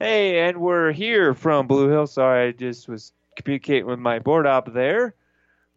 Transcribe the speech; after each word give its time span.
Hey, 0.00 0.46
and 0.46 0.58
we're 0.58 0.92
here 0.92 1.34
from 1.34 1.66
Blue 1.66 1.88
Hill. 1.88 2.06
Sorry, 2.06 2.46
I 2.46 2.52
just 2.52 2.86
was 2.86 3.12
communicating 3.34 3.86
with 3.86 3.98
my 3.98 4.20
board 4.20 4.46
op 4.46 4.72
there. 4.72 5.16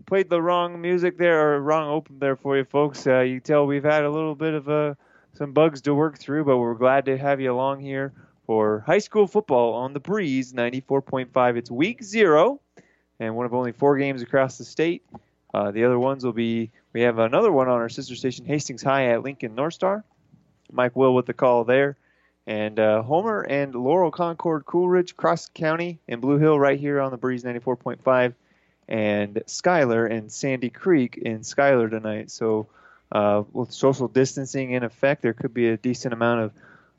Played 0.06 0.30
the 0.30 0.40
wrong 0.40 0.80
music 0.80 1.18
there, 1.18 1.56
or 1.56 1.60
wrong 1.60 1.90
open 1.90 2.20
there 2.20 2.36
for 2.36 2.56
you 2.56 2.64
folks. 2.64 3.08
Uh, 3.08 3.22
you 3.22 3.40
tell 3.40 3.66
we've 3.66 3.84
had 3.84 4.04
a 4.04 4.12
little 4.12 4.36
bit 4.36 4.54
of 4.54 4.70
uh, 4.70 4.94
some 5.34 5.54
bugs 5.54 5.82
to 5.82 5.96
work 5.96 6.20
through, 6.20 6.44
but 6.46 6.60
we're 6.60 6.76
glad 6.76 7.06
to 7.06 7.18
have 7.18 7.42
you 7.42 7.52
along 7.52 7.80
here 7.80 8.14
for 8.46 8.84
high 8.86 9.00
school 9.00 9.26
football 9.26 9.74
on 9.74 9.92
the 9.92 10.00
Breeze 10.00 10.54
94.5. 10.54 11.58
It's 11.58 11.72
week 11.72 12.04
zero, 12.04 12.62
and 13.20 13.36
one 13.36 13.48
of 13.48 13.56
only 13.56 13.72
four 13.72 13.98
games 13.98 14.22
across 14.22 14.60
the 14.60 14.66
state. 14.66 15.04
Uh, 15.52 15.72
the 15.72 15.84
other 15.84 15.98
ones 15.98 16.24
will 16.24 16.32
be 16.32 16.70
we 16.94 17.02
have 17.02 17.18
another 17.18 17.52
one 17.52 17.68
on 17.68 17.80
our 17.80 17.90
sister 17.90 18.16
station, 18.16 18.46
Hastings 18.46 18.84
High 18.84 19.08
at 19.08 19.24
Lincoln 19.24 19.56
North 19.56 19.74
Star. 19.74 20.06
Mike 20.72 20.96
Will 20.96 21.16
with 21.16 21.26
the 21.26 21.34
call 21.34 21.64
there. 21.64 21.98
And 22.48 22.80
uh, 22.80 23.04
Homer 23.04 23.42
and 23.42 23.76
Laurel 23.76 24.12
Concord 24.12 24.66
Coleridge, 24.66 25.16
Cross 25.16 25.50
County, 25.54 26.00
and 26.08 26.22
Blue 26.22 26.38
Hill 26.38 26.60
right 26.60 26.80
here 26.80 27.00
on 27.00 27.12
the 27.12 27.18
Breeze 27.18 27.44
94.5. 27.44 28.34
And 28.88 29.44
Schuyler 29.46 30.06
and 30.06 30.32
Sandy 30.32 30.70
Creek 30.70 31.18
in 31.18 31.44
Schuyler 31.44 31.88
tonight. 31.88 32.32
So 32.32 32.68
uh, 33.12 33.44
with 33.54 33.72
social 33.72 34.08
distancing 34.08 34.72
in 34.72 34.84
effect, 34.84 35.22
there 35.22 35.34
could 35.34 35.54
be 35.54 35.70
a 35.70 35.78
decent 35.78 36.14
amount 36.14 36.42
of 36.42 36.54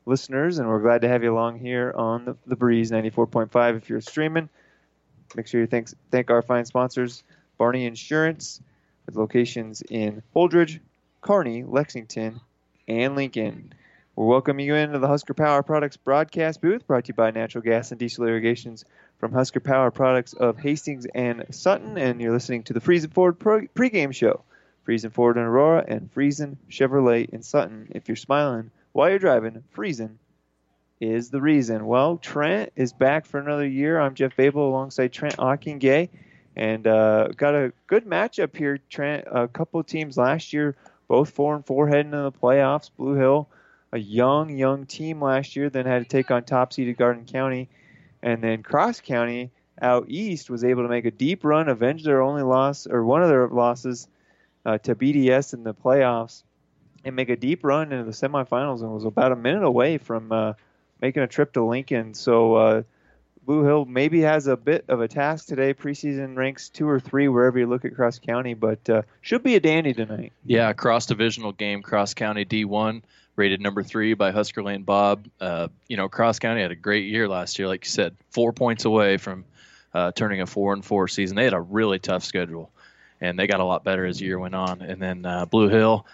listeners, 0.05 0.59
and 0.59 0.67
we're 0.67 0.81
glad 0.81 1.01
to 1.01 1.07
have 1.07 1.23
you 1.23 1.33
along 1.33 1.59
here 1.59 1.93
on 1.95 2.25
the, 2.25 2.35
the 2.45 2.55
Breeze 2.55 2.91
94.5. 2.91 3.77
If 3.77 3.89
you're 3.89 4.01
streaming, 4.01 4.49
make 5.35 5.47
sure 5.47 5.61
you 5.61 5.67
thank, 5.67 5.89
thank 6.11 6.29
our 6.29 6.41
fine 6.41 6.65
sponsors, 6.65 7.23
Barney 7.57 7.85
Insurance, 7.85 8.61
with 9.05 9.15
locations 9.15 9.81
in 9.81 10.21
Holdrege, 10.35 10.79
Kearney, 11.21 11.63
Lexington, 11.63 12.39
and 12.87 13.15
Lincoln. 13.15 13.73
We're 14.15 14.27
welcoming 14.27 14.67
you 14.67 14.75
into 14.75 14.99
the 14.99 15.07
Husker 15.07 15.33
Power 15.33 15.63
Products 15.63 15.97
broadcast 15.97 16.61
booth, 16.61 16.85
brought 16.85 17.05
to 17.05 17.07
you 17.07 17.13
by 17.15 17.31
Natural 17.31 17.63
Gas 17.63 17.89
and 17.89 17.99
Diesel 17.99 18.27
Irrigations 18.27 18.85
from 19.17 19.31
Husker 19.33 19.59
Power 19.59 19.89
Products 19.89 20.33
of 20.33 20.59
Hastings 20.59 21.07
and 21.15 21.43
Sutton, 21.49 21.97
and 21.97 22.21
you're 22.21 22.31
listening 22.31 22.61
to 22.65 22.73
the 22.73 22.79
Friesen 22.79 23.11
Ford 23.11 23.39
pregame 23.39 24.13
show. 24.13 24.43
Friesen 24.87 25.11
Ford 25.11 25.37
in 25.37 25.41
Aurora 25.41 25.83
and 25.87 26.13
Friesen 26.13 26.57
Chevrolet 26.69 27.27
in 27.27 27.41
Sutton. 27.41 27.87
If 27.89 28.07
you're 28.07 28.15
smiling 28.15 28.69
while 28.91 29.09
you're 29.09 29.17
driving, 29.17 29.63
Friesen 29.75 30.17
is 31.01 31.31
the 31.31 31.41
reason. 31.41 31.87
Well, 31.87 32.17
Trent 32.17 32.71
is 32.75 32.93
back 32.93 33.25
for 33.25 33.39
another 33.39 33.67
year. 33.67 33.99
I'm 33.99 34.13
Jeff 34.13 34.35
Babel 34.35 34.69
alongside 34.69 35.11
Trent 35.11 35.37
Ockingay, 35.37 36.09
and 36.55 36.85
uh, 36.85 37.29
got 37.29 37.55
a 37.55 37.73
good 37.87 38.05
matchup 38.05 38.55
here. 38.55 38.77
Trent, 38.91 39.25
a 39.31 39.47
couple 39.47 39.83
teams 39.83 40.17
last 40.17 40.53
year, 40.53 40.75
both 41.07 41.31
four 41.31 41.55
and 41.55 41.65
four 41.65 41.87
heading 41.87 42.11
into 42.11 42.21
the 42.21 42.31
playoffs. 42.31 42.91
Blue 42.95 43.15
Hill 43.15 43.49
a 43.93 43.99
young, 43.99 44.49
young 44.49 44.87
team 44.87 45.21
last 45.21 45.55
year, 45.55 45.69
then 45.69 45.85
had 45.85 46.01
to 46.01 46.09
take 46.09 46.31
on 46.31 46.43
top 46.43 46.73
seeded 46.73 46.97
Garden 46.97 47.25
County. 47.25 47.69
And 48.23 48.43
then 48.43 48.63
Cross 48.63 49.01
County 49.01 49.51
out 49.79 50.05
east 50.07 50.49
was 50.49 50.63
able 50.63 50.81
to 50.81 50.89
make 50.89 51.05
a 51.05 51.11
deep 51.11 51.45
run, 51.45 51.69
avenge 51.69 52.03
their 52.03 52.21
only 52.21 52.41
loss, 52.41 52.87
or 52.87 53.05
one 53.05 53.21
of 53.21 53.29
their 53.29 53.47
losses 53.47 54.07
uh, 54.65 54.79
to 54.79 54.95
BDS 54.95 55.53
in 55.53 55.63
the 55.63 55.75
playoffs, 55.75 56.41
and 57.05 57.15
make 57.15 57.29
a 57.29 57.35
deep 57.35 57.63
run 57.63 57.91
into 57.91 58.03
the 58.03 58.11
semifinals 58.11 58.81
and 58.81 58.91
was 58.91 59.05
about 59.05 59.31
a 59.31 59.35
minute 59.35 59.63
away 59.63 59.99
from 59.99 60.31
uh, 60.31 60.53
making 60.99 61.21
a 61.21 61.27
trip 61.27 61.53
to 61.53 61.63
Lincoln. 61.63 62.15
So 62.15 62.55
uh, 62.55 62.83
Blue 63.45 63.63
Hill 63.63 63.85
maybe 63.85 64.21
has 64.21 64.47
a 64.47 64.57
bit 64.57 64.85
of 64.87 65.01
a 65.01 65.07
task 65.07 65.45
today. 65.45 65.75
Preseason 65.75 66.35
ranks 66.35 66.69
two 66.69 66.89
or 66.89 66.99
three 66.99 67.27
wherever 67.27 67.59
you 67.59 67.67
look 67.67 67.85
at 67.85 67.93
Cross 67.93 68.19
County, 68.19 68.55
but 68.55 68.89
uh, 68.89 69.03
should 69.21 69.43
be 69.43 69.55
a 69.55 69.59
dandy 69.59 69.93
tonight. 69.93 70.33
Yeah, 70.45 70.73
cross 70.73 71.05
divisional 71.05 71.51
game, 71.51 71.83
Cross 71.83 72.15
County 72.15 72.43
D1 72.43 73.03
rated 73.35 73.61
number 73.61 73.83
three 73.83 74.13
by 74.13 74.31
Husker 74.31 74.63
Lane 74.63 74.83
Bob. 74.83 75.27
Uh, 75.39 75.67
you 75.87 75.97
know, 75.97 76.09
Cross 76.09 76.39
County 76.39 76.61
had 76.61 76.71
a 76.71 76.75
great 76.75 77.05
year 77.05 77.27
last 77.27 77.57
year, 77.59 77.67
like 77.67 77.85
you 77.85 77.89
said, 77.89 78.15
four 78.31 78.53
points 78.53 78.85
away 78.85 79.17
from 79.17 79.45
uh, 79.93 80.11
turning 80.11 80.41
a 80.41 80.45
four 80.45 80.73
and 80.73 80.83
four 80.83 81.07
season. 81.07 81.35
They 81.35 81.43
had 81.43 81.53
a 81.53 81.61
really 81.61 81.99
tough 81.99 82.23
schedule, 82.23 82.71
and 83.21 83.37
they 83.37 83.47
got 83.47 83.59
a 83.59 83.65
lot 83.65 83.83
better 83.83 84.05
as 84.05 84.19
the 84.19 84.25
year 84.25 84.39
went 84.39 84.55
on. 84.55 84.81
And 84.81 85.01
then 85.01 85.25
uh, 85.25 85.45
Blue 85.45 85.69
Hill, 85.69 86.05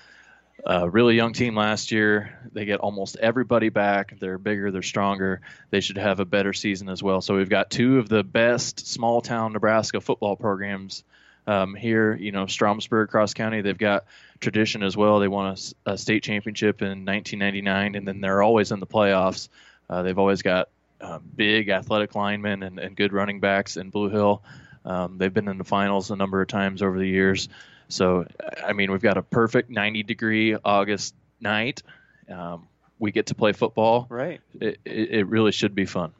a 0.65 0.89
really 0.89 1.15
young 1.15 1.33
team 1.33 1.55
last 1.55 1.91
year. 1.91 2.37
They 2.51 2.65
get 2.65 2.79
almost 2.79 3.17
everybody 3.17 3.69
back. 3.69 4.19
They're 4.19 4.37
bigger, 4.37 4.71
they're 4.71 4.81
stronger. 4.81 5.41
They 5.69 5.81
should 5.81 5.97
have 5.97 6.19
a 6.19 6.25
better 6.25 6.53
season 6.53 6.89
as 6.89 7.01
well. 7.01 7.21
So 7.21 7.35
we've 7.35 7.49
got 7.49 7.69
two 7.69 7.99
of 7.99 8.09
the 8.09 8.23
best 8.23 8.87
small 8.87 9.21
town 9.21 9.53
Nebraska 9.53 10.01
football 10.01 10.35
programs 10.35 11.03
um, 11.49 11.73
here. 11.73 12.15
You 12.15 12.31
know, 12.31 12.45
Stromsburg, 12.45 13.09
Cross 13.09 13.33
County, 13.33 13.61
they've 13.61 13.77
got 13.77 14.05
tradition 14.39 14.83
as 14.83 14.95
well. 14.95 15.19
They 15.19 15.27
won 15.27 15.55
a, 15.85 15.91
a, 15.91 15.97
state 15.97 16.21
championship 16.21 16.83
in 16.83 17.05
1999, 17.05 17.95
and 17.95 18.07
then 18.07 18.21
they're 18.21 18.43
always 18.43 18.71
in 18.71 18.79
the 18.79 18.85
playoffs. 18.85 19.49
Uh, 19.89 20.03
they've 20.03 20.17
always 20.17 20.43
got 20.43 20.69
uh, 21.01 21.17
big 21.35 21.69
athletic 21.69 22.13
linemen 22.13 22.61
and, 22.61 22.77
and, 22.77 22.95
good 22.95 23.13
running 23.13 23.39
backs 23.39 23.77
in 23.77 23.89
Blue 23.89 24.09
Hill. 24.09 24.43
Um, 24.85 25.17
they've 25.17 25.33
been 25.33 25.47
in 25.47 25.57
the 25.57 25.63
finals 25.63 26.11
a 26.11 26.15
number 26.15 26.39
of 26.39 26.47
times 26.47 26.83
over 26.83 26.99
the 26.99 27.07
years. 27.07 27.49
So, 27.87 28.27
I 28.63 28.73
mean, 28.73 28.91
we've 28.91 29.01
got 29.01 29.17
a 29.17 29.23
perfect 29.23 29.71
90 29.71 30.03
degree 30.03 30.55
August 30.63 31.15
night. 31.41 31.81
Um, 32.29 32.67
we 32.99 33.11
get 33.11 33.27
to 33.27 33.35
play 33.35 33.53
football. 33.53 34.05
Right. 34.09 34.41
It, 34.61 34.79
it, 34.85 35.09
it 35.11 35.27
really 35.27 35.51
should 35.51 35.73
be 35.73 35.85
fun. 35.85 36.13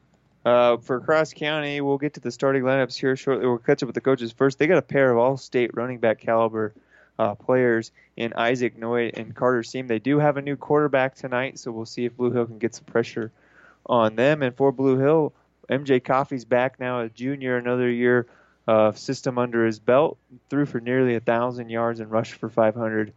Uh, 0.44 0.78
for 0.78 1.00
Cross 1.00 1.34
County, 1.34 1.80
we'll 1.80 1.98
get 1.98 2.14
to 2.14 2.20
the 2.20 2.30
starting 2.30 2.62
lineups 2.62 2.96
here 2.98 3.14
shortly. 3.14 3.46
We'll 3.46 3.58
catch 3.58 3.82
up 3.82 3.88
with 3.88 3.94
the 3.94 4.00
coaches 4.00 4.32
first. 4.32 4.58
They 4.58 4.66
got 4.66 4.78
a 4.78 4.82
pair 4.82 5.10
of 5.10 5.18
all-state 5.18 5.74
running 5.74 5.98
back 5.98 6.18
caliber 6.18 6.72
uh, 7.18 7.34
players 7.34 7.92
in 8.16 8.32
Isaac 8.32 8.78
Noy 8.78 9.10
and 9.12 9.34
Carter 9.34 9.62
Seam. 9.62 9.86
They 9.86 9.98
do 9.98 10.18
have 10.18 10.38
a 10.38 10.42
new 10.42 10.56
quarterback 10.56 11.14
tonight, 11.14 11.58
so 11.58 11.70
we'll 11.70 11.84
see 11.84 12.06
if 12.06 12.16
Blue 12.16 12.30
Hill 12.30 12.46
can 12.46 12.58
get 12.58 12.74
some 12.74 12.86
pressure 12.86 13.30
on 13.84 14.16
them. 14.16 14.42
And 14.42 14.56
for 14.56 14.72
Blue 14.72 14.98
Hill, 14.98 15.34
MJ 15.68 16.02
Coffey's 16.02 16.46
back 16.46 16.80
now, 16.80 17.00
a 17.00 17.10
junior, 17.10 17.58
another 17.58 17.90
year 17.90 18.26
of 18.66 18.98
system 18.98 19.36
under 19.36 19.66
his 19.66 19.78
belt. 19.78 20.16
Threw 20.48 20.64
for 20.64 20.80
nearly 20.80 21.14
a 21.14 21.20
thousand 21.20 21.68
yards 21.68 22.00
and 22.00 22.10
rushed 22.10 22.34
for 22.34 22.48
500 22.48 23.12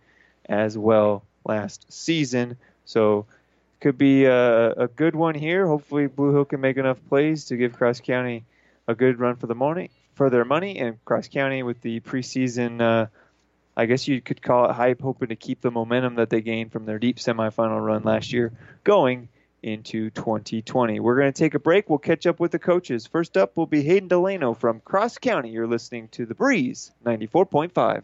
as 0.47 0.77
well 0.77 1.23
last 1.45 1.85
season. 1.91 2.57
So 2.85 3.25
could 3.83 3.97
be 3.97 4.23
a, 4.23 4.71
a 4.71 4.87
good 4.87 5.13
one 5.13 5.35
here. 5.35 5.67
Hopefully, 5.67 6.07
Blue 6.07 6.31
Hill 6.31 6.45
can 6.45 6.61
make 6.61 6.77
enough 6.77 6.97
plays 7.09 7.45
to 7.45 7.57
give 7.57 7.73
Cross 7.73 7.99
County 7.99 8.45
a 8.87 8.95
good 8.95 9.19
run 9.19 9.35
for 9.35 9.45
the 9.45 9.55
money 9.55 9.91
for 10.13 10.29
their 10.29 10.45
money, 10.45 10.79
and 10.79 11.03
Cross 11.03 11.27
County 11.27 11.63
with 11.63 11.81
the 11.81 11.99
preseason. 11.99 12.81
Uh, 12.81 13.07
I 13.75 13.85
guess 13.85 14.07
you 14.07 14.21
could 14.21 14.41
call 14.41 14.69
it 14.69 14.73
hype, 14.73 15.01
hoping 15.01 15.29
to 15.29 15.35
keep 15.35 15.59
the 15.59 15.69
momentum 15.69 16.15
that 16.15 16.29
they 16.29 16.39
gained 16.39 16.71
from 16.71 16.85
their 16.85 16.97
deep 16.97 17.17
semifinal 17.17 17.83
run 17.83 18.03
last 18.03 18.31
year 18.31 18.53
going 18.85 19.27
into 19.61 20.09
2020. 20.11 21.01
We're 21.01 21.19
going 21.19 21.33
to 21.33 21.37
take 21.37 21.53
a 21.53 21.59
break. 21.59 21.89
We'll 21.89 21.99
catch 21.99 22.25
up 22.25 22.39
with 22.39 22.51
the 22.51 22.59
coaches. 22.59 23.05
First 23.05 23.35
up 23.35 23.57
will 23.57 23.65
be 23.65 23.81
Hayden 23.81 24.07
Delano 24.07 24.53
from 24.53 24.79
Cross 24.79 25.17
County. 25.17 25.49
You're 25.49 25.67
listening 25.67 26.07
to 26.09 26.25
The 26.25 26.35
Breeze 26.35 26.91
94.5. 27.03 28.03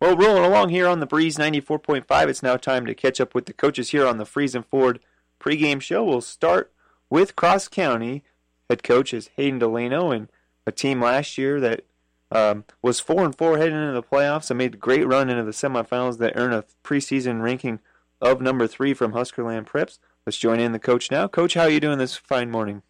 Well, 0.00 0.16
rolling 0.16 0.44
along 0.44 0.70
here 0.70 0.88
on 0.88 1.00
the 1.00 1.06
Breeze 1.06 1.36
94.5, 1.36 2.28
it's 2.28 2.42
now 2.42 2.56
time 2.56 2.86
to 2.86 2.94
catch 2.94 3.20
up 3.20 3.34
with 3.34 3.44
the 3.44 3.52
coaches 3.52 3.90
here 3.90 4.06
on 4.06 4.16
the 4.16 4.24
Friesen 4.24 4.64
Ford 4.64 4.98
pregame 5.38 5.82
show. 5.82 6.02
We'll 6.02 6.22
start 6.22 6.72
with 7.10 7.36
Cross 7.36 7.68
County. 7.68 8.24
Head 8.70 8.82
coach 8.82 9.12
is 9.12 9.28
Hayden 9.36 9.58
Delano, 9.58 10.10
and 10.10 10.28
a 10.66 10.72
team 10.72 11.02
last 11.02 11.36
year 11.36 11.60
that 11.60 11.84
um, 12.30 12.64
was 12.80 12.98
four 12.98 13.26
and 13.26 13.36
four 13.36 13.58
heading 13.58 13.76
into 13.76 13.92
the 13.92 14.02
playoffs 14.02 14.50
and 14.50 14.56
made 14.56 14.74
a 14.74 14.78
great 14.78 15.06
run 15.06 15.28
into 15.28 15.44
the 15.44 15.50
semifinals 15.50 16.16
that 16.16 16.32
earned 16.34 16.54
a 16.54 16.64
preseason 16.82 17.42
ranking 17.42 17.80
of 18.22 18.40
number 18.40 18.66
three 18.66 18.94
from 18.94 19.12
Huskerland 19.12 19.66
Preps. 19.66 19.98
Let's 20.24 20.38
join 20.38 20.60
in 20.60 20.72
the 20.72 20.78
coach 20.78 21.10
now. 21.10 21.28
Coach, 21.28 21.54
how 21.54 21.62
are 21.62 21.70
you 21.70 21.80
doing 21.80 21.98
this 21.98 22.16
fine 22.16 22.50
morning? 22.50 22.82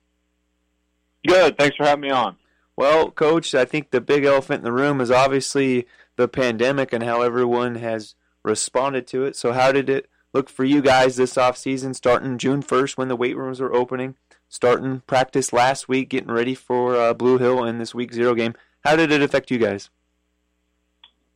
Good. 1.26 1.58
Thanks 1.58 1.76
for 1.76 1.84
having 1.84 2.02
me 2.02 2.11
on. 2.11 2.37
Well, 2.76 3.11
coach, 3.11 3.52
I 3.55 3.64
think 3.64 3.90
the 3.90 4.00
big 4.00 4.25
elephant 4.25 4.58
in 4.58 4.64
the 4.64 4.73
room 4.73 5.00
is 5.00 5.11
obviously 5.11 5.87
the 6.20 6.28
pandemic 6.28 6.93
and 6.93 7.02
how 7.02 7.22
everyone 7.22 7.76
has 7.76 8.14
responded 8.44 9.06
to 9.08 9.25
it. 9.25 9.34
So, 9.34 9.52
how 9.52 9.72
did 9.72 9.88
it 9.88 10.08
look 10.32 10.49
for 10.49 10.64
you 10.64 10.82
guys 10.82 11.17
this 11.17 11.38
off 11.38 11.56
season, 11.56 11.94
starting 11.94 12.38
June 12.38 12.62
1st 12.62 12.96
when 12.96 13.08
the 13.08 13.17
weight 13.17 13.37
rooms 13.37 13.58
were 13.58 13.75
opening, 13.75 14.17
starting 14.49 15.00
practice 15.06 15.52
last 15.52 15.88
week, 15.88 16.11
getting 16.11 16.31
ready 16.31 16.55
for 16.55 16.94
uh, 16.94 17.14
Blue 17.14 17.38
Hill 17.38 17.64
in 17.64 17.78
this 17.78 17.94
week 17.94 18.12
zero 18.12 18.34
game? 18.34 18.55
How 18.84 18.96
did 18.96 19.11
it 19.11 19.22
affect 19.22 19.50
you 19.50 19.58
guys? 19.58 19.88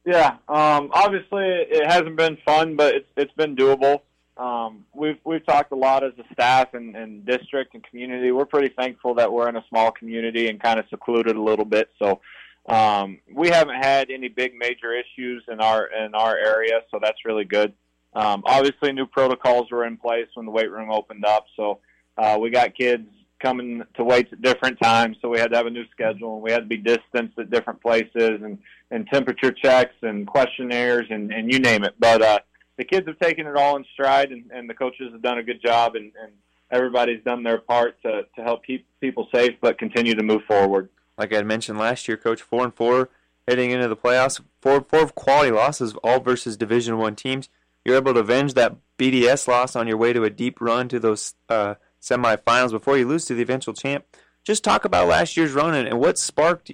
Yeah, 0.05 0.37
um, 0.49 0.91
obviously 0.93 1.45
it 1.45 1.91
hasn't 1.91 2.17
been 2.17 2.37
fun, 2.45 2.77
but 2.77 2.95
it's 2.95 3.09
it's 3.17 3.33
been 3.33 3.57
doable. 3.57 4.03
Um, 4.37 4.85
we've 4.93 5.19
we've 5.25 5.45
talked 5.47 5.73
a 5.73 5.77
lot 5.77 6.05
as 6.05 6.13
a 6.19 6.31
staff 6.35 6.75
and, 6.75 6.95
and 6.95 7.25
district 7.25 7.73
and 7.73 7.83
community. 7.85 8.33
We're 8.33 8.45
pretty 8.45 8.75
thankful 8.77 9.15
that 9.15 9.33
we're 9.33 9.49
in 9.49 9.57
a 9.57 9.65
small 9.71 9.91
community 9.93 10.49
and 10.49 10.61
kind 10.61 10.79
of 10.79 10.85
secluded 10.91 11.37
a 11.37 11.43
little 11.43 11.65
bit. 11.65 11.89
So 11.99 12.21
um, 12.67 13.19
we 13.31 13.49
haven't 13.49 13.83
had 13.83 14.11
any 14.11 14.29
big 14.29 14.55
major 14.57 14.93
issues 14.95 15.45
in 15.49 15.61
our 15.61 15.87
in 15.87 16.15
our 16.15 16.37
area, 16.37 16.81
so 16.91 16.99
that's 17.01 17.25
really 17.25 17.45
good. 17.45 17.73
Um, 18.15 18.43
obviously, 18.47 18.93
new 18.93 19.07
protocols 19.07 19.71
were 19.71 19.85
in 19.85 19.97
place 19.97 20.29
when 20.35 20.47
the 20.47 20.53
weight 20.53 20.71
room 20.71 20.91
opened 20.91 21.25
up, 21.25 21.47
so 21.57 21.81
uh, 22.17 22.39
we 22.41 22.51
got 22.51 22.75
kids 22.75 23.09
coming 23.41 23.83
to 23.95 24.05
weights 24.05 24.33
at 24.33 24.41
different 24.41 24.81
times, 24.81 25.17
so 25.21 25.29
we 25.29 25.39
had 25.39 25.51
to 25.51 25.57
have 25.57 25.67
a 25.67 25.71
new 25.71 25.85
schedule, 25.91 26.35
and 26.35 26.43
we 26.43 26.51
had 26.51 26.61
to 26.61 26.67
be 26.67 26.79
distanced 26.79 27.39
at 27.39 27.51
different 27.51 27.83
places, 27.83 28.41
and 28.43 28.59
and 28.91 29.07
temperature 29.09 29.53
checks 29.53 29.95
and 30.03 30.27
questionnaires 30.27 31.07
and 31.11 31.33
and 31.33 31.53
you 31.53 31.59
name 31.59 31.85
it. 31.85 31.95
But 31.99 32.23
uh, 32.23 32.39
the 32.79 32.85
kids 32.85 33.07
have 33.07 33.19
taken 33.19 33.47
it 33.47 33.57
all 33.57 33.77
in 33.77 33.85
stride, 33.93 34.33
and, 34.33 34.51
and 34.53 34.71
the 34.71 34.75
coaches 34.75 35.13
have 35.13 35.23
done 35.23 35.39
a 35.39 35.43
good 35.43 35.61
job, 35.63 35.97
and, 35.97 36.13
and 36.21 36.33
everybody's 36.71 37.23
done 37.25 37.43
their 37.43 37.59
part 37.59 38.01
to 38.03 38.23
to 38.37 38.43
help 38.43 38.65
keep 38.65 38.87
people 39.01 39.29
safe, 39.35 39.53
but 39.61 39.79
continue 39.79 40.15
to 40.15 40.23
move 40.23 40.43
forward. 40.49 40.89
Like 41.17 41.33
I 41.33 41.37
had 41.37 41.47
mentioned 41.47 41.79
last 41.79 42.09
year, 42.09 42.17
Coach, 42.17 42.43
four 42.43 42.65
and 42.65 42.75
four 42.75 43.09
heading 43.47 43.71
into 43.71 43.89
the 43.89 43.97
playoffs, 43.97 44.41
four 44.61 44.83
four 44.83 45.07
quality 45.09 45.51
losses, 45.51 45.95
all 46.03 46.21
versus 46.21 46.57
Division 46.57 46.99
One 46.99 47.17
teams. 47.17 47.49
You're 47.85 47.97
able 47.97 48.15
to 48.15 48.21
avenge 48.21 48.55
that 48.55 48.77
BDS 48.99 49.47
loss 49.47 49.77
on 49.77 49.87
your 49.87 49.97
way 49.97 50.13
to 50.13 50.25
a 50.25 50.31
deep 50.31 50.61
run 50.61 50.89
to 50.89 50.99
those 50.99 51.35
uh, 51.49 51.75
semifinals 52.01 52.71
before 52.71 52.97
you 52.97 53.07
lose 53.07 53.27
to 53.27 53.35
the 53.35 53.43
eventual 53.43 53.75
champ. 53.75 54.05
Just 54.43 54.65
talk 54.65 54.85
about 54.85 55.09
last 55.09 55.37
year's 55.37 55.53
run 55.53 55.75
and, 55.75 55.89
and 55.89 55.99
what 55.99 56.19
sparked 56.19 56.73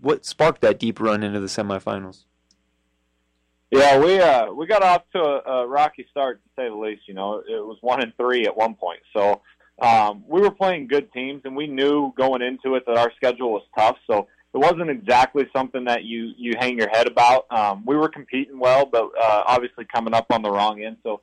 what 0.00 0.24
sparked 0.24 0.60
that 0.62 0.78
deep 0.78 1.00
run 1.00 1.22
into 1.22 1.40
the 1.40 1.46
semifinals. 1.46 2.24
Yeah, 3.70 3.98
we 3.98 4.18
uh, 4.20 4.52
we 4.52 4.66
got 4.66 4.82
off 4.82 5.02
to 5.12 5.18
a, 5.18 5.62
a 5.62 5.66
rocky 5.66 6.06
start 6.10 6.42
to 6.44 6.50
say 6.56 6.68
the 6.68 6.74
least. 6.74 7.02
You 7.08 7.14
know, 7.14 7.38
it 7.38 7.64
was 7.64 7.78
one 7.80 8.02
and 8.02 8.14
three 8.16 8.44
at 8.44 8.54
one 8.56 8.74
point, 8.74 9.00
so 9.14 9.40
um, 9.80 10.24
we 10.28 10.40
were 10.40 10.50
playing 10.50 10.86
good 10.86 11.12
teams, 11.12 11.42
and 11.44 11.56
we 11.56 11.66
knew 11.66 12.12
going 12.16 12.42
into 12.42 12.74
it 12.76 12.84
that 12.86 12.96
our 12.96 13.12
schedule 13.16 13.52
was 13.52 13.62
tough. 13.76 13.96
So 14.06 14.28
it 14.54 14.58
wasn't 14.58 14.90
exactly 14.90 15.48
something 15.54 15.84
that 15.84 16.04
you 16.04 16.32
you 16.36 16.54
hang 16.58 16.78
your 16.78 16.90
head 16.90 17.06
about. 17.06 17.46
Um, 17.50 17.84
we 17.86 17.96
were 17.96 18.08
competing 18.08 18.58
well, 18.58 18.86
but 18.86 19.10
uh, 19.20 19.42
obviously 19.46 19.86
coming 19.92 20.14
up 20.14 20.26
on 20.30 20.42
the 20.42 20.50
wrong 20.50 20.82
end. 20.82 20.98
So 21.02 21.20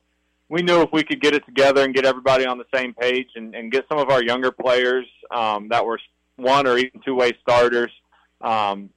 we 0.48 0.62
knew 0.62 0.82
if 0.82 0.90
we 0.92 1.04
could 1.04 1.20
get 1.20 1.34
it 1.34 1.46
together 1.46 1.84
and 1.84 1.94
get 1.94 2.04
everybody 2.04 2.44
on 2.44 2.58
the 2.58 2.66
same 2.74 2.92
page, 2.92 3.28
and, 3.36 3.54
and 3.54 3.70
get 3.70 3.86
some 3.88 3.98
of 3.98 4.10
our 4.10 4.22
younger 4.22 4.50
players 4.50 5.06
um, 5.30 5.68
that 5.68 5.84
were 5.86 6.00
one 6.36 6.66
or 6.66 6.76
even 6.76 7.00
two 7.04 7.14
way 7.14 7.32
starters 7.40 7.92
um, 8.40 8.90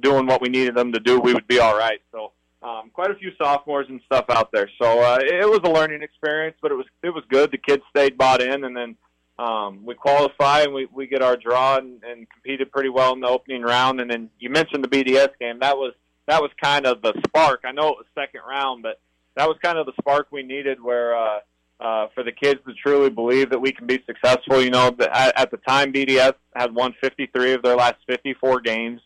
doing 0.00 0.26
what 0.26 0.42
we 0.42 0.48
needed 0.48 0.74
them 0.74 0.92
to 0.92 1.00
do, 1.00 1.18
we 1.18 1.32
would 1.32 1.46
be 1.46 1.60
all 1.60 1.76
right. 1.76 2.00
So 2.12 2.32
um, 2.68 2.90
quite 2.92 3.10
a 3.10 3.14
few 3.14 3.30
sophomores 3.40 3.86
and 3.88 4.00
stuff 4.06 4.26
out 4.28 4.50
there. 4.52 4.68
So 4.80 5.00
uh, 5.00 5.18
it 5.20 5.48
was 5.48 5.60
a 5.64 5.70
learning 5.70 6.02
experience, 6.02 6.56
but 6.60 6.70
it 6.70 6.74
was 6.74 6.86
it 7.02 7.10
was 7.10 7.24
good. 7.28 7.50
The 7.50 7.58
kids 7.58 7.82
stayed 7.90 8.18
bought 8.18 8.42
in, 8.42 8.64
and 8.64 8.76
then 8.76 8.96
um, 9.38 9.84
we 9.84 9.94
qualify 9.94 10.62
and 10.62 10.74
we, 10.74 10.86
we 10.92 11.06
get 11.06 11.22
our 11.22 11.36
draw 11.36 11.78
and, 11.78 12.02
and 12.02 12.26
competed 12.30 12.72
pretty 12.72 12.88
well 12.88 13.12
in 13.12 13.20
the 13.20 13.28
opening 13.28 13.62
round. 13.62 14.00
And 14.00 14.10
then 14.10 14.30
you 14.38 14.50
mentioned 14.50 14.82
the 14.84 14.88
BDS 14.88 15.30
game. 15.40 15.60
That 15.60 15.76
was 15.76 15.94
that 16.26 16.42
was 16.42 16.50
kind 16.62 16.86
of 16.86 17.00
the 17.02 17.14
spark. 17.26 17.62
I 17.64 17.72
know 17.72 17.88
it 17.88 17.96
was 17.96 18.06
second 18.14 18.42
round, 18.46 18.82
but 18.82 19.00
that 19.36 19.48
was 19.48 19.56
kind 19.62 19.78
of 19.78 19.86
the 19.86 19.92
spark 20.00 20.28
we 20.30 20.42
needed 20.42 20.82
where 20.82 21.16
uh, 21.16 21.38
uh, 21.80 22.08
for 22.14 22.22
the 22.24 22.32
kids 22.32 22.60
to 22.66 22.74
truly 22.74 23.08
believe 23.08 23.50
that 23.50 23.60
we 23.60 23.72
can 23.72 23.86
be 23.86 24.02
successful. 24.04 24.60
You 24.60 24.70
know, 24.70 24.88
at 24.88 25.50
the 25.50 25.58
time 25.68 25.92
BDS 25.92 26.34
had 26.54 26.74
won 26.74 26.94
53 27.00 27.54
of 27.54 27.62
their 27.62 27.76
last 27.76 27.96
54 28.08 28.60
games. 28.60 29.00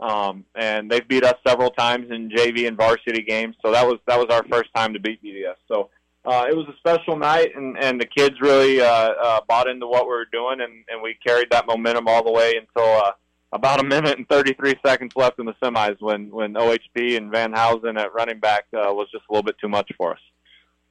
Um, 0.00 0.44
and 0.54 0.90
they've 0.90 1.06
beat 1.06 1.24
us 1.24 1.34
several 1.46 1.70
times 1.70 2.10
in 2.10 2.30
JV 2.30 2.68
and 2.68 2.76
varsity 2.76 3.22
games. 3.22 3.56
So 3.64 3.72
that 3.72 3.86
was 3.86 3.98
that 4.06 4.18
was 4.18 4.28
our 4.30 4.44
first 4.48 4.70
time 4.74 4.92
to 4.92 5.00
beat 5.00 5.22
BDS. 5.22 5.56
So 5.66 5.90
uh, 6.24 6.44
it 6.48 6.54
was 6.54 6.66
a 6.68 6.76
special 6.76 7.16
night, 7.16 7.56
and, 7.56 7.76
and 7.78 8.00
the 8.00 8.06
kids 8.06 8.36
really 8.40 8.80
uh, 8.80 8.86
uh, 8.86 9.40
bought 9.48 9.68
into 9.68 9.86
what 9.86 10.04
we 10.04 10.10
were 10.10 10.26
doing, 10.30 10.60
and, 10.60 10.84
and 10.88 11.00
we 11.02 11.16
carried 11.26 11.48
that 11.50 11.66
momentum 11.66 12.06
all 12.06 12.22
the 12.22 12.30
way 12.30 12.54
until 12.56 12.92
uh, 12.98 13.12
about 13.52 13.80
a 13.80 13.84
minute 13.84 14.18
and 14.18 14.28
33 14.28 14.74
seconds 14.84 15.12
left 15.16 15.38
in 15.38 15.46
the 15.46 15.54
semis 15.62 15.96
when, 16.00 16.30
when 16.30 16.52
OHP 16.52 17.16
and 17.16 17.30
Van 17.30 17.52
Housen 17.52 17.96
at 17.96 18.12
running 18.12 18.40
back 18.40 18.64
uh, 18.74 18.92
was 18.92 19.08
just 19.10 19.24
a 19.28 19.32
little 19.32 19.44
bit 19.44 19.56
too 19.58 19.68
much 19.68 19.90
for 19.96 20.12
us. 20.12 20.20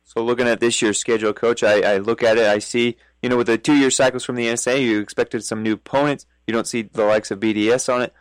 So 0.03 0.23
looking 0.23 0.47
at 0.47 0.59
this 0.59 0.81
year's 0.81 0.97
schedule, 0.97 1.33
Coach, 1.33 1.63
I, 1.63 1.81
I 1.81 1.97
look 1.97 2.23
at 2.23 2.37
it, 2.37 2.47
I 2.47 2.59
see, 2.59 2.95
you 3.21 3.29
know, 3.29 3.37
with 3.37 3.47
the 3.47 3.57
two-year 3.57 3.91
cycles 3.91 4.23
from 4.23 4.37
the 4.37 4.47
NSA, 4.47 4.81
you 4.81 5.01
expected 5.01 5.43
some 5.43 5.61
new 5.61 5.73
opponents. 5.73 6.25
You 6.47 6.53
don't 6.53 6.65
see 6.65 6.83
the 6.83 7.03
likes 7.03 7.29
of 7.29 7.39
BDS 7.39 7.93
on 7.93 8.01
it. 8.03 8.13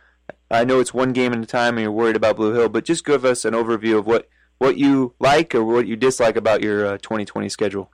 I 0.49 0.63
know 0.63 0.79
it's 0.79 0.93
one 0.93 1.13
game 1.13 1.33
at 1.33 1.39
a 1.39 1.45
time 1.45 1.77
and 1.77 1.83
you're 1.83 1.91
worried 1.91 2.15
about 2.15 2.37
Blue 2.37 2.53
Hill, 2.53 2.69
but 2.69 2.85
just 2.85 3.05
give 3.05 3.25
us 3.25 3.43
an 3.45 3.53
overview 3.53 3.99
of 3.99 4.05
what, 4.05 4.29
what 4.59 4.77
you 4.77 5.13
like 5.19 5.53
or 5.53 5.63
what 5.63 5.87
you 5.87 5.95
dislike 5.95 6.35
about 6.35 6.63
your 6.63 6.85
uh, 6.85 6.97
2020 6.99 7.49
schedule. 7.49 7.91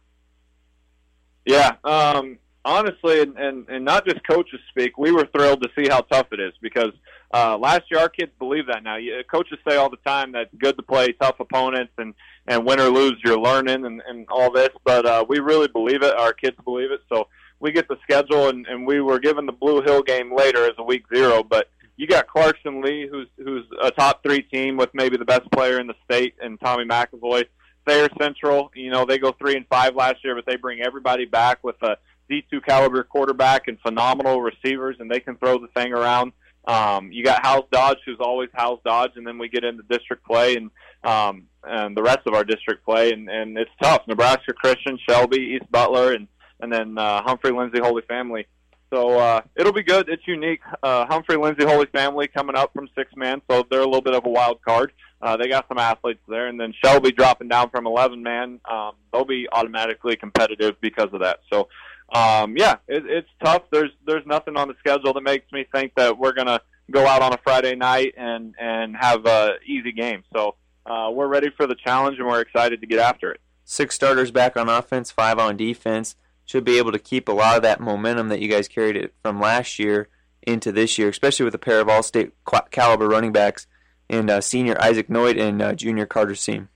Yeah, 1.45 1.73
um, 1.83 2.38
honestly, 2.63 3.21
and, 3.21 3.38
and, 3.38 3.67
and 3.67 3.83
not 3.83 4.05
just 4.05 4.25
coaches 4.27 4.59
speak, 4.69 4.97
we 4.97 5.11
were 5.11 5.27
thrilled 5.35 5.63
to 5.63 5.69
see 5.75 5.89
how 5.89 6.01
tough 6.01 6.27
it 6.31 6.39
is 6.39 6.53
because 6.61 6.91
uh, 7.33 7.57
last 7.57 7.83
year 7.89 8.00
our 8.00 8.09
kids 8.09 8.31
believe 8.38 8.67
that 8.67 8.83
now. 8.83 8.97
Coaches 9.29 9.57
say 9.67 9.75
all 9.75 9.89
the 9.89 9.97
time 10.06 10.31
that 10.33 10.57
good 10.59 10.77
to 10.77 10.83
play 10.83 11.11
tough 11.13 11.39
opponents 11.39 11.91
and, 11.97 12.13
and 12.47 12.65
win 12.65 12.79
or 12.79 12.89
lose, 12.89 13.19
you're 13.25 13.39
learning 13.39 13.85
and, 13.85 14.01
and 14.07 14.27
all 14.29 14.51
this, 14.51 14.69
but 14.83 15.06
uh, 15.06 15.25
we 15.27 15.39
really 15.39 15.67
believe 15.67 16.03
it. 16.03 16.15
Our 16.15 16.33
kids 16.33 16.57
believe 16.63 16.91
it. 16.91 17.01
So 17.09 17.27
we 17.59 17.71
get 17.71 17.88
the 17.88 17.97
schedule, 18.03 18.49
and, 18.49 18.67
and 18.67 18.85
we 18.85 19.01
were 19.01 19.19
given 19.19 19.45
the 19.45 19.51
Blue 19.51 19.81
Hill 19.81 20.03
game 20.03 20.35
later 20.35 20.65
as 20.65 20.73
a 20.77 20.83
week 20.83 21.06
zero, 21.13 21.44
but 21.44 21.69
you 21.95 22.07
got 22.07 22.28
Clarkson 22.28 22.81
Leigh, 22.81 23.07
who's 23.07 23.28
who's 23.38 23.66
a 23.81 23.92
top 23.92 24.24
three 24.24 24.42
team 24.42 24.78
with 24.78 24.90
maybe 24.94 25.18
the 25.18 25.25
best 25.25 25.50
player 25.51 25.80
in 25.80 25.88
the 25.88 25.95
state, 26.06 26.36
and 26.42 26.60
Tommy 26.60 26.86
McAvoy. 26.86 27.45
Thayer 27.86 28.07
Central, 28.19 28.72
you 28.75 28.90
know, 28.90 29.06
they 29.06 29.18
go 29.18 29.34
three 29.34 29.57
and 29.57 29.68
five 29.68 29.95
last 29.95 30.24
year, 30.24 30.36
but 30.36 30.45
they 30.45 30.56
bring 30.56 30.81
everybody 30.81 31.25
back 31.25 31.63
with 31.63 31.75
a 31.81 31.98
D2 32.31 32.66
caliber 32.66 33.04
quarterback 33.04 33.68
and 33.68 33.78
phenomenal 33.81 34.42
receivers, 34.42 34.95
and 35.00 35.12
they 35.12 35.19
can 35.19 35.36
throw 35.36 35.60
the 35.60 35.68
thing 35.68 35.94
around. 35.94 36.31
Um, 36.66 37.12
you 37.12 37.25
got 37.25 37.45
Howells-Dodge, 37.45 37.98
who's 38.06 38.22
always 38.22 38.50
Howells-Dodge, 38.54 39.12
and 39.18 39.28
then 39.28 39.38
we 39.38 39.50
get 39.50 39.66
into 39.66 39.84
district 39.90 40.25
play 40.25 40.56
and 40.56 40.72
um, 41.04 41.48
and 41.66 41.98
the 41.98 42.01
rest 42.01 42.19
of 42.25 42.34
our 42.34 42.45
district 42.45 42.86
play, 42.86 43.12
and, 43.12 43.30
and 43.30 43.57
it's 43.57 43.72
tough. 43.81 44.04
Nebraska 44.07 44.54
Christian, 44.54 44.98
Shelby, 45.07 45.57
East 45.57 45.69
Butler, 45.69 46.13
and 46.13 46.28
and 46.62 46.72
then 46.72 46.98
uh, 46.98 47.22
Humphrey 47.24 47.51
Lindsay 47.51 47.80
Holy 47.81 48.04
Family. 48.04 48.48
So 48.94 49.18
uh, 49.18 49.42
it'll 49.56 49.74
be 49.74 49.81
good. 49.81 50.07
It's 50.07 50.28
unique. 50.28 50.62
Uh, 50.84 51.07
Humphrey 51.07 51.36
Lindsay 51.36 51.66
Holy 51.66 51.88
Family 51.88 52.28
coming 52.28 52.56
up 52.56 52.74
from 52.74 52.88
six 52.95 53.12
man, 53.16 53.42
so 53.50 53.66
they're 53.72 53.81
a 53.81 53.86
little 53.86 54.04
bit 54.04 54.13
of 54.13 54.24
a 54.24 54.30
wild 54.30 54.62
card. 54.62 54.94
Uh, 55.19 55.36
they 55.36 55.48
got 55.48 55.68
some 55.68 55.80
athletes 55.80 56.19
there, 56.28 56.45
and 56.45 56.60
then 56.60 56.75
Shelby 56.84 57.12
dropping 57.12 57.48
down 57.48 57.72
from 57.72 57.88
11 57.88 58.22
man. 58.22 58.60
Um, 58.69 58.92
they'll 59.12 59.25
be 59.25 59.48
automatically 59.51 60.16
competitive 60.16 60.80
because 60.80 61.10
of 61.12 61.22
that. 61.22 61.40
So, 61.51 61.69
um, 62.13 62.56
yeah, 62.56 62.75
it, 62.88 63.04
it's 63.07 63.30
tough. 63.44 63.63
There's 63.72 63.90
there's 64.06 64.25
nothing 64.28 64.57
on 64.57 64.68
the 64.68 64.75
schedule 64.78 65.12
that 65.13 65.24
makes 65.24 65.52
me 65.52 65.66
think 65.73 65.94
that 65.95 66.16
we're 66.16 66.33
gonna 66.33 66.62
go 66.92 67.07
out 67.07 67.23
on 67.23 67.33
a 67.33 67.40
Friday 67.44 67.73
night 67.73 68.14
and 68.16 68.54
and 68.59 68.95
have 68.95 69.26
a 69.26 69.56
easy 69.66 69.92
game. 69.92 70.23
So 70.35 70.54
uh, 70.85 71.09
we're 71.12 71.28
ready 71.28 71.50
for 71.57 71.66
the 71.66 71.76
challenge, 71.83 72.19
and 72.19 72.28
we're 72.28 72.42
excited 72.42 72.80
to 72.81 72.85
get 72.85 73.00
after 73.00 73.31
it. 73.31 73.42
Six 73.66 73.95
starters 73.95 74.30
back 74.30 74.56
on 74.56 74.69
offense, 74.69 75.09
five 75.09 75.40
on 75.40 75.57
defense 75.57 76.16
should 76.45 76.64
be 76.64 76.78
able 76.78 76.92
to 76.92 77.00
keep 77.00 77.28
a 77.28 77.31
lot 77.31 77.56
of 77.56 77.64
that 77.64 77.80
momentum 77.80 78.30
that 78.30 78.40
you 78.40 78.50
guys 78.50 78.68
carried 78.68 78.95
it 78.95 79.14
from 79.21 79.40
last 79.40 79.80
year 79.80 80.09
into 80.42 80.71
this 80.71 80.97
year, 80.97 81.09
especially 81.09 81.45
with 81.45 81.56
a 81.56 81.59
pair 81.59 81.80
of 81.80 81.88
all-state 81.88 82.33
caliber 82.71 83.07
running 83.07 83.31
backs 83.31 83.66
and 84.09 84.30
uh, 84.30 84.42
senior 84.42 84.80
Isaac 84.81 85.07
Noit 85.07 85.40
and 85.40 85.62
uh, 85.62 85.73
junior 85.73 86.06
Carter 86.06 86.35
Seam. 86.35 86.69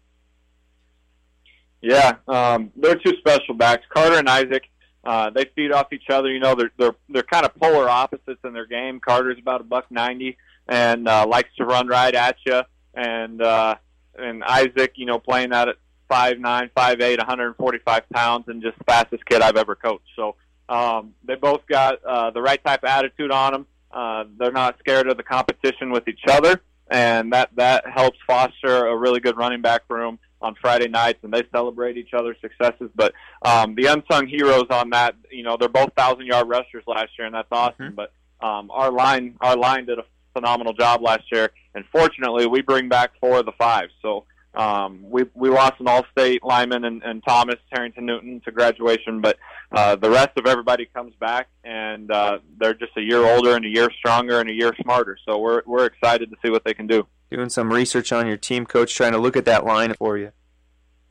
Yeah, 1.82 2.16
um, 2.28 2.72
they're 2.76 2.96
two 2.96 3.16
special 3.20 3.54
backs. 3.54 3.84
Carter 3.94 4.18
and 4.18 4.28
Isaac, 4.28 4.64
uh, 5.04 5.30
they 5.30 5.46
feed 5.56 5.72
off 5.72 5.94
each 5.94 6.10
other. 6.10 6.32
You 6.32 6.40
know, 6.40 6.56
they're 6.56 6.72
they're 6.78 6.96
they're 7.08 7.24
kind 7.24 7.46
of 7.46 7.56
polar 7.56 7.88
opposites 7.88 8.40
in 8.44 8.54
their 8.54 8.66
game. 8.66 9.00
Carter's 9.00 9.38
about 9.38 9.62
a 9.62 9.64
buck 9.64 9.86
ninety 9.92 10.38
and 10.68 11.08
uh, 11.08 11.26
likes 11.28 11.50
to 11.58 11.66
run 11.66 11.88
right 11.88 12.14
at 12.14 12.38
you, 12.46 12.62
and 12.96 13.42
uh, 13.42 13.76
and 14.18 14.44
Isaac, 14.44 14.94
you 14.96 15.06
know, 15.06 15.20
playing 15.20 15.52
that 15.52 15.70
at 15.70 15.78
five 16.08 16.40
nine, 16.40 16.70
five 16.76 17.02
eight, 17.02 17.20
145 17.20 18.10
pounds, 18.10 18.46
and 18.48 18.62
just 18.62 18.78
the 18.78 18.84
fastest 18.86 19.26
kid 19.26 19.42
I've 19.42 19.58
ever 19.58 19.76
coached. 19.76 20.10
So 20.16 20.36
um, 20.70 21.14
they 21.24 21.36
both 21.36 21.66
got 21.68 22.04
uh, 22.04 22.32
the 22.32 22.42
right 22.42 22.64
type 22.64 22.84
of 22.84 22.90
attitude 22.90 23.32
on 23.32 23.54
them. 23.54 23.68
Uh, 23.92 24.26
they're 24.38 24.52
not 24.52 24.78
scared 24.80 25.08
of 25.08 25.18
the 25.18 25.24
competition 25.24 25.92
with 25.92 26.08
each 26.08 26.24
other, 26.30 26.62
and 26.92 27.32
that 27.34 27.50
that 27.56 27.86
helps 27.90 28.18
foster 28.28 28.88
a 28.88 28.96
really 28.96 29.20
good 29.20 29.38
running 29.38 29.62
back 29.62 29.84
room 29.90 30.20
on 30.42 30.56
Friday 30.62 30.88
nights, 30.88 31.20
and 31.24 31.34
they 31.34 31.44
celebrate 31.52 31.98
each 31.98 32.14
other's 32.14 32.38
successes. 32.42 32.90
But 32.96 33.14
um, 33.42 33.76
the 33.76 33.88
unsung 33.88 34.28
heroes 34.28 34.68
on 34.70 34.92
that, 34.92 35.16
you 35.32 35.44
know, 35.44 35.58
they're 35.58 35.70
both 35.70 35.94
thousand 35.98 36.26
yard 36.26 36.48
rushers 36.48 36.84
last 36.86 37.12
year, 37.18 37.26
and 37.26 37.34
that's 37.34 37.48
awesome. 37.52 37.88
Mm-hmm. 37.88 37.96
But 37.96 38.12
um, 38.46 38.70
our 38.72 38.92
line, 38.92 39.36
our 39.42 39.56
line 39.56 39.86
did 39.86 40.00
a 40.00 40.06
phenomenal 40.34 40.74
job 40.74 41.02
last 41.02 41.24
year, 41.32 41.52
and 41.74 41.86
fortunately, 41.92 42.46
we 42.46 42.62
bring 42.62 42.90
back 42.90 43.12
four 43.20 43.40
of 43.40 43.46
the 43.46 43.54
five. 43.54 43.90
So 44.02 44.26
um, 44.58 45.04
we 45.04 45.26
we 45.36 45.50
lost 45.50 45.74
an 45.80 45.88
all-state 45.88 46.44
lineman 46.44 46.84
and, 46.84 47.04
and 47.04 47.24
Thomas 47.26 47.58
Harrington 47.72 48.08
Newton 48.08 48.42
to 48.46 48.52
graduation, 48.52 49.22
but 49.22 49.38
uh, 49.72 49.96
the 49.96 50.10
rest 50.10 50.32
of 50.36 50.48
everybody 50.48 50.88
comes 50.88 51.14
back, 51.20 51.48
and 51.64 52.12
uh, 52.12 52.40
they're 52.60 52.74
just 52.74 52.92
a 52.98 53.02
year 53.02 53.24
older 53.24 53.56
and 53.56 53.66
a 53.66 53.70
year 53.70 53.90
stronger 54.00 54.40
and 54.40 54.50
a 54.50 54.54
year 54.54 54.74
smarter. 54.82 55.18
So 55.26 55.38
we're 55.38 55.62
we're 55.66 55.86
excited 55.86 56.32
to 56.32 56.38
see 56.44 56.50
what 56.50 56.64
they 56.66 56.74
can 56.74 56.88
do. 56.88 57.06
Doing 57.30 57.50
some 57.50 57.72
research 57.72 58.12
on 58.12 58.26
your 58.26 58.38
team, 58.38 58.66
coach, 58.66 58.96
trying 58.96 59.12
to 59.12 59.20
look 59.20 59.38
at 59.38 59.46
that 59.46 59.64
line 59.64 59.94
for 59.94 60.18
you. 60.18 60.32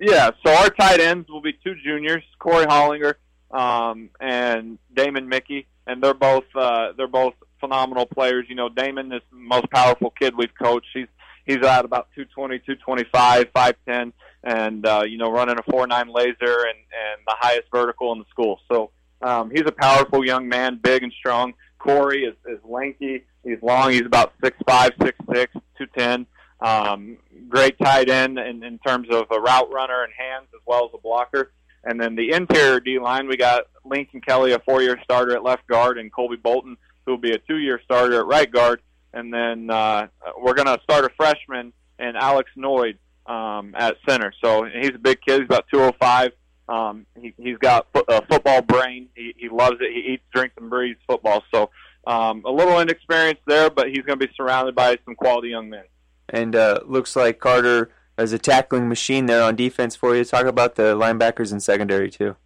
Yeah, 0.01 0.31
so 0.45 0.53
our 0.53 0.69
tight 0.71 1.01
ends 1.01 1.29
will 1.29 1.41
be 1.41 1.53
two 1.53 1.75
juniors, 1.83 2.25
Corey 2.39 2.67
Hollinger 2.67 3.15
um, 3.51 4.11
and 4.21 4.79
Damon 4.93 5.29
Mickey, 5.29 5.69
and 5.87 6.03
they're 6.03 6.15
both 6.15 6.45
uh, 6.55 6.93
they're 6.97 7.07
both 7.07 7.35
phenomenal 7.61 8.07
players. 8.07 8.47
You 8.49 8.57
know, 8.57 8.69
Damon 8.69 9.13
is 9.13 9.23
the 9.31 9.39
most 9.39 9.71
powerful 9.71 10.11
kid 10.11 10.37
we've 10.37 10.55
coached. 10.61 10.89
He's 10.93 11.07
he's 11.47 11.65
at 11.65 11.85
about 11.85 12.09
220, 12.15 12.59
225, 12.59 13.53
5'10, 13.53 14.13
and 14.45 14.87
uh, 14.87 15.05
you 15.07 15.19
know, 15.19 15.31
running 15.31 15.57
a 15.59 15.63
4.9 15.63 16.15
laser 16.15 16.35
and 16.43 16.79
and 16.79 17.21
the 17.27 17.37
highest 17.39 17.69
vertical 17.73 18.13
in 18.13 18.19
the 18.19 18.25
school. 18.31 18.61
So 18.71 18.91
um, 19.23 19.51
he's 19.51 19.65
a 19.67 19.73
powerful 19.73 20.25
young 20.25 20.49
man, 20.49 20.79
big 20.83 21.03
and 21.03 21.13
strong. 21.13 21.55
Corey 21.79 22.25
is, 22.25 22.35
is 22.47 22.59
lanky. 22.65 23.25
He's 23.45 23.59
long. 23.63 23.93
He's 23.93 24.07
about 24.07 24.35
six 24.43 24.57
five, 24.67 24.93
six 25.03 25.19
six, 25.33 25.53
two 25.79 25.87
ten. 25.97 26.27
Um, 26.61 27.19
great 27.49 27.79
tight 27.79 28.09
end 28.09 28.39
in, 28.39 28.63
in 28.63 28.79
terms 28.79 29.09
of 29.11 29.27
a 29.31 29.39
route 29.39 29.71
runner 29.73 30.03
and 30.03 30.13
hands 30.17 30.49
as 30.55 30.61
well 30.67 30.87
as 30.87 30.91
a 30.95 30.99
blocker. 30.99 31.53
And 31.85 32.01
then 32.01 32.17
the 32.17 32.33
interior 32.33 32.81
D 32.81 32.99
line, 32.99 33.29
we 33.29 33.37
got 33.37 33.65
Lincoln 33.85 34.21
Kelly, 34.21 34.53
a 34.53 34.59
four-year 34.59 34.99
starter 35.05 35.37
at 35.37 35.45
left 35.45 35.67
guard, 35.69 35.99
and 35.99 36.13
Colby 36.13 36.37
Bolton, 36.37 36.77
who 37.05 37.13
will 37.13 37.19
be 37.19 37.33
a 37.33 37.39
two-year 37.39 37.81
starter 37.85 38.21
at 38.21 38.27
right 38.27 38.51
guard. 38.51 38.81
And 39.17 39.33
then 39.33 39.71
uh, 39.71 40.09
we're 40.39 40.53
going 40.53 40.67
to 40.67 40.79
start 40.83 41.07
a 41.07 41.09
freshman 41.17 41.73
and 41.99 42.19
Alex 42.19 42.51
Noyd 42.55 42.99
um, 43.25 43.75
at 43.75 43.97
center. 44.07 44.31
So 44.45 44.65
he's 44.65 44.95
a 44.95 44.99
big 44.99 45.23
kid. 45.27 45.41
He's 45.41 45.47
about 45.47 45.65
205. 45.73 46.33
Um, 46.69 47.07
he, 47.19 47.33
he's 47.39 47.57
got 47.57 47.87
fo- 47.95 48.05
a 48.09 48.27
football 48.27 48.61
brain. 48.61 49.09
He, 49.15 49.35
he 49.39 49.49
loves 49.49 49.77
it. 49.81 49.91
He 49.91 50.13
eats, 50.13 50.23
drinks, 50.35 50.55
and 50.59 50.69
breathes 50.69 51.01
football. 51.07 51.43
So 51.51 51.71
um, 52.07 52.43
a 52.45 52.51
little 52.51 52.79
inexperienced 52.79 53.41
there, 53.47 53.71
but 53.71 53.89
he's 53.89 54.03
going 54.03 54.19
to 54.19 54.27
be 54.27 54.33
surrounded 54.37 54.75
by 54.75 54.99
some 55.07 55.15
quality 55.15 55.49
young 55.49 55.71
men. 55.71 55.85
And 56.29 56.55
uh, 56.55 56.81
looks 56.85 57.17
like 57.17 57.39
Carter 57.39 57.91
is 58.19 58.35
a 58.35 58.39
tackling 58.39 58.87
machine 58.87 59.25
there 59.25 59.43
on 59.43 59.57
defense 59.57 59.97
for 59.97 60.15
you. 60.15 60.27
Talk 60.27 60.45
about 60.45 60.75
the 60.75 60.95
linebackers 60.95 61.53
and 61.53 61.63
secondary 61.63 62.11
too. 62.11 62.37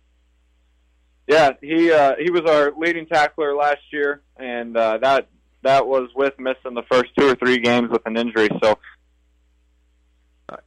Yeah, 1.26 1.52
he 1.60 1.92
uh, 1.92 2.14
he 2.18 2.30
was 2.30 2.42
our 2.42 2.72
leading 2.76 3.06
tackler 3.06 3.54
last 3.54 3.82
year, 3.92 4.22
and 4.36 4.76
uh, 4.76 4.98
that 4.98 5.28
that 5.62 5.86
was 5.86 6.08
with 6.14 6.34
missing 6.38 6.74
the 6.74 6.82
first 6.90 7.10
two 7.18 7.28
or 7.28 7.34
three 7.34 7.58
games 7.58 7.90
with 7.90 8.02
an 8.06 8.16
injury. 8.16 8.48
So, 8.62 8.78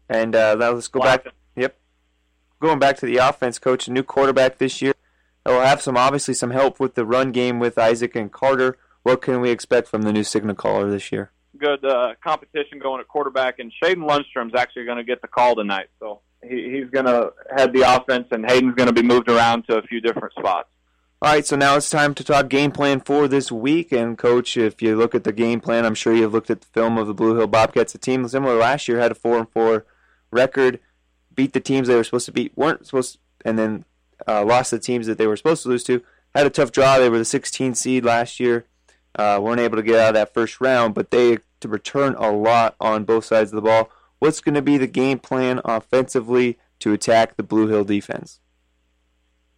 and 0.10 0.36
uh, 0.36 0.56
now 0.56 0.72
let's 0.72 0.88
go 0.88 1.00
back. 1.00 1.26
Yep, 1.56 1.78
going 2.62 2.80
back 2.80 2.98
to 2.98 3.06
the 3.06 3.18
offense, 3.18 3.60
coach. 3.60 3.88
A 3.88 3.92
new 3.92 4.04
quarterback 4.04 4.58
this 4.58 4.82
year. 4.82 4.94
That 5.44 5.52
will 5.52 5.62
have 5.62 5.82
some 5.82 5.98
obviously 5.98 6.34
some 6.34 6.52
help 6.52 6.80
with 6.80 6.96
the 6.96 7.06
run 7.06 7.32
game 7.32 7.60
with 7.60 7.78
Isaac 7.78 8.16
and 8.16 8.32
Carter. 8.32 8.78
What 9.04 9.22
can 9.22 9.42
we 9.42 9.50
expect 9.50 9.90
from 9.90 10.04
the 10.04 10.14
new 10.14 10.24
signal 10.24 10.56
caller 10.56 10.90
this 10.90 11.12
year? 11.12 11.32
Good 11.58 11.84
uh, 11.84 12.14
competition 12.24 12.80
going 12.80 13.02
at 13.02 13.08
quarterback, 13.08 13.60
and 13.60 13.72
Shaden 13.84 14.10
Lundstrom's 14.10 14.56
actually 14.56 14.86
going 14.86 14.98
to 14.98 15.04
get 15.04 15.22
the 15.22 15.28
call 15.28 15.56
tonight. 15.56 15.88
So 16.00 16.22
he, 16.42 16.72
he's 16.72 16.90
going 16.90 17.06
to 17.06 17.34
head 17.56 17.74
the 17.74 17.82
offense, 17.82 18.28
and 18.32 18.46
Hayden's 18.46 18.76
going 18.76 18.88
to 18.88 18.94
be 18.94 19.04
moved 19.04 19.30
around 19.30 19.66
to 19.70 19.78
a 19.78 19.82
few 19.84 20.00
different 20.00 20.34
spots. 20.40 20.70
All 21.24 21.30
right, 21.30 21.48
so 21.48 21.56
now 21.56 21.77
it's 21.77 21.89
time 21.89 22.13
to 22.15 22.24
talk 22.25 22.50
game 22.50 22.74
plan 22.74 23.00
for 23.00 23.30
this 23.30 23.50
week. 23.50 23.94
And 23.94 24.18
coach, 24.18 24.58
if 24.58 24.82
you 24.82 24.98
look 24.98 25.15
at 25.15 25.24
the 25.24 25.32
game 25.32 25.62
plan, 25.62 25.86
I'm 25.86 25.96
sure 25.96 26.13
you've 26.13 26.34
looked 26.34 26.50
at 26.50 26.60
the 26.60 26.68
film 26.68 26.98
of 26.98 27.08
the 27.08 27.13
Blue 27.13 27.34
Hill 27.38 27.48
Bobcats. 27.48 27.94
The 27.94 27.98
team 27.98 28.27
similar 28.27 28.56
last 28.58 28.89
year 28.89 29.00
had 29.00 29.13
a 29.13 29.15
four 29.15 29.38
and 29.38 29.50
four 29.50 29.86
record, 30.32 30.82
beat 31.34 31.53
the 31.53 31.62
teams 31.62 31.88
they 31.88 31.96
were 31.96 32.03
supposed 32.03 32.25
to 32.25 32.34
beat, 32.34 32.51
weren't 32.58 32.86
supposed, 32.86 33.13
to, 33.13 33.20
and 33.46 33.58
then 33.58 33.86
uh, 34.27 34.44
lost 34.44 34.72
the 34.72 34.80
teams 34.80 35.08
that 35.08 35.18
they 35.18 35.25
were 35.25 35.38
supposed 35.38 35.63
to 35.63 35.70
lose 35.70 35.86
to. 35.86 36.03
Had 36.36 36.46
a 36.46 36.50
tough 36.50 36.74
draw. 36.74 37.00
They 37.00 37.08
were 37.08 37.20
the 37.20 37.24
16 37.24 37.74
seed 37.75 38.03
last 38.03 38.42
year. 38.42 38.65
Uh, 39.15 39.39
weren't 39.42 39.62
able 39.62 39.77
to 39.77 39.84
get 39.84 39.98
out 39.98 40.10
of 40.10 40.15
that 40.15 40.34
first 40.34 40.60
round, 40.60 40.94
but 40.94 41.12
they 41.12 41.38
to 41.62 41.70
return 41.70 42.15
a 42.15 42.32
lot 42.32 42.75
on 42.82 43.06
both 43.06 43.24
sides 43.24 43.53
of 43.53 43.56
the 43.56 43.62
ball. 43.62 43.89
What's 44.20 44.42
going 44.42 44.56
to 44.56 44.62
be 44.62 44.77
the 44.77 44.88
game 44.88 45.20
plan 45.20 45.62
offensively 45.63 46.60
to 46.80 46.92
attack 46.92 47.38
the 47.38 47.44
Blue 47.44 47.68
Hill 47.68 47.86
defense? 47.86 48.42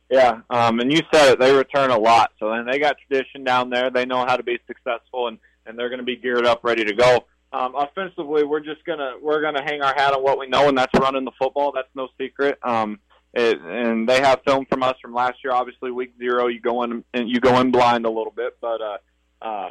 Yeah, 0.09 0.41
um, 0.50 0.79
and 0.79 0.91
you 0.91 1.01
said 1.12 1.33
it. 1.33 1.39
They 1.39 1.51
return 1.53 1.89
a 1.89 1.97
lot, 1.97 2.31
so 2.39 2.51
then 2.51 2.65
they 2.65 2.77
got 2.77 2.97
tradition 3.07 3.43
down 3.43 3.69
there. 3.69 3.89
They 3.89 4.05
know 4.05 4.25
how 4.25 4.38
to 4.38 4.43
be 4.43 4.59
successful, 4.67 5.27
and 5.27 5.39
and 5.65 5.77
they're 5.77 5.89
going 5.89 6.00
to 6.00 6.05
be 6.05 6.15
geared 6.15 6.45
up, 6.45 6.63
ready 6.63 6.85
to 6.85 6.93
go. 6.93 7.25
Um, 7.51 7.74
offensively, 7.75 8.43
we're 8.43 8.59
just 8.59 8.83
gonna 8.85 9.13
we're 9.21 9.41
gonna 9.41 9.63
hang 9.63 9.81
our 9.81 9.93
hat 9.95 10.13
on 10.13 10.21
what 10.21 10.38
we 10.38 10.47
know, 10.47 10.67
and 10.67 10.77
that's 10.77 10.93
running 11.00 11.25
the 11.25 11.31
football. 11.39 11.71
That's 11.71 11.88
no 11.95 12.09
secret. 12.19 12.59
Um, 12.62 13.00
it, 13.33 13.59
and 13.62 14.07
they 14.07 14.21
have 14.21 14.41
film 14.45 14.65
from 14.65 14.83
us 14.83 14.95
from 15.01 15.13
last 15.13 15.38
year. 15.43 15.53
Obviously, 15.53 15.91
week 15.91 16.13
zero, 16.17 16.47
you 16.47 16.59
go 16.59 16.83
in 16.83 17.03
and 17.13 17.29
you 17.29 17.39
go 17.39 17.59
in 17.59 17.71
blind 17.71 18.05
a 18.05 18.09
little 18.09 18.33
bit, 18.35 18.57
but 18.62 18.81
uh, 18.81 18.97
uh, 19.41 19.69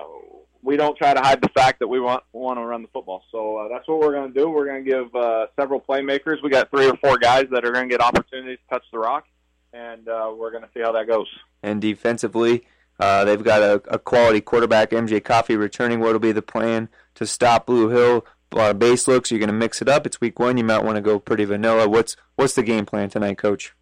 we 0.62 0.76
don't 0.76 0.96
try 0.96 1.12
to 1.14 1.20
hide 1.20 1.42
the 1.42 1.48
fact 1.50 1.78
that 1.80 1.88
we 1.88 2.00
want 2.00 2.22
want 2.32 2.58
to 2.58 2.64
run 2.64 2.82
the 2.82 2.88
football. 2.88 3.22
So 3.30 3.58
uh, 3.58 3.68
that's 3.68 3.86
what 3.86 4.00
we're 4.00 4.12
going 4.12 4.32
to 4.32 4.38
do. 4.38 4.48
We're 4.48 4.66
going 4.66 4.84
to 4.84 4.90
give 4.90 5.14
uh, 5.14 5.46
several 5.58 5.80
playmakers. 5.80 6.42
We 6.42 6.50
got 6.50 6.70
three 6.70 6.88
or 6.88 6.96
four 6.96 7.18
guys 7.18 7.46
that 7.50 7.64
are 7.64 7.72
going 7.72 7.88
to 7.88 7.92
get 7.92 8.00
opportunities 8.00 8.58
to 8.68 8.74
touch 8.74 8.84
the 8.92 8.98
rock, 8.98 9.26
and 9.74 10.08
uh, 10.08 10.32
we're 10.36 10.50
going 10.50 10.62
to 10.62 10.70
see 10.72 10.80
how 10.80 10.92
that 10.92 11.06
goes. 11.06 11.26
And 11.62 11.80
defensively, 11.80 12.66
uh, 13.00 13.24
they've 13.24 13.42
got 13.42 13.62
a, 13.62 13.82
a 13.88 13.98
quality 13.98 14.40
quarterback, 14.40 14.90
MJ 14.90 15.22
Coffey, 15.22 15.56
returning. 15.56 16.00
What 16.00 16.12
will 16.12 16.20
be 16.20 16.32
the 16.32 16.42
plan 16.42 16.88
to 17.16 17.26
stop 17.26 17.66
Blue 17.66 17.88
Hill? 17.88 18.24
Of 18.56 18.78
base 18.78 19.08
looks. 19.08 19.32
You're 19.32 19.40
going 19.40 19.48
to 19.48 19.52
mix 19.52 19.82
it 19.82 19.88
up. 19.88 20.06
It's 20.06 20.20
week 20.20 20.38
one. 20.38 20.56
You 20.56 20.62
might 20.62 20.84
want 20.84 20.94
to 20.94 21.00
go 21.00 21.18
pretty 21.18 21.44
vanilla. 21.44 21.88
What's 21.88 22.16
what's 22.36 22.54
the 22.54 22.62
game 22.62 22.86
plan 22.86 23.10
tonight, 23.10 23.36
Coach? 23.36 23.74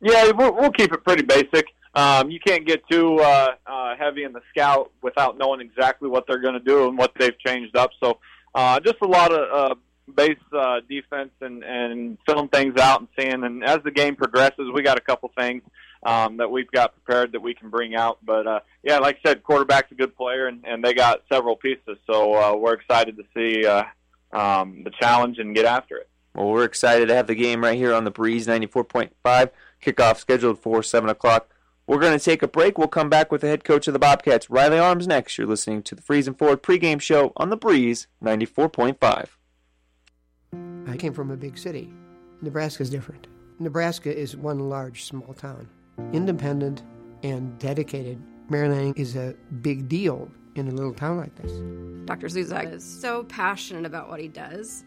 Yeah, 0.00 0.30
we'll, 0.30 0.54
we'll 0.54 0.70
keep 0.70 0.90
it 0.90 1.04
pretty 1.04 1.22
basic. 1.22 1.66
Um, 1.94 2.30
you 2.30 2.40
can't 2.40 2.66
get 2.66 2.82
too 2.90 3.18
uh, 3.20 3.50
uh, 3.66 3.94
heavy 3.96 4.24
in 4.24 4.32
the 4.32 4.40
scout 4.48 4.90
without 5.02 5.36
knowing 5.36 5.60
exactly 5.60 6.08
what 6.08 6.24
they're 6.26 6.40
going 6.40 6.54
to 6.54 6.60
do 6.60 6.88
and 6.88 6.96
what 6.96 7.12
they've 7.18 7.38
changed 7.40 7.76
up. 7.76 7.90
So, 8.02 8.18
uh, 8.54 8.80
just 8.80 8.96
a 9.02 9.06
lot 9.06 9.30
of 9.32 9.72
uh, 9.72 9.74
base 10.12 10.38
uh, 10.52 10.80
defense 10.88 11.30
and 11.40 11.62
and 11.62 12.18
filling 12.26 12.48
things 12.48 12.78
out 12.78 13.00
and 13.00 13.08
seeing. 13.18 13.44
And 13.44 13.64
as 13.64 13.78
the 13.84 13.90
game 13.90 14.16
progresses, 14.16 14.70
we 14.72 14.82
got 14.82 14.98
a 14.98 15.02
couple 15.02 15.30
things 15.36 15.62
um, 16.02 16.38
that 16.38 16.50
we've 16.50 16.70
got 16.70 16.94
prepared 16.94 17.32
that 17.32 17.40
we 17.40 17.54
can 17.54 17.70
bring 17.70 17.94
out. 17.94 18.18
But 18.24 18.46
uh, 18.46 18.60
yeah, 18.82 18.98
like 18.98 19.18
I 19.24 19.30
said, 19.30 19.42
quarterback's 19.42 19.92
a 19.92 19.94
good 19.94 20.16
player, 20.16 20.46
and, 20.46 20.64
and 20.64 20.84
they 20.84 20.94
got 20.94 21.22
several 21.30 21.56
pieces. 21.56 21.98
So 22.06 22.34
uh, 22.34 22.56
we're 22.56 22.74
excited 22.74 23.16
to 23.16 23.24
see 23.34 23.66
uh, 23.66 23.84
um, 24.32 24.82
the 24.84 24.90
challenge 24.90 25.38
and 25.38 25.54
get 25.54 25.64
after 25.64 25.96
it. 25.96 26.08
Well, 26.34 26.48
we're 26.48 26.64
excited 26.64 27.08
to 27.08 27.14
have 27.14 27.26
the 27.26 27.34
game 27.34 27.62
right 27.62 27.76
here 27.76 27.92
on 27.92 28.04
the 28.04 28.10
Breeze 28.10 28.46
94.5. 28.46 29.50
Kickoff 29.84 30.16
scheduled 30.16 30.58
for 30.58 30.82
7 30.82 31.10
o'clock. 31.10 31.48
We're 31.86 31.98
going 31.98 32.18
to 32.18 32.24
take 32.24 32.42
a 32.42 32.48
break. 32.48 32.78
We'll 32.78 32.88
come 32.88 33.10
back 33.10 33.30
with 33.30 33.42
the 33.42 33.48
head 33.48 33.64
coach 33.64 33.86
of 33.86 33.92
the 33.92 33.98
Bobcats, 33.98 34.48
Riley 34.48 34.78
Arms, 34.78 35.06
next. 35.06 35.36
You're 35.36 35.46
listening 35.46 35.82
to 35.82 35.94
the 35.94 36.00
Friesen 36.00 36.38
Ford 36.38 36.62
pregame 36.62 37.00
show 37.00 37.32
on 37.36 37.50
the 37.50 37.56
Breeze 37.56 38.06
94.5. 38.24 39.28
I 40.86 40.96
came 40.96 41.12
from 41.12 41.30
a 41.30 41.36
big 41.36 41.58
city. 41.58 41.92
Nebraska's 42.40 42.90
different. 42.90 43.28
Nebraska 43.58 44.14
is 44.14 44.36
one 44.36 44.68
large 44.68 45.04
small 45.04 45.34
town, 45.34 45.68
independent 46.12 46.82
and 47.22 47.56
dedicated. 47.58 48.20
Mary 48.48 48.68
Lanning 48.68 48.94
is 48.96 49.16
a 49.16 49.34
big 49.62 49.88
deal 49.88 50.28
in 50.56 50.68
a 50.68 50.70
little 50.70 50.92
town 50.92 51.18
like 51.18 51.34
this. 51.36 51.52
Dr. 52.04 52.26
Zuzak 52.26 52.72
is 52.72 52.84
so 52.84 53.24
passionate 53.24 53.86
about 53.86 54.08
what 54.08 54.20
he 54.20 54.28
does 54.28 54.84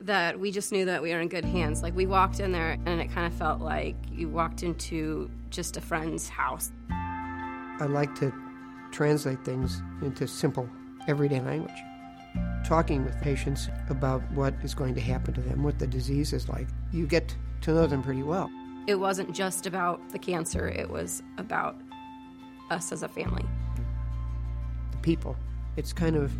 that 0.00 0.38
we 0.38 0.50
just 0.50 0.72
knew 0.72 0.84
that 0.84 1.02
we 1.02 1.12
were 1.12 1.20
in 1.20 1.28
good 1.28 1.44
hands. 1.44 1.82
Like 1.82 1.94
we 1.94 2.06
walked 2.06 2.40
in 2.40 2.52
there 2.52 2.78
and 2.86 3.00
it 3.00 3.10
kind 3.12 3.26
of 3.26 3.34
felt 3.38 3.60
like 3.60 3.96
you 4.10 4.28
walked 4.28 4.62
into 4.62 5.30
just 5.50 5.76
a 5.76 5.80
friend's 5.80 6.28
house. 6.28 6.72
I 6.90 7.86
like 7.88 8.14
to 8.16 8.32
translate 8.90 9.44
things 9.44 9.82
into 10.02 10.26
simple, 10.26 10.68
everyday 11.08 11.40
language. 11.40 11.76
Talking 12.64 13.04
with 13.04 13.20
patients 13.20 13.68
about 13.88 14.22
what 14.32 14.54
is 14.62 14.74
going 14.74 14.94
to 14.94 15.00
happen 15.00 15.34
to 15.34 15.40
them, 15.40 15.62
what 15.62 15.78
the 15.78 15.86
disease 15.86 16.32
is 16.32 16.48
like, 16.48 16.66
you 16.92 17.06
get 17.06 17.34
to 17.62 17.72
know 17.72 17.86
them 17.86 18.02
pretty 18.02 18.22
well. 18.22 18.50
It 18.86 18.96
wasn't 18.96 19.34
just 19.34 19.66
about 19.66 20.00
the 20.10 20.18
cancer, 20.18 20.68
it 20.68 20.88
was 20.88 21.22
about 21.38 21.76
us 22.70 22.92
as 22.92 23.02
a 23.02 23.08
family. 23.08 23.44
The 24.92 24.98
people. 24.98 25.36
It's 25.76 25.92
kind 25.92 26.16
of 26.16 26.32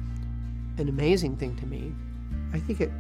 an 0.78 0.88
amazing 0.88 1.36
thing 1.36 1.56
to 1.56 1.66
me. 1.66 1.92
I 2.52 2.58
think 2.58 2.80
it 2.80 2.90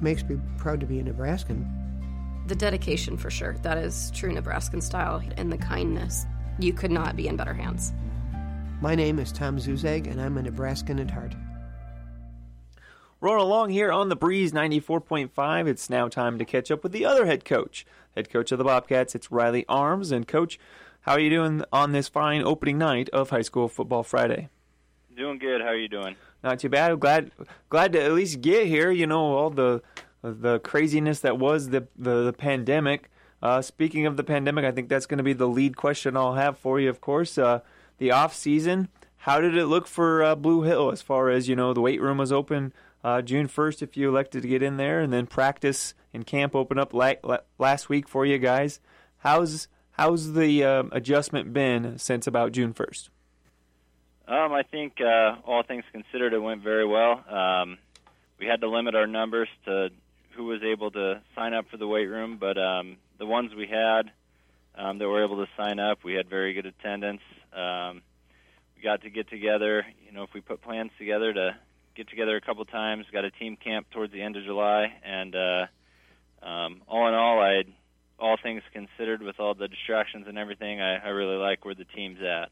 makes 0.00 0.24
me 0.24 0.38
proud 0.58 0.80
to 0.80 0.86
be 0.86 0.98
a 0.98 1.02
Nebraskan. 1.02 1.66
The 2.46 2.54
dedication, 2.54 3.16
for 3.16 3.30
sure. 3.30 3.56
That 3.62 3.78
is 3.78 4.10
true 4.14 4.32
Nebraskan 4.32 4.80
style. 4.80 5.22
And 5.36 5.52
the 5.52 5.58
kindness. 5.58 6.26
You 6.58 6.72
could 6.72 6.90
not 6.90 7.16
be 7.16 7.28
in 7.28 7.36
better 7.36 7.54
hands. 7.54 7.92
My 8.82 8.94
name 8.94 9.18
is 9.18 9.32
Tom 9.32 9.56
Zuzag, 9.56 10.06
and 10.06 10.20
I'm 10.20 10.36
a 10.36 10.42
Nebraskan 10.42 11.00
at 11.00 11.10
heart. 11.10 11.34
Rolling 13.22 13.40
along 13.40 13.70
here 13.70 13.90
on 13.90 14.10
the 14.10 14.16
Breeze 14.16 14.52
94.5, 14.52 15.66
it's 15.66 15.88
now 15.88 16.08
time 16.08 16.38
to 16.38 16.44
catch 16.44 16.70
up 16.70 16.82
with 16.82 16.92
the 16.92 17.06
other 17.06 17.24
head 17.24 17.46
coach. 17.46 17.86
Head 18.14 18.28
coach 18.28 18.52
of 18.52 18.58
the 18.58 18.64
Bobcats, 18.64 19.14
it's 19.14 19.32
Riley 19.32 19.64
Arms. 19.66 20.12
And, 20.12 20.28
Coach, 20.28 20.58
how 21.00 21.12
are 21.12 21.20
you 21.20 21.30
doing 21.30 21.64
on 21.72 21.92
this 21.92 22.08
fine 22.08 22.42
opening 22.42 22.76
night 22.76 23.08
of 23.10 23.30
High 23.30 23.40
School 23.42 23.68
Football 23.68 24.02
Friday? 24.02 24.50
Doing 25.16 25.38
good. 25.38 25.62
How 25.62 25.68
are 25.68 25.76
you 25.76 25.88
doing? 25.88 26.14
Not 26.44 26.58
too 26.58 26.68
bad. 26.68 27.00
glad 27.00 27.30
glad 27.70 27.94
to 27.94 28.02
at 28.02 28.12
least 28.12 28.42
get 28.42 28.66
here. 28.66 28.90
You 28.90 29.06
know 29.06 29.36
all 29.36 29.48
the 29.48 29.82
the 30.22 30.58
craziness 30.58 31.20
that 31.20 31.38
was 31.38 31.70
the 31.70 31.86
the, 31.96 32.24
the 32.24 32.32
pandemic. 32.34 33.10
Uh, 33.42 33.62
speaking 33.62 34.04
of 34.04 34.18
the 34.18 34.24
pandemic, 34.24 34.66
I 34.66 34.72
think 34.72 34.90
that's 34.90 35.06
going 35.06 35.18
to 35.18 35.24
be 35.24 35.32
the 35.32 35.48
lead 35.48 35.76
question 35.76 36.16
I'll 36.16 36.34
have 36.34 36.58
for 36.58 36.78
you. 36.78 36.90
Of 36.90 37.00
course, 37.00 37.38
uh, 37.38 37.60
the 37.98 38.10
off 38.10 38.34
season. 38.34 38.88
How 39.18 39.40
did 39.40 39.56
it 39.56 39.66
look 39.66 39.86
for 39.86 40.22
uh, 40.22 40.34
Blue 40.34 40.62
Hill 40.62 40.90
as 40.92 41.02
far 41.02 41.30
as 41.30 41.48
you 41.48 41.56
know? 41.56 41.72
The 41.72 41.80
weight 41.80 42.00
room 42.00 42.18
was 42.18 42.32
open 42.32 42.72
uh, 43.02 43.22
June 43.22 43.48
1st 43.48 43.82
if 43.82 43.96
you 43.96 44.08
elected 44.08 44.42
to 44.42 44.48
get 44.48 44.62
in 44.62 44.76
there, 44.76 45.00
and 45.00 45.12
then 45.12 45.26
practice 45.26 45.94
and 46.12 46.26
camp 46.26 46.54
open 46.54 46.78
up 46.78 46.92
la- 46.92 47.14
la- 47.22 47.38
last 47.58 47.88
week 47.88 48.08
for 48.08 48.26
you 48.26 48.38
guys. 48.38 48.80
How's 49.18 49.68
how's 49.92 50.32
the 50.34 50.64
uh, 50.64 50.82
adjustment 50.92 51.52
been 51.52 51.98
since 51.98 52.26
about 52.26 52.52
June 52.52 52.74
1st? 52.74 53.08
Um, 54.28 54.52
I 54.52 54.62
think 54.64 55.00
uh, 55.00 55.36
all 55.46 55.62
things 55.62 55.84
considered, 55.92 56.32
it 56.32 56.40
went 56.40 56.62
very 56.62 56.84
well. 56.84 57.24
Um, 57.28 57.78
we 58.40 58.46
had 58.46 58.60
to 58.60 58.68
limit 58.68 58.94
our 58.94 59.06
numbers 59.06 59.48
to 59.66 59.90
who 60.32 60.46
was 60.46 60.62
able 60.62 60.90
to 60.90 61.22
sign 61.34 61.54
up 61.54 61.66
for 61.70 61.76
the 61.76 61.86
weight 61.86 62.06
room, 62.06 62.36
but 62.38 62.58
um, 62.58 62.96
the 63.18 63.26
ones 63.26 63.54
we 63.54 63.66
had 63.66 64.10
um, 64.74 64.98
that 64.98 65.08
were 65.08 65.24
able 65.24 65.44
to 65.44 65.50
sign 65.56 65.78
up, 65.78 66.04
we 66.04 66.14
had 66.14 66.28
very 66.28 66.52
good 66.52 66.66
attendance. 66.66 67.22
Um, 67.56 68.02
we 68.76 68.82
got 68.82 69.02
to 69.02 69.10
get 69.10 69.28
together. 69.30 69.86
You 70.04 70.12
know, 70.12 70.22
if 70.22 70.30
we 70.34 70.40
put 70.40 70.60
plans 70.62 70.90
together 70.98 71.32
to 71.32 71.56
get 71.94 72.08
together 72.08 72.36
a 72.36 72.40
couple 72.40 72.64
times, 72.66 73.06
got 73.12 73.24
a 73.24 73.30
team 73.30 73.56
camp 73.56 73.86
towards 73.90 74.12
the 74.12 74.22
end 74.22 74.36
of 74.36 74.44
July, 74.44 74.92
and 75.02 75.34
uh, 75.34 75.66
um, 76.42 76.82
all 76.86 77.08
in 77.08 77.14
all, 77.14 77.40
I, 77.40 77.64
all 78.18 78.36
things 78.42 78.62
considered, 78.72 79.22
with 79.22 79.40
all 79.40 79.54
the 79.54 79.68
distractions 79.68 80.26
and 80.28 80.38
everything, 80.38 80.80
I, 80.80 80.96
I 80.96 81.08
really 81.08 81.36
like 81.36 81.64
where 81.64 81.74
the 81.74 81.86
team's 81.86 82.18
at. 82.20 82.50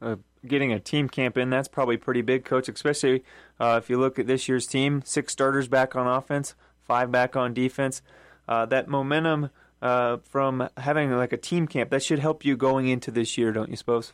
Uh, 0.00 0.16
getting 0.46 0.72
a 0.72 0.80
team 0.80 1.08
camp 1.08 1.36
in, 1.36 1.50
that's 1.50 1.68
probably 1.68 1.96
pretty 1.96 2.22
big, 2.22 2.44
coach. 2.44 2.68
Especially 2.68 3.22
uh, 3.60 3.78
if 3.82 3.88
you 3.88 3.98
look 3.98 4.18
at 4.18 4.26
this 4.26 4.48
year's 4.48 4.66
team, 4.66 5.02
six 5.04 5.32
starters 5.32 5.68
back 5.68 5.94
on 5.94 6.06
offense, 6.06 6.54
five 6.80 7.12
back 7.12 7.36
on 7.36 7.54
defense. 7.54 8.02
Uh, 8.48 8.66
that 8.66 8.88
momentum 8.88 9.50
uh, 9.82 10.18
from 10.24 10.68
having 10.78 11.10
like 11.10 11.32
a 11.32 11.36
team 11.36 11.66
camp 11.66 11.90
that 11.90 12.02
should 12.02 12.20
help 12.20 12.44
you 12.44 12.56
going 12.56 12.88
into 12.88 13.10
this 13.10 13.36
year, 13.36 13.52
don't 13.52 13.68
you 13.68 13.76
suppose? 13.76 14.12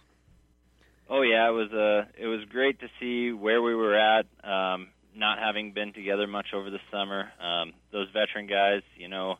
Oh 1.08 1.22
yeah, 1.22 1.48
it 1.48 1.52
was 1.52 1.72
uh, 1.72 2.10
it 2.18 2.26
was 2.26 2.44
great 2.50 2.80
to 2.80 2.88
see 2.98 3.32
where 3.32 3.62
we 3.62 3.74
were 3.74 3.94
at. 3.94 4.26
Um, 4.42 4.88
not 5.14 5.38
having 5.38 5.72
been 5.72 5.92
together 5.92 6.26
much 6.26 6.48
over 6.54 6.70
the 6.70 6.80
summer, 6.90 7.30
um, 7.40 7.72
those 7.92 8.08
veteran 8.12 8.46
guys, 8.46 8.82
you 8.96 9.08
know, 9.08 9.36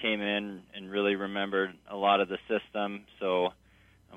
came 0.00 0.20
in 0.20 0.62
and 0.74 0.90
really 0.90 1.14
remembered 1.14 1.72
a 1.88 1.96
lot 1.96 2.20
of 2.20 2.28
the 2.28 2.38
system. 2.48 3.04
So 3.20 3.52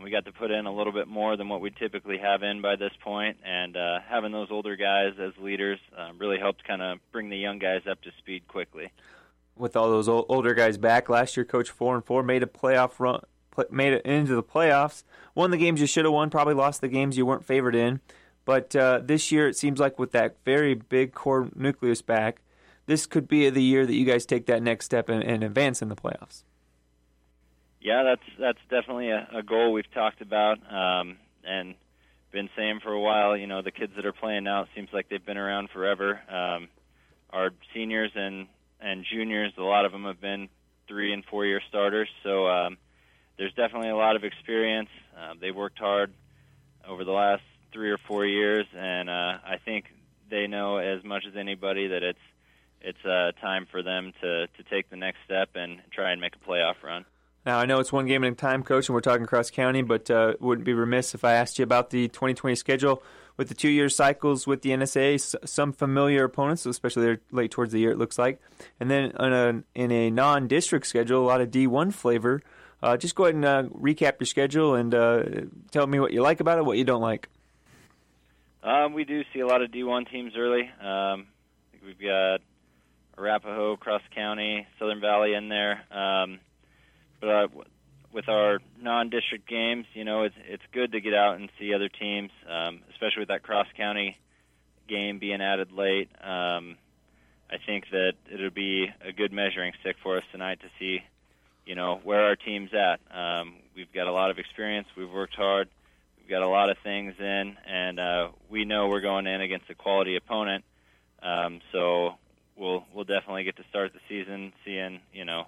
we 0.02 0.12
got 0.12 0.26
to 0.26 0.32
put 0.32 0.52
in 0.52 0.66
a 0.66 0.76
little 0.76 0.94
bit 0.94 1.08
more 1.08 1.38
than 1.38 1.50
what 1.50 1.62
we 1.62 1.72
typically 1.72 2.18
have 2.18 2.44
in 2.44 2.62
by 2.62 2.76
this 2.76 2.92
point. 3.04 3.38
point, 3.38 3.38
and 3.46 3.78
uh, 3.78 4.00
having 4.10 4.32
those 4.32 4.48
older 4.52 4.76
guys 4.76 5.14
as 5.20 5.32
leaders 5.40 5.80
uh, 5.98 6.10
really 6.18 6.40
helped 6.40 6.64
kind 6.64 6.82
of 6.82 6.98
bring 7.12 7.30
the 7.30 7.38
young 7.38 7.60
guys 7.60 7.82
up 7.90 8.02
to 8.02 8.10
speed 8.18 8.48
quickly. 8.48 8.92
With 9.58 9.76
all 9.76 9.90
those 9.90 10.10
old, 10.10 10.26
older 10.28 10.54
guys 10.54 10.78
back, 10.78 11.08
last 11.08 11.38
year 11.38 11.46
Coach 11.46 11.70
four 11.70 11.96
and 11.96 12.04
four 12.04 12.24
made 12.24 12.44
a 12.44 12.48
playoff 12.48 13.00
run, 13.00 13.22
made 13.72 13.94
it 13.94 14.06
into 14.06 14.36
the 14.36 14.44
playoffs. 14.44 15.04
Won 15.34 15.52
the 15.52 15.58
games 15.58 15.80
you 15.80 15.88
should 15.88 16.06
have 16.06 16.14
won, 16.14 16.30
probably 16.30 16.54
lost 16.54 16.82
the 16.82 16.88
games 16.88 17.18
you 17.18 17.26
weren't 17.26 17.46
favored 17.46 17.76
in. 17.76 18.02
But 18.44 18.76
uh, 18.76 19.00
this 19.04 19.32
year 19.32 19.48
it 19.48 19.56
seems 19.56 19.80
like 19.80 19.98
with 19.98 20.12
that 20.12 20.36
very 20.44 20.74
big 20.76 21.14
core 21.14 21.50
nucleus 21.56 22.02
back, 22.02 22.42
this 22.86 23.06
could 23.06 23.28
be 23.28 23.50
the 23.50 23.64
year 23.64 23.86
that 23.86 23.96
you 23.96 24.06
guys 24.06 24.26
take 24.26 24.46
that 24.48 24.62
next 24.62 24.86
step 24.86 25.10
and, 25.10 25.24
and 25.24 25.44
advance 25.44 25.82
in 25.82 25.90
the 25.90 25.96
playoffs 25.96 26.44
yeah, 27.86 28.02
that's 28.02 28.38
that's 28.40 28.60
definitely 28.68 29.12
a, 29.12 29.28
a 29.32 29.44
goal 29.44 29.72
we've 29.72 29.92
talked 29.94 30.20
about 30.20 30.58
um, 30.74 31.18
and 31.44 31.76
been 32.32 32.50
saying 32.58 32.80
for 32.82 32.92
a 32.92 33.00
while. 33.00 33.38
You 33.38 33.46
know, 33.46 33.62
the 33.62 33.72
kids 33.72 33.94
that 33.96 34.08
are 34.08 34.12
playing 34.12 34.44
now 34.44 34.64
it 34.64 34.70
seems 34.74 34.90
like 34.92 35.08
they've 35.08 35.24
been 35.24 35.38
around 35.38 35.70
forever. 35.70 36.20
Um, 36.28 36.68
our 37.30 37.52
seniors 37.76 38.12
and 38.16 38.48
and 38.86 39.04
juniors, 39.12 39.52
a 39.58 39.64
lot 39.64 39.86
of 39.86 39.92
them 39.92 40.06
have 40.06 40.22
been 40.22 40.48
three 40.88 41.12
and 41.12 41.26
four 41.26 41.46
year 41.46 41.62
starters. 41.68 42.08
So 42.24 42.48
um, 42.48 42.78
there's 43.38 43.54
definitely 43.54 43.90
a 43.90 43.96
lot 43.96 44.16
of 44.16 44.24
experience. 44.24 44.90
Uh, 45.18 45.34
they've 45.42 45.56
worked 45.56 45.80
hard 45.80 46.14
over 46.88 47.04
the 47.04 47.12
last 47.12 47.42
three 47.74 47.90
or 47.90 47.98
four 47.98 48.26
years, 48.26 48.66
and 48.78 49.10
uh, 49.10 49.40
I 49.44 49.58
think 49.64 49.86
they 50.30 50.48
know 50.48 50.78
as 50.78 51.04
much 51.04 51.26
as 51.28 51.36
anybody 51.36 51.88
that 51.88 52.04
it's 52.04 52.20
it's 52.82 53.04
uh, 53.04 53.32
time 53.42 53.66
for 53.72 53.82
them 53.82 54.14
to 54.22 54.48
to 54.48 54.64
take 54.70 54.90
the 54.92 54.96
next 54.96 55.18
step 55.26 55.50
and 55.56 55.82
try 55.92 56.12
and 56.12 56.22
make 56.22 56.34
a 56.36 56.50
playoff 56.50 56.76
run. 56.84 57.06
Now, 57.46 57.60
I 57.60 57.66
know 57.66 57.80
it's 57.80 57.92
one 57.92 58.08
game 58.08 58.24
at 58.24 58.32
a 58.32 58.36
time, 58.36 58.64
Coach, 58.64 58.90
and 58.90 58.96
we're 58.96 59.02
talking 59.02 59.26
cross 59.28 59.52
county, 59.52 59.84
but 59.84 60.10
uh, 60.10 60.34
wouldn't 60.40 60.66
be 60.66 60.74
remiss 60.74 61.14
if 61.14 61.24
I 61.24 61.34
asked 61.34 61.60
you 61.60 61.64
about 61.64 61.92
the 61.92 62.08
2020 62.08 62.56
schedule 62.56 63.04
with 63.38 63.50
the 63.50 63.54
two 63.54 63.70
year 63.70 63.90
cycles 63.90 64.48
with 64.48 64.62
the 64.62 64.70
NSA, 64.72 65.48
some 65.48 65.74
familiar 65.74 66.24
opponents, 66.24 66.66
especially 66.66 67.18
late 67.32 67.52
towards 67.52 67.74
the 67.74 67.80
year, 67.80 67.92
it 67.92 67.98
looks 67.98 68.18
like. 68.18 68.40
And 68.80 68.90
then 68.90 69.12
a, 69.16 69.64
in 69.74 69.92
a 69.92 70.10
non 70.10 70.48
district 70.48 70.88
schedule, 70.88 71.24
a 71.24 71.28
lot 71.28 71.42
of 71.42 71.52
D1 71.52 71.94
flavor. 71.94 72.42
Uh, 72.82 72.98
just 72.98 73.16
go 73.16 73.24
ahead 73.26 73.36
and 73.36 73.46
uh, 73.46 73.64
recap 73.64 74.20
your 74.20 74.28
schedule 74.28 74.76
and 74.76 74.94
uh, 74.94 75.24
tell 75.72 75.88
me 75.88 76.00
what 76.00 76.14
you 76.14 76.22
like 76.22 76.40
about 76.40 76.58
it, 76.58 76.66
what 76.66 76.78
you 76.78 76.84
don't 76.84 77.02
like. 77.02 77.30
Um, 78.64 78.94
we 78.94 79.06
do 79.06 79.24
see 79.34 79.40
a 79.40 79.48
lot 79.48 79.62
of 79.62 79.72
D1 79.72 80.10
teams 80.12 80.34
early. 80.38 80.70
Um, 80.82 81.28
we've 81.86 82.00
got 82.00 82.42
Arapahoe, 83.18 83.78
Cross 83.78 84.02
County, 84.14 84.68
Southern 84.80 85.00
Valley 85.00 85.34
in 85.34 85.50
there. 85.50 85.84
Um, 85.92 86.40
but 87.20 87.30
uh, 87.30 87.48
with 88.16 88.30
our 88.30 88.60
non-district 88.82 89.46
games, 89.46 89.86
you 89.94 90.06
know, 90.06 90.24
it's 90.24 90.36
it's 90.48 90.64
good 90.72 90.94
to 90.94 91.02
get 91.02 91.14
out 91.14 91.36
and 91.36 91.50
see 91.60 91.74
other 91.74 91.90
teams, 91.90 92.32
um, 92.50 92.80
especially 92.92 93.20
with 93.20 93.28
that 93.28 93.44
cross 93.44 93.68
county 93.76 94.18
game 94.88 95.20
being 95.20 95.42
added 95.42 95.74
late. 95.74 96.10
Um, 96.24 96.78
I 97.52 97.58
think 97.64 97.84
that 97.92 98.14
it'll 98.34 98.50
be 98.52 98.88
a 99.06 99.12
good 99.12 99.34
measuring 99.34 99.74
stick 99.82 99.98
for 100.02 100.18
us 100.18 100.24
tonight 100.32 100.62
to 100.62 100.68
see, 100.80 101.00
you 101.66 101.76
know, 101.76 102.00
where 102.04 102.22
our 102.22 102.38
team's 102.38 102.72
at. 102.74 103.00
Um, 103.16 103.56
we've 103.76 103.92
got 103.94 104.08
a 104.08 104.14
lot 104.14 104.32
of 104.32 104.40
experience. 104.40 104.88
We've 104.96 105.12
worked 105.12 105.36
hard. 105.36 105.68
We've 106.18 106.30
got 106.30 106.42
a 106.42 106.48
lot 106.48 106.70
of 106.70 106.78
things 106.84 107.16
in, 107.20 107.58
and 107.68 108.00
uh, 108.00 108.30
we 108.50 108.64
know 108.64 108.88
we're 108.88 109.02
going 109.02 109.28
in 109.28 109.42
against 109.42 109.70
a 109.70 109.76
quality 109.76 110.16
opponent. 110.16 110.64
Um, 111.22 111.60
so 111.74 112.14
we'll 112.56 112.86
we'll 112.94 113.04
definitely 113.04 113.44
get 113.44 113.58
to 113.58 113.64
start 113.70 113.92
the 113.92 114.00
season 114.08 114.54
seeing, 114.64 115.02
you 115.12 115.26
know, 115.26 115.48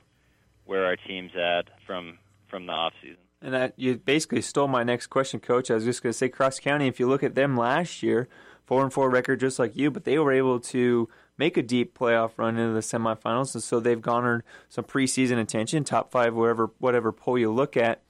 where 0.65 0.86
our 0.86 0.97
team's 0.97 1.32
at 1.34 1.69
from 1.86 2.19
from 2.49 2.65
the 2.65 2.73
off 2.73 2.93
season. 3.01 3.17
And 3.41 3.53
that 3.53 3.73
you 3.77 3.97
basically 3.97 4.41
stole 4.41 4.67
my 4.67 4.83
next 4.83 5.07
question, 5.07 5.39
Coach. 5.39 5.69
I 5.69 5.75
was 5.75 5.83
just 5.83 6.01
going 6.01 6.12
to 6.12 6.17
say 6.17 6.29
Cross 6.29 6.60
County. 6.60 6.88
If 6.88 6.99
you 6.99 7.07
look 7.07 7.23
at 7.23 7.36
them 7.36 7.55
last 7.55 8.01
year, 8.01 8.27
four 8.65 8.83
and 8.83 8.91
four 8.91 9.10
record, 9.10 9.39
just 9.39 9.60
like 9.60 9.75
you, 9.75 9.91
but 9.91 10.05
they 10.05 10.17
were 10.17 10.31
able 10.31 10.60
to 10.60 11.07
make 11.38 11.55
a 11.55 11.62
deep 11.62 11.97
playoff 11.97 12.31
run 12.38 12.57
into 12.57 12.73
the 12.73 12.79
semifinals, 12.79 13.53
and 13.53 13.63
so 13.63 13.79
they've 13.79 14.01
garnered 14.01 14.43
some 14.69 14.83
preseason 14.83 15.39
attention, 15.39 15.83
top 15.83 16.12
five, 16.12 16.33
wherever 16.33 16.71
whatever 16.79 17.12
poll 17.12 17.38
you 17.38 17.51
look 17.51 17.77
at. 17.77 18.01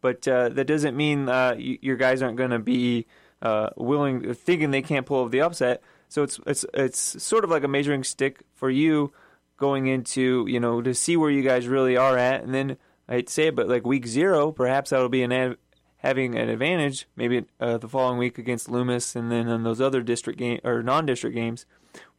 But 0.00 0.26
uh, 0.26 0.48
that 0.50 0.66
doesn't 0.66 0.96
mean 0.96 1.28
uh, 1.28 1.56
you, 1.58 1.78
your 1.82 1.96
guys 1.96 2.22
aren't 2.22 2.38
going 2.38 2.50
to 2.50 2.58
be 2.58 3.06
uh, 3.42 3.70
willing, 3.76 4.32
thinking 4.34 4.70
they 4.70 4.82
can't 4.82 5.04
pull 5.04 5.24
off 5.24 5.30
the 5.30 5.42
upset. 5.42 5.82
So 6.08 6.22
it's 6.22 6.40
it's 6.46 6.64
it's 6.74 7.22
sort 7.22 7.44
of 7.44 7.50
like 7.50 7.64
a 7.64 7.68
measuring 7.68 8.02
stick 8.04 8.42
for 8.54 8.70
you 8.70 9.12
going 9.58 9.86
into 9.86 10.46
you 10.48 10.58
know 10.58 10.80
to 10.80 10.94
see 10.94 11.16
where 11.16 11.30
you 11.30 11.42
guys 11.42 11.68
really 11.68 11.96
are 11.96 12.16
at, 12.16 12.42
and 12.42 12.54
then 12.54 12.78
I 13.10 13.14
hate 13.14 13.28
say 13.28 13.50
but 13.50 13.68
like 13.68 13.84
week 13.84 14.06
zero, 14.06 14.52
perhaps 14.52 14.90
that'll 14.90 15.08
be 15.08 15.22
an 15.22 15.32
ad- 15.32 15.56
having 15.98 16.36
an 16.36 16.48
advantage. 16.48 17.06
Maybe 17.16 17.44
uh, 17.58 17.76
the 17.76 17.88
following 17.88 18.18
week 18.18 18.38
against 18.38 18.70
Loomis, 18.70 19.16
and 19.16 19.30
then 19.30 19.48
in 19.48 19.64
those 19.64 19.80
other 19.80 20.00
district 20.00 20.38
game 20.38 20.60
or 20.64 20.82
non-district 20.82 21.34
games, 21.34 21.66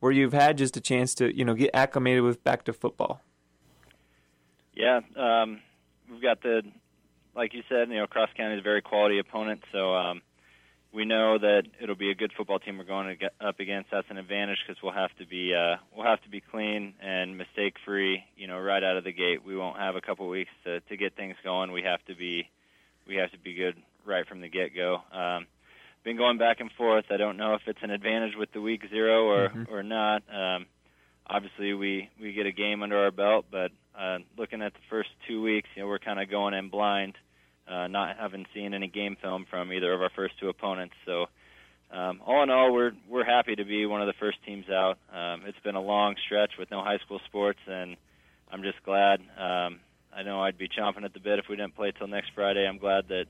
where 0.02 0.12
you've 0.12 0.34
had 0.34 0.58
just 0.58 0.76
a 0.76 0.82
chance 0.82 1.16
to 1.16 1.36
you 1.36 1.46
know 1.46 1.54
get 1.54 1.72
acclimated 1.74 2.24
with 2.24 2.44
back 2.44 2.66
to 2.66 2.74
football. 2.74 3.22
Yeah, 4.76 5.00
um, 5.16 5.62
we've 6.12 6.22
got 6.22 6.44
the 6.44 6.62
like 7.36 7.54
you 7.54 7.64
said, 7.70 7.90
you 7.90 7.96
know, 7.96 8.08
Cross 8.08 8.30
County 8.36 8.56
is 8.56 8.60
a 8.60 8.64
very 8.64 8.82
quality 8.82 9.18
opponent, 9.18 9.64
so 9.72 9.96
um, 9.96 10.22
we 10.94 11.06
know 11.06 11.38
that 11.38 11.64
it'll 11.82 11.96
be 11.96 12.12
a 12.12 12.16
good 12.16 12.34
football 12.36 12.60
team 12.60 12.78
we're 12.78 12.84
going 12.84 13.08
to 13.08 13.16
get 13.16 13.34
up 13.40 13.60
against. 13.60 13.92
That's 13.92 14.10
an 14.10 14.18
advantage 14.18 14.58
because 14.66 14.82
we'll 14.84 14.92
have 14.92 15.16
to 15.20 15.26
be 15.26 15.54
uh, 15.56 15.78
we'll 15.96 16.06
have 16.06 16.22
to 16.24 16.30
be 16.30 16.42
clean 16.42 16.94
and 17.02 17.38
mistake 17.38 17.76
free. 17.86 18.24
You 18.36 18.48
know, 18.48 18.60
right 18.60 18.84
out 18.84 18.98
of 18.98 19.04
the 19.04 19.14
gate, 19.14 19.46
we 19.46 19.56
won't 19.56 19.78
have 19.78 19.96
a 19.96 20.02
couple 20.02 20.28
weeks 20.28 20.52
to 20.66 20.82
to 20.82 20.98
get 20.98 21.16
things 21.16 21.36
going. 21.44 21.72
We 21.72 21.84
have 21.84 22.04
to 22.06 22.16
be 22.16 22.50
we 23.08 23.16
have 23.16 23.32
to 23.32 23.40
be 23.40 23.54
good 23.54 23.76
right 24.06 24.28
from 24.28 24.42
the 24.42 24.50
get 24.50 24.76
go. 24.76 24.98
Um, 25.12 25.48
been 26.04 26.18
going 26.18 26.38
back 26.38 26.60
and 26.60 26.72
forth. 26.72 27.06
I 27.10 27.18
don't 27.18 27.38
know 27.38 27.54
if 27.54 27.62
it's 27.68 27.84
an 27.84 27.92
advantage 27.92 28.34
with 28.38 28.52
the 28.52 28.62
week 28.62 28.84
zero 28.90 29.28
or 29.28 29.50
mm-hmm. 29.50 29.74
or 29.74 29.84
not. 29.84 30.24
Um, 30.34 30.66
obviously, 31.26 31.74
we 31.74 32.10
we 32.20 32.34
get 32.34 32.46
a 32.48 32.52
game 32.52 32.84
under 32.84 32.98
our 32.98 33.12
belt, 33.12 33.46
but 33.50 33.72
uh, 33.98 34.18
looking 34.38 34.62
at 34.62 34.74
the 34.74 34.80
first 34.90 35.10
two 35.28 35.42
weeks, 35.42 35.70
you 35.76 35.84
know, 35.84 35.88
we're 35.88 36.00
kind 36.00 36.20
of 36.20 36.30
going 36.30 36.54
in 36.54 36.70
blind 36.70 37.16
uh, 37.16 37.18
not 37.88 38.18
having 38.18 38.46
seen 38.54 38.74
any 38.74 38.88
game 38.88 39.18
film 39.22 39.46
from 39.50 39.72
either 39.72 39.94
of 39.94 40.02
our 40.02 40.12
first 40.16 40.34
two 40.40 40.50
opponents. 40.50 40.96
So, 41.06 41.26
um, 41.92 42.22
all 42.26 42.44
in 42.44 42.50
all, 42.50 42.74
we're 42.74 42.92
we're 43.10 43.26
happy 43.26 43.56
to 43.56 43.66
be 43.66 43.86
one 43.86 44.02
of 44.02 44.08
the 44.08 44.20
first 44.20 44.38
teams 44.46 44.70
out. 44.70 44.98
Um, 45.14 45.44
it's 45.46 45.60
been 45.64 45.76
a 45.76 45.82
long 45.82 46.16
stretch 46.26 46.52
with 46.58 46.72
no 46.72 46.84
high 46.84 47.00
school 47.00 47.20
sports, 47.26 47.60
and 47.68 47.98
I'm 48.52 48.64
just 48.64 48.82
glad. 48.84 49.20
Um, 49.38 49.80
I 50.14 50.24
know 50.24 50.42
I'd 50.42 50.58
be 50.58 50.68
chomping 50.68 51.04
at 51.04 51.14
the 51.14 51.20
bit 51.20 51.40
if 51.40 51.46
we 51.50 51.56
didn't 51.56 51.76
play 51.76 51.92
till 51.98 52.08
next 52.08 52.32
Friday. 52.36 52.68
I'm 52.68 52.78
glad 52.78 53.08
that 53.08 53.26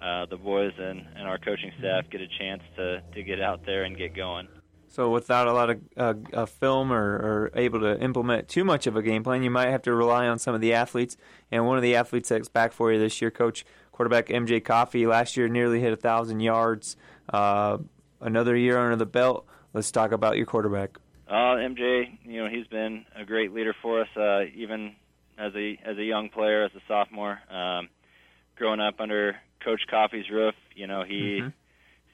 uh, 0.00 0.26
the 0.26 0.36
boys 0.36 0.72
and, 0.78 1.06
and 1.16 1.28
our 1.28 1.38
coaching 1.38 1.72
staff 1.78 2.04
get 2.10 2.20
a 2.20 2.28
chance 2.38 2.62
to 2.76 3.02
to 3.14 3.22
get 3.22 3.40
out 3.40 3.64
there 3.66 3.84
and 3.84 3.96
get 3.96 4.14
going. 4.14 4.48
So 4.94 5.10
without 5.10 5.48
a 5.48 5.52
lot 5.52 5.70
of 5.70 5.80
uh, 5.96 6.14
uh, 6.32 6.46
film 6.46 6.92
or, 6.92 7.16
or, 7.16 7.50
able 7.56 7.80
to 7.80 8.00
implement 8.00 8.46
too 8.46 8.62
much 8.62 8.86
of 8.86 8.94
a 8.94 9.02
game 9.02 9.24
plan, 9.24 9.42
you 9.42 9.50
might 9.50 9.70
have 9.70 9.82
to 9.82 9.92
rely 9.92 10.28
on 10.28 10.38
some 10.38 10.54
of 10.54 10.60
the 10.60 10.72
athletes. 10.72 11.16
And 11.50 11.66
one 11.66 11.76
of 11.76 11.82
the 11.82 11.96
athletes 11.96 12.28
that's 12.28 12.48
back 12.48 12.70
for 12.72 12.92
you 12.92 12.98
this 13.00 13.20
year, 13.20 13.32
Coach 13.32 13.66
quarterback 13.90 14.28
MJ 14.28 14.62
Coffey, 14.64 15.04
last 15.08 15.36
year 15.36 15.48
nearly 15.48 15.80
hit 15.80 15.92
a 15.92 15.96
thousand 15.96 16.38
yards. 16.40 16.96
Uh, 17.28 17.78
another 18.20 18.54
year 18.54 18.78
under 18.78 18.94
the 18.94 19.04
belt. 19.04 19.44
let's 19.72 19.90
talk 19.90 20.12
about 20.12 20.36
your 20.36 20.46
quarterback. 20.46 20.96
Uh, 21.26 21.56
MJ, 21.56 22.16
you 22.24 22.44
know, 22.44 22.48
he's 22.48 22.68
been 22.68 23.04
a 23.16 23.24
great 23.24 23.52
leader 23.52 23.74
for 23.82 24.02
us, 24.02 24.08
uh, 24.16 24.42
even 24.54 24.94
as 25.36 25.52
a 25.56 25.76
as 25.84 25.98
a 25.98 26.04
young 26.04 26.28
player, 26.28 26.62
as 26.64 26.70
a 26.76 26.80
sophomore. 26.86 27.40
Um, 27.50 27.88
growing 28.54 28.78
up 28.78 29.00
under 29.00 29.34
Coach 29.64 29.80
Coffey's 29.90 30.30
roof, 30.30 30.54
you 30.76 30.86
know, 30.86 31.02
he 31.02 31.40
Mhm. 31.42 31.52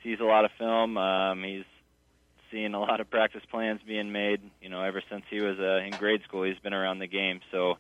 sees 0.03 0.19
a 0.19 0.25
lot 0.25 0.47
of 0.47 0.51
film. 0.53 0.97
Um, 0.97 1.43
he's 1.43 1.67
seen 2.51 2.75
a 2.75 2.81
lot 2.81 3.01
of 3.01 3.11
practice 3.11 3.43
plans 3.51 3.81
being 3.87 4.13
made. 4.13 4.41
You 4.61 4.69
know, 4.69 4.83
ever 4.83 5.03
since 5.11 5.25
he 5.31 5.41
was 5.41 5.59
uh, 5.59 5.85
in 5.85 5.93
grade 5.99 6.23
school, 6.25 6.45
he's 6.45 6.59
been 6.59 6.75
around 6.75 6.99
the 6.99 7.07
game, 7.07 7.41
so 7.51 7.79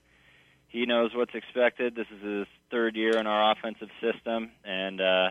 he 0.69 0.87
knows 0.87 1.15
what's 1.15 1.35
expected. 1.35 1.95
This 1.95 2.07
is 2.15 2.23
his 2.23 2.47
third 2.71 2.97
year 2.97 3.17
in 3.19 3.27
our 3.27 3.53
offensive 3.53 3.91
system, 4.01 4.51
and 4.65 5.01
uh, 5.01 5.31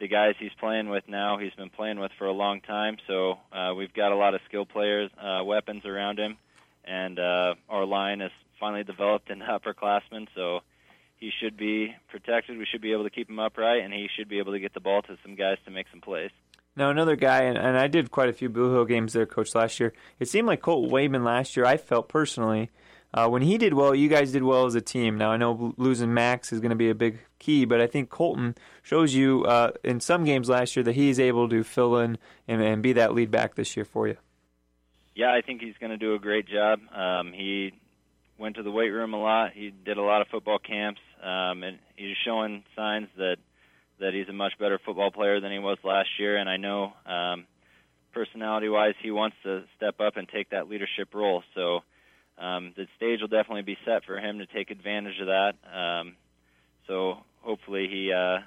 the 0.00 0.08
guys 0.08 0.34
he's 0.38 0.52
playing 0.58 0.88
with 0.88 1.04
now, 1.08 1.38
he's 1.38 1.54
been 1.54 1.70
playing 1.70 2.00
with 2.00 2.10
for 2.18 2.26
a 2.26 2.32
long 2.32 2.60
time. 2.60 2.96
So 3.06 3.38
uh, 3.52 3.72
we've 3.76 3.94
got 3.94 4.12
a 4.12 4.16
lot 4.16 4.34
of 4.34 4.40
skill 4.48 4.66
players, 4.66 5.10
uh, 5.20 5.44
weapons 5.44 5.84
around 5.84 6.18
him, 6.18 6.36
and 6.84 7.18
uh, 7.18 7.54
our 7.68 7.84
line 7.84 8.20
is 8.20 8.32
finally 8.58 8.84
developed 8.84 9.30
into 9.30 9.44
upperclassmen. 9.46 10.26
So 10.34 10.60
he 11.16 11.30
should 11.40 11.56
be 11.56 11.94
protected. 12.08 12.58
We 12.58 12.66
should 12.66 12.82
be 12.82 12.92
able 12.92 13.04
to 13.04 13.10
keep 13.10 13.30
him 13.30 13.38
upright, 13.38 13.82
and 13.82 13.92
he 13.92 14.08
should 14.16 14.28
be 14.28 14.38
able 14.38 14.52
to 14.52 14.60
get 14.60 14.74
the 14.74 14.80
ball 14.80 15.02
to 15.02 15.16
some 15.22 15.36
guys 15.36 15.58
to 15.64 15.70
make 15.70 15.86
some 15.90 16.00
plays. 16.00 16.30
Now 16.76 16.90
another 16.90 17.16
guy, 17.16 17.42
and, 17.42 17.56
and 17.56 17.76
I 17.76 17.86
did 17.86 18.10
quite 18.10 18.28
a 18.28 18.32
few 18.32 18.48
Blue 18.48 18.72
Hill 18.72 18.84
games 18.84 19.12
there, 19.12 19.26
Coach, 19.26 19.54
last 19.54 19.78
year. 19.78 19.92
It 20.18 20.28
seemed 20.28 20.48
like 20.48 20.60
Colt 20.60 20.90
Wayman 20.90 21.22
last 21.22 21.56
year. 21.56 21.64
I 21.64 21.76
felt 21.76 22.08
personally 22.08 22.70
uh, 23.14 23.28
when 23.28 23.42
he 23.42 23.56
did 23.58 23.74
well, 23.74 23.94
you 23.94 24.08
guys 24.08 24.32
did 24.32 24.42
well 24.42 24.66
as 24.66 24.74
a 24.74 24.80
team. 24.80 25.16
Now 25.16 25.30
I 25.30 25.36
know 25.36 25.72
losing 25.76 26.12
Max 26.12 26.52
is 26.52 26.58
going 26.58 26.70
to 26.70 26.76
be 26.76 26.90
a 26.90 26.94
big 26.96 27.20
key, 27.38 27.64
but 27.64 27.80
I 27.80 27.86
think 27.86 28.10
Colton 28.10 28.56
shows 28.82 29.14
you 29.14 29.44
uh, 29.44 29.70
in 29.84 30.00
some 30.00 30.24
games 30.24 30.48
last 30.48 30.74
year 30.74 30.82
that 30.82 30.96
he's 30.96 31.20
able 31.20 31.48
to 31.48 31.62
fill 31.62 31.96
in 31.98 32.18
and, 32.48 32.60
and 32.60 32.82
be 32.82 32.92
that 32.94 33.14
lead 33.14 33.30
back 33.30 33.54
this 33.54 33.76
year 33.76 33.84
for 33.84 34.08
you. 34.08 34.16
Yeah, 35.14 35.32
I 35.32 35.42
think 35.42 35.60
he's 35.60 35.76
going 35.78 35.90
to 35.90 35.96
do 35.96 36.14
a 36.14 36.18
great 36.18 36.48
job. 36.48 36.80
Um, 36.92 37.32
he 37.32 37.72
went 38.36 38.56
to 38.56 38.64
the 38.64 38.72
weight 38.72 38.90
room 38.90 39.14
a 39.14 39.22
lot. 39.22 39.52
He 39.54 39.70
did 39.70 39.96
a 39.96 40.02
lot 40.02 40.20
of 40.20 40.26
football 40.26 40.58
camps, 40.58 41.00
um, 41.22 41.62
and 41.62 41.78
he's 41.94 42.16
showing 42.24 42.64
signs 42.74 43.06
that 43.16 43.36
that 44.00 44.12
he's 44.14 44.28
a 44.28 44.32
much 44.32 44.52
better 44.58 44.78
football 44.84 45.10
player 45.10 45.40
than 45.40 45.52
he 45.52 45.58
was 45.58 45.78
last 45.84 46.08
year. 46.18 46.36
And 46.36 46.48
I 46.48 46.56
know, 46.56 46.92
um, 47.06 47.46
personality-wise, 48.12 48.94
he 49.02 49.10
wants 49.10 49.36
to 49.44 49.64
step 49.76 50.00
up 50.00 50.16
and 50.16 50.28
take 50.28 50.50
that 50.50 50.68
leadership 50.68 51.14
role. 51.14 51.42
So 51.54 51.80
um, 52.38 52.72
the 52.76 52.86
stage 52.96 53.20
will 53.20 53.28
definitely 53.28 53.62
be 53.62 53.78
set 53.84 54.04
for 54.04 54.18
him 54.18 54.38
to 54.38 54.46
take 54.46 54.70
advantage 54.70 55.20
of 55.20 55.26
that. 55.26 55.54
Um, 55.72 56.16
so 56.86 57.18
hopefully 57.40 57.88
he, 57.90 58.12
uh, 58.12 58.38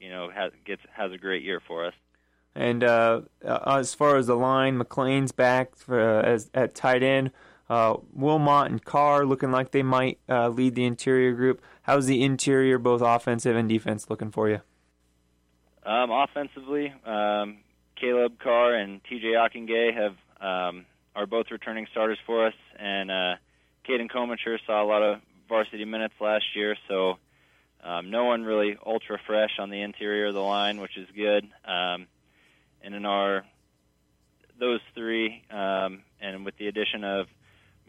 you 0.00 0.10
know, 0.10 0.30
has, 0.30 0.52
gets 0.64 0.82
has 0.92 1.12
a 1.12 1.18
great 1.18 1.42
year 1.42 1.60
for 1.66 1.86
us. 1.86 1.94
And 2.54 2.82
uh, 2.82 3.22
uh, 3.44 3.76
as 3.78 3.94
far 3.94 4.16
as 4.16 4.28
the 4.28 4.34
line, 4.34 4.78
McLean's 4.78 5.32
back 5.32 5.76
for, 5.76 6.00
uh, 6.00 6.22
as 6.22 6.50
at 6.54 6.74
tight 6.74 7.02
end. 7.02 7.32
Uh, 7.68 7.96
Wilmot 8.12 8.70
and 8.70 8.84
Carr 8.84 9.26
looking 9.26 9.50
like 9.50 9.72
they 9.72 9.82
might 9.82 10.20
uh, 10.28 10.48
lead 10.48 10.76
the 10.76 10.84
interior 10.84 11.32
group. 11.32 11.60
How's 11.82 12.06
the 12.06 12.22
interior, 12.22 12.78
both 12.78 13.02
offensive 13.02 13.56
and 13.56 13.68
defense, 13.68 14.08
looking 14.08 14.30
for 14.30 14.48
you? 14.48 14.60
Um, 15.86 16.10
offensively, 16.10 16.92
um, 17.04 17.58
Caleb 17.94 18.40
Carr 18.42 18.74
and 18.74 19.00
TJ 19.04 19.36
Ockingay 19.36 19.94
have 19.94 20.16
um, 20.40 20.84
are 21.14 21.26
both 21.26 21.46
returning 21.52 21.86
starters 21.92 22.18
for 22.26 22.48
us, 22.48 22.54
and 22.76 23.08
uh, 23.08 23.34
Caden 23.88 24.10
Comacher 24.10 24.58
saw 24.66 24.82
a 24.82 24.86
lot 24.86 25.02
of 25.02 25.20
varsity 25.48 25.84
minutes 25.84 26.14
last 26.20 26.44
year, 26.56 26.76
so 26.88 27.18
um, 27.84 28.10
no 28.10 28.24
one 28.24 28.42
really 28.42 28.76
ultra 28.84 29.16
fresh 29.26 29.52
on 29.60 29.70
the 29.70 29.80
interior 29.80 30.26
of 30.26 30.34
the 30.34 30.40
line, 30.40 30.80
which 30.80 30.96
is 30.96 31.06
good. 31.14 31.44
Um, 31.64 32.08
and 32.82 32.94
in 32.94 33.06
our 33.06 33.44
those 34.58 34.80
three, 34.94 35.44
um, 35.50 36.02
and 36.20 36.44
with 36.44 36.56
the 36.56 36.66
addition 36.66 37.04
of 37.04 37.28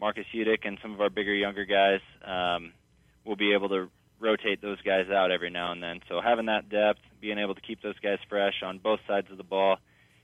Marcus 0.00 0.26
Udick 0.32 0.66
and 0.66 0.78
some 0.82 0.92
of 0.92 1.00
our 1.00 1.10
bigger, 1.10 1.34
younger 1.34 1.64
guys, 1.64 2.00
um, 2.24 2.72
we'll 3.24 3.36
be 3.36 3.54
able 3.54 3.70
to 3.70 3.90
rotate 4.20 4.62
those 4.62 4.80
guys 4.82 5.10
out 5.10 5.32
every 5.32 5.50
now 5.50 5.72
and 5.72 5.82
then. 5.82 6.00
So 6.08 6.20
having 6.20 6.46
that 6.46 6.68
depth, 6.68 7.00
being 7.20 7.38
able 7.38 7.54
to 7.54 7.60
keep 7.60 7.82
those 7.82 7.98
guys 8.00 8.18
fresh 8.28 8.62
on 8.62 8.78
both 8.78 9.00
sides 9.06 9.30
of 9.30 9.36
the 9.36 9.44
ball, 9.44 9.76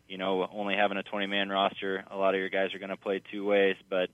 you 0.08 0.18
know, 0.18 0.48
only 0.52 0.74
having 0.74 0.98
a 0.98 1.02
20-man 1.02 1.48
roster, 1.48 2.04
a 2.10 2.16
lot 2.16 2.34
of 2.34 2.40
your 2.40 2.50
guys 2.50 2.74
are 2.74 2.78
going 2.78 2.90
to 2.90 2.96
play 2.96 3.22
two 3.30 3.44
ways, 3.44 3.76
but 3.88 4.10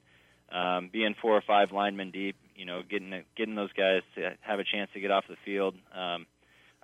um, 0.52 0.88
being 0.92 1.14
four 1.20 1.36
or 1.36 1.42
five 1.46 1.72
linemen 1.72 2.10
deep, 2.10 2.36
you 2.54 2.64
know, 2.64 2.82
getting 2.88 3.22
getting 3.36 3.54
those 3.54 3.72
guys 3.72 4.02
to 4.16 4.32
have 4.40 4.58
a 4.58 4.64
chance 4.64 4.90
to 4.94 5.00
get 5.00 5.10
off 5.10 5.24
the 5.28 5.36
field, 5.44 5.74
um, 5.94 6.26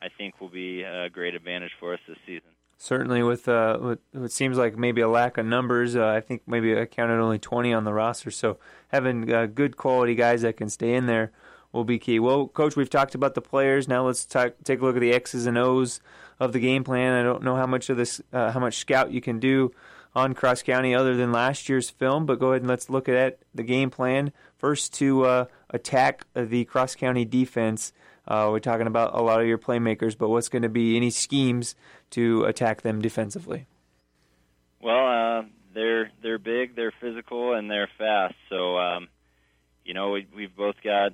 I 0.00 0.08
think 0.16 0.40
will 0.40 0.48
be 0.48 0.82
a 0.82 1.08
great 1.10 1.34
advantage 1.34 1.72
for 1.78 1.94
us 1.94 2.00
this 2.06 2.18
season. 2.26 2.50
Certainly, 2.78 3.22
with 3.22 3.48
uh, 3.48 3.78
with 3.80 3.98
what 4.12 4.30
seems 4.30 4.58
like 4.58 4.76
maybe 4.76 5.00
a 5.00 5.08
lack 5.08 5.38
of 5.38 5.46
numbers, 5.46 5.96
uh, 5.96 6.06
I 6.06 6.20
think 6.20 6.42
maybe 6.46 6.78
I 6.78 6.84
counted 6.84 7.18
only 7.18 7.38
20 7.38 7.72
on 7.72 7.84
the 7.84 7.92
roster. 7.92 8.30
So 8.30 8.58
having 8.88 9.32
uh, 9.32 9.46
good 9.46 9.76
quality 9.76 10.14
guys 10.14 10.42
that 10.42 10.56
can 10.56 10.68
stay 10.68 10.94
in 10.94 11.06
there 11.06 11.32
will 11.76 11.84
be 11.84 11.98
key. 11.98 12.18
Well, 12.18 12.48
coach, 12.48 12.74
we've 12.74 12.90
talked 12.90 13.14
about 13.14 13.34
the 13.34 13.40
players. 13.40 13.86
Now 13.86 14.06
let's 14.06 14.24
talk, 14.24 14.54
take 14.64 14.80
a 14.80 14.84
look 14.84 14.96
at 14.96 15.00
the 15.00 15.12
X's 15.12 15.46
and 15.46 15.56
O's 15.56 16.00
of 16.40 16.52
the 16.52 16.58
game 16.58 16.82
plan. 16.82 17.12
I 17.12 17.22
don't 17.22 17.42
know 17.42 17.54
how 17.54 17.66
much 17.66 17.88
of 17.90 17.96
this, 17.96 18.20
uh, 18.32 18.50
how 18.50 18.60
much 18.60 18.78
scout 18.78 19.12
you 19.12 19.20
can 19.20 19.38
do 19.38 19.72
on 20.14 20.34
Cross 20.34 20.62
County 20.62 20.94
other 20.94 21.14
than 21.14 21.30
last 21.30 21.68
year's 21.68 21.90
film, 21.90 22.24
but 22.24 22.40
go 22.40 22.48
ahead 22.48 22.62
and 22.62 22.68
let's 22.68 22.88
look 22.88 23.08
at 23.08 23.38
the 23.54 23.62
game 23.62 23.90
plan. 23.90 24.32
First, 24.56 24.94
to 24.94 25.24
uh, 25.24 25.44
attack 25.70 26.24
the 26.34 26.64
Cross 26.64 26.96
County 26.96 27.24
defense. 27.24 27.92
Uh, 28.26 28.48
we're 28.50 28.58
talking 28.58 28.86
about 28.86 29.14
a 29.14 29.22
lot 29.22 29.40
of 29.40 29.46
your 29.46 29.58
playmakers, 29.58 30.16
but 30.16 30.30
what's 30.30 30.48
going 30.48 30.62
to 30.62 30.68
be 30.68 30.96
any 30.96 31.10
schemes 31.10 31.76
to 32.10 32.44
attack 32.44 32.82
them 32.82 33.00
defensively? 33.02 33.66
Well, 34.80 35.06
uh, 35.06 35.42
they're 35.74 36.10
they're 36.22 36.38
big, 36.38 36.74
they're 36.74 36.94
physical, 37.00 37.52
and 37.52 37.70
they're 37.70 37.90
fast. 37.98 38.34
So, 38.48 38.78
um, 38.78 39.08
you 39.84 39.94
know, 39.94 40.10
we, 40.10 40.26
we've 40.34 40.56
both 40.56 40.76
got 40.82 41.12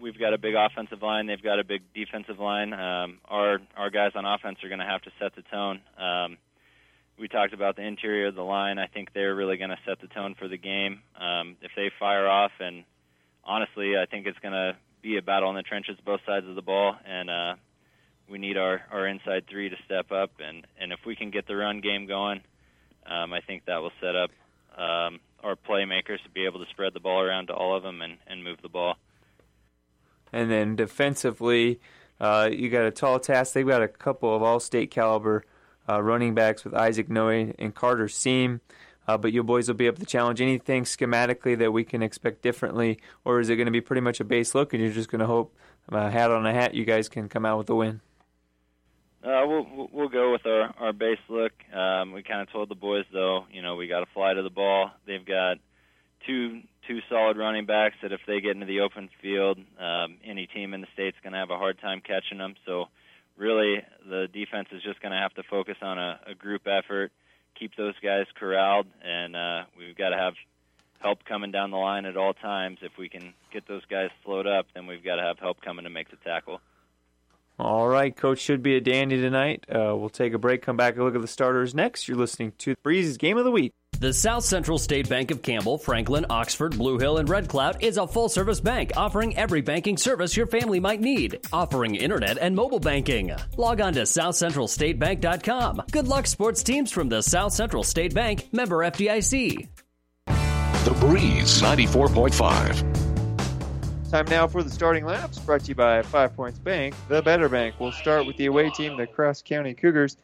we've 0.00 0.18
got 0.18 0.32
a 0.34 0.38
big 0.38 0.54
offensive 0.54 1.02
line. 1.02 1.26
They've 1.26 1.42
got 1.42 1.58
a 1.58 1.64
big 1.64 1.82
defensive 1.94 2.38
line. 2.38 2.72
Um, 2.72 3.18
our 3.26 3.58
our 3.76 3.90
guys 3.90 4.12
on 4.14 4.24
offense 4.24 4.58
are 4.62 4.68
going 4.68 4.80
to 4.80 4.86
have 4.86 5.02
to 5.02 5.10
set 5.18 5.34
the 5.34 5.42
tone. 5.42 5.80
Um, 5.98 6.36
we 7.18 7.28
talked 7.28 7.52
about 7.52 7.76
the 7.76 7.82
interior 7.82 8.28
of 8.28 8.34
the 8.34 8.42
line. 8.42 8.78
I 8.78 8.86
think 8.86 9.12
they're 9.12 9.34
really 9.34 9.58
going 9.58 9.70
to 9.70 9.78
set 9.86 10.00
the 10.00 10.06
tone 10.08 10.34
for 10.38 10.48
the 10.48 10.56
game. 10.56 11.00
Um, 11.20 11.56
if 11.60 11.70
they 11.76 11.90
fire 11.98 12.26
off, 12.26 12.52
and 12.60 12.84
honestly, 13.44 13.96
I 13.98 14.06
think 14.06 14.26
it's 14.26 14.38
going 14.38 14.54
to 14.54 14.76
be 15.02 15.18
a 15.18 15.22
battle 15.22 15.50
in 15.50 15.56
the 15.56 15.62
trenches, 15.62 15.96
both 16.04 16.20
sides 16.26 16.46
of 16.46 16.54
the 16.54 16.62
ball, 16.62 16.96
and 17.04 17.28
uh, 17.28 17.54
we 18.28 18.38
need 18.38 18.56
our 18.56 18.82
our 18.90 19.06
inside 19.06 19.44
three 19.48 19.68
to 19.68 19.76
step 19.84 20.10
up. 20.12 20.30
And 20.40 20.66
and 20.80 20.92
if 20.92 21.00
we 21.06 21.14
can 21.14 21.30
get 21.30 21.46
the 21.46 21.56
run 21.56 21.80
game 21.80 22.06
going, 22.06 22.40
um, 23.06 23.32
I 23.32 23.40
think 23.40 23.66
that 23.66 23.82
will 23.82 23.92
set 24.00 24.16
up 24.16 24.30
um, 24.76 25.20
our 25.42 25.56
playmakers 25.56 26.22
to 26.22 26.30
be 26.32 26.46
able 26.46 26.64
to 26.64 26.70
spread 26.70 26.94
the 26.94 27.00
ball 27.00 27.20
around 27.20 27.48
to 27.48 27.54
all 27.54 27.76
of 27.76 27.82
them 27.82 28.00
and, 28.02 28.18
and 28.26 28.42
move 28.42 28.58
the 28.62 28.68
ball. 28.68 28.96
And 30.32 30.50
then 30.50 30.76
defensively, 30.76 31.80
uh, 32.20 32.50
you 32.52 32.68
got 32.68 32.84
a 32.84 32.90
tall 32.90 33.18
task. 33.18 33.54
They've 33.54 33.66
got 33.66 33.82
a 33.82 33.88
couple 33.88 34.34
of 34.34 34.42
all-state 34.42 34.90
caliber 34.90 35.44
uh, 35.88 36.02
running 36.02 36.34
backs 36.34 36.64
with 36.64 36.74
Isaac 36.74 37.08
Noe 37.08 37.28
and 37.28 37.74
Carter 37.74 38.08
Seam. 38.08 38.60
Uh, 39.08 39.18
but 39.18 39.32
you 39.32 39.42
boys 39.42 39.66
will 39.66 39.74
be 39.74 39.86
able 39.86 39.98
to 39.98 40.06
challenge 40.06 40.40
anything 40.40 40.84
schematically 40.84 41.58
that 41.58 41.72
we 41.72 41.82
can 41.82 42.00
expect 42.00 42.42
differently, 42.42 43.00
or 43.24 43.40
is 43.40 43.48
it 43.48 43.56
going 43.56 43.66
to 43.66 43.72
be 43.72 43.80
pretty 43.80 44.02
much 44.02 44.20
a 44.20 44.24
base 44.24 44.54
look, 44.54 44.72
and 44.72 44.80
you're 44.80 44.92
just 44.92 45.10
going 45.10 45.20
to 45.20 45.26
hope, 45.26 45.52
uh, 45.90 46.08
hat 46.10 46.30
on 46.30 46.46
a 46.46 46.52
hat, 46.52 46.74
you 46.74 46.84
guys 46.84 47.08
can 47.08 47.28
come 47.28 47.44
out 47.44 47.58
with 47.58 47.68
a 47.70 47.74
win? 47.74 48.00
Uh, 49.24 49.42
we'll 49.46 49.88
we'll 49.92 50.08
go 50.08 50.32
with 50.32 50.46
our 50.46 50.72
our 50.78 50.92
base 50.92 51.18
look. 51.28 51.52
Um, 51.74 52.12
we 52.12 52.22
kind 52.22 52.40
of 52.40 52.50
told 52.52 52.70
the 52.70 52.74
boys 52.74 53.04
though, 53.12 53.46
you 53.52 53.60
know, 53.62 53.76
we 53.76 53.86
got 53.86 54.00
to 54.00 54.06
fly 54.14 54.32
to 54.32 54.42
the 54.42 54.50
ball. 54.50 54.92
They've 55.06 55.24
got 55.24 55.58
two 56.26 56.62
two 56.86 57.00
solid 57.08 57.36
running 57.36 57.66
backs 57.66 57.96
that 58.02 58.12
if 58.12 58.20
they 58.26 58.40
get 58.40 58.52
into 58.52 58.66
the 58.66 58.80
open 58.80 59.08
field, 59.22 59.58
um, 59.78 60.16
any 60.24 60.46
team 60.46 60.74
in 60.74 60.80
the 60.80 60.86
state's 60.92 61.16
going 61.22 61.32
to 61.32 61.38
have 61.38 61.50
a 61.50 61.56
hard 61.58 61.80
time 61.80 62.00
catching 62.00 62.38
them. 62.38 62.54
So 62.66 62.86
really, 63.36 63.82
the 64.08 64.28
defense 64.32 64.68
is 64.72 64.82
just 64.82 65.00
going 65.00 65.12
to 65.12 65.18
have 65.18 65.34
to 65.34 65.42
focus 65.48 65.76
on 65.82 65.98
a, 65.98 66.20
a 66.28 66.34
group 66.34 66.66
effort, 66.66 67.12
keep 67.58 67.76
those 67.76 67.94
guys 68.02 68.26
corralled, 68.38 68.86
and 69.02 69.36
uh, 69.36 69.62
we've 69.76 69.96
got 69.96 70.10
to 70.10 70.16
have 70.16 70.34
help 71.00 71.24
coming 71.24 71.50
down 71.50 71.70
the 71.70 71.76
line 71.76 72.04
at 72.04 72.16
all 72.16 72.34
times. 72.34 72.78
If 72.82 72.92
we 72.98 73.08
can 73.08 73.34
get 73.52 73.66
those 73.66 73.84
guys 73.86 74.10
slowed 74.24 74.46
up, 74.46 74.66
then 74.74 74.86
we've 74.86 75.04
got 75.04 75.16
to 75.16 75.22
have 75.22 75.38
help 75.38 75.60
coming 75.62 75.84
to 75.84 75.90
make 75.90 76.10
the 76.10 76.16
tackle. 76.16 76.60
All 77.60 77.86
right, 77.86 78.14
Coach 78.16 78.38
should 78.38 78.62
be 78.62 78.76
a 78.76 78.80
dandy 78.80 79.20
tonight. 79.20 79.66
Uh, 79.68 79.94
we'll 79.94 80.08
take 80.08 80.32
a 80.32 80.38
break, 80.38 80.62
come 80.62 80.78
back 80.78 80.94
and 80.94 81.04
look 81.04 81.14
at 81.14 81.20
the 81.20 81.28
starters 81.28 81.74
next. 81.74 82.08
You're 82.08 82.16
listening 82.16 82.52
to 82.58 82.74
Breeze's 82.82 83.18
Game 83.18 83.36
of 83.36 83.44
the 83.44 83.50
Week. 83.50 83.74
The 83.98 84.14
South 84.14 84.44
Central 84.44 84.78
State 84.78 85.10
Bank 85.10 85.30
of 85.30 85.42
Campbell, 85.42 85.76
Franklin, 85.76 86.24
Oxford, 86.30 86.78
Blue 86.78 86.98
Hill, 86.98 87.18
and 87.18 87.28
Red 87.28 87.48
Cloud 87.48 87.82
is 87.84 87.98
a 87.98 88.06
full 88.06 88.30
service 88.30 88.60
bank 88.60 88.92
offering 88.96 89.36
every 89.36 89.60
banking 89.60 89.98
service 89.98 90.34
your 90.34 90.46
family 90.46 90.80
might 90.80 91.02
need, 91.02 91.38
offering 91.52 91.96
internet 91.96 92.38
and 92.38 92.56
mobile 92.56 92.80
banking. 92.80 93.30
Log 93.58 93.82
on 93.82 93.92
to 93.92 94.02
southcentralstatebank.com. 94.02 95.82
Good 95.90 96.08
luck, 96.08 96.26
sports 96.26 96.62
teams 96.62 96.90
from 96.90 97.10
the 97.10 97.20
South 97.20 97.52
Central 97.52 97.84
State 97.84 98.14
Bank, 98.14 98.48
member 98.52 98.78
FDIC. 98.78 99.68
The 100.26 100.96
Breeze 100.98 101.60
94.5. 101.60 103.09
Time 104.10 104.26
now 104.26 104.48
for 104.48 104.64
the 104.64 104.70
starting 104.70 105.04
laps, 105.04 105.38
brought 105.38 105.60
to 105.60 105.68
you 105.68 105.76
by 105.76 106.02
Five 106.02 106.34
Points 106.34 106.58
Bank, 106.58 106.96
the 107.06 107.22
better 107.22 107.48
bank. 107.48 107.76
We'll 107.78 107.92
start 107.92 108.26
with 108.26 108.36
the 108.36 108.46
away 108.46 108.68
team, 108.70 108.96
the 108.96 109.06
Cross 109.06 109.42
County 109.42 109.72
Cougars. 109.72 110.16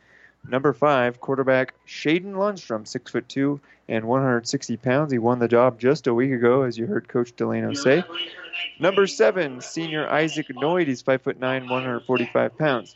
Number 0.49 0.73
five, 0.73 1.21
quarterback 1.21 1.73
Shaden 1.87 2.33
Lundstrom, 2.33 2.85
six 2.85 3.13
foot 3.13 3.29
two 3.29 3.61
and 3.89 4.05
160 4.05 4.77
pounds. 4.79 5.13
He 5.13 5.19
won 5.19 5.39
the 5.39 5.47
job 5.47 5.79
just 5.79 6.09
a 6.09 6.15
week 6.15 6.33
ago, 6.33 6.63
as 6.63 6.77
you 6.77 6.87
heard 6.87 7.07
Coach 7.07 7.37
Delano 7.37 7.75
say. 7.75 8.03
Number 8.81 9.07
seven, 9.07 9.61
senior 9.61 10.09
Isaac 10.09 10.49
Noid. 10.49 10.89
He's 10.89 11.03
five 11.03 11.23
foot 11.23 11.39
nine, 11.39 11.69
145 11.69 12.59
pounds. 12.59 12.93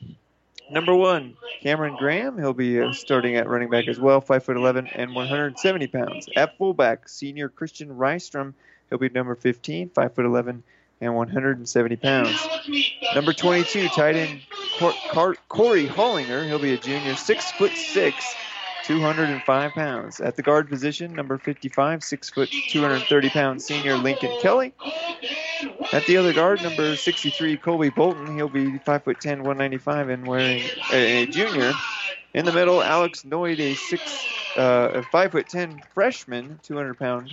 Number 0.73 0.97
one, 0.97 1.37
Cameron 1.63 1.95
Graham. 2.01 2.37
He'll 2.37 2.53
be 2.53 2.81
uh, 2.81 2.93
starting 2.95 3.37
at 3.37 3.49
running 3.49 3.71
back 3.71 3.87
as 3.87 4.01
well, 4.01 4.21
five 4.21 4.43
foot 4.43 4.57
11 4.57 4.89
and 4.89 5.15
170 5.15 5.87
pounds. 5.87 6.29
At 6.35 6.59
fullback, 6.59 7.09
senior 7.09 7.49
Christian 7.49 7.91
Rystrom. 7.91 8.55
He'll 8.89 8.99
be 8.99 9.09
number 9.09 9.37
15, 9.37 9.91
five 9.91 10.17
foot 10.17 10.25
11 10.25 10.65
and 11.01 11.15
170 11.15 11.97
pounds. 11.97 12.49
Number 13.15 13.33
22, 13.33 13.89
tight 13.89 14.17
end 14.17 14.41
Corey 15.49 15.87
Hollinger. 15.87 16.47
He'll 16.47 16.59
be 16.59 16.75
a 16.75 16.79
junior, 16.79 17.15
six 17.17 17.51
foot 17.53 17.73
six, 17.73 18.35
205 18.85 19.73
pounds. 19.73 20.21
At 20.21 20.37
the 20.37 20.43
guard 20.43 20.69
position, 20.69 21.13
number 21.13 21.39
55, 21.39 22.03
six 22.03 22.31
foot, 22.31 22.51
230 22.71 23.31
pound 23.31 23.63
senior 23.63 23.97
Lincoln 23.97 24.37
Kelly. 24.41 24.73
At 25.93 26.07
the 26.07 26.17
other 26.17 26.33
guard, 26.33 26.63
number 26.63 26.97
63, 26.97 27.57
Colby 27.59 27.91
Bolton. 27.91 28.35
He'll 28.35 28.49
be 28.49 28.79
five 28.79 29.05
foot 29.05 29.21
10, 29.21 29.39
195, 29.39 30.09
and 30.09 30.27
wearing 30.27 30.63
a, 30.93 31.27
junior. 31.27 31.73
In 32.33 32.45
the 32.45 32.53
middle, 32.53 32.83
Alex 32.83 33.23
Noid, 33.23 33.59
a 33.59 33.75
six, 33.75 34.25
uh, 34.57 34.91
a 34.95 35.03
five 35.03 35.33
foot 35.33 35.49
10 35.49 35.83
freshman, 35.95 36.61
200 36.63 36.99
pound. 36.99 37.31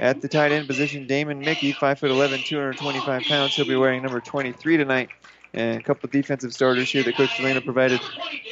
At 0.00 0.20
the 0.20 0.28
tight 0.28 0.50
end 0.50 0.66
position, 0.66 1.06
Damon 1.06 1.38
Mickey, 1.38 1.72
5 1.72 2.00
foot 2.00 2.10
11, 2.10 2.40
225 2.40 3.22
pounds. 3.22 3.54
He'll 3.54 3.66
be 3.66 3.76
wearing 3.76 4.02
number 4.02 4.20
23 4.20 4.76
tonight. 4.76 5.10
And 5.54 5.78
a 5.78 5.82
couple 5.82 6.08
defensive 6.08 6.52
starters 6.52 6.90
here 6.90 7.04
that 7.04 7.16
Coach 7.16 7.36
Delano 7.36 7.60
provided. 7.60 8.00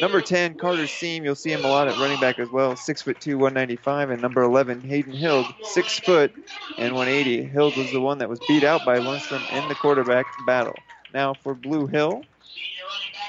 Number 0.01 0.21
10, 0.21 0.55
Carter 0.55 0.87
Seam. 0.87 1.25
You'll 1.25 1.35
see 1.35 1.51
him 1.51 1.65
a 1.65 1.69
lot 1.69 1.89
at 1.89 1.99
running 1.99 2.21
back 2.21 2.39
as 2.39 2.49
well. 2.49 2.75
6'2", 2.75 3.35
195. 3.35 4.11
And 4.11 4.23
number 4.23 4.43
11, 4.43 4.83
Hayden 4.83 5.17
Hild, 5.17 5.47
6 5.63 5.99
foot 6.01 6.33
and 6.79 6.95
180. 6.95 7.45
Hild 7.49 7.77
was 7.77 7.91
the 7.91 8.01
one 8.01 8.19
that 8.19 8.29
was 8.29 8.39
beat 8.47 8.63
out 8.63 8.85
by 8.85 8.99
Lundstrom 8.99 9.43
in 9.53 9.69
the 9.69 9.75
quarterback 9.75 10.27
battle. 10.47 10.77
Now 11.13 11.35
for 11.35 11.55
Blue 11.55 11.89
Hill. 11.89 12.23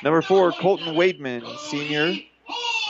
Number 0.03 0.21
4, 0.21 0.51
Colton 0.51 0.95
Wademan, 0.95 1.57
senior, 1.57 2.13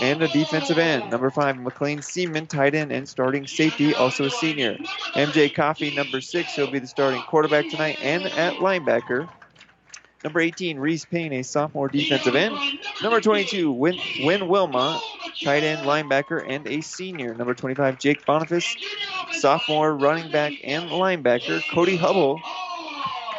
and 0.02 0.22
a 0.22 0.28
defensive 0.28 0.78
end. 0.78 1.10
Number 1.12 1.30
five, 1.30 1.58
McLean 1.60 2.02
Seaman, 2.02 2.48
tight 2.48 2.74
end 2.76 2.92
and 2.92 3.08
starting 3.08 3.46
safety, 3.46 3.94
also 3.94 4.26
a 4.26 4.30
senior. 4.30 4.76
MJ 5.14 5.54
Coffey, 5.54 5.96
number 5.96 6.20
six, 6.22 6.56
he'll 6.56 6.72
be 6.72 6.80
the 6.80 6.88
starting 6.88 7.22
quarterback 7.22 7.70
tonight 7.70 8.00
and 8.02 8.26
at 8.26 8.56
linebacker. 8.56 9.30
Number 10.24 10.40
18, 10.40 10.80
Reese 10.80 11.04
Payne, 11.06 11.34
a 11.34 11.44
sophomore 11.44 11.90
defensive 11.90 12.36
end. 12.36 12.56
Number 13.02 13.20
22, 13.20 13.72
Win, 13.72 14.00
Win 14.22 14.48
Wilma, 14.48 15.02
tight 15.44 15.64
end, 15.64 15.82
linebacker, 15.82 16.44
and 16.48 16.66
a 16.66 16.80
senior. 16.80 17.36
Number 17.36 17.54
25, 17.54 18.00
Jake 18.00 18.26
Boniface, 18.26 18.76
sophomore 19.34 19.94
running 19.94 20.32
back 20.32 20.54
and 20.64 20.90
linebacker. 20.90 21.62
Cody 21.70 21.98
Hubble, 21.98 22.42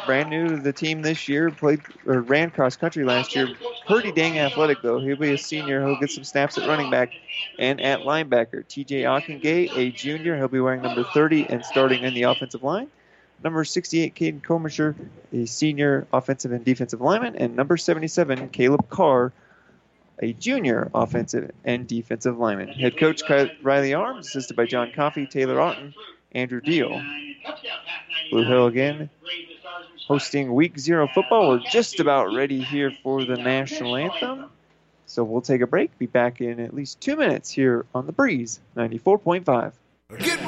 brand 0.05 0.29
new 0.29 0.47
to 0.49 0.57
the 0.57 0.73
team 0.73 1.01
this 1.01 1.27
year, 1.27 1.49
played 1.49 1.81
or 2.05 2.21
ran 2.21 2.51
cross 2.51 2.75
country 2.75 3.03
last 3.03 3.35
year. 3.35 3.49
Pretty 3.87 4.11
dang 4.11 4.37
athletic 4.37 4.81
though. 4.83 4.99
He'll 4.99 5.15
be 5.15 5.33
a 5.33 5.37
senior. 5.37 5.83
He'll 5.85 5.99
get 5.99 6.11
some 6.11 6.23
snaps 6.23 6.57
at 6.57 6.67
running 6.67 6.91
back 6.91 7.11
and 7.57 7.81
at 7.81 8.01
linebacker. 8.01 8.63
TJ 8.67 9.01
Ockengay, 9.03 9.75
a 9.75 9.91
junior. 9.91 10.37
He'll 10.37 10.47
be 10.47 10.59
wearing 10.59 10.83
number 10.83 11.03
30 11.03 11.47
and 11.49 11.65
starting 11.65 12.03
in 12.03 12.13
the 12.13 12.23
offensive 12.23 12.63
line. 12.63 12.89
Number 13.45 13.63
68, 13.63 14.15
Caden 14.15 14.41
Comisher, 14.41 14.95
a 15.31 15.45
senior 15.45 16.07
offensive 16.11 16.51
and 16.51 16.65
defensive 16.65 16.99
lineman. 16.99 17.35
And 17.37 17.55
number 17.55 17.77
77, 17.77 18.49
Caleb 18.49 18.89
Carr, 18.89 19.31
a 20.19 20.33
junior 20.33 20.89
offensive 20.93 21.51
and 21.63 21.87
defensive 21.87 22.37
lineman. 22.37 22.69
Head 22.69 22.97
coach 22.97 23.21
Riley 23.61 23.93
Arms, 23.93 24.27
assisted 24.27 24.57
by 24.57 24.65
John 24.65 24.91
Coffey, 24.93 25.27
Taylor 25.27 25.61
Otten, 25.61 25.93
Andrew 26.33 26.59
Deal. 26.59 27.01
Blue 28.31 28.45
Hill 28.45 28.65
again 28.65 29.09
hosting 30.07 30.53
week 30.53 30.77
zero 30.77 31.07
football. 31.07 31.49
We're 31.49 31.59
just 31.59 31.99
about 31.99 32.33
ready 32.33 32.61
here 32.61 32.91
for 33.03 33.25
the 33.25 33.35
national 33.35 33.95
anthem. 33.95 34.45
So 35.07 35.23
we'll 35.23 35.41
take 35.41 35.61
a 35.61 35.67
break. 35.67 35.97
Be 35.97 36.07
back 36.07 36.41
in 36.41 36.59
at 36.59 36.73
least 36.73 36.99
two 36.99 37.15
minutes 37.15 37.49
here 37.49 37.85
on 37.93 38.05
the 38.05 38.11
Breeze 38.11 38.59
94.5. 38.75 39.73
Get 40.19 40.44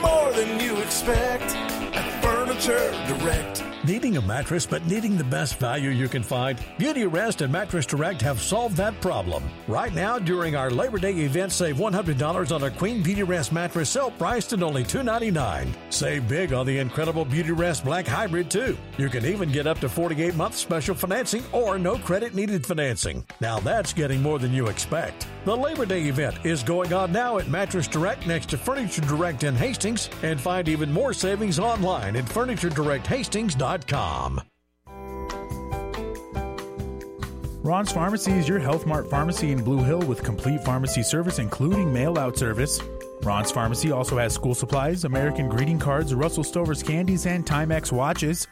Direct. 2.67 3.56
Needing 3.87 4.17
a 4.17 4.21
mattress 4.21 4.65
but 4.65 4.85
needing 4.85 5.17
the 5.17 5.23
best 5.23 5.59
value 5.59 5.91
you 5.91 6.09
can 6.09 6.21
find? 6.21 6.59
Beautyrest 6.77 7.39
and 7.39 7.53
Mattress 7.53 7.85
Direct 7.85 8.21
have 8.21 8.41
solved 8.41 8.75
that 8.75 8.99
problem. 8.99 9.49
Right 9.65 9.93
now, 9.93 10.19
during 10.19 10.57
our 10.57 10.69
Labor 10.69 10.97
Day 10.97 11.13
event, 11.13 11.53
save 11.53 11.77
$100 11.77 12.53
on 12.53 12.63
a 12.63 12.69
Queen 12.69 13.01
Beautyrest 13.01 13.53
mattress 13.53 13.89
sale 13.89 14.11
priced 14.11 14.51
at 14.51 14.61
only 14.61 14.83
299. 14.83 15.73
Save 15.89 16.27
big 16.27 16.51
on 16.51 16.65
the 16.65 16.77
incredible 16.79 17.25
Beautyrest 17.25 17.85
Black 17.85 18.05
Hybrid, 18.05 18.51
too. 18.51 18.77
You 18.97 19.07
can 19.07 19.25
even 19.25 19.53
get 19.53 19.67
up 19.67 19.79
to 19.79 19.87
48 19.87 20.35
month 20.35 20.57
special 20.57 20.93
financing 20.93 21.45
or 21.53 21.79
no 21.79 21.97
credit 21.97 22.35
needed 22.35 22.65
financing. 22.65 23.25
Now 23.39 23.61
that's 23.61 23.93
getting 23.93 24.21
more 24.21 24.37
than 24.37 24.51
you 24.51 24.67
expect. 24.67 25.29
The 25.45 25.55
Labor 25.55 25.85
Day 25.85 26.03
event 26.09 26.45
is 26.45 26.61
going 26.61 26.91
on 26.91 27.13
now 27.13 27.37
at 27.37 27.47
Mattress 27.47 27.87
Direct 27.87 28.27
next 28.27 28.49
to 28.49 28.57
Furniture 28.57 28.99
Direct 29.03 29.45
in 29.45 29.55
Hastings, 29.55 30.09
and 30.23 30.41
find 30.41 30.67
even 30.67 30.91
more 30.91 31.13
savings 31.13 31.57
online 31.57 32.17
at 32.17 32.25
FurnitureDirectHastings.com. 32.25 33.76
Ron's 37.63 37.91
Pharmacy 37.91 38.31
is 38.31 38.47
your 38.47 38.59
Health 38.59 38.85
Mart 38.85 39.09
pharmacy 39.09 39.51
in 39.51 39.61
Blue 39.61 39.83
Hill 39.83 39.99
with 39.99 40.23
complete 40.23 40.63
pharmacy 40.63 41.03
service, 41.03 41.37
including 41.37 41.91
mail 41.91 42.17
out 42.17 42.37
service. 42.37 42.79
Ron's 43.23 43.51
Pharmacy 43.51 43.91
also 43.91 44.17
has 44.17 44.33
school 44.33 44.55
supplies, 44.55 45.03
American 45.03 45.49
greeting 45.49 45.77
cards, 45.77 46.15
Russell 46.15 46.45
Stover's 46.45 46.81
candies, 46.81 47.25
and 47.25 47.45
Timex 47.45 47.91
watches. 47.91 48.47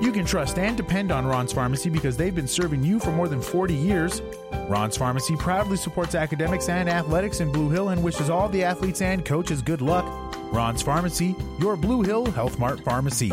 You 0.00 0.12
can 0.12 0.24
trust 0.24 0.56
and 0.56 0.76
depend 0.76 1.10
on 1.10 1.26
Ron's 1.26 1.52
Pharmacy 1.52 1.90
because 1.90 2.16
they've 2.16 2.34
been 2.34 2.46
serving 2.46 2.84
you 2.84 3.00
for 3.00 3.10
more 3.10 3.28
than 3.28 3.42
40 3.42 3.74
years. 3.74 4.22
Ron's 4.68 4.96
Pharmacy 4.96 5.36
proudly 5.36 5.76
supports 5.76 6.14
academics 6.14 6.68
and 6.68 6.88
athletics 6.88 7.40
in 7.40 7.50
Blue 7.50 7.70
Hill 7.70 7.88
and 7.88 8.02
wishes 8.02 8.30
all 8.30 8.48
the 8.48 8.62
athletes 8.62 9.02
and 9.02 9.24
coaches 9.24 9.62
good 9.62 9.82
luck. 9.82 10.06
Ron's 10.52 10.80
Pharmacy, 10.80 11.34
your 11.58 11.76
Blue 11.76 12.02
Hill 12.02 12.26
Health 12.26 12.58
Mart 12.58 12.80
pharmacy. 12.80 13.32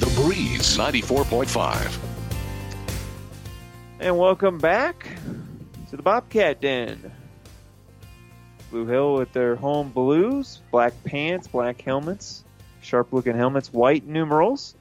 The 0.00 0.22
Breeze 0.22 0.78
94.5. 0.78 1.98
And 3.98 4.16
welcome 4.16 4.56
back 4.56 5.06
to 5.90 5.96
the 5.98 6.02
Bobcat 6.02 6.62
Den. 6.62 7.12
Blue 8.70 8.86
Hill 8.86 9.12
with 9.12 9.34
their 9.34 9.56
home 9.56 9.90
blues, 9.90 10.62
black 10.70 10.94
pants, 11.04 11.48
black 11.48 11.82
helmets, 11.82 12.44
sharp 12.80 13.12
looking 13.12 13.36
helmets, 13.36 13.74
white 13.74 14.06
numerals, 14.06 14.74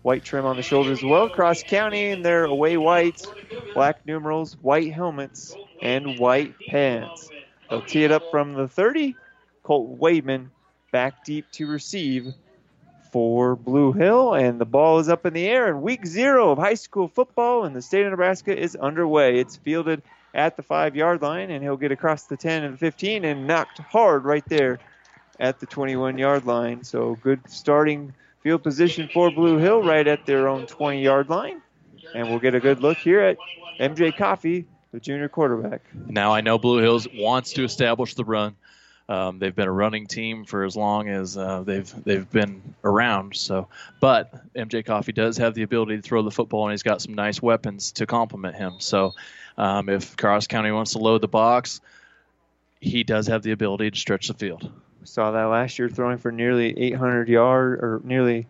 white 0.00 0.24
trim 0.24 0.46
on 0.46 0.56
the 0.56 0.62
shoulders 0.62 1.00
as 1.00 1.04
well. 1.04 1.28
Cross 1.28 1.64
County 1.64 2.08
in 2.08 2.22
their 2.22 2.44
away 2.44 2.78
whites, 2.78 3.26
black 3.74 4.06
numerals, 4.06 4.54
white 4.62 4.94
helmets, 4.94 5.54
and 5.82 6.18
white 6.18 6.54
pants. 6.70 7.28
They'll 7.68 7.82
tee 7.82 8.04
it 8.04 8.12
up 8.12 8.22
from 8.30 8.54
the 8.54 8.66
30. 8.66 9.14
Colt 9.62 10.00
Wademan 10.00 10.48
back 10.90 11.22
deep 11.22 11.50
to 11.52 11.66
receive 11.66 12.32
for 13.14 13.54
Blue 13.54 13.92
Hill, 13.92 14.34
and 14.34 14.60
the 14.60 14.64
ball 14.64 14.98
is 14.98 15.08
up 15.08 15.24
in 15.24 15.34
the 15.34 15.46
air. 15.46 15.68
And 15.68 15.82
week 15.82 16.04
zero 16.04 16.50
of 16.50 16.58
high 16.58 16.74
school 16.74 17.06
football 17.06 17.64
in 17.64 17.72
the 17.72 17.80
state 17.80 18.04
of 18.04 18.10
Nebraska 18.10 18.58
is 18.58 18.74
underway. 18.74 19.38
It's 19.38 19.54
fielded 19.54 20.02
at 20.34 20.56
the 20.56 20.64
five 20.64 20.96
yard 20.96 21.22
line, 21.22 21.52
and 21.52 21.62
he'll 21.62 21.76
get 21.76 21.92
across 21.92 22.24
the 22.24 22.36
10 22.36 22.64
and 22.64 22.74
the 22.74 22.78
15 22.78 23.24
and 23.24 23.46
knocked 23.46 23.78
hard 23.78 24.24
right 24.24 24.44
there 24.48 24.80
at 25.38 25.60
the 25.60 25.66
21 25.66 26.18
yard 26.18 26.44
line. 26.44 26.82
So 26.82 27.16
good 27.22 27.38
starting 27.48 28.12
field 28.42 28.64
position 28.64 29.08
for 29.14 29.30
Blue 29.30 29.58
Hill 29.58 29.84
right 29.84 30.08
at 30.08 30.26
their 30.26 30.48
own 30.48 30.66
20 30.66 31.00
yard 31.00 31.28
line. 31.28 31.62
And 32.16 32.30
we'll 32.30 32.40
get 32.40 32.56
a 32.56 32.60
good 32.60 32.80
look 32.80 32.98
here 32.98 33.20
at 33.20 33.36
MJ 33.78 34.16
Coffey, 34.16 34.66
the 34.90 34.98
junior 34.98 35.28
quarterback. 35.28 35.82
Now 35.94 36.34
I 36.34 36.40
know 36.40 36.58
Blue 36.58 36.82
Hills 36.82 37.06
wants 37.14 37.52
to 37.52 37.62
establish 37.62 38.14
the 38.14 38.24
run. 38.24 38.56
Um, 39.08 39.38
they've 39.38 39.54
been 39.54 39.68
a 39.68 39.72
running 39.72 40.06
team 40.06 40.44
for 40.44 40.64
as 40.64 40.76
long 40.76 41.08
as 41.08 41.36
uh, 41.36 41.62
they've 41.62 42.04
they've 42.04 42.30
been 42.30 42.74
around. 42.82 43.36
So, 43.36 43.68
but 44.00 44.32
MJ 44.54 44.84
Coffey 44.84 45.12
does 45.12 45.36
have 45.36 45.54
the 45.54 45.62
ability 45.62 45.96
to 45.96 46.02
throw 46.02 46.22
the 46.22 46.30
football, 46.30 46.64
and 46.64 46.72
he's 46.72 46.82
got 46.82 47.02
some 47.02 47.14
nice 47.14 47.42
weapons 47.42 47.92
to 47.92 48.06
complement 48.06 48.56
him. 48.56 48.74
So, 48.78 49.12
um, 49.58 49.90
if 49.90 50.16
Cross 50.16 50.46
County 50.46 50.70
wants 50.70 50.92
to 50.92 50.98
load 50.98 51.20
the 51.20 51.28
box, 51.28 51.82
he 52.80 53.04
does 53.04 53.26
have 53.26 53.42
the 53.42 53.50
ability 53.50 53.90
to 53.90 53.98
stretch 53.98 54.28
the 54.28 54.34
field. 54.34 54.70
Saw 55.04 55.32
that 55.32 55.44
last 55.44 55.78
year, 55.78 55.90
throwing 55.90 56.16
for 56.16 56.32
nearly 56.32 56.78
800 56.78 57.28
yard 57.28 57.80
or 57.80 58.00
nearly 58.04 58.46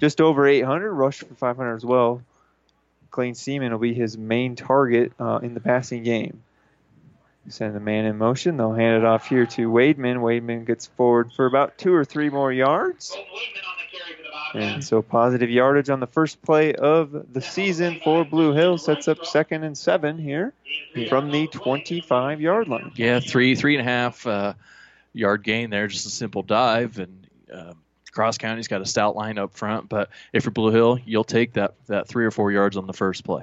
just 0.00 0.20
over 0.20 0.46
800, 0.46 0.92
rushed 0.92 1.20
for 1.20 1.34
500 1.34 1.76
as 1.76 1.84
well. 1.84 2.22
Clayton 3.10 3.36
Seaman 3.36 3.72
will 3.72 3.78
be 3.78 3.94
his 3.94 4.18
main 4.18 4.56
target 4.56 5.12
uh, 5.18 5.38
in 5.42 5.54
the 5.54 5.60
passing 5.60 6.02
game. 6.02 6.42
Send 7.48 7.74
the 7.74 7.80
man 7.80 8.06
in 8.06 8.16
motion. 8.16 8.56
They'll 8.56 8.72
hand 8.72 8.96
it 8.96 9.04
off 9.04 9.28
here 9.28 9.46
to 9.46 9.70
Wademan. 9.70 10.16
Wademan 10.16 10.66
gets 10.66 10.86
forward 10.86 11.32
for 11.32 11.44
about 11.44 11.76
two 11.76 11.92
or 11.92 12.04
three 12.04 12.30
more 12.30 12.52
yards. 12.52 13.14
And 14.54 14.84
so 14.84 15.02
positive 15.02 15.50
yardage 15.50 15.90
on 15.90 16.00
the 16.00 16.06
first 16.06 16.40
play 16.40 16.74
of 16.74 17.32
the 17.32 17.42
season 17.42 18.00
for 18.04 18.24
Blue 18.24 18.52
Hill 18.52 18.78
sets 18.78 19.08
up 19.08 19.26
second 19.26 19.64
and 19.64 19.76
seven 19.76 20.16
here 20.16 20.52
from 21.08 21.30
the 21.30 21.48
25 21.48 22.40
yard 22.40 22.68
line. 22.68 22.92
Yeah, 22.94 23.20
three 23.20 23.56
three 23.56 23.76
and 23.76 23.86
a 23.86 23.90
half 23.90 24.26
uh, 24.26 24.54
yard 25.12 25.42
gain 25.42 25.70
there, 25.70 25.88
just 25.88 26.06
a 26.06 26.10
simple 26.10 26.42
dive, 26.42 26.98
and 26.98 27.26
uh, 27.52 27.72
Cross 28.12 28.38
County's 28.38 28.68
got 28.68 28.80
a 28.80 28.86
stout 28.86 29.16
line 29.16 29.38
up 29.38 29.54
front. 29.54 29.88
But 29.88 30.10
if 30.32 30.44
you're 30.44 30.52
Blue 30.52 30.70
Hill, 30.70 31.00
you'll 31.04 31.24
take 31.24 31.54
that 31.54 31.74
that 31.86 32.06
three 32.06 32.24
or 32.24 32.30
four 32.30 32.52
yards 32.52 32.76
on 32.76 32.86
the 32.86 32.92
first 32.92 33.24
play. 33.24 33.42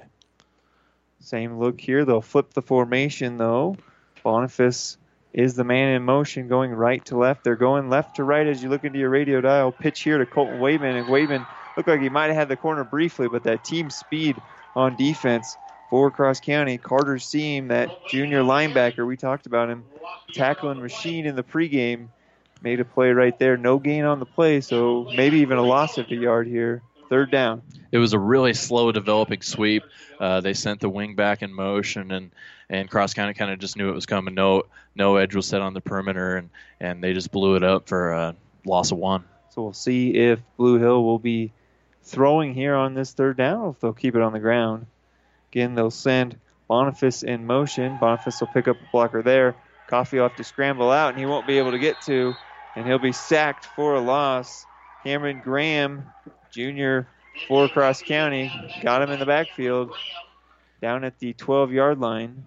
Same 1.19 1.59
look 1.59 1.79
here. 1.79 2.05
They'll 2.05 2.21
flip 2.21 2.53
the 2.53 2.61
formation 2.61 3.37
though. 3.37 3.75
Boniface 4.23 4.97
is 5.33 5.55
the 5.55 5.63
man 5.63 5.95
in 5.95 6.03
motion 6.03 6.47
going 6.47 6.71
right 6.71 7.03
to 7.05 7.17
left. 7.17 7.43
They're 7.43 7.55
going 7.55 7.89
left 7.89 8.17
to 8.17 8.23
right 8.23 8.45
as 8.45 8.61
you 8.61 8.69
look 8.69 8.83
into 8.83 8.99
your 8.99 9.09
radio 9.09 9.41
dial. 9.41 9.71
Pitch 9.71 10.01
here 10.01 10.17
to 10.17 10.25
Colton 10.25 10.59
Wademan, 10.59 10.99
and 10.99 11.07
Wademan 11.07 11.47
looked 11.77 11.87
like 11.87 12.01
he 12.01 12.09
might 12.09 12.27
have 12.27 12.35
had 12.35 12.49
the 12.49 12.57
corner 12.57 12.83
briefly, 12.83 13.27
but 13.29 13.43
that 13.43 13.63
team 13.63 13.89
speed 13.89 14.35
on 14.75 14.95
defense 14.95 15.55
for 15.89 16.11
Cross 16.11 16.41
County. 16.41 16.77
Carter 16.77 17.19
Seam, 17.19 17.69
that 17.69 17.89
junior 18.09 18.41
linebacker, 18.41 19.05
we 19.05 19.17
talked 19.17 19.45
about 19.45 19.69
him, 19.69 19.85
tackling 20.33 20.81
machine 20.81 21.25
in 21.25 21.35
the 21.35 21.43
pregame, 21.43 22.07
made 22.61 22.79
a 22.79 22.85
play 22.85 23.11
right 23.11 23.37
there. 23.39 23.57
No 23.57 23.79
gain 23.79 24.03
on 24.03 24.19
the 24.19 24.25
play, 24.25 24.61
so 24.61 25.09
maybe 25.15 25.39
even 25.39 25.57
a 25.57 25.63
loss 25.63 25.97
of 25.97 26.09
a 26.09 26.15
yard 26.15 26.47
here. 26.47 26.81
Third 27.11 27.29
down. 27.29 27.61
It 27.91 27.97
was 27.97 28.13
a 28.13 28.19
really 28.19 28.53
slow 28.53 28.93
developing 28.93 29.41
sweep. 29.41 29.83
Uh, 30.17 30.39
they 30.39 30.53
sent 30.53 30.79
the 30.79 30.87
wing 30.87 31.15
back 31.15 31.41
in 31.41 31.53
motion, 31.53 32.09
and 32.13 32.31
and 32.69 32.89
Cross 32.89 33.15
County 33.15 33.33
kind 33.33 33.51
of 33.51 33.59
just 33.59 33.75
knew 33.75 33.89
it 33.89 33.95
was 33.95 34.05
coming. 34.05 34.33
No 34.33 34.63
no 34.95 35.17
edge 35.17 35.35
was 35.35 35.45
set 35.45 35.61
on 35.61 35.73
the 35.73 35.81
perimeter, 35.81 36.37
and 36.37 36.49
and 36.79 37.03
they 37.03 37.11
just 37.11 37.29
blew 37.29 37.57
it 37.57 37.63
up 37.63 37.89
for 37.89 38.13
a 38.13 38.35
loss 38.63 38.93
of 38.93 38.97
one. 38.97 39.25
So 39.49 39.61
we'll 39.61 39.73
see 39.73 40.11
if 40.11 40.39
Blue 40.55 40.79
Hill 40.79 41.03
will 41.03 41.19
be 41.19 41.51
throwing 42.03 42.53
here 42.53 42.75
on 42.75 42.93
this 42.93 43.11
third 43.11 43.35
down, 43.35 43.71
if 43.71 43.81
they'll 43.81 43.91
keep 43.91 44.15
it 44.15 44.21
on 44.21 44.31
the 44.31 44.39
ground. 44.39 44.85
Again, 45.51 45.75
they'll 45.75 45.91
send 45.91 46.39
Boniface 46.69 47.23
in 47.23 47.45
motion. 47.45 47.97
Boniface 47.99 48.39
will 48.39 48.47
pick 48.47 48.69
up 48.69 48.77
a 48.77 48.91
blocker 48.93 49.21
there. 49.21 49.57
Coffey 49.87 50.15
will 50.15 50.29
have 50.29 50.37
to 50.37 50.45
scramble 50.45 50.91
out, 50.91 51.09
and 51.09 51.19
he 51.19 51.25
won't 51.25 51.45
be 51.45 51.57
able 51.57 51.71
to 51.71 51.79
get 51.79 52.01
to, 52.03 52.35
and 52.77 52.87
he'll 52.87 52.99
be 52.99 53.11
sacked 53.11 53.65
for 53.65 53.95
a 53.95 53.99
loss. 53.99 54.65
Cameron 55.03 55.41
Graham, 55.43 56.05
junior 56.51 57.07
for 57.47 57.67
Cross 57.67 58.03
County, 58.03 58.51
got 58.81 59.01
him 59.01 59.11
in 59.11 59.19
the 59.19 59.25
backfield 59.25 59.91
down 60.81 61.03
at 61.03 61.17
the 61.19 61.33
12 61.33 61.71
yard 61.71 61.99
line. 61.99 62.43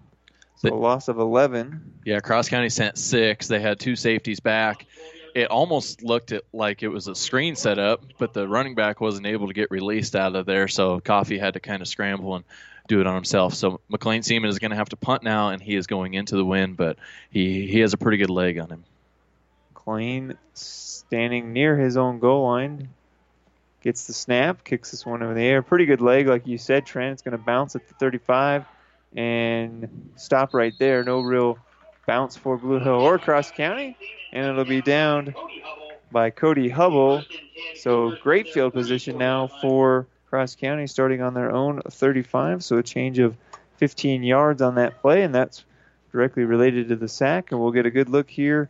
So 0.57 0.73
a 0.73 0.75
loss 0.75 1.07
of 1.07 1.19
11. 1.19 1.93
Yeah, 2.05 2.19
Cross 2.19 2.49
County 2.49 2.69
sent 2.69 2.97
six. 2.97 3.47
They 3.47 3.59
had 3.59 3.79
two 3.79 3.95
safeties 3.95 4.39
back. 4.39 4.85
It 5.33 5.49
almost 5.49 6.01
looked 6.01 6.31
at, 6.31 6.43
like 6.53 6.81
it 6.81 6.87
was 6.87 7.09
a 7.09 7.15
screen 7.15 7.57
setup, 7.57 8.05
but 8.17 8.33
the 8.33 8.47
running 8.47 8.73
back 8.73 9.01
wasn't 9.01 9.27
able 9.27 9.47
to 9.47 9.53
get 9.53 9.69
released 9.69 10.15
out 10.15 10.33
of 10.33 10.45
there, 10.45 10.69
so 10.69 11.01
Coffey 11.01 11.37
had 11.37 11.55
to 11.55 11.59
kind 11.59 11.81
of 11.81 11.89
scramble 11.89 12.35
and 12.35 12.45
do 12.87 13.01
it 13.01 13.07
on 13.07 13.15
himself. 13.15 13.53
So 13.53 13.81
McLean 13.89 14.23
Seaman 14.23 14.49
is 14.49 14.59
going 14.59 14.71
to 14.71 14.77
have 14.77 14.89
to 14.89 14.95
punt 14.95 15.23
now, 15.23 15.49
and 15.49 15.61
he 15.61 15.75
is 15.75 15.87
going 15.87 16.13
into 16.13 16.37
the 16.37 16.45
wind, 16.45 16.77
but 16.77 16.97
he, 17.31 17.67
he 17.67 17.79
has 17.79 17.93
a 17.93 17.97
pretty 17.97 18.17
good 18.17 18.29
leg 18.29 18.57
on 18.59 18.69
him. 18.69 18.85
McLean 19.73 20.37
standing 20.53 21.51
near 21.51 21.77
his 21.77 21.97
own 21.97 22.19
goal 22.19 22.45
line. 22.45 22.89
Gets 23.85 24.07
the 24.07 24.13
snap, 24.13 24.63
kicks 24.63 24.89
this 24.89 25.05
one 25.05 25.21
over 25.21 25.35
the 25.35 25.43
air. 25.43 25.61
Pretty 25.61 25.85
good 25.85 26.01
leg, 26.01 26.27
like 26.27 26.47
you 26.47 26.57
said, 26.57 26.87
Trent. 26.87 27.13
It's 27.13 27.21
going 27.21 27.37
to 27.37 27.37
bounce 27.37 27.75
at 27.75 27.87
the 27.87 27.93
35 27.93 28.65
and 29.15 30.11
stop 30.15 30.55
right 30.55 30.73
there. 30.79 31.03
No 31.03 31.21
real 31.21 31.59
bounce 32.07 32.35
for 32.35 32.57
Blue 32.57 32.79
Hill 32.79 32.95
or 32.95 33.19
Cross 33.19 33.51
County, 33.51 33.95
and 34.33 34.47
it'll 34.47 34.65
be 34.65 34.81
downed 34.81 35.35
by 36.11 36.31
Cody 36.31 36.67
Hubble. 36.67 37.23
So 37.75 38.15
great 38.23 38.49
field 38.49 38.73
position 38.73 39.19
now 39.19 39.45
for 39.61 40.07
Cross 40.31 40.55
County, 40.55 40.87
starting 40.87 41.21
on 41.21 41.35
their 41.35 41.51
own 41.51 41.83
35. 41.87 42.63
So 42.63 42.79
a 42.79 42.83
change 42.83 43.19
of 43.19 43.37
15 43.77 44.23
yards 44.23 44.63
on 44.63 44.75
that 44.75 44.99
play, 44.99 45.21
and 45.21 45.35
that's 45.35 45.63
directly 46.11 46.43
related 46.43 46.89
to 46.89 46.95
the 46.95 47.07
sack. 47.07 47.51
And 47.51 47.61
we'll 47.61 47.71
get 47.71 47.85
a 47.85 47.91
good 47.91 48.09
look 48.09 48.31
here 48.31 48.67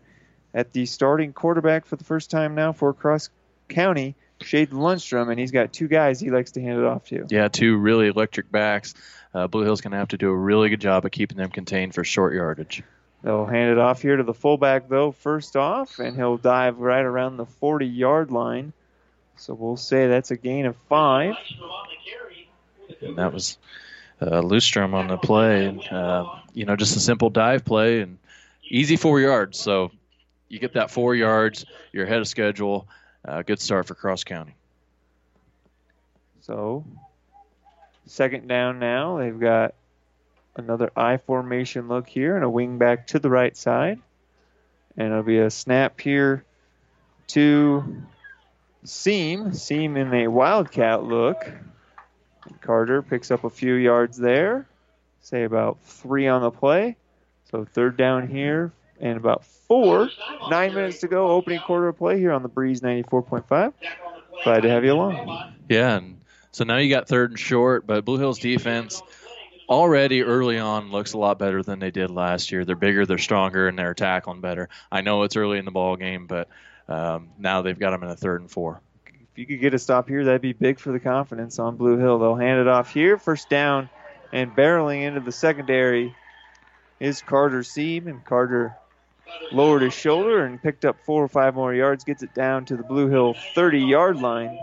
at 0.54 0.74
the 0.74 0.86
starting 0.86 1.32
quarterback 1.32 1.86
for 1.86 1.96
the 1.96 2.04
first 2.04 2.32
time 2.32 2.54
now 2.54 2.74
for 2.74 2.94
Cross 2.94 3.30
County. 3.70 4.16
Shade 4.46 4.72
Lundstrom, 4.72 5.30
and 5.30 5.40
he's 5.40 5.52
got 5.52 5.74
two 5.74 5.88
guys 5.88 6.20
he 6.20 6.30
likes 6.30 6.52
to 6.52 6.62
hand 6.62 6.80
it 6.80 6.86
off 6.86 7.06
to. 7.08 7.26
Yeah, 7.30 7.48
two 7.48 7.78
really 7.78 8.08
electric 8.08 8.52
backs. 8.52 8.94
Uh, 9.34 9.48
Blue 9.48 9.64
Hill's 9.64 9.82
going 9.82 9.92
to 9.92 9.98
have 9.98 10.10
to 10.10 10.18
do 10.18 10.30
a 10.30 10.36
really 10.36 10.70
good 10.70 10.82
job 10.82 11.04
of 11.06 11.12
keeping 11.12 11.38
them 11.38 11.50
contained 11.50 11.94
for 11.94 12.04
short 12.04 12.34
yardage. 12.34 12.84
They'll 13.24 13.46
hand 13.46 13.72
it 13.72 13.80
off 13.80 14.02
here 14.02 14.16
to 14.18 14.24
the 14.24 14.34
fullback, 14.34 14.88
though, 14.88 15.12
first 15.12 15.56
off, 15.56 16.00
and 16.00 16.16
he'll 16.16 16.38
dive 16.38 16.80
right 16.80 17.04
around 17.04 17.38
the 17.38 17.46
40 17.46 17.88
yard 17.88 18.32
line. 18.32 18.72
So 19.38 19.54
we'll 19.54 19.78
say 19.78 20.08
that's 20.08 20.32
a 20.32 20.38
gain 20.38 20.66
of 20.66 20.76
five. 20.88 21.36
And 23.02 23.18
that 23.18 23.34
was 23.34 23.58
uh, 24.22 24.42
Lustrom 24.42 24.94
on 24.94 25.08
the 25.08 25.18
play. 25.18 25.66
And, 25.66 25.84
uh, 25.92 26.26
you 26.54 26.66
know, 26.66 26.76
just 26.76 26.96
a 26.96 27.00
simple 27.00 27.30
dive 27.30 27.66
play 27.66 28.02
and 28.02 28.20
easy 28.64 28.96
four 28.96 29.20
yards. 29.20 29.60
So 29.60 29.92
you 30.48 30.60
get 30.60 30.74
that 30.74 30.92
four 30.92 31.16
yards, 31.16 31.66
you're 31.92 32.06
ahead 32.06 32.20
of 32.20 32.28
schedule. 32.28 32.88
Uh, 33.28 33.42
good 33.42 33.60
start 33.60 33.88
for 33.88 33.96
Cross 33.96 34.26
County. 34.26 34.56
So, 36.42 36.86
second 38.06 38.48
down 38.48 38.78
now. 38.78 39.18
They've 39.18 39.40
got 39.40 39.74
another 40.56 40.92
I 40.96 41.18
formation 41.18 41.88
look 41.88 42.08
here 42.08 42.36
and 42.36 42.46
a 42.46 42.50
wing 42.50 42.78
back 42.78 43.08
to 43.08 43.20
the 43.20 43.30
right 43.30 43.58
side. 43.58 44.00
And 44.96 45.08
it'll 45.08 45.24
be 45.24 45.40
a 45.40 45.50
snap 45.50 46.00
here 46.00 46.46
to 47.28 48.04
Seam. 48.84 49.54
Seam 49.54 49.98
in 49.98 50.14
a 50.14 50.28
wildcat 50.28 51.04
look. 51.04 51.52
Carter 52.62 53.02
picks 53.02 53.32
up 53.32 53.44
a 53.44 53.50
few 53.50 53.74
yards 53.74 54.18
there. 54.18 54.68
Say 55.22 55.44
about 55.44 55.80
three 55.82 56.28
on 56.28 56.44
the 56.44 56.52
play. 56.52 56.96
So 57.50 57.66
third 57.66 57.98
down 57.98 58.28
here 58.28 58.72
and 59.00 59.18
about 59.18 59.46
four. 59.46 60.10
Nine 60.50 60.74
minutes 60.74 61.00
to 61.02 61.08
go, 61.08 61.30
opening 61.30 61.60
quarter 61.60 61.88
of 61.88 61.98
play 61.98 62.20
here 62.20 62.32
on 62.32 62.44
the 62.44 62.50
Breeze 62.50 62.82
94.5. 62.82 63.74
Glad 64.44 64.62
to 64.62 64.70
have 64.70 64.84
you 64.84 64.94
along. 64.94 65.56
Yeah, 65.70 65.98
and 65.98 66.22
so 66.52 66.64
now 66.64 66.78
you 66.78 66.90
got 66.90 67.08
third 67.08 67.32
and 67.32 67.40
short, 67.40 67.88
but 67.88 68.06
Blue 68.06 68.18
Hills 68.18 68.40
defense 68.40 69.02
already 69.68 70.22
early 70.22 70.60
on 70.60 70.92
looks 70.92 71.14
a 71.14 71.18
lot 71.18 71.40
better 71.40 71.64
than 71.64 71.80
they 71.80 71.92
did 71.92 72.12
last 72.12 72.52
year. 72.52 72.66
They're 72.66 72.76
bigger, 72.76 73.06
they're 73.06 73.18
stronger, 73.18 73.68
and 73.68 73.78
they're 73.78 73.94
tackling 73.94 74.42
better. 74.42 74.70
I 74.92 75.02
know 75.02 75.24
it's 75.24 75.36
early 75.36 75.58
in 75.58 75.66
the 75.66 75.72
ball 75.72 75.96
game, 75.96 76.28
but 76.28 76.48
um, 76.88 77.30
now 77.40 77.62
they've 77.62 77.78
got 77.78 77.92
them 77.92 78.04
in 78.04 78.10
a 78.10 78.16
third 78.16 78.42
and 78.42 78.50
four. 78.52 78.82
If 79.06 79.40
you 79.40 79.46
could 79.48 79.60
get 79.60 79.74
a 79.74 79.80
stop 79.80 80.08
here, 80.08 80.24
that'd 80.24 80.42
be 80.42 80.54
big 80.54 80.80
for 80.80 80.92
the 80.92 81.00
confidence 81.00 81.60
on 81.60 81.76
Blue 81.76 81.98
Hill. 81.98 82.20
They'll 82.20 82.36
hand 82.36 82.62
it 82.62 82.68
off 82.68 82.94
here, 82.94 83.18
first 83.18 83.50
down, 83.50 83.90
and 84.32 84.56
barreling 84.56 85.02
into 85.02 85.20
the 85.20 85.32
secondary 85.32 86.16
is 87.00 87.22
Carter 87.22 87.64
Seam, 87.64 88.08
and 88.08 88.24
Carter 88.24 88.78
lowered 89.52 89.82
his 89.82 89.94
shoulder 89.94 90.46
and 90.46 90.62
picked 90.62 90.86
up 90.86 90.98
four 91.06 91.24
or 91.24 91.28
five 91.28 91.56
more 91.56 91.74
yards, 91.74 92.04
gets 92.04 92.24
it 92.24 92.34
down 92.34 92.66
to 92.66 92.78
the 92.78 92.84
Blue 92.84 93.08
Hill 93.08 93.36
30 93.56 93.80
yard 93.80 94.18
line. 94.18 94.60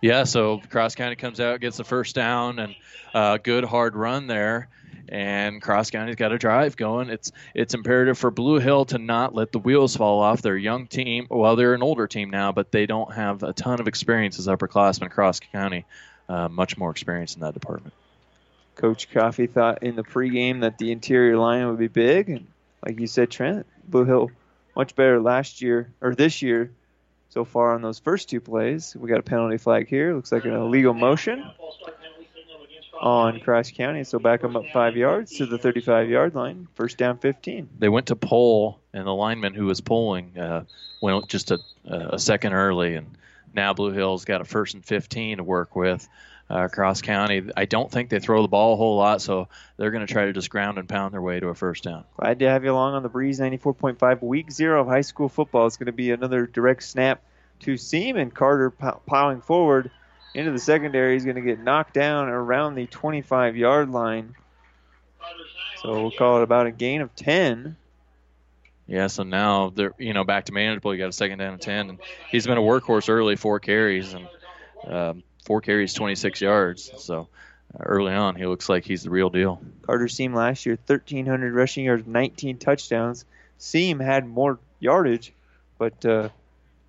Yeah, 0.00 0.24
so 0.24 0.60
Cross 0.70 0.94
County 0.94 1.16
comes 1.16 1.40
out, 1.40 1.60
gets 1.60 1.76
the 1.76 1.84
first 1.84 2.14
down, 2.14 2.58
and 2.60 2.74
uh, 3.14 3.38
good 3.38 3.64
hard 3.64 3.96
run 3.96 4.26
there. 4.28 4.68
and 5.08 5.60
Cross 5.62 5.90
County's 5.90 6.16
got 6.16 6.32
a 6.32 6.38
drive 6.38 6.76
going. 6.76 7.08
It's 7.10 7.32
it's 7.54 7.74
imperative 7.74 8.18
for 8.18 8.30
Blue 8.30 8.58
Hill 8.58 8.84
to 8.86 8.98
not 8.98 9.34
let 9.34 9.52
the 9.52 9.58
wheels 9.58 9.96
fall 9.96 10.20
off. 10.20 10.42
They're 10.42 10.54
a 10.54 10.60
young 10.60 10.86
team. 10.86 11.26
Well, 11.30 11.56
they're 11.56 11.74
an 11.74 11.82
older 11.82 12.06
team 12.06 12.30
now, 12.30 12.52
but 12.52 12.70
they 12.70 12.86
don't 12.86 13.12
have 13.14 13.42
a 13.42 13.52
ton 13.52 13.80
of 13.80 13.88
experience 13.88 14.38
as 14.38 14.46
upperclassmen. 14.46 15.10
Cross 15.10 15.40
County, 15.52 15.84
uh, 16.28 16.48
much 16.48 16.76
more 16.76 16.90
experience 16.90 17.34
in 17.34 17.40
that 17.40 17.54
department. 17.54 17.94
Coach 18.76 19.10
Coffey 19.10 19.46
thought 19.46 19.82
in 19.82 19.96
the 19.96 20.04
pregame 20.04 20.60
that 20.60 20.78
the 20.78 20.92
interior 20.92 21.36
line 21.36 21.66
would 21.68 21.78
be 21.78 21.88
big, 21.88 22.28
and 22.28 22.46
like 22.84 23.00
you 23.00 23.06
said, 23.06 23.30
Trent, 23.30 23.66
Blue 23.86 24.04
Hill 24.04 24.30
much 24.76 24.94
better 24.94 25.20
last 25.20 25.60
year 25.60 25.92
or 26.00 26.14
this 26.14 26.40
year 26.40 26.72
so 27.30 27.44
far 27.44 27.74
on 27.74 27.82
those 27.82 27.98
first 27.98 28.28
two 28.28 28.40
plays. 28.40 28.96
We 28.96 29.08
got 29.08 29.18
a 29.18 29.22
penalty 29.22 29.58
flag 29.58 29.88
here. 29.88 30.14
Looks 30.14 30.32
like 30.32 30.44
an 30.44 30.54
illegal 30.54 30.94
motion 30.94 31.44
on 33.00 33.40
Cross 33.40 33.72
County. 33.72 34.04
So 34.04 34.18
back 34.18 34.40
them 34.40 34.56
up 34.56 34.64
five 34.72 34.96
yards 34.96 35.36
to 35.38 35.46
the 35.46 35.58
35 35.58 36.08
yard 36.08 36.34
line. 36.34 36.68
First 36.74 36.98
down 36.98 37.18
15. 37.18 37.68
They 37.78 37.88
went 37.88 38.06
to 38.06 38.16
pull, 38.16 38.80
and 38.92 39.06
the 39.06 39.14
lineman 39.14 39.54
who 39.54 39.66
was 39.66 39.80
pulling 39.80 40.38
uh, 40.38 40.64
went 41.00 41.28
just 41.28 41.50
a, 41.50 41.58
a 41.84 42.18
second 42.18 42.52
early, 42.52 42.94
and 42.94 43.16
now 43.54 43.74
Blue 43.74 43.92
Hill's 43.92 44.24
got 44.24 44.40
a 44.40 44.44
first 44.44 44.74
and 44.74 44.84
15 44.84 45.38
to 45.38 45.44
work 45.44 45.76
with. 45.76 46.08
Uh, 46.50 46.68
Cross 46.68 47.02
County, 47.02 47.42
I 47.56 47.66
don't 47.66 47.90
think 47.90 48.08
they 48.08 48.20
throw 48.20 48.40
the 48.40 48.48
ball 48.48 48.72
a 48.72 48.76
whole 48.76 48.96
lot, 48.96 49.20
so 49.20 49.48
they're 49.76 49.90
going 49.90 50.06
to 50.06 50.10
try 50.10 50.24
to 50.24 50.32
just 50.32 50.48
ground 50.48 50.78
and 50.78 50.88
pound 50.88 51.12
their 51.12 51.20
way 51.20 51.38
to 51.38 51.48
a 51.48 51.54
first 51.54 51.84
down. 51.84 52.04
Glad 52.16 52.38
to 52.38 52.48
have 52.48 52.64
you 52.64 52.72
along 52.72 52.94
on 52.94 53.02
the 53.02 53.10
Breeze 53.10 53.38
94.5. 53.38 54.22
Week 54.22 54.50
zero 54.50 54.80
of 54.80 54.86
high 54.86 55.02
school 55.02 55.28
football 55.28 55.66
is 55.66 55.76
going 55.76 55.86
to 55.86 55.92
be 55.92 56.10
another 56.10 56.46
direct 56.46 56.84
snap 56.84 57.22
to 57.60 57.76
seam, 57.76 58.16
and 58.16 58.32
Carter 58.32 58.70
plowing 58.70 59.42
forward 59.42 59.90
into 60.34 60.50
the 60.50 60.58
secondary. 60.58 61.14
He's 61.14 61.24
going 61.24 61.36
to 61.36 61.42
get 61.42 61.60
knocked 61.60 61.92
down 61.92 62.28
around 62.28 62.76
the 62.76 62.86
25 62.86 63.56
yard 63.56 63.90
line. 63.90 64.34
So 65.82 65.92
we'll 65.92 66.10
call 66.12 66.38
it 66.38 66.42
about 66.42 66.66
a 66.66 66.70
gain 66.70 67.02
of 67.02 67.14
10. 67.14 67.76
Yeah, 68.86 69.08
so 69.08 69.22
now 69.22 69.70
they're 69.74 69.92
you 69.98 70.14
know 70.14 70.24
back 70.24 70.46
to 70.46 70.52
manageable. 70.52 70.94
You 70.94 70.98
got 70.98 71.10
a 71.10 71.12
second 71.12 71.38
down 71.38 71.52
and 71.52 71.60
10, 71.60 71.90
and 71.90 71.98
he's 72.30 72.46
been 72.46 72.56
a 72.56 72.62
workhorse 72.62 73.10
early, 73.10 73.36
four 73.36 73.60
carries, 73.60 74.14
and 74.14 74.26
um, 74.86 75.22
four 75.48 75.62
carries, 75.62 75.94
26 75.94 76.42
yards. 76.42 76.92
So 76.98 77.26
uh, 77.74 77.82
early 77.82 78.12
on, 78.12 78.36
he 78.36 78.44
looks 78.44 78.68
like 78.68 78.84
he's 78.84 79.02
the 79.02 79.10
real 79.10 79.30
deal. 79.30 79.60
Carter 79.80 80.06
Seam 80.06 80.34
last 80.34 80.66
year, 80.66 80.78
1,300 80.86 81.54
rushing 81.54 81.86
yards, 81.86 82.06
19 82.06 82.58
touchdowns. 82.58 83.24
Seam 83.56 83.98
had 83.98 84.26
more 84.28 84.58
yardage, 84.78 85.32
but 85.78 86.04
uh, 86.04 86.28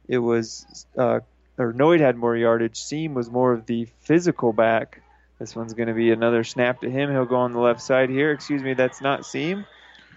it 0.10 0.18
was 0.18 0.86
uh, 0.98 1.22
or 1.58 1.74
Noid 1.74 2.02
had 2.02 2.18
more 2.18 2.36
yardage. 2.36 2.78
Seam 2.78 3.14
was 3.14 3.30
more 3.30 3.54
of 3.54 3.66
the 3.66 3.88
physical 4.02 4.52
back. 4.52 5.02
This 5.40 5.56
one's 5.56 5.74
going 5.74 5.88
to 5.88 5.94
be 5.94 6.12
another 6.12 6.44
snap 6.44 6.82
to 6.82 6.90
him. 6.90 7.12
He'll 7.12 7.26
go 7.26 7.38
on 7.38 7.54
the 7.54 7.60
left 7.60 7.82
side 7.82 8.10
here. 8.10 8.32
Excuse 8.32 8.62
me, 8.62 8.74
that's 8.74 9.00
not 9.00 9.26
Seam. 9.26 9.66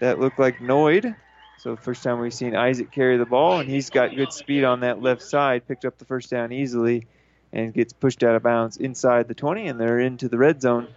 That 0.01 0.19
looked 0.19 0.37
like 0.37 0.57
Noid. 0.57 1.15
So 1.59 1.77
first 1.77 2.03
time 2.03 2.19
we've 2.19 2.33
seen 2.33 2.57
Isaac 2.57 2.91
carry 2.91 3.15
the 3.15 3.25
ball, 3.25 3.59
and 3.59 3.69
he's 3.69 3.89
got 3.89 4.15
good 4.15 4.33
speed 4.33 4.65
on 4.65 4.81
that 4.81 5.01
left 5.01 5.21
side. 5.21 5.65
Picked 5.65 5.85
up 5.85 5.97
the 5.97 6.03
first 6.03 6.29
down 6.29 6.51
easily, 6.51 7.07
and 7.53 7.73
gets 7.73 7.93
pushed 7.93 8.23
out 8.23 8.35
of 8.35 8.43
bounds 8.43 8.77
inside 8.77 9.27
the 9.27 9.35
20, 9.35 9.67
and 9.67 9.79
they're 9.79 9.99
into 9.99 10.27
the 10.27 10.37
red 10.37 10.61
zone 10.61 10.87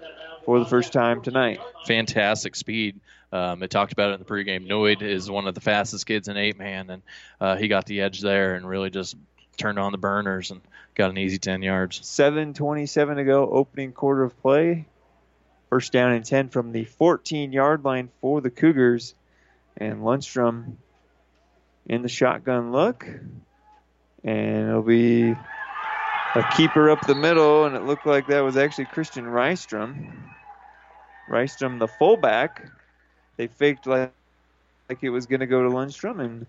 for 0.44 0.58
the 0.58 0.64
first 0.64 0.92
time 0.92 1.22
tonight. 1.22 1.60
Fantastic 1.86 2.56
speed. 2.56 2.98
Um, 3.30 3.62
I 3.62 3.66
talked 3.66 3.92
about 3.92 4.10
it 4.10 4.14
in 4.14 4.20
the 4.20 4.24
pregame. 4.24 4.66
Noid 4.66 5.02
is 5.02 5.30
one 5.30 5.46
of 5.46 5.54
the 5.54 5.60
fastest 5.60 6.06
kids 6.06 6.28
in 6.28 6.36
eight 6.36 6.58
man, 6.58 6.88
and 6.88 7.02
uh, 7.40 7.56
he 7.56 7.68
got 7.68 7.84
the 7.84 8.00
edge 8.00 8.20
there 8.20 8.54
and 8.54 8.66
really 8.66 8.88
just 8.88 9.16
turned 9.58 9.78
on 9.78 9.92
the 9.92 9.98
burners 9.98 10.50
and 10.50 10.60
got 10.94 11.10
an 11.10 11.18
easy 11.18 11.38
10 11.38 11.62
yards. 11.62 12.00
7.27 12.00 13.16
to 13.16 13.24
go, 13.24 13.48
opening 13.48 13.92
quarter 13.92 14.22
of 14.22 14.40
play. 14.40 14.86
First 15.68 15.92
down 15.92 16.12
and 16.12 16.24
10 16.24 16.48
from 16.48 16.72
the 16.72 16.84
14 16.84 17.52
yard 17.52 17.84
line 17.84 18.10
for 18.20 18.40
the 18.40 18.50
Cougars. 18.50 19.14
And 19.76 20.00
Lundstrom 20.00 20.76
in 21.86 22.02
the 22.02 22.08
shotgun 22.08 22.72
look. 22.72 23.06
And 24.24 24.68
it'll 24.68 24.82
be 24.82 25.34
a 26.34 26.42
keeper 26.42 26.90
up 26.90 27.00
the 27.02 27.14
middle, 27.14 27.64
and 27.64 27.76
it 27.76 27.82
looked 27.82 28.06
like 28.06 28.26
that 28.26 28.40
was 28.40 28.56
actually 28.56 28.86
Christian 28.86 29.24
Rystrom. 29.24 30.30
Rystrom, 31.28 31.78
the 31.78 31.88
fullback. 31.88 32.68
They 33.36 33.46
faked 33.46 33.86
like, 33.86 34.12
like 34.88 35.02
it 35.02 35.10
was 35.10 35.26
going 35.26 35.40
to 35.40 35.46
go 35.46 35.62
to 35.62 35.68
Lundstrom, 35.68 36.20
and 36.20 36.46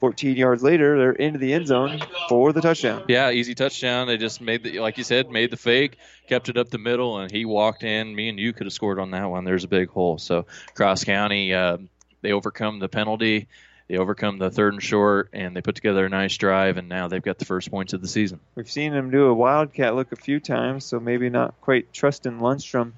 14 0.00 0.36
yards 0.36 0.64
later, 0.64 0.98
they're 0.98 1.12
into 1.12 1.38
the 1.38 1.52
end 1.52 1.68
zone 1.68 2.00
for 2.28 2.52
the 2.52 2.60
touchdown. 2.60 3.04
Yeah, 3.08 3.30
easy 3.30 3.54
touchdown. 3.54 4.08
They 4.08 4.16
just 4.16 4.40
made 4.40 4.64
the, 4.64 4.80
like 4.80 4.98
you 4.98 5.04
said, 5.04 5.30
made 5.30 5.52
the 5.52 5.56
fake, 5.56 5.96
kept 6.28 6.48
it 6.48 6.56
up 6.56 6.70
the 6.70 6.78
middle, 6.78 7.18
and 7.18 7.30
he 7.30 7.44
walked 7.44 7.84
in. 7.84 8.12
Me 8.14 8.28
and 8.28 8.38
you 8.38 8.52
could 8.52 8.66
have 8.66 8.72
scored 8.72 8.98
on 8.98 9.12
that 9.12 9.30
one. 9.30 9.44
There's 9.44 9.62
a 9.62 9.68
big 9.68 9.90
hole. 9.90 10.18
So 10.18 10.46
Cross 10.74 11.04
County, 11.04 11.54
uh, 11.54 11.78
they 12.20 12.32
overcome 12.32 12.80
the 12.80 12.88
penalty, 12.88 13.46
they 13.88 13.96
overcome 13.96 14.38
the 14.38 14.50
third 14.50 14.74
and 14.74 14.82
short, 14.82 15.28
and 15.32 15.54
they 15.56 15.60
put 15.60 15.74
together 15.74 16.06
a 16.06 16.08
nice 16.08 16.36
drive, 16.36 16.76
and 16.76 16.88
now 16.88 17.08
they've 17.08 17.22
got 17.22 17.38
the 17.38 17.44
first 17.44 17.70
points 17.70 17.92
of 17.92 18.00
the 18.00 18.08
season. 18.08 18.40
We've 18.54 18.70
seen 18.70 18.92
them 18.92 19.10
do 19.10 19.26
a 19.26 19.34
wildcat 19.34 19.94
look 19.94 20.12
a 20.12 20.16
few 20.16 20.40
times, 20.40 20.84
so 20.84 21.00
maybe 21.00 21.30
not 21.30 21.60
quite 21.60 21.92
trusting 21.92 22.38
Lundstrom 22.38 22.92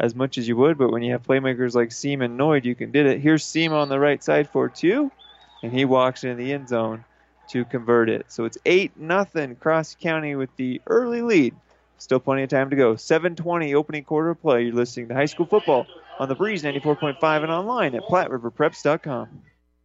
as 0.00 0.14
much 0.14 0.38
as 0.38 0.48
you 0.48 0.56
would, 0.56 0.78
but 0.78 0.90
when 0.90 1.02
you 1.02 1.12
have 1.12 1.22
playmakers 1.22 1.74
like 1.74 1.92
Seam 1.92 2.22
and 2.22 2.38
Noid, 2.38 2.64
you 2.64 2.74
can 2.74 2.90
did 2.90 3.06
it. 3.06 3.20
Here's 3.20 3.44
Seam 3.44 3.72
on 3.72 3.88
the 3.88 4.00
right 4.00 4.22
side 4.22 4.48
for 4.50 4.68
two 4.68 5.12
and 5.62 5.72
he 5.72 5.84
walks 5.84 6.24
into 6.24 6.36
the 6.36 6.52
end 6.52 6.68
zone 6.68 7.04
to 7.48 7.64
convert 7.64 8.10
it. 8.10 8.26
So 8.28 8.44
it's 8.44 8.58
8 8.66 8.96
nothing 8.96 9.56
Cross 9.56 9.96
County 10.00 10.34
with 10.34 10.54
the 10.56 10.80
early 10.86 11.22
lead. 11.22 11.54
Still 11.98 12.20
plenty 12.20 12.42
of 12.42 12.48
time 12.48 12.70
to 12.70 12.76
go. 12.76 12.94
7:20 12.94 13.74
opening 13.74 14.02
quarter 14.04 14.34
play. 14.34 14.62
You're 14.64 14.74
listening 14.74 15.08
to 15.08 15.14
high 15.14 15.26
school 15.26 15.46
football 15.46 15.86
on 16.18 16.28
the 16.28 16.34
Breeze 16.34 16.64
94.5 16.64 17.42
and 17.42 17.52
online 17.52 17.94
at 17.94 18.02
PlatteRiverPreps.com. 18.02 19.28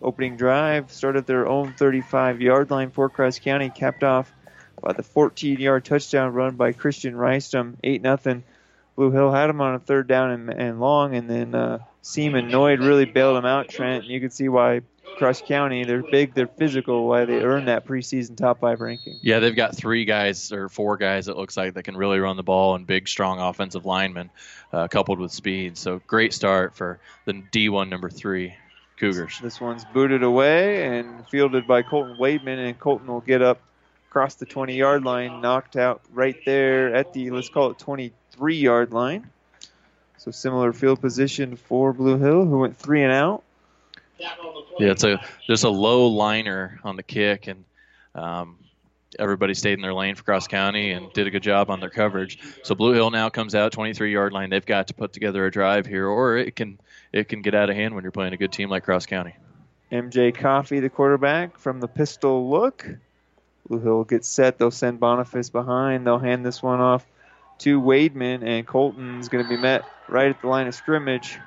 Opening 0.00 0.36
drive 0.36 0.92
started 0.92 1.26
their 1.26 1.48
own 1.48 1.74
35 1.76 2.40
yard 2.40 2.70
line 2.70 2.92
for 2.92 3.08
Cross 3.08 3.40
County, 3.40 3.68
capped 3.68 4.04
off 4.04 4.32
by 4.80 4.92
the 4.92 5.02
14 5.02 5.58
yard 5.58 5.84
touchdown 5.84 6.34
run 6.34 6.54
by 6.54 6.70
Christian 6.70 7.14
Rystrom, 7.14 7.74
8 7.82 8.00
nothing. 8.00 8.44
Blue 8.94 9.10
Hill 9.10 9.32
had 9.32 9.50
him 9.50 9.60
on 9.60 9.74
a 9.74 9.80
third 9.80 10.06
down 10.06 10.30
and, 10.30 10.50
and 10.50 10.78
long, 10.78 11.16
and 11.16 11.28
then 11.28 11.52
uh, 11.52 11.80
Seaman 12.02 12.48
Noyd 12.48 12.78
really 12.78 13.06
bailed 13.06 13.36
him 13.36 13.44
out, 13.44 13.68
Trent. 13.68 14.04
And 14.04 14.12
you 14.12 14.20
can 14.20 14.30
see 14.30 14.48
why 14.48 14.82
Cross 15.16 15.42
County, 15.42 15.84
they're 15.84 16.02
big, 16.02 16.34
they're 16.34 16.46
physical, 16.46 17.06
why 17.08 17.24
they 17.24 17.40
earned 17.42 17.68
that 17.68 17.86
preseason 17.86 18.36
top 18.36 18.60
five 18.60 18.80
ranking. 18.80 19.18
Yeah, 19.22 19.38
they've 19.38 19.54
got 19.54 19.76
three 19.76 20.04
guys 20.04 20.52
or 20.52 20.68
four 20.68 20.96
guys 20.96 21.28
it 21.28 21.36
looks 21.36 21.56
like 21.56 21.74
that 21.74 21.82
can 21.84 21.96
really 21.96 22.18
run 22.18 22.36
the 22.36 22.42
ball 22.42 22.74
and 22.74 22.86
big, 22.86 23.08
strong 23.08 23.40
offensive 23.40 23.86
linemen 23.86 24.30
uh, 24.72 24.88
coupled 24.88 25.18
with 25.18 25.32
speed. 25.32 25.76
So 25.78 26.00
great 26.06 26.32
start 26.32 26.74
for 26.74 26.98
the 27.24 27.32
D1 27.32 27.88
number 27.88 28.10
three 28.10 28.54
Cougars. 28.96 29.40
This 29.42 29.60
one's 29.60 29.84
booted 29.84 30.22
away 30.22 30.84
and 30.84 31.26
fielded 31.28 31.66
by 31.66 31.82
Colton 31.82 32.16
Wademan, 32.16 32.58
and 32.58 32.78
Colton 32.78 33.08
will 33.08 33.20
get 33.20 33.42
up 33.42 33.60
across 34.10 34.36
the 34.36 34.46
20 34.46 34.76
yard 34.76 35.04
line, 35.04 35.40
knocked 35.40 35.76
out 35.76 36.00
right 36.12 36.36
there 36.46 36.94
at 36.94 37.12
the, 37.12 37.30
let's 37.30 37.48
call 37.48 37.70
it 37.70 37.78
23 37.78 38.56
yard 38.56 38.92
line. 38.92 39.28
So 40.18 40.30
similar 40.30 40.72
field 40.72 41.00
position 41.00 41.56
for 41.56 41.92
Blue 41.92 42.16
Hill, 42.16 42.46
who 42.46 42.60
went 42.60 42.78
three 42.78 43.02
and 43.02 43.12
out. 43.12 43.42
Yeah, 44.18 44.90
it's 44.90 45.04
a 45.04 45.20
there's 45.46 45.64
a 45.64 45.70
low 45.70 46.06
liner 46.08 46.80
on 46.84 46.96
the 46.96 47.02
kick, 47.02 47.46
and 47.46 47.64
um, 48.14 48.58
everybody 49.18 49.54
stayed 49.54 49.74
in 49.74 49.80
their 49.80 49.94
lane 49.94 50.14
for 50.14 50.22
Cross 50.22 50.48
County 50.48 50.92
and 50.92 51.12
did 51.12 51.26
a 51.26 51.30
good 51.30 51.42
job 51.42 51.70
on 51.70 51.80
their 51.80 51.90
coverage. 51.90 52.38
So 52.62 52.74
Blue 52.74 52.92
Hill 52.92 53.10
now 53.10 53.28
comes 53.28 53.54
out 53.54 53.72
23 53.72 54.12
yard 54.12 54.32
line. 54.32 54.50
They've 54.50 54.64
got 54.64 54.88
to 54.88 54.94
put 54.94 55.12
together 55.12 55.46
a 55.46 55.50
drive 55.50 55.86
here, 55.86 56.06
or 56.06 56.36
it 56.36 56.56
can 56.56 56.78
it 57.12 57.28
can 57.28 57.42
get 57.42 57.54
out 57.54 57.70
of 57.70 57.76
hand 57.76 57.94
when 57.94 58.04
you're 58.04 58.12
playing 58.12 58.32
a 58.32 58.36
good 58.36 58.52
team 58.52 58.68
like 58.68 58.84
Cross 58.84 59.06
County. 59.06 59.34
MJ 59.92 60.34
Coffey, 60.34 60.80
the 60.80 60.90
quarterback, 60.90 61.58
from 61.58 61.80
the 61.80 61.88
pistol 61.88 62.50
look. 62.50 62.88
Blue 63.68 63.80
Hill 63.80 64.04
gets 64.04 64.28
set. 64.28 64.58
They'll 64.58 64.70
send 64.70 65.00
Boniface 65.00 65.50
behind. 65.50 66.06
They'll 66.06 66.18
hand 66.18 66.44
this 66.44 66.62
one 66.62 66.80
off 66.80 67.06
to 67.58 67.80
Wademan, 67.80 68.42
and 68.42 68.66
Colton's 68.66 69.28
going 69.28 69.44
to 69.44 69.48
be 69.48 69.56
met 69.56 69.84
right 70.08 70.28
at 70.28 70.40
the 70.40 70.48
line 70.48 70.66
of 70.66 70.74
scrimmage 70.74 71.38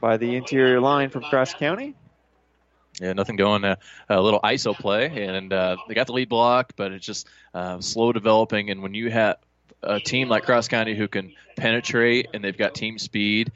by 0.00 0.16
the 0.16 0.36
interior 0.36 0.80
line 0.80 1.10
from 1.10 1.22
Cross 1.22 1.54
County. 1.54 1.94
Yeah, 3.00 3.12
nothing 3.12 3.36
going. 3.36 3.64
Uh, 3.64 3.76
a 4.08 4.20
little 4.20 4.40
ISO 4.40 4.74
play, 4.74 5.26
and 5.26 5.52
uh, 5.52 5.76
they 5.88 5.94
got 5.94 6.06
the 6.06 6.12
lead 6.12 6.28
block, 6.28 6.72
but 6.76 6.92
it's 6.92 7.04
just 7.04 7.26
uh, 7.52 7.80
slow 7.80 8.12
developing. 8.12 8.70
And 8.70 8.82
when 8.82 8.94
you 8.94 9.10
have 9.10 9.38
a 9.82 9.98
team 9.98 10.28
like 10.28 10.44
Cross 10.44 10.68
County 10.68 10.94
who 10.94 11.08
can 11.08 11.32
penetrate 11.56 12.28
and 12.32 12.44
they've 12.44 12.56
got 12.56 12.74
team 12.74 12.98
speed, 12.98 13.52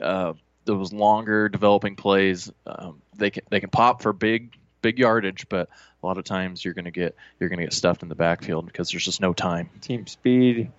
uh, 0.00 0.32
those 0.64 0.92
longer 0.92 1.48
developing 1.48 1.96
plays, 1.96 2.50
um, 2.66 3.02
they 3.16 3.30
can 3.30 3.42
they 3.50 3.60
can 3.60 3.70
pop 3.70 4.02
for 4.02 4.12
big 4.12 4.56
big 4.80 4.98
yardage, 4.98 5.48
but 5.48 5.68
a 6.02 6.06
lot 6.06 6.18
of 6.18 6.24
times 6.24 6.64
you're 6.64 6.74
going 6.74 6.84
to 6.84 6.90
get 6.90 7.16
you're 7.38 7.48
going 7.48 7.58
to 7.58 7.64
get 7.64 7.72
stuffed 7.72 8.02
in 8.02 8.08
the 8.08 8.14
backfield 8.14 8.66
because 8.66 8.90
there's 8.90 9.04
just 9.04 9.20
no 9.20 9.32
time. 9.32 9.68
Team 9.80 10.06
speed, 10.06 10.70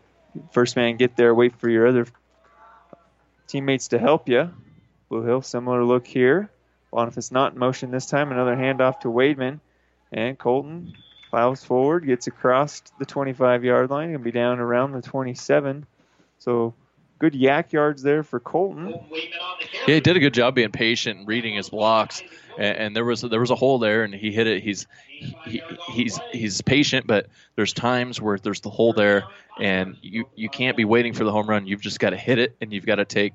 first 0.51 0.76
man 0.76 0.97
get 0.97 1.16
there, 1.16 1.34
wait 1.36 1.55
for 1.60 1.70
your 1.70 1.88
other 1.88 2.07
teammates 3.47 3.89
to 3.89 3.99
help 3.99 4.30
you. 4.30 4.51
Blue 5.10 5.24
Hill, 5.24 5.41
similar 5.41 5.84
look 5.84 6.07
here. 6.07 6.49
Boniface 6.91 7.32
not 7.32 7.53
in 7.53 7.60
motion 7.60 7.91
this 7.91 8.05
time. 8.05 8.32
Another 8.32 8.55
handoff 8.55 9.01
to 9.01 9.10
Wademan. 9.10 9.60
And 10.12 10.38
Colton 10.38 10.93
plows 11.30 11.64
forward, 11.64 12.05
gets 12.05 12.28
across 12.28 12.82
the 12.97 13.05
25 13.05 13.64
yard 13.64 13.89
line, 13.89 14.14
and 14.14 14.24
be 14.24 14.32
down 14.32 14.60
around 14.60 14.93
the 14.93 15.01
27. 15.01 15.86
So 16.39 16.74
good 17.20 17.36
yak 17.36 17.74
yards 17.74 18.01
there 18.01 18.24
for 18.24 18.39
Colton. 18.39 18.95
Yeah, 19.88 19.95
he 19.95 19.99
did 19.99 20.18
a 20.18 20.20
good 20.20 20.34
job 20.34 20.55
being 20.55 20.72
patient 20.72 21.20
and 21.20 21.28
reading 21.28 21.55
his 21.55 21.70
blocks. 21.70 22.24
And, 22.57 22.78
and 22.78 22.95
there 22.95 23.05
was 23.05 23.22
there 23.22 23.39
was 23.39 23.51
a 23.51 23.55
hole 23.55 23.78
there, 23.78 24.03
and 24.03 24.14
he 24.14 24.32
hit 24.32 24.47
it. 24.47 24.64
He's 24.64 24.88
he, 25.45 25.62
he's 25.91 26.20
he's 26.32 26.62
patient, 26.62 27.05
but 27.05 27.28
there's 27.55 27.74
times 27.74 28.20
where 28.20 28.39
there's 28.39 28.62
the 28.62 28.70
hole 28.70 28.93
there, 28.93 29.26
and 29.60 29.97
you 30.01 30.26
you 30.36 30.49
can't 30.49 30.76
be 30.76 30.86
waiting 30.86 31.14
for 31.14 31.24
the 31.24 31.32
home 31.32 31.47
run. 31.47 31.68
You've 31.68 31.82
just 31.82 31.99
got 31.99 32.12
to 32.12 32.18
hit 32.18 32.39
it, 32.39 32.55
and 32.62 32.74
you've 32.74 32.86
got 32.86 32.95
to 32.95 33.05
take. 33.05 33.34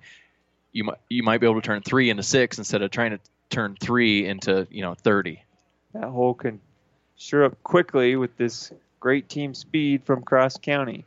You 0.74 0.84
might 0.84 0.98
you 1.08 1.22
might 1.22 1.40
be 1.40 1.46
able 1.46 1.62
to 1.62 1.66
turn 1.66 1.80
three 1.80 2.10
into 2.10 2.22
six 2.22 2.58
instead 2.58 2.82
of 2.82 2.90
trying 2.90 3.12
to 3.12 3.20
turn 3.48 3.76
three 3.80 4.26
into 4.26 4.66
you 4.70 4.82
know 4.82 4.94
30. 4.94 5.42
That 5.94 6.10
hole 6.10 6.34
can 6.34 6.60
sure 7.16 7.44
up 7.44 7.62
quickly 7.62 8.16
with 8.16 8.36
this 8.36 8.70
great 9.00 9.28
team 9.28 9.54
speed 9.54 10.02
from 10.04 10.22
Cross 10.22 10.58
County. 10.58 11.06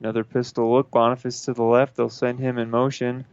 Another 0.00 0.24
pistol 0.24 0.72
look. 0.72 0.90
Boniface 0.90 1.44
to 1.44 1.52
the 1.52 1.62
left. 1.62 1.96
They'll 1.96 2.08
send 2.08 2.38
him 2.38 2.56
in 2.56 2.70
motion. 2.70 3.26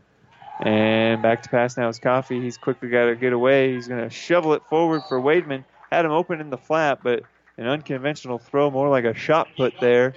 And 0.59 1.21
back 1.21 1.43
to 1.43 1.49
pass 1.49 1.77
now 1.77 1.87
is 1.87 1.99
Coffey. 1.99 2.41
He's 2.41 2.57
quickly 2.57 2.89
got 2.89 3.05
to 3.05 3.15
get 3.15 3.31
away. 3.31 3.73
He's 3.73 3.87
going 3.87 4.01
to 4.01 4.09
shovel 4.09 4.53
it 4.53 4.63
forward 4.69 5.03
for 5.07 5.21
Wademan. 5.21 5.63
Had 5.91 6.03
him 6.03 6.11
open 6.11 6.41
in 6.41 6.49
the 6.49 6.57
flat, 6.57 6.99
but 7.03 7.23
an 7.57 7.67
unconventional 7.67 8.39
throw, 8.39 8.71
more 8.71 8.89
like 8.89 9.05
a 9.05 9.13
shot 9.13 9.47
put 9.55 9.79
there. 9.79 10.15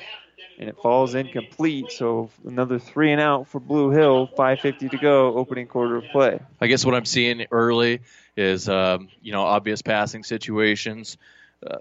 And 0.59 0.68
it 0.68 0.76
falls 0.76 1.14
incomplete. 1.14 1.91
So 1.91 2.30
another 2.47 2.78
three 2.78 3.12
and 3.12 3.20
out 3.20 3.49
for 3.49 3.61
Blue 3.61 3.91
Hill. 3.91 4.28
5.50 4.36 4.91
to 4.91 4.99
go, 4.99 5.34
opening 5.34 5.66
quarter 5.66 5.97
of 5.97 6.05
play. 6.12 6.41
I 6.61 6.66
guess 6.66 6.84
what 6.84 6.95
I'm 6.95 7.07
seeing 7.07 7.47
early 7.51 8.01
is, 8.36 8.68
um, 8.68 9.09
you 9.22 9.32
know, 9.32 9.43
obvious 9.43 9.82
passing 9.82 10.22
situations. 10.22 11.16
Uh, 11.66 11.78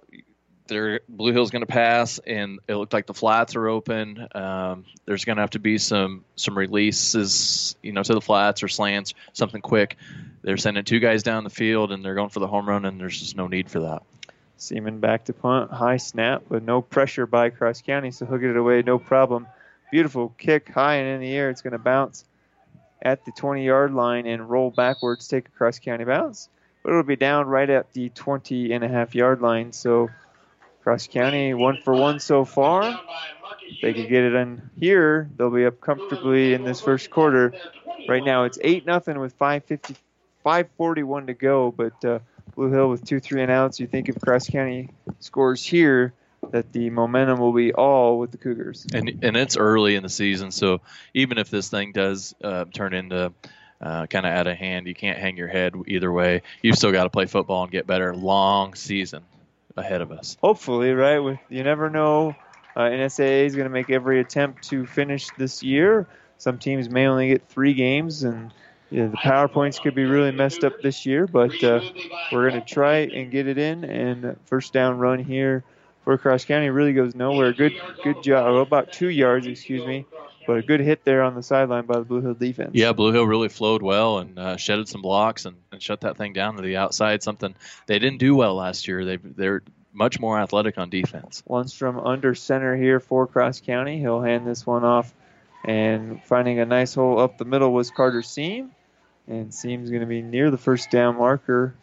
Blue 0.70 1.34
Hill's 1.34 1.50
going 1.50 1.64
to 1.64 1.68
pass, 1.68 2.20
and 2.20 2.60
it 2.68 2.76
looked 2.76 2.94
like 2.94 3.08
the 3.08 3.14
flats 3.14 3.56
are 3.56 3.68
open. 3.68 4.28
Um, 4.36 4.86
there's 5.06 5.26
going 5.26 5.38
to 5.38 5.42
have 5.42 5.50
to 5.52 5.60
be 5.60 5.78
some 5.78 6.24
some 6.36 6.58
releases, 6.58 7.76
you 7.82 7.92
know, 7.92 8.04
to 8.04 8.14
the 8.14 8.22
flats 8.22 8.62
or 8.62 8.68
slants, 8.68 9.14
something 9.34 9.62
quick. 9.62 9.98
They're 10.42 10.58
sending 10.58 10.84
two 10.84 11.00
guys 11.00 11.24
down 11.24 11.44
the 11.44 11.50
field, 11.50 11.92
and 11.92 12.04
they're 12.04 12.16
going 12.16 12.30
for 12.30 12.40
the 12.40 12.48
home 12.48 12.68
run, 12.68 12.86
and 12.86 13.00
there's 13.00 13.20
just 13.20 13.36
no 13.36 13.48
need 13.48 13.70
for 13.70 13.80
that. 13.82 14.04
Seaman 14.62 15.00
back 15.00 15.26
to 15.26 15.34
punt, 15.34 15.72
high 15.72 15.98
snap, 15.98 16.44
but 16.50 16.64
no 16.64 16.82
pressure 16.82 17.26
by 17.26 17.50
Cross 17.50 17.82
County, 17.84 18.12
so 18.12 18.26
he'll 18.26 18.38
get 18.38 18.52
it 18.52 18.58
away, 18.58 18.82
no 18.82 19.00
problem. 19.00 19.48
Beautiful 19.92 20.34
kick, 20.38 20.70
high 20.70 20.96
and 20.96 21.08
in 21.08 21.22
the 21.22 21.34
air. 21.34 21.50
It's 21.50 21.62
going 21.62 21.72
to 21.72 21.80
bounce 21.80 22.26
at 23.02 23.24
the 23.26 23.32
20 23.32 23.66
yard 23.66 23.94
line 23.94 24.28
and 24.28 24.50
roll 24.50 24.70
backwards, 24.70 25.28
take 25.28 25.48
a 25.48 25.52
Cross 25.52 25.80
County 25.80 26.04
bounce. 26.04 26.50
But 26.84 26.92
it'll 26.92 27.04
be 27.04 27.16
down 27.16 27.48
right 27.48 27.70
at 27.70 27.94
the 27.94 28.10
20 28.10 28.74
and 28.74 28.84
a 28.84 28.88
half 28.88 29.16
yard 29.16 29.42
line, 29.42 29.72
so 29.72 30.10
Cross 30.84 31.08
County 31.08 31.54
one 31.54 31.78
for 31.84 31.94
one 31.94 32.20
so 32.20 32.46
far. 32.46 33.00
If 33.68 33.82
they 33.82 33.94
could 33.94 34.10
get 34.10 34.24
it 34.24 34.34
in 34.34 34.70
here, 34.80 35.30
they'll 35.38 35.50
be 35.50 35.66
up 35.66 35.80
comfortably 35.80 36.54
in 36.54 36.64
this 36.64 36.82
first 36.82 37.10
quarter. 37.10 37.54
Right 38.08 38.24
now 38.24 38.44
it's 38.44 38.58
eight 38.62 38.86
nothing 38.86 39.20
with 39.20 39.34
550, 39.34 39.96
541 40.44 41.28
to 41.28 41.34
go, 41.34 41.72
but 41.72 42.06
uh, 42.06 42.20
Blue 42.60 42.72
Hill 42.72 42.90
with 42.90 43.06
two 43.06 43.22
three 43.22 43.42
and 43.42 43.50
outs. 43.50 43.80
You 43.80 43.88
think 43.88 44.10
if 44.10 44.20
Cross 44.20 44.50
County 44.50 44.90
scores 45.20 45.66
here, 45.66 46.14
that 46.52 46.74
the 46.74 46.90
momentum 46.90 47.40
will 47.40 47.54
be 47.54 47.72
all 47.72 48.20
with 48.20 48.32
the 48.32 48.38
Cougars. 48.38 48.86
And 48.94 49.24
and 49.24 49.38
it's 49.38 49.56
early 49.56 49.96
in 49.96 50.04
the 50.04 50.10
season, 50.10 50.52
so 50.52 50.82
even 51.14 51.38
if 51.38 51.50
this 51.50 51.70
thing 51.70 51.94
does 51.94 52.36
uh, 52.44 52.66
turn 52.66 52.94
into 52.94 53.32
uh, 53.80 54.08
kind 54.08 54.26
of 54.26 54.34
out 54.34 54.48
of 54.48 54.58
hand, 54.58 54.88
you 54.88 54.94
can't 54.94 55.18
hang 55.18 55.38
your 55.38 55.48
head 55.48 55.74
either 55.88 56.12
way. 56.12 56.42
You've 56.62 56.76
still 56.76 56.92
got 56.92 57.06
to 57.06 57.10
play 57.10 57.28
football 57.28 57.64
and 57.64 57.72
get 57.72 57.88
better. 57.88 58.14
Long 58.14 58.74
season 58.74 59.24
ahead 59.78 60.02
of 60.02 60.12
us. 60.12 60.36
Hopefully, 60.42 60.92
right? 60.92 61.20
With 61.20 61.40
you 61.48 61.64
never 61.64 61.90
know. 61.90 62.36
Uh, 62.76 62.82
NSAA 62.82 63.46
is 63.46 63.56
going 63.56 63.68
to 63.68 63.74
make 63.74 63.90
every 63.90 64.20
attempt 64.20 64.68
to 64.70 64.86
finish 64.86 65.30
this 65.38 65.64
year. 65.64 66.08
Some 66.38 66.58
teams 66.58 66.90
may 66.90 67.08
only 67.08 67.30
get 67.30 67.48
three 67.48 67.74
games, 67.74 68.24
and 68.24 68.54
you 68.90 69.04
know, 69.04 69.10
the 69.10 69.18
PowerPoints 69.18 69.82
could 69.82 69.96
be 69.96 70.06
really 70.06 70.32
messed 70.32 70.64
up 70.64 70.82
this 70.82 71.06
year. 71.06 71.28
But 71.28 71.64
uh, 71.64 71.82
we're 72.32 72.50
going 72.50 72.62
to 72.62 72.68
try 72.68 72.98
and 73.00 73.32
get 73.32 73.48
it 73.48 73.58
in. 73.58 73.84
And 73.84 74.38
first 74.46 74.74
down 74.74 74.98
run 74.98 75.20
here 75.20 75.64
for 76.04 76.18
Cross 76.18 76.46
County 76.46 76.70
really 76.70 76.94
goes 76.94 77.16
nowhere. 77.16 77.54
Good, 77.54 77.74
good 78.04 78.24
job. 78.24 78.48
Oh, 78.48 78.58
about 78.58 78.92
two 78.92 79.10
yards, 79.10 79.48
excuse 79.48 79.86
me. 79.86 80.06
But 80.48 80.58
a 80.58 80.62
good 80.64 80.80
hit 80.80 81.06
there 81.06 81.22
on 81.22 81.36
the 81.36 81.44
sideline 81.44 81.86
by 81.86 82.00
the 82.00 82.06
Blue 82.06 82.22
Hill 82.22 82.34
defense. 82.34 82.72
Yeah, 82.74 82.94
Blue 82.94 83.12
Hill 83.12 83.26
really 83.28 83.50
flowed 83.50 83.84
well 83.84 84.18
and 84.18 84.40
uh, 84.40 84.58
shedded 84.58 84.88
some 84.88 85.04
blocks 85.04 85.46
and, 85.46 85.58
and 85.72 85.80
shut 85.80 86.02
that 86.02 86.18
thing 86.18 86.34
down 86.34 86.56
to 86.56 86.64
the 86.64 86.78
outside. 86.78 87.22
Something 87.22 87.54
they 87.86 88.00
didn't 88.00 88.18
do 88.18 88.36
well 88.36 88.56
last 88.56 88.88
year. 88.88 89.06
They 89.06 89.18
they're 89.18 89.62
much 89.94 90.20
more 90.20 90.40
athletic 90.40 90.80
on 90.80 90.90
defense. 90.90 91.44
Lundstrom 91.48 92.04
under 92.04 92.34
center 92.34 92.76
here 92.76 93.00
for 93.00 93.28
Cross 93.28 93.62
County. 93.62 94.00
He'll 94.00 94.22
hand 94.22 94.48
this 94.48 94.66
one 94.66 94.84
off, 94.84 95.14
and 95.64 96.24
finding 96.24 96.60
a 96.60 96.66
nice 96.66 96.96
hole 96.96 97.20
up 97.20 97.38
the 97.38 97.46
middle 97.46 97.72
was 97.72 97.92
Carter 97.92 98.24
Seam, 98.24 98.72
and 99.30 99.54
Seam's 99.54 99.90
going 99.90 100.02
to 100.02 100.08
be 100.08 100.22
near 100.22 100.52
the 100.52 100.58
first 100.58 100.92
down 100.92 101.18
marker. 101.18 101.76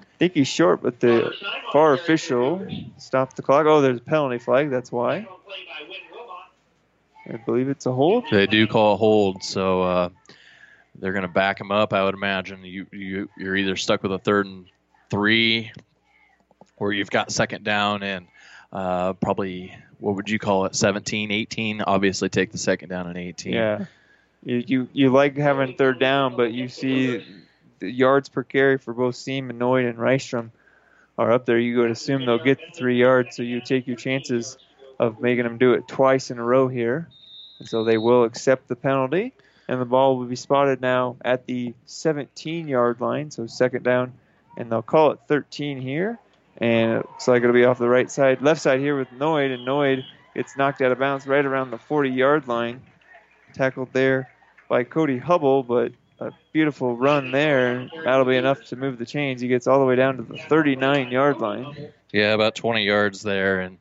I 0.00 0.04
think 0.18 0.34
he's 0.34 0.48
short, 0.48 0.82
but 0.82 1.00
the 1.00 1.32
far 1.72 1.94
official 1.94 2.66
stopped 2.98 3.36
the 3.36 3.42
clock. 3.42 3.66
Oh, 3.66 3.80
there's 3.80 3.98
a 3.98 4.02
penalty 4.02 4.38
flag. 4.38 4.70
That's 4.70 4.90
why. 4.90 5.26
I 7.28 7.36
believe 7.36 7.68
it's 7.68 7.86
a 7.86 7.92
hold. 7.92 8.24
They 8.30 8.46
do 8.46 8.66
call 8.66 8.94
a 8.94 8.96
hold, 8.96 9.44
so 9.44 9.82
uh, 9.82 10.08
they're 10.96 11.12
going 11.12 11.22
to 11.22 11.28
back 11.28 11.60
him 11.60 11.70
up. 11.70 11.92
I 11.92 12.02
would 12.04 12.14
imagine 12.14 12.64
you 12.64 12.86
you 12.90 13.28
you're 13.36 13.56
either 13.56 13.76
stuck 13.76 14.02
with 14.02 14.12
a 14.12 14.18
third 14.18 14.46
and 14.46 14.66
three, 15.10 15.70
or 16.76 16.92
you've 16.92 17.10
got 17.10 17.30
second 17.30 17.64
down 17.64 18.02
and 18.02 18.26
uh, 18.72 19.12
probably 19.14 19.76
what 19.98 20.16
would 20.16 20.28
you 20.30 20.38
call 20.38 20.64
it 20.64 20.74
17 20.74 21.30
18 21.30 21.82
obviously 21.82 22.28
take 22.28 22.50
the 22.50 22.58
second 22.58 22.88
down 22.88 23.06
and 23.06 23.16
18 23.16 23.52
Yeah, 23.52 23.84
you 24.44 24.64
you, 24.66 24.88
you 24.92 25.10
like 25.10 25.36
having 25.36 25.76
third 25.76 25.98
down, 25.98 26.36
but 26.36 26.52
you 26.52 26.68
see 26.68 27.24
the 27.78 27.90
yards 27.90 28.28
per 28.28 28.42
carry 28.42 28.78
for 28.78 28.92
both 28.92 29.16
Seam 29.16 29.50
and 29.50 29.60
Rystrom 29.60 30.50
are 31.18 31.32
up 31.32 31.46
there. 31.46 31.58
You 31.58 31.78
would 31.78 31.90
assume 31.90 32.26
they'll 32.26 32.38
get 32.38 32.58
the 32.58 32.76
three 32.76 32.98
yards, 32.98 33.36
so 33.36 33.42
you 33.42 33.60
take 33.60 33.86
your 33.86 33.96
chances 33.96 34.58
of 34.98 35.20
making 35.20 35.44
them 35.44 35.58
do 35.58 35.74
it 35.74 35.86
twice 35.88 36.30
in 36.30 36.38
a 36.38 36.44
row 36.44 36.68
here. 36.68 37.08
And 37.58 37.68
so 37.68 37.84
they 37.84 37.98
will 37.98 38.24
accept 38.24 38.68
the 38.68 38.76
penalty, 38.76 39.32
and 39.68 39.80
the 39.80 39.84
ball 39.84 40.18
will 40.18 40.26
be 40.26 40.36
spotted 40.36 40.80
now 40.80 41.16
at 41.24 41.46
the 41.46 41.74
17 41.86 42.66
yard 42.66 43.00
line, 43.00 43.30
so 43.30 43.46
second 43.46 43.84
down, 43.84 44.12
and 44.56 44.70
they'll 44.70 44.82
call 44.82 45.12
it 45.12 45.20
13 45.28 45.80
here. 45.80 46.18
And 46.58 46.92
it 46.92 46.96
looks 46.96 47.28
like 47.28 47.42
it'll 47.42 47.54
be 47.54 47.64
off 47.64 47.78
the 47.78 47.88
right 47.88 48.10
side, 48.10 48.42
left 48.42 48.60
side 48.60 48.80
here 48.80 48.98
with 48.98 49.10
Noyd, 49.12 49.52
and 49.52 49.66
Noyd 49.66 50.04
gets 50.34 50.56
knocked 50.56 50.82
out 50.82 50.92
of 50.92 50.98
bounds 50.98 51.26
right 51.26 51.44
around 51.44 51.70
the 51.70 51.78
40 51.78 52.10
yard 52.10 52.48
line. 52.48 52.82
Tackled 53.54 53.92
there 53.92 54.31
by 54.72 54.84
Cody 54.84 55.18
Hubble, 55.18 55.62
but 55.62 55.92
a 56.18 56.30
beautiful 56.54 56.96
run 56.96 57.30
there. 57.30 57.90
That'll 58.04 58.24
be 58.24 58.36
enough 58.38 58.64
to 58.68 58.76
move 58.76 58.96
the 58.96 59.04
chains. 59.04 59.42
He 59.42 59.48
gets 59.48 59.66
all 59.66 59.78
the 59.78 59.84
way 59.84 59.96
down 59.96 60.16
to 60.16 60.22
the 60.22 60.38
39 60.38 61.10
yard 61.10 61.40
line. 61.40 61.90
yeah 62.10 62.32
about 62.32 62.54
20 62.54 62.82
yards 62.82 63.20
there 63.20 63.60
and 63.60 63.76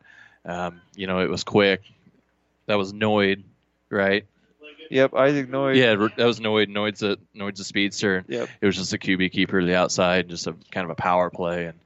um, 0.46 0.82
you 0.94 1.08
know 1.08 1.20
it 1.22 1.30
was 1.30 1.46
quick 1.46 1.82
that 2.66 2.76
was 2.78 2.92
Noid, 2.92 3.44
right 3.90 4.26
Yep, 4.90 5.14
Isaac 5.14 5.50
Noid. 5.50 5.78
yeah 5.78 5.96
that 6.18 6.26
was 6.26 6.42
Noid. 6.42 6.68
Noid's 6.68 7.02
a 7.04 7.16
Noyd's 7.34 7.62
a 7.62 7.64
speedster 7.64 8.26
Yep. 8.28 8.50
it 8.60 8.66
was 8.66 8.76
just 8.76 8.92
a 8.92 8.98
QB 8.98 9.32
keeper 9.32 9.62
to 9.62 9.66
the 9.66 9.76
outside 9.78 10.28
just 10.28 10.46
a 10.48 10.56
kind 10.72 10.84
of 10.84 10.90
a 10.92 10.96
power 10.96 11.30
play 11.30 11.68
and 11.68 11.80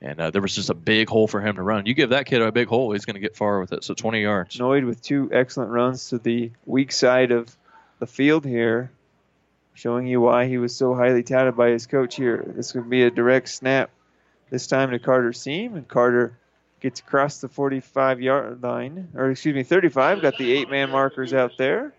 and 0.00 0.18
uh, 0.20 0.30
there 0.30 0.40
was 0.40 0.54
just 0.54 0.70
a 0.70 0.74
big 0.74 1.10
hole 1.10 1.26
for 1.28 1.42
him 1.42 1.56
to 1.56 1.62
run 1.62 1.84
you 1.84 1.92
give 1.92 2.08
that 2.10 2.24
kid 2.24 2.40
a 2.40 2.50
big 2.52 2.68
hole 2.68 2.92
he's 2.92 3.04
going 3.04 3.14
to 3.14 3.20
get 3.20 3.36
far 3.36 3.60
with 3.60 3.74
it 3.74 3.84
so 3.84 3.92
20 3.92 4.22
yards 4.22 4.56
Noid 4.56 4.86
with 4.86 5.02
two 5.02 5.28
excellent 5.30 5.70
runs 5.70 6.08
to 6.08 6.18
the 6.18 6.50
weak 6.64 6.92
side 6.92 7.32
of 7.32 7.54
the 7.98 8.06
field 8.06 8.44
here, 8.44 8.90
showing 9.74 10.06
you 10.06 10.20
why 10.20 10.46
he 10.46 10.58
was 10.58 10.74
so 10.74 10.94
highly 10.94 11.22
touted 11.22 11.56
by 11.56 11.70
his 11.70 11.86
coach 11.86 12.16
here. 12.16 12.44
This 12.46 12.74
would 12.74 12.88
be 12.88 13.02
a 13.02 13.10
direct 13.10 13.48
snap 13.48 13.90
this 14.50 14.66
time 14.66 14.90
to 14.90 14.98
Carter 14.98 15.32
Seam, 15.32 15.74
and 15.74 15.86
Carter 15.86 16.38
gets 16.80 17.00
across 17.00 17.40
the 17.40 17.48
45 17.48 18.20
yard 18.20 18.62
line, 18.62 19.08
or 19.14 19.30
excuse 19.30 19.54
me, 19.54 19.62
35. 19.62 20.22
Got 20.22 20.38
the 20.38 20.52
eight 20.52 20.70
man 20.70 20.90
markers 20.90 21.32
out 21.32 21.52
there. 21.58 21.92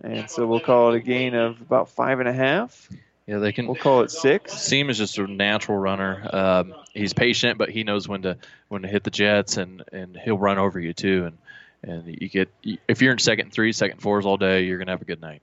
And 0.00 0.30
so 0.30 0.46
we'll 0.46 0.60
call 0.60 0.92
it 0.92 0.96
a 0.96 1.00
gain 1.00 1.34
of 1.34 1.60
about 1.60 1.90
five 1.90 2.20
and 2.20 2.28
a 2.28 2.32
half. 2.32 2.88
Yeah, 3.26 3.38
they 3.38 3.52
can. 3.52 3.66
We'll 3.66 3.76
call 3.76 4.02
it 4.02 4.10
six. 4.10 4.54
Seam 4.54 4.88
is 4.88 4.96
just 4.96 5.18
a 5.18 5.26
natural 5.26 5.76
runner. 5.76 6.26
Um, 6.32 6.74
he's 6.94 7.12
patient, 7.12 7.58
but 7.58 7.68
he 7.68 7.84
knows 7.84 8.08
when 8.08 8.22
to 8.22 8.38
when 8.68 8.82
to 8.82 8.88
hit 8.88 9.04
the 9.04 9.10
jets, 9.10 9.58
and, 9.58 9.82
and 9.92 10.16
he'll 10.16 10.38
run 10.38 10.56
over 10.56 10.80
you 10.80 10.94
too. 10.94 11.26
And 11.26 11.38
and 11.82 12.06
you 12.06 12.28
get 12.28 12.50
if 12.86 13.02
you're 13.02 13.12
in 13.12 13.18
second 13.18 13.52
three, 13.52 13.72
second 13.72 14.00
fours 14.00 14.26
all 14.26 14.36
day, 14.36 14.64
you're 14.64 14.78
gonna 14.78 14.92
have 14.92 15.02
a 15.02 15.06
good 15.06 15.20
night. 15.20 15.42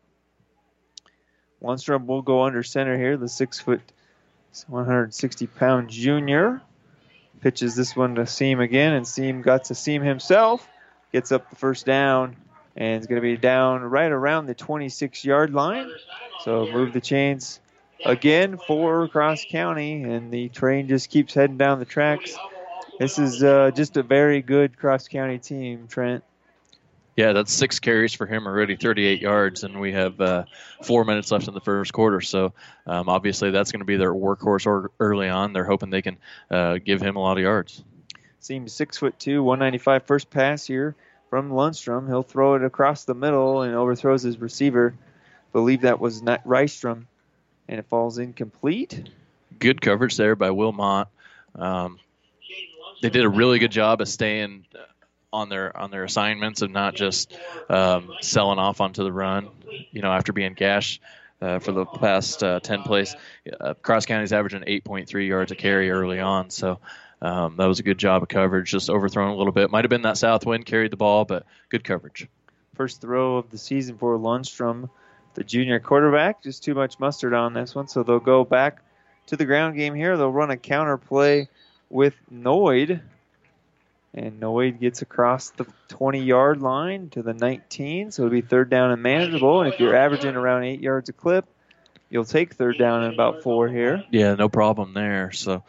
Lundstrom 1.62 2.06
will 2.06 2.22
go 2.22 2.44
under 2.44 2.64
center 2.64 2.98
here. 2.98 3.18
The 3.18 3.30
six 3.30 3.60
foot, 3.60 3.82
160 4.68 5.48
pound 5.48 5.90
junior 5.90 6.62
pitches 7.42 7.76
this 7.76 7.96
one 7.96 8.16
to 8.16 8.26
Seam 8.26 8.60
again, 8.60 8.94
and 8.94 9.08
Seam 9.08 9.42
got 9.42 9.66
to 9.66 9.76
Seam 9.76 10.02
himself. 10.02 10.68
Gets 11.12 11.32
up 11.32 11.50
the 11.50 11.56
first 11.56 11.86
down, 11.86 12.36
and 12.76 12.98
it's 12.98 13.08
going 13.08 13.22
to 13.22 13.22
be 13.22 13.38
down 13.38 13.82
right 13.82 14.12
around 14.12 14.48
the 14.48 14.56
26 14.56 15.24
yard 15.24 15.54
line. 15.54 15.90
So 16.44 16.68
move 16.72 16.94
the 16.94 17.02
chains 17.02 17.60
again 18.04 18.58
for 18.58 19.08
Cross 19.08 19.46
County, 19.50 20.04
and 20.04 20.32
the 20.32 20.50
train 20.50 20.88
just 20.88 21.10
keeps 21.10 21.34
heading 21.34 21.58
down 21.58 21.80
the 21.80 21.86
tracks. 21.86 22.36
This 23.00 23.20
is 23.20 23.43
uh, 23.43 23.72
just 23.76 23.98
a 23.98 24.04
very 24.04 24.41
good 24.41 24.78
Cross 24.78 25.10
County 25.10 25.38
team, 25.38 25.88
Trent. 25.88 26.24
Yeah, 27.16 27.32
that's 27.32 27.52
six 27.52 27.80
carries 27.80 28.14
for 28.14 28.26
him 28.26 28.46
already, 28.46 28.76
38 28.76 29.22
yards, 29.22 29.64
and 29.64 29.80
we 29.80 29.93
have 29.93 30.20
uh, 30.20 30.43
four 30.84 31.06
minutes 31.06 31.32
left 31.32 31.48
in 31.48 31.54
the 31.54 31.62
first 31.62 31.93
quarter. 31.93 32.20
So 32.20 32.54
um, 32.86 33.08
obviously 33.08 33.52
that's 33.52 33.72
going 33.72 33.80
to 33.80 33.86
be 33.86 33.96
their 33.96 34.14
workhorse 34.14 34.66
or 34.66 34.91
early 35.00 35.30
on. 35.30 35.54
They're 35.54 35.66
hoping 35.66 35.89
they 35.89 36.02
can 36.02 36.18
uh, 36.52 36.78
give 36.78 37.02
him 37.02 37.16
a 37.16 37.20
lot 37.20 37.38
of 37.38 37.43
yards. 37.43 37.84
Seems 38.41 38.74
six 38.74 38.98
foot 38.98 39.18
two, 39.18 39.43
195 39.43 40.04
first 40.04 40.30
pass 40.30 40.66
here 40.66 40.96
from 41.30 41.52
Lundstrom. 41.52 42.08
He'll 42.08 42.24
throw 42.24 42.56
it 42.56 42.64
across 42.64 43.06
the 43.06 43.16
middle 43.16 43.62
and 43.62 43.76
overthrows 43.76 44.24
his 44.24 44.38
receiver. 44.38 44.93
Believe 45.54 45.82
that 45.82 46.02
was 46.02 46.22
not 46.22 46.46
Rystrom, 46.46 47.06
and 47.70 47.80
it 47.80 47.86
falls 47.86 48.18
incomplete. 48.18 49.10
Good 49.58 49.82
coverage 49.82 50.18
there 50.18 50.36
by 50.36 50.52
Wilmot. 50.52 51.08
Um, 51.56 51.98
they 53.02 53.10
did 53.10 53.26
a 53.26 53.30
really 53.30 53.60
good 53.60 53.72
job 53.72 54.02
of 54.02 54.08
staying 54.08 54.66
on 55.36 55.50
their 55.50 55.76
on 55.76 55.91
their 55.91 56.04
assignments 56.04 56.62
and 56.62 56.74
not 56.74 56.96
just 56.96 57.38
um, 57.70 58.12
selling 58.22 58.58
off 58.58 58.82
onto 58.82 59.04
the 59.04 59.12
run. 59.12 59.50
You 59.91 60.02
know, 60.02 60.12
after 60.12 60.32
being 60.32 60.54
gashed 60.54 61.02
uh, 61.41 61.60
for 61.60 61.74
the 61.74 61.86
past 61.86 62.41
uh, 62.43 62.60
10 62.62 62.84
plays, 62.84 63.16
uh, 63.60 63.74
Cross 63.76 64.06
County's 64.06 64.32
averaging 64.34 64.62
8.3 64.62 65.28
yards 65.28 65.52
a 65.52 65.56
carry 65.56 65.91
early 65.91 66.20
on. 66.20 66.50
So 66.50 66.80
um, 67.22 67.58
that 67.58 67.66
was 67.66 67.80
a 67.80 67.84
good 67.84 67.98
job 67.98 68.24
of 68.24 68.30
coverage. 68.30 68.72
Just 68.72 68.89
overthrown 68.89 69.30
a 69.30 69.36
little 69.36 69.52
bit. 69.52 69.70
Might 69.70 69.84
have 69.84 69.89
been 69.89 70.04
that 70.04 70.18
south 70.18 70.46
wind 70.46 70.66
carried 70.66 70.91
the 70.91 70.98
ball, 70.98 71.26
but 71.26 71.46
good 71.70 71.84
coverage. 71.84 72.28
First 72.76 73.02
throw 73.02 73.38
of 73.38 73.50
the 73.52 73.58
season 73.58 73.98
for 73.98 74.18
Lundstrom, 74.18 74.89
the 75.34 75.43
junior 75.43 75.80
quarterback. 75.80 76.43
Just 76.43 76.64
too 76.64 76.76
much 76.76 77.00
mustard 77.00 77.34
on 77.34 77.54
this 77.54 77.76
one, 77.76 77.88
so 77.88 78.04
they'll 78.04 78.20
go 78.20 78.46
back 78.46 78.82
to 79.28 79.36
the 79.36 79.46
ground 79.46 79.76
game 79.76 79.96
here. 79.96 80.18
They'll 80.18 80.32
run 80.32 80.52
a 80.52 80.58
counter 80.58 80.98
play 80.98 81.50
with 81.90 82.16
Noid 82.32 83.02
and 84.14 84.40
Noid 84.40 84.80
gets 84.80 85.02
across 85.02 85.50
the 85.52 85.66
20 85.90 86.24
yard 86.24 86.62
line 86.62 87.10
to 87.10 87.22
the 87.22 87.34
19, 87.34 88.12
so 88.12 88.24
it'll 88.24 88.32
be 88.32 88.42
third 88.42 88.70
down 88.70 88.92
and 88.92 89.02
manageable. 89.02 89.62
And 89.62 89.74
if 89.74 89.80
you're 89.80 89.96
averaging 89.96 90.36
around 90.36 90.64
eight 90.64 90.82
yards 90.82 91.10
a 91.10 91.14
clip, 91.14 91.46
you'll 92.10 92.26
take 92.26 92.54
third 92.54 92.78
down 92.78 93.04
in 93.04 93.14
about 93.14 93.44
four 93.44 93.68
here. 93.68 94.04
Yeah, 94.12 94.36
no 94.36 94.48
problem 94.48 94.94
there. 94.94 95.32
So 95.34 95.64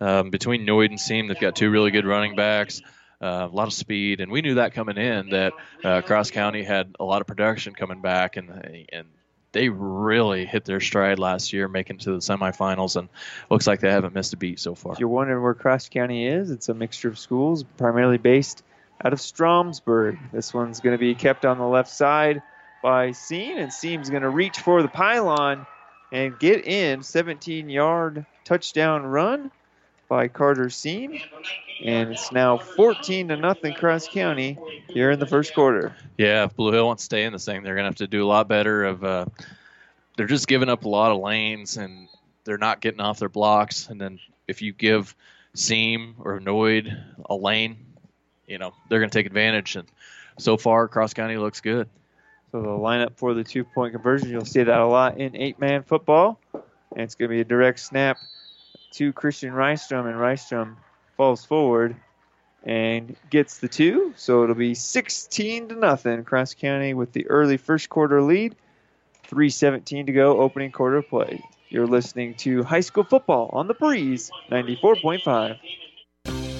um, 0.00 0.30
between 0.30 0.66
Noid 0.66 0.86
and 0.86 1.00
Seam, 1.00 1.28
they've 1.28 1.38
got 1.38 1.54
two 1.54 1.70
really 1.70 1.92
good 1.92 2.06
running 2.06 2.34
backs. 2.34 2.82
Uh, 3.20 3.48
a 3.48 3.54
lot 3.54 3.68
of 3.68 3.72
speed, 3.72 4.20
and 4.20 4.32
we 4.32 4.42
knew 4.42 4.54
that 4.56 4.74
coming 4.74 4.96
in 4.96 5.28
that 5.30 5.52
uh, 5.84 6.00
Cross 6.00 6.32
County 6.32 6.64
had 6.64 6.96
a 6.98 7.04
lot 7.04 7.20
of 7.20 7.28
production 7.28 7.72
coming 7.72 8.02
back, 8.02 8.36
and 8.36 8.50
and 8.92 9.06
they 9.52 9.68
really 9.68 10.44
hit 10.46 10.64
their 10.64 10.80
stride 10.80 11.18
last 11.18 11.52
year, 11.52 11.68
making 11.68 11.98
to 11.98 12.12
the 12.12 12.18
semifinals, 12.18 12.96
and 12.96 13.08
looks 13.50 13.66
like 13.66 13.80
they 13.80 13.90
haven't 13.90 14.14
missed 14.14 14.32
a 14.32 14.36
beat 14.36 14.58
so 14.58 14.74
far. 14.74 14.92
If 14.92 14.98
you're 14.98 15.08
wondering 15.08 15.42
where 15.42 15.54
Cross 15.54 15.90
County 15.90 16.26
is, 16.26 16.50
it's 16.50 16.68
a 16.68 16.74
mixture 16.74 17.08
of 17.08 17.18
schools, 17.18 17.62
primarily 17.76 18.18
based 18.18 18.64
out 19.04 19.12
of 19.12 19.18
Stromsburg. 19.18 20.18
This 20.32 20.52
one's 20.54 20.80
going 20.80 20.94
to 20.94 20.98
be 20.98 21.14
kept 21.14 21.44
on 21.44 21.58
the 21.58 21.66
left 21.66 21.90
side 21.90 22.42
by 22.82 23.12
Seam, 23.12 23.58
and 23.58 23.72
Seam's 23.72 24.10
going 24.10 24.22
to 24.22 24.30
reach 24.30 24.58
for 24.58 24.82
the 24.82 24.88
pylon 24.88 25.66
and 26.10 26.38
get 26.38 26.66
in 26.66 27.02
17 27.02 27.70
yard 27.70 28.26
touchdown 28.44 29.04
run 29.04 29.50
by 30.12 30.28
Carter 30.28 30.68
Seam. 30.68 31.18
And 31.82 32.10
it's 32.12 32.30
now 32.32 32.58
14 32.58 33.28
to 33.28 33.36
nothing 33.38 33.72
Cross 33.72 34.08
County 34.08 34.58
here 34.88 35.10
in 35.10 35.18
the 35.18 35.24
first 35.24 35.54
quarter. 35.54 35.96
Yeah, 36.18 36.44
if 36.44 36.54
Blue 36.54 36.70
Hill 36.70 36.86
wants 36.86 37.04
to 37.04 37.06
stay 37.06 37.24
in 37.24 37.32
this 37.32 37.46
thing, 37.46 37.62
they're 37.62 37.74
going 37.74 37.84
to 37.84 37.88
have 37.88 37.96
to 37.96 38.06
do 38.06 38.22
a 38.22 38.28
lot 38.28 38.46
better. 38.46 38.84
Of 38.84 39.02
uh, 39.02 39.24
they're 40.18 40.26
just 40.26 40.48
giving 40.48 40.68
up 40.68 40.84
a 40.84 40.88
lot 40.88 41.12
of 41.12 41.18
lanes 41.22 41.78
and 41.78 42.08
they're 42.44 42.58
not 42.58 42.82
getting 42.82 43.00
off 43.00 43.20
their 43.20 43.30
blocks. 43.30 43.88
And 43.88 43.98
then 43.98 44.20
if 44.46 44.60
you 44.60 44.74
give 44.74 45.16
Seam 45.54 46.16
or 46.18 46.40
Noid 46.40 46.94
a 47.24 47.34
lane, 47.34 47.78
you 48.46 48.58
know 48.58 48.74
they're 48.90 49.00
going 49.00 49.10
to 49.10 49.18
take 49.18 49.26
advantage. 49.26 49.76
And 49.76 49.88
so 50.38 50.58
far, 50.58 50.88
Cross 50.88 51.14
County 51.14 51.38
looks 51.38 51.62
good. 51.62 51.88
So 52.50 52.60
the 52.60 52.68
lineup 52.68 53.16
for 53.16 53.32
the 53.32 53.44
two-point 53.44 53.94
conversion, 53.94 54.28
you'll 54.28 54.44
see 54.44 54.62
that 54.62 54.78
a 54.78 54.86
lot 54.86 55.16
in 55.16 55.34
eight-man 55.34 55.84
football, 55.84 56.38
and 56.52 57.00
it's 57.00 57.14
going 57.14 57.30
to 57.30 57.34
be 57.34 57.40
a 57.40 57.44
direct 57.44 57.80
snap 57.80 58.18
to 58.92 59.12
Christian 59.12 59.52
Rystrom, 59.52 60.06
and 60.06 60.16
Rystrom 60.16 60.76
falls 61.16 61.44
forward 61.44 61.96
and 62.64 63.16
gets 63.30 63.58
the 63.58 63.68
two. 63.68 64.14
So 64.16 64.44
it'll 64.44 64.54
be 64.54 64.74
16 64.74 65.68
to 65.68 65.74
nothing. 65.74 66.24
Cross 66.24 66.54
County 66.54 66.94
with 66.94 67.12
the 67.12 67.26
early 67.28 67.56
first 67.56 67.88
quarter 67.88 68.22
lead. 68.22 68.54
3:17 69.28 70.06
to 70.06 70.12
go, 70.12 70.40
opening 70.40 70.70
quarter 70.72 71.00
play. 71.00 71.42
You're 71.70 71.86
listening 71.86 72.34
to 72.34 72.62
high 72.62 72.80
school 72.80 73.04
football 73.04 73.48
on 73.52 73.66
the 73.66 73.74
breeze, 73.74 74.30
94.5. 74.50 75.58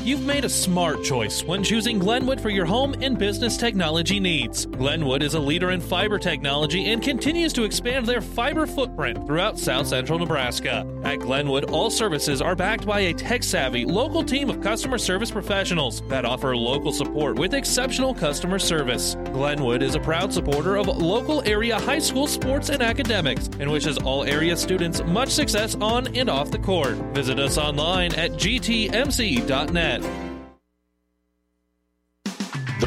You've 0.04 0.26
made 0.26 0.44
a 0.44 0.48
smart 0.48 1.04
choice 1.04 1.44
when 1.44 1.62
choosing 1.62 2.00
Glenwood 2.00 2.40
for 2.40 2.50
your 2.50 2.66
home 2.66 2.92
and 3.00 3.16
business 3.16 3.56
technology 3.56 4.18
needs. 4.18 4.66
Glenwood 4.66 5.22
is 5.22 5.34
a 5.34 5.38
leader 5.38 5.70
in 5.70 5.80
fiber 5.80 6.18
technology 6.18 6.90
and 6.90 7.00
continues 7.00 7.52
to 7.52 7.62
expand 7.62 8.06
their 8.06 8.20
fiber 8.20 8.66
footprint 8.66 9.24
throughout 9.24 9.60
south 9.60 9.86
central 9.86 10.18
Nebraska. 10.18 10.84
At 11.04 11.20
Glenwood, 11.20 11.70
all 11.70 11.88
services 11.88 12.42
are 12.42 12.56
backed 12.56 12.84
by 12.84 12.98
a 12.98 13.14
tech 13.14 13.44
savvy 13.44 13.84
local 13.84 14.24
team 14.24 14.50
of 14.50 14.60
customer 14.60 14.98
service 14.98 15.30
professionals 15.30 16.02
that 16.08 16.24
offer 16.24 16.56
local 16.56 16.90
support 16.90 17.38
with 17.38 17.54
exceptional 17.54 18.12
customer 18.12 18.58
service. 18.58 19.14
Glenwood 19.26 19.84
is 19.84 19.94
a 19.94 20.00
proud 20.00 20.32
supporter 20.32 20.78
of 20.78 20.88
local 20.88 21.48
area 21.48 21.78
high 21.78 22.00
school 22.00 22.26
sports 22.26 22.70
and 22.70 22.82
academics 22.82 23.48
and 23.60 23.70
wishes 23.70 23.98
all 23.98 24.24
area 24.24 24.56
students 24.56 25.00
much 25.04 25.28
success 25.28 25.76
on 25.76 26.08
and 26.16 26.28
off 26.28 26.50
the 26.50 26.58
court. 26.58 26.96
Visit 27.14 27.38
us 27.38 27.56
online 27.56 28.12
at 28.16 28.32
gtmc.net. 28.32 29.91
The 30.00 30.08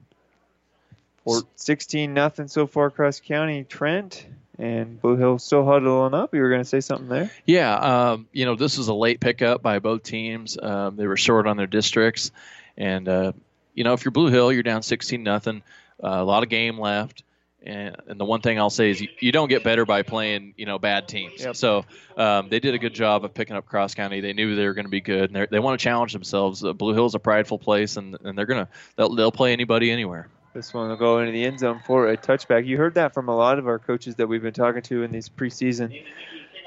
For 1.24 1.42
16 1.56 2.14
nothing 2.14 2.46
so 2.46 2.68
far 2.68 2.86
across 2.86 3.18
county. 3.18 3.64
Trent 3.64 4.24
and 4.58 5.00
Blue 5.00 5.16
Hill 5.16 5.38
still 5.38 5.64
huddling 5.64 6.14
up. 6.14 6.34
You 6.34 6.40
were 6.40 6.50
going 6.50 6.62
to 6.62 6.68
say 6.68 6.80
something 6.80 7.08
there? 7.08 7.30
Yeah, 7.44 7.74
um, 7.74 8.28
you 8.32 8.44
know, 8.44 8.56
this 8.56 8.78
was 8.78 8.88
a 8.88 8.94
late 8.94 9.20
pickup 9.20 9.62
by 9.62 9.78
both 9.78 10.02
teams. 10.02 10.58
Um, 10.60 10.96
they 10.96 11.06
were 11.06 11.16
short 11.16 11.46
on 11.46 11.56
their 11.56 11.66
districts, 11.66 12.30
and 12.76 13.08
uh, 13.08 13.32
you 13.74 13.84
know, 13.84 13.92
if 13.92 14.04
you're 14.04 14.12
Blue 14.12 14.28
Hill, 14.28 14.52
you're 14.52 14.62
down 14.62 14.82
16 14.82 15.22
nothing. 15.22 15.62
Uh, 16.02 16.08
a 16.08 16.24
lot 16.24 16.42
of 16.42 16.48
game 16.48 16.78
left. 16.80 17.22
And, 17.62 17.96
and, 18.06 18.20
the 18.20 18.24
one 18.24 18.42
thing 18.42 18.60
I'll 18.60 18.70
say 18.70 18.90
is 18.90 19.00
you, 19.00 19.08
you, 19.18 19.32
don't 19.32 19.48
get 19.48 19.64
better 19.64 19.84
by 19.84 20.02
playing, 20.02 20.54
you 20.56 20.66
know, 20.66 20.78
bad 20.78 21.08
teams. 21.08 21.42
Yep. 21.42 21.56
So 21.56 21.84
um, 22.16 22.48
they 22.48 22.60
did 22.60 22.74
a 22.74 22.78
good 22.78 22.94
job 22.94 23.24
of 23.24 23.34
picking 23.34 23.56
up 23.56 23.66
Cross 23.66 23.94
County. 23.94 24.20
They 24.20 24.34
knew 24.34 24.54
they 24.54 24.66
were 24.66 24.74
going 24.74 24.84
to 24.84 24.90
be 24.90 25.00
good, 25.00 25.34
and 25.34 25.48
they 25.50 25.58
want 25.58 25.80
to 25.80 25.82
challenge 25.82 26.12
themselves. 26.12 26.64
Uh, 26.64 26.74
Blue 26.74 26.94
Hill's 26.94 27.16
a 27.16 27.18
prideful 27.18 27.58
place, 27.58 27.96
and, 27.96 28.16
and 28.22 28.38
they're 28.38 28.46
gonna 28.46 28.68
they'll, 28.94 29.12
they'll 29.12 29.32
play 29.32 29.52
anybody 29.52 29.90
anywhere. 29.90 30.28
This 30.56 30.72
one 30.72 30.88
will 30.88 30.96
go 30.96 31.18
into 31.18 31.32
the 31.32 31.44
end 31.44 31.58
zone 31.58 31.82
for 31.84 32.08
a 32.08 32.16
touchback. 32.16 32.66
You 32.66 32.78
heard 32.78 32.94
that 32.94 33.12
from 33.12 33.28
a 33.28 33.36
lot 33.36 33.58
of 33.58 33.66
our 33.66 33.78
coaches 33.78 34.14
that 34.14 34.26
we've 34.26 34.40
been 34.40 34.54
talking 34.54 34.80
to 34.84 35.02
in 35.02 35.10
these 35.10 35.28
preseason 35.28 36.02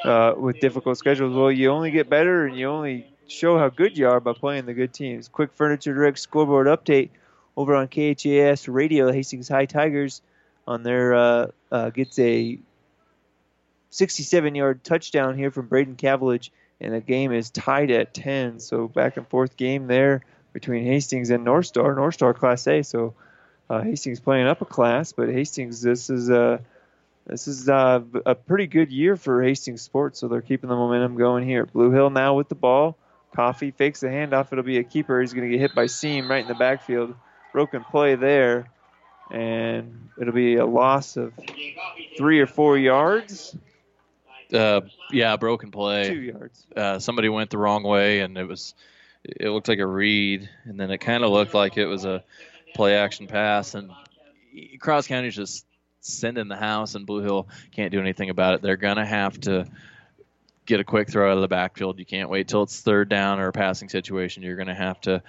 uh, 0.06 0.36
with 0.38 0.60
difficult 0.60 1.00
schedules. 1.00 1.36
Well, 1.36 1.52
you 1.52 1.72
only 1.72 1.90
get 1.90 2.08
better 2.08 2.46
and 2.46 2.56
you 2.56 2.68
only 2.68 3.08
show 3.28 3.58
how 3.58 3.70
good 3.70 3.98
you 3.98 4.08
are 4.08 4.20
by 4.20 4.34
playing 4.34 4.68
the 4.68 4.76
good 4.76 4.94
teams. 4.94 5.28
Quick 5.28 5.54
Furniture 5.56 5.96
Direct 5.96 6.20
scoreboard 6.20 6.68
update 6.68 7.10
over 7.58 7.76
on 7.76 7.88
KHAS 7.88 8.68
Radio. 8.68 9.12
Hastings 9.12 9.50
High 9.50 9.66
Tigers 9.66 10.22
on 10.68 10.84
their 10.84 11.16
uh, 11.16 11.48
uh, 11.72 11.90
gets 11.90 12.20
a 12.20 12.60
67-yard 13.92 14.84
touchdown 14.84 15.36
here 15.36 15.50
from 15.50 15.66
Braden 15.66 15.96
Cavillage, 15.96 16.52
and 16.80 16.94
the 16.94 17.02
game 17.02 17.32
is 17.32 17.50
tied 17.50 17.90
at 17.90 18.14
10. 18.14 18.60
So 18.60 18.88
back 18.88 19.18
and 19.18 19.28
forth 19.28 19.58
game 19.58 19.88
there 19.88 20.22
between 20.54 20.86
Hastings 20.86 21.32
and 21.32 21.44
North 21.44 21.66
Star. 21.66 21.96
North 21.96 22.14
Star 22.14 22.36
Class 22.36 22.68
A. 22.68 22.84
So 22.84 23.16
uh, 23.70 23.82
Hastings 23.82 24.20
playing 24.20 24.48
up 24.48 24.62
a 24.62 24.66
class, 24.66 25.12
but 25.12 25.30
Hastings, 25.30 25.82
this 25.82 26.10
is 26.10 26.30
a 26.30 26.62
this 27.28 27.48
is 27.48 27.70
uh, 27.70 28.02
a 28.26 28.34
pretty 28.34 28.66
good 28.66 28.92
year 28.92 29.16
for 29.16 29.44
Hastings 29.44 29.84
Sports, 29.84 30.20
so 30.20 30.28
they're 30.28 30.42
keeping 30.42 30.70
the 30.70 30.76
momentum 30.76 31.16
going 31.16 31.48
here. 31.48 31.66
Blue 31.66 31.92
Hill 31.92 32.10
now 32.10 32.34
with 32.34 32.50
the 32.50 32.56
ball. 32.56 32.98
Coffey 33.36 33.70
fakes 33.70 34.00
the 34.00 34.08
handoff. 34.08 34.52
It'll 34.52 34.64
be 34.64 34.80
a 34.80 34.84
keeper. 34.84 35.22
He's 35.22 35.34
going 35.34 35.46
to 35.46 35.52
get 35.52 35.62
hit 35.62 35.76
by 35.76 35.86
Seam 35.86 36.30
right 36.30 36.42
in 36.42 36.48
the 36.48 36.56
backfield. 36.56 37.14
Broken 37.54 37.84
play 37.84 38.16
there, 38.16 38.72
and 39.32 40.10
it'll 40.20 40.34
be 40.34 40.56
a 40.56 40.66
loss 40.66 41.18
of 41.18 41.34
three 42.18 42.40
or 42.40 42.48
four 42.48 42.78
yards. 42.78 43.56
Uh, 44.52 44.82
yeah, 45.12 45.36
broken 45.38 45.70
play. 45.70 46.10
Two 46.10 46.22
yards. 46.22 46.66
Uh, 46.76 46.98
somebody 46.98 47.30
went 47.30 47.52
the 47.52 47.60
wrong 47.60 47.84
way, 47.84 48.22
and 48.22 48.36
it 48.40 48.48
was 48.48 48.74
it 49.24 49.50
looked 49.50 49.68
like 49.68 49.80
a 49.80 49.86
read, 49.86 50.50
and 50.64 50.80
then 50.80 50.90
it 50.90 50.98
kind 51.00 51.24
of 51.24 51.30
looked 51.30 51.54
like 51.54 51.78
it 51.78 51.86
was 51.86 52.06
a 52.06 52.24
play 52.76 52.96
action 52.96 53.28
pass, 53.28 53.76
and 53.76 53.92
Cross 54.80 55.08
County's 55.08 55.36
just 55.36 55.66
sending 56.02 56.48
the 56.48 56.56
house, 56.56 56.96
and 56.96 57.06
Blue 57.06 57.22
Hill 57.22 57.48
can't 57.72 57.92
do 57.92 58.00
anything 58.00 58.30
about 58.30 58.56
it. 58.56 58.62
They're 58.62 58.78
gonna 58.78 59.06
have 59.06 59.40
to 59.42 59.66
get 60.66 60.80
a 60.80 60.84
quick 60.84 61.10
throw 61.10 61.32
out 61.32 61.36
of 61.36 61.42
the 61.42 61.48
backfield. 61.48 62.00
You 62.00 62.06
can't 62.06 62.30
wait 62.30 62.48
till 62.48 62.64
it's 62.64 62.80
third 62.80 63.10
down 63.10 63.40
or 63.40 63.48
a 63.48 63.52
passing 63.52 63.90
situation. 63.90 64.44
You're 64.44 64.56
gonna 64.56 64.76
have 64.76 65.02
to 65.02 65.24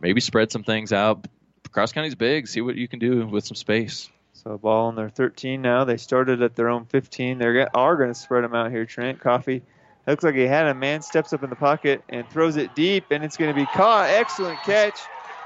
maybe 0.00 0.20
spread 0.20 0.50
some 0.50 0.64
things 0.64 0.92
out. 0.92 1.26
Cross 1.70 1.92
County's 1.92 2.14
big. 2.14 2.48
See 2.48 2.60
what 2.60 2.76
you 2.76 2.88
can 2.88 2.98
do 2.98 3.26
with 3.26 3.44
some 3.44 3.56
space. 3.56 4.08
So 4.32 4.56
ball 4.58 4.86
on 4.86 4.94
their 4.94 5.08
13 5.08 5.60
now. 5.60 5.84
They 5.84 5.96
started 5.96 6.40
at 6.40 6.54
their 6.54 6.68
own 6.68 6.84
15. 6.86 7.38
They 7.38 7.44
are 7.44 7.96
going 7.96 8.10
to 8.10 8.14
spread 8.14 8.44
them 8.44 8.54
out 8.54 8.70
here. 8.70 8.86
Trent 8.86 9.18
Coffey 9.20 9.62
looks 10.06 10.22
like 10.22 10.34
he 10.34 10.42
had 10.42 10.66
a 10.66 10.74
man 10.74 11.02
steps 11.02 11.32
up 11.32 11.42
in 11.42 11.50
the 11.50 11.56
pocket 11.56 12.04
and 12.08 12.28
throws 12.30 12.56
it 12.56 12.74
deep, 12.74 13.06
and 13.10 13.24
it's 13.24 13.36
going 13.36 13.52
to 13.52 13.60
be 13.60 13.66
caught. 13.66 14.08
Excellent 14.10 14.60
catch 14.60 15.00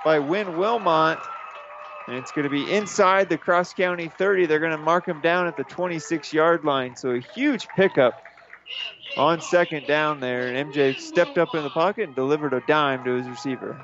by 0.05 0.19
Win 0.19 0.59
Wilmot. 0.59 1.19
And 2.07 2.17
it's 2.17 2.33
going 2.33 2.45
to 2.45 2.51
be 2.51 2.71
inside 2.71 3.29
the 3.29 3.39
Cross 3.39 3.75
County 3.75 4.09
30. 4.09 4.47
They're 4.47 4.59
going 4.59 4.73
to 4.73 4.79
mark 4.79 5.07
him 5.07 5.21
down 5.21 5.47
at 5.47 5.57
the 5.57 5.65
26 5.65 6.33
yard 6.33 6.65
line. 6.65 6.97
So 6.97 7.11
a 7.11 7.21
huge 7.21 7.69
pickup 7.77 8.21
on 9.17 9.41
second 9.41 9.87
down 9.87 10.21
there. 10.21 10.49
And 10.49 10.73
MJ 10.73 10.99
stepped 10.99 11.39
up 11.39 11.55
in 11.55 11.63
the 11.63 11.71
pocket 11.71 12.05
and 12.05 12.15
delivered 12.15 12.53
a 12.53 12.61
dime 12.61 13.05
to 13.05 13.11
his 13.13 13.29
receiver. 13.29 13.81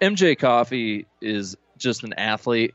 MJ 0.00 0.36
Coffey 0.38 1.06
is 1.20 1.56
just 1.78 2.04
an 2.04 2.14
athlete 2.14 2.74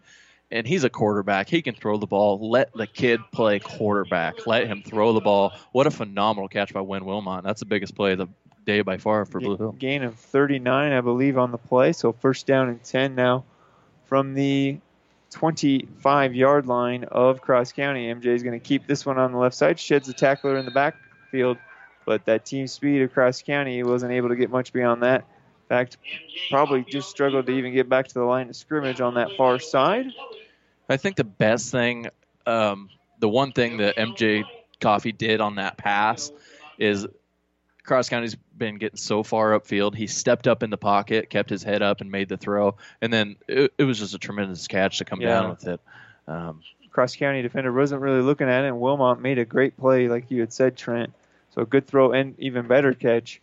and 0.51 0.65
he's 0.65 0.83
a 0.83 0.89
quarterback. 0.89 1.49
He 1.49 1.61
can 1.61 1.75
throw 1.75 1.97
the 1.97 2.07
ball. 2.07 2.49
Let 2.49 2.73
the 2.73 2.87
kid 2.87 3.19
play 3.33 3.59
quarterback. 3.59 4.47
Let 4.47 4.67
him 4.67 4.83
throw 4.83 5.13
the 5.13 5.21
ball. 5.21 5.53
What 5.71 5.87
a 5.87 5.91
phenomenal 5.91 6.47
catch 6.47 6.73
by 6.73 6.81
Win 6.81 7.05
Wilmot. 7.05 7.43
That's 7.43 7.59
the 7.59 7.65
biggest 7.65 7.95
play 7.95 8.13
of 8.13 8.19
the 8.19 8.27
day 8.65 8.81
by 8.81 8.97
far 8.97 9.25
for 9.25 9.39
Blue 9.39 9.57
Hill. 9.57 9.71
Gain 9.73 10.03
of 10.03 10.15
39, 10.15 10.91
I 10.91 11.01
believe, 11.01 11.37
on 11.37 11.51
the 11.51 11.57
play. 11.57 11.93
So 11.93 12.13
first 12.13 12.45
down 12.47 12.69
and 12.69 12.83
10 12.83 13.15
now 13.15 13.43
from 14.07 14.33
the 14.33 14.79
25 15.31 16.35
yard 16.35 16.67
line 16.67 17.03
of 17.05 17.41
Cross 17.41 17.73
County. 17.73 18.13
MJ 18.13 18.27
is 18.27 18.43
going 18.43 18.59
to 18.59 18.65
keep 18.65 18.87
this 18.87 19.05
one 19.05 19.17
on 19.17 19.31
the 19.31 19.37
left 19.37 19.55
side, 19.55 19.79
sheds 19.79 20.07
the 20.07 20.13
tackler 20.13 20.57
in 20.57 20.65
the 20.65 20.71
backfield, 20.71 21.57
but 22.05 22.25
that 22.25 22.45
team 22.45 22.67
speed 22.67 23.01
of 23.01 23.13
Cross 23.13 23.43
County 23.43 23.83
wasn't 23.83 24.11
able 24.11 24.29
to 24.29 24.35
get 24.35 24.49
much 24.49 24.73
beyond 24.73 25.03
that. 25.03 25.21
In 25.21 25.67
fact, 25.69 25.97
probably 26.49 26.85
just 26.89 27.09
struggled 27.09 27.45
to 27.47 27.51
even 27.51 27.73
get 27.73 27.89
back 27.89 28.07
to 28.07 28.13
the 28.13 28.23
line 28.23 28.47
of 28.49 28.55
scrimmage 28.55 29.01
on 29.01 29.15
that 29.15 29.31
far 29.35 29.59
side. 29.59 30.05
I 30.87 30.95
think 30.95 31.17
the 31.17 31.25
best 31.25 31.71
thing, 31.71 32.07
um, 32.45 32.89
the 33.19 33.27
one 33.27 33.51
thing 33.51 33.77
that 33.77 33.97
MJ 33.97 34.45
Coffey 34.79 35.11
did 35.11 35.41
on 35.41 35.55
that 35.55 35.77
pass 35.77 36.31
is 36.77 37.05
Cross 37.83 38.09
County's 38.09 38.37
been 38.57 38.77
getting 38.77 38.97
so 38.97 39.23
far 39.23 39.51
upfield. 39.59 39.95
He 39.95 40.07
stepped 40.07 40.47
up 40.47 40.63
in 40.63 40.69
the 40.69 40.77
pocket, 40.77 41.29
kept 41.29 41.49
his 41.49 41.63
head 41.63 41.81
up, 41.81 42.01
and 42.01 42.11
made 42.11 42.29
the 42.29 42.37
throw. 42.37 42.75
And 43.01 43.11
then 43.13 43.35
it, 43.47 43.73
it 43.77 43.83
was 43.83 43.99
just 43.99 44.13
a 44.13 44.19
tremendous 44.19 44.67
catch 44.67 44.97
to 44.99 45.05
come 45.05 45.21
Yeah. 45.21 45.41
down 45.41 45.49
with 45.49 45.67
it. 45.67 45.79
Um, 46.27 46.61
Cross 46.91 47.15
County 47.17 47.41
defender 47.43 47.71
wasn't 47.71 48.01
really 48.01 48.21
looking 48.21 48.49
at 48.49 48.63
it, 48.65 48.67
and 48.69 48.79
Wilmot 48.79 49.21
made 49.21 49.37
a 49.37 49.45
great 49.45 49.77
play, 49.77 50.07
like 50.07 50.31
you 50.31 50.39
had 50.41 50.51
said, 50.51 50.75
Trent. 50.75 51.13
So 51.51 51.61
a 51.61 51.65
good 51.65 51.87
throw 51.87 52.11
and 52.11 52.35
even 52.39 52.67
better 52.67 52.93
catch 52.93 53.39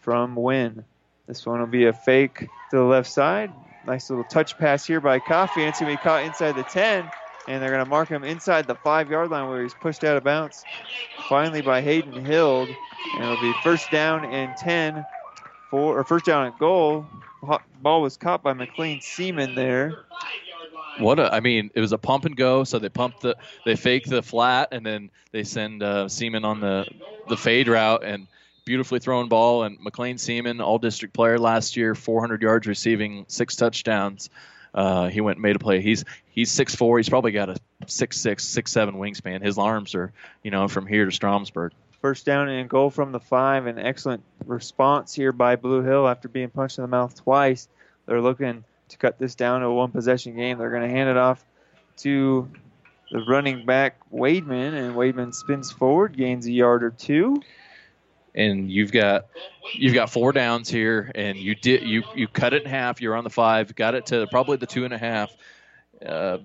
from 0.00 0.34
Win. 0.34 0.84
This 1.26 1.46
one 1.46 1.60
will 1.60 1.66
be 1.66 1.86
a 1.86 1.92
fake 1.92 2.38
to 2.40 2.48
the 2.76 2.82
left 2.82 3.10
side. 3.10 3.52
Nice 3.86 4.10
little 4.10 4.24
touch 4.24 4.58
pass 4.58 4.84
here 4.86 5.00
by 5.00 5.18
Coffey, 5.20 5.60
and 5.60 5.68
it's 5.68 5.80
going 5.80 5.92
to 5.92 5.98
be 5.98 6.02
caught 6.02 6.24
inside 6.24 6.52
the 6.56 6.62
10, 6.64 7.08
and 7.48 7.62
they're 7.62 7.70
going 7.70 7.84
to 7.84 7.88
mark 7.90 8.08
him 8.08 8.22
inside 8.22 8.66
the 8.66 8.74
five 8.76 9.10
yard 9.10 9.30
line 9.30 9.48
where 9.48 9.62
he's 9.62 9.74
pushed 9.74 10.04
out 10.04 10.16
of 10.16 10.22
bounds. 10.22 10.64
Finally 11.28 11.62
by 11.62 11.80
Hayden 11.80 12.24
Hild, 12.24 12.68
and 12.68 13.24
it'll 13.24 13.40
be 13.40 13.52
first 13.62 13.90
down 13.90 14.24
and 14.26 14.56
10 14.56 15.04
for, 15.70 15.98
or 15.98 16.04
first 16.04 16.26
down 16.26 16.46
at 16.46 16.58
goal. 16.58 17.06
Ball 17.82 18.02
was 18.02 18.16
caught 18.16 18.42
by 18.42 18.52
McLean 18.52 19.00
Seaman 19.00 19.54
there. 19.54 20.04
What 20.98 21.18
a, 21.18 21.32
I 21.32 21.40
mean, 21.40 21.70
it 21.74 21.80
was 21.80 21.92
a 21.92 21.98
pump 21.98 22.24
and 22.24 22.36
go. 22.36 22.64
So 22.64 22.78
they 22.78 22.88
pump 22.88 23.20
the, 23.20 23.36
they 23.64 23.76
fake 23.76 24.04
the 24.04 24.22
flat, 24.22 24.68
and 24.72 24.84
then 24.84 25.10
they 25.30 25.44
send 25.44 25.82
uh, 25.82 26.08
Seaman 26.08 26.44
on 26.44 26.60
the 26.60 26.86
the 27.28 27.36
fade 27.36 27.68
route, 27.68 28.02
and 28.04 28.26
beautifully 28.64 28.98
thrown 28.98 29.28
ball. 29.28 29.62
And 29.62 29.78
McLean 29.80 30.18
Seaman, 30.18 30.60
all 30.60 30.78
district 30.78 31.14
player 31.14 31.38
last 31.38 31.76
year, 31.76 31.94
400 31.94 32.42
yards 32.42 32.66
receiving, 32.66 33.24
six 33.28 33.54
touchdowns. 33.54 34.28
Uh, 34.74 35.08
he 35.08 35.20
went 35.20 35.36
and 35.36 35.42
made 35.42 35.56
a 35.56 35.58
play. 35.58 35.80
He's 35.80 36.04
he's 36.30 36.50
six 36.50 36.74
four. 36.74 36.98
He's 36.98 37.08
probably 37.08 37.32
got 37.32 37.48
a 37.48 37.56
six 37.86 38.18
six 38.18 38.44
six 38.44 38.70
seven 38.70 38.96
wingspan. 38.96 39.42
His 39.42 39.58
arms 39.58 39.94
are 39.94 40.12
you 40.42 40.50
know 40.50 40.68
from 40.68 40.86
here 40.86 41.04
to 41.04 41.10
Stromsburg. 41.10 41.70
First 42.00 42.26
down 42.26 42.48
and 42.48 42.68
goal 42.68 42.90
from 42.90 43.12
the 43.12 43.20
five. 43.20 43.66
An 43.66 43.78
excellent 43.78 44.22
response 44.46 45.14
here 45.14 45.32
by 45.32 45.56
Blue 45.56 45.82
Hill 45.82 46.06
after 46.06 46.28
being 46.28 46.50
punched 46.50 46.78
in 46.78 46.82
the 46.82 46.88
mouth 46.88 47.14
twice. 47.22 47.68
They're 48.06 48.20
looking 48.20 48.64
to 48.88 48.96
cut 48.96 49.18
this 49.18 49.34
down 49.34 49.60
to 49.60 49.66
a 49.66 49.74
one 49.74 49.90
possession 49.90 50.36
game. 50.36 50.58
They're 50.58 50.70
going 50.70 50.88
to 50.88 50.88
hand 50.88 51.10
it 51.10 51.16
off 51.16 51.44
to 51.98 52.48
the 53.10 53.24
running 53.28 53.66
back 53.66 53.96
Wademan, 54.12 54.74
and 54.74 54.94
Wademan 54.94 55.34
spins 55.34 55.72
forward, 55.72 56.16
gains 56.16 56.46
a 56.46 56.52
yard 56.52 56.84
or 56.84 56.90
two. 56.90 57.42
And 58.38 58.70
you've 58.70 58.92
got 58.92 59.26
you've 59.74 59.94
got 59.94 60.10
four 60.10 60.32
downs 60.32 60.68
here, 60.70 61.10
and 61.14 61.36
you 61.36 61.54
did 61.54 61.82
you 61.82 62.04
you 62.14 62.28
cut 62.28 62.54
it 62.54 62.62
in 62.62 62.70
half. 62.70 63.02
You're 63.02 63.16
on 63.16 63.24
the 63.24 63.30
five, 63.30 63.74
got 63.74 63.94
it 63.94 64.06
to 64.06 64.26
probably 64.28 64.56
the 64.56 64.66
two 64.66 64.84
and 64.84 64.94
a 64.94 64.98
half. 64.98 65.36
Uh, 66.04 66.38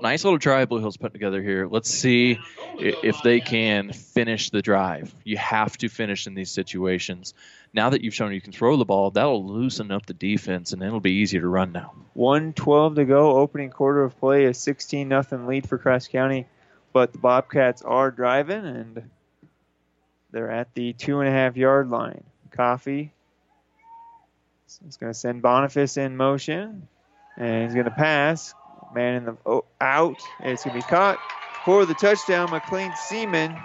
nice 0.00 0.24
little 0.24 0.38
drive 0.38 0.70
Blue 0.70 0.80
Hills 0.80 0.96
put 0.96 1.12
together 1.12 1.42
here. 1.42 1.66
Let's 1.66 1.90
see 1.90 2.38
if 2.78 3.20
they 3.22 3.40
can 3.40 3.92
finish 3.92 4.48
the 4.48 4.62
drive. 4.62 5.14
You 5.22 5.36
have 5.36 5.76
to 5.78 5.88
finish 5.90 6.26
in 6.26 6.34
these 6.34 6.50
situations. 6.50 7.34
Now 7.74 7.90
that 7.90 8.00
you've 8.00 8.14
shown 8.14 8.32
you 8.32 8.40
can 8.40 8.54
throw 8.54 8.78
the 8.78 8.86
ball, 8.86 9.10
that'll 9.10 9.46
loosen 9.46 9.90
up 9.90 10.06
the 10.06 10.14
defense, 10.14 10.72
and 10.72 10.82
it'll 10.82 11.00
be 11.00 11.12
easier 11.12 11.42
to 11.42 11.48
run 11.48 11.72
now. 11.72 11.92
112 12.14 12.94
to 12.94 13.04
go, 13.04 13.36
opening 13.36 13.68
quarter 13.68 14.02
of 14.02 14.18
play, 14.18 14.46
a 14.46 14.54
16 14.54 15.06
nothing 15.06 15.46
lead 15.46 15.68
for 15.68 15.76
Cross 15.76 16.08
County, 16.08 16.46
but 16.94 17.12
the 17.12 17.18
Bobcats 17.18 17.82
are 17.82 18.10
driving 18.10 18.64
and 18.64 19.10
they're 20.36 20.50
at 20.50 20.74
the 20.74 20.92
two 20.92 21.20
and 21.20 21.28
a 21.30 21.32
half 21.32 21.56
yard 21.56 21.88
line. 21.88 22.22
Coffey 22.50 23.10
is 24.86 24.98
going 24.98 25.10
to 25.10 25.18
send 25.18 25.40
Boniface 25.40 25.96
in 25.96 26.14
motion, 26.14 26.86
and 27.38 27.62
he's 27.62 27.72
going 27.72 27.86
to 27.86 27.90
pass. 27.90 28.54
Man 28.94 29.14
in 29.14 29.24
the 29.24 29.36
oh, 29.46 29.64
out, 29.80 30.20
and 30.40 30.52
it's 30.52 30.62
going 30.64 30.78
to 30.78 30.86
be 30.86 30.90
caught 30.90 31.18
for 31.64 31.86
the 31.86 31.94
touchdown. 31.94 32.50
McLean 32.50 32.92
Seaman 33.08 33.56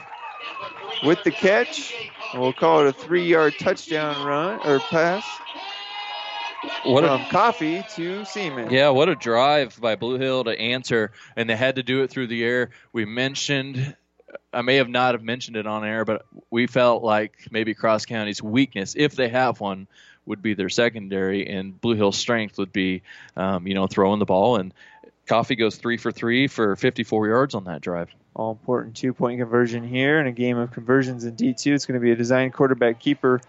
with 1.03 1.21
the 1.23 1.31
catch. 1.31 1.93
And 2.31 2.41
we'll 2.41 2.53
call 2.53 2.81
it 2.81 2.87
a 2.87 2.93
three 2.93 3.27
yard 3.27 3.53
touchdown 3.59 4.25
run 4.25 4.59
or 4.65 4.79
pass 4.79 5.25
What 6.85 7.03
a- 7.03 7.07
from 7.07 7.25
Coffey 7.25 7.83
to 7.95 8.23
Seaman. 8.23 8.71
Yeah, 8.71 8.89
what 8.89 9.09
a 9.09 9.15
drive 9.15 9.79
by 9.79 9.95
Blue 9.97 10.17
Hill 10.17 10.45
to 10.45 10.57
answer, 10.57 11.11
and 11.35 11.49
they 11.49 11.55
had 11.55 11.75
to 11.75 11.83
do 11.83 12.03
it 12.03 12.09
through 12.09 12.27
the 12.27 12.43
air. 12.43 12.69
We 12.93 13.05
mentioned, 13.05 13.95
I 14.53 14.61
may 14.61 14.75
have 14.77 14.89
not 14.89 15.13
have 15.15 15.23
mentioned 15.23 15.57
it 15.57 15.67
on 15.67 15.85
air, 15.85 16.05
but 16.05 16.25
we 16.49 16.67
felt 16.67 17.03
like 17.03 17.47
maybe 17.51 17.73
Cross 17.73 18.05
County's 18.05 18.41
weakness, 18.41 18.95
if 18.97 19.15
they 19.15 19.29
have 19.29 19.59
one, 19.59 19.87
would 20.25 20.41
be 20.41 20.53
their 20.53 20.69
secondary, 20.69 21.47
and 21.47 21.79
Blue 21.79 21.95
Hill's 21.95 22.17
strength 22.17 22.57
would 22.57 22.71
be, 22.71 23.01
um, 23.35 23.67
you 23.67 23.73
know, 23.73 23.87
throwing 23.87 24.19
the 24.19 24.25
ball. 24.25 24.57
And 24.57 24.73
Coffey 25.27 25.55
goes 25.55 25.77
three 25.77 25.97
for 25.97 26.11
three 26.11 26.47
for 26.47 26.75
54 26.75 27.27
yards 27.27 27.55
on 27.55 27.65
that 27.65 27.81
drive. 27.81 28.09
All 28.35 28.51
important 28.51 28.95
two 28.95 29.13
point 29.13 29.39
conversion 29.39 29.83
here 29.83 30.19
in 30.19 30.27
a 30.27 30.31
game 30.31 30.57
of 30.57 30.71
conversions 30.71 31.25
in 31.25 31.35
D2. 31.35 31.73
It's 31.73 31.85
going 31.85 31.99
to 31.99 32.03
be 32.03 32.11
a 32.11 32.15
design 32.15 32.51
quarterback 32.51 32.99
keeper. 32.99 33.41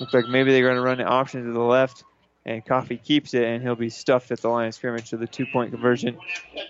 Looks 0.00 0.12
like 0.12 0.26
maybe 0.26 0.52
they're 0.52 0.62
going 0.62 0.76
to 0.76 0.82
run 0.82 1.00
an 1.00 1.06
option 1.06 1.44
to 1.44 1.52
the 1.52 1.60
left, 1.60 2.04
and 2.46 2.64
Coffey 2.64 2.96
keeps 2.96 3.34
it, 3.34 3.42
and 3.42 3.62
he'll 3.62 3.74
be 3.74 3.90
stuffed 3.90 4.30
at 4.30 4.40
the 4.40 4.48
line 4.48 4.68
of 4.68 4.74
scrimmage. 4.74 5.10
So 5.10 5.16
the 5.16 5.26
two 5.26 5.46
point 5.52 5.72
conversion 5.72 6.16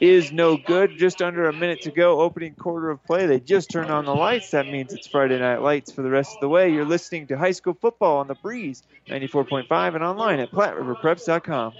is 0.01 0.33
no 0.33 0.57
good. 0.57 0.97
Just 0.97 1.21
under 1.21 1.49
a 1.49 1.53
minute 1.53 1.83
to 1.83 1.91
go, 1.91 2.21
opening 2.21 2.55
quarter 2.55 2.91
of 2.91 3.05
play. 3.05 3.27
They 3.27 3.39
just 3.39 3.71
turned 3.71 3.91
on 3.91 4.07
the 4.07 4.15
lights. 4.15 4.51
That 4.51 4.67
means 4.67 4.95
it's 4.95 5.07
Friday 5.07 5.39
Night 5.39 5.61
Lights 5.61 5.93
for 5.93 6.03
the 6.03 6.11
rest 6.11 6.35
of 6.35 6.41
the 6.41 6.49
way. 6.49 6.73
You're 6.73 6.87
listening 6.87 7.27
to 7.29 7.37
high 7.37 7.53
school 7.53 7.75
football 7.75 8.17
on 8.19 8.27
the 8.27 8.35
Breeze 8.35 8.83
94.5 9.09 9.95
and 9.95 10.03
online 10.03 10.41
at 10.41 10.51
PlatteRiverPreps.com. 10.51 11.75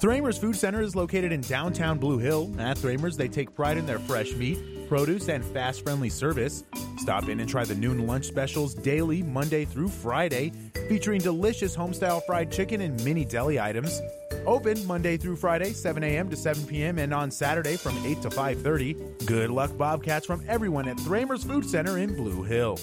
Thramers 0.00 0.38
Food 0.38 0.56
Center 0.56 0.80
is 0.80 0.96
located 0.96 1.30
in 1.30 1.42
downtown 1.42 1.98
Blue 1.98 2.16
Hill. 2.16 2.50
At 2.58 2.78
Thramers, 2.78 3.18
they 3.18 3.28
take 3.28 3.54
pride 3.54 3.76
in 3.76 3.84
their 3.84 3.98
fresh 3.98 4.32
meat, 4.32 4.58
produce, 4.90 5.28
and 5.28 5.44
fast 5.44 5.84
friendly 5.84 6.10
service. 6.10 6.64
Stop 6.98 7.28
in 7.28 7.38
and 7.38 7.48
try 7.48 7.64
the 7.64 7.76
noon 7.76 8.08
lunch 8.08 8.26
specials 8.26 8.74
daily, 8.74 9.22
Monday 9.22 9.64
through 9.64 9.86
Friday, 9.86 10.52
featuring 10.88 11.20
delicious 11.20 11.76
homestyle 11.76 12.20
fried 12.26 12.50
chicken 12.50 12.80
and 12.80 13.00
mini 13.04 13.24
deli 13.24 13.60
items. 13.60 14.02
Open 14.46 14.84
Monday 14.86 15.16
through 15.16 15.36
Friday, 15.36 15.72
7 15.72 16.02
a.m. 16.02 16.28
to 16.28 16.36
7 16.36 16.66
p.m. 16.66 16.98
and 16.98 17.14
on 17.14 17.30
Saturday 17.30 17.76
from 17.76 17.96
8 18.04 18.20
to 18.22 18.30
5.30. 18.30 19.26
Good 19.26 19.50
luck 19.50 19.78
Bobcats 19.78 20.26
from 20.26 20.42
everyone 20.48 20.88
at 20.88 20.98
Thramer's 20.98 21.44
Food 21.44 21.64
Center 21.64 21.98
in 21.98 22.16
Blue 22.16 22.42
Hill. 22.42 22.76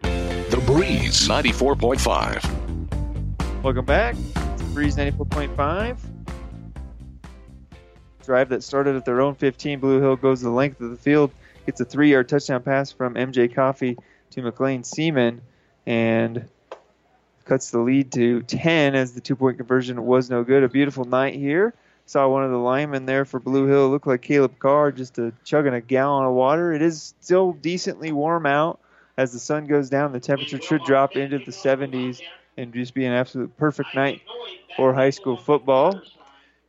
The 0.00 0.60
Breeze 0.66 1.28
94.5. 1.28 3.62
Welcome 3.62 3.84
back. 3.84 4.16
It's 4.54 4.62
Breeze 4.72 4.96
94.5. 4.96 6.13
Drive 8.24 8.48
that 8.50 8.62
started 8.62 8.96
at 8.96 9.04
their 9.04 9.20
own 9.20 9.34
15. 9.34 9.80
Blue 9.80 10.00
Hill 10.00 10.16
goes 10.16 10.40
the 10.40 10.50
length 10.50 10.80
of 10.80 10.90
the 10.90 10.96
field, 10.96 11.30
gets 11.66 11.80
a 11.80 11.84
three 11.84 12.10
yard 12.10 12.28
touchdown 12.28 12.62
pass 12.62 12.90
from 12.90 13.14
MJ 13.14 13.52
Coffey 13.54 13.96
to 14.30 14.42
McLean 14.42 14.84
Seaman, 14.84 15.40
and 15.86 16.48
cuts 17.44 17.70
the 17.70 17.78
lead 17.78 18.12
to 18.12 18.42
10 18.42 18.94
as 18.94 19.12
the 19.12 19.20
two 19.20 19.36
point 19.36 19.58
conversion 19.58 20.04
was 20.04 20.30
no 20.30 20.44
good. 20.44 20.62
A 20.62 20.68
beautiful 20.68 21.04
night 21.04 21.34
here. 21.34 21.74
Saw 22.06 22.28
one 22.28 22.44
of 22.44 22.50
the 22.50 22.58
linemen 22.58 23.06
there 23.06 23.24
for 23.24 23.40
Blue 23.40 23.66
Hill 23.66 23.88
look 23.88 24.06
like 24.06 24.20
Caleb 24.20 24.58
Carr, 24.58 24.92
just 24.92 25.18
a, 25.18 25.32
chugging 25.42 25.72
a 25.72 25.80
gallon 25.80 26.26
of 26.26 26.34
water. 26.34 26.72
It 26.72 26.82
is 26.82 27.14
still 27.20 27.52
decently 27.52 28.12
warm 28.12 28.44
out. 28.44 28.78
As 29.16 29.32
the 29.32 29.38
sun 29.38 29.66
goes 29.66 29.88
down, 29.88 30.12
the 30.12 30.20
temperature 30.20 30.60
should 30.60 30.82
drop 30.84 31.16
into 31.16 31.38
the 31.38 31.52
70s 31.52 32.20
and 32.58 32.74
just 32.74 32.92
be 32.92 33.06
an 33.06 33.12
absolute 33.12 33.56
perfect 33.56 33.94
night 33.94 34.20
for 34.76 34.92
high 34.92 35.10
school 35.10 35.36
football. 35.36 36.00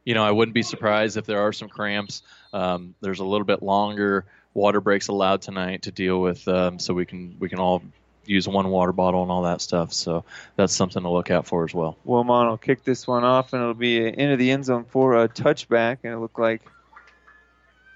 You 0.06 0.14
know, 0.14 0.24
I 0.24 0.32
wouldn't 0.32 0.53
be 0.53 0.64
surprised 0.64 1.18
if 1.18 1.26
there 1.26 1.41
are 1.41 1.51
some 1.51 1.68
cramps. 1.68 2.22
Um, 2.53 2.95
there's 3.01 3.20
a 3.20 3.26
little 3.26 3.45
bit 3.45 3.62
longer 3.62 4.26
water 4.56 4.82
breaks 4.82 5.10
allowed 5.10 5.43
tonight 5.43 5.84
to 5.84 5.91
deal 5.91 6.20
with, 6.20 6.47
um, 6.47 6.80
so 6.80 6.95
we 6.95 7.06
can 7.06 7.36
we 7.39 7.49
can 7.49 7.60
all 7.60 7.84
use 8.26 8.47
one 8.47 8.68
water 8.70 8.91
bottle 8.91 9.22
and 9.22 9.30
all 9.30 9.43
that 9.43 9.62
stuff. 9.62 9.93
So 9.93 10.26
that's 10.56 10.74
something 10.74 11.03
to 11.03 11.10
look 11.10 11.30
out 11.30 11.45
for 11.45 11.64
as 11.64 11.76
well. 11.76 11.95
Wilmot 12.06 12.47
will 12.47 12.58
kick 12.58 12.84
this 12.84 13.06
one 13.06 13.24
off, 13.24 13.53
and 13.53 13.62
it'll 13.62 13.76
be 13.76 14.08
into 14.08 14.38
the 14.38 14.49
end 14.49 14.66
zone 14.66 14.86
for 14.86 15.22
a 15.22 15.30
touchback, 15.30 15.99
and 16.03 16.14
it 16.14 16.18
looked 16.18 16.39
like 16.39 16.64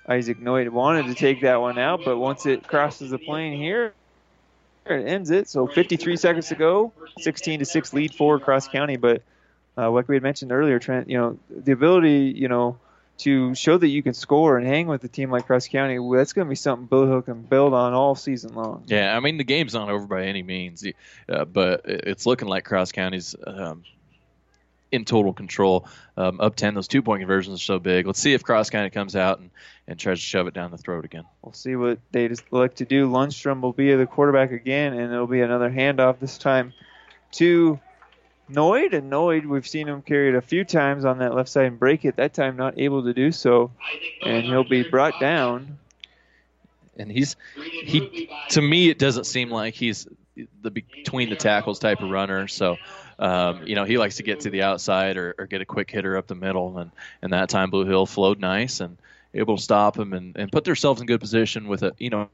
Isaac 0.07 0.39
Noyd 0.39 0.69
wanted 0.69 1.07
to 1.07 1.15
take 1.15 1.41
that 1.41 1.61
one 1.61 1.79
out, 1.79 2.01
but 2.05 2.17
once 2.17 2.45
it 2.45 2.67
crosses 2.67 3.09
the 3.09 3.17
plane 3.17 3.57
here, 3.57 3.93
it 4.85 5.07
ends 5.07 5.31
it. 5.31 5.47
So 5.47 5.65
53 5.65 6.17
seconds 6.17 6.49
to 6.49 6.55
go, 6.55 6.91
16 7.19 7.59
to 7.59 7.65
six 7.65 7.93
lead 7.93 8.13
for 8.13 8.39
Cross 8.39 8.67
County. 8.67 8.97
But 8.97 9.23
uh, 9.79 9.89
like 9.89 10.07
we 10.07 10.15
had 10.15 10.23
mentioned 10.23 10.51
earlier, 10.51 10.79
Trent, 10.79 11.09
you 11.09 11.17
know 11.17 11.39
the 11.49 11.71
ability, 11.71 12.33
you 12.35 12.47
know, 12.47 12.77
to 13.19 13.53
show 13.55 13.77
that 13.77 13.87
you 13.87 14.03
can 14.03 14.13
score 14.13 14.57
and 14.57 14.67
hang 14.67 14.87
with 14.87 15.03
a 15.03 15.07
team 15.07 15.31
like 15.31 15.45
Cross 15.45 15.67
County, 15.67 15.97
that's 16.15 16.33
going 16.33 16.45
to 16.47 16.49
be 16.49 16.55
something 16.55 16.87
Bill 16.87 17.05
Hill 17.05 17.21
can 17.21 17.41
build 17.43 17.73
on 17.73 17.93
all 17.93 18.15
season 18.15 18.53
long. 18.55 18.83
Yeah, 18.87 19.15
I 19.15 19.19
mean 19.19 19.37
the 19.37 19.43
game's 19.43 19.73
not 19.73 19.89
over 19.89 20.05
by 20.07 20.25
any 20.25 20.43
means, 20.43 20.85
uh, 21.29 21.45
but 21.45 21.81
it's 21.85 22.25
looking 22.25 22.47
like 22.47 22.65
Cross 22.65 22.91
County's 22.91 23.35
um, 23.45 23.83
in 24.91 25.05
total 25.05 25.33
control. 25.33 25.87
Um, 26.17 26.41
up 26.41 26.55
10, 26.55 26.73
those 26.73 26.87
two 26.87 27.01
point 27.01 27.21
conversions 27.21 27.59
are 27.59 27.63
so 27.63 27.79
big. 27.79 28.05
Let's 28.05 28.19
see 28.19 28.33
if 28.33 28.43
Cross 28.43 28.69
County 28.69 28.89
comes 28.89 29.15
out 29.15 29.39
and, 29.39 29.49
and 29.87 29.99
tries 29.99 30.19
to 30.19 30.25
shove 30.25 30.47
it 30.47 30.53
down 30.53 30.71
the 30.71 30.77
throat 30.77 31.05
again. 31.05 31.23
We'll 31.41 31.53
see 31.53 31.75
what 31.75 31.99
they 32.11 32.27
just 32.27 32.51
like 32.51 32.75
to 32.75 32.85
do. 32.85 33.09
Lundstrom 33.09 33.61
will 33.61 33.73
be 33.73 33.93
the 33.95 34.05
quarterback 34.05 34.51
again, 34.51 34.93
and 34.93 35.13
it'll 35.13 35.27
be 35.27 35.41
another 35.41 35.69
handoff 35.69 36.19
this 36.19 36.37
time 36.37 36.73
to 37.33 37.79
Noyd. 38.51 38.93
And 38.93 39.11
Noyd, 39.11 39.45
we've 39.45 39.67
seen 39.67 39.87
him 39.87 40.01
carry 40.01 40.29
it 40.29 40.35
a 40.35 40.41
few 40.41 40.63
times 40.63 41.05
on 41.05 41.19
that 41.19 41.35
left 41.35 41.49
side 41.49 41.65
and 41.65 41.79
break 41.79 42.05
it. 42.05 42.15
That 42.15 42.33
time, 42.33 42.57
not 42.57 42.79
able 42.79 43.03
to 43.03 43.13
do 43.13 43.31
so, 43.31 43.71
and 44.23 44.45
he'll 44.45 44.63
be 44.63 44.83
brought 44.83 45.19
down. 45.19 45.77
And 46.97 47.11
he's 47.11 47.35
he 47.55 48.29
to 48.49 48.61
me, 48.61 48.89
it 48.89 48.99
doesn't 48.99 49.25
seem 49.25 49.49
like 49.49 49.73
he's 49.73 50.07
the 50.61 50.71
between 50.71 51.29
the 51.29 51.35
tackles 51.35 51.79
type 51.79 52.01
of 52.01 52.09
runner. 52.09 52.47
So 52.47 52.77
um, 53.19 53.67
you 53.67 53.75
know, 53.75 53.83
he 53.83 53.97
likes 53.97 54.15
to 54.15 54.23
get 54.23 54.39
to 54.41 54.49
the 54.49 54.63
outside 54.63 55.17
or, 55.17 55.35
or, 55.37 55.45
get 55.45 55.59
a 55.59 55.65
quick 55.65 55.91
hitter 55.91 56.15
up 56.15 56.27
the 56.27 56.35
middle. 56.35 56.77
And, 56.77 56.89
and 57.21 57.33
that 57.33 57.49
time 57.49 57.69
Blue 57.69 57.85
Hill 57.85 58.05
flowed 58.05 58.39
nice 58.39 58.79
and 58.79 58.97
able 59.33 59.57
to 59.57 59.61
stop 59.61 59.99
him 59.99 60.13
and, 60.13 60.37
and 60.37 60.49
put 60.49 60.63
themselves 60.63 61.01
in 61.01 61.07
good 61.07 61.19
position 61.19 61.67
with 61.67 61.83
a, 61.83 61.93
you 61.97 62.09
know, 62.09 62.29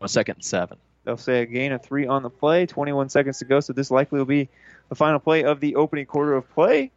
a 0.00 0.08
second 0.08 0.36
and 0.36 0.44
seven. 0.44 0.78
They'll 1.04 1.16
say 1.16 1.42
a 1.42 1.46
gain 1.46 1.72
of 1.72 1.82
three 1.82 2.06
on 2.06 2.22
the 2.22 2.30
play, 2.30 2.66
21 2.66 3.08
seconds 3.08 3.38
to 3.38 3.44
go. 3.44 3.60
So 3.60 3.72
this 3.72 3.90
likely 3.90 4.18
will 4.18 4.26
be 4.26 4.48
the 4.88 4.94
final 4.94 5.18
play 5.18 5.44
of 5.44 5.60
the 5.60 5.76
opening 5.76 6.06
quarter 6.06 6.34
of 6.34 6.48
play. 6.50 6.90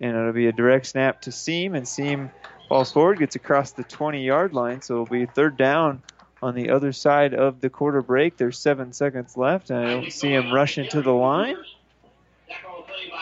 And 0.00 0.16
it'll 0.16 0.32
be 0.32 0.46
a 0.46 0.52
direct 0.52 0.86
snap 0.86 1.22
to 1.22 1.32
Seam, 1.32 1.74
and 1.74 1.86
Seam 1.86 2.30
falls 2.68 2.92
forward, 2.92 3.18
gets 3.18 3.34
across 3.34 3.72
the 3.72 3.82
20 3.82 4.24
yard 4.24 4.52
line. 4.52 4.80
So 4.80 4.94
it'll 4.94 5.06
be 5.06 5.26
third 5.26 5.56
down 5.56 6.02
on 6.40 6.54
the 6.54 6.70
other 6.70 6.92
side 6.92 7.34
of 7.34 7.60
the 7.60 7.68
quarter 7.68 8.00
break. 8.00 8.36
There's 8.36 8.58
seven 8.58 8.92
seconds 8.92 9.36
left, 9.36 9.70
and 9.70 9.78
I 9.80 9.90
don't 9.90 10.12
see 10.12 10.32
him 10.32 10.52
rushing 10.52 10.88
to 10.90 11.02
the 11.02 11.12
line. 11.12 11.56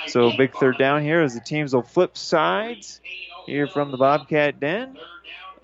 So 0.09 0.37
big 0.37 0.55
third 0.55 0.79
down 0.79 1.03
here 1.03 1.23
as 1.23 1.35
the 1.35 1.41
teams 1.41 1.75
will 1.75 1.83
flip 1.83 2.17
sides 2.17 3.01
here 3.47 3.67
from 3.67 3.91
the 3.91 3.97
Bobcat 3.97 4.61
Den. 4.61 4.97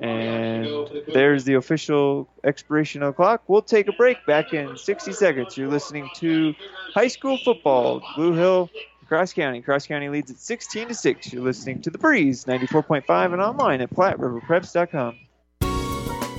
And 0.02 0.88
there's 1.12 1.44
the 1.44 1.54
official 1.54 2.28
expiration 2.42 3.02
of 3.02 3.12
the 3.12 3.16
clock. 3.16 3.44
We'll 3.46 3.62
take 3.62 3.86
a 3.86 3.92
break 3.92 4.26
back 4.26 4.52
in 4.52 4.76
60 4.76 5.12
seconds. 5.12 5.56
You're 5.56 5.68
listening 5.68 6.10
to 6.16 6.54
high 6.92 7.06
school 7.06 7.38
football, 7.38 8.02
Blue 8.16 8.32
Hill, 8.32 8.68
Cross 9.06 9.34
County. 9.34 9.62
Cross 9.62 9.86
County 9.86 10.08
leads 10.08 10.30
at 10.30 10.38
16 10.38 10.88
to 10.88 10.94
6. 10.94 11.32
You're 11.32 11.42
listening 11.44 11.82
to 11.82 11.90
The 11.90 11.98
Breeze 11.98 12.46
94.5 12.46 13.32
and 13.32 13.40
online 13.40 13.80
at 13.80 13.90
PlatteRiverPreps.com. 13.90 15.18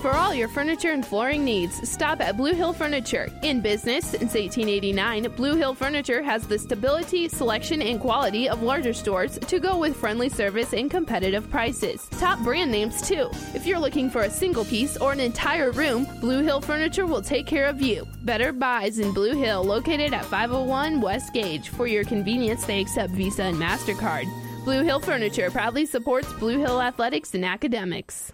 For 0.04 0.12
all 0.12 0.34
your 0.34 0.50
furniture 0.50 0.92
and 0.92 1.06
flooring 1.06 1.46
needs, 1.46 1.90
stop 1.90 2.20
at 2.20 2.36
Blue 2.36 2.54
Hill 2.54 2.74
Furniture. 2.74 3.30
In 3.42 3.62
business 3.62 4.08
since 4.08 4.34
1889, 4.34 5.32
Blue 5.38 5.56
Hill 5.56 5.74
Furniture 5.74 6.22
has 6.22 6.46
the 6.46 6.60
stability, 6.60 7.30
selection, 7.30 7.82
and 7.82 8.02
quality 8.02 8.50
of 8.50 8.62
larger 8.62 8.92
stores 8.92 9.40
to 9.40 9.62
go 9.62 9.78
with 9.78 9.96
friendly 9.96 10.28
service 10.28 10.74
and 10.74 10.92
competitive 10.92 11.50
prices. 11.50 12.06
Top 12.20 12.38
brand 12.40 12.70
names, 12.70 13.02
too. 13.02 13.30
If 13.56 13.66
you're 13.66 13.80
looking 13.80 14.10
for 14.10 14.24
a 14.24 14.30
single 14.30 14.66
piece 14.66 14.98
or 14.98 15.14
an 15.14 15.22
entire 15.22 15.72
room, 15.72 16.06
Blue 16.20 16.44
Hill 16.44 16.60
Furniture 16.60 17.06
will 17.06 17.22
take 17.22 17.48
care 17.48 17.68
of 17.68 17.82
you. 17.82 18.06
Better 18.24 18.52
Buys 18.52 19.00
in 19.00 19.14
Blue 19.14 19.38
Hill, 19.38 19.64
located 19.64 20.14
at 20.14 20.26
501 20.26 21.00
West 21.00 21.34
Gage. 21.34 21.70
For 21.70 21.88
your 21.88 22.04
convenience, 22.04 22.66
they 22.66 22.82
accept 22.82 23.14
Visa 23.14 23.44
and 23.44 23.56
MasterCard. 23.56 24.26
Blue 24.66 24.84
Hill 24.84 25.00
Furniture 25.00 25.50
proudly 25.50 25.86
supports 25.86 26.34
Blue 26.34 26.60
Hill 26.60 26.82
athletics 26.82 27.34
and 27.36 27.46
academics. 27.46 28.34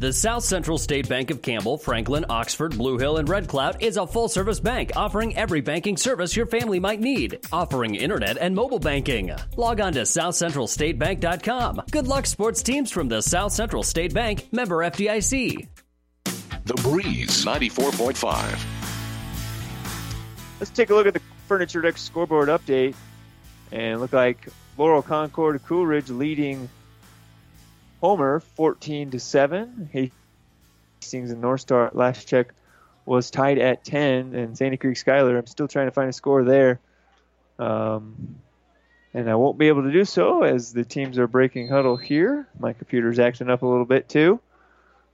The 0.00 0.12
South 0.12 0.44
Central 0.44 0.78
State 0.78 1.08
Bank 1.08 1.32
of 1.32 1.42
Campbell, 1.42 1.76
Franklin, 1.76 2.24
Oxford, 2.30 2.78
Blue 2.78 2.98
Hill, 2.98 3.16
and 3.16 3.28
Red 3.28 3.48
Cloud 3.48 3.82
is 3.82 3.96
a 3.96 4.06
full 4.06 4.28
service 4.28 4.60
bank 4.60 4.92
offering 4.94 5.36
every 5.36 5.60
banking 5.60 5.96
service 5.96 6.36
your 6.36 6.46
family 6.46 6.78
might 6.78 7.00
need, 7.00 7.44
offering 7.50 7.96
internet 7.96 8.38
and 8.38 8.54
mobile 8.54 8.78
banking. 8.78 9.34
Log 9.56 9.80
on 9.80 9.92
to 9.94 10.02
southcentralstatebank.com. 10.02 11.82
Good 11.90 12.06
luck, 12.06 12.26
sports 12.26 12.62
teams 12.62 12.92
from 12.92 13.08
the 13.08 13.20
South 13.20 13.50
Central 13.50 13.82
State 13.82 14.14
Bank, 14.14 14.46
member 14.52 14.76
FDIC. 14.76 15.66
The 16.64 16.74
Breeze 16.74 17.44
94.5. 17.44 18.64
Let's 20.60 20.70
take 20.70 20.90
a 20.90 20.94
look 20.94 21.08
at 21.08 21.14
the 21.14 21.22
Furniture 21.48 21.80
Deck 21.80 21.98
scoreboard 21.98 22.48
update. 22.48 22.94
And 23.72 24.00
look 24.00 24.12
like 24.12 24.46
Laurel 24.76 25.02
Concord 25.02 25.60
Coleridge 25.66 26.08
leading 26.08 26.68
Homer 28.00 28.40
14 28.40 29.12
to 29.12 29.20
7. 29.20 29.90
Hastings 29.92 31.30
and 31.30 31.40
North 31.40 31.60
Star 31.60 31.90
last 31.92 32.28
check 32.28 32.54
was 33.04 33.30
tied 33.30 33.58
at 33.58 33.84
10 33.84 34.34
and 34.34 34.56
Sandy 34.56 34.76
Creek 34.76 34.96
Schuyler. 34.96 35.38
I'm 35.38 35.46
still 35.46 35.68
trying 35.68 35.86
to 35.86 35.92
find 35.92 36.08
a 36.08 36.12
score 36.12 36.44
there. 36.44 36.80
Um, 37.58 38.36
and 39.14 39.28
I 39.28 39.34
won't 39.34 39.58
be 39.58 39.68
able 39.68 39.82
to 39.84 39.92
do 39.92 40.04
so 40.04 40.42
as 40.42 40.72
the 40.72 40.84
teams 40.84 41.18
are 41.18 41.26
breaking 41.26 41.68
huddle 41.68 41.96
here. 41.96 42.46
My 42.58 42.72
computer's 42.72 43.18
acting 43.18 43.50
up 43.50 43.62
a 43.62 43.66
little 43.66 43.86
bit 43.86 44.08
too. 44.08 44.40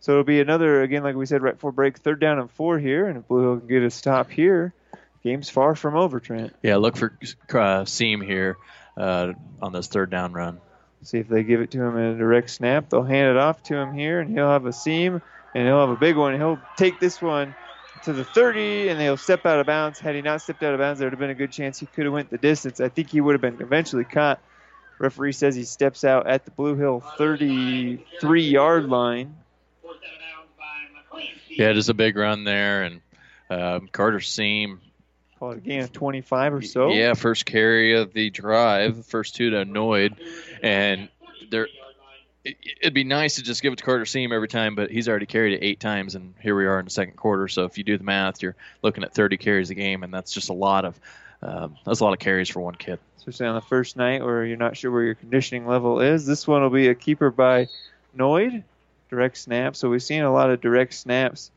So 0.01 0.13
it'll 0.13 0.25
be 0.25 0.41
another, 0.41 0.83
again, 0.83 1.03
like 1.03 1.15
we 1.15 1.25
said 1.25 1.41
right 1.41 1.55
before 1.55 1.73
break, 1.73 1.99
third 1.99 2.21
down 2.21 2.39
and 2.39 2.51
four 2.51 2.79
here. 2.79 3.07
And 3.07 3.19
if 3.19 3.29
Blue 3.29 3.41
Hill 3.41 3.59
can 3.61 3.69
get 3.69 3.83
a 3.83 3.91
stop 3.91 4.31
here, 4.31 4.75
game's 5.23 5.49
far 5.49 5.75
from 5.75 5.97
over, 5.97 6.21
Trent. 6.21 6.55
Yeah, 6.63 6.77
look 6.77 6.97
for 6.97 7.17
uh, 7.55 7.87
seam 7.87 8.21
here 8.21 8.59
uh, 8.99 9.33
on 9.63 9.73
this 9.73 9.87
third 9.87 10.11
down 10.11 10.33
run. 10.35 10.61
See 11.05 11.19
if 11.19 11.29
they 11.29 11.43
give 11.43 11.61
it 11.61 11.71
to 11.73 11.83
him 11.83 11.97
in 11.97 12.15
a 12.15 12.19
direct 12.19 12.51
snap. 12.51 12.89
They'll 12.89 13.03
hand 13.03 13.31
it 13.31 13.37
off 13.37 13.63
to 13.65 13.77
him 13.77 13.93
here, 13.93 14.21
and 14.21 14.31
he'll 14.31 14.49
have 14.49 14.67
a 14.67 14.73
seam, 14.73 15.21
and 15.55 15.67
he'll 15.67 15.81
have 15.81 15.91
a 15.91 15.97
big 15.97 16.17
one. 16.17 16.35
He'll 16.35 16.59
take 16.77 16.99
this 16.99 17.21
one 17.21 17.55
to 18.05 18.13
the 18.13 18.25
30, 18.25 18.89
and 18.89 18.99
they'll 18.99 19.17
step 19.17 19.45
out 19.45 19.61
of 19.61 19.67
bounds. 19.67 20.01
Had 20.01 20.15
he 20.15 20.23
not 20.23 20.41
stepped 20.41 20.63
out 20.63 20.73
of 20.73 20.81
bounds, 20.81 20.99
there 20.99 21.07
would 21.07 21.13
have 21.13 21.21
been 21.21 21.31
a 21.31 21.35
good 21.35 21.53
chance 21.53 21.79
he 21.79 21.87
could 21.87 22.05
have 22.05 22.13
went 22.13 22.31
the 22.31 22.39
distance. 22.39 22.81
I 22.81 22.89
think 22.89 23.11
he 23.11 23.21
would 23.21 23.33
have 23.33 23.43
been 23.43 23.61
eventually 23.61 24.05
caught. 24.05 24.41
Referee 24.99 25.33
says 25.33 25.55
he 25.55 25.65
steps 25.65 26.05
out 26.05 26.27
at 26.27 26.45
the 26.45 26.51
Blue 26.53 26.75
Hill 26.77 27.03
33-yard 27.19 28.89
line. 28.89 29.37
Yeah, 31.51 31.73
just 31.73 31.89
a 31.89 31.95
big 31.95 32.17
run 32.17 32.45
there, 32.45 32.85
and 32.85 33.01
um, 33.51 33.89
Carter 33.93 34.21
Seam 34.21 34.81
call 35.45 35.53
it 35.53 35.59
a 35.59 35.61
gain 35.61 35.81
of 35.81 35.93
25 35.93 36.55
or 36.55 36.63
so. 36.63 36.89
Yeah, 36.91 37.15
first 37.15 37.45
carry 37.47 37.95
of 37.95 38.13
the 38.13 38.31
drive, 38.31 39.07
first 39.07 39.35
two 39.35 39.51
to 39.51 39.65
Noyd, 39.65 40.17
and 40.63 41.09
there 41.51 41.69
it, 42.45 42.57
it'd 42.81 42.95
be 42.95 43.05
nice 43.05 43.37
to 43.37 43.43
just 43.43 43.63
give 43.63 43.73
it 43.73 43.77
to 43.77 43.85
Carter 43.85 44.07
Seam 44.07 44.33
every 44.33 44.49
time, 44.49 44.75
but 44.75 44.91
he's 44.91 45.09
already 45.09 45.27
carried 45.27 45.55
it 45.55 45.65
eight 45.65 45.81
times, 45.81 46.15
and 46.15 46.35
here 46.41 46.57
we 46.57 46.67
are 46.67 46.79
in 46.79 46.85
the 46.85 46.91
second 46.91 47.17
quarter. 47.17 47.49
So 47.49 47.65
if 47.65 47.79
you 47.79 47.85
do 47.85 47.99
the 47.99 48.05
math, 48.05 48.43
you're 48.43 48.57
looking 48.83 49.05
at 49.05 49.15
30 49.15 49.37
carries 49.37 49.71
a 49.71 49.75
game, 49.75 50.03
and 50.03 50.13
that's 50.13 50.33
just 50.33 50.49
a 50.49 50.55
lot 50.55 50.85
of 50.85 50.99
um, 51.43 51.77
that's 51.85 52.01
a 52.01 52.05
lot 52.05 52.15
of 52.15 52.19
carries 52.21 52.49
for 52.49 52.61
one 52.61 52.75
kid. 52.75 52.99
especially 53.19 53.47
on 53.47 53.55
the 53.55 53.61
first 53.61 53.99
night 53.99 54.25
where 54.25 54.47
you're 54.47 54.57
not 54.57 54.79
sure 54.79 54.91
where 54.91 55.03
your 55.03 55.15
conditioning 55.15 55.67
level 55.67 56.01
is. 56.01 56.25
This 56.25 56.47
one 56.47 56.63
will 56.63 56.71
be 56.71 56.89
a 56.89 56.95
keeper 56.95 57.31
by 57.31 57.69
Noid, 58.17 58.63
direct 59.11 59.37
snap. 59.37 59.77
So 59.77 59.91
we've 59.91 60.03
seen 60.03 60.23
a 60.23 60.33
lot 60.33 60.49
of 60.49 60.63
direct 60.63 60.95
snaps 60.95 61.51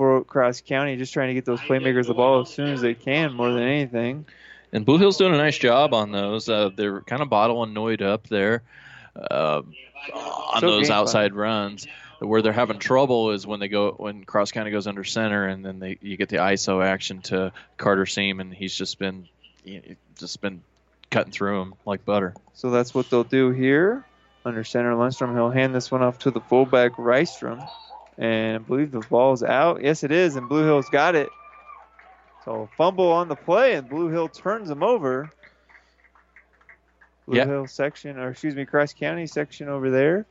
for 0.00 0.24
Cross 0.24 0.62
County, 0.62 0.96
just 0.96 1.12
trying 1.12 1.28
to 1.28 1.34
get 1.34 1.44
those 1.44 1.60
playmakers 1.60 2.06
the 2.06 2.14
ball 2.14 2.40
as 2.40 2.48
soon 2.48 2.68
as 2.68 2.80
they 2.80 2.94
can, 2.94 3.34
more 3.34 3.52
than 3.52 3.64
anything. 3.64 4.24
And 4.72 4.86
Blue 4.86 4.96
Hill's 4.96 5.18
doing 5.18 5.34
a 5.34 5.36
nice 5.36 5.58
job 5.58 5.92
on 5.92 6.10
those. 6.10 6.48
Uh, 6.48 6.70
they're 6.74 7.02
kind 7.02 7.20
of 7.20 7.28
bottling 7.28 7.74
Noid 7.74 8.00
up 8.00 8.26
there 8.26 8.62
uh, 9.14 9.60
on 10.14 10.60
So 10.62 10.70
those 10.70 10.88
outside 10.88 11.34
runs. 11.34 11.86
Where 12.18 12.40
they're 12.40 12.54
having 12.54 12.78
trouble 12.78 13.32
is 13.32 13.46
when 13.46 13.60
they 13.60 13.68
go 13.68 13.92
when 13.92 14.24
Cross 14.24 14.52
County 14.52 14.70
goes 14.70 14.86
under 14.86 15.04
center, 15.04 15.46
and 15.46 15.62
then 15.62 15.80
they 15.80 15.98
you 16.00 16.16
get 16.16 16.30
the 16.30 16.38
ISO 16.38 16.82
action 16.82 17.20
to 17.24 17.52
Carter 17.76 18.06
Seam, 18.06 18.40
and 18.40 18.54
he's 18.54 18.74
just 18.74 18.98
been 18.98 19.28
just 20.16 20.40
been 20.40 20.62
cutting 21.10 21.32
through 21.32 21.60
him 21.60 21.74
like 21.84 22.06
butter. 22.06 22.32
So 22.54 22.70
that's 22.70 22.94
what 22.94 23.10
they'll 23.10 23.22
do 23.22 23.50
here. 23.50 24.06
Under 24.46 24.64
center, 24.64 24.94
Lundstrom. 24.94 25.34
He'll 25.34 25.50
hand 25.50 25.74
this 25.74 25.90
one 25.90 26.02
off 26.02 26.20
to 26.20 26.30
the 26.30 26.40
fullback, 26.40 26.92
Rystrom. 26.92 27.68
And 28.20 28.56
I 28.56 28.58
believe 28.58 28.90
the 28.92 29.00
ball's 29.00 29.42
out. 29.42 29.82
Yes, 29.82 30.04
it 30.04 30.12
is. 30.12 30.36
And 30.36 30.48
Blue 30.48 30.64
Hill's 30.64 30.90
got 30.90 31.14
it. 31.14 31.30
So 32.44 32.68
fumble 32.76 33.10
on 33.12 33.28
the 33.28 33.34
play, 33.34 33.74
and 33.74 33.88
Blue 33.88 34.08
Hill 34.08 34.28
turns 34.28 34.68
them 34.68 34.82
over. 34.82 35.30
Blue 37.26 37.38
Yeah. 37.38 37.46
Hill 37.46 37.66
section, 37.66 38.18
or 38.18 38.30
excuse 38.30 38.54
me, 38.54 38.66
Cross 38.66 38.94
County 38.94 39.26
section 39.26 39.68
over 39.68 39.90
there. 39.90 40.26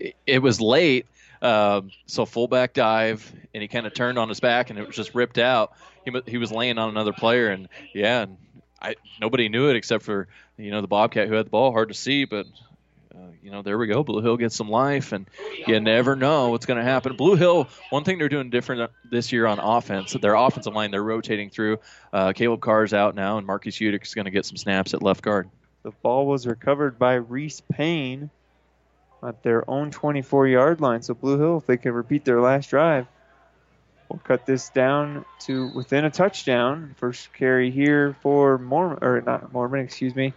it, 0.00 0.16
it 0.26 0.38
was 0.40 0.60
late, 0.60 1.06
um, 1.42 1.90
so 2.06 2.24
fullback 2.26 2.72
dive, 2.74 3.32
and 3.54 3.62
he 3.62 3.68
kind 3.68 3.86
of 3.86 3.94
turned 3.94 4.18
on 4.18 4.28
his 4.28 4.40
back, 4.40 4.70
and 4.70 4.78
it 4.78 4.86
was 4.86 4.96
just 4.96 5.14
ripped 5.14 5.38
out. 5.38 5.72
He 6.04 6.12
he 6.26 6.38
was 6.38 6.50
laying 6.50 6.78
on 6.78 6.88
another 6.90 7.12
player, 7.12 7.48
and 7.50 7.68
yeah, 7.92 8.22
and 8.22 8.36
I 8.82 8.96
nobody 9.20 9.48
knew 9.48 9.68
it 9.70 9.76
except 9.76 10.04
for 10.04 10.26
you 10.56 10.70
know 10.72 10.80
the 10.80 10.88
Bobcat 10.88 11.28
who 11.28 11.34
had 11.34 11.46
the 11.46 11.50
ball. 11.50 11.70
Hard 11.70 11.88
to 11.88 11.94
see, 11.94 12.24
but. 12.24 12.46
Uh, 13.16 13.28
you 13.42 13.50
know, 13.50 13.62
there 13.62 13.78
we 13.78 13.86
go. 13.86 14.02
Blue 14.02 14.20
Hill 14.20 14.36
gets 14.36 14.56
some 14.56 14.68
life, 14.68 15.12
and 15.12 15.26
you 15.66 15.78
never 15.78 16.16
know 16.16 16.50
what's 16.50 16.66
going 16.66 16.78
to 16.78 16.84
happen. 16.84 17.14
Blue 17.14 17.36
Hill, 17.36 17.68
one 17.90 18.02
thing 18.02 18.18
they're 18.18 18.28
doing 18.28 18.50
different 18.50 18.90
this 19.08 19.30
year 19.30 19.46
on 19.46 19.60
offense, 19.60 20.12
their 20.14 20.34
offensive 20.34 20.74
line, 20.74 20.90
they're 20.90 21.02
rotating 21.02 21.48
through. 21.48 21.78
Uh, 22.12 22.32
Caleb 22.32 22.60
Carr's 22.60 22.92
out 22.92 23.14
now, 23.14 23.38
and 23.38 23.46
Marcus 23.46 23.76
Udick 23.76 24.02
is 24.02 24.14
going 24.14 24.24
to 24.24 24.32
get 24.32 24.46
some 24.46 24.56
snaps 24.56 24.94
at 24.94 25.02
left 25.02 25.22
guard. 25.22 25.48
The 25.84 25.92
ball 26.02 26.26
was 26.26 26.46
recovered 26.46 26.98
by 26.98 27.14
Reese 27.14 27.60
Payne 27.60 28.30
at 29.22 29.42
their 29.42 29.68
own 29.70 29.90
24 29.90 30.48
yard 30.48 30.80
line. 30.80 31.02
So 31.02 31.14
Blue 31.14 31.38
Hill, 31.38 31.58
if 31.58 31.66
they 31.66 31.76
can 31.76 31.92
repeat 31.92 32.24
their 32.24 32.40
last 32.40 32.70
drive, 32.70 33.06
will 34.08 34.18
cut 34.18 34.44
this 34.44 34.70
down 34.70 35.24
to 35.40 35.70
within 35.74 36.04
a 36.04 36.10
touchdown. 36.10 36.94
First 36.98 37.32
carry 37.32 37.70
here 37.70 38.16
for 38.22 38.58
Mormon, 38.58 38.98
or 39.02 39.20
not 39.20 39.52
Mormon, 39.52 39.80
excuse 39.80 40.14
me, 40.14 40.34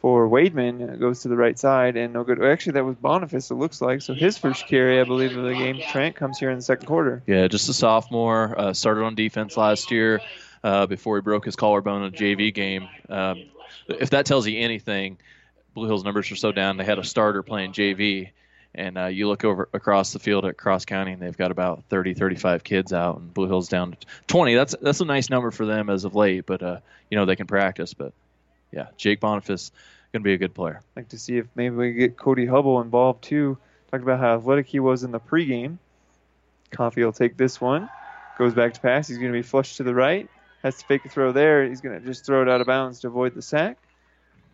for 0.00 0.28
Wademan. 0.28 0.94
It 0.94 1.00
goes 1.00 1.22
to 1.22 1.28
the 1.28 1.36
right 1.36 1.58
side 1.58 1.96
and 1.96 2.12
no 2.12 2.24
good. 2.24 2.42
Actually, 2.42 2.72
that 2.72 2.84
was 2.84 2.96
Boniface, 2.96 3.50
it 3.50 3.54
looks 3.54 3.80
like. 3.80 4.02
So 4.02 4.14
his 4.14 4.38
first 4.38 4.66
carry, 4.66 5.00
I 5.00 5.04
believe, 5.04 5.36
of 5.36 5.44
the 5.44 5.54
game, 5.54 5.80
Trent, 5.90 6.14
comes 6.14 6.38
here 6.38 6.50
in 6.50 6.56
the 6.56 6.62
second 6.62 6.86
quarter. 6.86 7.22
Yeah, 7.26 7.48
just 7.48 7.68
a 7.68 7.72
sophomore. 7.72 8.58
Uh, 8.58 8.72
started 8.72 9.04
on 9.04 9.14
defense 9.14 9.56
last 9.56 9.90
year 9.90 10.20
uh, 10.62 10.86
before 10.86 11.16
he 11.16 11.22
broke 11.22 11.44
his 11.44 11.56
collarbone 11.56 12.02
in 12.02 12.14
a 12.14 12.16
JV 12.16 12.54
game. 12.54 12.88
Um, 13.08 13.44
if 13.88 14.10
that 14.10 14.26
tells 14.26 14.46
you 14.46 14.60
anything, 14.60 15.18
Blue 15.74 15.86
Hill's 15.86 16.04
numbers 16.04 16.30
are 16.30 16.36
so 16.36 16.52
down. 16.52 16.76
They 16.76 16.84
had 16.84 16.98
a 16.98 17.04
starter 17.04 17.42
playing 17.42 17.72
JV, 17.72 18.30
and 18.74 18.98
uh, 18.98 19.06
you 19.06 19.28
look 19.28 19.44
over 19.44 19.68
across 19.72 20.12
the 20.12 20.18
field 20.18 20.44
at 20.44 20.56
Cross 20.56 20.84
County, 20.84 21.12
and 21.12 21.22
they've 21.22 21.36
got 21.36 21.50
about 21.50 21.84
30, 21.88 22.14
35 22.14 22.64
kids 22.64 22.92
out, 22.92 23.18
and 23.18 23.32
Blue 23.32 23.46
Hill's 23.46 23.68
down 23.68 23.92
to 23.92 24.06
20. 24.28 24.54
That's 24.54 24.74
that's 24.80 25.00
a 25.00 25.04
nice 25.04 25.30
number 25.30 25.50
for 25.50 25.66
them 25.66 25.90
as 25.90 26.04
of 26.04 26.14
late, 26.14 26.46
but 26.46 26.62
uh, 26.62 26.78
you 27.10 27.16
know 27.16 27.24
they 27.24 27.36
can 27.36 27.46
practice. 27.46 27.94
But 27.94 28.12
yeah, 28.72 28.86
Jake 28.96 29.20
Boniface 29.20 29.70
going 30.12 30.22
to 30.22 30.24
be 30.24 30.32
a 30.32 30.38
good 30.38 30.54
player. 30.54 30.80
like 30.96 31.08
to 31.10 31.18
see 31.18 31.38
if 31.38 31.46
maybe 31.54 31.76
we 31.76 31.90
can 31.90 31.98
get 31.98 32.16
Cody 32.16 32.46
Hubble 32.46 32.80
involved 32.80 33.24
too. 33.24 33.58
Talked 33.90 34.02
about 34.02 34.20
how 34.20 34.36
athletic 34.36 34.66
he 34.66 34.80
was 34.80 35.04
in 35.04 35.10
the 35.10 35.20
pregame. 35.20 35.78
Coffey 36.70 37.04
will 37.04 37.12
take 37.12 37.36
this 37.36 37.60
one. 37.60 37.88
Goes 38.38 38.54
back 38.54 38.74
to 38.74 38.80
pass. 38.80 39.08
He's 39.08 39.18
going 39.18 39.32
to 39.32 39.38
be 39.38 39.42
flushed 39.42 39.78
to 39.78 39.82
the 39.82 39.94
right. 39.94 40.28
Has 40.62 40.78
to 40.78 40.86
fake 40.86 41.04
a 41.04 41.08
throw 41.08 41.32
there. 41.32 41.64
He's 41.64 41.80
going 41.80 41.98
to 41.98 42.06
just 42.06 42.26
throw 42.26 42.42
it 42.42 42.48
out 42.48 42.60
of 42.60 42.66
bounds 42.66 43.00
to 43.00 43.08
avoid 43.08 43.34
the 43.34 43.42
sack. 43.42 43.78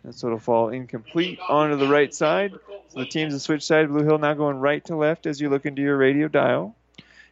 And 0.03 0.13
so 0.13 0.27
it'll 0.27 0.39
fall 0.39 0.69
incomplete 0.69 1.39
onto 1.49 1.77
the 1.77 1.87
right 1.87 2.13
side. 2.13 2.53
So 2.89 2.99
the 2.99 3.05
team's 3.05 3.33
a 3.33 3.39
switch 3.39 3.63
side. 3.63 3.87
Blue 3.89 4.03
Hill 4.03 4.17
now 4.17 4.33
going 4.33 4.57
right 4.57 4.83
to 4.85 4.95
left 4.95 5.25
as 5.25 5.41
you 5.41 5.49
look 5.49 5.65
into 5.65 5.81
your 5.81 5.97
radio 5.97 6.27
dial. 6.27 6.75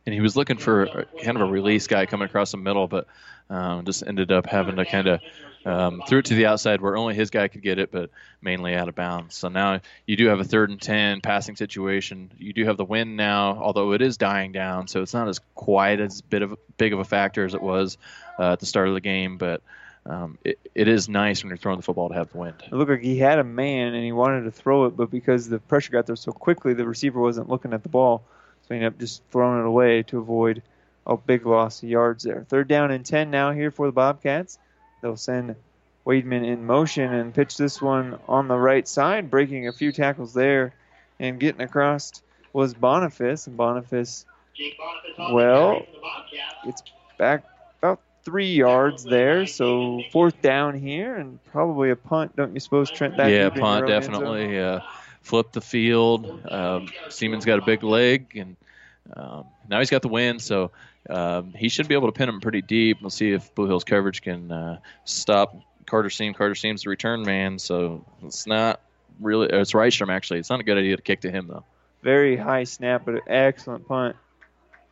and 0.06 0.14
he 0.14 0.22
was 0.22 0.36
looking 0.36 0.58
for 0.58 1.06
kind 1.24 1.38
of 1.38 1.48
a 1.48 1.52
release 1.52 1.88
guy 1.88 2.06
coming 2.06 2.26
across 2.26 2.52
the 2.52 2.58
middle, 2.58 2.88
but 2.88 3.08
um, 3.50 3.86
just 3.86 4.04
ended 4.06 4.32
up 4.32 4.46
having 4.48 4.76
to 4.78 4.86
kind 4.86 5.08
of 5.08 5.22
um, 5.66 6.02
threw 6.08 6.20
it 6.20 6.26
to 6.26 6.36
the 6.36 6.48
outside 6.48 6.82
where 6.82 6.98
only 6.98 7.16
his 7.16 7.30
guy 7.30 7.48
could 7.48 7.62
get 7.62 7.80
it, 7.80 7.92
but 7.92 8.10
mainly 8.42 8.76
out 8.76 8.90
of 8.90 8.96
bounds. 8.96 9.36
So 9.36 9.48
now 9.48 9.82
you 10.06 10.18
do 10.18 10.28
have 10.28 10.40
a 10.40 10.44
third 10.44 10.70
and 10.70 10.82
ten 10.82 11.22
passing 11.22 11.56
situation. 11.56 12.32
You 12.38 12.54
do 12.54 12.66
have 12.66 12.78
the 12.78 12.86
wind 12.86 13.16
now, 13.16 13.58
although 13.62 13.94
it 13.94 14.02
is 14.02 14.18
dying 14.18 14.52
down, 14.52 14.88
so 14.88 15.02
it's 15.02 15.14
not 15.14 15.28
as 15.28 15.40
quite 15.56 16.00
as 16.00 16.22
bit 16.22 16.42
of 16.42 16.58
big 16.78 16.94
of 16.94 17.00
a 17.00 17.06
factor 17.06 17.46
as 17.46 17.54
it 17.54 17.62
was 17.62 17.98
uh, 18.40 18.54
at 18.54 18.60
the 18.60 18.66
start 18.66 18.88
of 18.88 18.94
the 18.94 19.02
game, 19.02 19.38
but. 19.38 19.62
Um, 20.06 20.38
it, 20.44 20.60
it 20.76 20.90
is 20.90 21.08
nice 21.08 21.42
when 21.42 21.50
you're 21.50 21.56
throwing 21.56 21.78
the 21.78 21.84
football 21.84 22.10
to 22.10 22.16
have 22.16 22.30
the 22.30 22.38
wind. 22.38 22.56
It 22.66 22.74
looked 22.74 22.92
like 22.92 23.02
he 23.02 23.18
had 23.18 23.40
a 23.40 23.44
man 23.46 23.94
and 23.94 24.04
he 24.04 24.12
wanted 24.12 24.42
to 24.42 24.52
throw 24.52 24.84
it, 24.84 24.98
but 24.98 25.10
because 25.10 25.48
the 25.48 25.60
pressure 25.60 25.94
got 25.94 26.08
there 26.08 26.18
so 26.18 26.34
quickly, 26.34 26.74
the 26.74 26.86
receiver 26.86 27.22
wasn't 27.22 27.48
looking 27.48 27.72
at 27.72 27.84
the 27.84 27.90
ball. 27.90 28.22
So 28.64 28.74
he 28.74 28.76
ended 28.76 28.92
up 28.92 29.00
just 29.00 29.22
throwing 29.32 29.62
it 29.62 29.66
away 29.66 30.04
to 30.04 30.18
avoid 30.18 30.62
a 31.08 31.18
big 31.18 31.46
loss 31.46 31.84
of 31.84 31.90
yards 31.90 32.24
there. 32.24 32.46
Third 32.48 32.68
down 32.68 32.92
and 32.92 33.06
10 33.06 33.32
now 33.32 33.52
here 33.52 33.72
for 33.72 33.86
the 33.86 33.94
Bobcats. 33.94 34.58
They'll 35.04 35.18
send 35.18 35.58
Wademan 36.08 36.48
in 36.48 36.66
motion 36.66 37.14
and 37.14 37.34
pitch 37.34 37.58
this 37.58 37.82
one 37.82 38.18
on 38.26 38.48
the 38.48 38.58
right 38.58 38.88
side, 38.88 39.30
breaking 39.30 39.68
a 39.68 39.74
few 39.74 39.92
tackles 39.92 40.34
there 40.34 40.74
and 41.20 41.42
getting 41.42 41.60
across 41.60 42.22
was 42.54 42.74
Boniface. 42.74 43.46
And 43.48 43.58
Boniface, 43.58 44.26
well, 45.20 45.86
it's 46.66 46.82
back 47.18 47.44
about 47.80 48.00
three 48.24 48.54
yards 48.54 49.04
there. 49.04 49.46
So 49.46 50.02
fourth 50.14 50.42
down 50.42 50.80
here 50.80 51.16
and 51.16 51.38
probably 51.52 51.90
a 51.90 51.98
punt, 51.98 52.38
don't 52.38 52.54
you 52.54 52.62
suppose, 52.62 52.90
Trent? 52.90 53.18
Back 53.18 53.30
yeah, 53.30 53.50
punt 53.50 53.88
your 53.88 53.88
own 53.88 53.92
end 53.92 54.04
zone? 54.06 54.14
definitely. 54.14 54.58
Uh, 54.58 54.80
flip 55.22 55.52
the 55.52 55.62
field. 55.62 56.48
Um, 56.50 56.88
Seaman's 57.10 57.44
got 57.44 57.60
a 57.60 57.66
big 57.66 57.84
leg, 57.84 58.38
and 58.38 58.56
um, 59.16 59.46
now 59.68 59.80
he's 59.80 59.90
got 59.90 60.02
the 60.02 60.08
win, 60.08 60.40
so 60.40 60.72
um, 61.10 61.54
he 61.54 61.70
should 61.70 61.88
be 61.88 61.96
able 61.96 62.08
to 62.08 62.14
pin 62.14 62.30
him 62.30 62.40
pretty 62.40 62.62
deep. 62.62 63.02
We'll 63.02 63.10
see 63.10 63.32
if 63.32 63.54
Blue 63.56 63.68
Hills 63.68 63.84
coverage 63.84 64.22
can 64.22 64.52
uh, 64.52 64.80
stop 65.06 65.56
Carter 65.86 66.10
Seam. 66.10 66.34
Carter 66.34 66.56
Seam's 66.56 66.84
the 66.84 66.90
return 66.90 67.24
man, 67.24 67.60
so 67.60 68.06
it's 68.24 68.48
not 68.48 68.82
really. 69.20 69.48
It's 69.50 69.74
Rystrom 69.74 70.10
actually. 70.10 70.40
It's 70.40 70.50
not 70.50 70.60
a 70.60 70.64
good 70.64 70.78
idea 70.78 70.96
to 70.96 71.02
kick 71.02 71.22
to 71.22 71.32
him 71.32 71.48
though. 71.48 71.66
Very 72.02 72.36
high 72.36 72.64
snap, 72.64 73.04
but 73.06 73.22
excellent 73.28 73.88
punt 73.88 74.16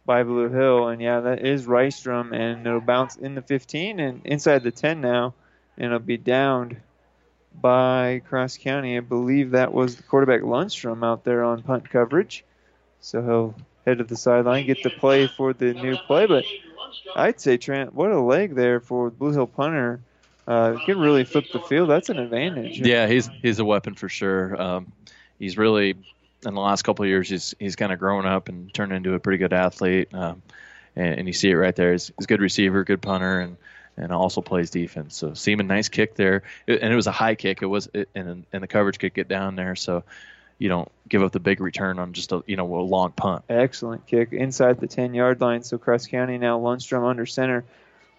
by 0.05 0.23
Blue 0.23 0.49
Hill. 0.49 0.87
And 0.89 1.01
yeah, 1.01 1.21
that 1.21 1.45
is 1.45 1.65
Rystrom, 1.65 2.33
and 2.33 2.65
it'll 2.65 2.81
bounce 2.81 3.15
in 3.15 3.35
the 3.35 3.41
15 3.41 3.99
and 3.99 4.21
inside 4.25 4.63
the 4.63 4.71
10 4.71 5.01
now, 5.01 5.33
and 5.77 5.87
it'll 5.87 5.99
be 5.99 6.17
downed 6.17 6.77
by 7.59 8.21
Cross 8.29 8.57
County. 8.57 8.97
I 8.97 9.01
believe 9.01 9.51
that 9.51 9.73
was 9.73 9.95
the 9.95 10.03
quarterback 10.03 10.41
Lundstrom 10.41 11.05
out 11.05 11.23
there 11.23 11.43
on 11.43 11.63
punt 11.63 11.89
coverage. 11.89 12.45
So 13.01 13.21
he'll 13.21 13.55
head 13.85 13.97
to 13.99 14.03
the 14.03 14.15
sideline, 14.17 14.65
get 14.65 14.83
the 14.83 14.89
play 14.89 15.27
for 15.27 15.53
the 15.53 15.73
new 15.73 15.97
play. 16.07 16.25
But 16.27 16.45
I'd 17.15 17.39
say, 17.39 17.57
Trent, 17.57 17.93
what 17.93 18.11
a 18.11 18.19
leg 18.19 18.55
there 18.55 18.79
for 18.79 19.09
Blue 19.09 19.31
Hill 19.31 19.47
punter. 19.47 20.01
Uh, 20.47 20.77
can 20.85 20.99
really 20.99 21.23
flip 21.23 21.45
the 21.53 21.59
field. 21.59 21.89
That's 21.89 22.09
an 22.09 22.19
advantage. 22.19 22.79
Yeah, 22.79 23.07
he's 23.07 23.29
he's 23.41 23.59
a 23.59 23.65
weapon 23.65 23.93
for 23.93 24.09
sure. 24.09 24.59
Um, 24.61 24.91
he's 25.39 25.57
really 25.57 25.91
in 26.45 26.53
the 26.55 26.59
last 26.59 26.81
couple 26.81 27.03
of 27.03 27.09
years 27.09 27.29
he's 27.29 27.53
he's 27.59 27.75
kind 27.75 27.93
of 27.93 27.99
grown 27.99 28.25
up 28.25 28.49
and 28.49 28.73
turned 28.73 28.91
into 28.91 29.13
a 29.13 29.19
pretty 29.19 29.37
good 29.37 29.53
athlete. 29.53 30.13
Um, 30.13 30.41
and, 30.95 31.19
and 31.19 31.27
you 31.27 31.33
see 31.33 31.51
it 31.51 31.55
right 31.55 31.75
there. 31.75 31.91
He's, 31.91 32.07
he's 32.17 32.25
a 32.25 32.27
good 32.27 32.41
receiver, 32.41 32.83
good 32.83 33.01
punter, 33.01 33.39
and 33.39 33.55
and 33.97 34.11
also 34.11 34.41
plays 34.41 34.71
defense. 34.71 35.15
So 35.15 35.33
Seaman, 35.35 35.67
nice 35.67 35.89
kick 35.89 36.15
there, 36.15 36.41
It- 36.65 36.81
and 36.81 36.91
it 36.91 36.95
was 36.95 37.07
a 37.07 37.11
high 37.11 37.35
kick. 37.35 37.61
It 37.61 37.67
was 37.67 37.87
it, 37.93 38.09
and 38.15 38.45
and 38.51 38.63
the 38.63 38.67
coverage 38.67 38.97
could 38.99 39.13
get 39.13 39.27
down 39.27 39.55
there, 39.55 39.75
so 39.75 40.03
you 40.61 40.69
don't 40.69 40.91
give 41.09 41.23
up 41.23 41.31
the 41.31 41.39
big 41.39 41.59
return 41.59 41.97
on 41.97 42.13
just 42.13 42.31
a 42.31 42.43
you 42.45 42.55
know 42.55 42.75
a 42.75 42.81
long 42.81 43.11
punt. 43.13 43.43
Excellent 43.49 44.05
kick 44.05 44.31
inside 44.31 44.79
the 44.79 44.85
10 44.85 45.15
yard 45.15 45.41
line. 45.41 45.63
So 45.63 45.79
Cross 45.79 46.05
County 46.05 46.37
now 46.37 46.59
Lundstrom 46.59 47.03
under 47.03 47.25
center 47.25 47.65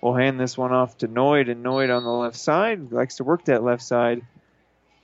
will 0.00 0.16
hand 0.16 0.40
this 0.40 0.58
one 0.58 0.72
off 0.72 0.98
to 0.98 1.08
Noid, 1.08 1.48
and 1.48 1.64
Noid 1.64 1.96
on 1.96 2.02
the 2.02 2.10
left 2.10 2.34
side 2.34 2.90
likes 2.90 3.18
to 3.18 3.24
work 3.24 3.44
that 3.44 3.62
left 3.62 3.84
side. 3.84 4.22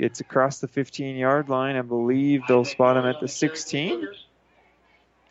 Gets 0.00 0.18
across 0.18 0.58
the 0.58 0.66
15 0.66 1.14
yard 1.14 1.48
line. 1.48 1.76
I 1.76 1.82
believe 1.82 2.42
they'll 2.48 2.64
spot 2.64 2.96
him 2.96 3.06
at 3.06 3.20
the 3.20 3.28
16. 3.28 4.08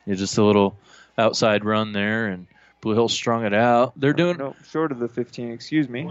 Yeah, 0.05 0.16
just 0.16 0.38
a 0.38 0.43
little 0.43 0.78
outside 1.18 1.66
run 1.66 1.91
there, 1.91 2.28
and 2.28 2.47
Blue 2.80 2.93
Hill 2.93 3.10
strung 3.10 3.45
it 3.45 3.53
out. 3.53 3.91
They're 3.97 4.14
doing 4.14 4.38
no 4.38 4.55
short 4.70 4.93
of 4.93 4.99
the 4.99 5.10
15. 5.10 5.51
Excuse 5.51 5.89
me. 5.89 6.10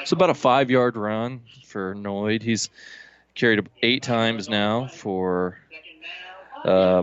It's 0.00 0.10
about 0.10 0.30
a 0.30 0.34
five 0.34 0.68
yard 0.68 0.96
run 0.96 1.42
for 1.64 1.94
Noid. 1.94 2.42
He's 2.42 2.70
carried 3.34 3.68
eight 3.82 4.02
times 4.02 4.48
now 4.48 4.86
for 4.86 5.58
uh, 6.64 7.02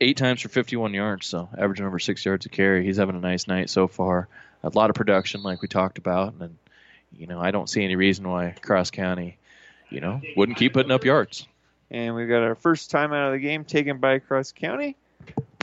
eight 0.00 0.16
times 0.16 0.40
for 0.40 0.48
51 0.48 0.94
yards, 0.94 1.26
so 1.26 1.48
averaging 1.56 1.86
over 1.86 1.98
six 1.98 2.24
yards 2.24 2.46
a 2.46 2.48
carry. 2.48 2.84
He's 2.84 2.96
having 2.96 3.16
a 3.16 3.20
nice 3.20 3.46
night 3.46 3.70
so 3.70 3.88
far. 3.88 4.28
A 4.62 4.68
lot 4.68 4.90
of 4.90 4.96
production, 4.96 5.42
like 5.42 5.62
we 5.62 5.68
talked 5.68 5.98
about, 5.98 6.34
and 6.38 6.56
you 7.16 7.26
know 7.26 7.40
I 7.40 7.50
don't 7.50 7.68
see 7.68 7.82
any 7.84 7.96
reason 7.96 8.28
why 8.28 8.54
Cross 8.60 8.92
County, 8.92 9.38
you 9.90 10.00
know, 10.00 10.20
wouldn't 10.36 10.58
keep 10.58 10.72
putting 10.74 10.92
up 10.92 11.04
yards. 11.04 11.46
And 11.90 12.14
we've 12.14 12.28
got 12.28 12.42
our 12.42 12.54
first 12.54 12.90
time 12.90 13.12
out 13.12 13.26
of 13.26 13.32
the 13.32 13.38
game 13.38 13.64
taken 13.64 13.98
by 13.98 14.18
Cross 14.18 14.52
County. 14.52 14.96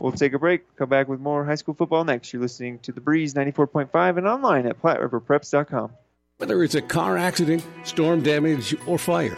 We'll 0.01 0.11
take 0.11 0.33
a 0.33 0.39
break. 0.39 0.75
Come 0.75 0.89
back 0.89 1.07
with 1.07 1.19
more 1.19 1.43
high 1.43 1.55
school 1.55 1.73
football 1.73 2.03
next. 2.03 2.31
You're 2.31 2.41
listening 2.41 2.79
to 2.79 2.91
The 2.91 3.01
Breeze 3.01 3.33
94.5 3.33 4.17
and 4.17 4.27
online 4.27 4.65
at 4.65 4.81
PlatteRiverPreps.com. 4.81 5.91
Whether 6.37 6.63
it's 6.63 6.75
a 6.75 6.81
car 6.81 7.17
accident, 7.17 7.65
storm 7.83 8.21
damage, 8.21 8.75
or 8.87 8.97
fire, 8.97 9.37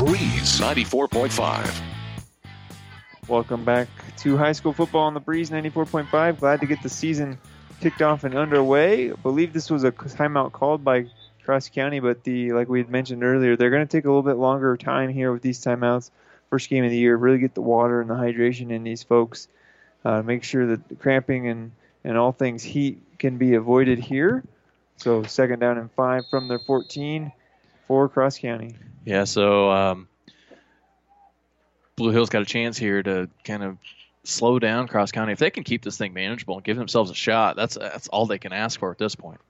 Breeze 0.00 0.58
94.5. 0.58 1.82
Welcome 3.28 3.66
back 3.66 3.86
to 4.20 4.34
high 4.34 4.52
school 4.52 4.72
football 4.72 5.02
on 5.02 5.12
the 5.12 5.20
Breeze 5.20 5.50
94.5. 5.50 6.38
Glad 6.38 6.60
to 6.60 6.66
get 6.66 6.82
the 6.82 6.88
season 6.88 7.36
kicked 7.82 8.00
off 8.00 8.24
and 8.24 8.34
underway. 8.34 9.10
I 9.10 9.14
believe 9.16 9.52
this 9.52 9.68
was 9.68 9.84
a 9.84 9.92
timeout 9.92 10.52
called 10.52 10.82
by 10.82 11.04
Cross 11.44 11.68
County, 11.68 12.00
but 12.00 12.24
the 12.24 12.54
like 12.54 12.66
we 12.66 12.78
had 12.78 12.88
mentioned 12.88 13.22
earlier, 13.22 13.56
they're 13.56 13.68
going 13.68 13.86
to 13.86 13.92
take 13.94 14.06
a 14.06 14.08
little 14.08 14.22
bit 14.22 14.36
longer 14.36 14.74
time 14.78 15.10
here 15.10 15.34
with 15.34 15.42
these 15.42 15.62
timeouts. 15.62 16.10
First 16.48 16.70
game 16.70 16.82
of 16.82 16.90
the 16.90 16.96
year, 16.96 17.14
really 17.14 17.38
get 17.38 17.52
the 17.52 17.60
water 17.60 18.00
and 18.00 18.08
the 18.08 18.14
hydration 18.14 18.70
in 18.70 18.82
these 18.82 19.02
folks. 19.02 19.48
Uh, 20.02 20.22
make 20.22 20.44
sure 20.44 20.66
that 20.68 20.98
cramping 21.00 21.46
and, 21.46 21.72
and 22.04 22.16
all 22.16 22.32
things 22.32 22.62
heat 22.62 23.02
can 23.18 23.36
be 23.36 23.52
avoided 23.52 23.98
here. 23.98 24.44
So 24.96 25.24
second 25.24 25.58
down 25.58 25.76
and 25.76 25.92
five 25.92 26.22
from 26.30 26.48
their 26.48 26.60
14 26.60 27.32
for 27.86 28.08
Cross 28.08 28.38
County. 28.38 28.76
Yeah, 29.04 29.24
so 29.24 29.70
um, 29.70 30.08
Blue 31.96 32.10
Hill's 32.10 32.30
got 32.30 32.42
a 32.42 32.46
chance 32.46 32.76
here 32.76 33.02
to 33.02 33.28
kind 33.44 33.62
of 33.62 33.78
slow 34.24 34.58
down 34.58 34.88
Cross 34.88 35.12
County. 35.12 35.32
If 35.32 35.38
they 35.38 35.50
can 35.50 35.64
keep 35.64 35.82
this 35.82 35.96
thing 35.96 36.12
manageable 36.12 36.56
and 36.56 36.64
give 36.64 36.76
themselves 36.76 37.10
a 37.10 37.14
shot, 37.14 37.56
that's 37.56 37.76
that's 37.76 38.08
all 38.08 38.26
they 38.26 38.38
can 38.38 38.52
ask 38.52 38.78
for 38.78 38.90
at 38.90 38.98
this 38.98 39.14
point. 39.14 39.40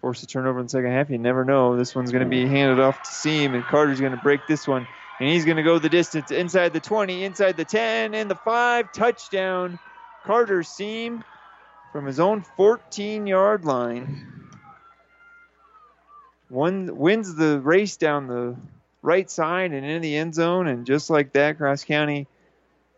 Force 0.00 0.22
a 0.22 0.26
turnover 0.26 0.60
in 0.60 0.66
the 0.66 0.70
second 0.70 0.92
half. 0.92 1.10
You 1.10 1.18
never 1.18 1.44
know. 1.44 1.76
This 1.76 1.94
one's 1.94 2.12
going 2.12 2.24
to 2.24 2.30
be 2.30 2.46
handed 2.46 2.80
off 2.80 3.02
to 3.02 3.10
Seam, 3.10 3.54
and 3.54 3.64
Carter's 3.64 4.00
going 4.00 4.12
to 4.12 4.22
break 4.22 4.40
this 4.46 4.66
one. 4.66 4.86
And 5.18 5.28
he's 5.28 5.44
going 5.44 5.56
to 5.56 5.64
go 5.64 5.80
the 5.80 5.88
distance 5.88 6.30
inside 6.30 6.72
the 6.72 6.78
20, 6.78 7.24
inside 7.24 7.56
the 7.56 7.64
10, 7.64 8.14
and 8.14 8.30
the 8.30 8.36
5. 8.36 8.92
Touchdown. 8.92 9.80
Carter 10.24 10.62
Seam 10.62 11.24
from 11.90 12.06
his 12.06 12.20
own 12.20 12.42
14 12.56 13.26
yard 13.26 13.64
line. 13.64 14.48
One 16.48 16.96
wins 16.96 17.34
the 17.34 17.58
race 17.58 17.96
down 17.96 18.28
the 18.28 18.56
right 19.02 19.30
side 19.30 19.72
and 19.72 19.84
in 19.84 20.02
the 20.02 20.16
end 20.16 20.34
zone. 20.34 20.66
And 20.66 20.86
just 20.86 21.10
like 21.10 21.32
that, 21.32 21.58
Cross 21.58 21.84
County 21.84 22.26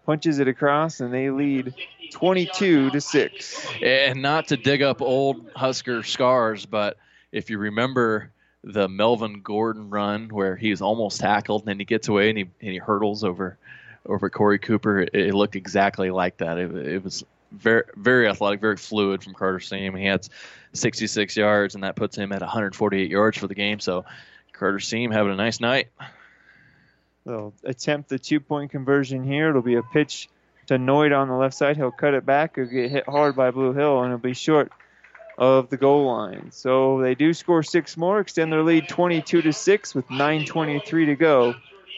punches 0.06 0.38
it 0.38 0.48
across, 0.48 1.00
and 1.00 1.12
they 1.12 1.30
lead 1.30 1.74
22 2.12 2.90
to 2.90 3.00
6. 3.00 3.66
And 3.82 4.22
not 4.22 4.48
to 4.48 4.56
dig 4.56 4.82
up 4.82 5.02
old 5.02 5.50
Husker 5.54 6.02
scars, 6.02 6.66
but 6.66 6.96
if 7.32 7.50
you 7.50 7.58
remember 7.58 8.32
the 8.62 8.88
Melvin 8.88 9.40
Gordon 9.42 9.90
run 9.90 10.28
where 10.28 10.56
he 10.56 10.70
was 10.70 10.82
almost 10.82 11.20
tackled 11.20 11.62
and 11.62 11.68
then 11.68 11.78
he 11.78 11.84
gets 11.84 12.08
away 12.08 12.28
and 12.28 12.38
he, 12.38 12.44
and 12.44 12.72
he 12.72 12.78
hurdles 12.78 13.24
over 13.24 13.56
over 14.06 14.30
Corey 14.30 14.58
Cooper, 14.58 15.00
it, 15.00 15.14
it 15.14 15.34
looked 15.34 15.56
exactly 15.56 16.10
like 16.10 16.38
that. 16.38 16.56
It, 16.56 16.74
it, 16.74 17.04
was 17.04 17.22
very 17.52 17.84
very 17.94 18.28
athletic, 18.28 18.60
very 18.60 18.78
fluid 18.78 19.22
from 19.22 19.34
Carter 19.34 19.60
Seam. 19.60 19.94
He 19.94 20.06
had 20.06 20.26
66 20.72 21.36
yards, 21.36 21.74
and 21.74 21.84
that 21.84 21.96
puts 21.96 22.16
him 22.16 22.32
at 22.32 22.40
148 22.40 23.10
yards 23.10 23.36
for 23.36 23.46
the 23.46 23.54
game. 23.54 23.78
So 23.78 24.06
Carter 24.60 24.78
Seam 24.78 25.10
having 25.10 25.32
a 25.32 25.36
nice 25.36 25.58
night. 25.58 25.88
They'll 27.24 27.54
attempt 27.64 28.10
the 28.10 28.18
two 28.18 28.40
point 28.40 28.70
conversion 28.70 29.24
here. 29.24 29.48
It'll 29.48 29.62
be 29.62 29.76
a 29.76 29.82
pitch 29.82 30.28
to 30.66 30.74
Noid 30.74 31.18
on 31.18 31.28
the 31.28 31.34
left 31.34 31.54
side. 31.54 31.78
He'll 31.78 31.90
cut 31.90 32.12
it 32.12 32.26
back. 32.26 32.56
He'll 32.56 32.66
get 32.66 32.90
hit 32.90 33.06
hard 33.06 33.34
by 33.34 33.50
Blue 33.50 33.72
Hill, 33.72 34.02
and 34.02 34.12
it'll 34.12 34.18
be 34.18 34.34
short 34.34 34.70
of 35.38 35.70
the 35.70 35.78
goal 35.78 36.06
line. 36.06 36.52
So 36.52 37.00
they 37.00 37.14
do 37.14 37.32
score 37.32 37.62
six 37.62 37.96
more, 37.96 38.20
extend 38.20 38.52
their 38.52 38.62
lead 38.62 38.86
22 38.86 39.40
to 39.40 39.52
6 39.52 39.94
with 39.94 40.06
9.23 40.08 41.06
to 41.06 41.16
go 41.16 41.54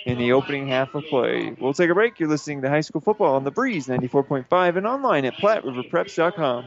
in 0.06 0.18
the 0.18 0.32
opening 0.32 0.68
half 0.68 0.94
of 0.94 1.02
play. 1.06 1.56
We'll 1.58 1.74
take 1.74 1.90
a 1.90 1.94
break. 1.94 2.20
You're 2.20 2.28
listening 2.28 2.62
to 2.62 2.68
High 2.68 2.82
School 2.82 3.00
Football 3.00 3.34
on 3.34 3.42
the 3.42 3.50
Breeze 3.50 3.88
94.5 3.88 4.76
and 4.76 4.86
online 4.86 5.24
at 5.24 5.34
PlatteRiverPreps.com. 5.34 6.66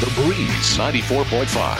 The 0.00 0.06
Breeze 0.22 0.78
94.5. 0.78 1.78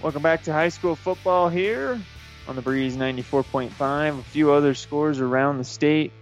Welcome 0.00 0.22
back 0.22 0.44
to 0.44 0.52
high 0.52 0.68
school 0.68 0.94
football 0.94 1.48
here 1.48 2.00
on 2.46 2.54
the 2.54 2.62
Breeze 2.62 2.96
94.5. 2.96 4.20
A 4.20 4.22
few 4.22 4.52
other 4.52 4.74
scores 4.74 5.18
around 5.18 5.58
the 5.58 5.64
state. 5.64 6.12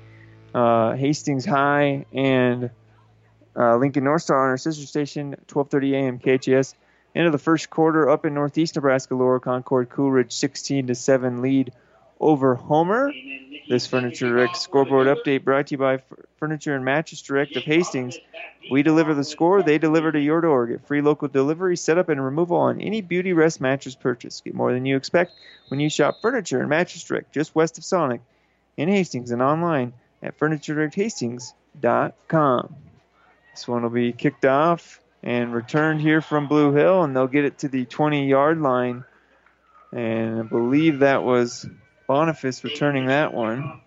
Uh, 0.55 0.95
Hastings 0.95 1.45
High 1.45 2.07
and 2.11 2.71
uh, 3.55 3.77
Lincoln 3.77 4.05
North 4.05 4.23
Star 4.23 4.45
on 4.45 4.49
our 4.49 4.57
sister 4.57 4.87
station, 4.87 5.37
12:30 5.47 5.93
a.m. 5.93 6.19
KHAS. 6.21 6.75
End 7.15 7.27
of 7.27 7.33
the 7.33 7.39
first 7.39 7.69
quarter, 7.69 8.09
up 8.09 8.25
in 8.25 8.33
Northeast 8.33 8.77
Nebraska, 8.77 9.15
Laurel 9.15 9.41
Concord, 9.41 9.91
Coleridge, 9.91 10.33
16 10.33 10.87
to 10.87 10.95
7 10.95 11.43
lead 11.43 11.71
over 12.19 12.55
Homer. 12.55 13.13
This 13.69 13.87
Furniture 13.87 14.29
Direct 14.29 14.57
scoreboard 14.57 15.07
update 15.07 15.45
brought 15.45 15.67
to 15.67 15.75
you 15.75 15.79
by 15.79 15.99
Furniture 16.39 16.75
and 16.75 16.85
Mattress 16.85 17.21
Direct 17.21 17.57
of 17.57 17.65
Hastings. 17.65 18.17
We 18.71 18.83
deliver 18.83 19.15
the 19.15 19.25
score, 19.25 19.63
they 19.63 19.79
deliver 19.79 20.11
to 20.11 20.21
your 20.21 20.41
door. 20.41 20.67
Get 20.67 20.87
free 20.87 21.01
local 21.01 21.29
delivery, 21.29 21.77
setup, 21.77 22.09
and 22.09 22.23
removal 22.23 22.57
on 22.57 22.81
any 22.81 23.03
Beautyrest 23.03 23.61
mattress 23.61 23.95
purchase. 23.95 24.41
Get 24.41 24.55
more 24.55 24.73
than 24.73 24.87
you 24.87 24.97
expect 24.97 25.33
when 25.69 25.81
you 25.81 25.89
shop 25.89 26.17
Furniture 26.21 26.61
and 26.61 26.69
Mattress 26.69 27.05
Direct 27.05 27.33
just 27.33 27.55
west 27.55 27.79
of 27.79 27.85
Sonic 27.85 28.21
in 28.77 28.89
Hastings 28.89 29.31
and 29.31 29.41
online 29.41 29.93
at 30.23 30.39
FurnitureDirectHastings.com. 30.39 32.77
This 33.53 33.69
one 33.69 33.83
will 33.83 33.91
be 33.91 34.13
kicked 34.13 34.45
off 34.45 35.01
and 35.23 35.55
returned 35.55 36.01
here 36.01 36.21
from 36.21 36.49
Blue 36.49 36.73
Hill, 36.73 37.03
and 37.03 37.17
they'll 37.17 37.27
get 37.27 37.45
it 37.45 37.59
to 37.61 37.69
the 37.69 37.85
20 37.85 38.29
yard 38.29 38.61
line. 38.61 39.05
And 39.93 40.41
I 40.41 40.43
believe 40.43 41.01
that 41.01 41.23
was 41.23 41.67
Boniface 42.07 42.63
returning 42.65 43.07
that 43.07 43.33
one. 43.33 43.81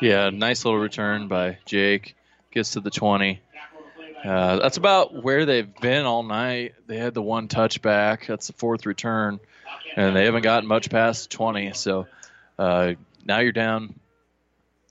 Yeah, 0.00 0.30
nice 0.30 0.64
little 0.64 0.80
return 0.80 1.28
by 1.28 1.58
Jake. 1.64 2.16
Gets 2.50 2.72
to 2.72 2.80
the 2.80 2.90
20. 2.90 3.40
Uh, 4.24 4.56
that's 4.56 4.76
about 4.76 5.22
where 5.22 5.46
they've 5.46 5.74
been 5.80 6.04
all 6.04 6.22
night. 6.22 6.74
They 6.86 6.98
had 6.98 7.14
the 7.14 7.22
one 7.22 7.48
touchback. 7.48 8.26
That's 8.26 8.48
the 8.48 8.52
fourth 8.52 8.84
return, 8.86 9.38
and 9.96 10.16
they 10.16 10.24
haven't 10.24 10.42
gotten 10.42 10.68
much 10.68 10.90
past 10.90 11.30
20. 11.30 11.72
So 11.74 12.06
uh, 12.58 12.94
now 13.24 13.38
you're 13.38 13.52
down 13.52 13.94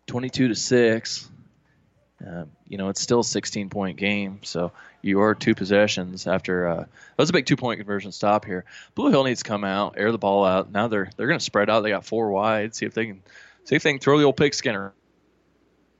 22 0.08 0.50
to 0.50 0.56
six. 0.56 1.30
Uh, 2.26 2.46
you 2.68 2.78
know, 2.78 2.90
it's 2.90 3.02
still 3.02 3.20
a 3.20 3.24
16 3.24 3.70
point 3.70 3.98
game, 3.98 4.40
so 4.44 4.72
you 5.02 5.22
are 5.22 5.36
two 5.36 5.54
possessions 5.54 6.26
after. 6.26 6.68
Uh, 6.68 6.80
that 6.80 7.18
was 7.18 7.30
a 7.30 7.34
big 7.34 7.46
two 7.46 7.58
point 7.58 7.80
conversion 7.80 8.12
stop 8.12 8.46
here. 8.46 8.66
Blue 8.96 9.12
Hill 9.12 9.24
needs 9.24 9.44
to 9.44 9.48
come 9.48 9.64
out, 9.64 9.96
air 9.98 10.12
the 10.12 10.18
ball 10.18 10.44
out. 10.44 10.72
Now 10.72 10.88
they're 10.88 11.10
they're 11.16 11.28
going 11.28 11.40
to 11.40 11.46
spread 11.46 11.70
out. 11.70 11.82
They 11.82 11.90
got 11.90 12.06
four 12.06 12.32
wide. 12.32 12.74
See 12.74 12.86
if 12.86 12.94
they 12.94 13.06
can 13.06 13.22
see 13.66 13.76
if 13.76 13.84
they 13.84 13.92
can 13.92 14.00
throw 14.00 14.18
the 14.18 14.24
old 14.24 14.38
pigskin 14.38 14.90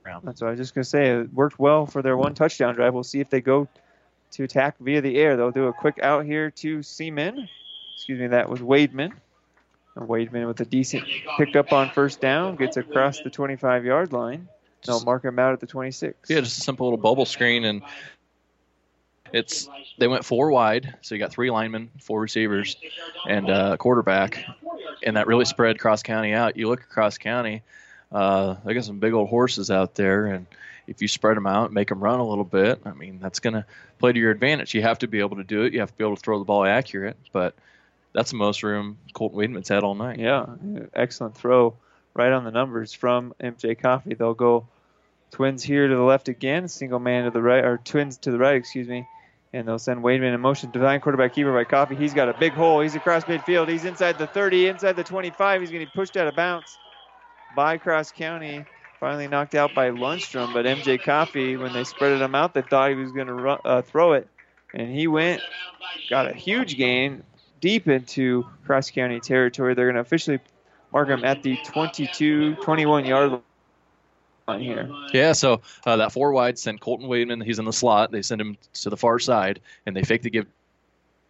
around. 0.08 0.24
That's 0.24 0.40
what 0.40 0.48
I 0.48 0.50
was 0.52 0.60
just 0.60 0.74
going 0.74 0.84
to 0.84 0.88
say. 0.88 1.10
It 1.10 1.32
worked 1.32 1.58
well 1.58 1.86
for 1.86 2.02
their 2.02 2.16
one 2.16 2.34
touchdown 2.34 2.74
drive. 2.74 2.94
We'll 2.94 3.04
see 3.04 3.20
if 3.20 3.30
they 3.30 3.40
go 3.40 3.68
to 4.32 4.44
attack 4.44 4.76
via 4.80 5.00
the 5.00 5.16
air. 5.16 5.36
They'll 5.36 5.50
do 5.50 5.66
a 5.66 5.72
quick 5.72 5.98
out 6.02 6.24
here 6.24 6.50
to 6.50 6.82
Seaman. 6.82 7.48
Excuse 7.94 8.20
me, 8.20 8.28
that 8.28 8.48
was 8.48 8.60
Wademan. 8.60 9.12
And 9.96 10.08
Wademan 10.08 10.46
with 10.46 10.60
a 10.60 10.64
decent 10.64 11.04
pickup 11.36 11.72
on 11.72 11.90
first 11.90 12.20
down, 12.20 12.56
gets 12.56 12.76
across 12.76 13.20
the 13.20 13.30
25 13.30 13.84
yard 13.84 14.12
line. 14.12 14.48
They'll 14.86 15.02
mark 15.02 15.24
him 15.24 15.38
out 15.38 15.52
at 15.52 15.60
the 15.60 15.66
26. 15.66 16.30
Yeah, 16.30 16.40
just 16.40 16.58
a 16.58 16.60
simple 16.60 16.86
little 16.86 16.98
bubble 16.98 17.26
screen, 17.26 17.64
and 17.64 17.82
it's 19.32 19.68
they 19.98 20.06
went 20.06 20.24
four 20.24 20.50
wide, 20.50 20.96
so 21.02 21.14
you 21.14 21.18
got 21.18 21.32
three 21.32 21.50
linemen, 21.50 21.90
four 22.00 22.20
receivers, 22.20 22.76
and 23.28 23.50
uh, 23.50 23.70
a 23.74 23.78
quarterback, 23.78 24.44
and 25.04 25.16
that 25.16 25.26
really 25.26 25.44
spread 25.44 25.78
cross 25.78 26.02
county 26.02 26.32
out. 26.32 26.56
You 26.56 26.68
look 26.68 26.80
across 26.80 27.18
county, 27.18 27.62
uh, 28.10 28.56
they 28.64 28.74
got 28.74 28.84
some 28.84 28.98
big 28.98 29.12
old 29.12 29.28
horses 29.28 29.70
out 29.70 29.94
there, 29.94 30.26
and 30.26 30.46
if 30.86 31.02
you 31.02 31.08
spread 31.08 31.36
them 31.36 31.46
out, 31.46 31.66
and 31.66 31.74
make 31.74 31.88
them 31.88 32.00
run 32.00 32.20
a 32.20 32.26
little 32.26 32.44
bit, 32.44 32.80
I 32.84 32.92
mean 32.92 33.18
that's 33.20 33.40
going 33.40 33.54
to 33.54 33.66
play 33.98 34.12
to 34.12 34.18
your 34.18 34.30
advantage. 34.30 34.74
You 34.74 34.82
have 34.82 35.00
to 35.00 35.08
be 35.08 35.20
able 35.20 35.36
to 35.36 35.44
do 35.44 35.62
it. 35.62 35.72
You 35.72 35.80
have 35.80 35.90
to 35.90 35.96
be 35.96 36.04
able 36.04 36.16
to 36.16 36.22
throw 36.22 36.38
the 36.38 36.44
ball 36.44 36.64
accurate, 36.64 37.16
but 37.32 37.54
that's 38.14 38.30
the 38.30 38.36
most 38.36 38.62
room 38.62 38.96
Colton 39.12 39.38
Weidman's 39.38 39.68
had 39.68 39.84
all 39.84 39.94
night. 39.94 40.18
Yeah, 40.18 40.46
excellent 40.94 41.36
throw, 41.36 41.76
right 42.14 42.32
on 42.32 42.44
the 42.44 42.50
numbers 42.50 42.92
from 42.92 43.34
MJ 43.40 43.78
Coffey. 43.78 44.14
They'll 44.14 44.34
go 44.34 44.66
twins 45.30 45.62
here 45.62 45.86
to 45.86 45.94
the 45.94 46.02
left 46.02 46.28
again, 46.28 46.68
single 46.68 46.98
man 46.98 47.24
to 47.24 47.30
the 47.30 47.42
right, 47.42 47.64
or 47.64 47.76
twins 47.76 48.16
to 48.18 48.30
the 48.30 48.38
right, 48.38 48.56
excuse 48.56 48.88
me. 48.88 49.06
And 49.52 49.66
they'll 49.66 49.78
send 49.78 50.02
Wademan 50.02 50.34
in 50.34 50.40
motion. 50.40 50.70
Divine 50.70 51.00
quarterback 51.00 51.34
keeper 51.34 51.52
by 51.52 51.64
Coffey. 51.64 51.94
He's 51.94 52.12
got 52.12 52.28
a 52.28 52.34
big 52.34 52.52
hole. 52.52 52.80
He's 52.80 52.94
across 52.94 53.24
midfield. 53.24 53.68
He's 53.68 53.86
inside 53.86 54.18
the 54.18 54.26
30, 54.26 54.68
inside 54.68 54.92
the 54.92 55.04
25. 55.04 55.62
He's 55.62 55.70
going 55.70 55.80
to 55.80 55.86
be 55.86 55.92
pushed 55.94 56.18
out 56.18 56.26
of 56.26 56.36
bounds 56.36 56.76
by 57.54 57.78
Cross 57.78 58.12
County. 58.12 58.64
Finally 59.00 59.28
knocked 59.28 59.54
out 59.54 59.74
by 59.74 59.90
Lundstrom, 59.90 60.52
but 60.52 60.66
MJ 60.66 61.00
Coffey, 61.00 61.56
when 61.56 61.72
they 61.72 61.82
spreaded 61.82 62.20
him 62.20 62.34
out, 62.34 62.52
they 62.52 62.62
thought 62.62 62.90
he 62.90 62.96
was 62.96 63.12
going 63.12 63.28
to 63.28 63.48
uh, 63.48 63.82
throw 63.82 64.14
it. 64.14 64.26
And 64.74 64.92
he 64.92 65.06
went, 65.06 65.40
got 66.10 66.28
a 66.28 66.34
huge 66.34 66.76
gain 66.76 67.22
deep 67.60 67.86
into 67.86 68.44
Cross 68.66 68.90
County 68.90 69.20
territory. 69.20 69.74
They're 69.74 69.86
going 69.86 69.94
to 69.94 70.00
officially 70.00 70.40
mark 70.92 71.08
him 71.08 71.24
at 71.24 71.42
the 71.42 71.58
22, 71.64 72.56
21 72.56 73.04
yard 73.04 73.40
line 74.48 74.60
here. 74.60 74.90
Yeah, 75.12 75.32
so 75.32 75.60
uh, 75.86 75.96
that 75.96 76.12
four 76.12 76.32
wide 76.32 76.58
send 76.58 76.80
Colton 76.80 77.08
Wademan. 77.08 77.44
He's 77.44 77.58
in 77.58 77.64
the 77.64 77.72
slot. 77.72 78.10
They 78.10 78.22
send 78.22 78.40
him 78.40 78.56
to 78.74 78.90
the 78.90 78.96
far 78.96 79.18
side, 79.18 79.60
and 79.86 79.94
they 79.94 80.02
fake 80.02 80.22
the 80.22 80.30
give 80.30 80.46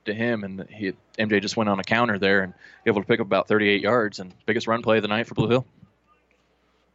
to 0.06 0.14
him, 0.14 0.44
and 0.44 0.66
he 0.70 0.94
MJ 1.18 1.40
just 1.40 1.56
went 1.56 1.68
on 1.68 1.78
a 1.78 1.84
counter 1.84 2.18
there 2.18 2.42
and 2.42 2.54
able 2.86 3.00
to 3.00 3.06
pick 3.06 3.20
up 3.20 3.26
about 3.26 3.48
38 3.48 3.82
yards 3.82 4.18
and 4.20 4.32
biggest 4.46 4.66
run 4.66 4.82
play 4.82 4.96
of 4.96 5.02
the 5.02 5.08
night 5.08 5.26
for 5.26 5.34
Blue 5.34 5.48
Hill. 5.48 5.66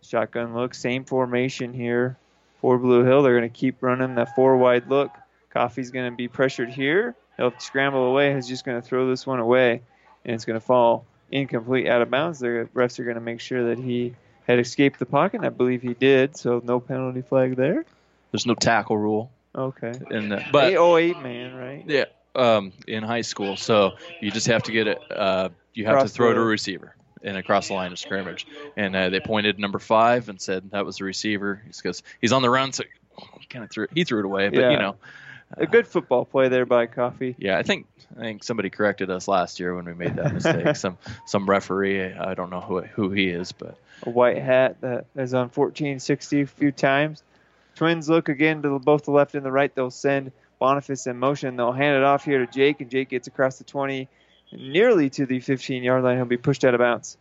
Shotgun 0.03 0.53
look, 0.53 0.73
same 0.73 1.05
formation 1.05 1.73
here 1.73 2.17
for 2.61 2.77
Blue 2.77 3.03
Hill. 3.03 3.23
They're 3.23 3.37
going 3.37 3.49
to 3.49 3.55
keep 3.57 3.81
running 3.81 4.15
that 4.15 4.35
four 4.35 4.57
wide 4.57 4.89
look. 4.89 5.11
Coffey's 5.49 5.91
going 5.91 6.11
to 6.11 6.15
be 6.15 6.27
pressured 6.27 6.69
here. 6.69 7.15
He'll 7.37 7.53
scramble 7.59 8.05
away. 8.05 8.33
He's 8.35 8.47
just 8.47 8.65
going 8.65 8.79
to 8.81 8.87
throw 8.87 9.07
this 9.09 9.25
one 9.25 9.39
away, 9.39 9.81
and 10.25 10.35
it's 10.35 10.45
going 10.45 10.59
to 10.59 10.65
fall 10.65 11.05
incomplete 11.31 11.87
out 11.87 12.01
of 12.01 12.09
bounds. 12.11 12.39
The 12.39 12.67
refs 12.73 12.99
are 12.99 13.03
going 13.03 13.15
to 13.15 13.21
make 13.21 13.39
sure 13.39 13.69
that 13.69 13.79
he 13.79 14.15
had 14.47 14.59
escaped 14.59 14.99
the 14.99 15.05
pocket. 15.05 15.43
I 15.43 15.49
believe 15.49 15.81
he 15.81 15.93
did, 15.93 16.37
so 16.37 16.61
no 16.63 16.79
penalty 16.79 17.21
flag 17.21 17.55
there. 17.55 17.85
There's 18.31 18.45
no 18.45 18.55
tackle 18.55 18.97
rule. 18.97 19.31
Okay. 19.55 19.93
And 20.09 20.33
uh, 20.33 20.39
but 20.51 20.71
eight, 20.73 20.77
oh 20.77 20.97
eight 20.97 21.19
man, 21.19 21.53
right? 21.55 21.83
Yeah, 21.87 22.05
um, 22.35 22.73
in 22.87 23.03
high 23.03 23.21
school, 23.21 23.55
so 23.55 23.93
you 24.19 24.31
just 24.31 24.47
have 24.47 24.63
to 24.63 24.71
get 24.71 24.87
it. 24.87 24.99
Uh, 25.11 25.49
you 25.73 25.85
have 25.85 25.93
Cross 25.93 26.11
to 26.11 26.15
throw 26.15 26.29
the- 26.29 26.35
to 26.35 26.41
a 26.41 26.45
receiver 26.45 26.95
and 27.23 27.37
across 27.37 27.69
the 27.69 27.73
line 27.73 27.91
of 27.91 27.99
scrimmage. 27.99 28.45
And 28.75 28.95
uh, 28.95 29.09
they 29.09 29.19
pointed 29.19 29.59
number 29.59 29.79
five 29.79 30.29
and 30.29 30.39
said 30.41 30.71
that 30.71 30.85
was 30.85 30.97
the 30.97 31.05
receiver. 31.05 31.61
Because 31.65 32.03
he's 32.21 32.31
on 32.33 32.41
the 32.41 32.49
run, 32.49 32.73
so 32.73 32.83
kind 33.49 33.63
of 33.63 33.71
threw 33.71 33.87
he 33.93 34.03
threw 34.03 34.19
it 34.19 34.25
away. 34.25 34.49
But 34.49 34.59
Yeah. 34.59 34.71
you 34.71 34.77
know, 34.77 34.95
a 35.55 35.67
good 35.67 35.87
football 35.87 36.25
play 36.25 36.49
there 36.49 36.65
by 36.65 36.87
Coffey. 36.87 37.35
yeah, 37.37 37.57
I 37.57 37.63
think 37.63 37.87
I 38.17 38.21
think 38.21 38.43
somebody 38.43 38.69
corrected 38.69 39.09
us 39.09 39.27
last 39.27 39.59
year 39.59 39.75
when 39.75 39.85
we 39.85 39.93
made 39.93 40.15
that 40.15 40.33
mistake. 40.33 40.75
some 40.75 40.97
some 41.25 41.49
referee, 41.49 42.13
I 42.13 42.33
don't 42.33 42.49
know 42.49 42.61
who 42.61 42.81
who 42.81 43.11
he 43.11 43.29
is, 43.29 43.51
but 43.51 43.77
a 44.05 44.09
white 44.09 44.37
hat 44.37 44.81
that 44.81 45.05
is 45.15 45.33
on 45.33 45.49
1460 45.49 46.41
a 46.41 46.45
few 46.47 46.71
times. 46.71 47.23
Twins 47.75 48.07
look 48.07 48.29
again 48.29 48.61
to 48.61 48.77
both 48.79 49.05
the 49.05 49.11
left 49.11 49.33
and 49.35 49.45
the 49.45 49.51
right. 49.51 49.73
They'll 49.73 49.89
send 49.89 50.31
Boniface 50.59 51.07
in 51.07 51.17
motion. 51.17 51.55
They'll 51.55 51.71
hand 51.71 51.97
it 51.97 52.03
off 52.03 52.23
here 52.23 52.45
to 52.45 52.51
Jake, 52.51 52.81
and 52.81 52.89
Jake 52.89 53.09
gets 53.09 53.27
across 53.27 53.57
the 53.57 53.63
20, 53.63 54.07
nearly 54.57 55.09
to 55.11 55.25
the 55.25 55.39
15 55.39 55.83
yard 55.83 56.03
line. 56.03 56.17
He'll 56.17 56.25
be 56.25 56.37
pushed 56.37 56.63
out 56.63 56.73
of 56.73 56.79
bounds 56.79 57.17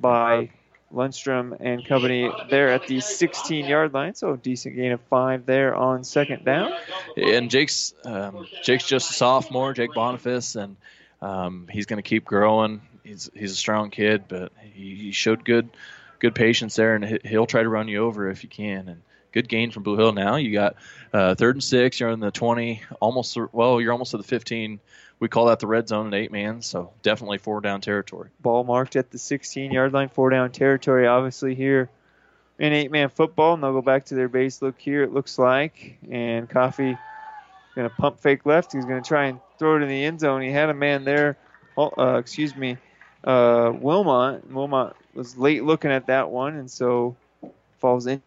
by 0.00 0.50
Lundstrom 0.94 1.56
and 1.58 1.84
company 1.84 2.30
there 2.48 2.70
at 2.70 2.86
the 2.86 3.00
16 3.00 3.64
yard 3.66 3.92
line. 3.92 4.14
So 4.14 4.32
a 4.32 4.36
decent 4.36 4.76
gain 4.76 4.92
of 4.92 5.00
five 5.02 5.46
there 5.46 5.74
on 5.74 6.04
second 6.04 6.44
down. 6.44 6.72
and 7.16 7.50
Jake's 7.50 7.94
um, 8.04 8.46
Jake's 8.62 8.86
just 8.86 9.10
a 9.10 9.14
sophomore, 9.14 9.72
Jake 9.72 9.94
Boniface, 9.94 10.54
and 10.54 10.76
um, 11.22 11.66
he's 11.70 11.86
going 11.86 12.02
to 12.02 12.08
keep 12.08 12.24
growing. 12.24 12.82
He's 13.02 13.30
he's 13.34 13.52
a 13.52 13.56
strong 13.56 13.90
kid, 13.90 14.24
but 14.28 14.52
he, 14.72 14.94
he 14.94 15.12
showed 15.12 15.44
good 15.44 15.68
good 16.18 16.34
patience 16.34 16.76
there, 16.76 16.94
and 16.94 17.04
he- 17.04 17.20
he'll 17.24 17.46
try 17.46 17.62
to 17.62 17.68
run 17.68 17.88
you 17.88 17.98
over 18.04 18.30
if 18.30 18.42
you 18.42 18.48
can. 18.48 18.88
And 18.88 19.02
good 19.36 19.48
gain 19.50 19.70
from 19.70 19.82
Blue 19.82 19.98
Hill. 19.98 20.12
Now 20.12 20.36
you 20.36 20.50
got 20.50 20.76
uh, 21.12 21.34
third 21.34 21.56
and 21.56 21.62
six. 21.62 22.00
You're 22.00 22.08
in 22.08 22.20
the 22.20 22.30
20, 22.30 22.80
almost 23.00 23.36
well, 23.52 23.82
you're 23.82 23.92
almost 23.92 24.12
to 24.12 24.16
the 24.16 24.22
15. 24.22 24.80
We 25.18 25.28
call 25.28 25.46
that 25.46 25.60
the 25.60 25.66
red 25.66 25.88
zone 25.88 26.06
at 26.06 26.14
eight 26.14 26.32
man, 26.32 26.62
so 26.62 26.92
definitely 27.02 27.36
four 27.36 27.60
down 27.60 27.82
territory. 27.82 28.30
Ball 28.40 28.64
marked 28.64 28.96
at 28.96 29.10
the 29.10 29.18
16 29.18 29.72
yard 29.72 29.92
line, 29.92 30.08
four 30.08 30.30
down 30.30 30.52
territory, 30.52 31.06
obviously 31.06 31.54
here 31.54 31.90
in 32.58 32.72
eight 32.72 32.90
man 32.90 33.10
football. 33.10 33.52
And 33.52 33.62
they'll 33.62 33.74
go 33.74 33.82
back 33.82 34.06
to 34.06 34.14
their 34.14 34.28
base 34.28 34.62
look 34.62 34.78
here, 34.78 35.02
it 35.02 35.12
looks 35.12 35.38
like. 35.38 35.98
And 36.10 36.48
Coffey 36.48 36.96
to 37.74 37.90
pump 37.90 38.20
fake 38.20 38.46
left. 38.46 38.72
He's 38.72 38.86
to 38.86 39.02
try 39.02 39.26
and 39.26 39.38
throw 39.58 39.76
it 39.76 39.82
in 39.82 39.88
the 39.88 40.04
end 40.04 40.20
zone. 40.20 40.40
He 40.40 40.50
had 40.50 40.70
a 40.70 40.74
man 40.74 41.04
there, 41.04 41.36
oh, 41.76 41.92
uh, 41.98 42.16
excuse 42.16 42.56
me, 42.56 42.78
uh, 43.22 43.70
Wilmot. 43.74 44.50
Wilmot 44.50 44.96
was 45.12 45.36
late 45.36 45.62
looking 45.62 45.90
at 45.90 46.06
that 46.06 46.30
one, 46.30 46.56
and 46.56 46.70
so 46.70 47.16
falls 47.78 48.06
in. 48.06 48.22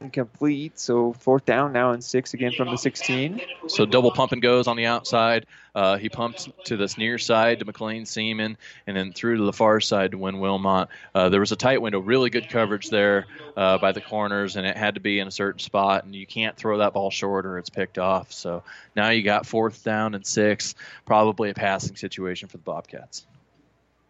Incomplete, 0.00 0.78
so 0.78 1.12
fourth 1.12 1.44
down 1.44 1.74
now 1.74 1.90
and 1.90 2.02
six 2.02 2.32
again 2.32 2.52
from 2.56 2.70
the 2.70 2.78
16. 2.78 3.38
So 3.66 3.84
double 3.84 4.10
pump 4.10 4.32
and 4.32 4.40
goes 4.40 4.66
on 4.66 4.76
the 4.76 4.86
outside. 4.86 5.44
Uh, 5.74 5.98
he 5.98 6.08
pumps 6.08 6.48
to 6.64 6.78
this 6.78 6.96
near 6.96 7.18
side 7.18 7.58
to 7.58 7.66
McLean 7.66 8.06
Seaman, 8.06 8.56
and 8.86 8.96
then 8.96 9.12
through 9.12 9.36
to 9.36 9.44
the 9.44 9.52
far 9.52 9.78
side 9.78 10.12
to 10.12 10.18
Win 10.18 10.40
Wilmot. 10.40 10.88
Uh, 11.14 11.28
there 11.28 11.40
was 11.40 11.52
a 11.52 11.56
tight 11.56 11.82
window, 11.82 12.00
really 12.00 12.30
good 12.30 12.48
coverage 12.48 12.88
there 12.88 13.26
uh, 13.58 13.76
by 13.76 13.92
the 13.92 14.00
corners, 14.00 14.56
and 14.56 14.66
it 14.66 14.74
had 14.74 14.94
to 14.94 15.00
be 15.00 15.18
in 15.18 15.28
a 15.28 15.30
certain 15.30 15.60
spot. 15.60 16.04
And 16.04 16.14
you 16.14 16.26
can't 16.26 16.56
throw 16.56 16.78
that 16.78 16.94
ball 16.94 17.10
short 17.10 17.44
or 17.44 17.58
it's 17.58 17.68
picked 17.70 17.98
off. 17.98 18.32
So 18.32 18.62
now 18.96 19.10
you 19.10 19.22
got 19.22 19.44
fourth 19.44 19.84
down 19.84 20.14
and 20.14 20.26
six, 20.26 20.76
probably 21.04 21.50
a 21.50 21.54
passing 21.54 21.96
situation 21.96 22.48
for 22.48 22.56
the 22.56 22.62
Bobcats. 22.62 23.26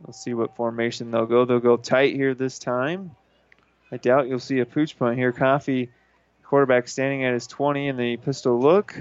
We'll 0.06 0.12
see 0.12 0.34
what 0.34 0.54
formation 0.54 1.10
they'll 1.10 1.26
go. 1.26 1.44
They'll 1.44 1.58
go 1.58 1.76
tight 1.76 2.14
here 2.14 2.34
this 2.34 2.60
time. 2.60 3.10
I 3.92 3.96
doubt 3.96 4.28
you'll 4.28 4.38
see 4.38 4.60
a 4.60 4.66
pooch 4.66 4.98
punt 4.98 5.16
here. 5.18 5.32
Coffey, 5.32 5.90
quarterback 6.44 6.88
standing 6.88 7.24
at 7.24 7.34
his 7.34 7.46
20 7.46 7.88
in 7.88 7.96
the 7.96 8.16
pistol 8.18 8.58
look. 8.60 8.94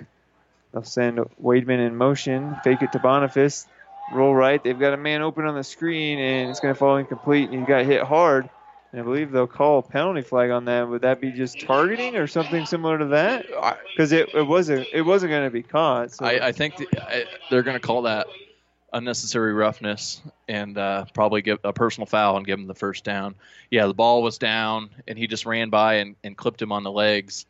They'll 0.71 0.83
send 0.83 1.17
Wademan 1.41 1.85
in 1.85 1.95
motion, 1.95 2.57
fake 2.63 2.81
it 2.81 2.91
to 2.91 2.99
Boniface, 2.99 3.65
roll 4.11 4.35
right. 4.35 4.63
They've 4.63 4.77
got 4.77 4.93
a 4.93 4.97
man 4.97 5.21
open 5.21 5.45
on 5.45 5.55
the 5.55 5.63
screen, 5.63 6.19
and 6.19 6.49
it's 6.49 6.59
going 6.59 6.73
to 6.73 6.77
fall 6.77 6.97
incomplete. 6.97 7.49
And 7.49 7.59
he 7.59 7.65
got 7.65 7.85
hit 7.85 8.03
hard. 8.03 8.49
And 8.91 9.01
I 9.01 9.03
believe 9.03 9.31
they'll 9.31 9.47
call 9.47 9.79
a 9.79 9.81
penalty 9.83 10.21
flag 10.21 10.49
on 10.49 10.65
that. 10.65 10.87
Would 10.87 11.03
that 11.03 11.21
be 11.21 11.31
just 11.31 11.59
targeting 11.59 12.15
or 12.15 12.25
something 12.25 12.65
similar 12.65 12.97
to 12.97 13.05
that? 13.07 13.45
Because 13.93 14.11
it, 14.11 14.33
it 14.33 14.41
wasn't 14.41 14.87
it 14.91 15.03
wasn't 15.03 15.29
going 15.29 15.45
to 15.45 15.51
be 15.51 15.61
caught. 15.61 16.11
So. 16.11 16.25
I, 16.25 16.47
I 16.47 16.51
think 16.51 16.77
th- 16.77 16.89
I, 16.97 17.25
they're 17.51 17.61
going 17.61 17.75
to 17.75 17.79
call 17.79 18.03
that 18.03 18.25
unnecessary 18.93 19.53
roughness 19.53 20.21
and 20.47 20.77
uh, 20.77 21.05
probably 21.13 21.41
give 21.41 21.59
a 21.63 21.73
personal 21.73 22.05
foul 22.05 22.37
and 22.37 22.45
give 22.45 22.59
him 22.59 22.67
the 22.67 22.75
first 22.75 23.03
down. 23.03 23.35
Yeah, 23.69 23.87
the 23.87 23.93
ball 23.93 24.23
was 24.23 24.37
down 24.37 24.89
and 25.07 25.17
he 25.17 25.27
just 25.27 25.45
ran 25.45 25.69
by 25.69 25.95
and, 25.95 26.15
and 26.23 26.35
clipped 26.35 26.61
him 26.61 26.71
on 26.71 26.83
the 26.83 26.91
legs. 26.91 27.45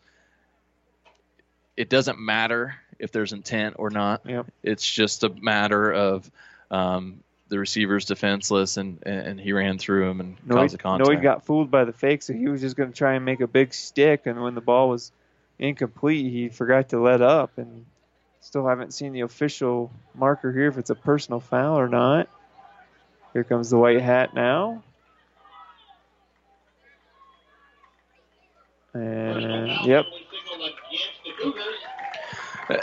It 1.77 1.89
doesn't 1.89 2.19
matter 2.19 2.75
if 2.99 3.11
there's 3.11 3.33
intent 3.33 3.75
or 3.79 3.89
not. 3.89 4.21
Yep. 4.25 4.47
It's 4.63 4.89
just 4.89 5.23
a 5.23 5.29
matter 5.29 5.91
of 5.91 6.29
um, 6.69 7.23
the 7.47 7.57
receiver's 7.57 8.05
defenseless 8.05 8.77
and, 8.77 8.99
and 9.05 9.39
he 9.39 9.53
ran 9.53 9.77
through 9.77 10.09
him 10.09 10.19
and 10.19 10.49
caused 10.49 10.73
the 10.73 10.77
contact. 10.77 11.09
Noid 11.09 11.21
got 11.21 11.45
fooled 11.45 11.71
by 11.71 11.85
the 11.85 11.93
fake, 11.93 12.21
so 12.21 12.33
he 12.33 12.47
was 12.47 12.61
just 12.61 12.75
going 12.75 12.91
to 12.91 12.95
try 12.95 13.13
and 13.15 13.25
make 13.25 13.41
a 13.41 13.47
big 13.47 13.73
stick. 13.73 14.25
And 14.25 14.41
when 14.41 14.55
the 14.55 14.61
ball 14.61 14.89
was 14.89 15.11
incomplete, 15.57 16.31
he 16.31 16.49
forgot 16.49 16.89
to 16.89 16.99
let 16.99 17.21
up. 17.21 17.57
And 17.57 17.85
still 18.41 18.67
haven't 18.67 18.93
seen 18.93 19.13
the 19.13 19.21
official 19.21 19.91
marker 20.15 20.51
here 20.51 20.67
if 20.67 20.77
it's 20.77 20.89
a 20.89 20.95
personal 20.95 21.39
foul 21.39 21.79
or 21.79 21.87
not. 21.87 22.29
Here 23.33 23.43
comes 23.43 23.69
the 23.69 23.77
white 23.77 24.01
hat 24.01 24.33
now. 24.33 24.83
And 28.93 29.85
yep, 29.85 30.05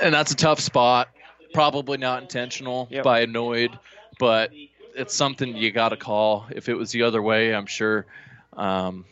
and 0.01 0.15
that's 0.15 0.33
a 0.33 0.37
tough 0.37 0.61
spot. 0.61 1.09
Probably 1.53 1.99
not 1.99 2.23
intentional 2.23 2.89
by 3.03 3.21
Annoyed, 3.21 3.77
but 4.19 4.53
it's 4.95 5.15
something 5.15 5.57
you 5.57 5.73
got 5.73 5.89
to 5.89 5.97
call. 5.97 6.47
If 6.51 6.69
it 6.69 6.75
was 6.75 6.93
the 6.93 7.03
other 7.03 7.21
way, 7.21 7.55
I'm 7.55 7.67
sure. 7.67 8.07
Um, 8.57 9.05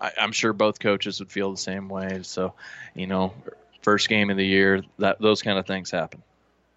I, 0.00 0.12
I'm 0.20 0.32
sure 0.32 0.52
both 0.52 0.78
coaches 0.78 1.20
would 1.20 1.30
feel 1.30 1.50
the 1.50 1.58
same 1.58 1.88
way. 1.88 2.20
So, 2.22 2.54
you 2.94 3.06
know, 3.06 3.34
first 3.88 4.10
game 4.10 4.28
of 4.28 4.36
the 4.36 4.44
year, 4.44 4.82
that 4.98 5.18
those 5.18 5.40
kind 5.40 5.58
of 5.58 5.66
things 5.66 5.90
happen. 5.90 6.22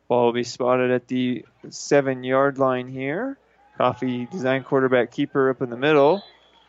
ball 0.07 0.27
will 0.27 0.31
be 0.31 0.45
spotted 0.45 0.91
at 0.91 1.09
the 1.09 1.43
seven 1.69 2.23
yard 2.23 2.57
line 2.57 2.87
here. 2.87 3.37
Coffey 3.77 4.27
design 4.27 4.63
quarterback 4.63 5.11
keeper 5.11 5.49
up 5.49 5.61
in 5.61 5.69
the 5.69 5.75
middle. 5.75 6.23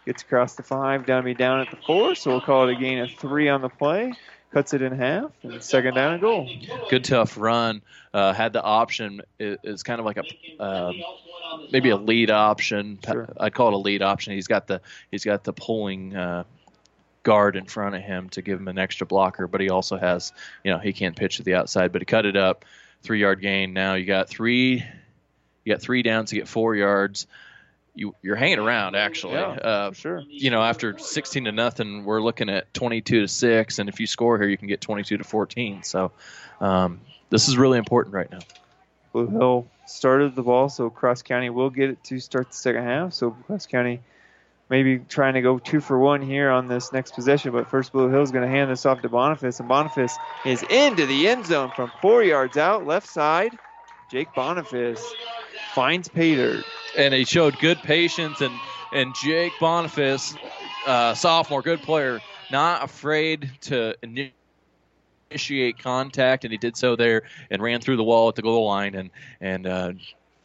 Gets 0.05 0.23
across 0.23 0.56
the 0.56 0.64
five, 0.64 1.06
down 1.06 1.23
to 1.23 1.24
be 1.24 1.35
down 1.35 1.60
at 1.60 1.70
the 1.70 1.77
four, 1.86 2.16
so 2.16 2.32
we'll 2.32 2.40
call 2.40 2.69
it 2.69 2.77
a 2.77 2.81
gain 2.81 2.98
of 2.98 3.12
three 3.12 3.48
on 3.48 3.62
the 3.62 3.69
play. 3.69 4.14
Cuts 4.52 4.74
it 4.74 4.82
in 4.82 4.93
half, 4.93 5.31
and 5.44 5.62
second 5.62 5.94
down 5.94 6.14
and 6.14 6.20
goal. 6.20 6.51
Good 6.90 7.05
tough 7.05 7.39
run. 7.39 7.81
Uh, 8.12 8.32
had 8.32 8.52
the 8.52 8.62
option. 8.62 9.23
It, 9.39 9.60
it's 9.62 9.85
kind 9.85 10.01
of 10.01 10.06
like 10.06 10.16
a 10.16 10.60
uh, 10.60 10.93
maybe 11.70 11.90
a 11.90 11.97
lead 11.97 12.32
option. 12.32 12.98
I'd 13.39 13.55
call 13.55 13.69
it 13.69 13.74
a 13.74 13.77
lead 13.77 14.02
option. 14.02 14.32
He's 14.32 14.48
got 14.48 14.66
the 14.66 14.81
he's 15.12 15.24
got 15.24 15.44
the 15.44 15.52
pulling 15.52 16.16
uh, 16.16 16.43
guard 17.23 17.57
in 17.57 17.66
front 17.66 17.94
of 17.94 18.03
him 18.03 18.28
to 18.31 18.43
give 18.43 18.59
him 18.59 18.69
an 18.69 18.78
extra 18.78 19.07
blocker, 19.07 19.47
but 19.47 19.61
he 19.61 19.70
also 19.70 19.97
has 19.97 20.32
you 20.65 20.70
know 20.70 20.78
he 20.78 20.93
can't 20.93 21.16
pitch 21.16 21.36
to 21.36 21.43
the 21.43 21.55
outside, 21.55 21.93
but 21.93 22.03
he 22.03 22.07
cut 22.07 22.27
it 22.27 22.36
up, 22.36 22.65
three 23.03 23.20
yard 23.20 23.40
gain. 23.40 23.73
Now 23.73 23.94
you 23.94 24.07
got 24.07 24.28
three, 24.28 24.85
you 25.65 25.73
got 25.73 25.81
three 25.81 26.03
downs 26.03 26.31
to 26.31 26.36
get 26.36 26.49
four 26.49 26.74
yards. 26.74 27.27
You, 27.94 28.15
you're 28.23 28.36
hanging 28.36 28.59
around 28.59 28.97
actually. 28.97 29.35
Yeah, 29.35 29.51
uh, 29.51 29.93
sure. 29.93 30.23
You 30.27 30.51
know, 30.51 30.62
after 30.62 30.99
16 30.99 31.44
to 31.44 31.53
nothing, 31.53 32.05
we're 32.05 32.23
looking 32.23 32.49
at 32.49 32.73
22 32.73 33.20
to 33.20 33.28
six, 33.28 33.78
and 33.78 33.89
if 33.89 34.01
you 34.01 34.07
score 34.07 34.39
here, 34.39 34.49
you 34.49 34.57
can 34.57 34.69
get 34.69 34.81
22 34.81 35.19
to 35.19 35.24
14. 35.24 35.82
So 35.82 36.11
um, 36.61 37.01
this 37.28 37.49
is 37.49 37.59
really 37.59 37.77
important 37.77 38.15
right 38.15 38.31
now. 38.31 38.39
Blue 39.12 39.27
Hill 39.27 39.69
started 39.86 40.35
the 40.35 40.43
ball, 40.43 40.70
so 40.70 40.89
Cross 40.89 41.23
County 41.23 41.51
will 41.51 41.69
get 41.69 41.90
it 41.90 42.03
to 42.05 42.19
start 42.19 42.49
the 42.49 42.57
second 42.57 42.85
half. 42.85 43.12
So 43.12 43.32
Cross 43.47 43.66
County 43.66 44.01
maybe 44.73 45.01
trying 45.01 45.35
to 45.36 45.43
go 45.43 45.61
two 45.61 45.81
for 45.82 46.01
one 46.01 46.23
here 46.23 46.51
on 46.51 46.69
this 46.69 46.93
next 46.93 47.15
possession, 47.15 47.53
but 47.53 47.69
first 47.70 47.93
Blue 47.93 48.11
Hill 48.11 48.23
is 48.24 48.32
going 48.32 48.44
to 48.44 48.51
hand 48.51 48.73
this 48.73 48.86
off 48.86 49.03
to 49.03 49.11
Boniface, 49.11 49.61
and 49.61 49.69
Boniface 49.69 50.20
is 50.44 50.65
into 50.65 51.07
the 51.07 51.28
end 51.28 51.47
zone 51.47 51.73
from 51.73 51.93
four 52.03 52.24
yards 52.24 52.59
out, 52.59 52.86
left 52.86 53.09
side. 53.09 53.59
Jake 54.11 54.35
Boniface 54.35 55.16
finds 55.74 56.09
Pater. 56.09 56.66
and 56.97 57.15
he 57.15 57.24
showed 57.27 57.59
good 57.59 57.82
patience. 57.82 58.43
And 58.43 58.62
and 58.93 59.15
Jake 59.15 59.59
Boniface, 59.61 60.39
uh, 60.86 61.15
sophomore, 61.15 61.62
good 61.62 61.82
player, 61.82 62.24
not 62.51 62.85
afraid 62.85 63.51
to 63.62 63.97
ini- 64.05 64.35
initiate 65.31 65.78
contact, 65.81 66.44
and 66.44 66.53
he 66.53 66.59
did 66.59 66.77
so 66.77 66.97
there 66.97 67.24
and 67.51 67.62
ran 67.62 67.81
through 67.81 67.99
the 67.99 68.05
wall 68.05 68.31
at 68.31 68.36
the 68.36 68.43
goal 68.43 68.66
line. 68.66 68.97
And 68.97 69.11
and 69.40 69.66
uh, 69.69 69.93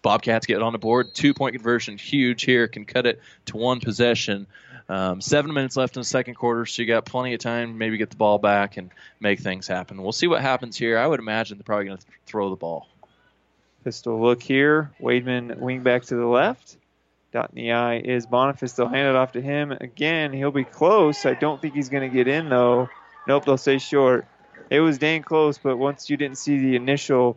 Bobcats 0.07 0.45
get 0.45 0.61
on 0.61 0.71
the 0.71 0.79
board. 0.79 1.13
Two 1.13 1.33
point 1.33 1.53
conversion, 1.53 1.97
huge 1.97 2.43
here, 2.43 2.69
can 2.69 2.85
cut 2.85 3.05
it 3.05 3.19
to 3.47 3.57
one 3.57 3.81
possession. 3.81 4.47
Um, 4.87 5.19
seven 5.19 5.53
minutes 5.53 5.75
left 5.75 5.97
in 5.97 5.99
the 5.99 6.05
second 6.05 6.35
quarter, 6.35 6.65
so 6.65 6.81
you 6.81 6.87
got 6.87 7.03
plenty 7.03 7.33
of 7.33 7.41
time. 7.41 7.77
Maybe 7.77 7.97
get 7.97 8.09
the 8.09 8.15
ball 8.15 8.37
back 8.39 8.77
and 8.77 8.89
make 9.19 9.41
things 9.41 9.67
happen. 9.67 10.01
We'll 10.01 10.13
see 10.13 10.27
what 10.27 10.41
happens 10.41 10.77
here. 10.77 10.97
I 10.97 11.05
would 11.05 11.19
imagine 11.19 11.57
they're 11.57 11.65
probably 11.65 11.87
going 11.87 11.97
to 11.97 12.05
th- 12.05 12.19
throw 12.25 12.49
the 12.49 12.55
ball. 12.55 12.87
Pistol 13.83 14.21
look 14.21 14.41
here. 14.41 14.91
Wademan 15.01 15.57
wing 15.57 15.81
back 15.81 16.03
to 16.03 16.15
the 16.15 16.25
left. 16.25 16.77
Dot 17.33 17.49
in 17.49 17.55
the 17.57 17.73
eye 17.73 17.97
is 17.97 18.25
Boniface. 18.27 18.71
They'll 18.71 18.87
hand 18.87 19.09
it 19.09 19.15
off 19.17 19.33
to 19.33 19.41
him 19.41 19.73
again. 19.73 20.31
He'll 20.31 20.51
be 20.51 20.63
close. 20.63 21.25
I 21.25 21.33
don't 21.33 21.61
think 21.61 21.73
he's 21.73 21.89
going 21.89 22.09
to 22.09 22.15
get 22.15 22.29
in 22.29 22.47
though. 22.47 22.87
Nope, 23.27 23.43
they'll 23.43 23.57
stay 23.57 23.77
short. 23.77 24.25
It 24.69 24.79
was 24.79 24.99
dang 24.99 25.23
close, 25.23 25.57
but 25.57 25.75
once 25.75 26.09
you 26.09 26.15
didn't 26.15 26.37
see 26.37 26.59
the 26.59 26.77
initial 26.77 27.35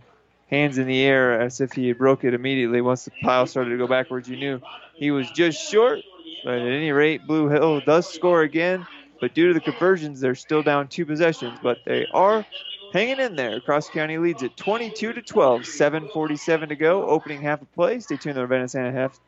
hands 0.51 0.78
in 0.78 0.86
the 0.86 1.02
air 1.02 1.40
as 1.40 1.60
if 1.60 1.72
he 1.72 1.93
broke 1.93 2.24
it 2.24 2.35
immediately, 2.35 2.81
once 2.81 3.05
the 3.05 3.12
pile 3.22 3.47
started 3.47 3.70
to 3.70 3.77
go 3.77 3.86
backwards, 3.86 4.28
you 4.28 4.36
knew 4.36 4.60
he 4.97 5.10
was 5.10 5.31
just 5.31 5.70
short. 5.70 6.01
But 6.44 6.55
at 6.55 6.66
any 6.66 6.93
rate, 6.93 7.27
Blue 7.27 7.48
Hill 7.48 7.81
does 7.81 8.12
score 8.12 8.43
again. 8.43 8.86
But 9.20 9.35
due 9.35 9.48
to 9.48 9.55
the 9.55 9.60
conversions, 9.60 10.20
they're 10.20 10.35
still 10.35 10.62
down 10.62 10.89
two 10.89 11.05
possessions. 11.05 11.59
But 11.62 11.85
they 11.85 12.06
are 12.06 12.44
hanging 12.93 13.20
in 13.20 13.36
there. 13.36 13.60
Cross 13.60 13.90
County 13.90 14.18
leads 14.18 14.43
it 14.43 14.56
22 14.56 15.12
to 15.12 15.22
12. 15.22 15.62
7:47 15.62 16.68
to 16.70 16.77
go. 16.77 17.06
Opening 17.06 17.43
half 17.43 17.60
of 17.60 17.72
play. 17.74 18.01
Stay 18.01 18.16
tuned. 18.16 18.35
To 18.35 18.40
the 18.40 18.47
Ravenna, 18.47 18.68
Santa 18.68 18.93
half, 18.93 19.20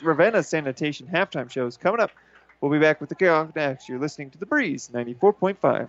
Ravenna 0.00 0.42
Sanitation 0.42 1.08
halftime 1.12 1.50
shows 1.50 1.76
coming 1.76 2.00
up. 2.00 2.12
We'll 2.60 2.70
be 2.70 2.78
back 2.78 3.00
with 3.00 3.08
the 3.08 3.16
kickoff 3.16 3.54
next. 3.56 3.88
You're 3.88 3.98
listening 3.98 4.30
to 4.30 4.38
the 4.38 4.46
Breeze 4.46 4.88
94.5. 4.92 5.88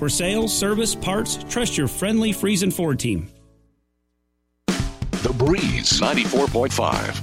For 0.00 0.08
sales, 0.08 0.56
service, 0.56 0.94
parts, 0.94 1.44
trust 1.50 1.76
your 1.76 1.86
friendly 1.86 2.32
Friesen 2.32 2.72
Ford 2.72 2.98
team. 2.98 3.28
The 4.66 5.34
Breeze 5.36 6.00
94.5. 6.00 7.20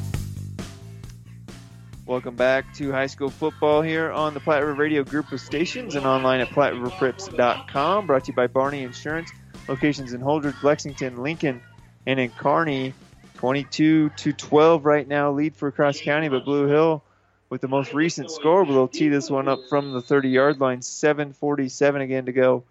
Welcome 2.06 2.36
back 2.36 2.72
to 2.76 2.92
high 2.92 3.08
school 3.08 3.32
football 3.32 3.82
here 3.82 4.12
on 4.12 4.36
the 4.36 4.40
Platte 4.40 4.62
River 4.62 4.76
Radio 4.76 5.04
group 5.04 5.32
of 5.32 5.42
stations 5.42 5.96
and 5.96 6.06
online 6.06 6.40
at 6.40 6.50
PlatteRiverPreps.com. 6.50 8.06
Brought 8.06 8.26
to 8.26 8.32
you 8.32 8.36
by 8.36 8.46
Barney 8.46 8.84
Insurance. 8.84 9.32
Locations 9.68 10.14
in 10.14 10.22
Holdrege, 10.22 10.62
Lexington, 10.62 11.24
Lincoln, 11.24 11.64
and 12.06 12.20
in 12.20 12.30
Kearney. 12.30 12.94
22 13.38 14.10
to 14.10 14.34
12 14.34 14.86
right 14.86 15.08
now, 15.08 15.32
lead 15.32 15.56
for 15.56 15.72
Cross 15.72 16.02
County, 16.02 16.30
but 16.30 16.46
Blue 16.46 16.68
Hill 16.68 17.04
with 17.50 17.62
the 17.62 17.68
most 17.68 17.94
recent 17.94 18.32
score. 18.32 18.64
We'll 18.64 18.88
tee 18.88 19.10
this 19.10 19.30
one 19.30 19.48
up 19.48 19.60
from 19.70 19.92
the 19.94 20.02
30 20.02 20.30
yard 20.30 20.60
line. 20.60 20.82
7:47 20.82 22.02
again 22.02 22.26
to 22.26 22.32
go 22.32 22.64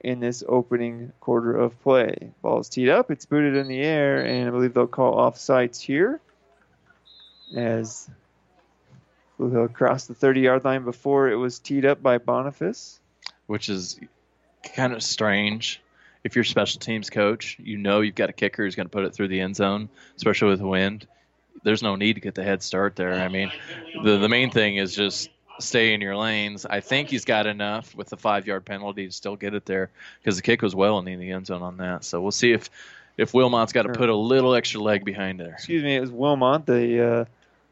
in 0.00 0.20
this 0.20 0.44
opening 0.46 1.12
quarter 1.20 1.56
of 1.56 1.80
play. 1.82 2.32
Ball 2.42 2.60
is 2.60 2.68
teed 2.68 2.88
up. 2.88 3.10
It's 3.10 3.26
booted 3.26 3.56
in 3.56 3.68
the 3.68 3.80
air, 3.80 4.24
and 4.24 4.48
I 4.48 4.50
believe 4.50 4.74
they'll 4.74 4.86
call 4.86 5.18
off 5.18 5.36
offsides 5.36 5.80
here 5.80 6.20
as 7.54 8.08
Blue 9.38 9.50
Hill 9.50 9.68
crossed 9.68 10.08
the 10.08 10.14
30 10.14 10.40
yard 10.40 10.64
line 10.64 10.84
before 10.84 11.28
it 11.28 11.36
was 11.36 11.58
teed 11.58 11.84
up 11.84 12.02
by 12.02 12.18
Boniface. 12.18 13.00
which 13.46 13.68
is 13.68 14.00
kind 14.74 14.92
of 14.92 15.02
strange. 15.02 15.80
If 16.24 16.34
you're 16.34 16.44
special 16.44 16.80
teams 16.80 17.10
coach, 17.10 17.56
you 17.62 17.76
know 17.78 18.00
you've 18.00 18.16
got 18.16 18.30
a 18.30 18.32
kicker 18.32 18.64
who's 18.64 18.74
going 18.74 18.86
to 18.86 18.90
put 18.90 19.04
it 19.04 19.14
through 19.14 19.28
the 19.28 19.40
end 19.40 19.54
zone, 19.54 19.88
especially 20.16 20.48
with 20.48 20.58
the 20.58 20.66
wind. 20.66 21.06
There's 21.62 21.82
no 21.82 21.96
need 21.96 22.14
to 22.14 22.20
get 22.20 22.34
the 22.34 22.44
head 22.44 22.62
start 22.62 22.96
there. 22.96 23.14
I 23.14 23.28
mean, 23.28 23.50
the 24.02 24.18
the 24.18 24.28
main 24.28 24.50
thing 24.50 24.76
is 24.76 24.94
just 24.94 25.30
stay 25.58 25.94
in 25.94 26.00
your 26.00 26.16
lanes. 26.16 26.66
I 26.66 26.80
think 26.80 27.08
he's 27.08 27.24
got 27.24 27.46
enough 27.46 27.94
with 27.94 28.08
the 28.08 28.16
five 28.16 28.46
yard 28.46 28.64
penalty 28.64 29.06
to 29.06 29.12
still 29.12 29.36
get 29.36 29.54
it 29.54 29.66
there 29.66 29.90
because 30.20 30.36
the 30.36 30.42
kick 30.42 30.62
was 30.62 30.74
well 30.74 30.98
in 30.98 31.04
the 31.04 31.30
end 31.30 31.46
zone 31.46 31.62
on 31.62 31.78
that. 31.78 32.04
So 32.04 32.20
we'll 32.20 32.30
see 32.32 32.52
if 32.52 32.70
if 33.16 33.32
Wilmot's 33.32 33.72
got 33.72 33.82
to 33.82 33.92
put 33.92 34.08
a 34.08 34.14
little 34.14 34.54
extra 34.54 34.80
leg 34.80 35.04
behind 35.04 35.40
there. 35.40 35.52
Excuse 35.52 35.82
me, 35.82 35.96
it 35.96 36.00
was 36.00 36.10
Wilmot. 36.10 36.66
The 36.66 37.02
uh, 37.02 37.24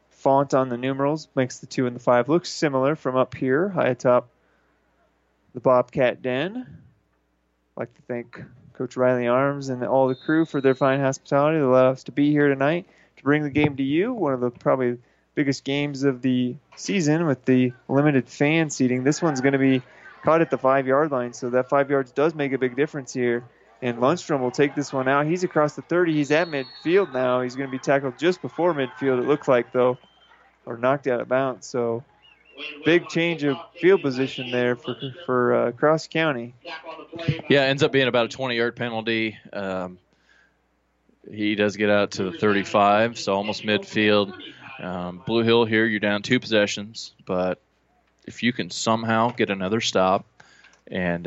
font 0.09 0.53
on 0.53 0.69
the 0.69 0.77
numerals 0.77 1.27
makes 1.35 1.59
the 1.59 1.67
two 1.67 1.85
and 1.85 1.95
the 1.95 1.99
five 1.99 2.29
look 2.29 2.45
similar 2.45 2.95
from 2.95 3.15
up 3.15 3.35
here, 3.35 3.69
high 3.69 3.89
atop 3.89 4.27
the 5.53 5.59
Bobcat 5.59 6.21
Den. 6.21 6.57
I'd 6.57 7.79
like 7.79 7.93
to 7.93 8.01
thank 8.07 8.41
Coach 8.73 8.97
Riley 8.97 9.27
Arms 9.27 9.69
and 9.69 9.83
all 9.83 10.07
the 10.07 10.15
crew 10.15 10.45
for 10.45 10.61
their 10.61 10.75
fine 10.75 10.99
hospitality 10.99 11.59
that 11.59 11.65
allowed 11.65 11.91
us 11.91 12.03
to 12.05 12.11
be 12.11 12.31
here 12.31 12.47
tonight 12.47 12.87
to 12.87 13.04
bring 13.25 13.43
the 13.43 13.49
game 13.49 13.75
to 13.75 13.83
you. 13.83 14.13
One 14.13 14.33
of 14.33 14.39
the 14.39 14.51
probably 14.51 14.99
biggest 15.33 15.65
games 15.65 16.03
of 16.03 16.21
the 16.21 16.55
season 16.77 17.25
with 17.25 17.43
the 17.43 17.73
limited 17.89 18.29
fan 18.29 18.69
seating. 18.69 19.03
This 19.03 19.21
one's 19.21 19.41
going 19.41 19.53
to 19.53 19.59
be 19.59 19.81
caught 20.23 20.39
at 20.39 20.49
the 20.49 20.57
five 20.57 20.87
yard 20.87 21.11
line, 21.11 21.33
so 21.33 21.49
that 21.49 21.67
five 21.67 21.89
yards 21.89 22.11
does 22.11 22.33
make 22.33 22.53
a 22.53 22.57
big 22.57 22.77
difference 22.77 23.11
here. 23.11 23.43
And 23.81 23.97
Lundstrom 23.97 24.39
will 24.39 24.51
take 24.51 24.73
this 24.73 24.93
one 24.93 25.09
out. 25.09 25.25
He's 25.25 25.43
across 25.43 25.75
the 25.75 25.81
30. 25.81 26.13
He's 26.13 26.31
at 26.31 26.47
midfield 26.47 27.13
now. 27.13 27.41
He's 27.41 27.55
going 27.55 27.67
to 27.67 27.71
be 27.71 27.79
tackled 27.79 28.17
just 28.17 28.41
before 28.41 28.73
midfield, 28.73 29.19
it 29.19 29.27
looks 29.27 29.49
like, 29.49 29.73
though, 29.73 29.97
or 30.65 30.77
knocked 30.77 31.07
out 31.07 31.19
of 31.19 31.27
bounds. 31.27 31.67
So 31.67 32.03
big 32.85 33.09
change 33.09 33.43
of 33.43 33.57
field 33.81 34.01
position 34.01 34.49
there 34.51 34.75
for, 34.75 34.95
for 35.25 35.53
uh, 35.53 35.71
Cross 35.73 36.07
County. 36.07 36.53
Yeah, 37.49 37.61
ends 37.63 37.83
up 37.83 37.91
being 37.91 38.07
about 38.07 38.25
a 38.25 38.29
20 38.29 38.55
yard 38.55 38.75
penalty. 38.75 39.37
Um, 39.51 39.97
he 41.31 41.55
does 41.55 41.75
get 41.75 41.89
out 41.89 42.11
to 42.11 42.25
the 42.25 42.37
35, 42.37 43.17
so 43.17 43.33
almost 43.33 43.63
midfield. 43.63 44.33
Um, 44.79 45.21
Blue 45.25 45.43
Hill 45.43 45.65
here, 45.65 45.85
you're 45.85 45.99
down 45.99 46.21
two 46.21 46.39
possessions, 46.39 47.13
but 47.25 47.59
if 48.25 48.43
you 48.43 48.53
can 48.53 48.69
somehow 48.69 49.31
get 49.31 49.49
another 49.49 49.81
stop, 49.81 50.25
and 50.87 51.23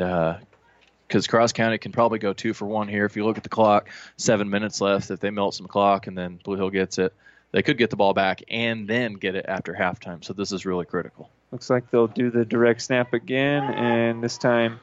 because 1.07 1.27
Cross 1.27 1.53
County 1.53 1.77
can 1.77 1.91
probably 1.91 2.19
go 2.19 2.33
two 2.33 2.53
for 2.53 2.65
one 2.65 2.87
here, 2.87 3.05
if 3.05 3.15
you 3.15 3.25
look 3.25 3.37
at 3.37 3.43
the 3.43 3.49
clock, 3.49 3.89
seven 4.17 4.49
minutes 4.49 4.79
left. 4.79 5.09
If 5.09 5.19
they 5.19 5.31
melt 5.31 5.55
some 5.55 5.67
clock 5.67 6.07
and 6.07 6.17
then 6.17 6.39
Blue 6.43 6.55
Hill 6.55 6.69
gets 6.69 6.99
it, 6.99 7.13
they 7.51 7.63
could 7.63 7.77
get 7.77 7.89
the 7.89 7.95
ball 7.95 8.13
back 8.13 8.43
and 8.49 8.87
then 8.87 9.13
get 9.13 9.35
it 9.35 9.45
after 9.47 9.73
halftime. 9.73 10.23
So 10.23 10.33
this 10.33 10.51
is 10.51 10.65
really 10.65 10.85
critical. 10.85 11.29
Looks 11.51 11.69
like 11.69 11.89
they'll 11.89 12.07
do 12.07 12.29
the 12.29 12.45
direct 12.45 12.83
snap 12.83 13.13
again, 13.13 13.63
and 13.63 14.23
this 14.23 14.37
time 14.37 14.79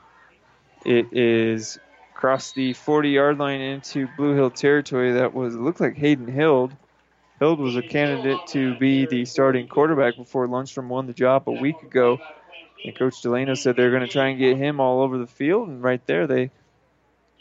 it 0.84 1.06
is 1.12 1.78
across 2.16 2.52
the 2.52 2.72
40 2.72 3.10
yard 3.10 3.38
line 3.38 3.60
into 3.60 4.08
Blue 4.16 4.34
Hill 4.34 4.50
territory. 4.50 5.12
That 5.12 5.34
was, 5.34 5.54
looked 5.54 5.80
like 5.80 5.96
Hayden 5.96 6.26
Hild. 6.26 6.74
Hild 7.38 7.60
was 7.60 7.76
a 7.76 7.82
candidate 7.82 8.38
to 8.48 8.74
be 8.78 9.04
the 9.04 9.26
starting 9.26 9.68
quarterback 9.68 10.16
before 10.16 10.48
Lundstrom 10.48 10.88
won 10.88 11.06
the 11.06 11.12
job 11.12 11.46
a 11.46 11.52
week 11.52 11.80
ago. 11.82 12.18
And 12.84 12.96
Coach 12.96 13.20
Delano 13.20 13.54
said 13.54 13.76
they're 13.76 13.90
going 13.90 14.06
to 14.06 14.08
try 14.08 14.28
and 14.28 14.38
get 14.38 14.56
him 14.56 14.80
all 14.80 15.02
over 15.02 15.18
the 15.18 15.26
field. 15.26 15.68
And 15.68 15.82
right 15.82 16.04
there, 16.06 16.26
they, 16.26 16.50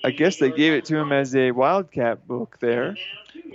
I 0.04 0.12
guess 0.12 0.38
they 0.38 0.52
gave 0.52 0.74
it 0.74 0.86
to 0.86 0.98
him 0.98 1.14
as 1.14 1.34
a 1.36 1.52
Wildcat 1.52 2.28
book 2.28 2.58
there. 2.60 2.98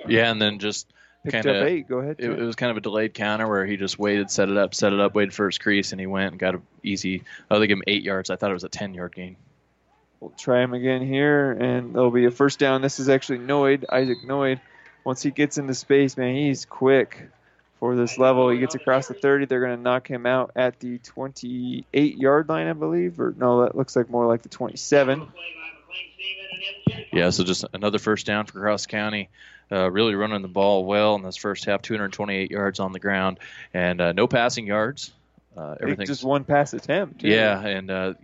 Yeah, 0.08 0.30
and 0.30 0.40
then 0.40 0.58
just 0.58 0.90
Picked 1.22 1.34
kind 1.34 1.46
up 1.48 1.56
of 1.56 1.68
eight. 1.68 1.86
Go 1.86 1.98
ahead. 1.98 2.16
It, 2.18 2.30
it 2.30 2.42
was 2.42 2.56
kind 2.56 2.70
of 2.70 2.78
a 2.78 2.80
delayed 2.80 3.12
counter 3.12 3.46
where 3.46 3.66
he 3.66 3.76
just 3.76 3.98
waited, 3.98 4.30
set 4.30 4.48
it 4.48 4.56
up, 4.56 4.74
set 4.74 4.94
it 4.94 5.00
up, 5.00 5.14
waited 5.14 5.34
for 5.34 5.46
his 5.46 5.58
crease, 5.58 5.92
and 5.92 6.00
he 6.00 6.06
went 6.06 6.30
and 6.30 6.40
got 6.40 6.54
an 6.54 6.62
easy. 6.82 7.24
Oh, 7.50 7.58
they 7.58 7.66
gave 7.66 7.76
him 7.76 7.82
eight 7.86 8.02
yards. 8.02 8.30
I 8.30 8.36
thought 8.36 8.50
it 8.50 8.54
was 8.54 8.64
a 8.64 8.70
ten 8.70 8.94
yard 8.94 9.14
gain. 9.14 9.36
We'll 10.20 10.30
try 10.36 10.62
him 10.62 10.74
again 10.74 11.02
here, 11.02 11.52
and 11.52 11.94
there'll 11.94 12.10
be 12.10 12.26
a 12.26 12.30
first 12.30 12.58
down. 12.58 12.82
This 12.82 13.00
is 13.00 13.08
actually 13.08 13.38
Noid, 13.38 13.84
Isaac 13.90 14.18
Noid. 14.22 14.60
Once 15.02 15.22
he 15.22 15.30
gets 15.30 15.56
into 15.56 15.74
space, 15.74 16.18
man, 16.18 16.34
he's 16.34 16.66
quick 16.66 17.30
for 17.78 17.96
this 17.96 18.18
level. 18.18 18.50
He 18.50 18.58
gets 18.58 18.74
across 18.74 19.08
the 19.08 19.14
30. 19.14 19.46
They're 19.46 19.60
going 19.60 19.76
to 19.76 19.82
knock 19.82 20.08
him 20.08 20.26
out 20.26 20.50
at 20.54 20.78
the 20.78 20.98
28 20.98 22.18
yard 22.18 22.50
line, 22.50 22.66
I 22.66 22.74
believe. 22.74 23.18
Or 23.18 23.34
no, 23.36 23.62
that 23.62 23.74
looks 23.74 23.96
like 23.96 24.10
more 24.10 24.26
like 24.26 24.42
the 24.42 24.50
27. 24.50 25.26
Yeah, 27.12 27.30
so 27.30 27.42
just 27.42 27.64
another 27.72 27.98
first 27.98 28.26
down 28.26 28.44
for 28.44 28.60
Cross 28.60 28.86
County. 28.86 29.30
Uh, 29.72 29.90
really 29.90 30.14
running 30.14 30.42
the 30.42 30.48
ball 30.48 30.84
well 30.84 31.14
in 31.14 31.22
this 31.22 31.36
first 31.36 31.64
half, 31.64 31.80
228 31.80 32.50
yards 32.50 32.80
on 32.80 32.92
the 32.92 32.98
ground, 32.98 33.38
and 33.72 34.00
uh, 34.00 34.12
no 34.12 34.26
passing 34.26 34.66
yards. 34.66 35.12
Uh, 35.56 35.60
I 35.60 35.76
everything's 35.82 36.08
just 36.08 36.24
one 36.24 36.44
pass 36.44 36.74
attempt. 36.74 37.20
too. 37.20 37.28
Yeah, 37.28 37.60
and 37.64 37.90
uh, 37.90 38.14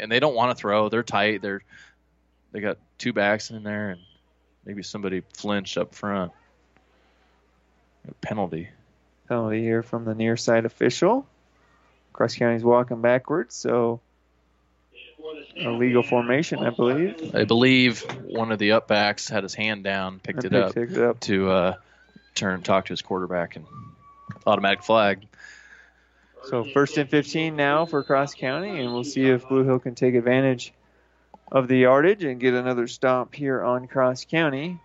and 0.00 0.10
they 0.10 0.20
don't 0.20 0.34
want 0.34 0.56
to 0.56 0.60
throw. 0.60 0.88
They're 0.88 1.02
tight. 1.02 1.42
They're 1.42 1.62
they 2.52 2.60
got 2.60 2.78
two 2.96 3.12
backs 3.12 3.50
in 3.50 3.62
there, 3.62 3.90
and 3.90 4.00
maybe 4.64 4.82
somebody 4.82 5.22
flinched 5.34 5.76
up 5.76 5.94
front. 5.94 6.32
A 8.08 8.14
penalty. 8.14 8.68
Penalty 9.28 9.60
here 9.62 9.82
from 9.82 10.04
the 10.04 10.14
near 10.14 10.36
side 10.36 10.64
official. 10.64 11.26
Cross 12.12 12.36
County's 12.36 12.64
walking 12.64 13.00
backwards, 13.00 13.54
so 13.54 14.00
a 15.60 15.70
legal 15.70 16.02
formation, 16.02 16.60
I 16.60 16.70
believe. 16.70 17.34
I 17.34 17.44
believe 17.44 18.02
one 18.24 18.50
of 18.52 18.58
the 18.58 18.72
up 18.72 18.88
backs 18.88 19.28
had 19.28 19.42
his 19.42 19.54
hand 19.54 19.84
down, 19.84 20.20
picked 20.20 20.44
it 20.44 20.54
up, 20.54 20.74
picked 20.74 20.92
it 20.92 21.02
up. 21.02 21.20
to 21.20 21.50
uh, 21.50 21.74
turn 22.34 22.62
talk 22.62 22.86
to 22.86 22.92
his 22.92 23.02
quarterback, 23.02 23.56
and 23.56 23.66
automatic 24.46 24.82
flag. 24.82 25.26
So 26.44 26.64
first 26.64 26.96
and 26.96 27.10
15 27.10 27.56
now 27.56 27.86
for 27.86 28.02
Cross 28.02 28.34
County, 28.34 28.80
and 28.80 28.92
we'll 28.92 29.04
see 29.04 29.28
if 29.28 29.48
Blue 29.48 29.64
Hill 29.64 29.78
can 29.78 29.94
take 29.94 30.14
advantage 30.14 30.72
of 31.50 31.68
the 31.68 31.78
yardage 31.78 32.24
and 32.24 32.40
get 32.40 32.54
another 32.54 32.86
stop 32.86 33.34
here 33.34 33.62
on 33.62 33.86
Cross 33.86 34.26
County. 34.26 34.80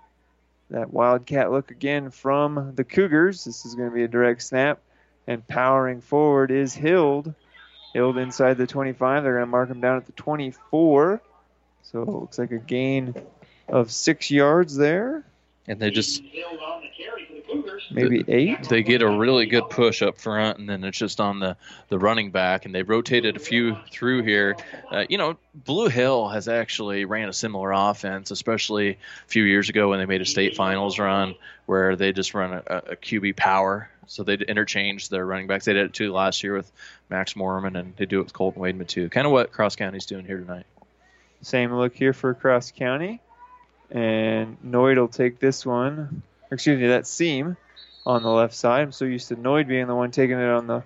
That 0.69 0.91
Wildcat 0.91 1.51
look 1.51 1.71
again 1.71 2.09
from 2.09 2.73
the 2.75 2.83
Cougars. 2.83 3.43
This 3.43 3.65
is 3.65 3.75
going 3.75 3.89
to 3.89 3.95
be 3.95 4.03
a 4.03 4.07
direct 4.07 4.41
snap, 4.41 4.79
and 5.27 5.47
powering 5.47 6.01
forward 6.01 6.51
is 6.51 6.75
Hild. 6.75 7.33
Hild 7.93 8.17
inside 8.17 8.57
the 8.57 8.67
25. 8.67 9.23
They're 9.23 9.33
going 9.33 9.43
to 9.43 9.51
mark 9.51 9.69
him 9.69 9.81
down 9.81 9.97
at 9.97 10.05
the 10.05 10.13
24. 10.13 11.21
So 11.83 12.01
it 12.01 12.07
looks 12.07 12.39
like 12.39 12.51
a 12.51 12.57
gain 12.57 13.13
of 13.67 13.91
six 13.91 14.31
yards 14.31 14.75
there, 14.75 15.25
And 15.67 15.79
they 15.79 15.91
just 15.91 16.21
maybe 17.91 18.23
eight. 18.27 18.63
they 18.69 18.83
get 18.83 19.01
a 19.01 19.09
really 19.09 19.45
good 19.45 19.69
push 19.69 20.01
up 20.01 20.17
front, 20.17 20.59
and 20.59 20.67
then 20.67 20.83
it's 20.83 20.97
just 20.97 21.19
on 21.19 21.39
the, 21.39 21.55
the 21.89 21.97
running 21.97 22.31
back, 22.31 22.65
and 22.65 22.73
they've 22.73 22.87
rotated 22.87 23.35
a 23.35 23.39
few 23.39 23.77
through 23.91 24.23
here. 24.23 24.55
Uh, 24.91 25.05
you 25.09 25.17
know, 25.17 25.37
Blue 25.53 25.87
Hill 25.87 26.27
has 26.29 26.47
actually 26.47 27.05
ran 27.05 27.29
a 27.29 27.33
similar 27.33 27.71
offense, 27.71 28.31
especially 28.31 28.91
a 28.91 28.97
few 29.27 29.43
years 29.43 29.69
ago 29.69 29.89
when 29.89 29.99
they 29.99 30.05
made 30.05 30.21
a 30.21 30.25
state 30.25 30.55
finals 30.55 30.99
run 30.99 31.35
where 31.65 31.95
they 31.95 32.11
just 32.11 32.33
run 32.33 32.53
a, 32.53 32.77
a 32.91 32.95
QB 32.95 33.35
power. 33.37 33.89
So 34.05 34.23
they 34.23 34.33
interchange 34.33 35.07
their 35.09 35.25
running 35.25 35.47
backs. 35.47 35.65
They 35.65 35.73
did 35.73 35.85
it 35.85 35.93
too 35.93 36.11
last 36.11 36.43
year 36.43 36.55
with 36.55 36.69
Max 37.09 37.35
Mormon, 37.35 37.75
and 37.75 37.95
they 37.95 38.05
do 38.05 38.19
it 38.19 38.23
with 38.23 38.33
Colton 38.33 38.61
Wademan 38.61 38.87
too. 38.87 39.09
Kind 39.09 39.25
of 39.25 39.31
what 39.31 39.51
Cross 39.51 39.77
County's 39.77 40.05
doing 40.05 40.25
here 40.25 40.39
tonight. 40.39 40.65
Same 41.41 41.73
look 41.73 41.95
here 41.95 42.13
for 42.13 42.33
Cross 42.33 42.71
County. 42.71 43.21
And 43.93 44.57
Noid 44.65 44.97
will 44.97 45.07
take 45.07 45.39
this 45.39 45.65
one. 45.65 46.23
Excuse 46.51 46.79
me, 46.79 46.87
that 46.87 47.07
seam 47.07 47.55
on 48.05 48.23
the 48.23 48.29
left 48.29 48.55
side. 48.55 48.81
I'm 48.81 48.91
so 48.91 49.05
used 49.05 49.29
to 49.29 49.35
Noid 49.35 49.67
being 49.67 49.87
the 49.87 49.95
one 49.95 50.11
taking 50.11 50.37
it 50.37 50.49
on 50.49 50.67
the 50.67 50.83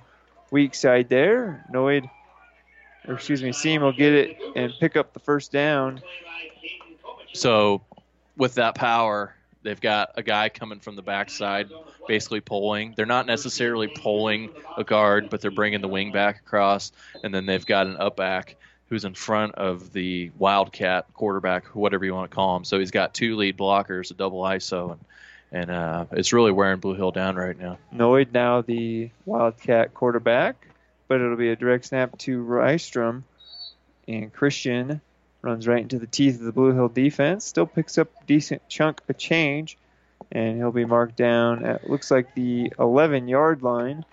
weak 0.52 0.76
side 0.76 1.10
there. 1.10 1.66
Noid, 1.72 2.10
or 3.08 3.16
excuse 3.16 3.42
me, 3.42 3.54
Seam 3.54 3.82
will 3.82 3.94
get 3.94 4.14
it 4.14 4.38
and 4.56 4.74
pick 4.80 4.96
up 4.96 5.14
the 5.14 5.20
first 5.20 5.52
down. 5.52 6.02
So 7.34 7.82
with 8.36 8.56
that 8.56 8.76
power, 8.76 9.34
they've 9.64 9.80
got 9.80 10.12
a 10.16 10.24
guy 10.24 10.50
coming 10.50 10.80
from 10.80 10.96
the 10.96 11.02
backside, 11.02 11.70
basically 12.08 12.42
pulling. 12.42 12.94
They're 12.96 13.06
not 13.06 13.26
necessarily 13.26 13.88
pulling 13.88 14.50
a 14.78 14.84
guard, 14.84 15.30
but 15.30 15.42
they're 15.42 15.52
bringing 15.52 15.82
the 15.82 15.88
wing 15.88 16.12
back 16.12 16.40
across, 16.40 16.92
and 17.24 17.34
then 17.34 17.46
they've 17.46 17.66
got 17.66 17.88
an 17.88 17.98
up 17.98 18.18
back 18.18 18.58
who's 18.90 19.06
in 19.06 19.14
front 19.14 19.56
of 19.56 19.92
the 19.92 20.32
Wildcat 20.38 21.14
quarterback, 21.14 21.68
whatever 21.76 22.06
you 22.06 22.14
want 22.14 22.32
to 22.32 22.36
call 22.36 22.56
him. 22.56 22.64
So 22.64 22.80
he's 22.80 22.92
got 22.92 23.14
two 23.14 23.36
lead 23.36 23.58
blockers, 23.58 24.12
a 24.12 24.14
double 24.14 24.42
ISO, 24.42 24.94
and 24.94 25.02
and 25.52 25.72
uh, 25.72 26.06
it's 26.12 26.34
really 26.34 26.52
wearing 26.52 26.80
Blue 26.80 26.96
Hill 26.96 27.12
down 27.12 27.36
right 27.36 27.58
now. 27.58 27.78
Noid 27.94 28.34
now 28.34 28.62
the 28.62 29.10
Wildcat 29.26 29.94
quarterback, 29.94 30.68
but 31.08 31.22
it'll 31.22 31.38
be 31.38 31.50
a 31.50 31.56
direct 31.56 31.86
snap 31.86 32.18
to 32.20 32.44
Rystrom. 32.44 33.24
And 34.08 34.32
Christian 34.34 35.02
runs 35.42 35.68
right 35.68 35.82
into 35.82 36.00
the 36.00 36.08
teeth 36.08 36.36
of 36.36 36.46
the 36.46 36.52
Blue 36.52 36.74
Hill 36.74 36.90
defense. 36.90 37.46
Still 37.46 37.66
picks 37.66 37.98
up 37.98 38.10
a 38.22 38.26
decent 38.26 38.68
chunk 38.68 39.02
of 39.08 39.18
change, 39.18 39.78
and 40.32 40.58
he'll 40.58 40.72
be 40.72 40.86
marked 40.86 41.16
down 41.16 41.66
at 41.66 41.90
looks 41.90 42.12
like 42.12 42.36
the 42.36 42.74
11 42.78 43.28
yard 43.28 43.64
line. 43.64 44.04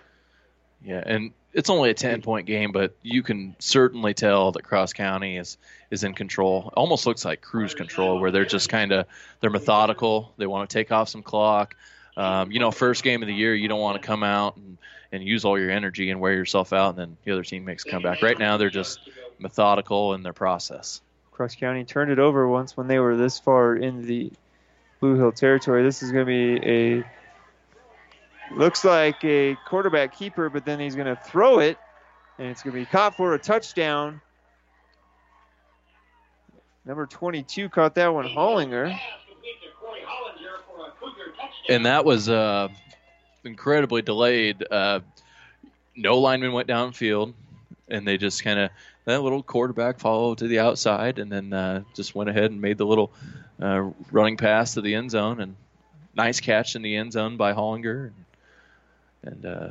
Yeah, 0.85 1.03
and 1.05 1.33
it's 1.55 1.71
only 1.71 1.91
a 1.91 1.95
10 1.95 2.21
point 2.21 2.47
game, 2.47 2.73
but 2.73 2.97
you 3.03 3.23
can 3.23 3.55
certainly 3.61 4.13
tell 4.13 4.53
that 4.53 4.65
Cross 4.65 4.93
County 4.93 5.37
is 5.37 5.57
is 5.91 6.03
in 6.03 6.13
control. 6.13 6.73
Almost 6.77 7.07
looks 7.07 7.25
like 7.25 7.41
cruise 7.41 7.75
control, 7.75 8.19
where 8.19 8.33
they're 8.33 8.45
just 8.45 8.69
kind 8.69 8.93
of 8.93 9.07
they're 9.41 9.51
methodical. 9.51 10.35
They 10.37 10.47
want 10.47 10.69
to 10.69 10.75
take 10.75 10.91
off 10.91 11.09
some 11.09 11.23
clock. 11.23 11.77
Um, 12.17 12.51
you 12.51 12.61
know, 12.61 12.71
first 12.71 13.03
game 13.03 13.23
of 13.23 13.29
the 13.29 13.35
year, 13.35 13.55
you 13.55 13.69
don't 13.69 13.81
want 13.81 14.01
to 14.01 14.07
come 14.07 14.23
out 14.23 14.57
and, 14.57 14.79
and 15.13 15.23
use 15.23 15.45
all 15.45 15.59
your 15.59 15.71
energy 15.71 16.11
and 16.11 16.21
wear 16.21 16.33
yourself 16.33 16.73
out, 16.73 16.91
and 16.91 16.99
then 16.99 17.17
the 17.25 17.33
other 17.33 17.43
team 17.43 17.65
makes 17.65 17.85
a 17.87 17.91
comeback. 17.91 18.23
Right 18.23 18.39
now, 18.39 18.57
they're 18.57 18.71
just 18.71 19.01
methodical 19.39 20.15
in 20.15 20.23
their 20.23 20.33
process. 20.33 21.01
Cross 21.31 21.57
County 21.57 21.85
turned 21.85 22.11
it 22.11 22.19
over 22.19 22.47
once 22.49 22.77
when 22.77 22.87
they 22.87 22.99
were 22.99 23.17
this 23.17 23.39
far 23.39 23.75
in 23.75 24.07
the 24.07 24.31
Blue 25.01 25.17
Hill 25.17 25.33
territory. 25.33 25.83
This 25.83 26.03
is 26.03 26.13
going 26.13 26.27
to 26.27 26.61
be 26.61 26.69
a 26.69 27.05
looks 28.53 28.85
like 28.85 29.25
a 29.25 29.57
quarterback 29.67 30.17
keeper, 30.17 30.49
but 30.49 30.65
then 30.65 30.81
he's 30.81 30.95
going 30.95 31.07
to 31.07 31.17
throw 31.17 31.59
it, 31.59 31.79
and 32.39 32.49
it's 32.49 32.63
going 32.63 32.75
to 32.75 32.81
be 32.81 32.87
caught 32.87 33.17
for 33.17 33.35
a 33.35 33.39
touchdown. 33.39 34.21
Number 36.85 37.07
22 37.07 37.69
caught 37.71 37.95
that 37.95 38.13
one, 38.13 38.27
Hollinger. 38.27 38.99
and 41.69 41.87
that 41.87 42.05
was 42.05 42.29
uh, 42.29 42.69
incredibly 43.43 44.03
delayed. 44.03 44.65
Uh, 44.71 45.01
no 45.97 46.19
lineman 46.19 46.53
went 46.53 46.69
downfield, 46.69 47.35
and 47.89 48.07
they 48.07 48.19
just 48.19 48.45
kind 48.45 48.59
of 48.59 48.71
that 49.05 49.23
little 49.23 49.43
quarterback 49.43 49.99
followed 49.99 50.39
to 50.39 50.49
the 50.49 50.59
outside, 50.59 51.19
and 51.19 51.31
then 51.31 51.53
uh, 51.53 51.83
just 51.95 52.15
went 52.15 52.31
ahead 52.31 52.51
and 52.51 52.61
made 52.61 52.79
the 52.79 52.87
little 52.87 53.13
uh, 53.61 53.91
running 54.11 54.37
pass 54.37 54.75
to 54.75 54.81
the 54.81 54.95
end 54.95 55.11
zone, 55.11 55.41
and 55.41 55.57
nice 56.15 56.41
catch 56.41 56.77
in 56.77 56.83
the 56.83 56.97
end 56.97 57.13
zone 57.13 57.37
by 57.37 57.53
Hollinger, 57.53 58.11
and, 59.25 59.47
uh, 59.47 59.69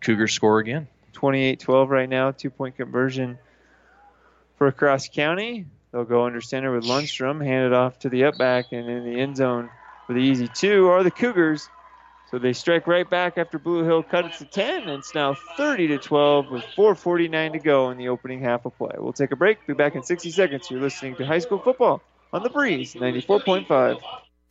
Cougars 0.00 0.32
score 0.32 0.58
again. 0.58 0.88
28-12 1.12 1.88
right 1.88 2.08
now, 2.08 2.30
two-point 2.30 2.76
conversion 2.76 3.38
for 4.56 4.70
Cross 4.72 5.08
County. 5.08 5.66
They'll 5.92 6.04
go 6.04 6.24
under 6.24 6.40
center 6.40 6.72
with 6.72 6.84
Lundstrom, 6.84 7.44
hand 7.44 7.66
it 7.66 7.72
off 7.72 7.98
to 8.00 8.08
the 8.08 8.24
up 8.24 8.38
back, 8.38 8.66
and 8.72 8.88
in 8.88 9.04
the 9.04 9.20
end 9.20 9.36
zone 9.36 9.68
for 10.06 10.12
the 10.14 10.20
easy 10.20 10.48
two 10.48 10.88
are 10.88 11.02
the 11.02 11.10
Cougars. 11.10 11.68
So 12.30 12.38
they 12.38 12.52
strike 12.52 12.86
right 12.86 13.08
back 13.08 13.38
after 13.38 13.58
Blue 13.58 13.82
Hill 13.82 14.04
cut 14.04 14.24
it 14.24 14.32
to 14.34 14.44
10, 14.44 14.82
and 14.82 14.90
it's 15.00 15.16
now 15.16 15.34
30 15.56 15.88
to 15.88 15.98
12 15.98 16.50
with 16.50 16.62
4:49 16.76 17.52
to 17.54 17.58
go 17.58 17.90
in 17.90 17.98
the 17.98 18.08
opening 18.08 18.40
half 18.40 18.64
of 18.66 18.76
play. 18.78 18.92
We'll 18.96 19.12
take 19.12 19.32
a 19.32 19.36
break. 19.36 19.66
Be 19.66 19.74
back 19.74 19.96
in 19.96 20.04
60 20.04 20.30
seconds. 20.30 20.70
You're 20.70 20.80
listening 20.80 21.16
to 21.16 21.26
High 21.26 21.40
School 21.40 21.58
Football 21.58 22.02
on 22.32 22.44
the 22.44 22.50
Breeze 22.50 22.94
94.5. 22.94 23.98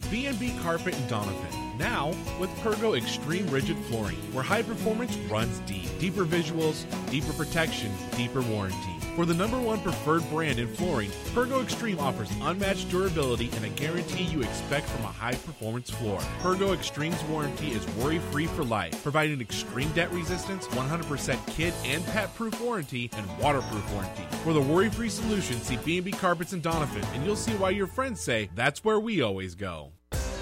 B&B 0.10 0.56
Carpet 0.62 0.96
and 0.96 1.10
Doniphan. 1.10 1.78
Now 1.78 2.08
with 2.40 2.50
Pergo 2.62 2.98
Extreme 2.98 3.48
Rigid 3.50 3.78
Flooring, 3.86 4.18
where 4.34 4.44
high 4.44 4.64
performance 4.64 5.16
runs 5.30 5.60
deep. 5.60 5.88
Deeper 6.00 6.26
visuals, 6.26 6.86
deeper 7.10 7.34
protection, 7.34 7.92
deeper 8.16 8.42
warranty. 8.42 8.99
For 9.16 9.26
the 9.26 9.34
number 9.34 9.60
one 9.60 9.82
preferred 9.82 10.28
brand 10.30 10.60
in 10.60 10.68
flooring, 10.68 11.10
Pergo 11.34 11.62
Extreme 11.62 12.00
offers 12.00 12.30
unmatched 12.42 12.90
durability 12.90 13.50
and 13.56 13.66
a 13.66 13.70
guarantee 13.70 14.24
you 14.24 14.42
expect 14.42 14.88
from 14.88 15.04
a 15.04 15.10
high 15.10 15.36
performance 15.36 15.90
floor. 15.90 16.20
Pergo 16.42 16.74
Extreme's 16.74 17.22
warranty 17.26 17.72
is 17.72 17.86
worry 17.96 18.20
free 18.20 18.48
for 18.48 18.64
life, 18.64 19.02
providing 19.04 19.42
extreme 19.42 19.92
debt 19.92 20.12
resistance, 20.12 20.68
100% 20.68 21.48
kid 21.48 21.74
and 21.84 22.06
pet 22.08 22.34
proof 22.36 22.60
warranty, 22.62 23.10
and 23.18 23.26
waterproof 23.40 23.92
warranty. 23.94 24.24
For 24.44 24.54
the 24.54 24.62
worry 24.62 24.90
free 24.90 25.10
solution, 25.10 25.58
see 25.58 25.78
B&B 25.78 26.12
Carpets 26.12 26.54
and 26.54 26.64
Doniphan, 26.64 27.04
and 27.14 27.26
you'll 27.26 27.36
see 27.36 27.54
why 27.54 27.72
your 27.72 27.88
friends 27.88 28.22
say 28.22 28.50
that's 28.56 28.86
where 28.86 29.00
we 29.00 29.22
always 29.22 29.56
go. 29.56 29.92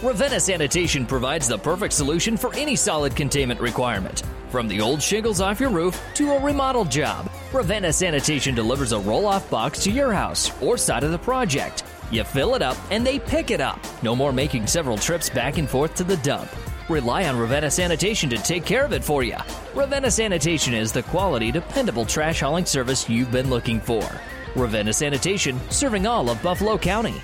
Ravenna 0.04 0.40
Sanitation 0.40 1.08
provides 1.08 1.48
the 1.48 1.58
perfect 1.58 1.94
solution 1.94 2.38
for 2.38 2.54
any 2.54 2.76
solid 2.76 3.16
containment 3.16 3.60
requirement. 3.60 4.22
From 4.50 4.68
the 4.68 4.80
old 4.80 5.02
shingles 5.02 5.42
off 5.42 5.60
your 5.60 5.72
roof 5.72 6.00
to 6.14 6.34
a 6.34 6.40
remodel 6.40 6.86
job, 6.86 7.32
Ravenna 7.54 7.94
Sanitation 7.94 8.54
delivers 8.54 8.92
a 8.92 9.00
roll 9.00 9.26
off 9.26 9.50
box 9.50 9.82
to 9.84 9.92
your 9.92 10.12
house 10.12 10.52
or 10.62 10.78
side 10.78 11.06
of 11.06 11.12
the 11.12 11.18
project. 11.18 11.84
You 12.12 12.26
fill 12.26 12.56
it 12.56 12.62
up 12.62 12.78
and 12.92 13.08
they 13.08 13.20
pick 13.20 13.52
it 13.52 13.62
up. 13.62 13.80
No 14.04 14.16
more 14.16 14.34
making 14.34 14.68
several 14.68 14.98
trips 14.98 15.30
back 15.30 15.58
and 15.58 15.70
forth 15.70 15.96
to 15.96 16.04
the 16.04 16.18
dump. 16.18 16.50
Rely 16.90 17.26
on 17.26 17.38
Ravenna 17.38 17.72
Sanitation 17.72 18.30
to 18.32 18.38
take 18.38 18.66
care 18.66 18.84
of 18.84 18.92
it 18.92 19.04
for 19.04 19.24
you. 19.24 19.38
Ravenna 19.76 20.12
Sanitation 20.12 20.74
is 20.74 20.92
the 20.92 21.04
quality, 21.04 21.52
dependable 21.52 22.06
trash 22.06 22.42
hauling 22.42 22.66
service 22.66 23.10
you've 23.10 23.32
been 23.32 23.50
looking 23.50 23.80
for. 23.80 24.08
Ravenna 24.56 24.92
Sanitation, 24.92 25.60
serving 25.70 26.06
all 26.06 26.30
of 26.30 26.42
Buffalo 26.44 26.78
County. 26.78 27.16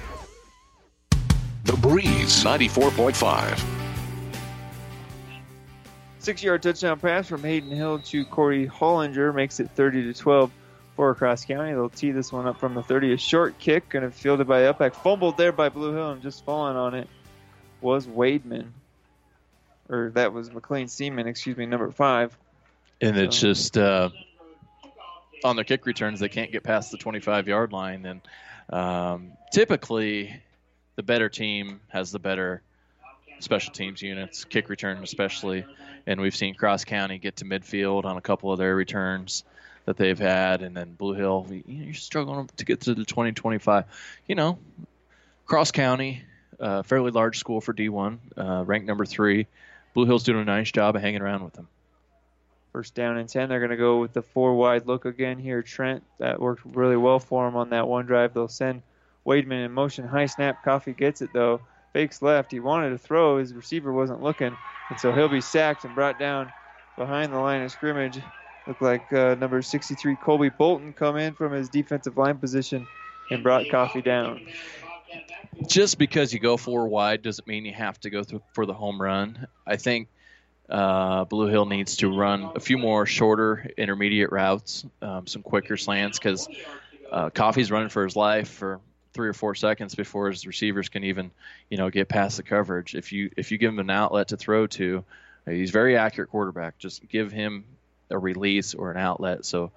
The 1.65 1.77
Breeze 1.77 2.43
94.5. 2.43 3.82
Six 6.23 6.41
yard 6.41 6.63
touchdown 6.63 7.01
pass 7.01 7.27
from 7.27 7.43
Hayden 7.43 7.77
Hild 7.77 8.05
to 8.05 8.23
Corey 8.23 8.65
Hollinger 8.65 9.35
makes 9.35 9.59
it 9.59 9.69
30 9.71 10.03
to 10.03 10.13
12 10.13 10.51
for 10.95 11.13
Cross 11.15 11.43
County. 11.43 11.73
They'll 11.73 11.89
tee 11.89 12.11
this 12.11 12.31
one 12.31 12.47
up 12.47 12.61
from 12.61 12.75
the 12.75 12.81
30. 12.81 13.11
A 13.11 13.17
short 13.17 13.59
kick, 13.59 13.89
going 13.89 14.05
to 14.05 14.09
fielded 14.09 14.47
by 14.47 14.61
Upback. 14.61 14.95
Fumbled 14.95 15.35
there 15.35 15.51
by 15.51 15.67
Blue 15.67 15.93
Hill 15.93 16.11
and 16.11 16.21
just 16.21 16.45
falling 16.45 16.77
on 16.77 16.93
it 16.93 17.09
was 17.81 18.07
Wademan. 18.07 18.67
Or 19.89 20.11
that 20.11 20.31
was 20.31 20.49
McLean 20.49 20.87
Seaman, 20.87 21.27
excuse 21.27 21.57
me, 21.57 21.65
number 21.65 21.91
five. 21.91 22.37
And 23.01 23.17
it's 23.17 23.41
just 23.41 23.77
uh, 23.77 24.09
on 25.43 25.57
their 25.57 25.65
kick 25.65 25.85
returns, 25.85 26.21
they 26.21 26.29
can't 26.29 26.53
get 26.53 26.63
past 26.63 26.91
the 26.91 26.97
25 26.97 27.49
yard 27.49 27.73
line. 27.73 28.05
And 28.05 28.21
um, 28.69 29.33
typically, 29.51 30.41
the 30.95 31.03
better 31.03 31.27
team 31.27 31.81
has 31.89 32.13
the 32.13 32.19
better 32.19 32.61
special 33.39 33.73
teams 33.73 34.01
units, 34.01 34.45
kick 34.45 34.69
return 34.69 35.03
especially. 35.03 35.65
And 36.05 36.19
we've 36.19 36.35
seen 36.35 36.55
Cross 36.55 36.85
County 36.85 37.17
get 37.17 37.37
to 37.37 37.45
midfield 37.45 38.05
on 38.05 38.17
a 38.17 38.21
couple 38.21 38.51
of 38.51 38.59
their 38.59 38.75
returns 38.75 39.43
that 39.85 39.97
they've 39.97 40.19
had, 40.19 40.61
and 40.61 40.75
then 40.75 40.93
Blue 40.93 41.13
Hill, 41.13 41.47
you 41.65 41.91
are 41.91 41.93
struggling 41.93 42.49
to 42.57 42.65
get 42.65 42.81
to 42.81 42.93
the 42.93 43.03
2025. 43.05 43.85
You 44.27 44.35
know, 44.35 44.59
Cross 45.45 45.71
County, 45.71 46.23
uh, 46.59 46.83
fairly 46.83 47.11
large 47.11 47.37
school 47.37 47.59
for 47.59 47.73
D1, 47.73 48.17
uh, 48.37 48.63
ranked 48.65 48.87
number 48.87 49.05
three. 49.05 49.47
Blue 49.93 50.05
Hill's 50.05 50.23
doing 50.23 50.41
a 50.41 50.45
nice 50.45 50.71
job 50.71 50.95
of 50.95 51.01
hanging 51.01 51.21
around 51.21 51.43
with 51.43 51.53
them. 51.53 51.67
First 52.71 52.95
down 52.95 53.17
and 53.17 53.29
10. 53.29 53.49
They're 53.49 53.59
going 53.59 53.69
to 53.69 53.77
go 53.77 53.99
with 53.99 54.13
the 54.13 54.23
four 54.23 54.55
wide 54.55 54.87
look 54.87 55.05
again 55.05 55.37
here. 55.37 55.61
Trent, 55.61 56.03
that 56.17 56.39
worked 56.39 56.63
really 56.65 56.97
well 56.97 57.19
for 57.19 57.45
them 57.45 57.55
on 57.55 57.69
that 57.69 57.87
one 57.87 58.07
drive. 58.07 58.33
They'll 58.33 58.47
send 58.47 58.81
Wademan 59.27 59.65
in 59.65 59.71
motion. 59.71 60.07
High 60.07 60.25
snap. 60.25 60.63
Coffey 60.63 60.93
gets 60.93 61.21
it, 61.21 61.29
though. 61.33 61.61
Fakes 61.93 62.21
left. 62.21 62.51
He 62.51 62.59
wanted 62.59 62.89
to 62.89 62.97
throw. 62.97 63.37
His 63.37 63.53
receiver 63.53 63.93
wasn't 63.93 64.21
looking. 64.21 64.55
And 64.89 64.99
so 64.99 65.11
he'll 65.11 65.29
be 65.29 65.41
sacked 65.41 65.85
and 65.85 65.95
brought 65.95 66.19
down 66.19 66.51
behind 66.97 67.31
the 67.31 67.39
line 67.39 67.61
of 67.61 67.71
scrimmage. 67.71 68.19
Looked 68.67 68.81
like 68.81 69.11
uh, 69.13 69.35
number 69.35 69.61
63, 69.61 70.15
Colby 70.15 70.49
Bolton, 70.49 70.93
come 70.93 71.17
in 71.17 71.33
from 71.33 71.51
his 71.51 71.69
defensive 71.69 72.17
line 72.17 72.37
position 72.37 72.87
and 73.29 73.43
brought 73.43 73.69
Coffey 73.69 74.01
down. 74.01 74.41
Just 75.67 75.97
because 75.97 76.33
you 76.33 76.39
go 76.39 76.57
four 76.57 76.87
wide 76.87 77.21
doesn't 77.21 77.47
mean 77.47 77.65
you 77.65 77.73
have 77.73 77.99
to 78.01 78.09
go 78.09 78.23
for 78.53 78.65
the 78.65 78.73
home 78.73 79.01
run. 79.01 79.47
I 79.67 79.75
think 79.75 80.07
uh, 80.69 81.25
Blue 81.25 81.47
Hill 81.47 81.65
needs 81.65 81.97
to 81.97 82.15
run 82.15 82.51
a 82.55 82.59
few 82.59 82.77
more 82.77 83.05
shorter 83.05 83.69
intermediate 83.77 84.31
routes, 84.31 84.85
um, 85.01 85.27
some 85.27 85.43
quicker 85.43 85.77
slants, 85.77 86.17
because 86.17 86.47
uh, 87.11 87.29
Coffey's 87.29 87.69
running 87.69 87.89
for 87.89 88.03
his 88.03 88.15
life 88.15 88.49
for 88.49 88.79
three 89.13 89.27
or 89.27 89.33
four 89.33 89.55
seconds 89.55 89.95
before 89.95 90.29
his 90.29 90.45
receivers 90.45 90.89
can 90.89 91.03
even, 91.03 91.31
you 91.69 91.77
know, 91.77 91.89
get 91.89 92.09
past 92.09 92.37
the 92.37 92.43
coverage. 92.43 92.95
If 92.95 93.11
you 93.11 93.31
if 93.37 93.51
you 93.51 93.57
give 93.57 93.71
him 93.71 93.79
an 93.79 93.89
outlet 93.89 94.29
to 94.29 94.37
throw 94.37 94.67
to, 94.67 95.03
he's 95.45 95.71
very 95.71 95.97
accurate 95.97 96.29
quarterback. 96.29 96.77
Just 96.77 97.07
give 97.07 97.31
him 97.31 97.65
a 98.09 98.17
release 98.17 98.73
or 98.73 98.91
an 98.91 98.97
outlet 98.97 99.45
so 99.45 99.71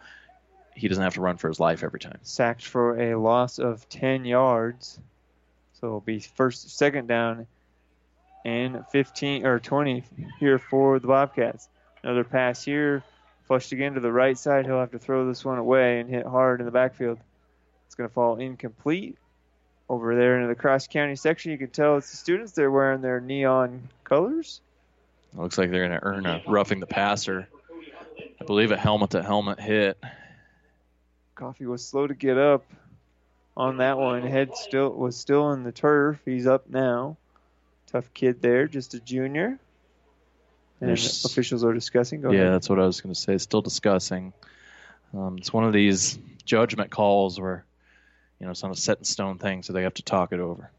he 0.75 0.89
doesn't 0.89 1.03
have 1.03 1.15
to 1.15 1.21
run 1.21 1.37
for 1.39 1.49
his 1.49 1.59
life 1.59 1.83
every 1.83 2.01
time. 2.01 2.19
Sacked 2.23 2.65
for 2.65 3.01
a 3.01 3.19
loss 3.19 3.59
of 3.59 3.89
10 3.89 4.25
yards. 4.25 4.99
So 5.81 5.87
it'll 5.87 6.01
be 6.01 6.21
first, 6.21 6.71
second 6.77 7.07
down 7.07 7.47
and 8.45 8.87
15 8.93 9.45
or 9.45 9.59
20 9.59 10.05
here 10.39 10.59
for 10.59 10.99
the 10.99 11.09
Bobcats. 11.09 11.69
Another 12.03 12.25
pass 12.25 12.63
here, 12.63 13.03
flushed 13.47 13.73
again 13.73 13.95
to 13.95 14.01
the 14.01 14.13
right 14.13 14.39
side. 14.39 14.67
He'll 14.67 14.79
have 14.79 14.93
to 14.93 14.99
throw 14.99 15.27
this 15.27 15.45
one 15.45 15.59
away 15.59 15.99
and 15.99 16.09
hit 16.09 16.25
hard 16.25 16.61
in 16.61 16.67
the 16.67 16.73
backfield. 16.73 17.19
It's 17.87 17.97
going 17.97 18.09
to 18.09 18.15
fall 18.15 18.37
incomplete. 18.37 19.17
Over 19.89 20.17
there 20.17 20.41
in 20.41 20.49
the 20.49 20.55
cross 20.55 20.89
county 20.89 21.15
section, 21.15 21.53
you 21.53 21.59
can 21.59 21.71
tell 21.71 21.97
it's 21.97 22.11
the 22.11 22.17
students. 22.17 22.53
They're 22.53 22.71
wearing 22.71 23.03
their 23.03 23.21
neon 23.21 23.89
colors. 24.05 24.61
It 25.33 25.39
looks 25.39 25.59
like 25.59 25.71
they're 25.71 25.87
going 25.87 26.01
to 26.01 26.05
earn 26.05 26.27
a 26.27 26.43
roughing 26.47 26.81
the 26.81 26.87
passer. 26.87 27.49
I 28.41 28.45
believe 28.45 28.73
a 28.73 28.77
helmet 28.77 29.11
to 29.11 29.23
helmet 29.23 29.61
hit. 29.61 29.99
Coffey 31.35 31.67
was 31.67 31.87
slow 31.87 32.07
to 32.07 32.15
get 32.15 32.39
up 32.39 32.65
on 33.57 33.77
that 33.77 33.99
one. 33.99 34.23
Head 34.23 34.57
still 34.57 34.91
was 34.91 35.17
still 35.17 35.53
in 35.53 35.63
the 35.63 35.73
turf. 35.73 36.21
He's 36.25 36.47
up 36.47 36.69
now. 36.69 37.17
Tough 37.93 38.13
kid 38.15 38.43
there, 38.43 38.67
just 38.67 38.95
a 38.95 39.01
junior. 39.01 39.59
And 40.81 40.89
There's, 40.91 41.25
officials 41.25 41.63
are 41.65 41.75
discussing. 41.75 42.23
Go 42.23 42.33
yeah, 42.33 42.41
ahead. 42.41 42.55
that's 42.55 42.69
what 42.69 42.81
I 42.81 42.87
was 42.87 43.01
going 43.01 43.15
to 43.15 43.21
say. 43.21 43.39
Still 43.39 43.63
discussing. 43.63 44.33
Um, 45.15 45.37
it's 45.39 45.53
one 45.53 45.65
of 45.65 45.73
these 45.73 46.19
judgment 46.45 46.91
calls 46.91 47.39
where, 47.39 47.65
you 48.39 48.47
know, 48.47 48.51
it's 48.51 48.63
not 48.63 48.73
a 48.73 48.77
set 48.77 48.99
in 48.99 49.05
stone 49.05 49.39
thing, 49.39 49.63
so 49.63 49.73
they 49.73 49.83
have 49.83 49.95
to 49.95 50.03
talk 50.03 50.33
it 50.33 50.41
over. 50.41 50.71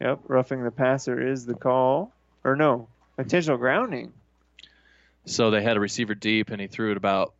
Yep, 0.00 0.20
roughing 0.26 0.62
the 0.62 0.70
passer 0.70 1.26
is 1.26 1.46
the 1.46 1.54
call. 1.54 2.12
Or 2.44 2.56
no, 2.56 2.88
intentional 3.18 3.56
grounding. 3.56 4.12
So 5.24 5.50
they 5.50 5.62
had 5.62 5.76
a 5.76 5.80
receiver 5.80 6.14
deep, 6.14 6.50
and 6.50 6.60
he 6.60 6.66
threw 6.66 6.90
it 6.90 6.96
about 6.96 7.32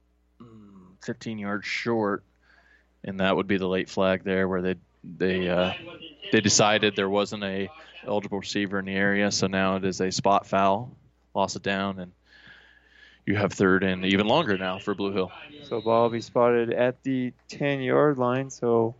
15 1.05 1.39
yards 1.39 1.67
short, 1.67 2.25
and 3.05 3.21
that 3.21 3.37
would 3.37 3.47
be 3.47 3.59
the 3.59 3.69
late 3.69 3.91
flag 3.91 4.25
there, 4.25 4.49
where 4.49 4.63
they 4.63 4.75
they 5.19 5.49
uh, 5.49 5.75
they 6.33 6.41
decided 6.41 6.97
there 6.97 7.11
wasn't 7.11 7.45
a 7.45 7.69
eligible 8.07 8.39
receiver 8.39 8.79
in 8.79 8.87
the 8.87 8.95
area, 8.95 9.31
so 9.31 9.47
now 9.47 9.77
it 9.77 9.85
is 9.85 10.01
a 10.01 10.11
spot 10.11 10.47
foul, 10.47 10.97
loss 11.35 11.57
it 11.57 11.63
down, 11.63 11.99
and 11.99 12.13
you 13.27 13.37
have 13.37 13.53
third 13.53 13.85
and 13.85 14.05
even 14.05 14.27
longer 14.27 14.59
now 14.59 14.79
for 14.79 14.95
Blue 14.95 15.13
Hill. 15.13 15.33
So 15.65 15.81
ball 15.81 16.05
will 16.05 16.11
be 16.11 16.21
spotted 16.21 16.73
at 16.73 17.03
the 17.03 17.33
10 17.49 17.81
yard 17.81 18.19
line, 18.19 18.51
so 18.51 18.95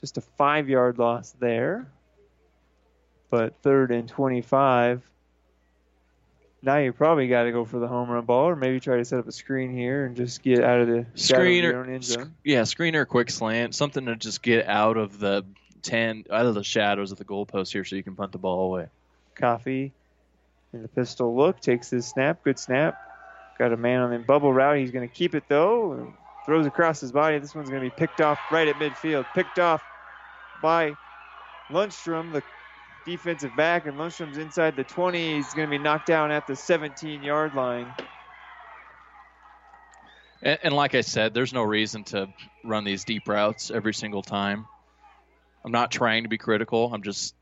just 0.00 0.18
a 0.18 0.20
five 0.20 0.68
yard 0.68 0.98
loss 0.98 1.34
there. 1.38 1.88
But 3.30 3.60
third 3.62 3.90
and 3.90 4.08
25 4.08 5.02
now 6.66 6.78
you 6.78 6.92
probably 6.92 7.28
got 7.28 7.44
to 7.44 7.52
go 7.52 7.64
for 7.64 7.78
the 7.78 7.86
home 7.86 8.10
run 8.10 8.24
ball, 8.24 8.48
or 8.48 8.56
maybe 8.56 8.80
try 8.80 8.96
to 8.96 9.04
set 9.04 9.20
up 9.20 9.28
a 9.28 9.32
screen 9.32 9.72
here 9.72 10.04
and 10.04 10.16
just 10.16 10.42
get 10.42 10.62
out 10.62 10.80
of 10.80 10.88
the 10.88 11.06
screen 11.14 11.64
or 11.64 12.02
sc- 12.02 12.20
yeah, 12.44 12.64
screen 12.64 12.96
or 12.96 13.04
quick 13.04 13.30
slant, 13.30 13.74
something 13.74 14.06
to 14.06 14.16
just 14.16 14.42
get 14.42 14.66
out 14.66 14.96
of 14.96 15.18
the 15.18 15.44
ten, 15.82 16.24
out 16.30 16.46
of 16.46 16.54
the 16.54 16.64
shadows 16.64 17.12
of 17.12 17.18
the 17.18 17.24
goalpost 17.24 17.72
here, 17.72 17.84
so 17.84 17.94
you 17.94 18.02
can 18.02 18.16
punt 18.16 18.32
the 18.32 18.38
ball 18.38 18.66
away. 18.66 18.86
Coffey 19.36 19.92
in 20.72 20.82
the 20.82 20.88
pistol 20.88 21.36
look 21.36 21.60
takes 21.60 21.90
his 21.90 22.06
snap, 22.06 22.42
good 22.44 22.58
snap. 22.58 22.96
Got 23.58 23.72
a 23.72 23.76
man 23.76 24.00
on 24.00 24.10
the 24.10 24.18
bubble 24.18 24.52
route. 24.52 24.78
He's 24.78 24.90
going 24.90 25.08
to 25.08 25.14
keep 25.14 25.34
it 25.34 25.44
though. 25.48 26.12
Throws 26.44 26.66
across 26.66 27.00
his 27.00 27.12
body. 27.12 27.38
This 27.38 27.54
one's 27.54 27.70
going 27.70 27.82
to 27.82 27.86
be 27.88 27.94
picked 27.96 28.20
off 28.20 28.38
right 28.52 28.68
at 28.68 28.76
midfield. 28.76 29.24
Picked 29.34 29.58
off 29.58 29.82
by 30.62 30.92
Lundstrom, 31.70 32.32
the 32.32 32.42
defensive 33.04 33.56
back, 33.56 33.86
and 33.86 33.96
Lundstrom's 33.96 34.38
inside 34.38 34.76
the 34.76 34.84
20. 34.84 35.36
He's 35.36 35.54
going 35.54 35.68
to 35.68 35.70
be 35.70 35.82
knocked 35.82 36.06
down 36.06 36.30
at 36.30 36.46
the 36.46 36.54
17 36.54 37.22
yard 37.22 37.54
line. 37.54 37.92
And, 40.42 40.58
and, 40.64 40.74
like 40.74 40.94
I 40.94 41.00
said, 41.00 41.32
there's 41.32 41.52
no 41.52 41.62
reason 41.62 42.04
to 42.04 42.28
run 42.62 42.84
these 42.84 43.04
deep 43.04 43.26
routes 43.26 43.70
every 43.70 43.94
single 43.94 44.22
time. 44.22 44.66
I'm 45.64 45.72
not 45.72 45.90
trying 45.90 46.24
to 46.24 46.28
be 46.28 46.38
critical. 46.38 46.92
I'm 46.92 47.02
just 47.02 47.34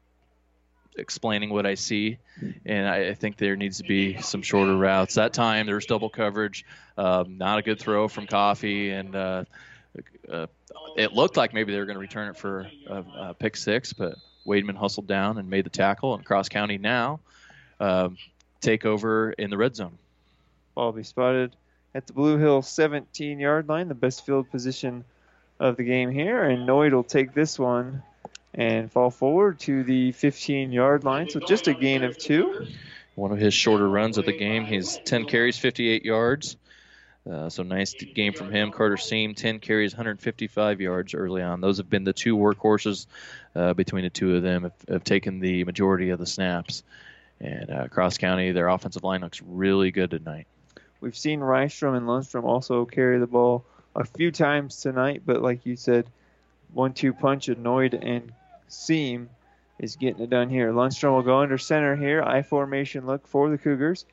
explaining 0.97 1.51
what 1.51 1.67
I 1.67 1.75
see, 1.75 2.19
and 2.65 2.89
I, 2.89 3.09
I 3.09 3.15
think 3.15 3.37
there 3.37 3.57
needs 3.57 3.79
to 3.79 3.85
be 3.85 4.21
some 4.21 4.43
shorter 4.43 4.77
routes. 4.77 5.15
That 5.15 5.33
time 5.33 5.67
there 5.67 5.75
was 5.75 5.87
double 5.87 6.11
coverage, 6.11 6.65
um, 6.97 7.39
not 7.39 7.59
a 7.59 7.63
good 7.63 7.79
throw 7.79 8.09
from 8.09 8.27
Coffey, 8.27 8.91
and 8.91 9.15
uh, 9.15 9.45
uh, 10.31 10.47
it 10.97 11.13
looked 11.13 11.37
like 11.37 11.53
maybe 11.53 11.73
they 11.73 11.79
were 11.79 11.87
going 11.87 11.97
to 11.97 12.01
return 12.01 12.29
it 12.29 12.37
for 12.37 12.69
a, 12.87 13.05
a 13.19 13.35
pick 13.35 13.57
six, 13.57 13.93
but 13.93 14.15
Wademan 14.47 14.77
hustled 14.77 15.07
down 15.07 15.39
and 15.39 15.49
made 15.49 15.65
the 15.65 15.71
tackle, 15.71 16.15
and 16.15 16.25
Cross 16.25 16.49
County 16.49 16.79
now 16.79 17.21
um, 17.81 18.17
take 18.61 18.85
over 18.85 19.33
in 19.33 19.51
the 19.51 19.57
red 19.57 19.75
zone. 19.77 19.99
Ball 20.75 20.93
be 20.93 21.03
spotted 21.03 21.55
at 21.95 22.07
the 22.07 22.13
Blue 22.13 22.39
Hill 22.39 22.63
17 22.63 23.39
yard 23.39 23.69
line, 23.69 23.89
the 23.89 23.95
best 23.95 24.27
field 24.27 24.51
position 24.51 25.05
of 25.61 25.77
the 25.77 25.85
game 25.85 26.11
here, 26.11 26.45
and 26.45 26.69
Noid 26.69 26.93
will 26.93 27.05
take 27.05 27.33
this 27.33 27.59
one 27.59 28.03
and 28.55 28.91
fall 28.91 29.11
forward 29.11 29.59
to 29.61 29.83
the 29.83 30.13
15 30.13 30.73
yard 30.73 31.05
line. 31.05 31.29
So 31.29 31.41
just 31.41 31.69
a 31.69 31.75
gain 31.75 32.05
of 32.05 32.17
two. 32.17 32.67
One 33.17 33.33
of 33.33 33.39
his 33.39 33.55
shorter 33.55 33.89
runs 33.89 34.19
of 34.19 34.27
the 34.27 34.37
game. 34.37 34.65
He's 34.65 34.99
10 35.05 35.27
carries, 35.27 35.59
58 35.59 36.05
yards. 36.05 36.57
Uh, 37.31 37.49
so 37.49 37.63
nice 37.63 37.95
game 37.95 38.33
from 38.33 38.51
him. 38.51 38.71
Carter 38.71 38.97
Seam, 38.97 39.35
10 39.35 39.61
carries, 39.61 39.95
155 39.95 40.81
yards 40.81 41.15
early 41.15 41.43
on. 41.43 41.61
Those 41.61 41.79
have 41.79 41.89
been 41.89 42.05
the 42.05 42.13
two 42.13 42.37
workhorses 42.37 43.07
uh, 43.55 43.73
between 43.73 44.05
the 44.05 44.11
two 44.11 44.37
of 44.37 44.43
them. 44.43 44.65
Have, 44.65 44.73
have 44.89 45.05
taken 45.05 45.41
the 45.41 45.65
majority 45.65 46.11
of 46.11 46.19
the 46.19 46.27
snaps. 46.27 46.83
And 47.41 47.71
uh, 47.71 47.89
Cross 47.89 48.19
County, 48.19 48.53
their 48.53 48.69
offensive 48.69 49.05
line 49.05 49.23
looks 49.23 49.41
really 49.43 49.91
good 49.91 50.11
tonight. 50.11 50.47
We've 51.01 51.17
seen 51.17 51.41
Rystrom 51.41 51.97
and 51.97 52.07
Lundstrom 52.07 52.45
also 52.45 52.85
carry 52.85 53.19
the 53.19 53.27
ball 53.27 53.65
a 53.95 54.05
few 54.05 54.31
times 54.31 54.81
tonight, 54.81 55.23
but 55.25 55.43
like 55.43 55.67
you 55.67 55.77
said, 55.77 56.07
one-two 56.73 57.13
punch 57.13 57.49
annoyed 57.49 57.95
and 57.95 58.33
Seam 58.75 59.31
is 59.79 59.97
getting 59.97 60.23
it 60.23 60.31
done 60.31 60.49
here. 60.49 60.73
Lundstrom 60.73 61.15
will 61.15 61.23
go 61.23 61.41
under 61.41 61.59
center 61.59 61.97
here. 61.97 62.23
I 62.23 62.43
formation 62.43 63.07
look 63.07 63.27
for 63.27 63.51
the 63.51 63.59
Cougars. 63.59 64.05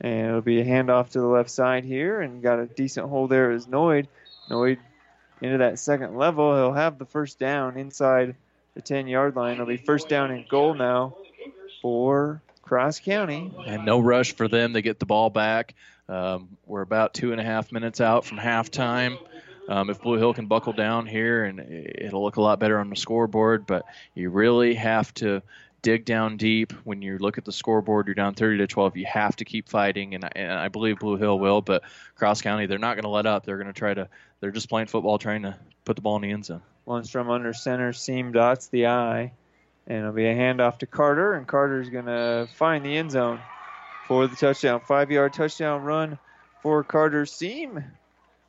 And 0.00 0.28
it'll 0.28 0.40
be 0.40 0.60
a 0.60 0.64
handoff 0.64 1.10
to 1.10 1.20
the 1.20 1.26
left 1.26 1.50
side 1.50 1.84
here, 1.84 2.20
and 2.20 2.42
got 2.42 2.58
a 2.58 2.66
decent 2.66 3.08
hold 3.08 3.30
there 3.30 3.52
as 3.52 3.66
Noid. 3.66 4.08
Noid 4.50 4.78
into 5.40 5.58
that 5.58 5.78
second 5.78 6.16
level. 6.16 6.54
He'll 6.54 6.72
have 6.72 6.98
the 6.98 7.04
first 7.04 7.38
down 7.38 7.76
inside 7.76 8.34
the 8.74 8.82
10 8.82 9.06
yard 9.06 9.36
line. 9.36 9.54
It'll 9.54 9.66
be 9.66 9.76
first 9.76 10.08
down 10.08 10.30
and 10.30 10.48
goal 10.48 10.74
now 10.74 11.16
for 11.80 12.42
Cross 12.62 13.00
County. 13.00 13.52
And 13.66 13.84
no 13.84 14.00
rush 14.00 14.34
for 14.34 14.48
them. 14.48 14.72
They 14.72 14.82
get 14.82 14.98
the 14.98 15.06
ball 15.06 15.30
back. 15.30 15.74
Um, 16.08 16.56
we're 16.66 16.82
about 16.82 17.14
two 17.14 17.32
and 17.32 17.40
a 17.40 17.44
half 17.44 17.72
minutes 17.72 18.00
out 18.00 18.24
from 18.24 18.38
halftime. 18.38 19.18
Um, 19.68 19.90
if 19.90 20.00
Blue 20.00 20.18
Hill 20.18 20.34
can 20.34 20.46
buckle 20.46 20.72
down 20.72 21.06
here, 21.06 21.44
and 21.44 21.60
it'll 21.60 22.22
look 22.22 22.36
a 22.36 22.42
lot 22.42 22.60
better 22.60 22.78
on 22.78 22.90
the 22.90 22.96
scoreboard, 22.96 23.66
but 23.66 23.84
you 24.14 24.30
really 24.30 24.74
have 24.74 25.12
to 25.14 25.42
dig 25.80 26.04
down 26.04 26.36
deep. 26.36 26.72
When 26.84 27.02
you 27.02 27.18
look 27.18 27.38
at 27.38 27.44
the 27.44 27.52
scoreboard, 27.52 28.06
you're 28.06 28.14
down 28.14 28.34
30 28.34 28.58
to 28.58 28.66
12. 28.66 28.96
You 28.96 29.06
have 29.06 29.36
to 29.36 29.44
keep 29.44 29.68
fighting, 29.68 30.14
and, 30.14 30.28
and 30.36 30.52
I 30.52 30.68
believe 30.68 30.98
Blue 30.98 31.16
Hill 31.16 31.38
will. 31.38 31.60
But 31.60 31.82
Cross 32.16 32.42
County, 32.42 32.66
they're 32.66 32.78
not 32.78 32.94
going 32.94 33.04
to 33.04 33.10
let 33.10 33.26
up. 33.26 33.44
They're 33.44 33.58
going 33.58 33.68
to 33.68 33.72
try 33.72 33.94
to. 33.94 34.08
They're 34.40 34.50
just 34.50 34.68
playing 34.68 34.88
football, 34.88 35.18
trying 35.18 35.42
to 35.42 35.56
put 35.84 35.96
the 35.96 36.02
ball 36.02 36.16
in 36.16 36.22
the 36.22 36.30
end 36.30 36.44
zone. 36.44 36.62
Lundstrom 36.86 37.30
under 37.30 37.54
center, 37.54 37.92
seam 37.92 38.32
dots 38.32 38.66
the 38.68 38.88
eye, 38.88 39.32
and 39.86 39.98
it'll 39.98 40.12
be 40.12 40.26
a 40.26 40.34
handoff 40.34 40.78
to 40.78 40.86
Carter, 40.86 41.34
and 41.34 41.46
Carter's 41.46 41.88
going 41.88 42.06
to 42.06 42.48
find 42.56 42.84
the 42.84 42.96
end 42.96 43.12
zone 43.12 43.40
for 44.06 44.26
the 44.26 44.36
touchdown. 44.36 44.80
Five 44.80 45.10
yard 45.10 45.32
touchdown 45.32 45.82
run 45.82 46.18
for 46.62 46.84
Carter 46.84 47.26
Seam, 47.26 47.82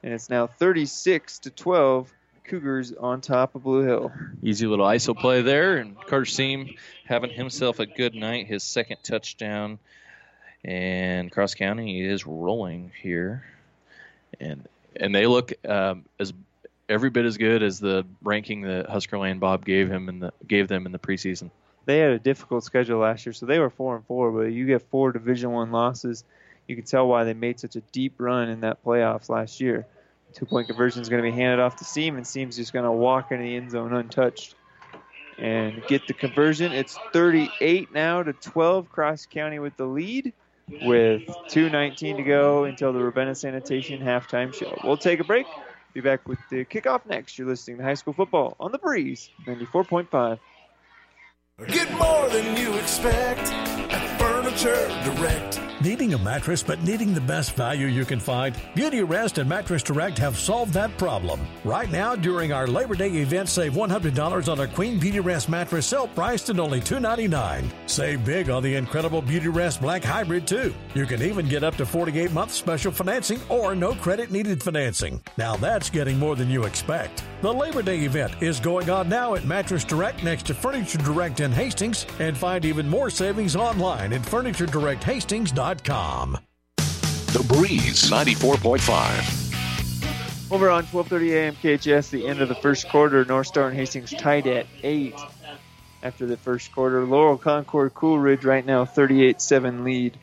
and 0.06 0.14
it's 0.14 0.30
now 0.30 0.46
36 0.46 1.40
to 1.40 1.50
12 1.50 2.14
Cougars 2.44 2.94
on 2.94 3.22
top 3.22 3.56
of 3.56 3.64
Blue 3.64 3.82
Hill. 3.82 4.12
Easy 4.44 4.68
little 4.68 4.86
ISO 4.86 5.18
play 5.18 5.42
there, 5.42 5.78
and 5.78 6.00
Carter 6.00 6.26
Seam 6.26 6.76
having 7.06 7.32
himself 7.32 7.80
a 7.80 7.88
good 7.88 8.14
night, 8.14 8.46
his 8.46 8.62
second 8.62 8.98
touchdown. 9.02 9.80
And 10.64 11.32
Cross 11.32 11.56
County 11.56 12.06
is 12.06 12.26
rolling 12.26 12.92
here, 13.02 13.46
and 14.40 14.68
and 14.96 15.14
they 15.14 15.26
look 15.26 15.54
um, 15.68 16.06
as 16.20 16.34
every 16.88 17.10
bit 17.10 17.26
as 17.26 17.38
good 17.38 17.64
as 17.64 17.80
the 17.80 18.06
ranking 18.24 18.62
that 18.62 18.88
Husker 18.88 19.18
Lane 19.18 19.40
Bob 19.40 19.66
gave 19.66 19.92
him 19.92 20.08
in 20.08 20.20
the 20.20 20.34
gave 20.48 20.68
them 20.68 20.86
in 20.86 20.92
the 20.92 21.00
preseason. 21.00 21.50
They 21.86 22.00
had 22.00 22.12
a 22.12 22.20
difficult 22.20 22.64
schedule 22.64 23.00
last 23.00 23.26
year, 23.26 23.34
so 23.34 23.48
they 23.48 23.60
were 23.60 23.72
four 23.72 23.96
and 23.96 24.06
four. 24.06 24.32
But 24.32 24.54
you 24.54 24.66
get 24.68 24.84
four 24.84 25.12
Division 25.12 25.52
One 25.52 25.72
losses, 25.72 26.24
you 26.68 26.76
can 26.76 26.86
tell 26.86 27.08
why 27.08 27.24
they 27.24 27.34
made 27.34 27.60
such 27.60 27.76
a 27.76 27.82
deep 27.92 28.14
run 28.18 28.50
in 28.50 28.62
that 28.62 28.84
playoffs 28.84 29.30
last 29.30 29.62
year. 29.62 29.86
Two 30.36 30.46
point 30.46 30.68
conversion 30.68 31.02
is 31.02 31.08
going 31.08 31.24
to 31.24 31.32
be 31.32 31.36
handed 31.36 31.62
off 31.62 31.78
to 31.78 31.86
Seam, 31.86 32.18
and 32.18 32.28
Seam's 32.28 32.58
just 32.58 32.74
going 32.74 32.84
to 32.84 32.92
walk 32.92 33.32
into 33.32 33.44
the 33.44 33.56
end 33.56 33.72
zone 33.72 33.94
untouched 33.94 34.56
and 35.38 35.82
get 35.88 36.08
the 36.08 36.14
conversion. 36.14 36.74
It's 36.74 36.98
38 37.14 37.94
now 37.94 38.22
to 38.22 38.34
12. 38.34 38.90
Cross 38.90 39.28
County 39.28 39.60
with 39.60 39.78
the 39.78 39.86
lead 39.86 40.34
with 40.84 41.22
2.19 41.50 42.18
to 42.18 42.24
go 42.24 42.66
until 42.66 42.92
the 42.92 43.00
Ravenna 43.00 43.34
Sanitation 43.34 44.02
halftime 44.02 44.54
show. 44.54 44.78
We'll 44.84 44.98
take 44.98 45.22
a 45.22 45.24
break. 45.24 45.46
Be 45.94 46.02
back 46.02 46.28
with 46.28 46.40
the 46.50 46.66
kickoff 46.66 47.06
next. 47.06 47.38
You're 47.38 47.48
listening 47.48 47.78
to 47.78 47.84
High 47.84 47.94
School 47.94 48.14
Football 48.14 48.58
on 48.60 48.74
the 48.74 48.78
Breeze 48.78 49.30
94.5. 49.48 50.40
Get 51.68 51.90
more 51.94 52.28
than 52.30 52.58
you 52.58 52.74
expect 52.74 53.54
at 53.54 54.20
Furniture 54.20 54.90
Direct. 55.16 55.65
Needing 55.86 56.16
a 56.16 56.18
mattress 56.18 56.64
but 56.64 56.82
needing 56.82 57.14
the 57.14 57.22
best 57.22 57.56
value 57.56 57.86
you 57.86 58.06
can 58.06 58.20
find? 58.20 58.56
Beautyrest 58.74 59.38
and 59.38 59.48
Mattress 59.48 59.84
Direct 59.84 60.18
have 60.18 60.36
solved 60.36 60.74
that 60.74 60.98
problem. 60.98 61.40
Right 61.64 61.92
now, 61.92 62.16
during 62.16 62.52
our 62.52 62.66
Labor 62.66 62.96
Day 62.96 63.10
event, 63.18 63.50
save 63.50 63.74
$100 63.74 64.52
on 64.52 64.62
a 64.62 64.68
Queen 64.68 65.00
Beautyrest 65.00 65.48
mattress 65.48 65.86
sale 65.86 66.08
priced 66.08 66.50
at 66.50 66.60
only 66.60 66.82
299. 66.82 67.72
Save 67.86 68.26
big 68.26 68.50
on 68.50 68.64
the 68.64 68.74
incredible 68.74 69.22
Beautyrest 69.22 69.80
Black 69.80 70.04
Hybrid, 70.04 70.48
too. 70.48 70.74
You 70.96 71.06
can 71.06 71.22
even 71.22 71.48
get 71.48 71.64
up 71.64 71.76
to 71.76 71.86
48 71.86 72.32
month 72.32 72.52
special 72.52 72.92
financing 72.92 73.40
or 73.48 73.76
no 73.76 73.94
credit 73.94 74.32
needed 74.32 74.64
financing. 74.64 75.22
Now 75.38 75.56
that's 75.56 75.92
getting 75.92 76.18
more 76.18 76.36
than 76.36 76.50
you 76.50 76.64
expect. 76.64 77.24
The 77.44 77.54
Labor 77.54 77.84
Day 77.84 78.00
event 78.00 78.42
is 78.42 78.60
going 78.60 78.90
on 78.90 79.08
now 79.08 79.36
at 79.36 79.46
Mattress 79.46 79.84
Direct 79.84 80.24
next 80.24 80.48
to 80.48 80.56
Furniture 80.56 80.98
Direct 80.98 81.42
in 81.42 81.52
Hastings, 81.52 82.08
and 82.18 82.36
find 82.36 82.66
even 82.66 82.90
more 82.90 83.12
savings 83.12 83.56
online 83.56 84.14
at 84.14 84.24
FurnitureDirectHastings.com. 84.24 85.75
The 85.84 87.44
Breeze 87.48 88.10
94.5. 88.10 90.52
Over 90.52 90.70
on 90.70 90.84
12:30 90.86 91.34
a.m. 91.34 91.56
KHAS, 91.56 92.10
the 92.10 92.28
end 92.28 92.42
of 92.42 92.50
the 92.50 92.56
first 92.56 92.88
quarter, 92.90 93.26
North 93.26 93.48
Star 93.48 93.68
and 93.68 93.76
Hastings 93.76 94.12
tied 94.12 94.46
at 94.48 94.68
eight. 94.84 95.16
After 96.04 96.28
the 96.28 96.38
first 96.38 96.72
quarter, 96.72 97.04
Laurel 97.04 97.38
Concord 97.38 97.96
Coleridge 97.96 98.46
right 98.46 98.66
now 98.66 98.86
38-7 98.86 99.84
lead 99.84 100.18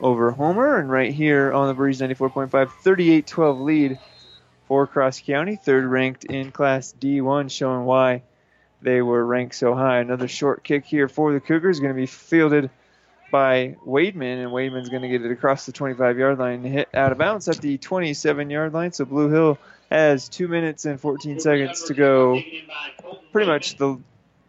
over 0.00 0.32
Homer, 0.32 0.78
and 0.78 0.90
right 0.90 1.14
here 1.14 1.52
on 1.52 1.68
the 1.68 1.74
Breeze 1.74 2.00
94.5, 2.00 2.50
38-12 2.84 3.62
lead 3.62 4.00
for 4.66 4.88
Cross 4.88 5.20
County, 5.20 5.54
third 5.56 5.84
ranked 5.84 6.24
in 6.24 6.50
Class 6.50 6.92
D1, 7.00 7.50
showing 7.50 7.84
why 7.84 8.22
they 8.82 9.00
were 9.00 9.24
ranked 9.24 9.54
so 9.54 9.74
high. 9.74 10.00
Another 10.00 10.26
short 10.26 10.64
kick 10.64 10.84
here 10.84 11.08
for 11.08 11.32
the 11.32 11.40
Cougars, 11.40 11.78
going 11.78 11.94
to 11.94 12.00
be 12.00 12.06
fielded 12.06 12.68
by 13.32 13.76
Wademan, 13.84 14.44
and 14.44 14.52
Wademan's 14.52 14.90
going 14.90 15.02
to 15.02 15.08
get 15.08 15.24
it 15.24 15.32
across 15.32 15.66
the 15.66 15.72
25 15.72 16.18
yard 16.18 16.38
line 16.38 16.62
hit 16.62 16.88
out 16.94 17.10
of 17.10 17.18
bounds 17.18 17.48
at 17.48 17.56
the 17.56 17.78
27 17.78 18.50
yard 18.50 18.72
line. 18.72 18.92
So 18.92 19.04
Blue 19.04 19.30
Hill 19.30 19.58
has 19.90 20.28
two 20.28 20.46
minutes 20.46 20.84
and 20.84 21.00
14 21.00 21.40
seconds 21.40 21.84
to 21.84 21.94
go. 21.94 22.40
Pretty 23.32 23.48
much 23.48 23.76
the 23.78 23.98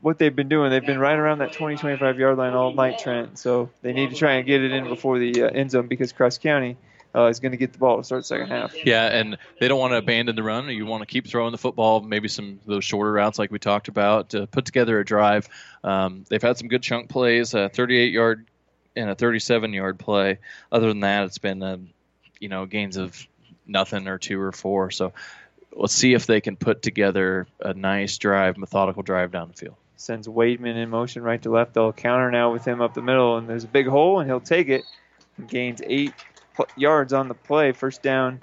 what 0.01 0.19
they've 0.19 0.35
been 0.35 0.49
doing. 0.49 0.69
They've 0.69 0.85
been 0.85 0.99
right 0.99 1.18
around 1.18 1.39
that 1.39 1.53
20 1.53 1.77
25 1.77 2.19
yard 2.19 2.38
line 2.38 2.53
all 2.53 2.73
night, 2.73 2.99
Trent. 2.99 3.39
So 3.39 3.72
they 3.81 3.93
need 3.93 4.11
to 4.11 4.15
try 4.15 4.34
and 4.34 4.45
get 4.45 4.61
it 4.61 4.72
in 4.72 4.89
before 4.89 5.18
the 5.18 5.43
uh, 5.43 5.47
end 5.47 5.72
zone 5.72 5.88
because 5.88 6.11
Cross 6.11 6.38
County. 6.38 6.77
Uh, 7.15 7.27
is 7.27 7.39
going 7.39 7.51
to 7.51 7.60
get 7.60 7.72
the 7.72 7.77
ball 7.77 7.97
to 7.97 8.03
start 8.03 8.26
second 8.26 8.47
half. 8.47 8.73
Yeah, 8.88 9.05
and 9.05 9.38
they 9.60 9.68
don't 9.68 9.77
want 9.77 9.91
to 9.91 9.97
abandon 9.97 10.35
the 10.35 10.41
run. 10.41 10.68
You 10.69 10.88
want 10.88 11.01
to 11.01 11.05
keep 11.05 11.27
throwing 11.27 11.51
the 11.51 11.60
football, 11.60 12.01
maybe 12.01 12.27
some 12.27 12.60
of 12.60 12.65
those 12.65 12.84
shorter 12.84 13.11
routes 13.11 13.38
like 13.38 13.51
we 13.51 13.60
talked 13.60 13.88
about, 13.88 14.30
to 14.30 14.47
put 14.47 14.65
together 14.65 14.99
a 14.99 15.05
drive. 15.05 15.47
Um, 15.84 16.26
they've 16.27 16.41
had 16.41 16.57
some 16.57 16.69
good 16.69 16.81
chunk 16.81 17.10
plays, 17.10 17.53
a 17.53 17.69
38 17.69 18.11
yard 18.11 18.47
and 18.95 19.10
a 19.10 19.15
37 19.15 19.74
yard 19.74 19.99
play. 19.99 20.40
Other 20.72 20.88
than 20.88 21.02
that, 21.02 21.26
it's 21.26 21.38
been 21.38 21.61
um, 21.64 21.90
you 22.40 22.49
know 22.49 22.65
gains 22.65 22.98
of 22.98 23.28
nothing 23.65 24.07
or 24.07 24.18
two 24.18 24.40
or 24.40 24.52
four. 24.52 24.91
So 24.91 25.14
let's 25.72 25.94
see 25.94 26.14
if 26.14 26.26
they 26.26 26.41
can 26.41 26.56
put 26.56 26.82
together 26.82 27.48
a 27.60 27.74
nice 27.74 28.18
drive, 28.18 28.57
methodical 28.57 29.03
drive 29.03 29.32
down 29.32 29.49
the 29.49 29.53
field. 29.53 29.76
Sends 29.95 30.28
Wademan 30.28 30.76
in 30.76 30.90
motion 30.90 31.24
right 31.24 31.41
to 31.41 31.49
left. 31.49 31.74
They'll 31.74 31.94
counter 31.94 32.30
now 32.30 32.52
with 32.52 32.65
him 32.65 32.82
up 32.82 32.94
the 32.94 33.02
middle, 33.02 33.38
and 33.38 33.48
there's 33.48 33.64
a 33.64 33.70
big 33.70 33.88
hole, 33.88 34.20
and 34.20 34.30
he'll 34.30 34.41
take 34.41 34.68
it. 34.68 34.84
Gains 35.48 35.82
eight 35.86 36.14
yards 36.76 37.14
on 37.14 37.28
the 37.28 37.34
play. 37.34 37.72
First 37.72 38.03
down 38.03 38.41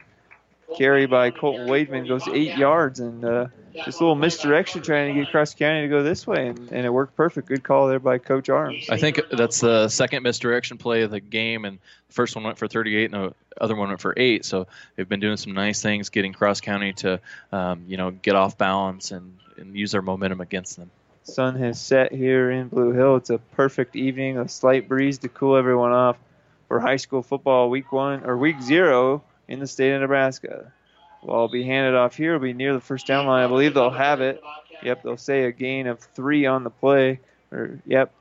carry 0.77 1.07
by 1.07 1.31
Colton 1.31 1.67
Wademan 1.69 2.09
goes 2.09 2.27
eight 2.29 2.57
yards, 2.57 3.01
and 3.01 3.25
uh, 3.25 3.47
just 3.75 4.01
a 4.01 4.03
little 4.03 4.15
misdirection 4.15 4.83
trying 4.83 5.15
to 5.15 5.21
get 5.21 5.31
Cross 5.31 5.55
County 5.55 5.83
to 5.83 5.89
go 5.89 6.03
this 6.03 6.27
way, 6.27 6.49
and, 6.49 6.59
and 6.73 6.87
it 6.87 6.91
worked 6.91 7.17
perfect. 7.17 7.49
Good 7.49 7.63
call 7.63 7.89
there 7.89 7.99
by 7.99 8.19
Coach 8.19 8.49
Arms. 8.49 8.89
I 8.89 8.99
think 8.99 9.21
that's 9.31 9.61
the 9.61 9.89
second 9.89 10.23
misdirection 10.23 10.79
play 10.79 11.03
of 11.03 11.11
the 11.11 11.21
game, 11.21 11.65
and 11.65 11.79
the 12.09 12.13
first 12.13 12.35
one 12.35 12.45
went 12.45 12.59
for 12.59 12.69
38, 12.69 13.13
and 13.13 13.25
the 13.25 13.35
other 13.61 13.77
one 13.77 13.89
went 13.89 14.01
for 14.01 14.15
eight. 14.17 14.45
So 14.45 14.67
they've 14.97 15.09
been 15.09 15.21
doing 15.21 15.37
some 15.37 15.53
nice 15.53 15.83
things, 15.83 16.09
getting 16.11 16.33
Cross 16.33 16.61
County 16.61 16.93
to, 16.95 17.21
um, 17.53 17.85
you 17.87 17.97
know, 17.97 18.11
get 18.11 18.35
off 18.35 18.59
balance 18.59 19.11
and, 19.11 19.39
and 19.57 19.75
use 19.75 19.93
their 19.93 20.03
momentum 20.03 20.41
against 20.41 20.77
them. 20.77 20.91
Sun 21.25 21.57
has 21.57 21.81
set 21.81 22.13
here 22.13 22.51
in 22.51 22.69
Blue 22.69 22.93
Hill. 22.93 23.17
It's 23.17 23.31
a 23.31 23.39
perfect 23.39 23.95
evening, 23.95 24.39
a 24.39 24.49
slight 24.49 24.89
breeze 24.89 25.19
to 25.19 25.29
cool 25.29 25.57
everyone 25.57 25.93
off 25.93 26.17
for 26.67 26.81
high 26.81 26.97
school 26.97 27.23
football 27.23 27.69
week 27.71 27.93
one 27.93 28.25
or 28.25 28.37
week 28.37 28.61
zero 28.63 29.23
in 29.51 29.59
the 29.59 29.67
state 29.67 29.93
of 29.93 30.01
Nebraska. 30.01 30.73
Well, 31.23 31.49
be 31.49 31.65
handed 31.65 31.95
off 31.95 32.17
here. 32.17 32.35
It'll 32.35 32.43
be 32.43 32.55
near 32.55 32.73
the 32.73 32.81
first 32.81 33.07
down 33.07 33.27
line. 33.27 33.45
I 33.45 33.49
believe 33.49 33.75
they'll 33.75 33.91
have 33.91 34.23
it. 34.23 34.43
Yep, 34.83 35.03
they'll 35.03 35.17
say 35.19 35.45
a 35.45 35.53
gain 35.53 35.87
of 35.87 35.99
three 35.99 36.47
on 36.47 36.65
the 36.65 36.71
play. 36.71 37.21
Or 37.53 37.79
yep. 37.85 38.15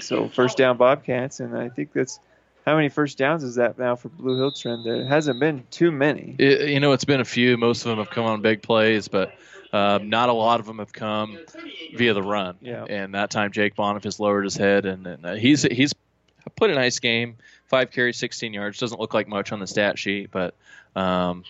So 0.00 0.28
first 0.28 0.56
down 0.56 0.76
Bobcats, 0.76 1.38
and 1.38 1.56
I 1.56 1.68
think 1.68 1.92
that's 1.92 2.18
how 2.66 2.74
many 2.74 2.88
first 2.88 3.16
downs 3.16 3.44
is 3.44 3.54
that 3.54 3.78
now 3.78 3.94
for 3.94 4.08
Blue 4.08 4.36
Hill 4.36 4.50
Trent? 4.50 4.82
There 4.82 5.04
hasn't 5.06 5.38
been 5.38 5.62
too 5.70 5.92
many. 5.92 6.34
It, 6.38 6.70
you 6.70 6.80
know, 6.80 6.92
it's 6.92 7.04
been 7.04 7.20
a 7.20 7.24
few. 7.24 7.56
Most 7.56 7.84
of 7.84 7.90
them 7.90 7.98
have 7.98 8.10
come 8.10 8.24
on 8.24 8.42
big 8.42 8.62
plays, 8.62 9.06
but 9.06 9.32
um, 9.72 10.08
not 10.08 10.30
a 10.30 10.32
lot 10.32 10.58
of 10.58 10.66
them 10.66 10.78
have 10.78 10.92
come 10.92 11.38
via 11.94 12.12
the 12.12 12.22
run. 12.22 12.56
Yeah. 12.60 12.84
And 12.84 13.14
that 13.14 13.30
time, 13.30 13.52
Jake 13.52 13.76
Boniface 13.76 14.18
lowered 14.18 14.42
his 14.42 14.56
head, 14.56 14.86
and, 14.86 15.06
and 15.06 15.24
uh, 15.24 15.34
he's 15.34 15.62
he's 15.62 15.92
played 16.50 16.70
a 16.70 16.74
nice 16.74 16.98
game. 16.98 17.36
Five 17.66 17.90
carries, 17.90 18.16
16 18.16 18.52
yards. 18.52 18.78
Doesn't 18.78 19.00
look 19.00 19.14
like 19.14 19.28
much 19.28 19.52
on 19.52 19.58
the 19.58 19.66
stat 19.66 19.98
sheet, 19.98 20.30
but 20.30 20.54
um, 20.94 21.44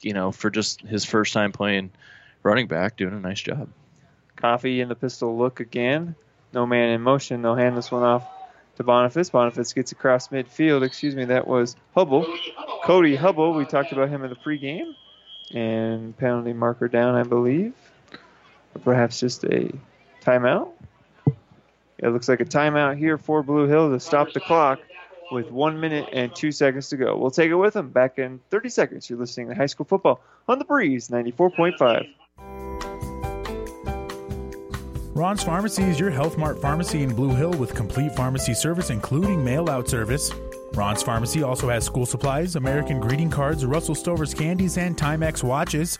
you 0.00 0.12
know, 0.12 0.32
for 0.32 0.50
just 0.50 0.80
his 0.82 1.04
first 1.04 1.32
time 1.32 1.52
playing 1.52 1.90
running 2.42 2.66
back, 2.66 2.96
doing 2.96 3.14
a 3.14 3.20
nice 3.20 3.40
job. 3.40 3.68
Coffey 4.36 4.80
and 4.80 4.90
the 4.90 4.94
pistol 4.94 5.36
look 5.36 5.60
again. 5.60 6.14
No 6.52 6.66
man 6.66 6.90
in 6.90 7.00
motion. 7.00 7.42
They'll 7.42 7.56
hand 7.56 7.76
this 7.76 7.90
one 7.90 8.02
off 8.02 8.26
to 8.76 8.84
Boniface. 8.84 9.30
Boniface 9.30 9.72
gets 9.72 9.92
across 9.92 10.28
midfield. 10.28 10.82
Excuse 10.82 11.14
me, 11.14 11.24
that 11.24 11.46
was 11.46 11.76
Hubble. 11.94 12.26
Cody 12.84 13.16
Hubble. 13.16 13.54
We 13.54 13.64
talked 13.64 13.92
about 13.92 14.08
him 14.08 14.22
in 14.22 14.30
the 14.30 14.36
pregame. 14.36 14.94
And 15.52 16.16
penalty 16.16 16.52
marker 16.52 16.88
down, 16.88 17.14
I 17.14 17.22
believe. 17.22 17.72
Or 18.74 18.80
perhaps 18.80 19.20
just 19.20 19.44
a 19.44 19.72
timeout. 20.22 20.70
It 21.98 22.08
looks 22.08 22.28
like 22.28 22.40
a 22.40 22.44
timeout 22.44 22.98
here 22.98 23.16
for 23.16 23.42
Blue 23.42 23.66
Hill 23.66 23.90
to 23.90 24.00
stop 24.00 24.32
the 24.32 24.40
clock 24.40 24.80
with 25.32 25.50
one 25.50 25.80
minute 25.80 26.08
and 26.12 26.34
two 26.34 26.52
seconds 26.52 26.88
to 26.90 26.96
go. 26.96 27.16
We'll 27.16 27.30
take 27.30 27.50
it 27.50 27.54
with 27.54 27.74
them 27.74 27.90
back 27.90 28.18
in 28.18 28.40
30 28.50 28.68
seconds. 28.68 29.08
You're 29.08 29.18
listening 29.18 29.48
to 29.48 29.54
high 29.54 29.66
school 29.66 29.86
football 29.86 30.20
on 30.48 30.58
the 30.58 30.64
breeze 30.64 31.08
94.5. 31.08 32.06
Ron's 35.14 35.42
Pharmacy 35.42 35.82
is 35.84 35.98
your 35.98 36.10
Health 36.10 36.36
Mart 36.36 36.60
pharmacy 36.60 37.02
in 37.02 37.14
Blue 37.14 37.34
Hill 37.34 37.52
with 37.52 37.74
complete 37.74 38.14
pharmacy 38.14 38.52
service, 38.52 38.90
including 38.90 39.42
mail 39.42 39.70
out 39.70 39.88
service. 39.88 40.30
Ron's 40.74 41.02
Pharmacy 41.02 41.42
also 41.42 41.70
has 41.70 41.86
school 41.86 42.04
supplies, 42.04 42.56
American 42.56 43.00
greeting 43.00 43.30
cards, 43.30 43.64
Russell 43.64 43.94
Stover's 43.94 44.34
candies, 44.34 44.76
and 44.76 44.94
Timex 44.94 45.42
watches. 45.42 45.98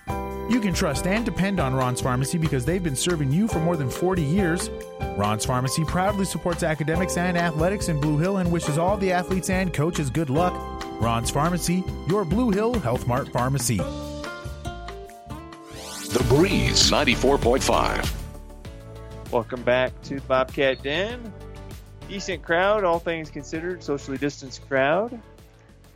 You 0.48 0.60
can 0.60 0.73
trust 0.73 1.09
and 1.09 1.24
depend 1.24 1.59
on 1.59 1.74
Ron's 1.74 2.01
Pharmacy 2.01 2.39
because 2.39 2.64
they've 2.64 2.82
been 2.82 2.94
serving 2.94 3.32
you 3.32 3.48
for 3.48 3.59
more 3.59 3.77
than 3.77 3.90
40 3.90 4.23
years. 4.23 4.70
Ron's 5.16 5.44
Pharmacy 5.44 5.85
proudly 5.85 6.24
supports 6.24 6.62
academics 6.62 7.16
and 7.16 7.36
athletics 7.36 7.89
in 7.89 8.01
Blue 8.01 8.16
Hill 8.16 8.36
and 8.36 8.52
wishes 8.52 8.78
all 8.78 8.97
the 8.97 9.10
athletes 9.10 9.51
and 9.51 9.74
coaches 9.74 10.09
good 10.09 10.31
luck. 10.31 10.55
Ron's 11.01 11.32
Pharmacy, 11.32 11.82
your 12.06 12.24
Blue 12.24 12.51
Hill 12.52 12.78
Health 12.78 13.09
Mart 13.09 13.28
pharmacy. 13.28 13.78
The 16.12 16.24
Breeze 16.28 16.93
94.5. 16.93 18.12
Welcome 19.32 19.62
back 19.64 20.01
to 20.02 20.20
Bobcat 20.20 20.81
Den. 20.81 21.32
Decent 22.09 22.44
crowd, 22.44 22.85
all 22.85 23.01
things 23.01 23.31
considered, 23.31 23.82
socially 23.82 24.16
distanced 24.16 24.66
crowd. 24.68 25.20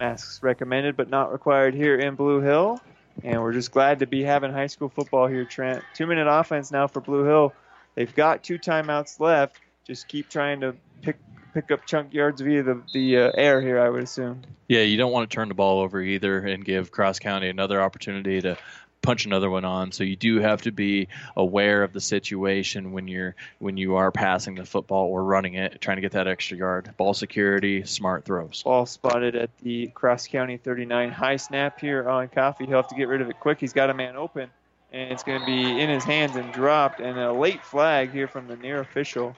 Masks 0.00 0.42
recommended 0.42 0.96
but 0.96 1.08
not 1.08 1.32
required 1.32 1.72
here 1.72 1.94
in 1.96 2.16
Blue 2.16 2.40
Hill. 2.40 2.80
And 3.22 3.42
we're 3.42 3.52
just 3.52 3.72
glad 3.72 3.98
to 3.98 4.06
be 4.06 4.22
having 4.22 4.52
high 4.52 4.68
school 4.68 4.88
football 4.88 5.26
here, 5.26 5.44
Trent. 5.44 5.82
Two 5.94 6.06
minute 6.06 6.26
offense 6.28 6.70
now 6.70 6.86
for 6.86 7.00
Blue 7.00 7.24
Hill. 7.24 7.52
They've 7.94 8.14
got 8.14 8.42
two 8.42 8.58
timeouts 8.58 9.20
left. 9.20 9.60
Just 9.86 10.08
keep 10.08 10.28
trying 10.28 10.60
to 10.60 10.74
pick 11.02 11.18
pick 11.52 11.70
up 11.70 11.84
chunk 11.86 12.14
yards 12.14 12.40
via 12.40 12.62
the, 12.62 12.82
the 12.92 13.16
uh, 13.16 13.32
air 13.34 13.60
here, 13.60 13.80
I 13.80 13.88
would 13.88 14.04
assume. 14.04 14.42
Yeah, 14.68 14.82
you 14.82 14.96
don't 14.96 15.12
want 15.12 15.28
to 15.28 15.34
turn 15.34 15.48
the 15.48 15.54
ball 15.54 15.80
over 15.80 16.00
either 16.00 16.38
and 16.38 16.64
give 16.64 16.92
Cross 16.92 17.18
County 17.18 17.48
another 17.48 17.82
opportunity 17.82 18.40
to 18.42 18.56
punch 19.02 19.26
another 19.26 19.50
one 19.50 19.64
on. 19.64 19.92
So 19.92 20.04
you 20.04 20.16
do 20.16 20.40
have 20.40 20.62
to 20.62 20.72
be 20.72 21.08
aware 21.36 21.82
of 21.82 21.92
the 21.92 22.00
situation 22.00 22.92
when 22.92 23.08
you're 23.08 23.34
when 23.58 23.76
you 23.76 23.96
are 23.96 24.10
passing 24.10 24.54
the 24.54 24.64
football 24.64 25.06
or 25.06 25.22
running 25.22 25.54
it, 25.54 25.80
trying 25.80 25.96
to 25.96 26.00
get 26.00 26.12
that 26.12 26.28
extra 26.28 26.56
yard. 26.56 26.90
Ball 26.96 27.14
security, 27.14 27.84
smart 27.84 28.24
throws. 28.24 28.62
Ball 28.62 28.86
spotted 28.86 29.36
at 29.36 29.50
the 29.58 29.88
Cross 29.88 30.28
County 30.28 30.56
39 30.56 31.10
high 31.10 31.36
snap 31.36 31.80
here 31.80 32.08
on 32.08 32.28
Coffey. 32.28 32.66
He'll 32.66 32.76
have 32.76 32.88
to 32.88 32.94
get 32.94 33.08
rid 33.08 33.20
of 33.20 33.28
it 33.28 33.40
quick. 33.40 33.60
He's 33.60 33.72
got 33.72 33.90
a 33.90 33.94
man 33.94 34.16
open, 34.16 34.50
and 34.92 35.12
it's 35.12 35.22
going 35.22 35.40
to 35.40 35.46
be 35.46 35.80
in 35.80 35.88
his 35.88 36.04
hands 36.04 36.36
and 36.36 36.52
dropped. 36.52 37.00
And 37.00 37.18
a 37.18 37.32
late 37.32 37.64
flag 37.64 38.12
here 38.12 38.28
from 38.28 38.48
the 38.48 38.56
near 38.56 38.80
official, 38.80 39.36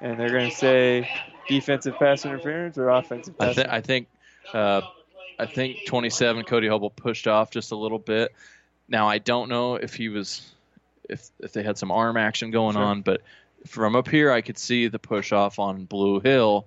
and 0.00 0.18
they're 0.18 0.30
going 0.30 0.50
to 0.50 0.56
say 0.56 1.08
defensive 1.48 1.96
pass 1.98 2.24
interference 2.24 2.78
or 2.78 2.90
offensive 2.90 3.36
pass. 3.38 3.50
I, 3.50 3.52
th- 3.54 3.68
I 3.68 3.80
think. 3.80 4.08
Uh, 4.52 4.82
I 5.38 5.46
think 5.46 5.86
27 5.86 6.44
Cody 6.44 6.68
Hubble 6.68 6.90
pushed 6.90 7.26
off 7.26 7.50
just 7.50 7.72
a 7.72 7.76
little 7.76 7.98
bit. 7.98 8.34
Now 8.90 9.08
I 9.08 9.18
don't 9.18 9.48
know 9.48 9.76
if 9.76 9.94
he 9.94 10.08
was 10.10 10.46
if 11.08 11.30
if 11.38 11.52
they 11.52 11.62
had 11.62 11.78
some 11.78 11.90
arm 11.90 12.16
action 12.16 12.50
going 12.50 12.74
Sure. 12.74 12.82
on, 12.82 13.00
but 13.02 13.22
from 13.66 13.96
up 13.96 14.08
here 14.08 14.30
I 14.30 14.42
could 14.42 14.58
see 14.58 14.88
the 14.88 14.98
push 14.98 15.32
off 15.32 15.58
on 15.58 15.84
Blue 15.84 16.20
Hill. 16.20 16.66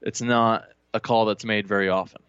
It's 0.00 0.22
not 0.22 0.64
a 0.94 1.00
call 1.00 1.26
that's 1.26 1.44
made 1.44 1.66
very 1.66 1.88
often. 1.88 2.22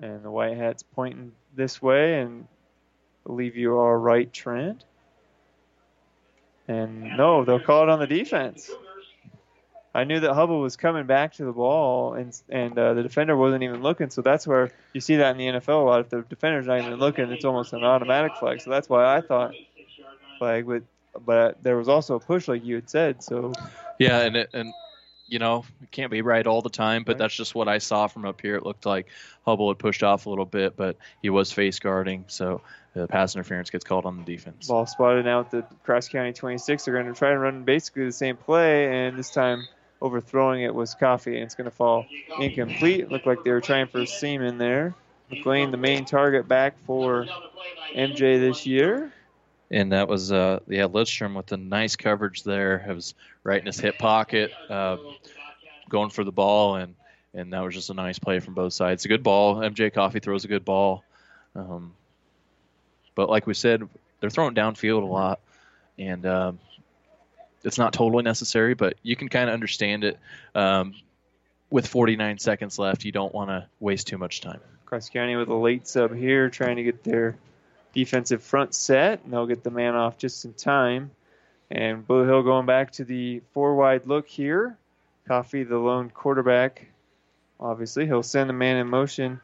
And 0.00 0.24
the 0.24 0.30
white 0.30 0.56
hat's 0.56 0.82
pointing 0.82 1.32
this 1.54 1.80
way, 1.80 2.20
and 2.20 2.48
believe 3.24 3.56
you 3.56 3.78
are 3.78 3.98
right, 3.98 4.30
Trent. 4.32 4.84
And 6.66 7.16
no, 7.16 7.44
they'll 7.44 7.60
call 7.60 7.84
it 7.84 7.88
on 7.88 8.00
the 8.00 8.06
defense. 8.06 8.70
I 9.94 10.04
knew 10.04 10.18
that 10.20 10.34
Hubble 10.34 10.60
was 10.60 10.76
coming 10.76 11.06
back 11.06 11.34
to 11.34 11.44
the 11.44 11.52
ball, 11.52 12.14
and 12.14 12.36
and 12.48 12.76
uh, 12.76 12.94
the 12.94 13.02
defender 13.02 13.36
wasn't 13.36 13.62
even 13.62 13.80
looking. 13.80 14.10
So 14.10 14.22
that's 14.22 14.46
where 14.46 14.72
you 14.92 15.00
see 15.00 15.16
that 15.16 15.30
in 15.30 15.38
the 15.38 15.60
NFL 15.60 15.82
a 15.82 15.84
lot. 15.84 16.00
If 16.00 16.08
the 16.08 16.22
defender's 16.22 16.66
not 16.66 16.80
even 16.80 16.98
looking, 16.98 17.30
it's 17.30 17.44
almost 17.44 17.72
an 17.72 17.84
automatic 17.84 18.32
flag. 18.36 18.60
So 18.60 18.70
that's 18.70 18.88
why 18.88 19.16
I 19.16 19.20
thought 19.20 19.54
flag. 20.38 20.66
But 20.66 20.82
but 21.24 21.62
there 21.62 21.76
was 21.76 21.88
also 21.88 22.16
a 22.16 22.20
push, 22.20 22.48
like 22.48 22.64
you 22.64 22.74
had 22.74 22.90
said. 22.90 23.22
So 23.22 23.52
Yeah, 24.00 24.22
and 24.22 24.34
it, 24.34 24.50
and 24.52 24.72
you 25.28 25.38
know 25.38 25.64
it 25.80 25.92
can't 25.92 26.10
be 26.10 26.22
right 26.22 26.44
all 26.44 26.60
the 26.60 26.70
time, 26.70 27.04
but 27.04 27.16
that's 27.16 27.34
just 27.34 27.54
what 27.54 27.68
I 27.68 27.78
saw 27.78 28.08
from 28.08 28.24
up 28.24 28.40
here. 28.40 28.56
It 28.56 28.66
looked 28.66 28.86
like 28.86 29.06
Hubble 29.46 29.68
had 29.68 29.78
pushed 29.78 30.02
off 30.02 30.26
a 30.26 30.30
little 30.30 30.44
bit, 30.44 30.76
but 30.76 30.96
he 31.22 31.30
was 31.30 31.52
face 31.52 31.78
guarding, 31.78 32.24
so 32.26 32.62
the 32.94 33.06
pass 33.06 33.36
interference 33.36 33.70
gets 33.70 33.84
called 33.84 34.06
on 34.06 34.18
the 34.18 34.24
defense. 34.24 34.66
Ball 34.66 34.86
spotted 34.86 35.24
now 35.24 35.40
at 35.40 35.52
the 35.52 35.64
Cross 35.84 36.08
County 36.08 36.32
26. 36.32 36.84
They're 36.84 36.94
going 36.94 37.06
to 37.06 37.18
try 37.18 37.30
and 37.30 37.40
run 37.40 37.62
basically 37.64 38.06
the 38.06 38.12
same 38.12 38.36
play, 38.36 39.06
and 39.06 39.16
this 39.16 39.30
time 39.30 39.66
overthrowing 40.04 40.62
it 40.62 40.74
was 40.74 40.94
Coffey, 40.94 41.36
and 41.36 41.44
it's 41.44 41.54
going 41.54 41.64
to 41.64 41.74
fall 41.74 42.06
incomplete. 42.38 43.10
Looked 43.10 43.26
like 43.26 43.42
they 43.42 43.50
were 43.50 43.62
trying 43.62 43.86
for 43.86 44.00
a 44.00 44.06
seam 44.06 44.42
in 44.42 44.58
there. 44.58 44.94
McLean, 45.30 45.70
the 45.70 45.78
main 45.78 46.04
target 46.04 46.46
back 46.46 46.74
for 46.86 47.26
MJ 47.94 48.38
this 48.38 48.66
year. 48.66 49.12
And 49.70 49.92
that 49.92 50.06
was 50.06 50.30
uh, 50.30 50.60
yeah 50.68 50.84
Lidstrom 50.84 51.34
with 51.34 51.50
a 51.52 51.56
nice 51.56 51.96
coverage 51.96 52.42
there. 52.42 52.84
It 52.86 52.94
was 52.94 53.14
right 53.42 53.58
in 53.58 53.66
his 53.66 53.80
hip 53.80 53.98
pocket, 53.98 54.52
uh, 54.68 54.98
going 55.88 56.10
for 56.10 56.22
the 56.22 56.30
ball, 56.30 56.76
and 56.76 56.94
and 57.32 57.52
that 57.54 57.60
was 57.60 57.74
just 57.74 57.88
a 57.88 57.94
nice 57.94 58.18
play 58.18 58.40
from 58.40 58.54
both 58.54 58.74
sides. 58.74 59.06
A 59.06 59.08
good 59.08 59.22
ball. 59.22 59.56
MJ 59.56 59.92
Coffey 59.92 60.20
throws 60.20 60.44
a 60.44 60.48
good 60.48 60.66
ball, 60.66 61.02
um, 61.56 61.94
but 63.14 63.30
like 63.30 63.46
we 63.46 63.54
said, 63.54 63.88
they're 64.20 64.30
throwing 64.30 64.54
downfield 64.54 65.02
a 65.02 65.06
lot, 65.06 65.40
and 65.98 66.26
um, 66.26 66.58
it's 67.64 67.78
not 67.78 67.92
totally 67.92 68.22
necessary, 68.22 68.74
but 68.74 68.96
you 69.02 69.16
can 69.16 69.28
kind 69.28 69.48
of 69.48 69.54
understand 69.54 70.04
it. 70.04 70.18
Um, 70.54 70.94
with 71.70 71.86
49 71.88 72.38
seconds 72.38 72.78
left, 72.78 73.04
you 73.04 73.10
don't 73.10 73.34
want 73.34 73.50
to 73.50 73.66
waste 73.80 74.06
too 74.06 74.18
much 74.18 74.40
time. 74.40 74.60
Cross 74.86 75.10
County 75.10 75.34
with 75.34 75.48
a 75.48 75.54
late 75.54 75.88
sub 75.88 76.14
here, 76.14 76.48
trying 76.48 76.76
to 76.76 76.84
get 76.84 77.02
their 77.02 77.36
defensive 77.92 78.42
front 78.42 78.74
set, 78.74 79.24
and 79.24 79.32
they'll 79.32 79.46
get 79.46 79.64
the 79.64 79.70
man 79.70 79.94
off 79.94 80.16
just 80.18 80.44
in 80.44 80.52
time. 80.52 81.10
And 81.70 82.06
Blue 82.06 82.24
Hill 82.26 82.42
going 82.42 82.66
back 82.66 82.92
to 82.92 83.04
the 83.04 83.42
four 83.52 83.74
wide 83.74 84.06
look 84.06 84.28
here. 84.28 84.76
Coffey, 85.26 85.64
the 85.64 85.78
lone 85.78 86.10
quarterback, 86.10 86.86
obviously. 87.58 88.06
He'll 88.06 88.22
send 88.22 88.48
the 88.48 88.54
man 88.54 88.76
in 88.76 88.86
motion 88.86 89.40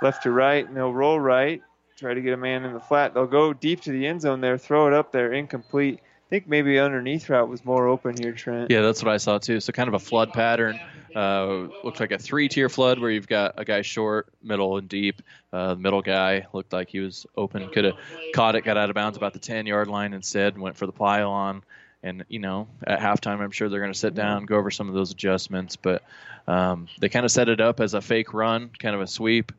left 0.00 0.22
to 0.22 0.30
right, 0.30 0.66
and 0.66 0.76
they'll 0.76 0.92
roll 0.92 1.18
right, 1.18 1.62
try 1.96 2.14
to 2.14 2.20
get 2.20 2.32
a 2.32 2.36
man 2.36 2.64
in 2.64 2.72
the 2.72 2.80
flat. 2.80 3.14
They'll 3.14 3.26
go 3.26 3.52
deep 3.52 3.82
to 3.82 3.92
the 3.92 4.06
end 4.06 4.22
zone 4.22 4.40
there, 4.40 4.58
throw 4.58 4.86
it 4.86 4.92
up 4.92 5.12
there, 5.12 5.32
incomplete. 5.32 6.00
I 6.26 6.28
think 6.28 6.48
maybe 6.48 6.80
underneath 6.80 7.28
route 7.28 7.48
was 7.48 7.64
more 7.64 7.86
open 7.86 8.16
here, 8.20 8.32
Trent. 8.32 8.68
Yeah, 8.68 8.80
that's 8.80 9.00
what 9.00 9.12
I 9.12 9.18
saw 9.18 9.38
too. 9.38 9.60
So 9.60 9.72
kind 9.72 9.86
of 9.86 9.94
a 9.94 10.00
flood 10.00 10.32
pattern. 10.32 10.80
Uh, 11.14 11.68
looks 11.84 12.00
like 12.00 12.10
a 12.10 12.18
three-tier 12.18 12.68
flood 12.68 12.98
where 12.98 13.10
you've 13.10 13.28
got 13.28 13.54
a 13.58 13.64
guy 13.64 13.82
short, 13.82 14.28
middle, 14.42 14.76
and 14.76 14.88
deep. 14.88 15.22
Uh, 15.52 15.74
the 15.74 15.80
middle 15.80 16.02
guy 16.02 16.46
looked 16.52 16.72
like 16.72 16.88
he 16.88 16.98
was 16.98 17.26
open, 17.36 17.68
could 17.70 17.84
have 17.84 17.96
caught 18.34 18.56
it, 18.56 18.64
got 18.64 18.76
out 18.76 18.90
of 18.90 18.94
bounds 18.94 19.16
about 19.16 19.34
the 19.34 19.38
10-yard 19.38 19.86
line 19.86 20.12
instead, 20.12 20.58
went 20.58 20.76
for 20.76 20.86
the 20.86 20.92
pylon. 20.92 21.62
And 22.02 22.24
you 22.28 22.40
know, 22.40 22.66
at 22.84 22.98
halftime, 22.98 23.40
I'm 23.40 23.52
sure 23.52 23.68
they're 23.68 23.80
going 23.80 23.92
to 23.92 23.98
sit 23.98 24.14
down, 24.14 24.46
go 24.46 24.56
over 24.56 24.70
some 24.72 24.88
of 24.88 24.94
those 24.94 25.12
adjustments. 25.12 25.76
But 25.76 26.02
um, 26.48 26.88
they 27.00 27.08
kind 27.08 27.24
of 27.24 27.30
set 27.30 27.48
it 27.48 27.60
up 27.60 27.80
as 27.80 27.94
a 27.94 28.00
fake 28.00 28.34
run, 28.34 28.70
kind 28.78 28.96
of 28.96 29.00
a 29.00 29.06
sweep. 29.06 29.52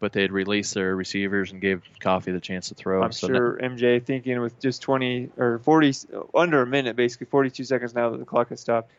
But 0.00 0.12
they'd 0.12 0.32
release 0.32 0.72
their 0.72 0.96
receivers 0.96 1.52
and 1.52 1.60
gave 1.60 1.82
Coffey 2.00 2.32
the 2.32 2.40
chance 2.40 2.70
to 2.70 2.74
throw. 2.74 3.02
I'm 3.02 3.12
So 3.12 3.28
sure 3.28 3.58
MJ 3.62 4.02
thinking 4.02 4.40
with 4.40 4.58
just 4.58 4.80
20 4.82 5.30
or 5.36 5.58
40 5.58 5.92
under 6.34 6.62
a 6.62 6.66
minute, 6.66 6.96
basically 6.96 7.26
42 7.26 7.64
seconds 7.64 7.94
now 7.94 8.10
that 8.10 8.18
the 8.18 8.24
clock 8.24 8.48
has 8.48 8.60
stopped. 8.60 8.90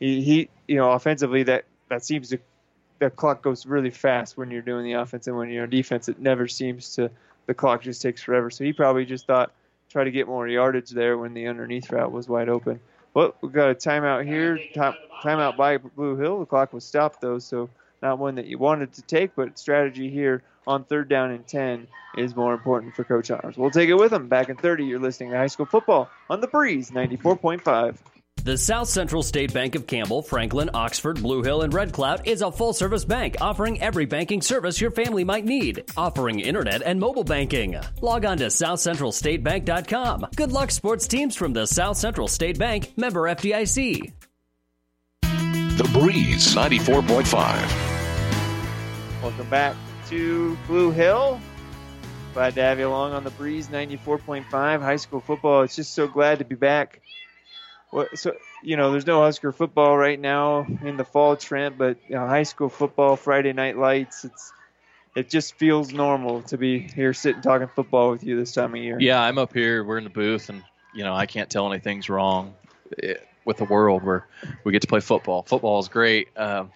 He, 0.00 0.22
he 0.22 0.48
you 0.66 0.76
know, 0.76 0.90
offensively 0.90 1.44
that 1.44 1.64
that 1.88 2.04
seems 2.04 2.30
to 2.30 2.40
the 2.98 3.10
clock 3.10 3.42
goes 3.42 3.66
really 3.66 3.90
fast 3.90 4.36
when 4.36 4.50
you're 4.50 4.62
doing 4.62 4.84
the 4.84 4.92
offense, 4.92 5.26
and 5.26 5.36
when 5.36 5.48
you're 5.48 5.64
on 5.64 5.70
defense, 5.70 6.08
it 6.08 6.20
never 6.20 6.46
seems 6.48 6.94
to 6.96 7.10
the 7.46 7.54
clock 7.54 7.82
just 7.82 8.02
takes 8.02 8.22
forever. 8.22 8.50
So 8.50 8.64
he 8.64 8.72
probably 8.72 9.04
just 9.04 9.26
thought 9.26 9.52
try 9.90 10.04
to 10.04 10.10
get 10.10 10.26
more 10.26 10.48
yardage 10.48 10.90
there 10.90 11.18
when 11.18 11.34
the 11.34 11.48
underneath 11.48 11.90
route 11.90 12.12
was 12.12 12.28
wide 12.28 12.48
open. 12.48 12.80
Well, 13.14 13.34
we 13.42 13.50
got 13.50 13.70
a 13.70 13.74
timeout 13.74 14.24
here. 14.24 14.58
Time, 14.74 14.94
timeout 15.22 15.56
by 15.56 15.76
Blue 15.76 16.16
Hill. 16.16 16.40
The 16.40 16.46
clock 16.46 16.72
was 16.72 16.84
stopped 16.84 17.20
though, 17.20 17.38
so 17.38 17.68
not 18.02 18.18
one 18.18 18.34
that 18.34 18.46
you 18.46 18.58
wanted 18.58 18.92
to 18.94 19.02
take, 19.02 19.34
but 19.34 19.58
strategy 19.58 20.10
here 20.10 20.42
on 20.66 20.84
third 20.84 21.08
down 21.08 21.30
and 21.30 21.46
10 21.46 21.86
is 22.16 22.36
more 22.36 22.54
important 22.54 22.94
for 22.94 23.04
Coach 23.04 23.30
Arms. 23.30 23.56
We'll 23.56 23.70
take 23.70 23.88
it 23.88 23.94
with 23.94 24.12
him. 24.12 24.28
Back 24.28 24.48
in 24.48 24.56
30, 24.56 24.84
you're 24.84 25.00
listening 25.00 25.30
to 25.30 25.36
high 25.36 25.46
school 25.46 25.66
football 25.66 26.10
on 26.28 26.40
the 26.40 26.46
Breeze 26.46 26.90
94.5. 26.90 27.96
The 28.44 28.58
South 28.58 28.88
Central 28.88 29.22
State 29.22 29.54
Bank 29.54 29.76
of 29.76 29.86
Campbell, 29.86 30.20
Franklin, 30.20 30.70
Oxford, 30.74 31.22
Blue 31.22 31.44
Hill, 31.44 31.62
and 31.62 31.72
Red 31.72 31.92
Cloud 31.92 32.26
is 32.26 32.42
a 32.42 32.50
full 32.50 32.72
service 32.72 33.04
bank 33.04 33.36
offering 33.40 33.80
every 33.80 34.04
banking 34.04 34.42
service 34.42 34.80
your 34.80 34.90
family 34.90 35.22
might 35.22 35.44
need, 35.44 35.84
offering 35.96 36.40
internet 36.40 36.82
and 36.82 36.98
mobile 36.98 37.22
banking. 37.22 37.78
Log 38.00 38.24
on 38.24 38.38
to 38.38 38.46
southcentralstatebank.com. 38.46 40.26
Good 40.34 40.50
luck, 40.50 40.72
sports 40.72 41.06
teams 41.06 41.36
from 41.36 41.52
the 41.52 41.66
South 41.66 41.96
Central 41.96 42.26
State 42.26 42.58
Bank, 42.58 42.92
member 42.96 43.22
FDIC. 43.22 44.12
The 45.76 45.88
Breeze 45.92 46.54
94.5. 46.54 47.91
Welcome 49.22 49.48
back 49.50 49.76
to 50.08 50.58
Blue 50.66 50.90
Hill. 50.90 51.40
Glad 52.34 52.56
to 52.56 52.62
have 52.62 52.80
you 52.80 52.88
along 52.88 53.12
on 53.12 53.22
the 53.22 53.30
Breeze 53.30 53.68
94.5 53.68 54.50
high 54.50 54.96
school 54.96 55.20
football. 55.20 55.62
It's 55.62 55.76
just 55.76 55.94
so 55.94 56.08
glad 56.08 56.40
to 56.40 56.44
be 56.44 56.56
back. 56.56 57.00
So 58.14 58.34
you 58.64 58.76
know, 58.76 58.90
there's 58.90 59.06
no 59.06 59.22
Husker 59.22 59.52
football 59.52 59.96
right 59.96 60.18
now 60.18 60.66
in 60.82 60.96
the 60.96 61.04
fall, 61.04 61.36
Trent, 61.36 61.78
but 61.78 61.98
you 62.08 62.16
know, 62.16 62.26
high 62.26 62.42
school 62.42 62.68
football, 62.68 63.14
Friday 63.14 63.52
night 63.52 63.78
lights. 63.78 64.24
It's 64.24 64.52
it 65.14 65.30
just 65.30 65.54
feels 65.54 65.92
normal 65.92 66.42
to 66.42 66.58
be 66.58 66.80
here 66.80 67.14
sitting 67.14 67.42
talking 67.42 67.68
football 67.68 68.10
with 68.10 68.24
you 68.24 68.36
this 68.36 68.52
time 68.52 68.74
of 68.74 68.80
year. 68.80 68.98
Yeah, 68.98 69.22
I'm 69.22 69.38
up 69.38 69.54
here. 69.54 69.84
We're 69.84 69.98
in 69.98 70.04
the 70.04 70.10
booth, 70.10 70.48
and 70.48 70.64
you 70.92 71.04
know 71.04 71.14
I 71.14 71.26
can't 71.26 71.48
tell 71.48 71.70
anything's 71.72 72.08
wrong 72.08 72.54
eh, 73.00 73.14
with 73.44 73.58
the 73.58 73.66
world 73.66 74.02
where 74.02 74.26
we 74.64 74.72
get 74.72 74.82
to 74.82 74.88
play 74.88 75.00
football. 75.00 75.44
Football 75.44 75.78
is 75.78 75.86
great. 75.86 76.36
Um, 76.36 76.72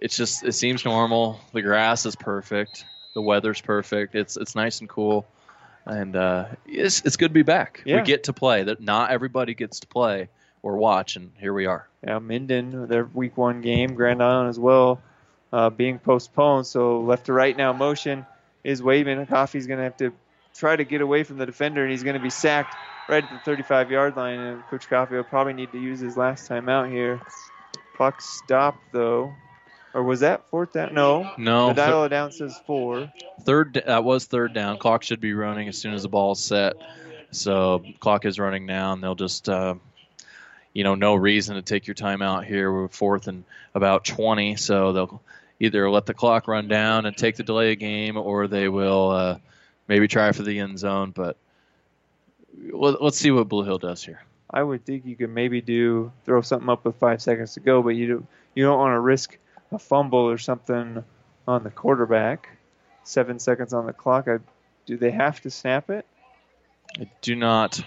it's 0.00 0.16
just 0.16 0.44
it 0.44 0.52
seems 0.52 0.84
normal. 0.84 1.40
The 1.52 1.62
grass 1.62 2.06
is 2.06 2.16
perfect. 2.16 2.84
The 3.14 3.22
weather's 3.22 3.60
perfect. 3.60 4.14
It's 4.14 4.36
it's 4.36 4.54
nice 4.54 4.80
and 4.80 4.88
cool, 4.88 5.26
and 5.84 6.14
uh, 6.14 6.46
it's 6.66 7.02
it's 7.04 7.16
good 7.16 7.28
to 7.28 7.34
be 7.34 7.42
back. 7.42 7.82
Yeah. 7.84 7.96
We 7.96 8.02
get 8.02 8.24
to 8.24 8.32
play. 8.32 8.64
That 8.64 8.80
not 8.80 9.10
everybody 9.10 9.54
gets 9.54 9.80
to 9.80 9.86
play 9.86 10.28
or 10.62 10.76
watch, 10.76 11.16
and 11.16 11.30
here 11.38 11.52
we 11.52 11.66
are. 11.66 11.88
Yeah, 12.04 12.18
Minden, 12.18 12.88
their 12.88 13.04
week 13.04 13.36
one 13.36 13.60
game, 13.60 13.94
Grand 13.94 14.22
Island 14.22 14.48
as 14.48 14.58
well, 14.58 15.00
uh, 15.52 15.70
being 15.70 15.98
postponed. 15.98 16.66
So 16.66 17.00
left 17.00 17.26
to 17.26 17.32
right 17.32 17.56
now 17.56 17.72
motion 17.72 18.26
is 18.64 18.82
waving. 18.82 19.24
Coffey's 19.26 19.66
going 19.66 19.78
to 19.78 19.84
have 19.84 19.96
to 19.98 20.12
try 20.54 20.74
to 20.74 20.84
get 20.84 21.00
away 21.00 21.22
from 21.22 21.38
the 21.38 21.46
defender, 21.46 21.82
and 21.82 21.90
he's 21.90 22.02
going 22.02 22.16
to 22.16 22.22
be 22.22 22.30
sacked 22.30 22.74
right 23.08 23.22
at 23.22 23.30
the 23.30 23.38
35 23.44 23.90
yard 23.90 24.16
line. 24.16 24.38
And 24.38 24.62
Coach 24.64 24.88
Coffey 24.88 25.14
will 25.14 25.24
probably 25.24 25.52
need 25.52 25.72
to 25.72 25.80
use 25.80 26.00
his 26.00 26.16
last 26.16 26.46
time 26.46 26.68
out 26.68 26.88
here. 26.88 27.20
Clock 27.96 28.20
stopped, 28.20 28.92
though. 28.92 29.32
Or 29.96 30.02
was 30.02 30.20
that 30.20 30.46
fourth 30.50 30.74
down? 30.74 30.92
No. 30.92 31.32
No. 31.38 31.68
The 31.68 31.74
dial 31.74 32.06
down 32.10 32.30
says 32.30 32.60
four. 32.66 33.10
Third 33.44 33.82
that 33.86 34.04
was 34.04 34.26
third 34.26 34.52
down. 34.52 34.76
Clock 34.76 35.02
should 35.02 35.20
be 35.20 35.32
running 35.32 35.68
as 35.68 35.78
soon 35.78 35.94
as 35.94 36.02
the 36.02 36.10
ball's 36.10 36.38
set. 36.44 36.74
So 37.30 37.82
clock 37.98 38.26
is 38.26 38.38
running 38.38 38.66
now, 38.66 38.92
and 38.92 39.02
they'll 39.02 39.14
just 39.14 39.48
uh, 39.48 39.76
you 40.74 40.84
know 40.84 40.96
no 40.96 41.14
reason 41.14 41.56
to 41.56 41.62
take 41.62 41.86
your 41.86 41.94
time 41.94 42.20
out 42.20 42.44
here. 42.44 42.70
We're 42.70 42.88
fourth 42.88 43.26
and 43.26 43.44
about 43.74 44.04
20, 44.04 44.56
so 44.56 44.92
they'll 44.92 45.22
either 45.60 45.88
let 45.90 46.04
the 46.04 46.12
clock 46.12 46.46
run 46.46 46.68
down 46.68 47.06
and 47.06 47.16
take 47.16 47.36
the 47.36 47.42
delay 47.42 47.72
of 47.72 47.78
game, 47.78 48.18
or 48.18 48.48
they 48.48 48.68
will 48.68 49.10
uh, 49.12 49.38
maybe 49.88 50.08
try 50.08 50.30
for 50.32 50.42
the 50.42 50.58
end 50.58 50.78
zone. 50.78 51.10
But 51.10 51.38
let- 52.70 53.02
let's 53.02 53.16
see 53.16 53.30
what 53.30 53.48
Blue 53.48 53.64
Hill 53.64 53.78
does 53.78 54.04
here. 54.04 54.20
I 54.50 54.62
would 54.62 54.84
think 54.84 55.06
you 55.06 55.16
could 55.16 55.30
maybe 55.30 55.62
do 55.62 56.12
throw 56.26 56.42
something 56.42 56.68
up 56.68 56.84
with 56.84 56.96
five 56.96 57.22
seconds 57.22 57.54
to 57.54 57.60
go, 57.60 57.82
but 57.82 57.90
you 57.90 58.06
do, 58.06 58.26
you 58.54 58.62
don't 58.64 58.78
want 58.78 58.94
to 58.94 59.00
risk 59.00 59.38
a 59.72 59.78
fumble 59.78 60.18
or 60.28 60.38
something 60.38 61.02
on 61.46 61.62
the 61.64 61.70
quarterback. 61.70 62.48
Seven 63.04 63.38
seconds 63.38 63.72
on 63.72 63.86
the 63.86 63.92
clock. 63.92 64.26
I, 64.28 64.38
do 64.86 64.96
they 64.96 65.10
have 65.10 65.40
to 65.42 65.50
snap 65.50 65.90
it? 65.90 66.06
I 67.00 67.10
do 67.22 67.36
not. 67.36 67.80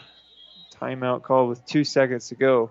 Timeout 0.82 1.24
call 1.24 1.48
with 1.48 1.66
two 1.66 1.84
seconds 1.84 2.30
to 2.30 2.36
go 2.36 2.70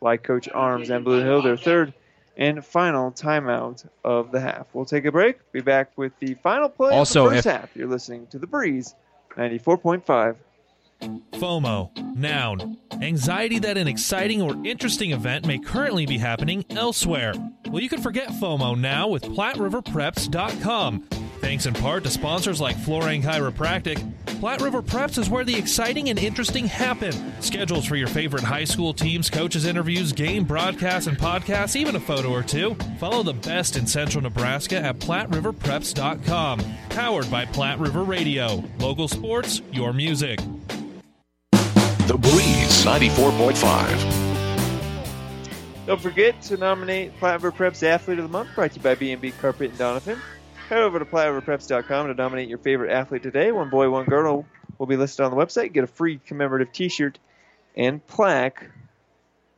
by 0.00 0.16
Coach 0.18 0.48
Arms 0.52 0.90
and 0.90 1.04
Blue 1.04 1.22
Hill. 1.24 1.42
Their 1.42 1.56
third 1.56 1.94
and 2.36 2.64
final 2.64 3.10
timeout 3.12 3.86
of 4.04 4.30
the 4.30 4.40
half. 4.40 4.66
We'll 4.74 4.84
take 4.84 5.06
a 5.06 5.12
break. 5.12 5.38
Be 5.52 5.62
back 5.62 5.96
with 5.96 6.12
the 6.18 6.34
final 6.34 6.68
play 6.68 6.92
Also, 6.92 7.24
of 7.24 7.30
the 7.30 7.36
first 7.36 7.46
if- 7.46 7.52
half. 7.52 7.76
You're 7.76 7.88
listening 7.88 8.26
to 8.28 8.38
the 8.38 8.46
Breeze, 8.46 8.94
94.5. 9.36 10.36
FOMO, 11.32 12.16
noun. 12.16 12.78
Anxiety 13.02 13.58
that 13.58 13.76
an 13.76 13.86
exciting 13.86 14.40
or 14.40 14.56
interesting 14.64 15.12
event 15.12 15.46
may 15.46 15.58
currently 15.58 16.06
be 16.06 16.16
happening 16.18 16.64
elsewhere. 16.70 17.34
Well, 17.70 17.82
you 17.82 17.88
can 17.88 18.00
forget 18.00 18.28
FOMO 18.28 18.78
now 18.78 19.08
with 19.08 19.24
PlatteRiverPreps.com. 19.24 21.02
Thanks 21.40 21.66
in 21.66 21.74
part 21.74 22.04
to 22.04 22.10
sponsors 22.10 22.60
like 22.60 22.76
Florang 22.76 23.22
Chiropractic, 23.22 24.02
Platte 24.40 24.60
River 24.60 24.82
Preps 24.82 25.16
is 25.16 25.30
where 25.30 25.44
the 25.44 25.56
exciting 25.56 26.10
and 26.10 26.18
interesting 26.18 26.66
happen. 26.66 27.12
Schedules 27.40 27.86
for 27.86 27.96
your 27.96 28.08
favorite 28.08 28.42
high 28.42 28.64
school 28.64 28.92
teams, 28.92 29.30
coaches, 29.30 29.64
interviews, 29.64 30.12
game 30.12 30.44
broadcasts, 30.44 31.06
and 31.06 31.16
podcasts, 31.16 31.74
even 31.74 31.96
a 31.96 32.00
photo 32.00 32.30
or 32.30 32.42
two. 32.42 32.74
Follow 32.98 33.22
the 33.22 33.32
best 33.32 33.76
in 33.76 33.86
central 33.86 34.22
Nebraska 34.22 34.76
at 34.76 34.98
PlatteRiverPreps.com. 34.98 36.60
Powered 36.90 37.30
by 37.30 37.46
Platte 37.46 37.78
River 37.78 38.02
Radio. 38.04 38.62
Local 38.78 39.08
sports, 39.08 39.62
your 39.72 39.94
music. 39.94 40.38
The 41.52 42.18
Breeze 42.20 42.84
94.5. 42.84 44.25
Don't 45.86 46.00
forget 46.00 46.42
to 46.42 46.56
nominate 46.56 47.16
Platte 47.20 47.40
Preps 47.40 47.84
Athlete 47.84 48.18
of 48.18 48.24
the 48.24 48.28
Month, 48.28 48.48
brought 48.56 48.72
to 48.72 48.76
you 48.78 48.82
by 48.82 48.96
B&B 48.96 49.30
Carpet 49.30 49.70
and 49.70 49.78
Doniphan. 49.78 50.18
Head 50.68 50.82
over 50.82 50.98
to 50.98 51.04
PlatteRiverPreps.com 51.04 52.08
to 52.08 52.14
nominate 52.14 52.48
your 52.48 52.58
favorite 52.58 52.90
athlete 52.90 53.22
today. 53.22 53.52
One 53.52 53.70
boy, 53.70 53.88
one 53.88 54.04
girl 54.04 54.44
will 54.78 54.86
be 54.86 54.96
listed 54.96 55.24
on 55.24 55.30
the 55.30 55.36
website. 55.36 55.72
Get 55.72 55.84
a 55.84 55.86
free 55.86 56.18
commemorative 56.26 56.72
T-shirt 56.72 57.20
and 57.76 58.04
plaque. 58.04 58.68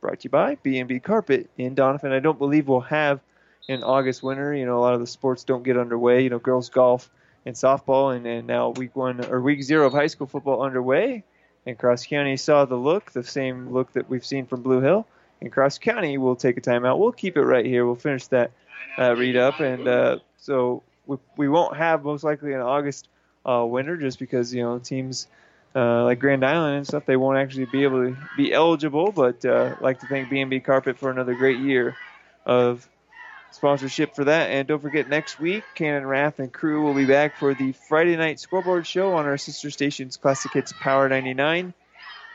Brought 0.01 0.19
to 0.19 0.25
you 0.25 0.29
by 0.29 0.53
B&B 0.61 0.99
Carpet 0.99 1.49
in 1.57 1.73
Doniphan. 1.73 2.11
I 2.11 2.19
don't 2.19 2.37
believe 2.37 2.67
we'll 2.67 2.81
have 2.81 3.21
an 3.67 3.81
August 3.81 4.21
winter. 4.21 4.53
You 4.53 4.67
know, 4.67 4.77
a 4.77 4.81
lot 4.81 4.93
of 4.93 4.99
the 4.99 5.07
sports 5.07 5.43
don't 5.43 5.63
get 5.63 5.77
underway. 5.77 6.21
You 6.21 6.29
know, 6.29 6.37
girls 6.37 6.69
golf 6.69 7.09
and 7.47 7.55
softball, 7.55 8.15
and, 8.15 8.27
and 8.27 8.45
now 8.45 8.69
week 8.69 8.95
one 8.95 9.25
or 9.25 9.41
week 9.41 9.63
zero 9.63 9.87
of 9.87 9.93
high 9.93 10.05
school 10.05 10.27
football 10.27 10.61
underway. 10.61 11.23
And 11.65 11.75
Cross 11.75 12.05
County 12.05 12.37
saw 12.37 12.65
the 12.65 12.75
look, 12.75 13.13
the 13.13 13.23
same 13.23 13.73
look 13.73 13.93
that 13.93 14.07
we've 14.07 14.23
seen 14.23 14.45
from 14.45 14.61
Blue 14.61 14.81
Hill. 14.81 15.07
And 15.41 15.51
Cross 15.51 15.79
County 15.79 16.17
we'll 16.17 16.35
take 16.35 16.57
a 16.57 16.61
timeout. 16.61 16.99
We'll 16.99 17.11
keep 17.11 17.37
it 17.37 17.43
right 17.43 17.65
here. 17.65 17.85
We'll 17.85 17.95
finish 17.95 18.27
that 18.27 18.51
uh, 18.97 19.15
read 19.15 19.37
up, 19.37 19.59
and 19.59 19.87
uh, 19.87 20.19
so 20.37 20.83
we, 21.05 21.17
we 21.37 21.49
won't 21.49 21.77
have 21.77 22.03
most 22.03 22.23
likely 22.23 22.53
an 22.53 22.61
August 22.61 23.07
uh, 23.45 23.65
winter 23.65 23.97
just 23.97 24.19
because 24.19 24.53
you 24.53 24.63
know 24.63 24.79
teams 24.79 25.27
uh, 25.75 26.03
like 26.03 26.19
Grand 26.19 26.45
Island 26.45 26.77
and 26.77 26.87
stuff 26.87 27.05
they 27.05 27.15
won't 27.15 27.37
actually 27.37 27.65
be 27.65 27.83
able 27.83 28.09
to 28.09 28.17
be 28.35 28.53
eligible. 28.53 29.11
But 29.11 29.45
uh, 29.45 29.75
like 29.81 29.99
to 29.99 30.07
thank 30.07 30.29
B&B 30.29 30.59
Carpet 30.59 30.97
for 30.97 31.09
another 31.09 31.35
great 31.35 31.59
year 31.59 31.95
of 32.45 32.87
sponsorship 33.51 34.15
for 34.15 34.25
that. 34.25 34.49
And 34.49 34.67
don't 34.67 34.81
forget, 34.81 35.09
next 35.09 35.39
week, 35.39 35.63
Cannon 35.75 36.05
Rath 36.05 36.39
and 36.39 36.51
crew 36.51 36.83
will 36.83 36.93
be 36.93 37.05
back 37.05 37.37
for 37.37 37.53
the 37.53 37.71
Friday 37.71 38.15
night 38.15 38.39
scoreboard 38.39 38.85
show 38.85 39.13
on 39.13 39.25
our 39.25 39.37
sister 39.37 39.71
stations, 39.71 40.17
Classic 40.17 40.51
Hits 40.53 40.73
Power 40.73 41.09
99 41.09 41.73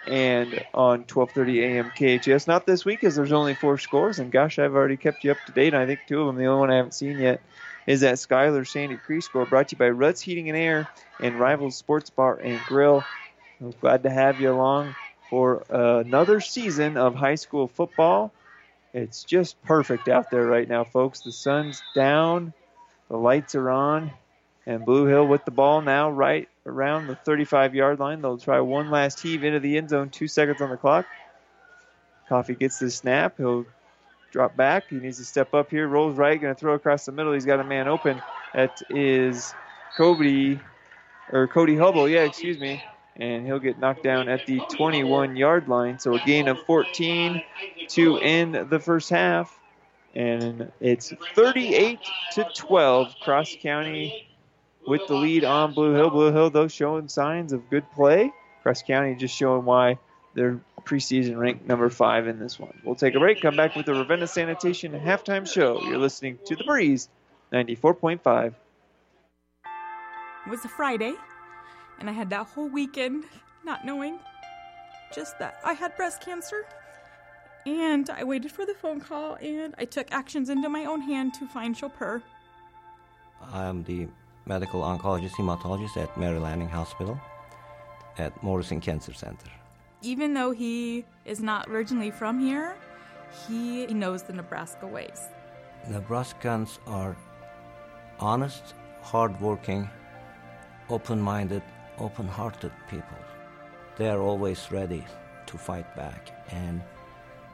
and 0.06 0.62
on 0.74 1.05
12:30 1.05 1.62
a.m. 1.62 1.90
KHAS. 1.94 2.47
Not 2.47 2.66
this 2.66 2.85
week, 2.85 3.05
as 3.05 3.16
there's 3.16 3.32
only 3.32 3.55
four 3.55 3.78
scores. 3.78 4.18
And 4.18 4.31
gosh, 4.31 4.59
I've 4.59 4.74
already 4.74 4.97
kept 4.97 5.24
you 5.24 5.31
up 5.31 5.44
to 5.47 5.52
date. 5.52 5.74
I 5.74 5.86
think 5.86 6.01
two 6.06 6.20
of 6.20 6.26
them, 6.26 6.36
the 6.36 6.47
only 6.47 6.60
one 6.60 6.70
I 6.70 6.76
haven't 6.76 6.93
seen 6.93 7.18
yet, 7.18 7.40
is 7.86 8.01
that 8.01 8.16
Skylar 8.16 8.66
Sandy 8.66 8.97
Creek 8.97 9.22
score, 9.22 9.47
brought 9.47 9.68
to 9.68 9.74
you 9.74 9.78
by 9.78 9.90
Ruts 9.90 10.20
Heating 10.20 10.48
and 10.48 10.59
Air 10.59 10.89
and 11.20 11.39
Rivals 11.39 11.76
Sports 11.76 12.10
Bar 12.10 12.39
and 12.43 12.60
Grill. 12.66 13.05
I'm 13.60 13.74
glad 13.81 14.02
to 14.02 14.10
have 14.10 14.40
you 14.40 14.52
along 14.52 14.94
for 15.31 15.64
another 15.70 16.40
season 16.40 16.97
of 16.97 17.14
high 17.14 17.36
school 17.36 17.68
football. 17.68 18.32
It's 18.93 19.24
just 19.24 19.60
perfect 19.64 20.09
out 20.09 20.31
there 20.31 20.44
right 20.44 20.68
now, 20.68 20.85
folks. 20.85 21.20
The 21.20 21.32
sun's 21.32 21.82
down, 21.94 22.52
the 23.09 23.16
lights 23.16 23.55
are 23.55 23.70
on, 23.70 24.12
and 24.66 24.85
Blue 24.85 25.07
Hill 25.07 25.27
with 25.27 25.45
the 25.45 25.51
ball 25.51 25.82
now 25.82 26.11
right 26.11 26.49
around 26.66 27.07
the 27.07 27.16
35 27.16 27.74
yard 27.74 27.99
line. 27.99 28.23
They'll 28.23 28.39
try 28.39 28.61
one 28.61 28.91
last 28.91 29.20
heave 29.20 29.45
into 29.45 29.61
the 29.61 29.77
end 29.77 29.91
zone, 29.91 30.11
two 30.11 30.28
seconds 30.28 30.61
on 30.61 30.70
the 30.70 30.77
clock. 30.77 31.07
Coffey 32.28 32.55
gets 32.55 32.78
the 32.78 32.91
snap. 32.91 33.36
He'll 33.36 33.66
drop 34.31 34.57
back. 34.57 34.89
He 34.89 34.97
needs 34.97 35.19
to 35.19 35.24
step 35.24 35.55
up 35.55 35.70
here. 35.70 35.86
Rolls 35.86 36.16
right, 36.16 36.41
going 36.41 36.55
to 36.55 36.59
throw 36.59 36.74
across 36.74 37.05
the 37.05 37.12
middle. 37.12 37.32
He's 37.32 37.45
got 37.45 37.61
a 37.61 37.65
man 37.65 37.86
open. 37.89 38.20
That 38.55 38.82
is 38.91 39.55
Cody 39.97 40.59
or 41.31 41.47
Cody 41.47 41.77
Hubble. 41.77 42.09
Yeah, 42.09 42.23
excuse 42.23 42.59
me. 42.59 42.82
And 43.16 43.47
he'll 43.47 43.61
get 43.61 43.78
knocked 43.78 44.03
down 44.03 44.28
at 44.28 44.47
the 44.47 44.61
21 44.73 45.36
yard 45.36 45.69
line. 45.69 45.99
So 45.99 46.15
a 46.15 46.19
gain 46.20 46.49
of 46.49 46.59
14 46.62 47.43
to 47.91 48.19
end 48.19 48.55
the 48.70 48.81
first 48.81 49.11
half. 49.11 49.57
And 50.16 50.73
it's 50.81 51.12
38 51.35 52.01
to 52.32 52.49
12. 52.55 53.15
Cross 53.23 53.57
County 53.61 54.27
with 54.86 55.06
the 55.06 55.15
lead 55.15 55.44
on 55.44 55.73
Blue 55.73 55.94
Hill. 55.94 56.11
Blue 56.11 56.32
Hill, 56.32 56.51
though, 56.51 56.69
showing 56.69 57.09
signs 57.09 57.52
of 57.52 57.69
good 57.70 57.90
play. 57.93 58.32
Cross 58.62 58.82
County 58.82 59.15
just 59.15 59.36
showing 59.36 59.65
why 59.65 59.98
they're 60.35 60.61
preseason 60.85 61.39
ranked 61.39 61.66
number 61.66 61.89
five 61.89 62.27
in 62.28 62.39
this 62.39 62.59
one. 62.59 62.78
We'll 62.85 62.94
take 62.94 63.15
a 63.15 63.19
break, 63.19 63.40
come 63.40 63.56
back 63.56 63.74
with 63.74 63.86
the 63.86 63.94
Ravenna 63.94 64.27
Sanitation 64.27 64.93
halftime 64.93 65.51
show. 65.51 65.81
You're 65.82 65.98
listening 65.98 66.39
to 66.47 66.56
The 66.56 66.65
Breeze, 66.65 67.09
94.5. 67.52 68.55
It 70.47 70.51
was 70.51 70.65
a 70.65 70.69
Friday, 70.69 71.15
and 71.98 72.11
I 72.11 72.12
had 72.12 72.31
that 72.31 72.47
whole 72.48 72.69
weekend 72.69 73.24
not 73.65 73.86
knowing 73.86 74.19
just 75.15 75.39
that 75.39 75.59
I 75.65 75.73
had 75.73 75.97
breast 75.97 76.20
cancer. 76.20 76.66
And 77.66 78.11
I 78.11 78.24
waited 78.24 78.52
for 78.52 78.66
the 78.66 78.74
phone 78.74 79.01
call 79.01 79.36
and 79.40 79.74
I 79.78 79.86
took 79.86 80.12
actions 80.12 80.51
into 80.51 80.69
my 80.69 80.85
own 80.85 81.01
hand 81.01 81.32
to 81.35 81.47
find 81.47 81.74
Chopur. 81.74 82.20
I'm 83.52 83.85
the 83.85 84.09
medical 84.46 84.82
oncologist 84.82 85.32
hematologist 85.32 85.96
at 85.96 86.16
Mary 86.18 86.38
Lanning 86.38 86.68
Hospital 86.68 87.18
at 88.18 88.42
Morrison 88.42 88.80
Cancer 88.80 89.12
Center. 89.12 89.50
Even 90.02 90.34
though 90.34 90.50
he 90.50 91.04
is 91.24 91.40
not 91.40 91.68
originally 91.68 92.10
from 92.10 92.38
here, 92.38 92.76
he 93.48 93.86
knows 93.86 94.22
the 94.22 94.32
Nebraska 94.32 94.86
ways. 94.86 95.28
Nebraskans 95.88 96.78
are 96.86 97.16
honest, 98.20 98.74
hardworking, 99.02 99.88
open 100.88 101.20
minded, 101.20 101.62
open 101.98 102.28
hearted 102.28 102.72
people. 102.90 103.18
They 103.96 104.08
are 104.08 104.20
always 104.20 104.70
ready 104.70 105.04
to 105.46 105.58
fight 105.58 105.94
back, 105.96 106.30
and 106.50 106.82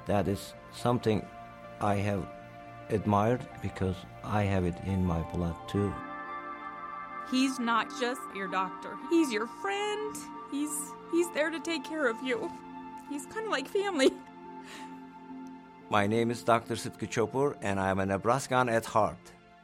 that 0.06 0.28
is 0.28 0.54
something 0.74 1.24
I 1.80 1.96
have 1.96 2.26
admired 2.88 3.46
because 3.62 3.96
I 4.24 4.42
have 4.42 4.64
it 4.64 4.76
in 4.84 5.04
my 5.04 5.20
blood 5.32 5.56
too. 5.68 5.92
He's 7.30 7.58
not 7.60 7.88
just 8.00 8.20
your 8.34 8.48
doctor. 8.48 8.96
He's 9.08 9.32
your 9.32 9.46
friend. 9.46 10.16
He's 10.50 10.70
he's 11.12 11.30
there 11.30 11.50
to 11.50 11.60
take 11.60 11.84
care 11.84 12.08
of 12.08 12.20
you. 12.22 12.50
He's 13.08 13.24
kind 13.26 13.46
of 13.46 13.52
like 13.52 13.68
family. 13.68 14.12
My 15.90 16.06
name 16.06 16.30
is 16.30 16.42
Dr. 16.42 16.76
Sitka 16.76 17.06
Chopur, 17.06 17.56
and 17.62 17.80
I 17.80 17.90
am 17.90 17.98
a 17.98 18.06
Nebraskan 18.06 18.68
at 18.68 18.84
heart. 18.84 19.32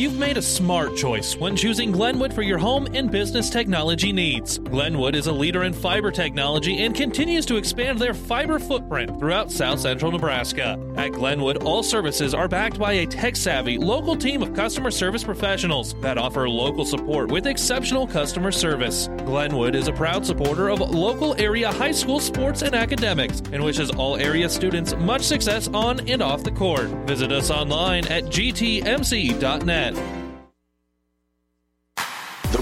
You've 0.00 0.16
made 0.16 0.38
a 0.38 0.42
smart 0.42 0.96
choice 0.96 1.36
when 1.36 1.54
choosing 1.54 1.92
Glenwood 1.92 2.32
for 2.32 2.40
your 2.40 2.56
home 2.56 2.88
and 2.94 3.10
business 3.10 3.50
technology 3.50 4.14
needs. 4.14 4.56
Glenwood 4.56 5.14
is 5.14 5.26
a 5.26 5.32
leader 5.32 5.64
in 5.64 5.74
fiber 5.74 6.10
technology 6.10 6.78
and 6.78 6.94
continues 6.94 7.44
to 7.44 7.56
expand 7.56 7.98
their 7.98 8.14
fiber 8.14 8.58
footprint 8.58 9.18
throughout 9.18 9.52
south 9.52 9.78
central 9.78 10.10
Nebraska. 10.10 10.78
At 10.96 11.12
Glenwood, 11.12 11.64
all 11.64 11.82
services 11.82 12.32
are 12.32 12.48
backed 12.48 12.78
by 12.78 12.92
a 12.94 13.06
tech 13.06 13.36
savvy 13.36 13.76
local 13.76 14.16
team 14.16 14.42
of 14.42 14.54
customer 14.54 14.90
service 14.90 15.22
professionals 15.22 15.94
that 16.00 16.16
offer 16.16 16.48
local 16.48 16.86
support 16.86 17.30
with 17.30 17.46
exceptional 17.46 18.06
customer 18.06 18.52
service. 18.52 19.08
Glenwood 19.26 19.74
is 19.74 19.86
a 19.86 19.92
proud 19.92 20.24
supporter 20.24 20.70
of 20.70 20.80
local 20.80 21.38
area 21.38 21.70
high 21.70 21.92
school 21.92 22.20
sports 22.20 22.62
and 22.62 22.74
academics 22.74 23.42
and 23.52 23.62
wishes 23.62 23.90
all 23.90 24.16
area 24.16 24.48
students 24.48 24.94
much 24.96 25.24
success 25.24 25.68
on 25.74 26.00
and 26.08 26.22
off 26.22 26.42
the 26.42 26.52
court. 26.52 26.88
Visit 27.06 27.32
us 27.32 27.50
online 27.50 28.06
at 28.06 28.24
gtmc.net. 28.24 29.89
The 29.94 30.22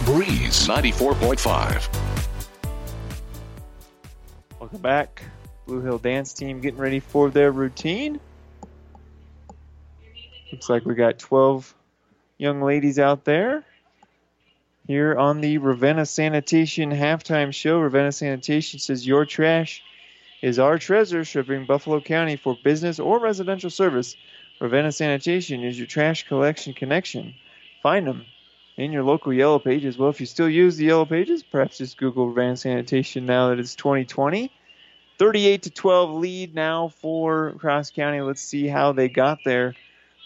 Breeze 0.05 0.67
94.5. 0.67 1.89
Welcome 4.61 4.81
back. 4.81 5.23
Blue 5.67 5.81
Hill 5.81 5.99
Dance 5.99 6.33
Team 6.33 6.61
getting 6.61 6.81
ready 6.81 7.01
for 7.01 7.31
their 7.31 7.53
routine. 7.53 8.21
Looks 10.53 10.69
like 10.69 10.85
we 10.85 10.95
got 10.95 11.19
12 11.19 11.75
young 12.39 12.63
ladies 12.63 12.99
out 12.99 13.25
there 13.25 13.65
here 14.87 15.15
on 15.15 15.43
the 15.43 15.59
Ravenna 15.59 16.07
Sanitation 16.07 16.91
halftime 16.91 17.53
show. 17.53 17.79
Ravenna 17.79 18.11
Sanitation 18.11 18.81
says 18.81 19.07
your 19.07 19.27
trash 19.27 19.83
is 20.41 20.59
our 20.59 20.79
treasure, 20.79 21.25
serving 21.25 21.67
Buffalo 21.67 22.01
County 22.01 22.37
for 22.37 22.57
business 22.65 22.99
or 22.99 23.21
residential 23.21 23.71
service. 23.71 24.17
Ravenna 24.61 24.91
Sanitation 24.91 25.63
is 25.63 25.79
your 25.79 25.87
trash 25.87 26.27
collection 26.27 26.75
connection. 26.75 27.35
Find 27.81 28.07
them 28.07 28.27
in 28.77 28.91
your 28.91 29.05
local 29.05 29.33
Yellow 29.33 29.61
Pages. 29.61 29.97
Well, 29.97 30.11
if 30.11 30.19
you 30.19 30.27
still 30.27 30.49
use 30.49 30.77
the 30.77 30.87
Yellow 30.87 31.05
Pages, 31.05 31.45
perhaps 31.45 31.79
just 31.79 31.97
Google 31.97 32.29
Ravenna 32.29 32.57
Sanitation 32.57 33.25
now 33.25 33.51
that 33.51 33.61
it's 33.61 33.77
2020. 33.77 34.51
38 35.17 35.63
to 35.63 35.71
12 35.71 36.11
lead 36.11 36.55
now 36.55 36.89
for 36.89 37.55
Cross 37.59 37.93
County. 37.93 38.21
Let's 38.21 38.41
see 38.41 38.67
how 38.67 38.93
they 38.93 39.09
got 39.09 39.39
there. 39.45 39.75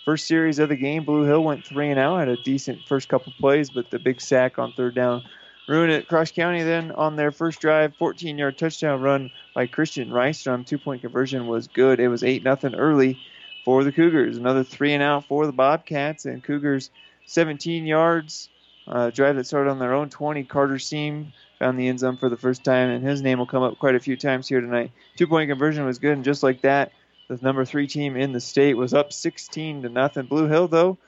First 0.07 0.27
series 0.27 0.59
of 0.59 0.71
the 0.71 0.77
game, 0.77 1.05
Blue 1.05 1.25
Hill 1.25 1.45
went 1.45 1.67
three 1.67 1.91
and 1.91 1.99
out, 1.99 2.19
had 2.19 2.29
a 2.29 2.43
decent 2.43 2.81
first 2.89 3.09
couple 3.09 3.33
plays, 3.39 3.71
but 3.71 3.91
the 3.91 3.99
big 3.99 4.21
sack 4.21 4.59
on 4.59 4.73
third 4.73 4.95
down 4.95 5.23
ruined 5.69 5.93
it. 5.93 6.09
Cross 6.09 6.33
County 6.33 6.63
then 6.63 6.91
on 6.93 7.17
their 7.17 7.33
first 7.33 7.61
drive, 7.61 7.93
14-yard 8.01 8.59
touchdown 8.59 9.01
run 9.01 9.31
by 9.55 9.67
Christian 9.67 10.11
Rystrom. 10.11 10.67
Two-point 10.67 11.03
conversion 11.03 11.47
was 11.47 11.69
good. 11.69 12.01
It 12.01 12.09
was 12.09 12.25
eight 12.25 12.43
nothing 12.43 12.75
early 12.75 13.19
for 13.65 13.85
the 13.85 13.93
Cougars. 13.93 14.37
Another 14.37 14.65
three 14.65 14.93
and 14.93 15.03
out 15.03 15.27
for 15.27 15.47
the 15.47 15.53
Bobcats, 15.53 16.25
and 16.25 16.43
Cougars 16.43 16.91
17 17.27 17.87
yards. 17.87 18.49
Uh, 18.87 19.11
drive 19.11 19.37
that 19.37 19.47
started 19.47 19.71
on 19.71 19.79
their 19.79 19.95
own 19.95 20.11
20. 20.11 20.43
Carter 20.45 20.79
Seam 20.79 21.33
found 21.59 21.79
the 21.79 21.87
end 21.87 22.01
zone 22.01 22.17
for 22.17 22.29
the 22.29 22.37
first 22.37 22.65
time, 22.65 22.91
and 22.91 23.05
his 23.05 23.23
name 23.23 23.39
will 23.39 23.47
come 23.47 23.63
up 23.63 23.79
quite 23.79 23.95
a 23.95 24.01
few 24.01 24.17
times 24.17 24.49
here 24.49 24.61
tonight. 24.61 24.91
Two 25.17 25.29
point 25.29 25.49
conversion 25.49 25.85
was 25.85 25.99
good, 25.99 26.15
and 26.15 26.25
just 26.25 26.43
like 26.43 26.63
that, 26.63 26.93
the 27.29 27.39
number 27.41 27.65
three 27.65 27.87
team 27.87 28.17
in 28.17 28.33
the 28.33 28.41
state 28.41 28.75
was 28.75 28.93
up 28.93 29.13
16 29.13 29.83
to 29.83 29.89
nothing. 29.89 30.27
Blue 30.27 30.49
Hill, 30.49 30.67
though, 30.67 30.99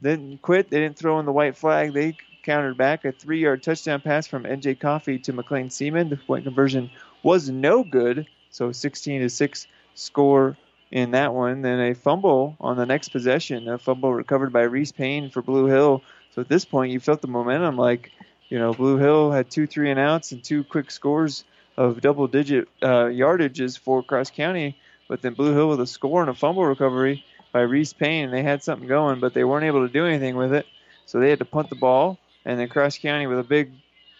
didn't 0.00 0.40
quit. 0.42 0.70
They 0.70 0.78
didn't 0.78 0.96
throw 0.96 1.18
in 1.18 1.26
the 1.26 1.32
white 1.32 1.56
flag. 1.56 1.92
They 1.92 2.16
countered 2.44 2.76
back 2.76 3.04
a 3.04 3.10
three 3.10 3.40
yard 3.40 3.64
touchdown 3.64 4.00
pass 4.00 4.28
from 4.28 4.44
NJ 4.44 4.78
Coffey 4.78 5.18
to 5.18 5.32
McLean 5.32 5.68
Seaman. 5.68 6.08
The 6.08 6.16
point 6.16 6.44
conversion 6.44 6.90
was 7.24 7.50
no 7.50 7.82
good, 7.82 8.28
so 8.50 8.70
16 8.70 9.22
to 9.22 9.28
6 9.28 9.66
score 9.94 10.56
in 10.90 11.12
that 11.12 11.34
one. 11.34 11.62
Then 11.62 11.80
a 11.80 11.94
fumble 11.94 12.56
on 12.60 12.76
the 12.76 12.86
next 12.86 13.10
possession, 13.10 13.68
a 13.68 13.78
fumble 13.78 14.12
recovered 14.12 14.52
by 14.52 14.62
Reese 14.62 14.92
Payne 14.92 15.30
for 15.30 15.42
Blue 15.42 15.66
Hill. 15.66 16.02
So 16.34 16.40
at 16.42 16.48
this 16.48 16.64
point, 16.64 16.92
you 16.92 17.00
felt 17.00 17.22
the 17.22 17.28
momentum 17.28 17.76
like, 17.76 18.12
you 18.48 18.58
know, 18.58 18.72
Blue 18.72 18.96
Hill 18.96 19.30
had 19.30 19.50
two 19.50 19.66
three 19.66 19.90
and 19.90 20.00
outs 20.00 20.32
and 20.32 20.42
two 20.42 20.64
quick 20.64 20.90
scores 20.90 21.44
of 21.76 22.00
double 22.00 22.26
digit 22.26 22.68
uh, 22.82 23.06
yardages 23.06 23.78
for 23.78 24.02
Cross 24.02 24.30
County. 24.30 24.76
But 25.08 25.22
then 25.22 25.34
Blue 25.34 25.54
Hill 25.54 25.68
with 25.68 25.80
a 25.80 25.86
score 25.86 26.20
and 26.20 26.30
a 26.30 26.34
fumble 26.34 26.64
recovery 26.64 27.24
by 27.52 27.60
Reese 27.60 27.92
Payne, 27.92 28.24
and 28.24 28.32
they 28.32 28.42
had 28.42 28.62
something 28.62 28.88
going, 28.88 29.20
but 29.20 29.34
they 29.34 29.44
weren't 29.44 29.64
able 29.64 29.86
to 29.86 29.92
do 29.92 30.04
anything 30.04 30.36
with 30.36 30.52
it. 30.52 30.66
So 31.06 31.20
they 31.20 31.30
had 31.30 31.38
to 31.38 31.44
punt 31.44 31.70
the 31.70 31.76
ball, 31.76 32.18
and 32.44 32.58
then 32.58 32.68
Cross 32.68 32.98
County 32.98 33.26
with 33.26 33.38
a 33.38 33.44
big 33.44 33.70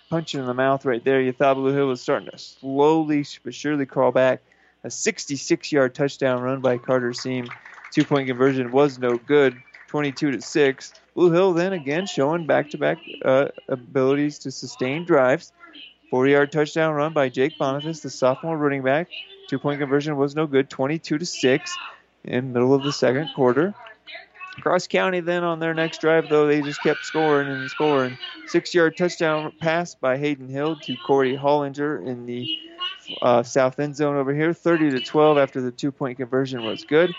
punch 0.09 0.35
in 0.35 0.47
the 0.47 0.55
mouth 0.55 0.85
right 0.85 1.05
there. 1.05 1.21
You 1.21 1.33
thought 1.33 1.55
Blue 1.55 1.75
Hill 1.75 1.89
was 1.89 2.01
starting 2.01 2.31
to 2.31 2.39
slowly 2.39 3.27
but 3.43 3.55
surely 3.55 3.87
crawl 3.87 4.13
back. 4.13 4.41
A 4.87 4.91
66 4.91 5.73
yard 5.73 5.97
touchdown 5.97 6.43
run 6.43 6.61
by 6.61 6.79
Carter 6.79 7.13
Seam. 7.13 7.49
Two 7.91 8.05
point 8.05 8.29
conversion 8.29 8.71
was 8.71 9.01
no 9.01 9.19
good, 9.19 9.61
22 9.89 10.31
to 10.31 10.41
6. 10.41 10.93
Blue 11.13 11.33
Hill 11.33 11.55
then 11.55 11.73
again 11.73 12.07
showing 12.07 12.47
back 12.47 12.71
to 12.71 12.79
back 12.79 12.99
abilities 13.69 14.39
to 14.39 14.53
sustain 14.53 15.05
drives. 15.05 15.53
40 16.11 16.31
yard 16.31 16.53
touchdown 16.53 16.95
run 16.95 17.13
by 17.13 17.29
Jake 17.29 17.59
Boniface, 17.59 17.99
the 17.99 18.11
sophomore 18.11 18.57
running 18.57 18.83
back. 18.83 19.09
Two 19.49 19.59
point 19.59 19.81
conversion 19.81 20.17
was 20.17 20.37
no 20.37 20.47
good, 20.47 20.71
22 20.71 21.19
to 21.19 21.27
6 21.27 21.79
in 22.23 22.53
middle 22.53 22.73
of 22.73 22.85
the 22.85 22.93
second 22.93 23.31
quarter. 23.35 23.75
Cross 24.61 24.87
County 24.87 25.19
then 25.19 25.43
on 25.43 25.59
their 25.59 25.75
next 25.75 26.01
drive, 26.01 26.29
though, 26.29 26.47
they 26.47 26.63
just 26.63 26.81
kept 26.81 27.05
scoring 27.05 27.49
and 27.49 27.69
scoring. 27.71 28.17
Six 28.47 28.73
yard 28.73 28.97
touchdown 28.97 29.53
pass 29.59 29.97
by 29.97 30.17
Hayden 30.17 30.49
Hild 30.49 30.83
to 30.83 30.95
Corey 31.05 31.37
Hollinger 31.37 32.07
in 32.07 32.27
the 32.27 32.49
uh, 33.23 33.43
south 33.43 33.79
end 33.79 33.97
zone 33.97 34.17
over 34.17 34.35
here. 34.35 34.53
30 34.53 34.91
to 34.91 35.01
12 35.01 35.39
after 35.39 35.61
the 35.61 35.71
two 35.71 35.93
point 35.93 36.19
conversion 36.19 36.65
was 36.65 36.85
good. 36.85 37.15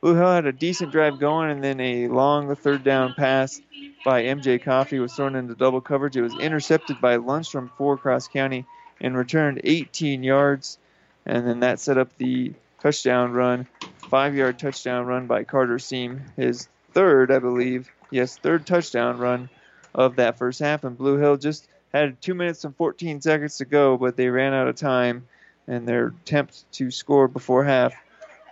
Blue 0.00 0.14
Hill 0.16 0.32
had 0.32 0.46
a 0.46 0.52
decent 0.52 0.90
drive 0.90 1.20
going, 1.20 1.50
and 1.50 1.62
then 1.62 1.80
a 1.80 2.08
long 2.08 2.54
third 2.56 2.82
down 2.82 3.14
pass 3.14 3.60
by 4.04 4.24
MJ 4.24 4.60
Coffey 4.60 4.98
was 4.98 5.12
thrown 5.12 5.36
into 5.36 5.54
double 5.54 5.80
coverage. 5.80 6.16
It 6.16 6.22
was 6.22 6.36
intercepted 6.38 7.00
by 7.00 7.18
Lundstrom 7.18 7.70
for 7.76 7.96
Cross 7.96 8.28
County 8.28 8.66
and 9.00 9.16
returned 9.16 9.60
18 9.62 10.24
yards, 10.24 10.78
and 11.24 11.46
then 11.46 11.60
that 11.60 11.78
set 11.78 11.98
up 11.98 12.16
the 12.16 12.52
touchdown 12.80 13.32
run, 13.32 13.68
five 14.10 14.34
yard 14.34 14.58
touchdown 14.58 15.06
run 15.06 15.28
by 15.28 15.44
Carter 15.44 15.78
Seam, 15.78 16.22
his 16.36 16.68
third, 16.92 17.30
I 17.30 17.38
believe, 17.38 17.88
yes, 18.10 18.36
third 18.36 18.66
touchdown 18.66 19.18
run 19.18 19.48
of 19.94 20.16
that 20.16 20.36
first 20.36 20.58
half. 20.58 20.82
And 20.82 20.98
Blue 20.98 21.16
Hill 21.16 21.36
just 21.36 21.68
had 21.92 22.20
two 22.20 22.34
minutes 22.34 22.64
and 22.64 22.74
14 22.76 23.20
seconds 23.20 23.58
to 23.58 23.64
go, 23.64 23.96
but 23.96 24.16
they 24.16 24.28
ran 24.28 24.52
out 24.52 24.68
of 24.68 24.76
time, 24.76 25.28
and 25.66 25.86
their 25.86 26.08
attempt 26.22 26.70
to 26.72 26.90
score 26.90 27.28
before 27.28 27.64
half 27.64 27.94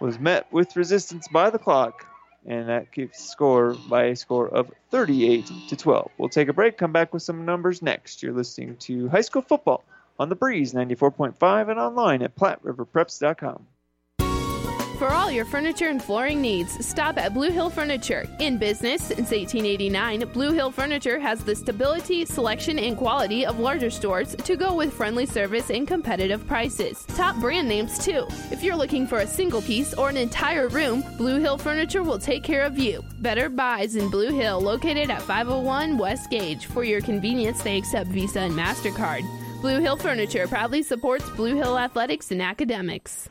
was 0.00 0.18
met 0.18 0.50
with 0.52 0.76
resistance 0.76 1.28
by 1.28 1.50
the 1.50 1.58
clock, 1.58 2.06
and 2.46 2.68
that 2.68 2.92
keeps 2.92 3.22
score 3.22 3.74
by 3.88 4.04
a 4.04 4.16
score 4.16 4.48
of 4.48 4.70
38 4.90 5.50
to 5.68 5.76
12. 5.76 6.10
We'll 6.18 6.28
take 6.28 6.48
a 6.48 6.52
break, 6.52 6.78
come 6.78 6.92
back 6.92 7.12
with 7.12 7.22
some 7.22 7.44
numbers 7.44 7.82
next. 7.82 8.22
You're 8.22 8.32
listening 8.32 8.76
to 8.78 9.08
high 9.08 9.20
school 9.20 9.42
football 9.42 9.84
on 10.18 10.28
the 10.28 10.36
Breeze 10.36 10.72
94.5 10.72 11.70
and 11.70 11.78
online 11.78 12.22
at 12.22 12.36
PlatteRiverPreps.com. 12.36 13.66
For 15.00 15.08
all 15.08 15.30
your 15.30 15.46
furniture 15.46 15.88
and 15.88 16.02
flooring 16.02 16.42
needs, 16.42 16.86
stop 16.86 17.16
at 17.16 17.32
Blue 17.32 17.50
Hill 17.50 17.70
Furniture. 17.70 18.28
In 18.38 18.58
business 18.58 19.00
since 19.04 19.30
1889, 19.30 20.28
Blue 20.34 20.52
Hill 20.52 20.70
Furniture 20.70 21.18
has 21.18 21.42
the 21.42 21.56
stability, 21.56 22.26
selection, 22.26 22.78
and 22.78 22.98
quality 22.98 23.46
of 23.46 23.58
larger 23.58 23.88
stores 23.88 24.36
to 24.36 24.56
go 24.56 24.74
with 24.74 24.92
friendly 24.92 25.24
service 25.24 25.70
and 25.70 25.88
competitive 25.88 26.46
prices. 26.46 27.06
Top 27.16 27.34
brand 27.36 27.66
names, 27.66 28.04
too. 28.04 28.26
If 28.50 28.62
you're 28.62 28.76
looking 28.76 29.06
for 29.06 29.20
a 29.20 29.26
single 29.26 29.62
piece 29.62 29.94
or 29.94 30.10
an 30.10 30.18
entire 30.18 30.68
room, 30.68 31.02
Blue 31.16 31.40
Hill 31.40 31.56
Furniture 31.56 32.02
will 32.02 32.18
take 32.18 32.42
care 32.42 32.64
of 32.64 32.78
you. 32.78 33.02
Better 33.20 33.48
Buys 33.48 33.96
in 33.96 34.10
Blue 34.10 34.28
Hill, 34.28 34.60
located 34.60 35.08
at 35.08 35.22
501 35.22 35.96
West 35.96 36.28
Gage. 36.28 36.66
For 36.66 36.84
your 36.84 37.00
convenience, 37.00 37.62
they 37.62 37.78
accept 37.78 38.10
Visa 38.10 38.40
and 38.40 38.52
MasterCard. 38.52 39.22
Blue 39.62 39.80
Hill 39.80 39.96
Furniture 39.96 40.46
proudly 40.46 40.82
supports 40.82 41.26
Blue 41.30 41.54
Hill 41.54 41.78
athletics 41.78 42.30
and 42.32 42.42
academics. 42.42 43.30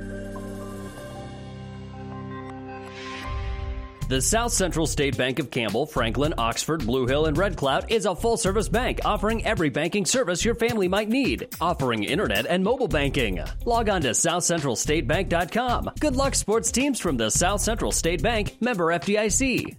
The 4.11 4.21
South 4.21 4.51
Central 4.51 4.85
State 4.87 5.15
Bank 5.15 5.39
of 5.39 5.49
Campbell, 5.49 5.85
Franklin, 5.85 6.33
Oxford, 6.37 6.85
Blue 6.85 7.07
Hill, 7.07 7.27
and 7.27 7.37
Red 7.37 7.55
Cloud 7.55 7.89
is 7.89 8.05
a 8.05 8.13
full 8.13 8.35
service 8.35 8.67
bank 8.67 8.99
offering 9.05 9.45
every 9.45 9.69
banking 9.69 10.05
service 10.05 10.43
your 10.43 10.53
family 10.53 10.89
might 10.89 11.07
need, 11.07 11.47
offering 11.61 12.03
internet 12.03 12.45
and 12.45 12.61
mobile 12.61 12.89
banking. 12.89 13.41
Log 13.63 13.87
on 13.87 14.01
to 14.01 14.09
southcentralstatebank.com. 14.09 15.91
Good 16.01 16.17
luck, 16.17 16.35
sports 16.35 16.73
teams 16.73 16.99
from 16.99 17.15
the 17.15 17.31
South 17.31 17.61
Central 17.61 17.93
State 17.93 18.21
Bank, 18.21 18.57
member 18.59 18.87
FDIC. 18.87 19.77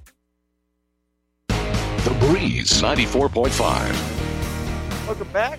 The 1.48 2.16
Breeze 2.20 2.80
94.5. 2.80 5.06
Welcome 5.06 5.28
back. 5.34 5.58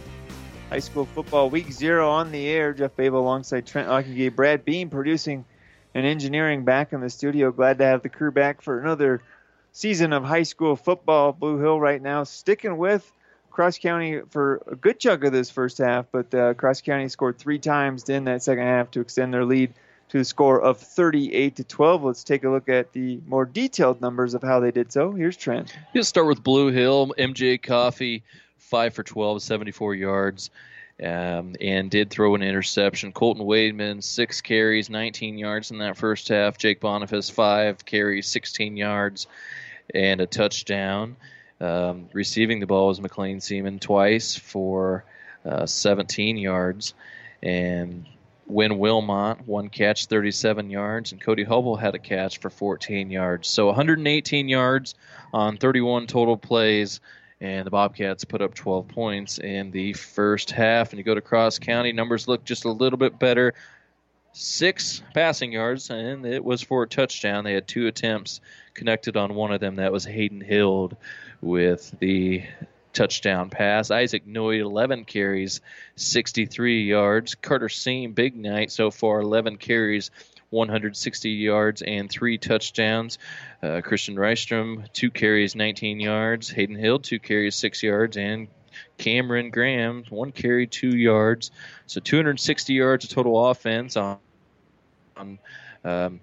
High 0.71 0.79
school 0.79 1.05
football 1.05 1.51
week 1.51 1.71
zero 1.71 2.09
on 2.09 2.31
the 2.31 2.47
air. 2.47 2.73
Jeff 2.73 2.95
Babel 2.95 3.19
alongside 3.19 3.67
Trent 3.67 3.87
Ockegay, 3.87 4.35
Brad 4.35 4.65
Beam 4.65 4.89
producing 4.89 5.45
and 5.94 6.06
engineering 6.06 6.64
back 6.64 6.94
in 6.94 7.02
the 7.02 7.10
studio. 7.10 7.52
Glad 7.52 7.78
to 7.80 7.86
have 7.86 8.02
the 8.02 8.10
crew 8.10 8.32
back 8.32 8.61
for 8.61 8.80
another 8.80 9.22
season 9.72 10.14
of 10.14 10.24
high 10.24 10.44
school 10.44 10.76
football. 10.76 11.32
Blue 11.32 11.60
Hill 11.60 11.80
right 11.80 12.02
now 12.02 12.24
sticking 12.24 12.78
with 12.78 13.10
Cross 13.52 13.80
County 13.80 14.22
for 14.30 14.64
a 14.68 14.76
good 14.76 14.99
chunk 14.99 15.24
of 15.24 15.32
this 15.32 15.52
first 15.52 15.78
half, 15.78 16.07
but 16.11 16.34
uh, 16.34 16.53
Cross 16.56 16.82
County 16.82 17.07
scored 17.10 17.38
three 17.38 17.60
times 17.60 18.10
in 18.10 18.26
that 18.26 18.41
second 18.41 18.64
half 18.64 18.91
to 18.91 19.02
extend 19.02 19.34
their 19.34 19.45
lead 19.45 19.74
to 20.10 20.18
the 20.18 20.26
score 20.26 20.61
of 20.61 20.80
38 20.80 21.56
to 21.57 21.64
12. 21.64 22.03
Let's 22.03 22.24
take 22.24 22.44
a 22.44 22.49
look 22.49 22.70
at 22.70 22.94
the 22.94 23.20
more 23.28 23.45
detailed 23.45 24.02
numbers 24.02 24.34
of 24.34 24.41
how 24.41 24.60
they 24.60 24.72
did 24.72 24.91
so. 24.91 25.11
Here's 25.11 25.38
Trent. 25.38 25.76
Let's 25.94 26.07
start 26.07 26.28
with 26.28 26.44
Blue 26.44 26.72
Hill. 26.72 27.14
MJ 27.18 27.61
Coffey, 27.61 28.24
5 28.57 28.94
for 28.94 29.03
12, 29.03 29.41
74 29.41 29.95
yards 29.95 30.49
um, 31.02 31.56
and 31.60 31.90
did 31.90 32.10
throw 32.10 32.36
an 32.36 32.44
interception. 32.44 33.11
Colton 33.11 33.45
Wademan, 33.45 34.03
six 34.03 34.41
carries, 34.41 34.90
19 34.90 35.38
yards 35.38 35.72
in 35.72 35.80
that 35.80 35.98
first 35.98 36.28
half. 36.28 36.57
Jake 36.57 36.80
Boniface, 36.80 37.30
five 37.30 37.84
carries, 37.86 38.28
16 38.28 38.78
yards, 38.78 39.28
and 39.94 40.22
a 40.22 40.28
touchdown. 40.28 41.15
Um, 41.60 42.10
receiving 42.14 42.60
the 42.60 42.68
ball 42.68 42.88
was 42.88 43.02
McLean 43.02 43.40
Seaman 43.40 43.80
twice 43.80 44.36
for 44.36 45.06
uh, 45.45 45.65
17 45.65 46.38
yards. 46.38 46.94
And 47.41 48.06
Win 48.45 48.78
Wilmot, 48.78 49.48
one 49.48 49.70
catch, 49.70 50.07
37 50.07 50.70
yards, 50.70 51.11
and 51.11 51.22
Cody 51.22 51.44
Hubble 51.44 51.76
had 51.76 51.95
a 51.95 51.99
catch 51.99 52.40
for 52.40 52.49
14 52.49 53.10
yards. 53.10 53.48
So 53.48 53.68
118 53.68 54.49
yards 54.49 54.95
on 55.34 55.57
31 55.57 56.07
total 56.07 56.38
plays 56.38 56.99
and 57.44 57.68
the 57.68 57.72
Bobcats 57.72 58.24
put 58.24 58.41
up 58.41 58.56
12 58.56 58.88
points 58.88 59.38
in 59.38 59.70
the 59.72 59.91
first 59.91 60.49
half. 60.49 60.91
And 60.91 60.98
you 60.98 61.03
go 61.03 61.14
to 61.14 61.20
Cross 61.20 61.60
County, 61.60 61.91
numbers 61.91 62.26
look 62.26 62.45
just 62.45 62.64
a 62.64 62.72
little 62.72 62.98
bit 62.98 63.20
better. 63.20 63.53
Six 64.32 65.03
passing 65.14 65.52
yards, 65.52 65.90
and 65.90 66.26
it 66.26 66.44
was 66.44 66.61
for 66.61 66.84
a 66.84 66.88
touchdown. 66.88 67.44
They 67.44 67.53
had 67.53 67.68
two 67.68 67.86
attempts 67.88 68.40
connected 68.74 69.18
on 69.18 69.36
one 69.36 69.52
of 69.52 69.60
them. 69.60 69.76
That 69.76 69.91
was 69.91 70.06
Hayden 70.06 70.41
Hild 70.41 70.95
with 71.41 71.94
the 71.99 72.44
touchdown 72.94 73.49
pass. 73.49 73.91
Isaac 73.91 74.26
Noid, 74.26 74.61
11 74.61 75.03
carries, 75.03 75.60
63 75.98 76.86
yards. 76.86 77.36
Carter 77.36 77.70
Seam, 77.70 78.14
big 78.14 78.38
night 78.38 78.72
so 78.72 78.90
far, 78.90 79.20
11 79.20 79.57
carries, 79.57 80.11
160 80.53 81.30
yards 81.30 81.81
and 81.81 82.09
three 82.09 82.38
touchdowns. 82.38 83.17
Uh, 83.61 83.81
Christian 83.84 84.15
Rystrom, 84.15 84.91
two 84.93 85.11
carries, 85.11 85.55
19 85.55 85.99
yards. 85.99 86.49
Hayden 86.49 86.80
Hild, 86.80 87.03
two 87.03 87.19
carries, 87.19 87.55
six 87.55 87.84
yards. 87.84 88.15
And 88.15 88.47
Cameron 88.97 89.49
Graham, 89.49 90.05
one 90.09 90.31
carry, 90.31 90.67
two 90.67 90.95
yards. 90.95 91.51
So 91.88 91.99
260 91.99 92.73
yards 92.73 93.05
of 93.05 93.11
total 93.11 93.49
offense 93.49 93.97
on 93.97 94.19
on, 95.17 95.39
um, 95.84 96.19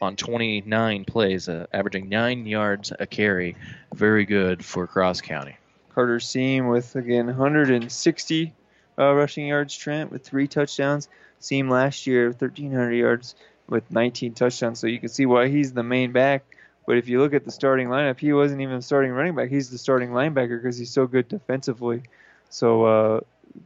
on 0.00 0.16
29 0.16 1.04
plays, 1.04 1.48
uh, 1.48 1.66
averaging 1.72 2.08
nine 2.08 2.46
yards 2.46 2.92
a 2.98 3.06
carry. 3.06 3.56
Very 3.94 4.24
good 4.24 4.64
for 4.64 4.86
Cross 4.86 5.22
County. 5.22 5.56
Carter 5.94 6.20
Seam 6.20 6.68
with, 6.68 6.96
again, 6.96 7.26
160 7.26 8.52
uh, 8.98 9.12
rushing 9.12 9.46
yards, 9.46 9.76
Trent, 9.76 10.10
with 10.10 10.24
three 10.24 10.48
touchdowns. 10.48 11.08
Seam 11.40 11.68
last 11.68 12.06
year, 12.06 12.28
1,300 12.28 12.92
yards 12.92 13.34
with 13.68 13.90
19 13.90 14.34
touchdowns. 14.34 14.78
So 14.78 14.86
you 14.86 14.98
can 14.98 15.08
see 15.08 15.26
why 15.26 15.48
he's 15.48 15.72
the 15.72 15.82
main 15.82 16.12
back. 16.12 16.44
But 16.86 16.98
if 16.98 17.08
you 17.08 17.20
look 17.20 17.34
at 17.34 17.44
the 17.44 17.50
starting 17.50 17.88
lineup, 17.88 18.20
he 18.20 18.32
wasn't 18.32 18.60
even 18.60 18.82
starting 18.82 19.10
running 19.10 19.34
back. 19.34 19.48
He's 19.48 19.70
the 19.70 19.78
starting 19.78 20.10
linebacker 20.10 20.60
because 20.60 20.76
he's 20.76 20.90
so 20.90 21.06
good 21.06 21.28
defensively. 21.28 22.02
So 22.50 22.84
uh, 22.84 23.20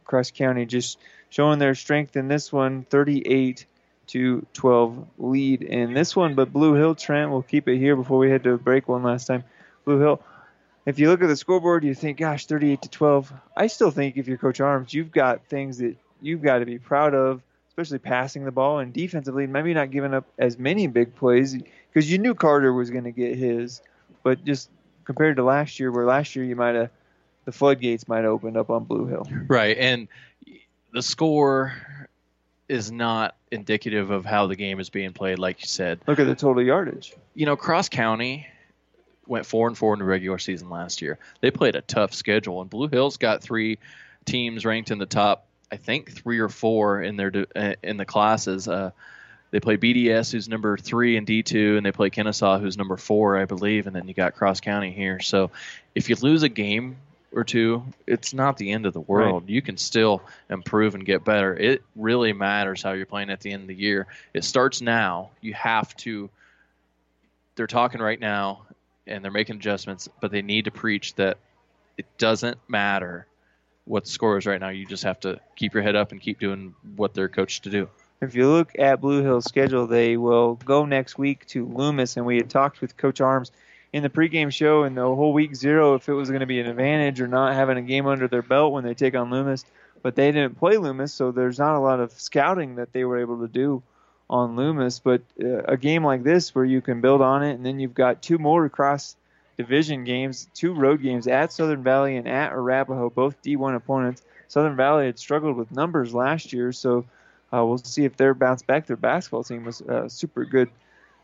Cross 0.05 0.31
County 0.31 0.65
just 0.65 0.97
showing 1.29 1.59
their 1.59 1.75
strength 1.75 2.15
in 2.15 2.27
this 2.27 2.51
one, 2.51 2.83
38 2.89 3.65
to 4.07 4.45
12 4.53 5.07
lead 5.17 5.61
in 5.61 5.93
this 5.93 6.15
one. 6.15 6.35
But 6.35 6.53
Blue 6.53 6.73
Hill 6.73 6.95
Trent, 6.95 7.29
we'll 7.29 7.43
keep 7.43 7.67
it 7.67 7.77
here 7.77 7.95
before 7.95 8.17
we 8.17 8.29
head 8.29 8.43
to 8.43 8.57
break 8.57 8.87
one 8.87 9.03
last 9.03 9.25
time. 9.27 9.43
Blue 9.85 9.99
Hill, 9.99 10.21
if 10.89 10.99
you 10.99 11.09
look 11.09 11.21
at 11.21 11.27
the 11.27 11.35
scoreboard, 11.35 11.83
you 11.83 11.93
think, 11.93 12.17
gosh, 12.17 12.45
38 12.45 12.81
to 12.81 12.89
12. 12.89 13.33
I 13.55 13.67
still 13.67 13.91
think 13.91 14.17
if 14.17 14.27
you're 14.27 14.37
Coach 14.37 14.59
Arms, 14.59 14.93
you've 14.93 15.11
got 15.11 15.45
things 15.45 15.77
that 15.77 15.95
you've 16.21 16.41
got 16.41 16.59
to 16.59 16.65
be 16.65 16.79
proud 16.79 17.13
of 17.13 17.41
especially 17.79 17.99
passing 17.99 18.43
the 18.43 18.51
ball 18.51 18.79
and 18.79 18.91
defensively, 18.91 19.47
maybe 19.47 19.73
not 19.73 19.89
giving 19.89 20.13
up 20.13 20.25
as 20.37 20.59
many 20.59 20.85
big 20.87 21.15
plays 21.15 21.55
because 21.87 22.11
you 22.11 22.17
knew 22.17 22.35
Carter 22.35 22.73
was 22.73 22.89
going 22.89 23.05
to 23.05 23.11
get 23.11 23.37
his, 23.37 23.81
but 24.21 24.43
just 24.43 24.69
compared 25.05 25.37
to 25.37 25.43
last 25.43 25.79
year, 25.79 25.89
where 25.89 26.05
last 26.05 26.35
year 26.35 26.43
you 26.43 26.57
might 26.57 26.75
have 26.75 26.89
the 27.45 27.53
floodgates 27.53 28.07
might 28.07 28.23
have 28.23 28.33
opened 28.33 28.57
up 28.57 28.69
on 28.69 28.83
Blue 28.83 29.05
Hill. 29.05 29.25
Right, 29.47 29.77
and 29.77 30.09
the 30.91 31.01
score 31.01 31.73
is 32.67 32.91
not 32.91 33.35
indicative 33.49 34.11
of 34.11 34.25
how 34.25 34.45
the 34.47 34.57
game 34.57 34.79
is 34.81 34.89
being 34.89 35.13
played, 35.13 35.39
like 35.39 35.61
you 35.61 35.67
said. 35.67 36.01
Look 36.05 36.19
at 36.19 36.27
the 36.27 36.35
total 36.35 36.61
yardage. 36.61 37.15
You 37.33 37.45
know, 37.45 37.55
Cross 37.55 37.89
County 37.89 38.45
went 39.29 39.45
four 39.45 39.67
and 39.67 39.77
four 39.77 39.93
in 39.93 39.99
the 39.99 40.05
regular 40.05 40.39
season 40.39 40.69
last 40.69 41.01
year. 41.01 41.19
They 41.39 41.51
played 41.51 41.75
a 41.75 41.81
tough 41.81 42.13
schedule, 42.13 42.61
and 42.61 42.69
Blue 42.69 42.89
Hill's 42.89 43.17
got 43.17 43.41
three 43.41 43.79
teams 44.25 44.65
ranked 44.65 44.91
in 44.91 44.97
the 44.97 45.05
top 45.05 45.45
I 45.71 45.77
think 45.77 46.11
three 46.11 46.39
or 46.39 46.49
four 46.49 47.01
in 47.01 47.15
their 47.15 47.45
uh, 47.55 47.73
in 47.83 47.97
the 47.97 48.05
classes. 48.05 48.67
Uh, 48.67 48.91
they 49.51 49.59
play 49.59 49.77
BDS, 49.77 50.31
who's 50.31 50.47
number 50.47 50.77
three 50.77 51.17
in 51.17 51.25
D2, 51.25 51.77
and 51.77 51.85
they 51.85 51.91
play 51.91 52.09
Kenesaw, 52.09 52.59
who's 52.59 52.77
number 52.77 52.97
four, 52.97 53.37
I 53.37 53.45
believe, 53.45 53.87
and 53.87 53.95
then 53.95 54.07
you 54.07 54.13
got 54.13 54.35
Cross 54.35 54.61
County 54.61 54.91
here. 54.91 55.19
So 55.19 55.49
if 55.95 56.07
you 56.09 56.15
lose 56.21 56.43
a 56.43 56.49
game 56.49 56.97
or 57.31 57.43
two, 57.43 57.83
it's 58.05 58.33
not 58.33 58.57
the 58.57 58.71
end 58.71 58.85
of 58.85 58.93
the 58.93 58.99
world. 58.99 59.49
You 59.49 59.61
can 59.63 59.77
still 59.77 60.21
improve 60.49 60.93
and 60.93 61.03
get 61.03 61.25
better. 61.25 61.55
It 61.55 61.83
really 61.95 62.31
matters 62.31 62.83
how 62.83 62.91
you're 62.91 63.07
playing 63.07 63.31
at 63.31 63.39
the 63.39 63.51
end 63.51 63.63
of 63.63 63.67
the 63.67 63.75
year. 63.75 64.07
It 64.33 64.43
starts 64.43 64.81
now. 64.81 65.31
You 65.41 65.53
have 65.55 65.95
to. 65.97 66.29
They're 67.55 67.67
talking 67.67 68.01
right 68.01 68.19
now, 68.19 68.61
and 69.09 69.23
they're 69.23 69.31
making 69.31 69.57
adjustments, 69.57 70.07
but 70.21 70.31
they 70.31 70.41
need 70.41 70.65
to 70.65 70.71
preach 70.71 71.15
that 71.15 71.37
it 71.97 72.05
doesn't 72.17 72.57
matter 72.69 73.27
what 73.85 74.05
the 74.05 74.09
score 74.09 74.37
is 74.37 74.45
right 74.45 74.61
now. 74.61 74.69
You 74.69 74.85
just 74.85 75.03
have 75.03 75.19
to 75.21 75.39
keep 75.55 75.73
your 75.73 75.83
head 75.83 75.95
up 75.95 76.11
and 76.11 76.21
keep 76.21 76.39
doing 76.39 76.75
what 76.95 77.13
they're 77.13 77.27
coached 77.27 77.63
to 77.63 77.69
do. 77.69 77.89
If 78.21 78.35
you 78.35 78.47
look 78.49 78.77
at 78.77 79.01
Blue 79.01 79.23
Hill's 79.23 79.45
schedule, 79.45 79.87
they 79.87 80.15
will 80.15 80.55
go 80.55 80.85
next 80.85 81.17
week 81.17 81.45
to 81.47 81.65
Loomis, 81.65 82.17
and 82.17 82.25
we 82.25 82.37
had 82.37 82.49
talked 82.49 82.81
with 82.81 82.97
Coach 82.97 83.19
Arms 83.19 83.51
in 83.91 84.03
the 84.03 84.09
pregame 84.09 84.53
show 84.53 84.83
and 84.83 84.95
the 84.95 85.01
whole 85.01 85.33
week 85.33 85.55
zero 85.55 85.95
if 85.95 86.07
it 86.07 86.13
was 86.13 86.29
going 86.29 86.41
to 86.41 86.45
be 86.45 86.59
an 86.59 86.67
advantage 86.67 87.19
or 87.21 87.27
not 87.27 87.55
having 87.55 87.77
a 87.77 87.81
game 87.81 88.05
under 88.05 88.27
their 88.27 88.43
belt 88.43 88.71
when 88.71 88.83
they 88.83 88.93
take 88.93 89.15
on 89.15 89.31
Loomis. 89.31 89.65
But 90.01 90.15
they 90.15 90.31
didn't 90.31 90.59
play 90.59 90.77
Loomis, 90.77 91.13
so 91.13 91.31
there's 91.31 91.59
not 91.59 91.75
a 91.75 91.79
lot 91.79 91.99
of 91.99 92.11
scouting 92.11 92.75
that 92.75 92.93
they 92.93 93.03
were 93.03 93.19
able 93.19 93.41
to 93.41 93.47
do 93.47 93.81
on 94.29 94.55
Loomis. 94.55 94.99
But 94.99 95.21
uh, 95.41 95.63
a 95.63 95.77
game 95.77 96.03
like 96.03 96.23
this 96.23 96.53
where 96.53 96.65
you 96.65 96.81
can 96.81 97.01
build 97.01 97.21
on 97.21 97.43
it, 97.43 97.53
and 97.53 97.65
then 97.65 97.79
you've 97.79 97.93
got 97.93 98.21
two 98.21 98.37
more 98.37 98.67
cross 98.69 99.15
division 99.57 100.05
games, 100.05 100.47
two 100.53 100.73
road 100.73 101.01
games 101.01 101.27
at 101.27 101.51
Southern 101.51 101.83
Valley 101.83 102.15
and 102.15 102.27
at 102.27 102.53
Arapahoe, 102.53 103.09
both 103.09 103.41
D1 103.43 103.75
opponents. 103.75 104.21
Southern 104.47 104.77
Valley 104.77 105.07
had 105.07 105.19
struggled 105.19 105.57
with 105.57 105.71
numbers 105.71 106.13
last 106.13 106.53
year, 106.53 106.71
so 106.71 107.05
uh, 107.53 107.65
we'll 107.65 107.77
see 107.77 108.05
if 108.05 108.15
they're 108.15 108.33
bounced 108.33 108.65
back. 108.67 108.85
Their 108.85 108.95
basketball 108.95 109.43
team 109.43 109.65
was 109.65 109.81
uh, 109.81 110.07
super 110.07 110.45
good. 110.45 110.69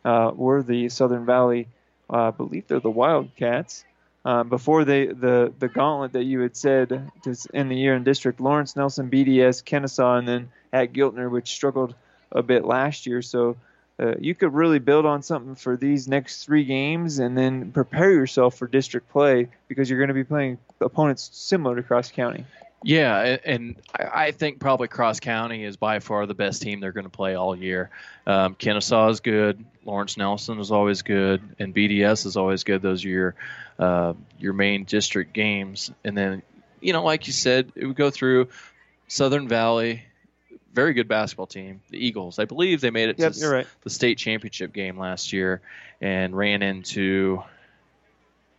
Uh, 0.03 0.31
were 0.35 0.61
the 0.61 0.89
Southern 0.89 1.25
Valley, 1.25 1.67
uh, 2.11 2.27
I 2.27 2.31
believe 2.31 2.67
they're 2.67 2.79
the 2.79 2.91
Wildcats. 2.91 3.85
Uh, 4.23 4.43
before 4.43 4.85
they, 4.85 5.05
the 5.05 5.53
the 5.59 5.67
gauntlet 5.67 6.13
that 6.13 6.23
you 6.23 6.39
had 6.41 6.55
said 6.57 7.11
end 7.53 7.71
the 7.71 7.75
year 7.75 7.95
in 7.95 8.03
district, 8.03 8.39
Lawrence 8.39 8.75
Nelson, 8.75 9.09
BDS, 9.09 9.63
Kenesaw, 9.63 10.17
and 10.17 10.27
then 10.27 10.49
at 10.73 10.93
Giltner, 10.93 11.29
which 11.29 11.49
struggled 11.49 11.95
a 12.35 12.43
bit 12.43 12.65
last 12.65 13.07
year. 13.07 13.23
So 13.23 13.57
uh, 13.99 14.15
you 14.19 14.35
could 14.35 14.53
really 14.53 14.79
build 14.79 15.05
on 15.05 15.23
something 15.23 15.55
for 15.55 15.77
these 15.77 16.07
next 16.07 16.45
three 16.45 16.65
games 16.65 17.19
and 17.19 17.37
then 17.37 17.71
prepare 17.71 18.11
yourself 18.11 18.57
for 18.57 18.67
district 18.67 19.09
play 19.09 19.47
because 19.67 19.89
you're 19.89 19.99
going 19.99 20.09
to 20.09 20.13
be 20.13 20.23
playing 20.23 20.57
opponents 20.81 21.29
similar 21.33 21.75
to 21.75 21.83
Cross 21.83 22.11
County. 22.11 22.45
Yeah, 22.83 23.37
and 23.43 23.77
I 23.97 24.29
think 24.29 24.59
probably 24.59 24.89
Cross 24.89 25.21
County 25.21 25.63
is 25.63 25.75
by 25.75 25.97
far 25.97 26.27
the 26.27 26.35
best 26.35 26.61
team 26.61 26.79
they're 26.79 26.91
going 26.91 27.05
to 27.05 27.09
play 27.09 27.33
all 27.33 27.55
year. 27.55 27.89
Um, 28.27 28.53
Kenesaw 28.53 29.09
is 29.09 29.21
good, 29.21 29.65
Lawrence 29.85 30.17
Nelson 30.17 30.59
is 30.59 30.71
always 30.71 31.01
good, 31.01 31.41
and 31.57 31.73
BDS 31.73 32.27
is 32.27 32.37
always 32.37 32.63
good. 32.63 32.83
Those 32.83 33.03
are 33.03 33.09
your 33.09 33.35
uh, 33.79 34.13
your 34.39 34.53
main 34.53 34.83
district 34.83 35.33
games, 35.33 35.91
and 36.03 36.15
then 36.15 36.43
you 36.79 36.93
know, 36.93 37.03
like 37.03 37.25
you 37.25 37.33
said, 37.33 37.71
it 37.75 37.87
would 37.87 37.95
go 37.95 38.11
through 38.11 38.49
Southern 39.07 39.47
Valley, 39.47 40.03
very 40.75 40.93
good 40.93 41.07
basketball 41.07 41.47
team. 41.47 41.81
The 41.89 41.97
Eagles, 42.05 42.37
I 42.37 42.45
believe, 42.45 42.81
they 42.81 42.91
made 42.91 43.09
it 43.09 43.17
Yep, 43.17 43.33
to 43.33 43.49
right. 43.49 43.67
the 43.83 43.89
state 43.89 44.17
championship 44.17 44.73
game 44.73 44.99
last 44.99 45.33
year, 45.33 45.61
and 46.01 46.35
ran 46.37 46.61
into 46.61 47.41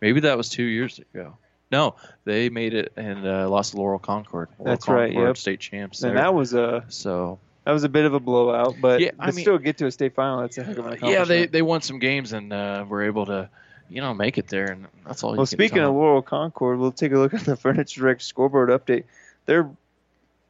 maybe 0.01 0.19
that 0.21 0.35
was 0.37 0.49
two 0.49 0.63
years 0.63 0.99
ago. 1.13 1.37
No, 1.71 1.95
they 2.23 2.49
made 2.49 2.73
it 2.73 2.93
and 2.95 3.25
uh, 3.27 3.49
lost 3.49 3.71
to 3.71 3.77
Laurel 3.77 3.99
Concord. 3.99 4.49
Laurel 4.57 4.73
That's 4.73 4.87
right, 4.87 5.11
yep. 5.13 5.37
State 5.37 5.59
champs. 5.59 6.01
And 6.03 6.15
that 6.17 6.33
was 6.33 6.53
a 6.53 6.85
so 6.89 7.39
that 7.65 7.71
was 7.73 7.83
a 7.83 7.89
bit 7.89 8.05
of 8.05 8.13
a 8.13 8.19
blowout, 8.19 8.75
but 8.81 9.01
Yeah, 9.01 9.11
I 9.19 9.31
mean- 9.31 9.41
still 9.43 9.57
get 9.57 9.77
to 9.79 9.85
a 9.87 9.91
state 9.91 10.15
final, 10.15 10.41
that's 10.41 10.57
a 10.57 10.63
heck 10.63 10.77
of 10.77 10.85
an 10.85 10.93
accomplishment. 10.93 11.13
yeah, 11.13 11.25
they 11.25 11.45
they 11.45 11.61
won 11.61 11.81
some 11.81 11.99
games 11.99 12.31
and 12.33 12.53
uh, 12.53 12.85
were 12.87 13.03
able 13.03 13.25
to, 13.25 13.49
you 13.89 13.99
know, 14.01 14.13
make 14.13 14.37
it 14.37 14.47
there, 14.47 14.71
and 14.71 14.87
that's 15.05 15.23
all. 15.23 15.31
you 15.31 15.37
Well, 15.37 15.45
speaking 15.45 15.79
of 15.79 15.93
Laurel 15.93 16.21
Concord, 16.21 16.79
we'll 16.79 16.93
take 16.93 17.11
a 17.11 17.17
look 17.19 17.33
at 17.33 17.41
the 17.41 17.55
Furniture 17.65 17.99
Direct 18.01 18.21
scoreboard 18.21 18.69
update. 18.69 19.03
They're 19.45 19.69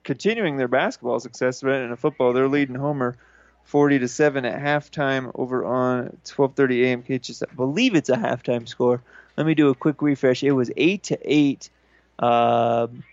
continuing 0.07 0.55
their 0.55 0.69
basketball 0.69 1.19
success, 1.19 1.63
right? 1.63 1.81
In 1.81 1.91
a 1.91 1.97
football, 1.97 2.31
they're 2.33 2.47
leading 2.47 2.75
Homer 2.75 3.17
40 3.65 3.99
to 3.99 4.07
seven 4.07 4.45
at 4.45 4.59
halftime 4.59 5.29
over 5.35 5.65
on 5.65 6.17
12:30 6.23 6.83
a.m. 6.85 7.03
KHAS. 7.03 7.43
I 7.43 7.53
believe 7.53 7.93
it's 7.93 8.09
a 8.09 8.15
halftime 8.15 8.67
score. 8.67 9.03
Let 9.35 9.45
me 9.45 9.53
do 9.53 9.69
a 9.69 9.75
quick 9.75 10.01
refresh. 10.01 10.41
It 10.41 10.53
was 10.53 10.71
eight 10.77 11.03
to 11.03 11.19
eight. 11.23 11.69
Um, 12.19 13.03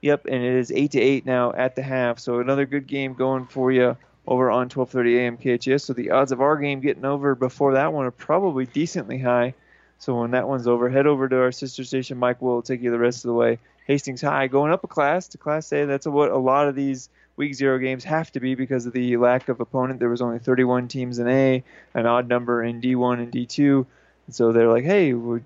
yep, 0.00 0.26
and 0.26 0.42
it 0.42 0.54
is 0.54 0.70
eight 0.70 0.92
to 0.92 1.00
eight 1.00 1.26
now 1.26 1.52
at 1.52 1.74
the 1.74 1.82
half. 1.82 2.20
So 2.20 2.38
another 2.38 2.64
good 2.64 2.86
game 2.86 3.14
going 3.14 3.46
for 3.46 3.72
you 3.72 3.96
over 4.24 4.48
on 4.52 4.68
12:30 4.68 5.16
a.m. 5.18 5.36
KHAS. 5.36 5.82
So 5.82 5.92
the 5.92 6.12
odds 6.12 6.30
of 6.30 6.40
our 6.40 6.56
game 6.56 6.80
getting 6.80 7.04
over 7.04 7.34
before 7.34 7.74
that 7.74 7.92
one 7.92 8.06
are 8.06 8.12
probably 8.12 8.66
decently 8.66 9.18
high. 9.18 9.54
So 9.98 10.20
when 10.20 10.30
that 10.30 10.46
one's 10.46 10.68
over, 10.68 10.88
head 10.88 11.08
over 11.08 11.28
to 11.28 11.40
our 11.40 11.52
sister 11.52 11.82
station. 11.82 12.18
Mike 12.18 12.40
will 12.40 12.62
take 12.62 12.80
you 12.80 12.92
the 12.92 12.98
rest 12.98 13.24
of 13.24 13.28
the 13.28 13.34
way. 13.34 13.58
Hastings 13.86 14.22
High 14.22 14.46
going 14.46 14.72
up 14.72 14.84
a 14.84 14.88
class 14.88 15.28
to 15.28 15.38
Class 15.38 15.72
A. 15.72 15.84
That's 15.84 16.06
what 16.06 16.30
a 16.30 16.38
lot 16.38 16.68
of 16.68 16.74
these 16.74 17.08
Week 17.36 17.54
Zero 17.54 17.78
games 17.78 18.04
have 18.04 18.30
to 18.32 18.40
be 18.40 18.54
because 18.54 18.86
of 18.86 18.92
the 18.92 19.16
lack 19.16 19.48
of 19.48 19.60
opponent. 19.60 19.98
There 19.98 20.08
was 20.08 20.22
only 20.22 20.38
31 20.38 20.88
teams 20.88 21.18
in 21.18 21.28
A, 21.28 21.64
an 21.94 22.06
odd 22.06 22.28
number 22.28 22.62
in 22.62 22.80
D1 22.80 23.18
and 23.18 23.32
D2. 23.32 23.86
And 24.26 24.34
so 24.34 24.52
they're 24.52 24.70
like, 24.70 24.84
hey, 24.84 25.12
we're 25.14 25.42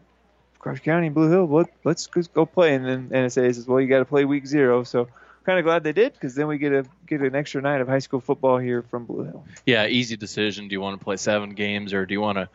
Cross 0.59 0.81
County, 0.81 1.09
Blue 1.09 1.31
Hill, 1.31 1.47
what, 1.47 1.71
let's 1.85 2.07
go 2.07 2.45
play. 2.45 2.75
And 2.75 2.85
then 2.85 3.09
NSA 3.09 3.55
says, 3.55 3.67
well, 3.67 3.81
you 3.81 3.87
got 3.87 4.01
to 4.01 4.05
play 4.05 4.25
Week 4.25 4.47
Zero. 4.47 4.83
So 4.83 5.09
kind 5.49 5.59
of 5.59 5.65
glad 5.65 5.83
they 5.83 5.95
did 5.95 6.13
because 6.13 6.35
then 6.35 6.47
we 6.47 6.59
get 6.59 6.75
a 6.75 6.85
get 7.07 7.23
an 7.23 7.35
extra 7.35 7.63
night 7.63 7.81
of 7.81 7.89
high 7.89 8.01
school 8.01 8.21
football 8.21 8.59
here 8.59 8.83
from 8.83 9.07
Blue 9.07 9.25
Hill. 9.25 9.47
Yeah, 9.65 9.87
easy 9.87 10.15
decision. 10.15 10.69
Do 10.69 10.75
you 10.75 10.81
want 10.83 11.01
to 11.01 11.03
play 11.03 11.17
seven 11.17 11.55
games 11.55 11.95
or 11.95 12.05
do 12.05 12.13
you 12.13 12.21
want 12.21 12.37
to 12.37 12.51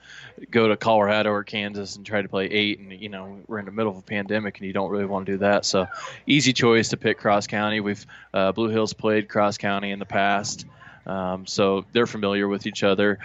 go 0.52 0.68
to 0.68 0.78
Colorado 0.78 1.32
or 1.32 1.44
Kansas 1.44 1.96
and 1.96 2.06
try 2.06 2.22
to 2.22 2.30
play 2.30 2.46
eight? 2.46 2.78
And 2.78 2.92
you 2.92 3.10
know 3.10 3.40
we're 3.48 3.58
in 3.58 3.66
the 3.66 3.72
middle 3.72 3.92
of 3.92 3.98
a 3.98 4.04
pandemic 4.04 4.60
and 4.60 4.68
you 4.68 4.74
don't 4.74 4.92
really 4.92 5.06
want 5.06 5.26
to 5.26 5.32
do 5.32 5.38
that. 5.40 5.66
So 5.66 5.88
easy 6.28 6.54
choice 6.54 6.90
to 6.90 6.98
pick 6.98 7.18
Cross 7.18 7.48
County. 7.48 7.80
We've 7.80 8.06
uh, 8.32 8.52
Blue 8.52 8.70
Hills 8.70 8.94
played 8.94 9.28
Cross 9.28 9.58
County 9.58 9.90
in 9.90 9.98
the 9.98 10.06
past, 10.06 10.68
um, 11.08 11.48
so 11.48 11.86
they're 11.94 12.06
familiar 12.06 12.48
with 12.48 12.68
each 12.68 12.84
other. 12.84 13.18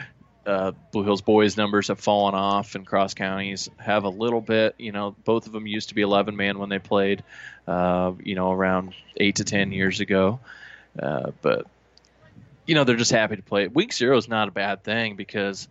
Uh, 0.46 0.72
Blue 0.92 1.04
Hills 1.04 1.20
boys 1.20 1.58
numbers 1.58 1.88
have 1.88 2.00
fallen 2.00 2.34
off, 2.34 2.74
and 2.74 2.86
Cross 2.86 3.12
Counties 3.12 3.68
have 3.76 4.04
a 4.04 4.08
little 4.08 4.40
bit. 4.40 4.76
You 4.78 4.92
know, 4.92 5.14
both 5.24 5.46
of 5.46 5.52
them 5.52 5.66
used 5.66 5.90
to 5.90 5.94
be 5.94 6.00
11 6.00 6.36
man 6.36 6.58
when 6.58 6.70
they 6.70 6.78
played. 6.78 7.22
Uh, 7.68 8.14
you 8.24 8.34
know, 8.34 8.50
around 8.50 8.94
eight 9.18 9.36
to 9.36 9.44
10 9.44 9.72
years 9.72 10.00
ago, 10.00 10.40
uh, 11.02 11.32
but 11.42 11.66
you 12.66 12.74
know 12.74 12.84
they're 12.84 12.96
just 12.96 13.10
happy 13.10 13.36
to 13.36 13.42
play. 13.42 13.68
Week 13.68 13.92
zero 13.92 14.16
is 14.16 14.26
not 14.26 14.48
a 14.48 14.50
bad 14.50 14.82
thing 14.82 15.16
because 15.16 15.68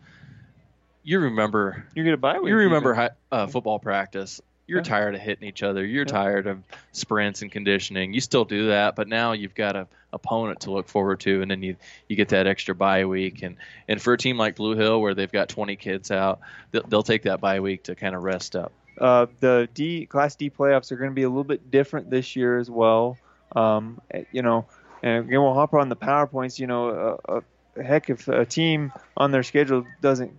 you 1.03 1.19
remember 1.19 1.87
you 1.95 2.03
get 2.03 2.13
a 2.13 2.17
bye 2.17 2.39
week. 2.39 2.49
You 2.51 2.57
remember 2.57 2.91
even. 2.93 3.03
hi, 3.03 3.09
uh, 3.31 3.47
football 3.47 3.79
practice. 3.79 4.41
You're 4.67 4.79
Yeah. 4.79 4.83
tired 4.83 5.15
of 5.15 5.21
hitting 5.21 5.47
each 5.47 5.63
other. 5.63 5.83
You're 5.85 6.05
Yeah. 6.05 6.11
tired 6.11 6.45
of 6.45 6.61
sprints 6.91 7.41
and 7.41 7.51
conditioning. 7.51 8.13
You 8.13 8.19
still 8.21 8.45
do 8.45 8.67
that, 8.67 8.95
but 8.95 9.07
now 9.07 9.31
you've 9.31 9.55
got 9.55 9.75
a 9.75 9.87
opponent 10.13 10.59
to 10.61 10.71
look 10.71 10.87
forward 10.89 11.19
to, 11.21 11.41
and 11.41 11.49
then 11.49 11.63
you 11.63 11.77
you 12.07 12.15
get 12.15 12.29
that 12.29 12.45
extra 12.45 12.75
bye 12.75 13.05
week. 13.05 13.41
And 13.41 13.57
and 13.87 13.99
for 13.99 14.13
a 14.13 14.17
team 14.19 14.37
like 14.37 14.55
Blue 14.55 14.75
Hill, 14.75 15.01
where 15.01 15.15
they've 15.15 15.31
got 15.31 15.49
20 15.49 15.75
kids 15.77 16.11
out, 16.11 16.41
they'll, 16.71 16.83
they'll 16.83 17.03
take 17.03 17.23
that 17.23 17.39
bye 17.41 17.59
week 17.59 17.83
to 17.85 17.95
kind 17.95 18.13
of 18.13 18.21
rest 18.23 18.55
up. 18.55 18.71
Uh, 18.99 19.27
the 19.39 19.69
D 19.73 20.05
Class 20.05 20.35
D 20.35 20.49
playoffs 20.49 20.91
are 20.91 20.95
going 20.95 21.11
to 21.11 21.15
be 21.15 21.23
a 21.23 21.29
little 21.29 21.43
bit 21.43 21.69
different 21.69 22.09
this 22.09 22.35
year 22.35 22.57
as 22.57 22.69
well. 22.69 23.17
Um, 23.55 24.01
eh, 24.11 24.23
you 24.31 24.41
know, 24.41 24.65
and 25.03 25.25
again, 25.25 25.41
we'll 25.41 25.53
hop 25.53 25.73
on 25.73 25.89
the 25.89 25.95
powerpoints. 25.95 26.59
You 26.59 26.67
know, 26.67 26.89
uh, 26.89 27.31
uh, 27.31 27.81
heck, 27.81 28.09
if 28.09 28.27
a 28.27 28.45
team 28.45 28.91
on 29.15 29.31
their 29.31 29.43
schedule 29.43 29.85
doesn't, 30.01 30.37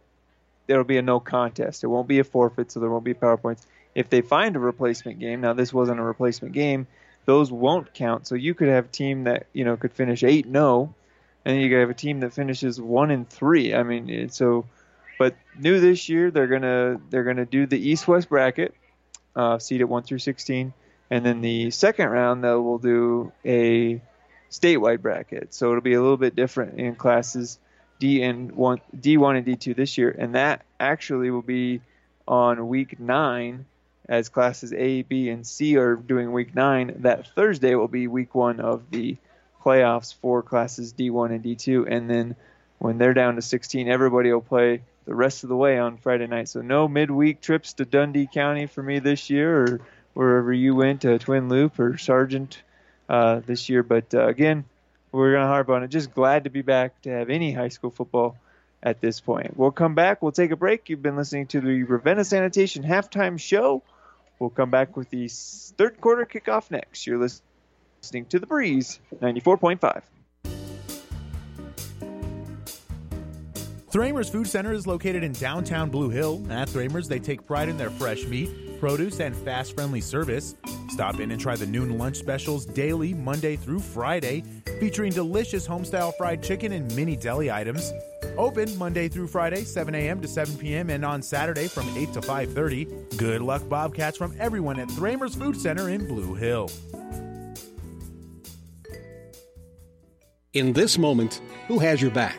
there'll 0.66 0.84
be 0.84 0.98
a 0.98 1.02
no 1.02 1.20
contest. 1.20 1.84
It 1.84 1.86
won't 1.86 2.08
be 2.08 2.18
a 2.18 2.24
forfeit, 2.24 2.72
so 2.72 2.80
there 2.80 2.90
won't 2.90 3.04
be 3.04 3.14
powerpoints. 3.14 3.64
If 3.94 4.10
they 4.10 4.20
find 4.20 4.56
a 4.56 4.60
replacement 4.60 5.18
game, 5.18 5.40
now 5.40 5.52
this 5.52 5.72
wasn't 5.72 6.00
a 6.00 6.04
replacement 6.04 6.54
game, 6.54 6.86
those 7.24 7.50
won't 7.50 7.94
count. 7.94 8.26
So 8.26 8.34
you 8.34 8.54
could 8.54 8.68
have 8.68 8.86
a 8.86 8.88
team 8.88 9.24
that 9.24 9.46
you 9.52 9.64
know 9.64 9.76
could 9.76 9.92
finish 9.92 10.24
eight 10.24 10.46
no, 10.46 10.94
and 11.44 11.60
you 11.60 11.68
could 11.68 11.80
have 11.80 11.90
a 11.90 11.94
team 11.94 12.20
that 12.20 12.32
finishes 12.32 12.80
one 12.80 13.10
and 13.10 13.28
three. 13.28 13.74
I 13.74 13.82
mean, 13.82 14.30
so. 14.30 14.66
But 15.18 15.34
new 15.58 15.80
this 15.80 16.08
year, 16.08 16.30
they're 16.30 16.46
gonna 16.46 17.00
they're 17.10 17.24
gonna 17.24 17.46
do 17.46 17.66
the 17.66 17.78
East-West 17.78 18.28
bracket, 18.28 18.74
uh, 19.34 19.58
seed 19.58 19.80
at 19.80 19.88
one 19.88 20.04
through 20.04 20.20
sixteen, 20.20 20.72
and 21.10 21.26
then 21.26 21.40
the 21.40 21.70
second 21.70 22.08
round 22.08 22.44
they 22.44 22.52
will 22.52 22.78
do 22.78 23.32
a 23.44 24.00
statewide 24.50 25.02
bracket. 25.02 25.52
So 25.52 25.70
it'll 25.70 25.80
be 25.80 25.94
a 25.94 26.00
little 26.00 26.16
bit 26.16 26.36
different 26.36 26.78
in 26.78 26.94
classes 26.94 27.58
D 27.98 28.22
and 28.22 28.52
one 28.52 28.80
D 28.98 29.16
one 29.16 29.36
and 29.36 29.44
D 29.44 29.56
two 29.56 29.74
this 29.74 29.98
year, 29.98 30.14
and 30.16 30.34
that 30.34 30.64
actually 30.78 31.30
will 31.30 31.42
be 31.42 31.80
on 32.26 32.68
week 32.68 33.00
nine, 33.00 33.66
as 34.08 34.28
classes 34.28 34.72
A, 34.72 35.02
B, 35.02 35.30
and 35.30 35.46
C 35.46 35.76
are 35.76 35.96
doing 35.96 36.32
week 36.32 36.54
nine. 36.54 36.94
That 37.00 37.26
Thursday 37.34 37.74
will 37.74 37.88
be 37.88 38.06
week 38.06 38.34
one 38.34 38.60
of 38.60 38.90
the 38.90 39.16
playoffs 39.64 40.14
for 40.14 40.42
classes 40.42 40.92
D1 40.92 41.30
and 41.30 41.42
D2, 41.42 41.90
and 41.90 42.08
then 42.08 42.36
when 42.78 42.98
they're 42.98 43.14
down 43.14 43.34
to 43.34 43.42
16, 43.42 43.88
everybody 43.88 44.32
will 44.32 44.40
play 44.40 44.82
the 45.08 45.14
rest 45.14 45.42
of 45.42 45.48
the 45.48 45.56
way 45.56 45.78
on 45.78 45.96
Friday 45.96 46.26
night. 46.26 46.48
So 46.48 46.60
no 46.60 46.86
midweek 46.86 47.40
trips 47.40 47.72
to 47.74 47.84
Dundy 47.84 48.28
County 48.32 48.66
for 48.66 48.82
me 48.82 48.98
this 48.98 49.30
year, 49.30 49.64
or 49.64 49.80
wherever 50.14 50.52
you 50.52 50.74
went 50.74 51.02
to 51.02 51.18
Twin 51.18 51.48
Loup 51.48 51.78
or 51.80 51.98
Sargent 51.98 52.62
uh, 53.08 53.40
this 53.44 53.68
year. 53.68 53.82
But 53.82 54.14
uh, 54.14 54.26
again, 54.26 54.64
we're 55.10 55.32
gonna 55.32 55.46
harp 55.46 55.68
on 55.70 55.82
it. 55.82 55.88
Just 55.88 56.14
glad 56.14 56.44
to 56.44 56.50
be 56.50 56.62
back 56.62 57.02
to 57.02 57.10
have 57.10 57.30
any 57.30 57.52
high 57.52 57.68
school 57.68 57.90
football 57.90 58.36
at 58.82 59.00
this 59.00 59.18
point. 59.18 59.56
We'll 59.56 59.72
come 59.72 59.94
back. 59.96 60.22
We'll 60.22 60.32
take 60.32 60.52
a 60.52 60.56
break. 60.56 60.88
You've 60.88 61.02
been 61.02 61.16
listening 61.16 61.46
to 61.48 61.60
the 61.60 61.82
Ravenna 61.82 62.24
Sanitation 62.24 62.84
halftime 62.84 63.40
show 63.40 63.82
We'll 64.38 64.50
come 64.50 64.70
back 64.70 64.96
with 64.96 65.10
the 65.10 65.28
third 65.28 66.00
quarter 66.00 66.24
kickoff 66.24 66.70
next. 66.70 67.06
You're 67.06 67.18
listening 67.18 68.26
to 68.26 68.38
The 68.38 68.46
Breeze 68.46 69.00
94.5. 69.20 70.02
Thramer's 73.90 74.28
Food 74.28 74.46
Center 74.46 74.74
is 74.74 74.86
located 74.86 75.24
in 75.24 75.32
downtown 75.32 75.88
Blue 75.88 76.10
Hill. 76.10 76.44
At 76.50 76.68
Thramer's, 76.68 77.08
they 77.08 77.18
take 77.18 77.46
pride 77.46 77.70
in 77.70 77.78
their 77.78 77.88
fresh 77.88 78.26
meat, 78.26 78.78
produce, 78.78 79.18
and 79.18 79.34
fast 79.34 79.74
friendly 79.74 80.02
service. 80.02 80.54
Stop 80.90 81.20
in 81.20 81.30
and 81.30 81.40
try 81.40 81.56
the 81.56 81.66
noon 81.66 81.96
lunch 81.96 82.16
specials 82.16 82.66
daily, 82.66 83.14
Monday 83.14 83.56
through 83.56 83.80
Friday, 83.80 84.44
featuring 84.78 85.10
delicious 85.10 85.66
homestyle 85.66 86.14
fried 86.18 86.42
chicken 86.42 86.72
and 86.72 86.94
mini 86.94 87.16
deli 87.16 87.50
items. 87.50 87.94
Open 88.36 88.76
Monday 88.76 89.08
through 89.08 89.26
Friday, 89.26 89.64
7 89.64 89.94
a.m. 89.94 90.20
to 90.20 90.28
7 90.28 90.58
p.m., 90.58 90.90
and 90.90 91.02
on 91.02 91.22
Saturday 91.22 91.66
from 91.66 91.88
8 91.96 92.12
to 92.12 92.20
5:30. 92.20 93.16
Good 93.16 93.40
luck, 93.40 93.66
Bobcats, 93.70 94.18
from 94.18 94.34
everyone 94.38 94.78
at 94.78 94.90
Thramer's 94.90 95.34
Food 95.34 95.56
Center 95.58 95.88
in 95.88 96.06
Blue 96.06 96.34
Hill. 96.34 96.70
In 100.52 100.74
this 100.74 100.98
moment, 100.98 101.40
who 101.68 101.78
has 101.78 102.02
your 102.02 102.10
back? 102.10 102.38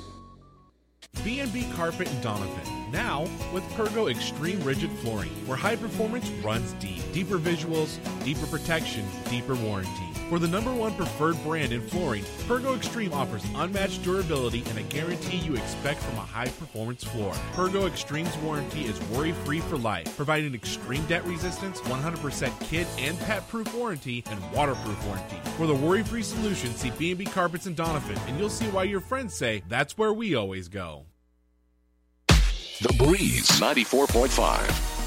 B&B 1.23 1.67
Carpet 1.75 2.07
in 2.07 2.17
Doniphan. 2.17 2.91
Now 2.91 3.21
with 3.53 3.63
Pergo 3.73 4.09
Extreme 4.09 4.63
Rigid 4.63 4.91
Flooring, 4.99 5.29
where 5.47 5.57
high 5.57 5.75
performance 5.75 6.29
runs 6.43 6.73
deep. 6.73 7.01
Deeper 7.13 7.37
visuals, 7.37 7.99
deeper 8.23 8.45
protection, 8.47 9.05
deeper 9.29 9.55
warranty. 9.55 10.10
For 10.31 10.39
the 10.39 10.47
number 10.47 10.73
one 10.73 10.95
preferred 10.95 11.35
brand 11.43 11.73
in 11.73 11.81
flooring, 11.81 12.23
Pergo 12.47 12.73
Extreme 12.73 13.11
offers 13.11 13.43
unmatched 13.53 14.01
durability 14.01 14.63
and 14.69 14.77
a 14.77 14.83
guarantee 14.83 15.35
you 15.35 15.55
expect 15.55 15.99
from 15.99 16.17
a 16.17 16.21
high 16.21 16.47
performance 16.47 17.03
floor. 17.03 17.33
Pergo 17.53 17.85
Extreme's 17.85 18.37
warranty 18.37 18.85
is 18.85 18.97
worry 19.09 19.33
free 19.33 19.59
for 19.59 19.77
life, 19.77 20.15
providing 20.15 20.55
extreme 20.55 21.05
debt 21.07 21.25
resistance, 21.25 21.81
100% 21.81 22.57
kid 22.61 22.87
and 22.97 23.19
pet 23.19 23.45
proof 23.49 23.75
warranty, 23.75 24.23
and 24.27 24.39
waterproof 24.53 25.05
warranty. 25.05 25.35
For 25.57 25.67
the 25.67 25.75
worry 25.75 26.01
free 26.01 26.23
solution, 26.23 26.73
see 26.75 26.91
B&B 26.91 27.25
Carpets 27.25 27.67
in 27.67 27.75
Doniphan, 27.75 28.17
and 28.29 28.39
you'll 28.39 28.49
see 28.49 28.67
why 28.67 28.83
your 28.83 29.01
friends 29.01 29.33
say 29.33 29.63
that's 29.67 29.97
where 29.97 30.13
we 30.13 30.35
always 30.35 30.69
go. 30.69 31.07
The 32.29 32.95
Breeze 32.97 33.49
94.5. 33.59 35.00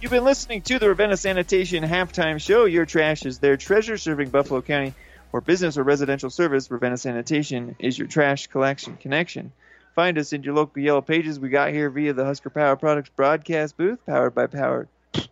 You've 0.00 0.12
been 0.12 0.22
listening 0.22 0.62
to 0.62 0.78
the 0.78 0.88
Ravenna 0.88 1.16
Sanitation 1.16 1.82
Halftime 1.82 2.40
Show. 2.40 2.66
Your 2.66 2.86
trash 2.86 3.26
is 3.26 3.40
their 3.40 3.56
treasure, 3.56 3.98
serving 3.98 4.30
Buffalo 4.30 4.62
County. 4.62 4.94
For 5.32 5.40
business 5.40 5.76
or 5.76 5.82
residential 5.82 6.30
service, 6.30 6.70
Ravenna 6.70 6.96
Sanitation 6.96 7.74
is 7.80 7.98
your 7.98 8.06
trash 8.06 8.46
collection 8.46 8.96
connection. 8.96 9.50
Find 9.96 10.16
us 10.16 10.32
in 10.32 10.44
your 10.44 10.54
local 10.54 10.80
yellow 10.80 11.00
pages. 11.00 11.40
We 11.40 11.48
got 11.48 11.72
here 11.72 11.90
via 11.90 12.12
the 12.12 12.24
Husker 12.24 12.48
Power 12.48 12.76
Products 12.76 13.10
broadcast 13.16 13.76
booth, 13.76 13.98
powered 14.06 14.36
by 14.36 14.46
powered 14.46 14.88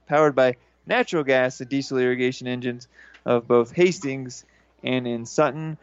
powered 0.08 0.34
by 0.34 0.56
natural 0.84 1.22
gas 1.22 1.60
and 1.60 1.70
diesel 1.70 1.98
irrigation 1.98 2.48
engines 2.48 2.88
of 3.24 3.46
both 3.46 3.70
Hastings 3.70 4.44
and 4.82 5.06
in 5.06 5.26
Sutton. 5.26 5.78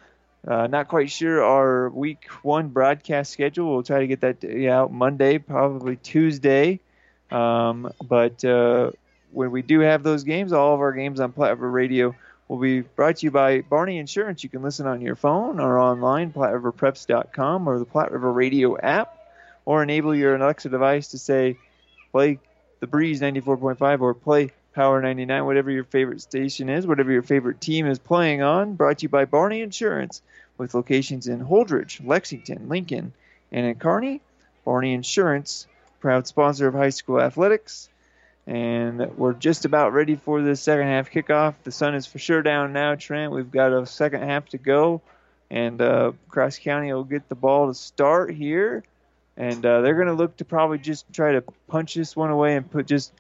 Uh, 0.46 0.68
not 0.68 0.90
quite 0.90 1.10
sure 1.10 1.42
our 1.42 1.90
week 1.90 2.26
one 2.42 2.68
broadcast 2.68 3.32
schedule. 3.32 3.76
We'll 3.76 3.84
try 3.84 4.02
to 4.02 4.08
get 4.08 4.20
that 4.20 4.44
out 4.68 4.92
Monday, 4.92 5.38
probably 5.38 5.96
Tuesday. 5.96 6.82
Um, 7.34 7.92
but 8.04 8.44
uh, 8.46 8.92
when 9.32 9.52
we 9.52 9.62
do 9.62 9.80
have 9.80 10.04
those 10.04 10.24
games, 10.24 10.54
all 10.54 10.76
of 10.76 10.80
our 10.80 10.92
games 10.92 11.20
on 11.20 11.32
Platte 11.32 11.52
River 11.52 11.72
Radio 11.72 12.16
will 12.48 12.60
be 12.60 12.82
brought 12.82 13.18
to 13.18 13.26
you 13.26 13.32
by 13.32 13.62
Barney 13.62 13.98
Insurance. 13.98 14.44
You 14.44 14.50
can 14.50 14.62
listen 14.62 14.86
on 14.86 15.02
your 15.02 15.16
phone 15.16 15.60
or 15.60 15.80
online, 15.80 16.32
PlatteRiverPreps.com 16.32 17.68
or 17.68 17.80
the 17.80 17.86
Platte 17.86 18.12
River 18.12 18.32
Radio 18.32 18.78
app, 18.78 19.18
or 19.66 19.82
enable 19.82 20.16
your 20.16 20.36
Alexa 20.36 20.70
device 20.70 21.10
to 21.10 21.18
say, 21.18 21.58
play 22.12 22.40
the 22.80 22.88
Breeze 22.88 23.22
94.5 23.22 24.02
or 24.02 24.14
play 24.14 24.52
Power 24.74 25.02
99, 25.02 25.46
whatever 25.46 25.72
your 25.72 25.84
favorite 25.84 26.22
station 26.22 26.68
is, 26.68 26.86
whatever 26.86 27.12
your 27.12 27.22
favorite 27.22 27.62
team 27.62 27.86
is 27.88 28.00
playing 28.00 28.42
on. 28.42 28.74
Brought 28.74 29.00
to 29.00 29.04
you 29.04 29.10
by 29.10 29.26
Barney 29.26 29.62
Insurance 29.62 30.22
with 30.58 30.74
locations 30.74 31.28
in 31.28 31.46
Holdrege, 31.46 32.06
Lexington, 32.06 32.70
Lincoln, 32.70 33.14
and 33.52 33.66
in 33.66 33.76
Kearney. 33.76 34.22
Barney 34.66 34.94
Insurance, 34.94 35.68
proud 36.04 36.28
sponsor 36.28 36.68
of 36.68 36.74
high 36.74 36.90
school 36.90 37.22
athletics. 37.22 37.88
And 38.46 39.18
we're 39.18 39.32
just 39.32 39.64
about 39.64 39.94
ready 39.94 40.18
for 40.18 40.42
the 40.42 40.54
second 40.58 40.88
half 40.88 41.10
kickoff. 41.10 41.54
The 41.64 41.72
sun 41.72 41.96
is 41.96 42.06
for 42.06 42.20
sure 42.20 42.42
down 42.42 42.74
now, 42.74 42.96
Trent. 42.96 43.32
We've 43.32 43.50
got 43.50 43.72
a 43.72 43.86
second 43.86 44.22
half 44.24 44.50
to 44.50 44.58
go. 44.58 45.02
And 45.50 45.82
uh, 45.82 46.12
Cross 46.28 46.60
County 46.60 46.92
will 46.92 47.06
get 47.06 47.30
the 47.30 47.36
ball 47.36 47.68
to 47.68 47.74
start 47.74 48.32
here. 48.34 48.84
And 49.38 49.66
uh, 49.66 49.80
they're 49.80 49.96
going 49.96 50.08
to 50.08 50.14
look 50.14 50.36
to 50.38 50.46
probably 50.46 50.78
just 50.78 51.06
try 51.14 51.32
to 51.32 51.42
punch 51.70 51.94
this 51.94 52.18
one 52.18 52.32
away 52.32 52.58
and 52.58 52.70
put 52.70 52.86
just 52.86 53.14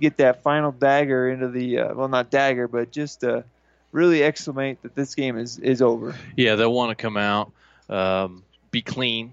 get 0.00 0.18
that 0.18 0.44
final 0.44 0.70
dagger 0.70 1.28
into 1.28 1.48
the 1.48 1.80
uh, 1.80 1.94
well, 1.94 2.06
not 2.06 2.30
dagger, 2.30 2.68
but 2.68 2.92
just 2.92 3.24
uh, 3.24 3.42
really 3.90 4.22
exclamate 4.22 4.80
that 4.82 4.94
this 4.94 5.16
game 5.16 5.36
is 5.36 5.58
is 5.58 5.82
over. 5.82 6.14
Yeah, 6.36 6.54
they'll 6.54 6.72
want 6.72 6.96
to 6.96 7.02
come 7.02 7.16
out, 7.16 7.50
um, 7.88 8.44
be 8.70 8.80
clean, 8.80 9.32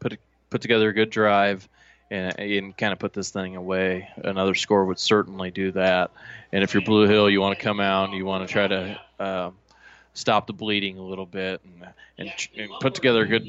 put 0.00 0.18
put 0.50 0.62
together 0.62 0.88
a 0.88 0.92
good 0.92 1.10
drive, 1.10 1.68
and, 2.10 2.38
and 2.38 2.76
kind 2.76 2.92
of 2.92 2.98
put 2.98 3.12
this 3.12 3.30
thing 3.30 3.56
away. 3.56 4.08
Another 4.16 4.54
score 4.54 4.84
would 4.84 4.98
certainly 4.98 5.50
do 5.50 5.72
that. 5.72 6.10
And 6.52 6.62
if 6.62 6.74
you're 6.74 6.82
Blue 6.82 7.06
Hill, 7.08 7.28
you 7.28 7.40
want 7.40 7.58
to 7.58 7.64
come 7.64 7.80
out 7.80 8.08
and 8.08 8.16
you 8.16 8.24
want 8.24 8.46
to 8.46 8.52
try 8.52 8.66
to 8.66 9.00
uh, 9.18 9.50
stop 10.14 10.46
the 10.46 10.52
bleeding 10.52 10.98
a 10.98 11.02
little 11.02 11.26
bit 11.26 11.60
and, 11.64 11.88
and, 12.18 12.48
and 12.56 12.70
put 12.80 12.94
together 12.94 13.22
a 13.22 13.26
good 13.26 13.46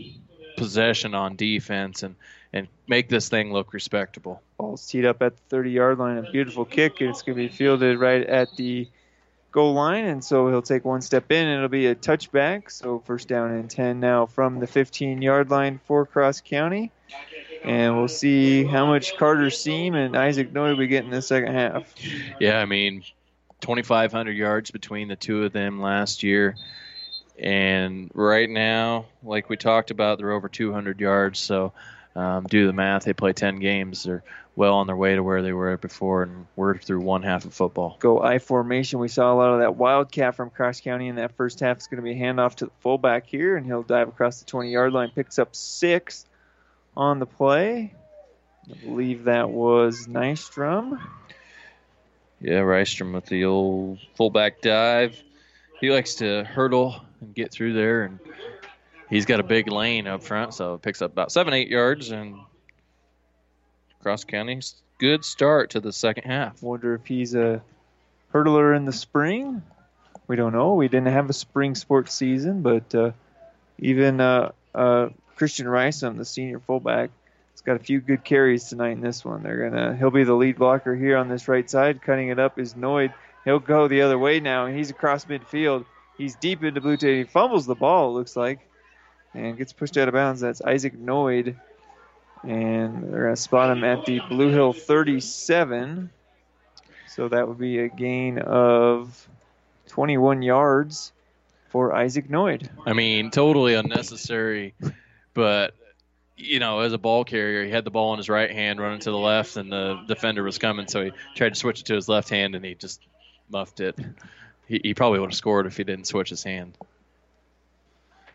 possession 0.57 1.13
on 1.13 1.35
defense 1.35 2.01
and 2.03 2.15
and 2.53 2.67
make 2.87 3.09
this 3.09 3.29
thing 3.29 3.51
look 3.51 3.73
respectable. 3.73 4.41
Ball's 4.57 4.85
teed 4.87 5.05
up 5.05 5.21
at 5.21 5.35
the 5.35 5.41
30 5.49 5.71
yard 5.71 5.99
line. 5.99 6.17
A 6.17 6.31
beautiful 6.31 6.65
kick. 6.65 7.01
and 7.01 7.09
It's 7.09 7.21
going 7.21 7.37
to 7.37 7.43
be 7.43 7.49
fielded 7.49 7.99
right 7.99 8.25
at 8.25 8.55
the 8.55 8.87
goal 9.51 9.73
line, 9.73 10.05
and 10.05 10.23
so 10.23 10.47
he'll 10.49 10.61
take 10.61 10.85
one 10.85 11.01
step 11.01 11.31
in, 11.31 11.47
it'll 11.47 11.67
be 11.67 11.87
a 11.87 11.95
touchback. 11.95 12.69
So 12.69 12.99
first 13.05 13.27
down 13.27 13.51
and 13.51 13.69
10 13.69 13.99
now 13.99 14.25
from 14.25 14.59
the 14.59 14.67
15 14.67 15.21
yard 15.21 15.49
line 15.49 15.79
for 15.85 16.05
Cross 16.05 16.41
County. 16.41 16.91
And 17.63 17.97
we'll 17.97 18.07
see 18.07 18.63
how 18.63 18.85
much 18.85 19.17
Carter 19.17 19.49
Seam 19.49 19.95
and 19.95 20.15
Isaac 20.15 20.53
Noid 20.53 20.77
we 20.77 20.87
get 20.87 21.03
in 21.03 21.09
the 21.09 21.21
second 21.21 21.53
half. 21.53 21.93
Yeah, 22.39 22.59
I 22.59 22.65
mean, 22.65 23.03
2,500 23.61 24.31
yards 24.31 24.71
between 24.71 25.07
the 25.07 25.15
two 25.15 25.43
of 25.43 25.53
them 25.53 25.81
last 25.81 26.23
year. 26.23 26.55
And 27.39 28.09
right 28.13 28.49
now, 28.49 29.05
like 29.23 29.49
we 29.49 29.57
talked 29.57 29.91
about, 29.91 30.17
they're 30.17 30.31
over 30.31 30.49
200 30.49 30.99
yards. 30.99 31.39
So 31.39 31.73
um, 32.15 32.45
do 32.45 32.65
the 32.65 32.73
math. 32.73 33.03
They 33.03 33.13
play 33.13 33.33
10 33.33 33.59
games. 33.59 34.03
They're 34.03 34.23
well 34.55 34.73
on 34.73 34.87
their 34.87 34.95
way 34.95 35.13
to 35.13 35.21
where 35.21 35.43
they 35.43 35.53
were 35.53 35.77
before, 35.77 36.23
and 36.23 36.47
we're 36.55 36.77
through 36.79 37.01
one 37.01 37.21
half 37.21 37.45
of 37.45 37.53
football. 37.53 37.95
Go 37.99 38.19
I 38.19 38.39
formation. 38.39 38.97
We 38.99 39.07
saw 39.07 39.31
a 39.31 39.35
lot 39.35 39.53
of 39.53 39.59
that 39.59 39.75
wildcat 39.75 40.35
from 40.35 40.49
Cross 40.49 40.81
County 40.81 41.09
in 41.09 41.17
that 41.17 41.37
first 41.37 41.59
half. 41.59 41.77
It's 41.77 41.85
going 41.85 41.97
to 41.97 42.01
be 42.03 42.11
a 42.11 42.15
handoff 42.15 42.55
to 42.55 42.65
the 42.65 42.71
fullback 42.79 43.27
here, 43.27 43.55
and 43.55 43.65
he'll 43.67 43.83
dive 43.83 44.07
across 44.07 44.39
the 44.39 44.45
20 44.45 44.71
yard 44.71 44.93
line, 44.93 45.11
picks 45.13 45.37
up 45.37 45.55
six 45.55 46.25
on 46.97 47.19
the 47.19 47.25
play. 47.25 47.93
I 48.69 48.85
believe 48.85 49.25
that 49.25 49.49
was 49.49 50.07
Rystrom. 50.07 50.99
Yeah, 52.41 52.61
Rystrom 52.61 53.13
with 53.13 53.27
the 53.27 53.45
old 53.45 53.99
fullback 54.15 54.61
dive. 54.61 55.21
He 55.79 55.91
likes 55.91 56.15
to 56.15 56.43
hurdle 56.43 56.99
and 57.21 57.33
get 57.33 57.51
through 57.51 57.73
there, 57.73 58.03
and 58.03 58.19
he's 59.09 59.25
got 59.25 59.39
a 59.39 59.43
big 59.43 59.71
lane 59.71 60.07
up 60.07 60.23
front, 60.23 60.53
so 60.53 60.73
it 60.73 60.81
picks 60.81 61.01
up 61.01 61.13
about 61.13 61.31
seven, 61.31 61.53
eight 61.53 61.69
yards, 61.69 62.11
and 62.11 62.35
Cross 64.01 64.25
County 64.25 64.59
good 64.99 65.23
start 65.23 65.71
to 65.71 65.79
the 65.79 65.93
second 65.93 66.23
half. 66.23 66.61
Wonder 66.61 66.95
if 66.95 67.05
he's 67.05 67.35
a 67.35 67.61
hurdler 68.33 68.75
in 68.75 68.85
the 68.85 68.93
spring. 68.93 69.61
We 70.27 70.35
don't 70.35 70.53
know. 70.53 70.73
We 70.73 70.87
didn't 70.87 71.07
have 71.07 71.29
a 71.29 71.33
spring 71.33 71.75
sports 71.75 72.13
season, 72.13 72.61
but 72.61 72.93
uh, 72.93 73.11
even 73.79 74.19
uh, 74.19 74.51
uh, 74.73 75.09
Christian 75.37 75.67
Rystrom, 75.67 76.17
the 76.17 76.25
senior 76.25 76.59
fullback, 76.59 77.09
has 77.53 77.61
got 77.61 77.77
a 77.77 77.79
few 77.79 78.01
good 78.01 78.23
carries 78.23 78.65
tonight 78.65 78.91
in 78.91 79.01
this 79.01 79.23
one. 79.23 79.43
They're 79.43 79.69
gonna 79.69 79.95
he'll 79.95 80.11
be 80.11 80.23
the 80.23 80.33
lead 80.33 80.57
blocker 80.57 80.95
here 80.95 81.17
on 81.17 81.29
this 81.29 81.47
right 81.47 81.69
side. 81.69 82.01
Cutting 82.01 82.29
it 82.29 82.39
up 82.39 82.59
is 82.59 82.73
Noid. 82.73 83.13
He'll 83.45 83.59
go 83.59 83.87
the 83.87 84.01
other 84.01 84.19
way 84.19 84.39
now, 84.39 84.65
and 84.65 84.75
he's 84.75 84.89
across 84.89 85.25
midfield. 85.25 85.85
He's 86.17 86.35
deep 86.35 86.63
into 86.63 86.81
blue 86.81 86.97
tape. 86.97 87.27
He 87.27 87.31
fumbles 87.31 87.65
the 87.65 87.75
ball, 87.75 88.09
it 88.09 88.13
looks 88.13 88.35
like, 88.35 88.59
and 89.33 89.57
gets 89.57 89.71
pushed 89.71 89.97
out 89.97 90.07
of 90.07 90.13
bounds. 90.13 90.41
That's 90.41 90.61
Isaac 90.61 90.99
Noid. 90.99 91.55
And 92.43 93.03
they're 93.03 93.23
going 93.23 93.35
to 93.35 93.41
spot 93.41 93.75
him 93.75 93.83
at 93.83 94.05
the 94.05 94.21
Blue 94.29 94.49
Hill 94.49 94.73
37. 94.73 96.09
So 97.07 97.27
that 97.27 97.47
would 97.47 97.57
be 97.57 97.79
a 97.79 97.87
gain 97.87 98.39
of 98.39 99.27
21 99.87 100.41
yards 100.41 101.11
for 101.69 101.93
Isaac 101.93 102.29
Noid. 102.29 102.69
I 102.85 102.93
mean, 102.93 103.31
totally 103.31 103.73
unnecessary, 103.73 104.73
but 105.37 105.75
you 106.35 106.59
know, 106.59 106.79
as 106.79 106.93
a 106.93 106.97
ball 106.97 107.23
carrier, 107.23 107.63
he 107.63 107.69
had 107.69 107.85
the 107.85 107.91
ball 107.91 108.11
in 108.13 108.17
his 108.17 108.27
right 108.27 108.49
hand, 108.49 108.79
running 108.79 108.99
to 109.01 109.11
the 109.11 109.17
left, 109.17 109.55
and 109.55 109.71
the 109.71 110.03
defender 110.07 110.41
was 110.41 110.57
coming, 110.57 110.87
so 110.87 111.05
he 111.05 111.11
tried 111.35 111.49
to 111.49 111.55
switch 111.55 111.81
it 111.81 111.85
to 111.85 111.93
his 111.93 112.09
left 112.09 112.29
hand, 112.29 112.55
and 112.55 112.65
he 112.65 112.73
just 112.73 112.99
muffed 113.47 113.79
it. 113.79 113.97
He, 114.67 114.81
he 114.83 114.93
probably 114.95 115.19
would 115.19 115.29
have 115.29 115.37
scored 115.37 115.67
if 115.67 115.77
he 115.77 115.83
didn't 115.83 116.05
switch 116.05 116.29
his 116.29 116.43
hand. 116.43 116.75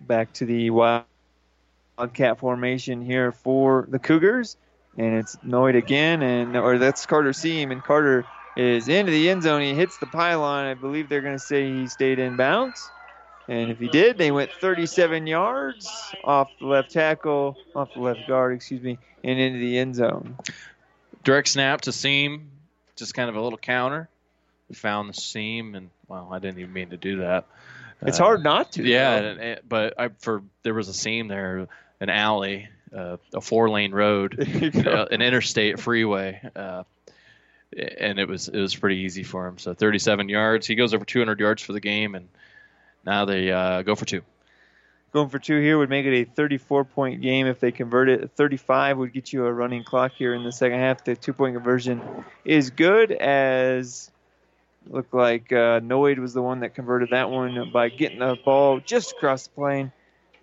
Back 0.01 0.33
to 0.35 0.47
the 0.47 0.71
Wildcat 0.71 2.39
formation 2.39 3.05
here 3.05 3.33
for 3.33 3.87
the 3.89 3.99
Cougars, 3.99 4.57
and 4.97 5.17
it's 5.17 5.35
Noid 5.37 5.77
again, 5.77 6.23
and 6.23 6.57
or 6.57 6.79
that's 6.79 7.05
Carter 7.07 7.33
Seam, 7.33 7.73
and 7.73 7.83
Carter 7.83 8.25
is 8.57 8.89
into 8.89 9.11
the 9.11 9.29
end 9.29 9.43
zone. 9.43 9.61
He 9.63 9.75
hits 9.75 9.99
the 9.99 10.07
pylon. 10.07 10.67
I 10.67 10.75
believe 10.75 11.09
they're 11.09 11.21
going 11.21 11.37
to 11.37 11.45
say 11.45 11.69
he 11.69 11.89
stayed 11.89 12.21
in 12.21 12.37
bounds. 12.37 12.91
And 13.53 13.71
if 13.71 13.79
he 13.79 13.89
did, 13.89 14.17
they 14.17 14.31
went 14.31 14.51
37 14.51 15.27
yards 15.27 15.87
off 16.25 16.51
the 16.59 16.65
left 16.65 16.91
tackle, 16.91 17.59
off 17.77 17.93
the 17.93 18.01
left 18.01 18.27
guard, 18.27 18.55
excuse 18.55 18.81
me, 18.81 18.99
and 19.23 19.39
into 19.39 19.59
the 19.59 19.77
end 19.77 19.95
zone. 19.95 20.39
Direct 21.23 21.49
snap 21.49 21.83
to 21.83 21.93
seam, 21.93 22.51
just 22.97 23.13
kind 23.13 23.29
of 23.29 23.37
a 23.37 23.43
little 23.43 23.59
counter. 23.59 24.09
We 24.71 24.75
found 24.75 25.11
the 25.11 25.13
seam, 25.13 25.75
and 25.75 25.91
well, 26.09 26.31
I 26.33 26.39
didn't 26.39 26.61
even 26.61 26.73
mean 26.73 26.89
to 26.91 26.97
do 26.97 27.19
that. 27.19 27.45
It's 28.01 28.19
uh, 28.19 28.25
hard 28.25 28.43
not 28.43 28.73
to. 28.73 28.85
Yeah, 28.85 29.57
but 29.69 30.01
I, 30.01 30.09
for 30.21 30.43
there 30.63 30.73
was 30.73 30.89
a 30.89 30.95
seam 30.95 31.29
there, 31.29 31.69
an 32.01 32.09
alley, 32.09 32.71
uh, 32.97 33.19
a 33.35 33.43
four-lane 33.43 33.93
road, 33.93 34.41
uh, 34.87 35.07
an 35.11 35.21
interstate 35.21 35.79
freeway. 35.79 36.41
Uh, 36.57 36.85
and 37.77 38.19
it 38.19 38.29
was 38.29 38.49
it 38.49 38.59
was 38.59 38.75
pretty 38.75 39.01
easy 39.01 39.25
for 39.25 39.47
him. 39.47 39.59
So 39.59 39.75
37 39.75 40.31
yards. 40.31 40.67
He 40.67 40.75
goes 40.75 40.95
over 40.95 41.05
200 41.05 41.39
yards 41.39 41.61
for 41.61 41.75
the 41.75 41.81
game, 41.81 42.15
and 42.15 42.29
now 43.05 43.25
they 43.25 43.51
uh, 43.51 43.83
go 43.83 43.95
for 43.95 44.05
two. 44.05 44.23
Going 45.13 45.29
for 45.29 45.39
two 45.39 45.61
here 45.61 45.77
would 45.77 45.91
make 45.91 46.07
it 46.07 46.23
a 46.23 46.25
34 46.25 46.85
point 46.85 47.21
game 47.21 47.47
if 47.47 47.61
they 47.61 47.71
convert 47.71 48.09
it. 48.09 48.31
35 48.35 48.97
would 48.99 49.13
get 49.13 49.33
you 49.33 49.45
a 49.45 49.53
running 49.53 49.85
clock 49.85 50.13
here 50.13 50.33
in 50.35 50.43
the 50.43 50.53
second 50.53 50.79
half. 50.79 51.05
The 51.05 51.15
two 51.15 51.35
point 51.35 51.55
conversion 51.55 52.01
is 52.45 52.71
good 52.71 53.13
as 53.13 54.11
looked 54.89 55.13
like 55.13 55.53
uh, 55.53 55.81
Noid 55.81 56.19
was 56.19 56.33
the 56.33 56.43
one 56.43 56.61
that 56.61 56.75
converted 56.75 57.11
that 57.11 57.31
one 57.31 57.71
by 57.73 57.89
getting 57.91 58.21
the 58.21 58.37
ball 58.43 58.81
just 58.81 59.13
across 59.13 59.47
the 59.47 59.51
plane. 59.51 59.93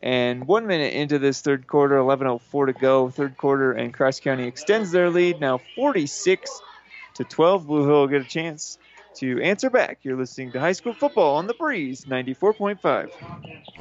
And 0.01 0.47
one 0.47 0.67
minute 0.67 0.93
into 0.93 1.19
this 1.19 1.41
third 1.41 1.67
quarter, 1.67 1.97
11:04 1.97 2.67
to 2.67 2.73
go, 2.73 3.09
third 3.09 3.37
quarter, 3.37 3.73
and 3.73 3.93
Cross 3.93 4.21
County 4.21 4.47
extends 4.47 4.91
their 4.91 5.09
lead 5.09 5.41
now 5.41 5.59
46 5.75 6.61
to 7.15 7.23
12. 7.23 7.67
Blue 7.67 7.85
Hill 7.85 7.99
will 8.01 8.07
get 8.07 8.21
a 8.21 8.29
chance 8.29 8.77
to 9.19 9.41
answer 9.41 9.69
back. 9.69 9.99
You're 10.03 10.17
listening 10.17 10.51
to 10.53 10.59
High 10.59 10.71
School 10.71 10.93
Football 10.93 11.35
on 11.35 11.47
the 11.47 11.53
Breeze 11.53 12.05
94.5. 12.05 13.11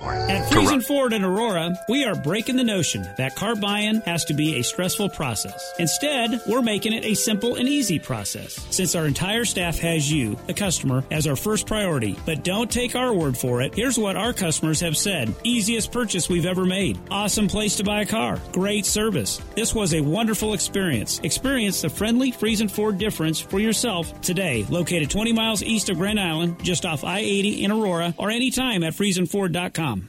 At 0.00 0.50
Friesen 0.50 0.84
Ford 0.84 1.12
in 1.12 1.24
Aurora, 1.24 1.76
we 1.88 2.04
are 2.04 2.14
breaking 2.14 2.56
the 2.56 2.64
notion 2.64 3.02
that 3.16 3.36
car 3.36 3.54
buying 3.54 4.00
has 4.02 4.24
to 4.26 4.34
be 4.34 4.56
a 4.56 4.64
stressful 4.64 5.10
process. 5.10 5.72
Instead, 5.78 6.40
we're 6.46 6.62
making 6.62 6.92
it 6.92 7.04
a 7.04 7.14
simple 7.14 7.54
and 7.54 7.68
easy 7.68 7.98
process 7.98 8.66
since 8.70 8.94
our 8.94 9.06
entire 9.06 9.44
staff 9.44 9.78
has 9.78 10.10
you, 10.10 10.36
the 10.46 10.54
customer, 10.54 11.04
as 11.10 11.26
our 11.26 11.36
first 11.36 11.66
priority. 11.66 12.16
But 12.26 12.44
don't 12.44 12.70
take 12.70 12.96
our 12.96 13.12
word 13.12 13.36
for 13.36 13.62
it. 13.62 13.74
Here's 13.74 13.98
what 13.98 14.16
our 14.16 14.32
customers 14.32 14.80
have 14.80 14.96
said 14.96 15.34
easiest 15.44 15.92
purchase 15.92 16.28
we've 16.28 16.46
ever 16.46 16.64
made. 16.64 16.98
Awesome 17.10 17.48
place 17.48 17.76
to 17.76 17.84
buy 17.84 18.02
a 18.02 18.06
car. 18.06 18.40
Great 18.52 18.86
service. 18.86 19.38
This 19.54 19.74
was 19.74 19.94
a 19.94 20.00
wonderful 20.00 20.52
experience. 20.52 21.20
Experience 21.20 21.80
the 21.82 21.88
friendly 21.88 22.32
Friesen 22.32 22.70
Ford 22.70 22.98
difference 22.98 23.40
for 23.40 23.60
yourself 23.60 24.20
today. 24.20 24.66
Located 24.68 25.10
20 25.10 25.27
miles 25.32 25.62
east 25.62 25.88
of 25.88 25.98
Grand 25.98 26.20
Island, 26.20 26.62
just 26.62 26.84
off 26.84 27.04
I 27.04 27.20
80 27.20 27.64
in 27.64 27.70
Aurora, 27.70 28.14
or 28.18 28.30
anytime 28.30 28.82
at 28.82 28.94
FriesenFord.com. 28.94 30.08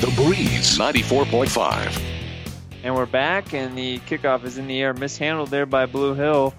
The 0.00 0.10
Breeze 0.16 0.78
94.5. 0.78 2.02
And 2.82 2.94
we're 2.94 3.04
back, 3.04 3.52
and 3.52 3.76
the 3.76 3.98
kickoff 3.98 4.44
is 4.44 4.56
in 4.56 4.66
the 4.66 4.80
air, 4.80 4.94
mishandled 4.94 5.50
there 5.50 5.66
by 5.66 5.84
Blue 5.84 6.14
Hill. 6.14 6.54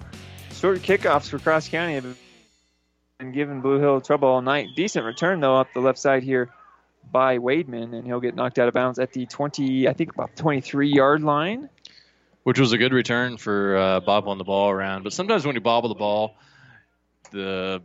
Short 0.52 0.78
kickoffs 0.78 1.28
for 1.28 1.40
Cross 1.40 1.68
County 1.70 1.94
have 1.94 2.16
been 3.18 3.32
giving 3.32 3.60
Blue 3.60 3.80
Hill 3.80 4.00
trouble 4.00 4.28
all 4.28 4.42
night. 4.42 4.68
Decent 4.76 5.04
return, 5.04 5.40
though, 5.40 5.56
up 5.56 5.66
the 5.74 5.80
left 5.80 5.98
side 5.98 6.22
here 6.22 6.50
by 7.10 7.38
Wademan, 7.38 7.92
and 7.94 8.06
he'll 8.06 8.20
get 8.20 8.36
knocked 8.36 8.60
out 8.60 8.68
of 8.68 8.74
bounds 8.74 9.00
at 9.00 9.12
the 9.12 9.26
20, 9.26 9.88
I 9.88 9.92
think 9.92 10.14
about 10.14 10.36
23 10.36 10.94
yard 10.94 11.24
line. 11.24 11.68
Which 12.44 12.60
was 12.60 12.70
a 12.70 12.78
good 12.78 12.92
return 12.92 13.38
for 13.38 13.76
uh, 13.76 13.98
bobbling 13.98 14.38
the 14.38 14.44
ball 14.44 14.70
around. 14.70 15.02
But 15.02 15.14
sometimes 15.14 15.44
when 15.44 15.56
you 15.56 15.60
bobble 15.60 15.88
the 15.88 15.96
ball, 15.96 16.36
the 17.32 17.82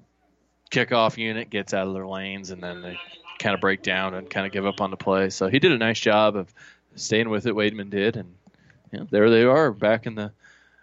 kickoff 0.69 1.17
unit 1.17 1.49
gets 1.49 1.73
out 1.73 1.87
of 1.87 1.95
their 1.95 2.05
lanes, 2.05 2.51
and 2.51 2.61
then 2.61 2.83
they 2.83 2.99
kind 3.39 3.53
of 3.53 3.61
break 3.61 3.81
down 3.81 4.13
and 4.13 4.29
kind 4.29 4.45
of 4.45 4.51
give 4.51 4.65
up 4.65 4.81
on 4.81 4.91
the 4.91 4.97
play. 4.97 5.29
So 5.29 5.47
he 5.47 5.59
did 5.59 5.71
a 5.71 5.77
nice 5.77 5.99
job 5.99 6.35
of 6.35 6.53
staying 6.95 7.29
with 7.29 7.45
it. 7.45 7.53
Wademan 7.53 7.89
did, 7.89 8.17
and 8.17 8.33
you 8.91 8.99
know, 8.99 9.07
there 9.09 9.29
they 9.29 9.43
are 9.43 9.71
back 9.71 10.05
in 10.05 10.15
the 10.15 10.31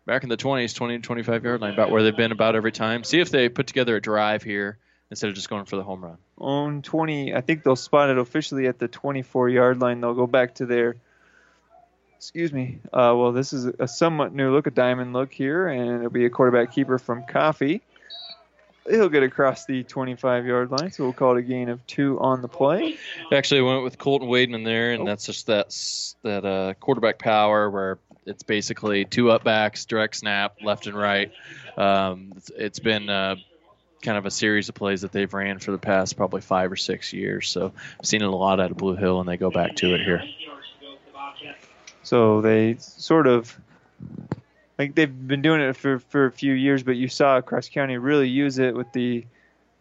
back 0.07 0.23
in 0.23 0.29
the 0.29 0.37
20s, 0.37 0.75
20 0.75 0.99
to 0.99 1.03
25 1.03 1.45
yard 1.45 1.61
line, 1.61 1.73
about 1.73 1.91
where 1.91 2.03
they've 2.03 2.17
been 2.17 2.33
about 2.33 2.57
every 2.57 2.73
time. 2.73 3.05
See 3.05 3.21
if 3.21 3.31
they 3.31 3.49
put 3.49 3.67
together 3.67 3.97
a 3.97 4.01
drive 4.01 4.43
here 4.43 4.79
instead 5.11 5.29
of 5.29 5.35
just 5.35 5.49
going 5.49 5.65
for 5.65 5.77
the 5.77 5.83
home 5.83 6.05
run. 6.05 6.19
On 6.39 6.83
20, 6.83 7.35
I 7.35 7.41
think 7.41 7.63
they'll 7.63 7.77
spot 7.77 8.11
it 8.11 8.19
officially 8.19 8.67
at 8.67 8.79
the 8.79 8.89
24 8.89 9.49
yard 9.49 9.81
line. 9.81 10.01
They'll 10.01 10.15
go 10.15 10.27
back 10.27 10.57
to 10.57 10.67
their 10.67 10.97
excuse 12.17 12.53
me. 12.53 12.79
Uh, 12.87 13.15
well, 13.17 13.33
this 13.33 13.53
is 13.53 13.67
a 13.67 13.87
somewhat 13.87 14.35
new 14.35 14.53
look, 14.53 14.67
a 14.67 14.71
diamond 14.71 15.13
look 15.13 15.33
here, 15.33 15.69
and 15.69 15.99
it'll 15.99 16.11
be 16.11 16.25
a 16.25 16.31
quarterback 16.31 16.73
keeper 16.73 16.99
from 16.99 17.25
Coffey 17.27 17.83
he'll 18.89 19.09
get 19.09 19.23
across 19.23 19.65
the 19.67 19.83
25 19.85 20.47
yard 20.47 20.71
line, 20.71 20.91
so 20.91 21.05
we'll 21.05 21.13
call 21.13 21.37
it 21.37 21.41
a 21.41 21.43
gain 21.43 21.69
of 21.69 21.87
two 21.87 22.19
on 22.21 22.43
the 22.43 22.49
play. 22.49 22.97
Actually, 23.33 23.61
I 23.61 23.63
went 23.63 23.85
with 23.85 23.99
Colton 23.99 24.29
Wademan 24.29 24.65
there, 24.65 24.93
and 24.93 25.03
oh. 25.03 25.07
that's 25.07 25.27
just 25.27 25.47
that 25.47 25.75
that 26.23 26.45
uh, 26.45 26.75
quarterback 26.75 27.19
power 27.19 27.71
where 27.71 27.99
it's 28.27 28.43
basically 28.43 29.05
two 29.05 29.31
up 29.31 29.45
backs, 29.45 29.85
direct 29.85 30.17
snap, 30.17 30.57
left 30.63 30.87
and 30.87 30.97
right. 30.97 31.33
Um, 31.77 32.33
it's, 32.37 32.51
it's 32.57 32.79
been 32.79 33.09
uh, 33.11 33.37
kind 34.03 34.19
of 34.19 34.27
a 34.27 34.31
series 34.31 34.69
of 34.69 34.75
plays 34.75 35.03
that 35.03 35.13
they've 35.13 35.33
ran 35.33 35.59
for 35.59 35.73
the 35.73 35.79
past 35.79 36.17
probably 36.17 36.41
five 36.41 36.71
or 36.71 36.77
six 36.77 37.13
years. 37.13 37.49
So 37.49 37.73
I've 37.99 38.07
seen 38.07 38.23
it 38.23 38.29
a 38.29 38.37
lot 38.37 38.61
out 38.61 38.71
of 38.71 38.77
Blue 38.77 38.97
Hill, 38.97 39.21
and 39.21 39.29
they 39.29 39.37
go 39.37 39.51
back 39.51 39.77
to 39.77 39.95
it 39.95 40.01
here. 40.03 40.23
So 42.03 42.43
they 42.43 42.77
sort 42.79 43.27
of 43.27 43.59
like 44.79 44.95
they've 44.95 45.29
been 45.29 45.43
doing 45.43 45.61
it 45.61 45.77
for, 45.77 45.99
for 45.99 46.27
a 46.27 46.33
few 46.33 46.53
years, 46.53 46.83
but 46.83 46.97
you 46.97 47.09
saw 47.09 47.41
Cross 47.41 47.69
County 47.69 47.97
really 47.97 48.29
use 48.29 48.59
it 48.59 48.75
with 48.75 48.93
the 48.93 49.25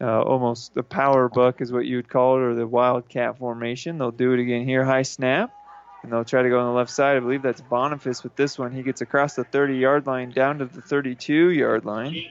uh, 0.02 0.22
almost 0.22 0.74
the 0.74 0.84
power 0.84 1.30
buck 1.30 1.62
is 1.62 1.72
what 1.72 1.86
you 1.86 1.96
would 1.96 2.10
call 2.10 2.38
it, 2.38 2.42
or 2.42 2.56
the 2.56 2.68
wildcat 2.68 3.38
formation. 3.38 3.98
They'll 3.98 4.12
do 4.12 4.34
it 4.34 4.40
again 4.40 4.68
here, 4.68 4.84
high 4.84 5.04
snap, 5.04 5.54
and 6.02 6.12
they'll 6.12 6.26
try 6.26 6.44
to 6.44 6.50
go 6.50 6.60
on 6.60 6.66
the 6.66 6.78
left 6.78 6.92
side. 6.92 7.16
I 7.16 7.20
believe 7.22 7.42
that's 7.42 7.62
Boniface 7.62 8.22
with 8.24 8.36
this 8.36 8.60
one. 8.60 8.72
He 8.72 8.84
gets 8.84 9.02
across 9.02 9.36
the 9.36 9.46
30 9.46 9.78
yard 9.78 10.06
line 10.06 10.32
down 10.32 10.60
to 10.60 10.66
the 10.66 10.82
32 10.82 11.52
yard 11.52 11.86
line. 11.86 12.26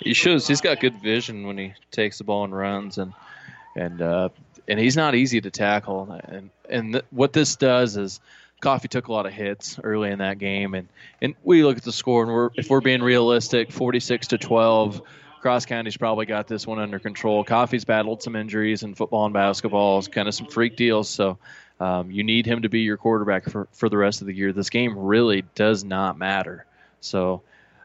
He 0.00 0.14
shows 0.14 0.46
he's 0.46 0.60
got 0.60 0.80
good 0.80 0.96
vision 1.00 1.46
when 1.46 1.58
he 1.58 1.74
takes 1.90 2.18
the 2.18 2.24
ball 2.24 2.44
and 2.44 2.56
runs, 2.56 2.98
and 2.98 3.12
and 3.74 4.00
uh, 4.00 4.28
and 4.66 4.78
he's 4.80 4.96
not 4.96 5.14
easy 5.14 5.40
to 5.40 5.50
tackle. 5.50 6.10
And 6.28 6.50
and 6.68 6.94
th- 6.94 7.04
what 7.10 7.32
this 7.32 7.56
does 7.56 7.96
is 7.96 8.20
Coffey 8.66 8.88
took 8.88 9.06
a 9.06 9.12
lot 9.12 9.26
of 9.26 9.32
hits 9.32 9.78
early 9.84 10.10
in 10.10 10.18
that 10.18 10.40
game, 10.40 10.74
and 10.74 10.88
and 11.22 11.36
we 11.44 11.62
look 11.62 11.76
at 11.76 11.84
the 11.84 11.92
score, 11.92 12.24
and 12.24 12.32
we're 12.32 12.50
if 12.56 12.68
we're 12.68 12.80
being 12.80 13.00
realistic, 13.00 13.70
46 13.70 14.26
to 14.28 14.38
12. 14.38 15.02
Cross 15.40 15.66
County's 15.66 15.96
probably 15.96 16.26
got 16.26 16.48
this 16.48 16.66
one 16.66 16.80
under 16.80 16.98
control. 16.98 17.44
Coffey's 17.44 17.84
battled 17.84 18.24
some 18.24 18.34
injuries 18.34 18.82
in 18.82 18.96
football 18.96 19.24
and 19.24 19.32
basketball, 19.32 20.02
kind 20.02 20.26
of 20.26 20.34
some 20.34 20.48
freak 20.48 20.74
deals. 20.74 21.08
So 21.08 21.38
um, 21.78 22.10
you 22.10 22.24
need 22.24 22.44
him 22.44 22.62
to 22.62 22.68
be 22.68 22.80
your 22.80 22.96
quarterback 22.96 23.48
for, 23.48 23.68
for 23.70 23.88
the 23.88 23.96
rest 23.96 24.20
of 24.20 24.26
the 24.26 24.34
year. 24.34 24.52
This 24.52 24.68
game 24.68 24.98
really 24.98 25.44
does 25.54 25.84
not 25.84 26.18
matter. 26.18 26.66
So 27.00 27.42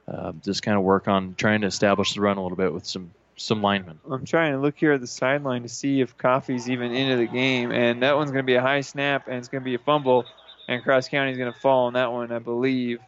uh, 0.08 0.32
just 0.44 0.64
kind 0.64 0.78
of 0.78 0.84
work 0.84 1.08
on 1.08 1.36
trying 1.36 1.62
to 1.62 1.68
establish 1.68 2.16
the 2.16 2.22
run 2.22 2.38
a 2.38 2.42
little 2.42 2.58
bit 2.58 2.74
with 2.74 2.88
some 2.88 3.12
some 3.36 3.62
linemen. 3.62 4.00
I'm 4.10 4.26
trying 4.26 4.54
to 4.54 4.60
look 4.60 4.78
here 4.78 4.94
at 4.94 5.02
the 5.02 5.08
sideline 5.08 5.62
to 5.62 5.70
see 5.70 6.02
if 6.02 6.18
Coffey's 6.18 6.70
even 6.70 6.92
into 6.92 7.18
the 7.18 7.28
game, 7.28 7.72
and 7.72 8.02
that 8.02 8.16
one's 8.16 8.32
going 8.32 8.44
to 8.44 8.48
be 8.48 8.56
a 8.56 8.62
high 8.62 8.82
snap, 8.82 9.28
and 9.28 9.38
it's 9.38 9.48
going 9.48 9.62
to 9.62 9.66
be 9.66 9.76
a 9.76 9.80
fumble, 9.80 10.26
and 10.72 10.82
Cross 10.82 11.10
County 11.10 11.32
is 11.32 11.38
going 11.38 11.52
to 11.52 11.60
fall 11.60 11.88
on 11.88 11.94
that 11.94 12.14
one, 12.14 12.32
I 12.32 12.40
believe. 12.40 13.02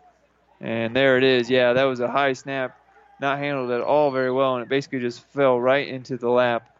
And 0.59 0.93
there 0.93 1.17
it 1.17 1.23
is. 1.23 1.49
Yeah, 1.49 1.73
that 1.73 1.85
was 1.85 2.01
a 2.01 2.09
high 2.09 2.33
snap, 2.33 2.77
not 3.21 3.39
handled 3.39 3.71
at 3.71 3.79
all 3.79 4.11
very 4.11 4.31
well, 4.31 4.55
and 4.55 4.63
it 4.63 4.69
basically 4.69 4.99
just 4.99 5.21
fell 5.27 5.59
right 5.59 5.87
into 5.87 6.17
the 6.17 6.29
lap 6.29 6.77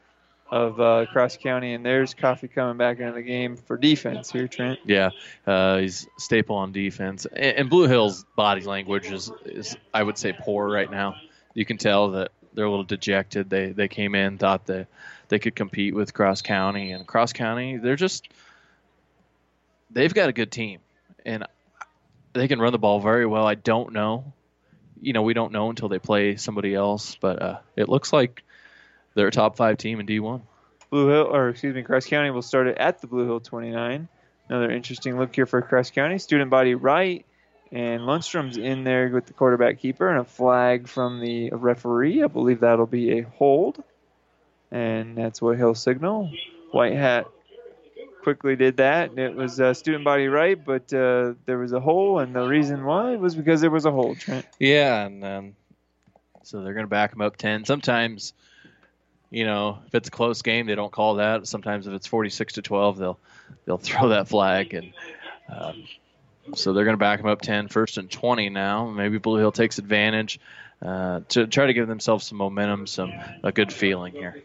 of 0.51 0.81
uh, 0.81 1.05
Cross 1.11 1.37
County. 1.37 1.73
And 1.73 1.85
there's 1.85 2.13
Coffey 2.13 2.49
coming 2.49 2.75
back 2.75 2.99
into 2.99 3.13
the 3.13 3.21
game 3.21 3.55
for 3.55 3.77
defense 3.77 4.29
here, 4.29 4.49
Trent. 4.49 4.79
Yeah, 4.85 5.11
uh, 5.47 5.77
he's 5.77 6.05
staple 6.17 6.57
on 6.57 6.73
defense. 6.73 7.25
And, 7.25 7.57
and 7.57 7.69
Blue 7.69 7.87
Hill's 7.87 8.25
body 8.35 8.63
language 8.63 9.09
is, 9.09 9.31
is, 9.45 9.77
I 9.93 10.03
would 10.03 10.17
say, 10.17 10.33
poor 10.37 10.69
right 10.69 10.91
now. 10.91 11.15
You 11.53 11.63
can 11.63 11.77
tell 11.77 12.11
that 12.11 12.31
they're 12.53 12.65
a 12.65 12.69
little 12.69 12.83
dejected. 12.83 13.49
They 13.49 13.69
they 13.71 13.87
came 13.87 14.15
in 14.15 14.37
thought 14.37 14.65
that 14.65 14.87
they 15.29 15.39
could 15.39 15.55
compete 15.55 15.95
with 15.95 16.13
Cross 16.13 16.41
County, 16.41 16.91
and 16.91 17.07
Cross 17.07 17.33
County 17.33 17.77
they're 17.77 17.95
just 17.95 18.27
they've 19.93 20.13
got 20.13 20.29
a 20.29 20.33
good 20.33 20.51
team, 20.51 20.79
and 21.25 21.45
they 22.33 22.47
can 22.47 22.59
run 22.59 22.71
the 22.71 22.79
ball 22.79 22.99
very 22.99 23.25
well. 23.25 23.45
I 23.45 23.55
don't 23.55 23.93
know, 23.93 24.33
you 25.01 25.13
know, 25.13 25.21
we 25.21 25.33
don't 25.33 25.51
know 25.51 25.69
until 25.69 25.89
they 25.89 25.99
play 25.99 26.35
somebody 26.37 26.73
else, 26.73 27.15
but 27.19 27.41
uh, 27.41 27.59
it 27.75 27.89
looks 27.89 28.11
like 28.11 28.43
they're 29.13 29.27
a 29.27 29.31
top 29.31 29.57
five 29.57 29.77
team 29.77 29.99
in 29.99 30.07
D1. 30.07 30.41
Blue 30.89 31.07
Hill, 31.07 31.27
or 31.35 31.49
excuse 31.49 31.75
me, 31.75 31.83
Cross 31.83 32.05
County 32.05 32.29
will 32.29 32.41
start 32.41 32.67
it 32.67 32.77
at 32.77 33.01
the 33.01 33.07
Blue 33.07 33.25
Hill 33.25 33.39
29. 33.39 34.07
Another 34.49 34.71
interesting 34.71 35.17
look 35.17 35.33
here 35.35 35.45
for 35.45 35.61
Cross 35.61 35.91
County. 35.91 36.19
Student 36.19 36.49
body 36.49 36.75
right, 36.75 37.25
and 37.71 38.01
Lundstrom's 38.01 38.57
in 38.57 38.83
there 38.83 39.09
with 39.09 39.25
the 39.25 39.33
quarterback 39.33 39.79
keeper, 39.79 40.09
and 40.09 40.19
a 40.19 40.23
flag 40.23 40.87
from 40.87 41.19
the 41.19 41.49
referee. 41.51 42.23
I 42.23 42.27
believe 42.27 42.59
that'll 42.59 42.85
be 42.85 43.19
a 43.19 43.23
hold, 43.23 43.83
and 44.71 45.17
that's 45.17 45.41
what 45.41 45.57
he'll 45.57 45.75
signal. 45.75 46.31
White 46.71 46.93
hat 46.93 47.27
quickly 48.23 48.55
did 48.55 48.77
that. 48.77 49.09
and 49.09 49.19
It 49.19 49.35
was 49.35 49.59
uh, 49.59 49.73
student 49.73 50.03
body 50.03 50.27
right, 50.27 50.63
but 50.63 50.91
uh, 50.93 51.33
there 51.45 51.57
was 51.57 51.73
a 51.73 51.79
hole, 51.79 52.19
and 52.19 52.33
the 52.33 52.47
reason 52.47 52.83
why 52.85 53.15
was 53.17 53.35
because 53.35 53.61
there 53.61 53.69
was 53.69 53.85
a 53.85 53.91
hole. 53.91 54.15
Trent. 54.15 54.45
Yeah, 54.59 55.05
and 55.05 55.23
um, 55.23 55.55
so 56.43 56.63
they're 56.63 56.73
going 56.73 56.85
to 56.85 56.89
back 56.89 57.11
them 57.11 57.21
up 57.21 57.37
10. 57.37 57.65
Sometimes, 57.65 58.33
you 59.29 59.45
know, 59.45 59.79
if 59.87 59.95
it's 59.95 60.07
a 60.07 60.11
close 60.11 60.41
game, 60.41 60.65
they 60.65 60.75
don't 60.75 60.91
call 60.91 61.15
that. 61.15 61.47
Sometimes 61.47 61.85
if 61.85 61.93
it's 61.93 62.07
46 62.07 62.53
to 62.53 62.61
12, 62.61 62.97
they'll 62.97 63.19
they'll 63.65 63.77
throw 63.89 64.09
that 64.09 64.27
flag, 64.27 64.73
and 64.73 64.93
um, 65.49 65.83
so 66.55 66.73
they're 66.73 66.85
going 66.85 66.95
to 66.95 66.99
back 66.99 67.19
them 67.19 67.29
up 67.29 67.41
10, 67.41 67.67
first 67.67 67.97
and 67.97 68.09
20 68.09 68.49
now. 68.49 68.89
Maybe 68.89 69.17
Blue 69.17 69.37
Hill 69.37 69.51
takes 69.51 69.77
advantage 69.77 70.39
uh, 70.81 71.21
to 71.29 71.47
try 71.47 71.67
to 71.67 71.73
give 71.73 71.87
themselves 71.87 72.25
some 72.25 72.37
momentum, 72.37 72.87
some 72.87 73.13
a 73.43 73.51
good 73.51 73.71
feeling 73.71 74.13
here. 74.13 74.43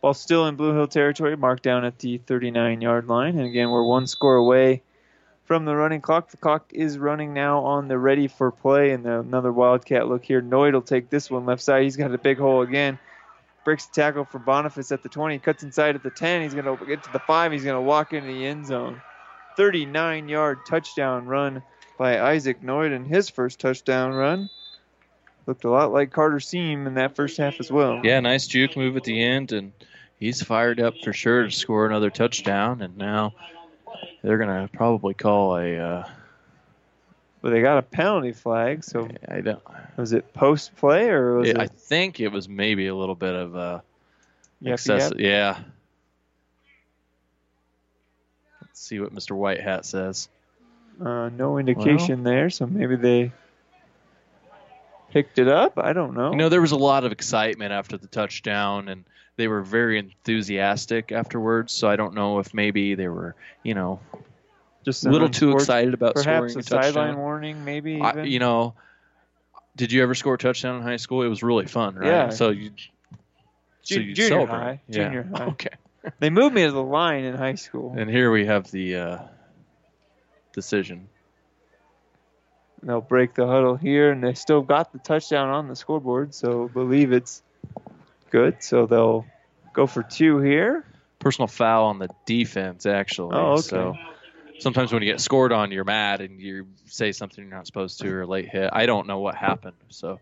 Ball 0.00 0.14
still 0.14 0.46
in 0.46 0.54
Blue 0.54 0.74
Hill 0.74 0.86
territory, 0.86 1.36
marked 1.36 1.64
down 1.64 1.84
at 1.84 1.98
the 1.98 2.18
39 2.18 2.80
yard 2.80 3.08
line. 3.08 3.36
And 3.36 3.46
again, 3.46 3.70
we're 3.70 3.82
one 3.82 4.06
score 4.06 4.36
away 4.36 4.82
from 5.44 5.64
the 5.64 5.74
running 5.74 6.00
clock. 6.00 6.30
The 6.30 6.36
clock 6.36 6.70
is 6.72 6.98
running 6.98 7.34
now 7.34 7.64
on 7.64 7.88
the 7.88 7.98
ready 7.98 8.28
for 8.28 8.52
play. 8.52 8.92
And 8.92 9.04
another 9.06 9.52
Wildcat 9.52 10.06
look 10.06 10.24
here. 10.24 10.40
Noid 10.40 10.74
will 10.74 10.82
take 10.82 11.10
this 11.10 11.30
one 11.30 11.46
left 11.46 11.62
side. 11.62 11.82
He's 11.82 11.96
got 11.96 12.14
a 12.14 12.18
big 12.18 12.38
hole 12.38 12.62
again. 12.62 12.98
Breaks 13.64 13.86
the 13.86 14.00
tackle 14.00 14.24
for 14.24 14.38
Boniface 14.38 14.92
at 14.92 15.02
the 15.02 15.08
20. 15.08 15.40
Cuts 15.40 15.62
inside 15.64 15.96
at 15.96 16.02
the 16.02 16.10
10. 16.10 16.42
He's 16.42 16.54
going 16.54 16.78
to 16.78 16.86
get 16.86 17.02
to 17.02 17.12
the 17.12 17.18
5. 17.18 17.52
He's 17.52 17.64
going 17.64 17.76
to 17.76 17.80
walk 17.80 18.12
into 18.12 18.28
the 18.28 18.46
end 18.46 18.66
zone. 18.66 19.02
39 19.56 20.28
yard 20.28 20.58
touchdown 20.64 21.26
run 21.26 21.62
by 21.98 22.20
Isaac 22.20 22.62
Noid 22.62 22.94
and 22.94 23.04
his 23.04 23.28
first 23.28 23.58
touchdown 23.58 24.12
run. 24.12 24.48
Looked 25.48 25.64
a 25.64 25.70
lot 25.70 25.94
like 25.94 26.12
Carter 26.12 26.40
Seam 26.40 26.86
in 26.86 26.92
that 26.94 27.16
first 27.16 27.38
half 27.38 27.58
as 27.58 27.72
well. 27.72 28.02
Yeah, 28.04 28.20
nice 28.20 28.46
juke 28.46 28.76
move 28.76 28.98
at 28.98 29.04
the 29.04 29.24
end, 29.24 29.52
and 29.52 29.72
he's 30.20 30.42
fired 30.42 30.78
up 30.78 30.92
for 31.02 31.14
sure 31.14 31.44
to 31.44 31.50
score 31.50 31.86
another 31.86 32.10
touchdown. 32.10 32.82
And 32.82 32.98
now 32.98 33.32
they're 34.22 34.36
going 34.36 34.50
to 34.50 34.68
probably 34.76 35.14
call 35.14 35.56
a. 35.56 35.78
Uh, 35.78 36.08
but 37.40 37.48
they 37.48 37.62
got 37.62 37.78
a 37.78 37.82
penalty 37.82 38.32
flag, 38.32 38.84
so 38.84 39.08
I 39.26 39.40
don't. 39.40 39.62
Was 39.96 40.12
it 40.12 40.34
post 40.34 40.76
play 40.76 41.08
or 41.08 41.36
was 41.36 41.48
it, 41.48 41.56
it? 41.56 41.62
I 41.62 41.66
think 41.68 42.20
it 42.20 42.28
was 42.28 42.46
maybe 42.46 42.88
a 42.88 42.94
little 42.94 43.14
bit 43.14 43.34
of 43.34 43.56
uh, 43.56 43.80
excessive. 44.62 45.18
Yeah. 45.18 45.60
Let's 48.60 48.80
see 48.80 49.00
what 49.00 49.14
Mr. 49.14 49.34
White 49.34 49.62
Hat 49.62 49.86
says. 49.86 50.28
Uh, 51.02 51.30
no 51.30 51.56
indication 51.56 52.22
there, 52.22 52.50
so 52.50 52.66
maybe 52.66 52.96
they 52.96 53.32
picked 55.12 55.38
it 55.38 55.48
up. 55.48 55.74
I 55.78 55.92
don't 55.92 56.14
know. 56.14 56.30
You 56.30 56.36
know, 56.36 56.48
there 56.48 56.60
was 56.60 56.72
a 56.72 56.76
lot 56.76 57.04
of 57.04 57.12
excitement 57.12 57.72
after 57.72 57.96
the 57.96 58.06
touchdown, 58.06 58.88
and 58.88 59.04
they 59.36 59.48
were 59.48 59.62
very 59.62 59.98
enthusiastic 59.98 61.12
afterwards. 61.12 61.72
So 61.72 61.88
I 61.88 61.96
don't 61.96 62.14
know 62.14 62.38
if 62.38 62.52
maybe 62.54 62.94
they 62.94 63.08
were, 63.08 63.34
you 63.62 63.74
know, 63.74 64.00
Just 64.84 65.06
a 65.06 65.10
little 65.10 65.28
too 65.28 65.52
excited 65.52 65.94
about 65.94 66.14
perhaps 66.14 66.52
scoring 66.52 66.56
a 66.56 66.58
a 66.58 66.62
touchdown. 66.62 66.82
sideline 66.82 67.18
warning, 67.18 67.64
maybe. 67.64 68.00
I, 68.00 68.22
you 68.22 68.38
know, 68.38 68.74
did 69.76 69.92
you 69.92 70.02
ever 70.02 70.14
score 70.14 70.34
a 70.34 70.38
touchdown 70.38 70.76
in 70.76 70.82
high 70.82 70.96
school? 70.96 71.22
It 71.22 71.28
was 71.28 71.42
really 71.42 71.66
fun, 71.66 71.94
right? 71.94 72.06
Yeah. 72.06 72.28
So 72.30 72.50
you, 72.50 72.72
so 73.82 74.00
you 74.00 74.14
junior 74.14 74.28
celebrate. 74.28 74.56
high. 74.56 74.80
Yeah. 74.88 75.04
Junior 75.04 75.22
high. 75.34 75.44
Okay. 75.46 75.70
they 76.18 76.30
moved 76.30 76.54
me 76.54 76.64
to 76.64 76.72
the 76.72 76.82
line 76.82 77.24
in 77.24 77.36
high 77.36 77.54
school. 77.54 77.94
And 77.96 78.10
here 78.10 78.30
we 78.32 78.46
have 78.46 78.70
the 78.70 78.96
uh, 78.96 79.18
decision. 80.52 81.08
They'll 82.82 83.00
break 83.00 83.34
the 83.34 83.46
huddle 83.46 83.76
here, 83.76 84.10
and 84.12 84.22
they 84.22 84.34
still 84.34 84.62
got 84.62 84.92
the 84.92 84.98
touchdown 84.98 85.48
on 85.48 85.68
the 85.68 85.76
scoreboard, 85.76 86.34
so 86.34 86.68
believe 86.68 87.12
it's 87.12 87.42
good. 88.30 88.62
So 88.62 88.86
they'll 88.86 89.26
go 89.72 89.86
for 89.86 90.02
two 90.02 90.38
here. 90.38 90.84
Personal 91.18 91.48
foul 91.48 91.86
on 91.86 91.98
the 91.98 92.08
defense, 92.26 92.86
actually. 92.86 93.36
Oh, 93.36 93.52
okay. 93.54 93.62
So 93.62 93.96
sometimes 94.60 94.92
when 94.92 95.02
you 95.02 95.10
get 95.10 95.20
scored 95.20 95.52
on, 95.52 95.72
you're 95.72 95.84
mad 95.84 96.20
and 96.20 96.40
you 96.40 96.68
say 96.86 97.12
something 97.12 97.44
you're 97.44 97.54
not 97.54 97.66
supposed 97.66 98.00
to 98.00 98.08
or 98.08 98.22
a 98.22 98.26
late 98.26 98.48
hit. 98.48 98.70
I 98.72 98.86
don't 98.86 99.06
know 99.06 99.18
what 99.18 99.34
happened. 99.34 99.76
So, 99.88 100.20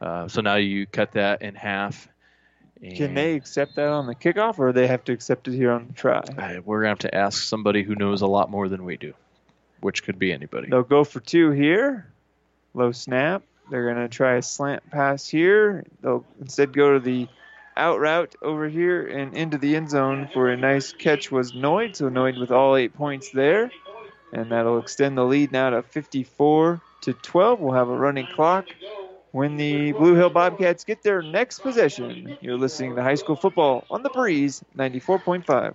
uh, 0.00 0.28
so 0.28 0.40
now 0.40 0.56
you 0.56 0.86
cut 0.86 1.12
that 1.12 1.42
in 1.42 1.54
half. 1.54 2.08
Can 2.82 3.14
they 3.14 3.34
accept 3.36 3.76
that 3.76 3.88
on 3.88 4.06
the 4.06 4.14
kickoff, 4.14 4.58
or 4.58 4.72
they 4.72 4.88
have 4.88 5.04
to 5.04 5.12
accept 5.12 5.46
it 5.46 5.54
here 5.54 5.70
on 5.70 5.86
the 5.86 5.92
try? 5.92 6.22
I- 6.36 6.58
we're 6.58 6.80
gonna 6.80 6.88
have 6.90 6.98
to 7.00 7.14
ask 7.14 7.44
somebody 7.44 7.84
who 7.84 7.94
knows 7.94 8.22
a 8.22 8.26
lot 8.26 8.50
more 8.50 8.68
than 8.68 8.84
we 8.84 8.96
do, 8.96 9.14
which 9.82 10.04
could 10.04 10.18
be 10.18 10.32
anybody. 10.32 10.68
They'll 10.70 10.82
go 10.82 11.04
for 11.04 11.20
two 11.20 11.50
here. 11.50 12.06
Low 12.74 12.92
snap. 12.92 13.42
They're 13.70 13.92
going 13.92 14.08
to 14.08 14.08
try 14.08 14.36
a 14.36 14.42
slant 14.42 14.88
pass 14.90 15.28
here. 15.28 15.84
They'll 16.00 16.24
instead 16.40 16.72
go 16.72 16.94
to 16.94 17.00
the 17.00 17.28
out 17.76 18.00
route 18.00 18.34
over 18.42 18.68
here 18.68 19.06
and 19.06 19.36
into 19.36 19.58
the 19.58 19.76
end 19.76 19.90
zone 19.90 20.28
for 20.32 20.50
a 20.50 20.56
nice 20.56 20.92
catch 20.92 21.30
was 21.30 21.52
Noid. 21.52 21.96
So 21.96 22.08
Noid 22.10 22.38
with 22.40 22.50
all 22.50 22.76
eight 22.76 22.94
points 22.94 23.30
there. 23.30 23.70
And 24.32 24.50
that'll 24.50 24.78
extend 24.78 25.16
the 25.16 25.24
lead 25.24 25.52
now 25.52 25.70
to 25.70 25.82
54 25.82 26.80
to 27.02 27.12
12. 27.12 27.60
We'll 27.60 27.74
have 27.74 27.88
a 27.88 27.96
running 27.96 28.26
clock 28.26 28.66
when 29.32 29.56
the 29.56 29.92
Blue 29.92 30.14
Hill 30.14 30.30
Bobcats 30.30 30.84
get 30.84 31.02
their 31.02 31.22
next 31.22 31.60
possession. 31.60 32.38
You're 32.40 32.56
listening 32.56 32.96
to 32.96 33.02
high 33.02 33.14
school 33.16 33.36
football 33.36 33.84
on 33.90 34.02
the 34.02 34.10
breeze 34.10 34.62
94.5. 34.76 35.74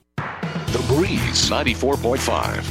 Breeze 0.95 1.49
94.5. 1.49 2.69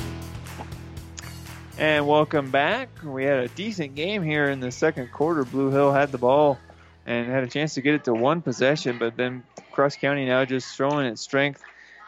And 1.78 2.06
welcome 2.06 2.50
back. 2.50 2.90
We 3.02 3.24
had 3.24 3.38
a 3.38 3.48
decent 3.48 3.94
game 3.94 4.22
here 4.22 4.50
in 4.50 4.60
the 4.60 4.70
second 4.70 5.10
quarter. 5.10 5.42
Blue 5.42 5.70
Hill 5.70 5.90
had 5.90 6.12
the 6.12 6.18
ball 6.18 6.58
and 7.06 7.26
had 7.28 7.44
a 7.44 7.46
chance 7.46 7.72
to 7.74 7.80
get 7.80 7.94
it 7.94 8.04
to 8.04 8.12
one 8.12 8.42
possession, 8.42 8.98
but 8.98 9.16
then 9.16 9.42
Cross 9.72 9.96
County 9.96 10.26
now 10.26 10.44
just 10.44 10.76
throwing 10.76 11.06
its 11.06 11.22
strength. 11.22 11.62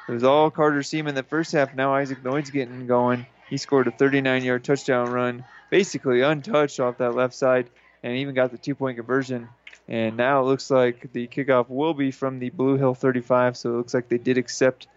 It 0.07 0.13
was 0.13 0.23
all 0.23 0.51
Carter 0.51 0.83
Seaman 0.83 1.09
in 1.09 1.15
the 1.15 1.23
first 1.23 1.53
half. 1.53 1.75
Now 1.75 1.95
Isaac 1.95 2.23
Noid's 2.23 2.51
getting 2.51 2.87
going. 2.87 3.25
He 3.49 3.57
scored 3.57 3.87
a 3.87 3.91
39 3.91 4.45
yard 4.45 4.65
touchdown 4.65 5.09
run, 5.09 5.47
basically 5.71 6.21
untouched 6.21 6.79
off 6.79 6.99
that 6.99 7.15
left 7.15 7.33
side, 7.33 7.71
and 8.03 8.19
even 8.19 8.35
got 8.35 8.51
the 8.51 8.59
two 8.59 8.75
point 8.75 8.99
conversion. 8.99 9.49
And 9.89 10.19
now 10.19 10.43
it 10.43 10.45
looks 10.45 10.71
like 10.71 11.11
the 11.15 11.27
kickoff 11.27 11.71
will 11.71 11.95
be 11.95 12.11
from 12.11 12.39
the 12.39 12.51
Blue 12.51 12.77
Hill 12.77 12.93
35, 12.93 13.57
so 13.57 13.71
it 13.71 13.77
looks 13.79 13.95
like 13.95 14.11
they 14.11 14.19
did 14.19 14.37
accept 14.37 14.89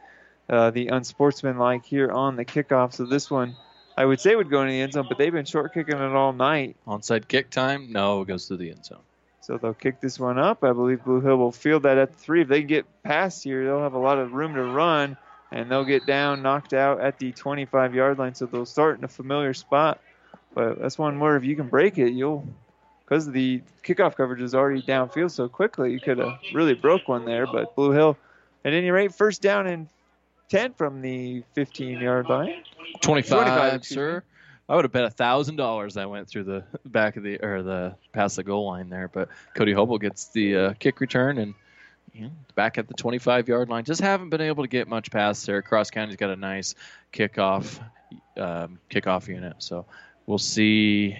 uh, 0.50 0.72
the 0.72 0.88
unsportsmanlike 0.88 1.86
here 1.86 2.12
on 2.12 2.36
the 2.36 2.46
kickoff. 2.46 2.94
So 2.94 3.06
this 3.06 3.30
one, 3.32 3.56
I 3.98 4.06
would 4.06 4.20
say, 4.20 4.36
would 4.36 4.50
go 4.50 4.62
into 4.62 4.74
the 4.74 4.82
end 4.82 4.94
zone, 4.94 5.06
but 5.08 5.18
they've 5.18 5.32
been 5.32 5.46
short 5.46 5.74
kicking 5.74 5.98
it 5.98 6.16
all 6.16 6.34
night. 6.34 6.76
Onside 6.88 7.28
kick 7.28 7.50
time? 7.50 7.92
No, 7.92 8.22
it 8.22 8.28
goes 8.28 8.48
to 8.48 8.58
the 8.58 8.70
end 8.70 8.86
zone. 8.86 9.02
So 9.42 9.58
they'll 9.58 9.74
kick 9.74 10.02
this 10.02 10.20
one 10.20 10.40
up. 10.40 10.64
I 10.64 10.74
believe 10.74 11.04
Blue 11.04 11.22
Hill 11.22 11.38
will 11.38 11.52
field 11.52 11.84
that 11.84 11.98
at 11.98 12.14
the 12.14 12.18
three. 12.18 12.42
If 12.42 12.48
they 12.48 12.64
get 12.64 12.86
past 13.04 13.44
here, 13.44 13.64
they'll 13.64 13.82
have 13.82 13.94
a 13.94 14.00
lot 14.00 14.18
of 14.18 14.34
room 14.34 14.56
to 14.56 14.64
run, 14.64 15.18
and 15.52 15.70
they'll 15.70 15.86
get 15.86 16.08
down, 16.08 16.42
knocked 16.42 16.74
out 16.74 17.00
at 17.00 17.20
the 17.20 17.32
25 17.32 17.94
yard 17.94 18.18
line. 18.18 18.34
So 18.34 18.48
they'll 18.48 18.66
start 18.66 18.98
in 18.98 19.04
a 19.04 19.08
familiar 19.08 19.54
spot. 19.54 20.00
But 20.56 20.80
that's 20.80 20.98
one 20.98 21.20
where 21.20 21.36
if 21.36 21.44
you 21.44 21.56
can 21.56 21.68
break 21.68 21.98
it, 21.98 22.12
you'll, 22.12 22.48
because 23.04 23.30
the 23.30 23.62
kickoff 23.84 24.16
coverage 24.16 24.42
is 24.42 24.56
already 24.56 24.82
downfield 24.82 25.30
so 25.30 25.48
quickly, 25.48 25.92
you 25.92 26.00
could 26.00 26.18
have 26.18 26.40
really 26.54 26.74
broke 26.74 27.08
one 27.08 27.26
there. 27.26 27.46
But 27.46 27.76
Blue 27.76 27.92
Hill, 27.92 28.18
at 28.64 28.74
any 28.74 28.90
rate, 28.90 29.14
first 29.14 29.44
down 29.44 29.68
and 29.68 29.90
10 30.50 30.74
from 30.74 31.02
the 31.02 31.44
15 31.54 32.00
yard 32.00 32.28
line. 32.30 32.64
25, 33.02 33.30
25, 33.30 33.86
sir. 33.86 34.24
I 34.68 34.76
would 34.76 34.86
have 34.86 34.92
bet 34.92 35.06
a 35.06 35.12
thousand 35.12 35.58
dollars 35.58 35.94
that 35.94 36.10
went 36.10 36.28
through 36.28 36.46
the 36.46 36.64
back 36.86 37.18
of 37.18 37.24
the 37.24 37.38
or 37.44 37.62
the 37.62 37.96
past 38.14 38.38
the 38.38 38.44
goal 38.44 38.66
line 38.66 38.90
there, 38.90 39.08
but 39.08 39.30
Cody 39.54 39.74
Hobel 39.74 40.00
gets 40.00 40.30
the 40.30 40.56
uh, 40.56 40.74
kick 40.74 41.02
return 41.02 41.38
and 41.38 41.54
you 42.14 42.24
know, 42.24 42.32
back 42.56 42.78
at 42.78 42.88
the 42.88 42.96
25 42.96 43.48
yard 43.48 43.70
line. 43.70 43.84
Just 43.84 44.02
haven't 44.02 44.30
been 44.30 44.42
able 44.42 44.64
to 44.64 44.70
get 44.70 44.88
much 44.88 45.12
past 45.12 45.46
there. 45.46 45.62
Cross 45.62 45.92
County's 45.92 46.16
got 46.16 46.32
a 46.32 46.36
nice 46.36 46.74
kickoff 47.14 47.80
um, 48.38 48.80
kickoff 48.90 49.28
unit, 49.28 49.56
so 49.60 49.86
we'll 50.26 50.38
see. 50.38 51.16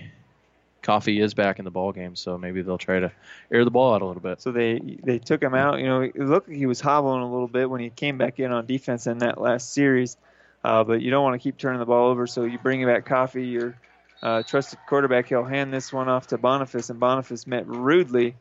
Coffey 0.86 1.20
is 1.20 1.34
back 1.34 1.58
in 1.58 1.66
the 1.66 1.72
ball 1.72 1.92
game, 1.92 2.16
so 2.16 2.38
maybe 2.38 2.62
they'll 2.62 2.78
try 2.78 3.00
to 3.00 3.12
air 3.52 3.66
the 3.66 3.72
ball 3.72 3.96
out 3.96 4.04
a 4.04 4.06
little 4.06 4.22
bit. 4.22 4.40
So 4.40 4.52
they 4.52 4.80
they 4.80 5.18
took 5.18 5.42
him 5.42 5.56
out. 5.56 5.80
You 5.80 5.88
know, 5.88 6.02
it 6.02 6.16
looked 6.16 6.48
like 6.48 6.58
he 6.58 6.68
was 6.68 6.80
hobbling 6.80 7.22
a 7.22 7.32
little 7.32 7.48
bit 7.48 7.68
when 7.68 7.82
he 7.82 7.90
came 7.90 8.20
back 8.20 8.40
in 8.40 8.52
on 8.52 8.68
defense 8.68 9.08
in 9.08 9.18
that 9.18 9.42
last 9.42 9.74
series. 9.74 10.16
Uh, 10.64 10.84
but 10.84 11.02
you 11.02 11.10
don't 11.10 11.24
want 11.24 11.40
to 11.40 11.44
keep 11.44 11.58
turning 11.58 11.80
the 11.80 11.86
ball 11.86 12.10
over, 12.10 12.28
so 12.28 12.44
you 12.44 12.60
bring 12.60 12.86
back 12.86 13.06
Coffey, 13.06 13.48
your 13.48 13.76
uh, 14.22 14.44
trusted 14.44 14.78
quarterback. 14.88 15.28
He'll 15.28 15.44
hand 15.44 15.74
this 15.74 15.92
one 15.92 16.08
off 16.08 16.28
to 16.28 16.38
Boniface, 16.38 16.92
and 16.92 17.00
Boniface 17.00 17.48
met 17.48 17.68
rudely 17.68 18.36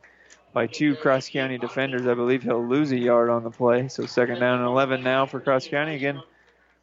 by 0.53 0.67
two 0.67 0.95
Cross 0.95 1.29
County 1.29 1.57
defenders. 1.57 2.05
I 2.05 2.13
believe 2.13 2.43
he'll 2.43 2.65
lose 2.65 2.91
a 2.91 2.97
yard 2.97 3.31
on 3.31 3.43
the 3.43 3.51
play. 3.51 3.87
So 3.87 4.05
second 4.05 4.39
down 4.39 4.59
and 4.59 4.67
11 4.67 5.03
now 5.03 5.25
for 5.25 5.39
Cross 5.39 5.67
County. 5.67 5.95
Again, 5.95 6.21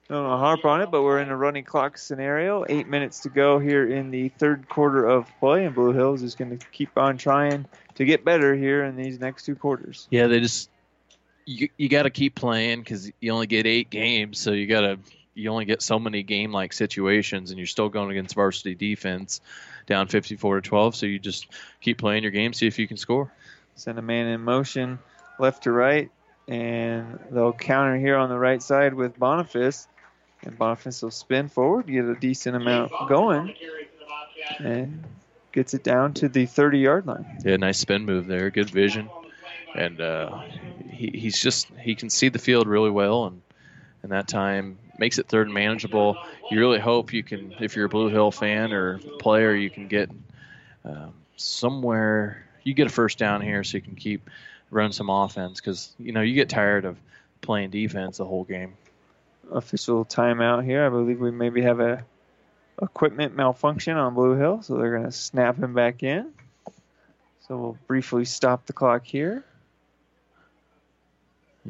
don't 0.09 0.25
want 0.25 0.35
to 0.35 0.45
harp 0.45 0.65
on 0.65 0.83
it, 0.83 0.91
but 0.91 1.03
we're 1.03 1.21
in 1.21 1.29
a 1.29 1.37
running 1.37 1.65
clock 1.65 1.97
scenario. 1.97 2.65
Eight 2.69 2.89
minutes 2.89 3.21
to 3.21 3.29
go 3.29 3.59
here 3.59 3.91
in 3.91 4.11
the 4.11 4.29
third 4.31 4.69
quarter 4.69 5.07
of 5.07 5.27
play, 5.41 5.65
and 5.65 5.75
Blue 5.75 5.93
Hills 5.93 6.23
is 6.23 6.35
going 6.35 6.57
to 6.59 6.67
keep 6.73 6.97
on 6.99 7.17
trying 7.17 7.67
to 7.95 8.05
get 8.05 8.25
better 8.25 8.55
here 8.55 8.85
in 8.85 8.97
these 8.97 9.19
next 9.21 9.45
two 9.45 9.55
quarters. 9.55 10.09
Yeah, 10.11 10.27
they 10.27 10.41
just 10.41 10.69
you 11.47 11.69
you 11.77 11.89
got 11.89 12.03
to 12.05 12.11
keep 12.11 12.35
playing 12.35 12.81
because 12.81 13.11
you 13.21 13.33
only 13.33 13.47
get 13.47 13.67
eight 13.67 13.91
games, 13.91 14.39
so 14.39 14.53
you 14.53 14.67
got 14.67 14.83
to 14.83 14.99
you 15.35 15.51
only 15.51 15.65
get 15.65 15.83
so 15.83 15.99
many 15.99 16.23
game 16.23 16.53
like 16.53 16.73
situations, 16.73 17.51
and 17.51 17.59
you're 17.59 17.67
still 17.67 17.89
going 17.89 18.11
against 18.11 18.35
varsity 18.35 18.75
defense, 18.75 19.41
down 19.87 20.09
54 20.09 20.61
to 20.61 20.69
12. 20.69 20.97
So 20.97 21.07
you 21.07 21.19
just 21.19 21.47
keep 21.81 21.99
playing 21.99 22.23
your 22.23 22.33
game, 22.33 22.53
see 22.53 22.67
if 22.67 22.79
you 22.79 22.87
can 22.87 22.97
score. 22.97 23.33
Send 23.75 23.99
a 23.99 24.03
man 24.03 24.27
in 24.27 24.43
motion, 24.43 24.99
left 25.39 25.63
to 25.65 25.73
right, 25.73 26.11
and 26.49 27.19
they'll 27.31 27.55
counter 27.55 27.97
here 27.97 28.17
on 28.17 28.29
the 28.29 28.39
right 28.39 28.63
side 28.63 28.95
with 28.95 29.19
Boniface. 29.19 29.89
And 30.45 30.59
Boniface 30.59 31.03
will 31.03 31.11
spin 31.11 31.49
forward, 31.49 31.87
get 31.87 32.05
a 32.05 32.15
decent 32.15 32.57
amount 32.57 32.91
going, 33.09 33.55
and 34.59 35.05
gets 35.53 35.75
it 35.75 35.85
down 35.85 36.15
to 36.15 36.29
the 36.29 36.47
30 36.47 36.79
yard 36.79 37.07
line. 37.07 37.25
Yeah, 37.45 37.57
nice 37.57 37.79
spin 37.79 38.05
move 38.05 38.27
there, 38.27 38.51
good 38.51 38.71
vision, 38.71 39.09
and 39.75 40.01
uh, 40.01 40.41
he, 40.91 41.11
he's 41.15 41.41
just 41.41 41.69
he 41.81 41.95
can 41.95 42.11
see 42.11 42.29
the 42.29 42.39
field 42.39 42.67
really 42.67 42.91
well, 42.91 43.27
and 43.27 43.43
and 44.03 44.13
that 44.13 44.27
time 44.27 44.79
makes 44.99 45.19
it 45.19 45.29
third 45.29 45.47
and 45.47 45.55
manageable. 45.55 46.17
You 46.51 46.59
really 46.59 46.81
hope 46.81 47.13
you 47.13 47.23
can, 47.23 47.55
if 47.61 47.77
you're 47.77 47.87
a 47.87 47.89
Blue 47.89 48.09
Hill 48.09 48.31
fan 48.31 48.73
or 48.73 48.99
player, 49.21 49.55
you 49.55 49.71
can 49.71 49.89
get 49.89 50.11
um, 50.85 51.15
somewhere. 51.37 52.45
You 52.65 52.75
get 52.75 52.87
a 52.87 52.91
first 52.91 53.19
down 53.19 53.41
here, 53.41 53.65
so 53.65 53.77
you 53.77 53.83
can 53.83 53.95
keep 53.95 54.29
running 54.71 54.93
some 54.93 55.11
offense 55.11 55.61
because 55.61 55.95
you 55.99 56.13
know 56.13 56.21
you 56.21 56.35
get 56.35 56.49
tired 56.49 56.85
of 56.85 56.97
playing 57.41 57.71
defense 57.71 58.19
the 58.19 58.25
whole 58.25 58.45
game. 58.45 58.75
Official 59.51 60.05
timeout 60.05 60.65
here. 60.65 60.87
I 60.87 60.89
believe 60.89 61.21
we 61.21 61.31
maybe 61.31 61.63
have 61.63 61.81
a 61.81 62.05
equipment 62.81 63.37
malfunction 63.37 63.97
on 63.97 64.15
Blue 64.15 64.35
Hill, 64.35 64.63
so 64.63 64.77
they're 64.77 64.97
going 64.97 65.05
to 65.05 65.13
snap 65.13 65.57
him 65.57 65.75
back 65.75 66.03
in. 66.03 66.33
So 67.47 67.57
we'll 67.57 67.79
briefly 67.87 68.25
stop 68.25 68.67
the 68.67 68.73
clock 68.73 69.05
here. 69.05 69.45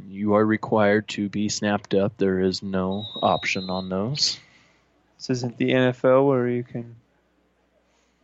You 0.09 0.35
are 0.35 0.45
required 0.45 1.09
to 1.09 1.29
be 1.29 1.49
snapped 1.49 1.95
up. 1.95 2.17
There 2.17 2.41
is 2.41 2.63
no 2.63 3.05
option 3.21 3.69
on 3.69 3.89
those. 3.89 4.39
This 5.19 5.31
isn't 5.31 5.59
the 5.59 5.71
NFL 5.71 6.27
where 6.27 6.49
you 6.49 6.63
can 6.63 6.97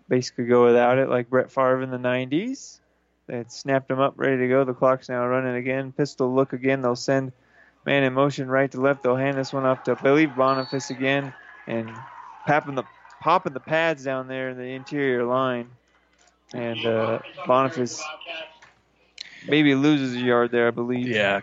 basically 0.09 0.47
go 0.47 0.65
without 0.65 0.99
it 0.99 1.09
like 1.09 1.29
Brett 1.29 1.51
Favre 1.51 1.83
in 1.83 1.91
the 1.91 1.99
90s. 1.99 2.79
They 3.27 3.37
had 3.37 3.53
snapped 3.53 3.91
him 3.91 4.01
up, 4.01 4.15
ready 4.17 4.39
to 4.39 4.49
go. 4.49 4.65
The 4.65 4.73
clock's 4.73 5.09
now 5.09 5.27
running 5.27 5.57
again. 5.57 5.93
Pistol 5.93 6.35
look 6.35 6.55
again. 6.55 6.81
They'll 6.81 6.97
send 6.97 7.33
man 7.89 8.05
in 8.05 8.13
motion 8.13 8.49
right 8.49 8.71
to 8.71 8.81
left. 8.81 9.03
They'll 9.03 9.17
hand 9.17 9.39
this 9.39 9.51
one 9.53 9.65
off 9.65 9.85
to, 9.85 9.97
believe, 9.97 10.37
Boniface 10.37 10.91
again 10.91 11.33
and 11.67 11.91
popping 12.47 12.75
the, 12.75 12.85
popping 13.23 13.55
the 13.55 13.61
pads 13.61 14.05
down 14.05 14.29
there 14.29 14.51
in 14.51 14.59
the 14.59 14.75
interior 14.75 15.25
line. 15.25 15.71
And 16.53 16.85
uh, 16.85 17.21
Boniface 17.47 18.03
maybe 19.49 19.75
loses 19.75 20.15
a 20.15 20.21
yard 20.21 20.51
there, 20.51 20.69
I 20.69 20.71
believe. 20.71 21.09
Yeah. 21.09 21.41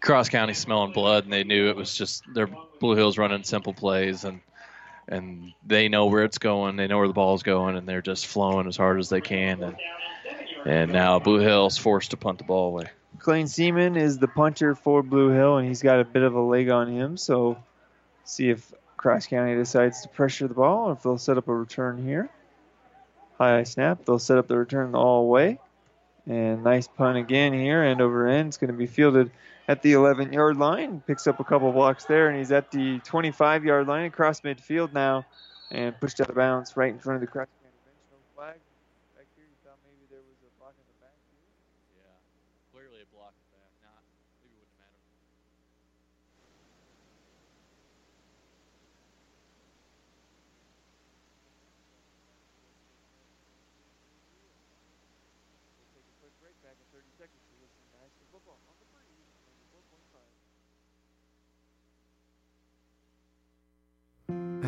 Cross 0.00 0.30
County 0.30 0.54
smelling 0.54 0.92
blood, 0.92 1.24
and 1.24 1.32
they 1.32 1.44
knew 1.44 1.68
it 1.68 1.76
was 1.76 1.94
just 1.94 2.24
their 2.32 2.48
Blue 2.80 2.96
Hills 2.96 3.18
running 3.18 3.44
simple 3.44 3.74
plays, 3.74 4.24
and 4.24 4.40
and 5.06 5.52
they 5.64 5.88
know 5.88 6.06
where 6.06 6.24
it's 6.24 6.38
going, 6.38 6.76
they 6.76 6.86
know 6.86 6.98
where 6.98 7.06
the 7.06 7.14
ball's 7.14 7.42
going, 7.42 7.76
and 7.76 7.88
they're 7.88 8.02
just 8.02 8.26
flowing 8.26 8.66
as 8.66 8.76
hard 8.76 8.98
as 8.98 9.08
they 9.08 9.20
can, 9.20 9.62
and 9.62 9.76
and 10.66 10.92
now 10.92 11.18
Blue 11.20 11.38
Hill's 11.38 11.78
forced 11.78 12.10
to 12.10 12.16
punt 12.16 12.38
the 12.38 12.44
ball 12.44 12.68
away. 12.68 12.86
Clayne 13.18 13.48
Seaman 13.48 13.96
is 13.96 14.18
the 14.18 14.28
punter 14.28 14.74
for 14.74 15.02
Blue 15.02 15.30
Hill, 15.30 15.58
and 15.58 15.66
he's 15.66 15.82
got 15.82 16.00
a 16.00 16.04
bit 16.04 16.22
of 16.22 16.34
a 16.34 16.40
leg 16.40 16.68
on 16.70 16.88
him. 16.88 17.16
So, 17.16 17.58
see 18.24 18.50
if 18.50 18.72
Cross 18.96 19.26
County 19.26 19.54
decides 19.54 20.02
to 20.02 20.08
pressure 20.08 20.48
the 20.48 20.54
ball, 20.54 20.88
or 20.88 20.92
if 20.92 21.02
they'll 21.02 21.18
set 21.18 21.38
up 21.38 21.48
a 21.48 21.54
return 21.54 22.02
here. 22.04 22.28
High 23.38 23.62
snap. 23.64 24.04
They'll 24.04 24.18
set 24.18 24.38
up 24.38 24.48
the 24.48 24.58
return 24.58 24.94
all 24.94 25.28
way. 25.28 25.58
And 26.26 26.62
nice 26.62 26.88
punt 26.88 27.16
again 27.16 27.52
here, 27.52 27.82
end 27.82 28.00
over 28.00 28.28
end. 28.28 28.48
It's 28.48 28.56
going 28.58 28.70
to 28.70 28.76
be 28.76 28.86
fielded 28.86 29.30
at 29.66 29.82
the 29.82 29.92
11 29.92 30.32
yard 30.32 30.56
line. 30.56 31.02
Picks 31.06 31.26
up 31.26 31.40
a 31.40 31.44
couple 31.44 31.72
blocks 31.72 32.04
there, 32.04 32.28
and 32.28 32.38
he's 32.38 32.52
at 32.52 32.70
the 32.70 32.98
25 33.00 33.64
yard 33.64 33.86
line 33.86 34.04
across 34.04 34.40
midfield 34.42 34.92
now 34.92 35.24
and 35.70 35.98
pushed 36.00 36.20
out 36.20 36.28
of 36.28 36.34
bounds 36.34 36.76
right 36.76 36.92
in 36.92 36.98
front 36.98 37.16
of 37.16 37.20
the 37.20 37.26
Cross 37.26 37.48
County 37.62 37.76
bench. 37.84 37.96
No 38.10 38.18
flag. 38.34 38.56
Back 39.16 39.26
here, 39.36 39.44
you 39.44 39.56
thought 39.64 39.78
maybe 39.84 40.04
there 40.10 40.24
was 40.24 40.40
a 40.40 40.52
block 40.60 40.74
in 40.76 40.84
the 40.88 40.98
back. 41.00 41.16
Yeah, 41.96 42.12
clearly 42.72 43.04
a 43.04 43.08
block 43.12 43.36
in 43.36 43.44
the 43.48 43.60
back. 43.60 43.72
Not, 43.84 44.00
maybe 44.40 44.52
it 44.52 44.68
wouldn't 44.68 44.80
matter. 44.80 45.00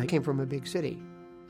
came 0.11 0.21
from 0.21 0.41
a 0.41 0.45
big 0.45 0.67
city. 0.67 1.01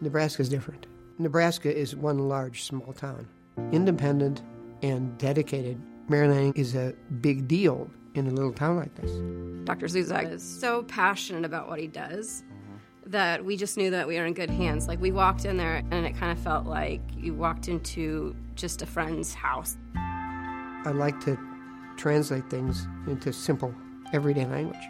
Nebraska 0.01 0.43
is 0.43 0.47
different. 0.47 0.85
Nebraska 1.17 1.75
is 1.75 1.95
one 1.95 2.29
large 2.29 2.61
small 2.63 2.93
town, 2.93 3.27
independent 3.71 4.43
and 4.83 5.17
dedicated. 5.17 5.81
Mary 6.07 6.27
Lanning 6.27 6.53
is 6.55 6.75
a 6.75 6.93
big 7.21 7.47
deal 7.47 7.89
in 8.13 8.27
a 8.27 8.29
little 8.29 8.53
town 8.53 8.77
like 8.77 8.93
this. 8.93 9.09
Dr. 9.65 9.87
Zuzak 9.87 10.31
is 10.31 10.43
so 10.43 10.83
passionate 10.83 11.43
about 11.43 11.69
what 11.69 11.79
he 11.79 11.87
does 11.87 12.43
that 13.07 13.43
we 13.43 13.57
just 13.57 13.77
knew 13.77 13.89
that 13.89 14.07
we 14.07 14.17
were 14.17 14.27
in 14.27 14.33
good 14.35 14.51
hands. 14.51 14.87
Like 14.87 15.01
we 15.01 15.11
walked 15.11 15.43
in 15.43 15.57
there 15.57 15.83
and 15.89 16.05
it 16.05 16.15
kind 16.15 16.31
of 16.31 16.43
felt 16.43 16.67
like 16.67 17.01
you 17.17 17.33
walked 17.33 17.67
into 17.67 18.35
just 18.53 18.83
a 18.83 18.85
friend's 18.85 19.33
house. 19.33 19.75
I 19.95 20.91
like 20.93 21.19
to 21.21 21.35
translate 21.97 22.47
things 22.51 22.87
into 23.07 23.33
simple, 23.33 23.73
everyday 24.13 24.45
language. 24.45 24.87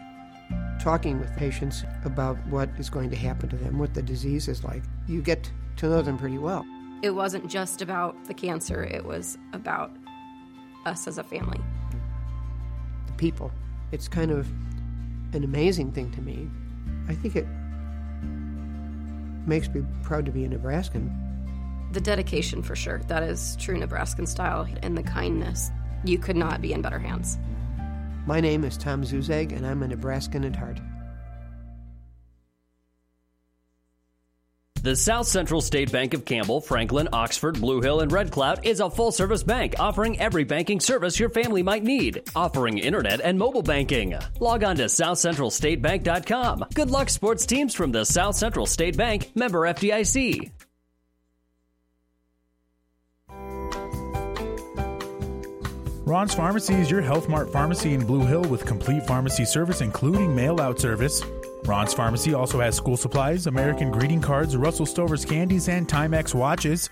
Talking 0.82 1.20
with 1.20 1.36
patients 1.38 1.84
about 2.06 2.38
what 2.48 2.68
is 2.80 2.90
going 2.90 3.12
to 3.12 3.16
happen 3.16 3.50
to 3.50 3.56
them, 3.56 3.78
what 3.78 3.94
the 3.94 4.02
disease 4.02 4.48
is 4.48 4.64
like, 4.64 4.82
you 5.08 5.22
get 5.22 5.52
to 5.78 5.88
know 5.88 6.02
them 6.02 6.18
pretty 6.18 6.40
well. 6.40 6.66
It 7.04 7.12
wasn't 7.12 7.48
just 7.48 7.84
about 7.84 8.26
the 8.26 8.34
cancer, 8.34 8.84
it 8.84 9.06
was 9.06 9.38
about 9.54 9.92
us 10.88 11.08
as 11.08 11.20
a 11.20 11.24
family. 11.24 11.62
The 13.06 13.14
people. 13.14 13.52
It's 13.92 14.08
kind 14.08 14.32
of 14.32 14.48
an 15.34 15.44
amazing 15.44 15.92
thing 15.92 16.10
to 16.14 16.22
me. 16.22 16.50
I 17.08 17.14
think 17.14 17.36
it 17.36 17.46
makes 19.48 19.70
me 19.70 19.84
proud 20.02 20.26
to 20.26 20.32
be 20.32 20.46
a 20.46 20.50
Nebraskan. 20.50 21.12
The 21.92 22.02
dedication, 22.02 22.64
for 22.64 22.76
sure. 22.76 23.02
That 23.08 23.22
is 23.22 23.56
true 23.58 23.78
Nebraskan 23.78 24.26
style, 24.26 24.68
and 24.82 24.98
the 24.98 25.04
kindness. 25.04 25.70
You 26.04 26.18
could 26.18 26.38
not 26.38 26.60
be 26.60 26.74
in 26.74 26.82
better 26.82 26.98
hands. 26.98 27.38
My 28.26 28.40
name 28.40 28.64
is 28.64 28.78
Tom 28.78 29.04
Zuzag, 29.04 29.56
and 29.56 29.66
I'm 29.66 29.84
a 29.84 29.88
Nebraskan 29.88 30.46
at 30.46 30.56
heart. 30.56 30.80
The 34.84 34.96
South 34.96 35.28
Central 35.28 35.62
State 35.62 35.92
Bank 35.92 36.16
of 36.16 36.26
Campbell, 36.26 36.60
Franklin, 36.60 37.08
Oxford, 37.14 37.62
Blue 37.62 37.82
Hill, 37.82 38.00
and 38.00 38.12
Red 38.12 38.32
Cloud 38.32 38.66
is 38.66 38.80
a 38.80 38.90
full 38.90 39.12
service 39.12 39.44
bank 39.44 39.76
offering 39.78 40.20
every 40.20 40.44
banking 40.44 40.80
service 40.80 41.20
your 41.20 41.30
family 41.30 41.62
might 41.62 41.84
need, 41.84 42.24
offering 42.36 42.80
internet 42.80 43.22
and 43.22 43.38
mobile 43.38 43.62
banking. 43.62 44.18
Log 44.40 44.64
on 44.64 44.78
to 44.78 44.86
southcentralstatebank.com. 44.86 46.66
Good 46.74 46.90
luck, 46.90 47.12
sports 47.12 47.46
teams 47.46 47.76
from 47.76 47.92
the 47.92 48.04
South 48.06 48.36
Central 48.36 48.66
State 48.66 48.98
Bank, 48.98 49.30
member 49.36 49.60
FDIC. 49.68 50.50
Ron's 56.12 56.36
Pharmacy 56.36 56.74
is 56.74 56.92
your 56.92 57.00
Health 57.00 57.30
Mart 57.30 57.50
pharmacy 57.54 57.94
in 57.94 58.06
Blue 58.06 58.26
Hill 58.26 58.42
with 58.42 58.66
complete 58.66 59.08
pharmacy 59.08 59.46
service, 59.46 59.80
including 59.80 60.36
mail 60.36 60.60
out 60.60 60.78
service. 60.78 61.24
Ron's 61.64 61.94
Pharmacy 61.94 62.34
also 62.34 62.60
has 62.60 62.76
school 62.76 62.98
supplies, 62.98 63.48
American 63.48 63.92
greeting 63.92 64.20
cards, 64.20 64.58
Russell 64.58 64.86
Stover's 64.86 65.24
candies, 65.24 65.70
and 65.70 65.88
Timex 65.88 66.36
watches. 66.36 66.90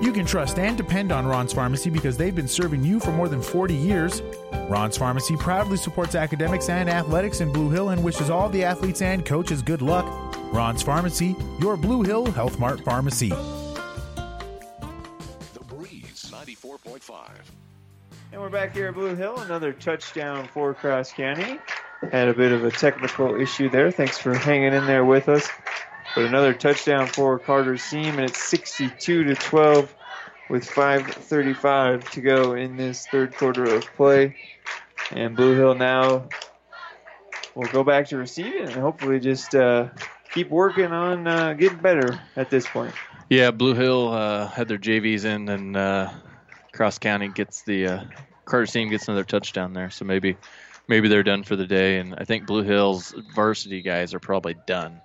You 0.00 0.10
can 0.10 0.24
trust 0.24 0.58
and 0.58 0.74
depend 0.74 1.12
on 1.12 1.26
Ron's 1.26 1.52
Pharmacy 1.52 1.90
because 1.90 2.16
they've 2.16 2.34
been 2.34 2.48
serving 2.48 2.82
you 2.82 2.98
for 2.98 3.12
more 3.12 3.28
than 3.28 3.42
40 3.42 3.74
years. 3.74 4.22
Ron's 4.70 4.96
Pharmacy 4.96 5.36
proudly 5.36 5.76
supports 5.76 6.14
academics 6.14 6.70
and 6.70 6.88
athletics 6.88 7.42
in 7.42 7.52
Blue 7.52 7.68
Hill 7.68 7.90
and 7.90 8.02
wishes 8.02 8.30
all 8.30 8.48
the 8.48 8.64
athletes 8.64 9.02
and 9.02 9.22
coaches 9.22 9.60
good 9.60 9.82
luck. 9.82 10.06
Ron's 10.50 10.82
Pharmacy, 10.82 11.36
your 11.60 11.76
Blue 11.76 12.04
Hill 12.04 12.24
Health 12.24 12.58
Mart 12.58 12.80
pharmacy. 12.80 13.28
The 13.28 13.36
Breeze 15.68 16.32
94.5. 16.32 17.12
And 18.32 18.40
we're 18.40 18.48
back 18.48 18.74
here 18.74 18.88
at 18.88 18.94
Blue 18.94 19.14
Hill. 19.14 19.38
Another 19.40 19.74
touchdown 19.74 20.48
for 20.54 20.72
Cross 20.72 21.12
County. 21.12 21.58
Had 22.10 22.28
a 22.28 22.32
bit 22.32 22.50
of 22.52 22.64
a 22.64 22.70
technical 22.70 23.38
issue 23.38 23.68
there. 23.68 23.90
Thanks 23.90 24.16
for 24.16 24.32
hanging 24.32 24.72
in 24.72 24.86
there 24.86 25.04
with 25.04 25.28
us. 25.28 25.46
But 26.14 26.24
another 26.24 26.54
touchdown 26.54 27.08
for 27.08 27.38
Carter 27.38 27.76
Seam, 27.76 28.14
and 28.18 28.30
it's 28.30 28.42
62 28.42 29.24
to 29.24 29.34
12 29.34 29.94
with 30.48 30.64
5:35 30.64 32.08
to 32.12 32.20
go 32.22 32.54
in 32.54 32.78
this 32.78 33.06
third 33.06 33.36
quarter 33.36 33.64
of 33.64 33.84
play. 33.96 34.34
And 35.10 35.36
Blue 35.36 35.54
Hill 35.54 35.74
now 35.74 36.30
will 37.54 37.68
go 37.68 37.84
back 37.84 38.08
to 38.08 38.16
receiving 38.16 38.62
and 38.62 38.72
hopefully 38.72 39.20
just 39.20 39.54
uh, 39.54 39.90
keep 40.32 40.48
working 40.48 40.90
on 40.90 41.28
uh, 41.28 41.52
getting 41.52 41.80
better 41.80 42.18
at 42.34 42.48
this 42.48 42.66
point. 42.66 42.94
Yeah, 43.28 43.50
Blue 43.50 43.74
Hill 43.74 44.08
uh, 44.08 44.46
had 44.48 44.68
their 44.68 44.78
JVs 44.78 45.26
in, 45.26 45.50
and 45.50 45.76
uh, 45.76 46.10
Cross 46.72 46.98
County 46.98 47.28
gets 47.28 47.62
the 47.62 47.86
uh, 47.86 48.04
Carter 48.44 48.66
Seam 48.66 48.90
gets 48.90 49.08
another 49.08 49.24
touchdown 49.24 49.72
there. 49.72 49.90
So 49.90 50.04
maybe 50.04 50.36
maybe 50.88 51.08
they're 51.08 51.22
done 51.22 51.42
for 51.42 51.56
the 51.56 51.66
day. 51.66 51.98
And 51.98 52.14
I 52.16 52.24
think 52.24 52.46
Blue 52.46 52.62
Hill's 52.62 53.14
varsity 53.34 53.82
guys 53.82 54.14
are 54.14 54.20
probably 54.20 54.56
done 54.66 55.00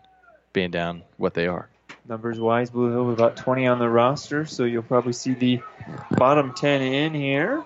being 0.53 0.71
down 0.71 1.03
what 1.17 1.33
they 1.33 1.47
are. 1.47 1.69
Numbers 2.07 2.39
wise, 2.39 2.69
Blue 2.69 2.91
Hill 2.91 3.05
with 3.05 3.19
about 3.19 3.35
20 3.35 3.67
on 3.67 3.79
the 3.79 3.89
roster, 3.89 4.45
so 4.45 4.63
you'll 4.63 4.81
probably 4.81 5.11
see 5.11 5.33
the 5.33 5.61
bottom 6.11 6.53
10 6.53 6.81
in 6.81 7.13
here. 7.13 7.65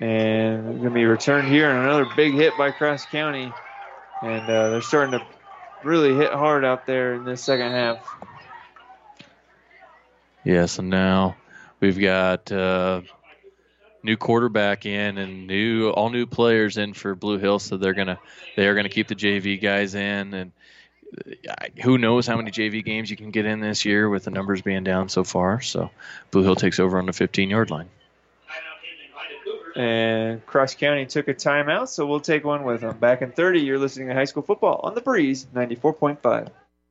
And 0.00 0.64
going 0.64 0.82
to 0.82 0.90
be 0.90 1.04
returned 1.04 1.46
here, 1.46 1.70
and 1.70 1.78
another 1.78 2.06
big 2.16 2.34
hit 2.34 2.54
by 2.58 2.72
Cross 2.72 3.06
County. 3.06 3.52
And 4.20 4.42
uh, 4.42 4.70
they're 4.70 4.82
starting 4.82 5.18
to 5.18 5.24
really 5.84 6.14
hit 6.14 6.32
hard 6.32 6.64
out 6.64 6.86
there 6.86 7.14
in 7.14 7.24
this 7.24 7.42
second 7.42 7.70
half. 7.70 8.04
Yes, 10.44 10.80
and 10.80 10.90
now 10.90 11.36
we've 11.82 11.98
got 11.98 12.50
uh, 12.50 13.02
new 14.02 14.16
quarterback 14.16 14.86
in 14.86 15.18
and 15.18 15.46
new 15.46 15.90
all 15.90 16.08
new 16.08 16.24
players 16.24 16.78
in 16.78 16.94
for 16.94 17.14
Blue 17.14 17.36
Hill, 17.36 17.58
so 17.58 17.76
they're 17.76 17.92
gonna 17.92 18.18
they 18.56 18.66
are 18.66 18.74
gonna 18.74 18.88
keep 18.88 19.08
the 19.08 19.14
JV 19.14 19.60
guys 19.60 19.94
in, 19.94 20.32
and 20.32 20.52
uh, 21.48 21.54
who 21.82 21.98
knows 21.98 22.26
how 22.26 22.36
many 22.36 22.50
JV 22.50 22.82
games 22.82 23.10
you 23.10 23.16
can 23.16 23.30
get 23.30 23.44
in 23.44 23.60
this 23.60 23.84
year 23.84 24.08
with 24.08 24.24
the 24.24 24.30
numbers 24.30 24.62
being 24.62 24.84
down 24.84 25.10
so 25.10 25.24
far. 25.24 25.60
So 25.60 25.90
Blue 26.30 26.42
Hill 26.42 26.56
takes 26.56 26.78
over 26.78 26.98
on 26.98 27.04
the 27.04 27.12
15 27.12 27.50
yard 27.50 27.70
line. 27.70 27.90
And 29.74 30.44
Cross 30.44 30.74
County 30.74 31.06
took 31.06 31.28
a 31.28 31.34
timeout, 31.34 31.88
so 31.88 32.06
we'll 32.06 32.20
take 32.20 32.44
one 32.44 32.62
with 32.62 32.82
them. 32.82 32.98
Back 32.98 33.22
in 33.22 33.32
30, 33.32 33.60
you're 33.60 33.78
listening 33.78 34.08
to 34.08 34.14
High 34.14 34.26
School 34.26 34.42
Football 34.42 34.80
on 34.82 34.94
the 34.94 35.00
Breeze 35.00 35.46
94.5. 35.54 36.50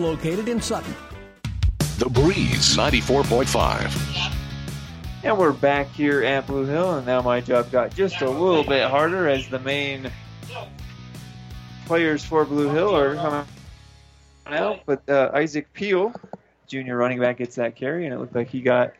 located 0.00 0.48
in 0.48 0.60
Sutton. 0.60 0.94
The 1.98 2.08
Breeze 2.08 2.76
94.5. 2.76 4.34
And 5.22 5.36
we're 5.36 5.52
back 5.52 5.88
here 5.92 6.22
at 6.24 6.46
Blue 6.46 6.64
Hill, 6.64 6.94
and 6.96 7.06
now 7.06 7.20
my 7.20 7.40
job 7.40 7.70
got 7.70 7.94
just 7.94 8.22
a 8.22 8.30
little 8.30 8.64
bit 8.64 8.88
harder 8.88 9.28
as 9.28 9.46
the 9.48 9.58
main 9.58 10.10
players 11.86 12.24
for 12.24 12.44
Blue 12.44 12.70
Hill 12.70 12.96
are 12.96 13.14
coming 13.16 13.44
out. 14.46 14.80
But 14.86 15.08
uh, 15.08 15.30
Isaac 15.34 15.72
Peel, 15.74 16.14
junior 16.66 16.96
running 16.96 17.20
back, 17.20 17.36
gets 17.38 17.56
that 17.56 17.76
carry, 17.76 18.06
and 18.06 18.14
it 18.14 18.18
looked 18.18 18.34
like 18.34 18.48
he 18.48 18.62
got 18.62 18.92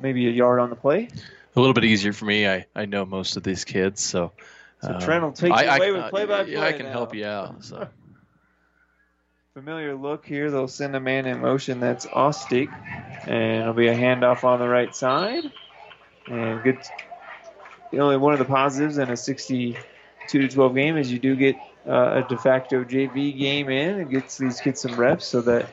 maybe 0.00 0.26
a 0.26 0.32
yard 0.32 0.58
on 0.58 0.70
the 0.70 0.76
play. 0.76 1.08
A 1.56 1.60
little 1.60 1.74
bit 1.74 1.84
easier 1.84 2.12
for 2.12 2.24
me. 2.24 2.48
I, 2.48 2.66
I 2.74 2.86
know 2.86 3.04
most 3.04 3.36
of 3.36 3.42
these 3.42 3.64
kids, 3.64 4.00
so. 4.02 4.32
So 4.82 4.98
Trent 4.98 5.22
will 5.22 5.32
take 5.32 5.52
I, 5.52 5.62
you 5.64 5.68
I- 5.70 5.76
away 5.76 5.92
with 5.92 6.00
uh, 6.02 6.10
play-by-play 6.10 6.52
Yeah, 6.52 6.62
I 6.64 6.72
can 6.72 6.86
now. 6.86 6.92
help 6.92 7.14
you 7.14 7.26
out. 7.26 7.62
So. 7.64 7.86
Familiar 9.54 9.96
look 9.96 10.24
here. 10.24 10.48
They'll 10.48 10.68
send 10.68 10.94
a 10.94 11.00
man 11.00 11.26
in 11.26 11.40
motion. 11.40 11.80
That's 11.80 12.06
Ostick. 12.06 12.68
And 13.26 13.62
it'll 13.62 13.74
be 13.74 13.88
a 13.88 13.96
handoff 13.96 14.44
on 14.44 14.60
the 14.60 14.68
right 14.68 14.94
side. 14.94 15.42
And 16.28 16.62
good. 16.62 16.78
The 17.90 17.98
only 17.98 18.16
one 18.16 18.32
of 18.32 18.38
the 18.38 18.44
positives 18.44 18.98
in 18.98 19.10
a 19.10 19.16
62 19.16 19.76
to 20.28 20.48
12 20.48 20.74
game 20.76 20.96
is 20.96 21.10
you 21.10 21.18
do 21.18 21.34
get 21.34 21.56
uh, 21.84 22.22
a 22.24 22.28
de 22.28 22.38
facto 22.38 22.84
JV 22.84 23.36
game 23.36 23.68
in. 23.68 24.00
It 24.00 24.10
gets 24.10 24.38
these 24.38 24.60
kids 24.60 24.82
some 24.82 24.94
reps 24.94 25.26
so 25.26 25.40
that 25.40 25.68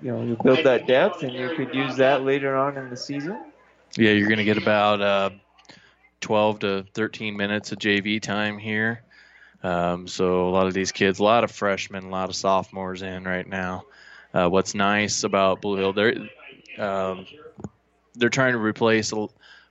you 0.00 0.10
know 0.10 0.22
you 0.22 0.38
build 0.42 0.64
that 0.64 0.86
depth 0.86 1.22
and 1.22 1.34
you 1.34 1.54
could 1.56 1.74
use 1.74 1.96
that 1.96 2.22
later 2.22 2.56
on 2.56 2.78
in 2.78 2.88
the 2.88 2.96
season. 2.96 3.52
Yeah, 3.98 4.12
you're 4.12 4.28
going 4.28 4.38
to 4.38 4.44
get 4.44 4.56
about 4.56 5.02
uh, 5.02 5.30
12 6.22 6.58
to 6.60 6.86
13 6.94 7.36
minutes 7.36 7.70
of 7.70 7.78
JV 7.78 8.22
time 8.22 8.56
here. 8.56 9.02
Um, 9.62 10.06
so 10.06 10.48
a 10.48 10.50
lot 10.50 10.66
of 10.66 10.74
these 10.74 10.92
kids, 10.92 11.18
a 11.18 11.24
lot 11.24 11.44
of 11.44 11.50
freshmen, 11.50 12.04
a 12.04 12.10
lot 12.10 12.28
of 12.28 12.36
sophomores 12.36 13.02
in 13.02 13.24
right 13.24 13.46
now. 13.46 13.84
Uh, 14.32 14.48
what's 14.48 14.74
nice 14.74 15.24
about 15.24 15.60
Blue 15.60 15.76
Hill, 15.76 15.92
they're 15.92 16.28
um, 16.78 17.26
they're 18.14 18.28
trying 18.28 18.52
to 18.52 18.58
replace 18.58 19.12
a, 19.12 19.26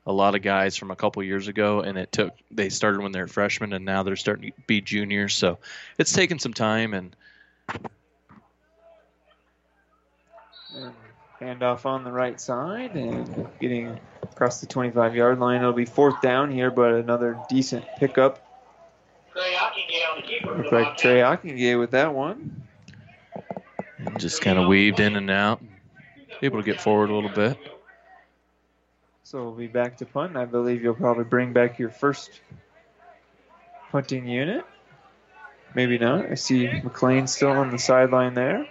a 0.05 0.11
lot 0.11 0.35
of 0.35 0.41
guys 0.41 0.75
from 0.75 0.91
a 0.91 0.95
couple 0.95 1.23
years 1.23 1.47
ago, 1.47 1.81
and 1.81 1.97
it 1.97 2.11
took 2.11 2.33
they 2.51 2.69
started 2.69 3.01
when 3.01 3.11
they 3.11 3.21
were 3.21 3.27
freshmen, 3.27 3.73
and 3.73 3.85
now 3.85 4.03
they're 4.03 4.15
starting 4.15 4.51
to 4.51 4.61
be 4.65 4.81
juniors. 4.81 5.35
So 5.35 5.59
it's 5.97 6.11
taken 6.11 6.39
some 6.39 6.53
time, 6.53 6.93
and 6.93 7.15
And 10.75 10.93
handoff 11.39 11.85
on 11.85 12.03
the 12.03 12.11
right 12.11 12.39
side 12.39 12.95
and 12.95 13.47
getting 13.59 13.99
across 14.23 14.59
the 14.59 14.67
25 14.67 15.15
yard 15.15 15.39
line. 15.39 15.61
It'll 15.61 15.73
be 15.73 15.85
fourth 15.85 16.21
down 16.21 16.51
here, 16.51 16.71
but 16.71 16.93
another 16.93 17.37
decent 17.49 17.85
pickup. 17.97 18.46
Look 20.57 20.71
like 20.71 20.97
Trey 20.97 21.19
Ockengay 21.19 21.79
with 21.79 21.91
that 21.91 22.13
one. 22.13 22.63
just 24.17 24.41
kind 24.41 24.57
of 24.57 24.67
weaved 24.67 24.99
in 24.99 25.15
and 25.15 25.29
out, 25.29 25.61
able 26.41 26.57
to 26.57 26.65
get 26.65 26.81
forward 26.81 27.09
a 27.09 27.13
little 27.13 27.29
bit. 27.29 27.57
So 29.23 29.43
we'll 29.43 29.51
be 29.51 29.67
back 29.67 29.97
to 29.97 30.05
punt. 30.05 30.37
I 30.37 30.45
believe 30.45 30.81
you'll 30.81 30.95
probably 30.95 31.25
bring 31.25 31.53
back 31.53 31.77
your 31.77 31.89
first 31.89 32.41
punting 33.91 34.27
unit. 34.27 34.65
Maybe 35.75 35.97
not. 35.97 36.25
I 36.25 36.35
see 36.35 36.67
McLean 36.81 37.27
still 37.27 37.51
on 37.51 37.69
the 37.69 37.77
sideline 37.77 38.33
there. 38.33 38.67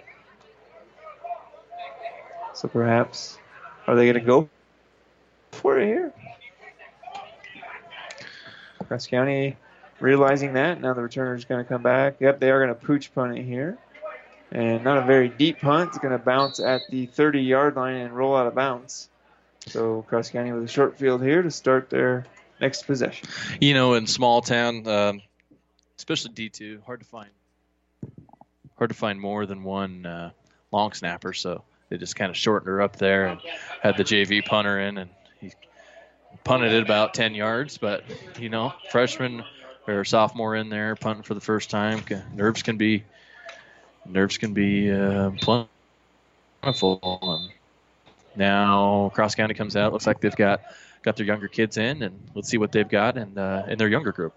So 2.53 2.67
perhaps, 2.67 3.37
are 3.85 3.95
they 3.95 4.05
going 4.05 4.15
to 4.15 4.19
go 4.19 4.49
for 5.51 5.79
it 5.79 5.85
here? 5.85 6.13
Cross 8.87 9.07
County 9.07 9.55
realizing 9.99 10.53
that, 10.53 10.81
now 10.81 10.93
the 10.93 11.01
returner 11.01 11.35
is 11.35 11.45
going 11.45 11.63
to 11.63 11.67
come 11.67 11.81
back. 11.81 12.17
Yep, 12.19 12.39
they 12.39 12.51
are 12.51 12.63
going 12.63 12.77
to 12.77 12.85
pooch 12.85 13.13
punt 13.13 13.37
it 13.37 13.43
here. 13.43 13.77
And 14.51 14.83
not 14.83 14.97
a 14.97 15.01
very 15.01 15.27
deep 15.27 15.59
punt. 15.59 15.89
It's 15.89 15.97
going 15.97 16.17
to 16.17 16.23
bounce 16.23 16.59
at 16.59 16.81
the 16.89 17.05
30 17.07 17.41
yard 17.41 17.75
line 17.75 17.95
and 17.95 18.15
roll 18.15 18.35
out 18.35 18.47
of 18.47 18.55
bounds. 18.55 19.09
So 19.67 20.03
Cross 20.03 20.29
County 20.29 20.53
with 20.53 20.63
a 20.63 20.67
short 20.67 20.97
field 20.97 21.21
here 21.21 21.41
to 21.41 21.51
start 21.51 21.89
their 21.89 22.25
next 22.61 22.83
possession. 22.83 23.27
You 23.59 23.73
know, 23.73 23.95
in 23.95 24.07
small 24.07 24.41
town, 24.41 24.87
um, 24.87 25.21
especially 25.97 26.31
D2, 26.31 26.83
hard 26.83 27.01
to 27.01 27.05
find 27.05 27.29
hard 28.77 28.89
to 28.89 28.95
find 28.95 29.19
more 29.19 29.45
than 29.45 29.63
one 29.63 30.05
uh, 30.05 30.31
long 30.71 30.93
snapper. 30.93 31.33
So 31.33 31.63
they 31.89 31.97
just 31.97 32.15
kind 32.15 32.29
of 32.29 32.37
shortened 32.37 32.69
her 32.69 32.81
up 32.81 32.95
there 32.97 33.27
and 33.27 33.41
had 33.81 33.97
the 33.97 34.03
JV 34.03 34.45
punter 34.45 34.79
in, 34.79 34.97
and 34.97 35.09
he 35.41 35.51
punted 36.43 36.71
it 36.71 36.83
about 36.83 37.13
10 37.13 37.35
yards. 37.35 37.77
But 37.77 38.03
you 38.39 38.49
know, 38.49 38.73
freshman 38.91 39.43
or 39.87 40.03
sophomore 40.03 40.55
in 40.55 40.69
there 40.69 40.95
punting 40.95 41.23
for 41.23 41.33
the 41.33 41.41
first 41.41 41.69
time, 41.69 42.03
nerves 42.33 42.63
can 42.63 42.77
be 42.77 43.03
nerves 44.05 44.37
can 44.37 44.53
be 44.53 44.91
uh, 44.91 45.31
plentiful. 45.41 45.69
And 47.21 47.51
now 48.35 49.11
Cross 49.13 49.35
County 49.35 49.53
comes 49.53 49.75
out. 49.75 49.93
Looks 49.93 50.07
like 50.07 50.19
they've 50.19 50.35
got 50.35 50.61
got 51.03 51.15
their 51.15 51.25
younger 51.25 51.47
kids 51.47 51.77
in, 51.77 52.03
and 52.03 52.19
let's 52.35 52.49
see 52.49 52.57
what 52.57 52.71
they've 52.71 52.87
got 52.87 53.17
in 53.17 53.37
uh, 53.37 53.65
in 53.69 53.77
their 53.77 53.87
younger 53.87 54.11
group. 54.11 54.33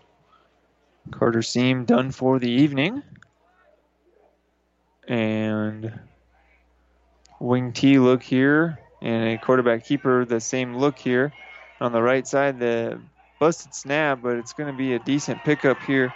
Carter 1.10 1.42
Seam 1.42 1.84
done 1.84 2.10
for 2.10 2.38
the 2.38 2.50
evening. 2.50 3.02
And 5.08 5.98
wing 7.40 7.72
T 7.72 7.98
look 7.98 8.22
here, 8.22 8.78
and 9.02 9.28
a 9.30 9.38
quarterback 9.38 9.84
keeper 9.84 10.24
the 10.24 10.40
same 10.40 10.76
look 10.76 10.98
here. 10.98 11.32
On 11.80 11.92
the 11.92 12.02
right 12.02 12.26
side, 12.28 12.60
the 12.60 13.00
busted 13.40 13.74
snap, 13.74 14.20
but 14.22 14.36
it's 14.36 14.52
going 14.52 14.70
to 14.70 14.76
be 14.76 14.94
a 14.94 15.00
decent 15.00 15.42
pickup 15.42 15.82
here 15.82 16.12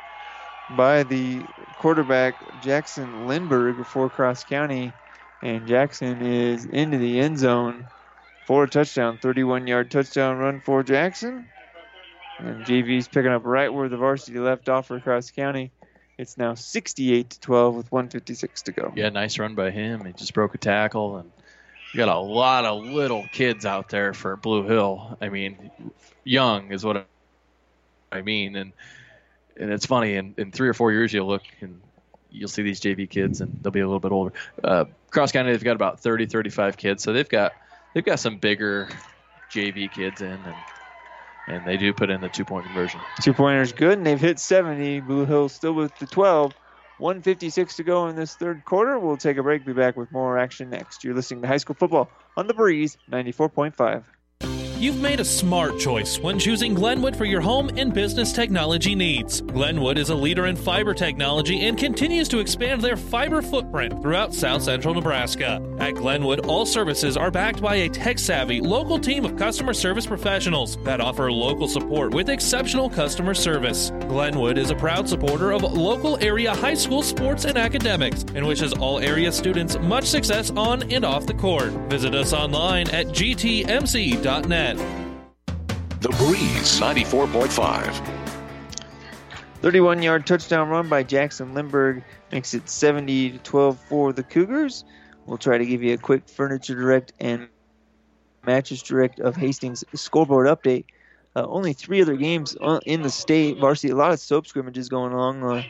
by 0.76 1.02
the 1.02 1.42
quarterback 1.78 2.62
Jackson 2.62 3.26
Lindberg 3.26 3.84
for 3.86 4.08
Cross 4.08 4.44
County. 4.44 4.92
And 5.42 5.66
Jackson 5.66 6.22
is 6.22 6.64
into 6.64 6.98
the 6.98 7.18
end 7.18 7.38
zone 7.38 7.86
for 8.46 8.64
a 8.64 8.68
touchdown. 8.68 9.18
31 9.18 9.66
yard 9.66 9.90
touchdown 9.90 10.38
run 10.38 10.60
for 10.60 10.82
Jackson. 10.82 11.46
And 12.38 12.64
JV's 12.64 13.08
picking 13.08 13.32
up 13.32 13.44
right 13.44 13.72
where 13.72 13.88
the 13.88 13.96
varsity 13.96 14.38
left 14.38 14.68
off 14.68 14.86
for 14.86 15.00
Cross 15.00 15.32
County. 15.32 15.70
It's 16.16 16.38
now 16.38 16.54
68 16.54 17.30
to 17.30 17.40
12 17.40 17.74
with 17.74 17.92
156 17.92 18.62
to 18.62 18.72
go. 18.72 18.92
Yeah, 18.94 19.08
nice 19.08 19.38
run 19.38 19.54
by 19.54 19.70
him. 19.70 20.04
He 20.04 20.12
just 20.12 20.32
broke 20.32 20.54
a 20.54 20.58
tackle, 20.58 21.16
and 21.16 21.30
you 21.92 21.98
got 21.98 22.08
a 22.08 22.18
lot 22.18 22.64
of 22.64 22.84
little 22.84 23.26
kids 23.32 23.66
out 23.66 23.88
there 23.88 24.14
for 24.14 24.36
Blue 24.36 24.62
Hill. 24.62 25.18
I 25.20 25.28
mean, 25.28 25.70
young 26.22 26.70
is 26.70 26.84
what 26.84 27.06
I 28.14 28.22
mean, 28.22 28.56
and 28.56 28.72
and 29.56 29.70
it's 29.70 29.86
funny. 29.86 30.14
In, 30.14 30.34
in 30.38 30.52
three 30.52 30.68
or 30.68 30.74
four 30.74 30.92
years, 30.92 31.12
you'll 31.12 31.26
look 31.26 31.42
and 31.60 31.80
you'll 32.30 32.48
see 32.48 32.62
these 32.62 32.80
JV 32.80 33.08
kids, 33.08 33.40
and 33.40 33.58
they'll 33.62 33.72
be 33.72 33.80
a 33.80 33.86
little 33.86 34.00
bit 34.00 34.12
older. 34.12 34.32
Uh, 34.62 34.86
Cross 35.10 35.32
County, 35.32 35.52
they've 35.52 35.62
got 35.62 35.76
about 35.76 36.00
30, 36.00 36.26
35 36.26 36.76
kids, 36.76 37.02
so 37.02 37.12
they've 37.12 37.28
got 37.28 37.52
they've 37.94 38.04
got 38.04 38.20
some 38.20 38.38
bigger 38.38 38.88
JV 39.52 39.90
kids 39.90 40.22
in, 40.22 40.32
and 40.32 40.54
and 41.46 41.66
they 41.66 41.76
do 41.76 41.92
put 41.92 42.10
in 42.10 42.20
the 42.20 42.28
two 42.28 42.44
point 42.44 42.66
conversion. 42.66 43.00
Two 43.20 43.34
pointers 43.34 43.72
good, 43.72 43.98
and 43.98 44.06
they've 44.06 44.20
hit 44.20 44.38
70. 44.38 45.00
Blue 45.00 45.26
Hill 45.26 45.48
still 45.48 45.72
with 45.72 45.96
the 45.98 46.06
12. 46.06 46.54
156 46.98 47.74
to 47.76 47.82
go 47.82 48.06
in 48.06 48.14
this 48.14 48.36
third 48.36 48.64
quarter. 48.64 48.96
We'll 49.00 49.16
take 49.16 49.36
a 49.36 49.42
break. 49.42 49.66
Be 49.66 49.72
back 49.72 49.96
with 49.96 50.12
more 50.12 50.38
action 50.38 50.70
next. 50.70 51.02
You're 51.02 51.14
listening 51.14 51.42
to 51.42 51.48
High 51.48 51.56
School 51.56 51.74
Football 51.74 52.08
on 52.36 52.46
the 52.46 52.54
Breeze 52.54 52.96
94.5. 53.10 54.04
You've 54.76 55.00
made 55.00 55.20
a 55.20 55.24
smart 55.24 55.78
choice 55.78 56.18
when 56.18 56.36
choosing 56.36 56.74
Glenwood 56.74 57.14
for 57.14 57.24
your 57.24 57.40
home 57.40 57.70
and 57.76 57.94
business 57.94 58.32
technology 58.32 58.96
needs. 58.96 59.40
Glenwood 59.40 59.96
is 59.96 60.10
a 60.10 60.14
leader 60.14 60.46
in 60.46 60.56
fiber 60.56 60.92
technology 60.92 61.64
and 61.66 61.78
continues 61.78 62.28
to 62.28 62.40
expand 62.40 62.82
their 62.82 62.96
fiber 62.96 63.40
footprint 63.40 64.02
throughout 64.02 64.34
south 64.34 64.62
central 64.62 64.92
Nebraska. 64.92 65.62
At 65.78 65.94
Glenwood, 65.94 66.46
all 66.46 66.66
services 66.66 67.16
are 67.16 67.30
backed 67.30 67.62
by 67.62 67.76
a 67.76 67.88
tech 67.88 68.18
savvy 68.18 68.60
local 68.60 68.98
team 68.98 69.24
of 69.24 69.36
customer 69.36 69.74
service 69.74 70.06
professionals 70.06 70.76
that 70.78 71.00
offer 71.00 71.30
local 71.30 71.68
support 71.68 72.12
with 72.12 72.28
exceptional 72.28 72.90
customer 72.90 73.32
service. 73.32 73.90
Glenwood 74.08 74.58
is 74.58 74.70
a 74.70 74.76
proud 74.76 75.08
supporter 75.08 75.52
of 75.52 75.62
local 75.62 76.22
area 76.22 76.52
high 76.52 76.74
school 76.74 77.02
sports 77.02 77.44
and 77.44 77.56
academics 77.56 78.24
and 78.34 78.44
wishes 78.44 78.72
all 78.72 78.98
area 78.98 79.30
students 79.30 79.78
much 79.78 80.04
success 80.04 80.50
on 80.50 80.82
and 80.90 81.04
off 81.04 81.26
the 81.26 81.34
court. 81.34 81.70
Visit 81.88 82.14
us 82.14 82.32
online 82.32 82.90
at 82.90 83.06
gtmc.net. 83.06 84.63
The 84.64 86.08
Breeze 86.16 86.80
94.5. 86.80 88.08
31 89.60 90.02
yard 90.02 90.26
touchdown 90.26 90.70
run 90.70 90.88
by 90.88 91.02
Jackson 91.02 91.52
Lindberg 91.52 92.02
makes 92.32 92.54
it 92.54 92.66
70 92.66 93.32
to 93.32 93.38
12 93.38 93.78
for 93.78 94.14
the 94.14 94.22
Cougars. 94.22 94.86
We'll 95.26 95.36
try 95.36 95.58
to 95.58 95.66
give 95.66 95.82
you 95.82 95.92
a 95.92 95.98
quick 95.98 96.26
Furniture 96.30 96.74
Direct 96.74 97.12
and 97.20 97.48
Mattress 98.46 98.82
Direct 98.82 99.20
of 99.20 99.36
Hastings 99.36 99.84
scoreboard 99.94 100.46
update. 100.46 100.86
Uh, 101.36 101.44
only 101.46 101.74
three 101.74 102.00
other 102.00 102.16
games 102.16 102.56
in 102.86 103.02
the 103.02 103.10
state 103.10 103.58
varsity. 103.58 103.90
A 103.90 103.96
lot 103.96 104.12
of 104.12 104.20
soap 104.20 104.46
scrimmages 104.46 104.88
going 104.88 105.12
along. 105.12 105.42
Uh, 105.42 105.62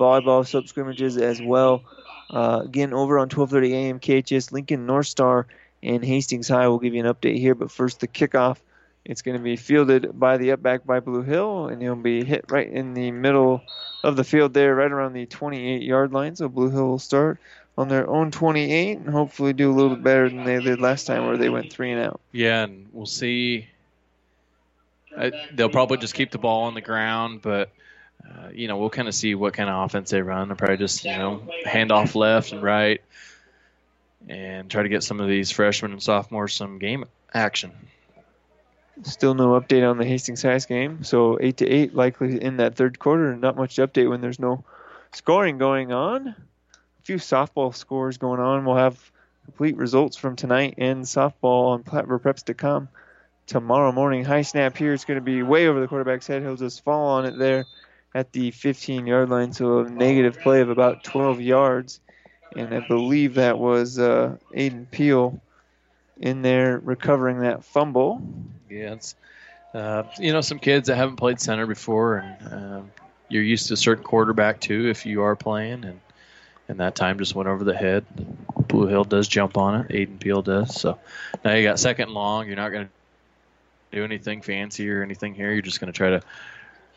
volleyball 0.00 0.44
soap 0.44 0.66
scrimmages 0.66 1.16
as 1.16 1.40
well. 1.40 1.84
Uh, 2.30 2.62
again, 2.64 2.92
over 2.92 3.20
on 3.20 3.28
12:30 3.28 3.72
a.m. 3.72 4.00
KHAS 4.00 4.50
Lincoln 4.50 4.84
North 4.84 5.06
Star 5.06 5.46
and 5.82 6.04
Hastings 6.04 6.48
High. 6.48 6.68
We'll 6.68 6.78
give 6.78 6.94
you 6.94 7.04
an 7.04 7.12
update 7.12 7.38
here, 7.38 7.54
but 7.54 7.70
first 7.70 8.00
the 8.00 8.08
kickoff. 8.08 8.58
It's 9.04 9.22
going 9.22 9.36
to 9.36 9.42
be 9.42 9.56
fielded 9.56 10.18
by 10.18 10.36
the 10.36 10.52
up 10.52 10.62
back 10.62 10.86
by 10.86 11.00
Blue 11.00 11.22
Hill, 11.22 11.66
and 11.66 11.82
he'll 11.82 11.96
be 11.96 12.22
hit 12.24 12.44
right 12.50 12.70
in 12.70 12.94
the 12.94 13.10
middle 13.10 13.60
of 14.04 14.14
the 14.14 14.22
field 14.22 14.54
there, 14.54 14.76
right 14.76 14.90
around 14.90 15.12
the 15.12 15.26
28 15.26 15.82
yard 15.82 16.12
line. 16.12 16.36
So 16.36 16.48
Blue 16.48 16.70
Hill 16.70 16.86
will 16.86 16.98
start 17.00 17.40
on 17.76 17.88
their 17.88 18.08
own 18.08 18.30
28 18.30 18.98
and 18.98 19.08
hopefully 19.08 19.52
do 19.52 19.70
a 19.70 19.74
little 19.74 19.96
bit 19.96 20.04
better 20.04 20.28
than 20.28 20.44
they 20.44 20.60
did 20.60 20.80
last 20.80 21.06
time 21.06 21.26
where 21.26 21.36
they 21.36 21.48
went 21.48 21.72
three 21.72 21.90
and 21.90 22.00
out. 22.00 22.20
Yeah, 22.30 22.64
and 22.64 22.88
we'll 22.92 23.06
see. 23.06 23.66
I, 25.16 25.32
they'll 25.52 25.68
probably 25.68 25.98
just 25.98 26.14
keep 26.14 26.30
the 26.30 26.38
ball 26.38 26.64
on 26.64 26.74
the 26.74 26.80
ground, 26.80 27.42
but 27.42 27.70
uh, 28.24 28.48
you 28.52 28.68
know 28.68 28.76
we'll 28.76 28.90
kind 28.90 29.08
of 29.08 29.14
see 29.14 29.34
what 29.34 29.54
kind 29.54 29.68
of 29.68 29.84
offense 29.84 30.10
they 30.10 30.22
run. 30.22 30.48
They'll 30.48 30.56
probably 30.56 30.76
just 30.76 31.04
you 31.04 31.16
know 31.16 31.42
hand 31.64 31.92
off 31.92 32.14
left 32.14 32.52
and 32.52 32.62
right, 32.62 33.02
and 34.28 34.70
try 34.70 34.82
to 34.82 34.88
get 34.88 35.02
some 35.02 35.20
of 35.20 35.28
these 35.28 35.50
freshmen 35.50 35.92
and 35.92 36.02
sophomores 36.02 36.54
some 36.54 36.78
game 36.78 37.04
action. 37.32 37.72
Still 39.02 39.34
no 39.34 39.58
update 39.60 39.88
on 39.88 39.98
the 39.98 40.04
Hastings 40.04 40.42
High 40.42 40.58
game, 40.58 41.02
so 41.02 41.38
eight 41.40 41.56
to 41.58 41.68
eight 41.68 41.94
likely 41.94 42.40
in 42.42 42.58
that 42.58 42.76
third 42.76 42.98
quarter. 42.98 43.34
Not 43.34 43.56
much 43.56 43.76
update 43.76 44.08
when 44.08 44.20
there's 44.20 44.38
no 44.38 44.64
scoring 45.12 45.58
going 45.58 45.92
on. 45.92 46.28
A 46.28 47.02
few 47.02 47.16
softball 47.16 47.74
scores 47.74 48.18
going 48.18 48.40
on. 48.40 48.64
We'll 48.64 48.76
have 48.76 49.10
complete 49.44 49.76
results 49.76 50.16
from 50.16 50.36
tonight 50.36 50.74
and 50.78 51.04
softball 51.04 51.68
on 51.68 51.82
PlatteRiverPreps.com 51.82 52.88
tomorrow 53.46 53.92
morning. 53.92 54.24
High 54.24 54.42
snap 54.42 54.76
here. 54.76 54.92
It's 54.92 55.04
going 55.04 55.18
to 55.18 55.24
be 55.24 55.42
way 55.42 55.66
over 55.66 55.80
the 55.80 55.88
quarterback's 55.88 56.26
head. 56.26 56.42
He'll 56.42 56.56
just 56.56 56.84
fall 56.84 57.08
on 57.08 57.26
it 57.26 57.38
there 57.38 57.64
at 58.14 58.32
the 58.32 58.50
15 58.50 59.06
yard 59.06 59.30
line. 59.30 59.52
So 59.52 59.80
a 59.80 59.90
negative 59.90 60.40
play 60.40 60.60
of 60.60 60.70
about 60.70 61.02
12 61.04 61.40
yards. 61.40 62.00
And 62.56 62.74
I 62.74 62.86
believe 62.86 63.34
that 63.34 63.58
was 63.58 63.98
uh, 63.98 64.36
Aiden 64.54 64.90
Peel 64.90 65.40
in 66.20 66.42
there 66.42 66.78
recovering 66.78 67.40
that 67.40 67.64
fumble. 67.64 68.22
Yeah, 68.68 68.92
it's 68.92 69.14
uh, 69.74 70.04
you 70.18 70.32
know 70.32 70.40
some 70.40 70.58
kids 70.58 70.88
that 70.88 70.96
haven't 70.96 71.16
played 71.16 71.40
center 71.40 71.66
before, 71.66 72.18
and 72.18 72.52
um, 72.52 72.90
you're 73.28 73.42
used 73.42 73.68
to 73.68 73.74
a 73.74 73.76
certain 73.76 74.04
quarterback 74.04 74.60
too 74.60 74.88
if 74.88 75.06
you 75.06 75.22
are 75.22 75.36
playing, 75.36 75.84
and 75.84 76.00
and 76.68 76.80
that 76.80 76.94
time 76.94 77.18
just 77.18 77.34
went 77.34 77.48
over 77.48 77.64
the 77.64 77.74
head. 77.74 78.04
Blue 78.68 78.86
Hill 78.86 79.04
does 79.04 79.28
jump 79.28 79.56
on 79.56 79.80
it. 79.80 79.88
Aiden 79.88 80.20
Peel 80.20 80.42
does. 80.42 80.74
So 80.74 80.98
now 81.44 81.54
you 81.54 81.66
got 81.66 81.78
second 81.78 82.10
long. 82.10 82.46
You're 82.46 82.56
not 82.56 82.70
going 82.70 82.86
to 82.86 82.92
do 83.96 84.04
anything 84.04 84.42
fancy 84.42 84.88
or 84.90 85.02
anything 85.02 85.34
here. 85.34 85.52
You're 85.52 85.62
just 85.62 85.80
going 85.80 85.92
to 85.92 85.96
try 85.96 86.10
to 86.10 86.22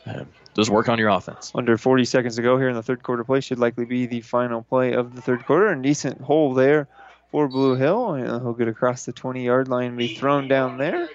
uh, 0.05 0.25
just 0.55 0.69
work 0.69 0.89
on 0.89 0.97
your 0.97 1.09
offense. 1.09 1.51
Under 1.53 1.77
40 1.77 2.05
seconds 2.05 2.37
to 2.37 2.41
go 2.41 2.57
here 2.57 2.69
in 2.69 2.75
the 2.75 2.83
third 2.83 3.03
quarter 3.03 3.23
play 3.23 3.41
should 3.41 3.59
likely 3.59 3.85
be 3.85 4.05
the 4.05 4.21
final 4.21 4.63
play 4.63 4.93
of 4.93 5.15
the 5.15 5.21
third 5.21 5.45
quarter. 5.45 5.67
And 5.67 5.83
decent 5.83 6.21
hole 6.21 6.53
there 6.53 6.87
for 7.31 7.47
Blue 7.47 7.75
Hill. 7.75 8.13
And 8.13 8.27
he'll 8.27 8.53
get 8.53 8.67
across 8.67 9.05
the 9.05 9.13
20 9.13 9.43
yard 9.43 9.67
line 9.67 9.87
and 9.87 9.97
be 9.97 10.15
thrown 10.15 10.47
down 10.47 10.77
there. 10.77 11.09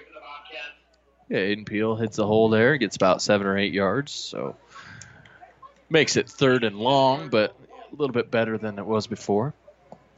Yeah, 1.29 1.37
Aiden 1.37 1.65
Peel 1.65 1.95
hits 1.95 2.17
the 2.17 2.27
hole 2.27 2.49
there, 2.49 2.75
gets 2.77 2.97
about 2.97 3.21
seven 3.21 3.47
or 3.47 3.57
eight 3.57 3.71
yards, 3.71 4.11
so 4.11 4.57
makes 5.89 6.17
it 6.17 6.29
third 6.29 6.65
and 6.65 6.75
long, 6.75 7.29
but 7.29 7.55
a 7.71 7.95
little 7.95 8.13
bit 8.13 8.29
better 8.29 8.57
than 8.57 8.77
it 8.77 8.85
was 8.85 9.07
before. 9.07 9.53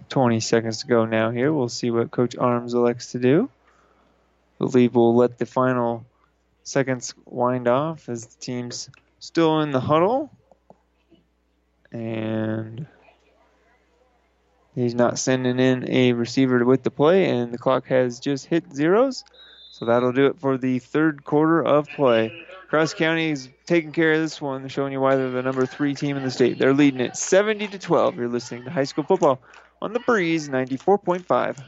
20 0.10 0.40
seconds 0.40 0.80
to 0.80 0.88
go 0.88 1.06
now 1.06 1.30
here. 1.30 1.54
We'll 1.54 1.70
see 1.70 1.92
what 1.92 2.10
Coach 2.10 2.36
Arms 2.36 2.74
elects 2.74 3.12
to 3.12 3.20
do. 3.20 3.48
I 4.60 4.66
believe 4.66 4.96
we'll 4.96 5.16
let 5.16 5.38
the 5.38 5.46
final 5.46 6.04
seconds 6.64 7.14
wind 7.26 7.68
off 7.68 8.10
as 8.10 8.26
the 8.26 8.42
team's 8.42 8.90
still 9.24 9.62
in 9.62 9.72
the 9.72 9.80
huddle. 9.80 10.30
And 11.94 12.86
he's 14.76 14.96
not 14.96 15.18
sending 15.18 15.60
in 15.60 15.90
a 15.90 16.12
receiver 16.12 16.66
with 16.66 16.84
the 16.84 16.92
play, 16.92 17.30
and 17.30 17.54
the 17.54 17.58
clock 17.58 17.88
has 17.88 18.20
just 18.20 18.48
hit 18.48 18.74
zeros. 18.74 19.24
So 19.72 19.86
that'll 19.86 20.12
do 20.12 20.26
it 20.28 20.40
for 20.40 20.58
the 20.58 20.80
third 20.80 21.24
quarter 21.24 21.64
of 21.64 21.88
play. 21.88 22.46
Cross 22.68 22.96
County's 22.96 23.50
taking 23.66 23.92
care 23.92 24.14
of 24.14 24.20
this 24.20 24.42
one, 24.42 24.68
showing 24.68 24.92
you 24.92 25.00
why 25.00 25.16
they're 25.16 25.30
the 25.30 25.42
number 25.42 25.66
three 25.66 25.94
team 25.94 26.18
in 26.18 26.24
the 26.24 26.32
state. 26.32 26.60
They're 26.60 26.74
leading 26.74 27.00
it 27.00 27.16
70 27.16 27.68
to 27.70 27.80
12. 27.80 28.18
You're 28.18 28.28
listening 28.28 28.66
to 28.66 28.72
high 28.72 28.84
school 28.84 29.04
football 29.04 29.40
on 29.82 29.94
the 29.94 30.00
Breeze 30.00 30.50
94.5. 30.50 31.64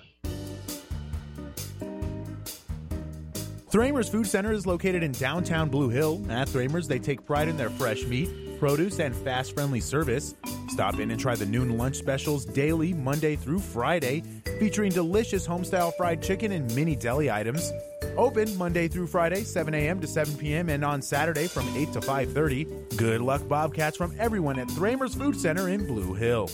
Thramers 3.69 4.07
Food 4.07 4.27
Center 4.27 4.51
is 4.51 4.67
located 4.67 5.01
in 5.01 5.11
downtown 5.13 5.69
Blue 5.69 5.89
Hill. 5.89 6.23
At 6.29 6.47
Thramers, 6.47 6.87
they 6.87 6.99
take 6.99 7.25
pride 7.25 7.47
in 7.47 7.57
their 7.57 7.71
fresh 7.71 8.03
meat, 8.05 8.59
produce, 8.59 8.99
and 8.99 9.15
fast 9.15 9.55
friendly 9.55 9.79
service. 9.79 10.35
Stop 10.69 10.99
in 10.99 11.09
and 11.09 11.19
try 11.19 11.35
the 11.35 11.47
noon 11.47 11.75
lunch 11.77 11.95
specials 11.95 12.45
daily, 12.45 12.93
Monday 12.93 13.35
through 13.35 13.59
Friday, 13.59 14.23
featuring 14.59 14.91
delicious 14.91 15.47
homestyle 15.47 15.93
fried 15.97 16.21
chicken 16.21 16.51
and 16.51 16.73
mini 16.75 16.95
deli 16.95 17.31
items. 17.31 17.71
Open 18.17 18.55
Monday 18.55 18.87
through 18.87 19.07
Friday, 19.07 19.43
7 19.43 19.73
a.m. 19.73 19.99
to 19.99 20.07
7 20.07 20.37
p.m., 20.37 20.69
and 20.69 20.85
on 20.85 21.01
Saturday 21.01 21.47
from 21.47 21.67
8 21.75 21.91
to 21.93 21.99
5:30. 21.99 22.97
Good 22.97 23.21
luck, 23.21 23.47
Bobcats, 23.47 23.97
from 23.97 24.13
everyone 24.19 24.59
at 24.59 24.69
Thramers 24.69 25.15
Food 25.15 25.35
Center 25.35 25.69
in 25.69 25.87
Blue 25.87 26.13
Hill. 26.13 26.49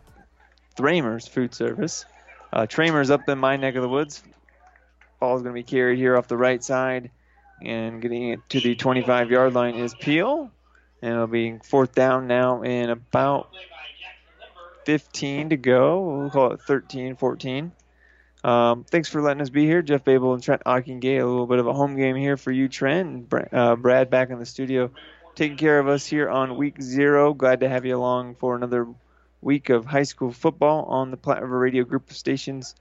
Thramers 0.76 1.26
Food 1.26 1.54
Service. 1.54 2.04
Uh, 2.52 2.66
Tramers 2.66 3.08
up 3.08 3.26
in 3.26 3.38
my 3.38 3.56
neck 3.56 3.74
of 3.76 3.80
the 3.80 3.88
woods. 3.88 4.22
Ball 5.18 5.36
is 5.36 5.42
going 5.42 5.54
to 5.54 5.58
be 5.58 5.62
carried 5.62 5.98
here 5.98 6.18
off 6.18 6.28
the 6.28 6.36
right 6.36 6.62
side. 6.62 7.10
And 7.62 8.02
getting 8.02 8.28
it 8.28 8.40
to 8.50 8.60
the 8.60 8.74
25 8.74 9.30
yard 9.30 9.54
line 9.54 9.76
is 9.76 9.94
Peel. 9.94 10.50
And 11.00 11.14
it'll 11.14 11.26
be 11.26 11.56
fourth 11.64 11.94
down 11.94 12.26
now 12.26 12.60
in 12.60 12.90
about 12.90 13.48
15 14.84 15.48
to 15.48 15.56
go. 15.56 16.02
We'll 16.02 16.28
call 16.28 16.52
it 16.52 16.60
13, 16.60 17.16
14. 17.16 17.72
Um, 18.44 18.84
thanks 18.84 19.08
for 19.08 19.22
letting 19.22 19.40
us 19.40 19.50
be 19.50 19.66
here. 19.66 19.82
Jeff 19.82 20.04
Babel 20.04 20.34
and 20.34 20.42
Trent 20.42 20.62
Ockingay. 20.64 21.20
A 21.20 21.26
little 21.26 21.46
bit 21.46 21.58
of 21.58 21.66
a 21.66 21.72
home 21.72 21.96
game 21.96 22.16
here 22.16 22.36
for 22.36 22.50
you, 22.50 22.68
Trent. 22.68 23.32
And 23.32 23.48
uh, 23.52 23.76
Brad 23.76 24.10
back 24.10 24.30
in 24.30 24.38
the 24.38 24.46
studio 24.46 24.90
taking 25.34 25.56
care 25.56 25.78
of 25.78 25.88
us 25.88 26.06
here 26.06 26.28
on 26.28 26.56
week 26.56 26.80
zero. 26.80 27.34
Glad 27.34 27.60
to 27.60 27.68
have 27.68 27.84
you 27.84 27.96
along 27.96 28.34
for 28.36 28.56
another 28.56 28.88
week 29.40 29.70
of 29.70 29.86
high 29.86 30.02
school 30.02 30.32
football 30.32 30.84
on 30.84 31.10
the 31.10 31.16
Platte 31.16 31.42
River 31.42 31.58
Radio 31.58 31.84
group 31.84 32.10
of 32.10 32.16
stations 32.16 32.74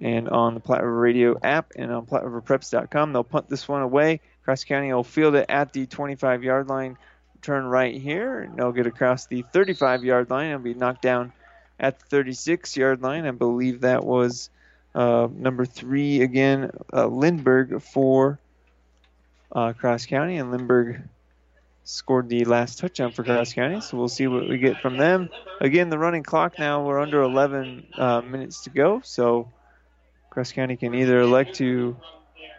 and 0.00 0.28
on 0.28 0.54
the 0.54 0.60
Platte 0.60 0.82
River 0.82 1.00
Radio 1.00 1.38
app 1.42 1.72
and 1.76 1.92
on 1.92 2.06
PlatteRiverPreps.com. 2.06 3.12
They'll 3.12 3.24
punt 3.24 3.48
this 3.48 3.66
one 3.66 3.82
away. 3.82 4.20
Cross 4.44 4.64
County 4.64 4.92
will 4.92 5.04
field 5.04 5.34
it 5.34 5.46
at 5.48 5.72
the 5.72 5.86
25 5.86 6.44
yard 6.44 6.68
line. 6.68 6.96
Turn 7.40 7.66
right 7.66 7.94
here, 7.94 8.40
and 8.40 8.56
they'll 8.56 8.72
get 8.72 8.88
across 8.88 9.26
the 9.26 9.42
35 9.42 10.04
yard 10.04 10.30
line 10.30 10.50
and 10.50 10.64
be 10.64 10.74
knocked 10.74 11.02
down 11.02 11.32
at 11.78 12.00
the 12.00 12.06
36 12.06 12.76
yard 12.76 13.02
line. 13.02 13.26
I 13.26 13.30
believe 13.30 13.82
that 13.82 14.04
was 14.04 14.50
uh, 14.98 15.28
number 15.32 15.64
three 15.64 16.22
again, 16.22 16.72
uh, 16.92 17.06
Lindbergh 17.06 17.80
for 17.80 18.40
uh, 19.52 19.72
Cross 19.72 20.06
County, 20.06 20.38
and 20.38 20.50
Lindbergh 20.50 21.02
scored 21.84 22.28
the 22.28 22.44
last 22.44 22.80
touchdown 22.80 23.12
for 23.12 23.22
Cross 23.22 23.52
County. 23.52 23.80
So 23.80 23.96
we'll 23.96 24.08
see 24.08 24.26
what 24.26 24.48
we 24.48 24.58
get 24.58 24.80
from 24.80 24.96
them. 24.96 25.28
Again, 25.60 25.88
the 25.88 25.98
running 25.98 26.24
clock 26.24 26.58
now 26.58 26.84
we're 26.84 26.98
under 26.98 27.22
11 27.22 27.86
uh, 27.96 28.22
minutes 28.22 28.64
to 28.64 28.70
go, 28.70 29.00
so 29.04 29.48
Cross 30.30 30.50
County 30.50 30.74
can 30.74 30.92
either 30.96 31.20
elect 31.20 31.54
to 31.56 31.96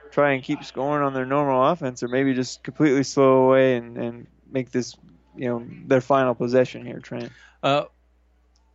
try 0.09 0.31
and 0.31 0.41
keep 0.41 0.63
scoring 0.63 1.05
on 1.05 1.13
their 1.13 1.25
normal 1.25 1.61
offense, 1.67 2.03
or 2.03 2.07
maybe 2.07 2.33
just 2.33 2.63
completely 2.63 3.03
slow 3.03 3.47
away 3.47 3.75
and, 3.75 3.97
and 3.97 4.27
make 4.49 4.71
this, 4.71 4.95
you 5.35 5.49
know, 5.49 5.67
their 5.87 6.01
final 6.01 6.33
possession 6.33 6.85
here, 6.85 6.99
Trent. 6.99 7.33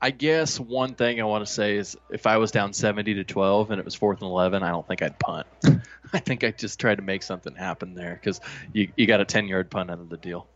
I 0.04 0.10
guess 0.10 0.60
one 0.60 0.96
thing 0.96 1.18
I 1.18 1.24
want 1.24 1.46
to 1.46 1.50
say 1.50 1.78
is 1.78 1.96
if 2.10 2.26
I 2.26 2.36
was 2.36 2.50
down 2.50 2.74
70 2.74 3.14
to 3.14 3.24
12 3.24 3.70
and 3.70 3.78
it 3.78 3.86
was 3.86 3.94
fourth 3.94 4.20
and 4.20 4.28
11, 4.28 4.62
I 4.62 4.68
don't 4.68 4.86
think 4.86 5.00
I'd 5.00 5.18
punt. 5.18 5.46
I 6.12 6.18
think 6.18 6.44
I'd 6.44 6.58
just 6.58 6.78
try 6.78 6.94
to 6.94 7.00
make 7.00 7.22
something 7.22 7.54
happen 7.54 7.94
there 7.94 8.20
because 8.20 8.42
you, 8.74 8.92
you 8.98 9.06
got 9.06 9.22
a 9.22 9.24
10 9.24 9.48
yard 9.48 9.70
punt 9.70 9.90
out 9.90 10.00
of 10.00 10.10
the 10.10 10.18
deal. 10.18 10.46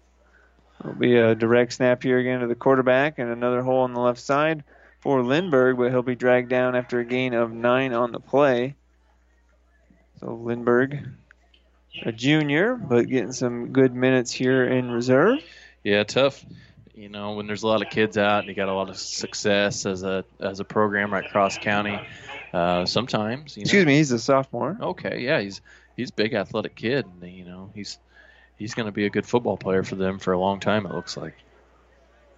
It'll 0.80 0.92
be 0.92 1.16
a 1.16 1.34
direct 1.34 1.72
snap 1.72 2.02
here 2.02 2.18
again 2.18 2.40
to 2.40 2.46
the 2.46 2.54
quarterback 2.54 3.18
and 3.18 3.30
another 3.30 3.62
hole 3.62 3.84
on 3.84 3.94
the 3.94 4.00
left 4.00 4.20
side 4.20 4.64
for 5.00 5.22
Lindbergh, 5.22 5.78
but 5.78 5.92
he'll 5.92 6.02
be 6.02 6.14
dragged 6.14 6.50
down 6.50 6.76
after 6.76 7.00
a 7.00 7.04
gain 7.06 7.32
of 7.32 7.50
nine 7.50 7.94
on 7.94 8.12
the 8.12 8.20
play. 8.20 8.74
So 10.20 10.34
Lindbergh, 10.34 11.08
a 12.04 12.12
junior, 12.12 12.76
but 12.76 13.08
getting 13.08 13.32
some 13.32 13.72
good 13.72 13.94
minutes 13.94 14.30
here 14.30 14.66
in 14.66 14.90
reserve. 14.90 15.38
Yeah, 15.84 16.04
tough. 16.04 16.44
You 16.98 17.08
know, 17.08 17.34
when 17.34 17.46
there's 17.46 17.62
a 17.62 17.66
lot 17.68 17.80
of 17.80 17.90
kids 17.90 18.18
out 18.18 18.40
and 18.40 18.48
you 18.48 18.54
got 18.54 18.68
a 18.68 18.74
lot 18.74 18.88
of 18.88 18.98
success 18.98 19.86
as 19.86 20.02
a 20.02 20.24
as 20.40 20.58
a 20.58 20.64
program 20.64 21.14
at 21.14 21.30
Cross 21.30 21.58
County, 21.58 21.96
uh, 22.52 22.86
sometimes. 22.86 23.56
You 23.56 23.60
know, 23.60 23.66
Excuse 23.66 23.86
me, 23.86 23.94
he's 23.94 24.10
a 24.10 24.18
sophomore. 24.18 24.76
Okay, 24.80 25.20
yeah, 25.20 25.40
he's 25.40 25.60
he's 25.96 26.10
a 26.10 26.12
big 26.12 26.34
athletic 26.34 26.74
kid, 26.74 27.06
and 27.06 27.32
you 27.32 27.44
know 27.44 27.70
he's 27.72 28.00
he's 28.56 28.74
going 28.74 28.86
to 28.86 28.92
be 28.92 29.06
a 29.06 29.10
good 29.10 29.26
football 29.26 29.56
player 29.56 29.84
for 29.84 29.94
them 29.94 30.18
for 30.18 30.32
a 30.32 30.40
long 30.40 30.58
time. 30.58 30.86
It 30.86 30.92
looks 30.92 31.16
like. 31.16 31.34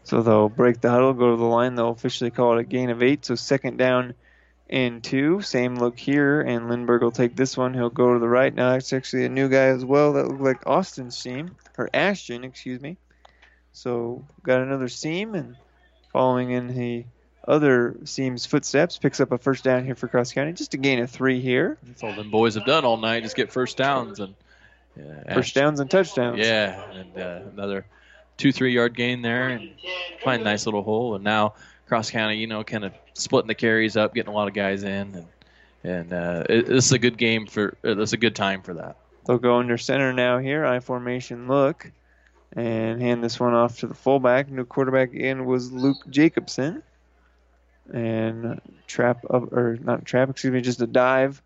So 0.04 0.20
they'll 0.22 0.50
break 0.50 0.82
the 0.82 0.90
huddle, 0.90 1.14
go 1.14 1.30
to 1.30 1.36
the 1.38 1.44
line. 1.44 1.74
They'll 1.74 1.88
officially 1.88 2.30
call 2.30 2.58
it 2.58 2.60
a 2.60 2.64
gain 2.64 2.90
of 2.90 3.02
eight. 3.02 3.24
So 3.24 3.36
second 3.36 3.78
down 3.78 4.12
and 4.68 5.02
two. 5.02 5.40
Same 5.40 5.76
look 5.76 5.98
here, 5.98 6.42
and 6.42 6.68
Lindbergh 6.68 7.02
will 7.02 7.12
take 7.12 7.34
this 7.34 7.56
one. 7.56 7.72
He'll 7.72 7.88
go 7.88 8.12
to 8.12 8.18
the 8.18 8.28
right. 8.28 8.54
Now 8.54 8.72
that's 8.72 8.92
actually 8.92 9.24
a 9.24 9.30
new 9.30 9.48
guy 9.48 9.68
as 9.68 9.86
well. 9.86 10.12
That 10.12 10.28
looked 10.28 10.42
like 10.42 10.66
Austin's 10.66 11.16
seam 11.16 11.56
or 11.78 11.88
Ashton, 11.94 12.44
excuse 12.44 12.82
me. 12.82 12.98
So 13.72 14.24
got 14.42 14.60
another 14.60 14.88
seam, 14.88 15.34
and 15.34 15.56
following 16.12 16.50
in 16.50 16.68
the 16.68 17.04
other 17.46 17.96
seam's 18.04 18.46
footsteps, 18.46 18.98
picks 18.98 19.20
up 19.20 19.32
a 19.32 19.38
first 19.38 19.64
down 19.64 19.84
here 19.84 19.94
for 19.94 20.08
Cross 20.08 20.32
County. 20.32 20.52
Just 20.52 20.74
a 20.74 20.76
gain 20.76 20.98
of 21.00 21.10
three 21.10 21.40
here. 21.40 21.78
That's 21.82 22.02
all 22.02 22.12
them 22.12 22.30
boys 22.30 22.54
have 22.54 22.66
done 22.66 22.84
all 22.84 22.96
night. 22.96 23.22
Just 23.22 23.36
get 23.36 23.52
first 23.52 23.76
downs 23.76 24.20
and 24.20 24.34
yeah, 24.96 25.34
First 25.34 25.54
downs 25.54 25.80
and 25.80 25.90
touchdowns. 25.90 26.38
Yeah, 26.38 26.82
and 26.92 27.16
uh, 27.16 27.40
another 27.52 27.86
two, 28.36 28.52
three 28.52 28.72
yard 28.72 28.96
gain 28.96 29.22
there, 29.22 29.48
and 29.48 29.70
find 30.22 30.42
a 30.42 30.44
nice 30.44 30.66
little 30.66 30.82
hole. 30.82 31.14
And 31.14 31.24
now 31.24 31.54
Cross 31.86 32.10
County, 32.10 32.36
you 32.36 32.46
know, 32.46 32.64
kind 32.64 32.84
of 32.84 32.92
splitting 33.14 33.48
the 33.48 33.54
carries 33.54 33.96
up, 33.96 34.14
getting 34.14 34.32
a 34.32 34.34
lot 34.34 34.48
of 34.48 34.54
guys 34.54 34.82
in, 34.82 35.14
and 35.14 35.26
and 35.82 36.12
uh, 36.12 36.44
it, 36.48 36.66
this 36.66 36.86
is 36.86 36.92
a 36.92 36.98
good 36.98 37.16
game 37.16 37.46
for. 37.46 37.76
Uh, 37.84 37.94
this 37.94 38.10
is 38.10 38.12
a 38.14 38.18
good 38.18 38.34
time 38.34 38.62
for 38.62 38.74
that. 38.74 38.96
They'll 39.26 39.38
go 39.38 39.58
under 39.58 39.78
center 39.78 40.12
now 40.12 40.38
here. 40.38 40.64
I 40.64 40.80
formation 40.80 41.46
look. 41.46 41.90
And 42.56 43.00
hand 43.00 43.22
this 43.22 43.38
one 43.38 43.54
off 43.54 43.78
to 43.78 43.86
the 43.86 43.94
fullback. 43.94 44.50
New 44.50 44.64
quarterback 44.64 45.14
in 45.14 45.44
was 45.44 45.70
Luke 45.70 46.04
Jacobson. 46.08 46.82
And 47.92 48.60
trap 48.86 49.24
up 49.28 49.52
or 49.52 49.76
not 49.80 50.04
trap, 50.04 50.30
excuse 50.30 50.52
me, 50.52 50.60
just 50.60 50.80
a 50.80 50.86
dive 50.86 51.42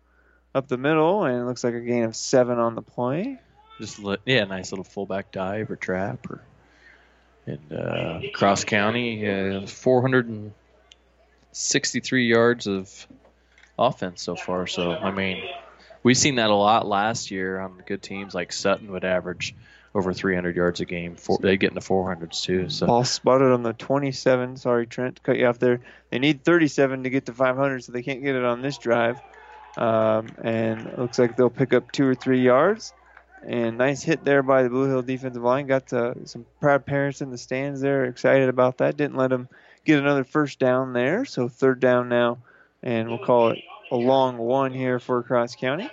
up 0.55 0.67
the 0.67 0.77
middle, 0.77 1.25
and 1.25 1.41
it 1.41 1.45
looks 1.45 1.63
like 1.63 1.73
a 1.73 1.81
gain 1.81 2.03
of 2.03 2.15
seven 2.15 2.59
on 2.59 2.75
the 2.75 2.81
play. 2.81 3.39
Just 3.79 3.99
yeah, 4.25 4.43
nice 4.45 4.71
little 4.71 4.85
fullback 4.85 5.31
dive 5.31 5.69
or 5.69 5.75
trap 5.75 6.27
or. 6.29 6.41
And 7.47 7.71
uh, 7.71 8.21
Cross 8.33 8.63
County, 8.63 9.29
uh, 9.29 9.67
463 9.67 12.27
yards 12.27 12.65
of 12.65 13.07
offense 13.77 14.23
so 14.23 14.35
far. 14.35 14.65
So 14.65 14.93
I 14.93 15.11
mean, 15.11 15.47
we've 16.01 16.17
seen 16.17 16.33
that 16.35 16.49
a 16.49 16.55
lot 16.55 16.87
last 16.87 17.29
year 17.29 17.59
on 17.59 17.83
good 17.85 18.01
teams 18.01 18.33
like 18.33 18.51
Sutton 18.51 18.91
would 18.93 19.05
average 19.05 19.53
over 19.95 20.13
300 20.13 20.55
yards 20.55 20.81
a 20.81 20.85
game. 20.85 21.15
For, 21.15 21.39
they 21.39 21.55
get 21.55 21.71
into 21.71 21.81
400s 21.81 22.43
too. 22.43 22.69
So 22.69 22.85
Ball 22.85 23.05
spotted 23.05 23.51
on 23.51 23.63
the 23.63 23.73
27. 23.73 24.57
Sorry, 24.57 24.85
Trent, 24.85 25.23
cut 25.23 25.37
you 25.37 25.47
off 25.47 25.57
there. 25.57 25.79
They 26.11 26.19
need 26.19 26.43
37 26.43 27.03
to 27.03 27.09
get 27.09 27.25
to 27.27 27.33
500, 27.33 27.83
so 27.83 27.93
they 27.93 28.03
can't 28.03 28.21
get 28.21 28.35
it 28.35 28.43
on 28.43 28.61
this 28.61 28.77
drive. 28.77 29.19
Um, 29.77 30.27
and 30.43 30.81
it 30.81 30.99
looks 30.99 31.17
like 31.17 31.37
they'll 31.37 31.49
pick 31.49 31.73
up 31.73 31.91
two 31.91 32.05
or 32.05 32.13
three 32.13 32.41
yards. 32.41 32.93
And 33.47 33.77
nice 33.77 34.03
hit 34.03 34.25
there 34.25 34.43
by 34.43 34.63
the 34.63 34.69
Blue 34.69 34.89
Hill 34.89 35.01
defensive 35.01 35.43
line. 35.43 35.67
Got 35.67 35.87
to, 35.87 36.15
some 36.25 36.45
proud 36.59 36.85
parents 36.85 37.21
in 37.21 37.31
the 37.31 37.37
stands 37.37 37.79
there, 37.79 38.05
excited 38.05 38.49
about 38.49 38.79
that. 38.79 38.97
Didn't 38.97 39.15
let 39.15 39.29
them 39.29 39.47
get 39.85 39.99
another 39.99 40.23
first 40.23 40.59
down 40.59 40.93
there. 40.93 41.25
So 41.25 41.47
third 41.47 41.79
down 41.79 42.09
now, 42.09 42.39
and 42.83 43.07
we'll 43.07 43.25
call 43.25 43.51
it 43.51 43.59
a 43.91 43.95
long 43.95 44.37
one 44.37 44.73
here 44.73 44.99
for 44.99 45.23
Cross 45.23 45.55
County. 45.55 45.89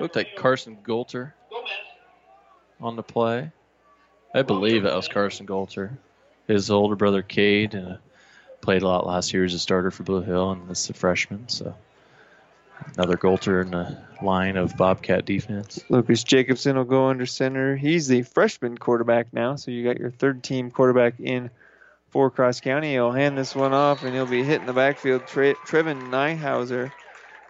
Looked 0.00 0.16
like 0.16 0.34
Carson 0.36 0.78
Golter 0.82 1.32
on 2.80 2.96
the 2.96 3.02
play. 3.02 3.50
I 4.34 4.42
believe 4.42 4.84
that 4.84 4.94
was 4.94 5.08
Carson 5.08 5.46
Golter. 5.46 5.90
His 6.46 6.70
older 6.70 6.96
brother 6.96 7.22
Cade 7.22 7.74
uh, 7.74 7.96
played 8.60 8.82
a 8.82 8.88
lot 8.88 9.06
last 9.06 9.32
year 9.32 9.44
as 9.44 9.54
a 9.54 9.58
starter 9.58 9.90
for 9.90 10.02
Blue 10.02 10.22
Hill, 10.22 10.52
and 10.52 10.68
this 10.68 10.84
is 10.84 10.90
a 10.90 10.94
freshman. 10.94 11.48
So 11.48 11.74
another 12.96 13.16
Golter 13.16 13.62
in 13.62 13.70
the 13.70 13.98
line 14.22 14.56
of 14.56 14.76
Bobcat 14.76 15.24
defense. 15.24 15.82
Lucas 15.88 16.24
Jacobson 16.24 16.76
will 16.76 16.84
go 16.84 17.06
under 17.08 17.26
center. 17.26 17.76
He's 17.76 18.08
the 18.08 18.22
freshman 18.22 18.78
quarterback 18.78 19.32
now, 19.32 19.56
so 19.56 19.70
you 19.70 19.84
got 19.84 19.98
your 19.98 20.10
third 20.10 20.42
team 20.42 20.70
quarterback 20.70 21.14
in 21.20 21.50
for 22.10 22.30
Cross 22.30 22.60
County. 22.60 22.92
He'll 22.92 23.12
hand 23.12 23.38
this 23.38 23.54
one 23.54 23.72
off, 23.72 24.02
and 24.02 24.14
he'll 24.14 24.26
be 24.26 24.42
hitting 24.42 24.66
the 24.66 24.72
backfield. 24.72 25.26
Tre- 25.26 25.54
Trevin 25.66 26.10
Nyhauser, 26.10 26.92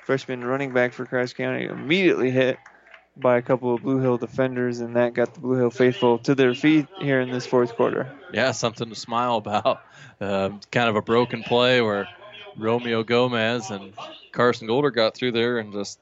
freshman 0.05 0.45
running 0.45 0.73
back 0.73 0.93
for 0.93 1.07
Cross 1.07 1.35
County, 1.35 1.65
immediately 1.65 2.31
hit 2.31 2.59
by 3.17 3.37
a 3.37 3.43
couple 3.43 3.75
of 3.75 3.83
Blue 3.83 3.99
Hill 3.99 4.19
defenders, 4.19 4.81
and 4.81 4.97
that 4.97 5.15
got 5.15 5.35
the 5.35 5.41
Blue 5.41 5.57
Hill 5.57 5.71
faithful 5.71 6.19
to 6.21 6.35
their 6.35 6.55
feet 6.55 6.87
here 7.01 7.21
in 7.21 7.31
this 7.31 7.47
fourth 7.47 7.75
quarter. 7.75 8.11
Yeah, 8.33 8.53
something 8.53 8.89
to 8.89 8.95
smile 8.95 9.37
about. 9.37 9.83
Uh, 10.21 10.51
kind 10.73 10.89
of 10.89 10.97
a 10.97 11.03
broken 11.03 11.43
play 11.43 11.81
where 11.81 12.09
Romeo 12.57 13.03
Gomez 13.03 13.71
and 13.71 13.93
Carson 14.33 14.69
Golter 14.69 14.95
got 14.95 15.15
through 15.15 15.33
there 15.33 15.59
and 15.59 15.73
just 15.73 15.99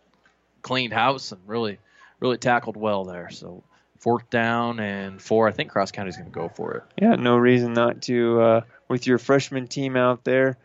cleaned 0.63 0.93
house 0.93 1.33
and 1.33 1.41
really, 1.47 1.79
really 2.21 2.39
tackled 2.39 2.77
well 2.77 3.05
there. 3.05 3.31
So 3.31 3.63
fourth 3.99 4.29
down 4.31 4.81
and 4.81 5.21
four. 5.21 5.49
I 5.49 5.53
think 5.53 5.71
Cross 5.71 5.93
County's 5.93 6.17
going 6.17 6.31
to 6.31 6.35
go 6.35 6.49
for 6.49 6.75
it. 6.75 6.83
Yeah, 7.01 7.17
no 7.17 7.37
reason 7.37 7.73
not 7.73 8.03
to. 8.03 8.41
Uh, 8.41 8.61
with 8.89 9.07
your 9.07 9.19
freshman 9.19 9.67
team 9.67 9.97
out 9.97 10.25
there, 10.25 10.57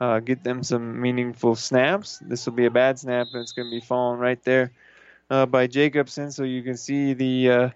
uh, 0.00 0.20
get 0.20 0.42
them 0.42 0.62
some 0.62 1.00
meaningful 1.00 1.54
snaps. 1.54 2.18
This 2.20 2.46
will 2.46 2.54
be 2.54 2.64
a 2.64 2.70
bad 2.70 2.98
snap, 2.98 3.28
and 3.32 3.42
it's 3.42 3.52
going 3.52 3.68
to 3.68 3.76
be 3.76 3.84
falling 3.84 4.18
right 4.18 4.42
there 4.44 4.72
uh, 5.30 5.46
by 5.46 5.66
Jacobson, 5.66 6.30
so 6.30 6.44
you 6.44 6.62
can 6.62 6.76
see 6.76 7.14
the 7.14 7.50
uh, 7.50 7.70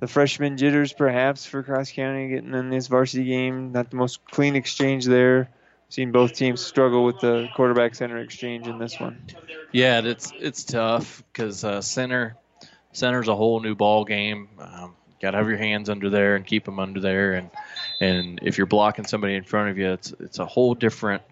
the 0.00 0.08
freshman 0.08 0.56
jitters 0.56 0.92
perhaps 0.92 1.46
for 1.46 1.62
Cross 1.62 1.92
County 1.92 2.28
getting 2.28 2.54
in 2.54 2.70
this 2.70 2.88
varsity 2.88 3.24
game. 3.24 3.72
Not 3.72 3.90
the 3.90 3.96
most 3.96 4.24
clean 4.30 4.56
exchange 4.56 5.06
there. 5.06 5.50
Seen 5.88 6.10
both 6.10 6.32
teams 6.32 6.60
struggle 6.60 7.04
with 7.04 7.20
the 7.20 7.48
quarterback 7.54 7.94
center 7.94 8.18
exchange 8.18 8.66
in 8.66 8.78
this 8.78 8.98
one. 8.98 9.22
Yeah, 9.70 10.00
it's 10.04 10.32
it's 10.38 10.64
tough 10.64 11.22
because 11.32 11.62
uh, 11.64 11.80
center 11.80 12.36
center's 12.92 13.28
a 13.28 13.36
whole 13.36 13.60
new 13.60 13.74
ball 13.74 14.04
game. 14.04 14.48
Um, 14.58 14.94
Got 15.24 15.30
to 15.30 15.38
have 15.38 15.48
your 15.48 15.56
hands 15.56 15.88
under 15.88 16.10
there 16.10 16.36
and 16.36 16.44
keep 16.44 16.66
them 16.66 16.78
under 16.78 17.00
there, 17.00 17.32
and 17.32 17.48
and 17.98 18.40
if 18.42 18.58
you're 18.58 18.66
blocking 18.66 19.06
somebody 19.06 19.36
in 19.36 19.44
front 19.44 19.70
of 19.70 19.78
you, 19.78 19.92
it's 19.92 20.12
it's 20.20 20.38
a 20.38 20.44
whole 20.44 20.74
different 20.74 21.22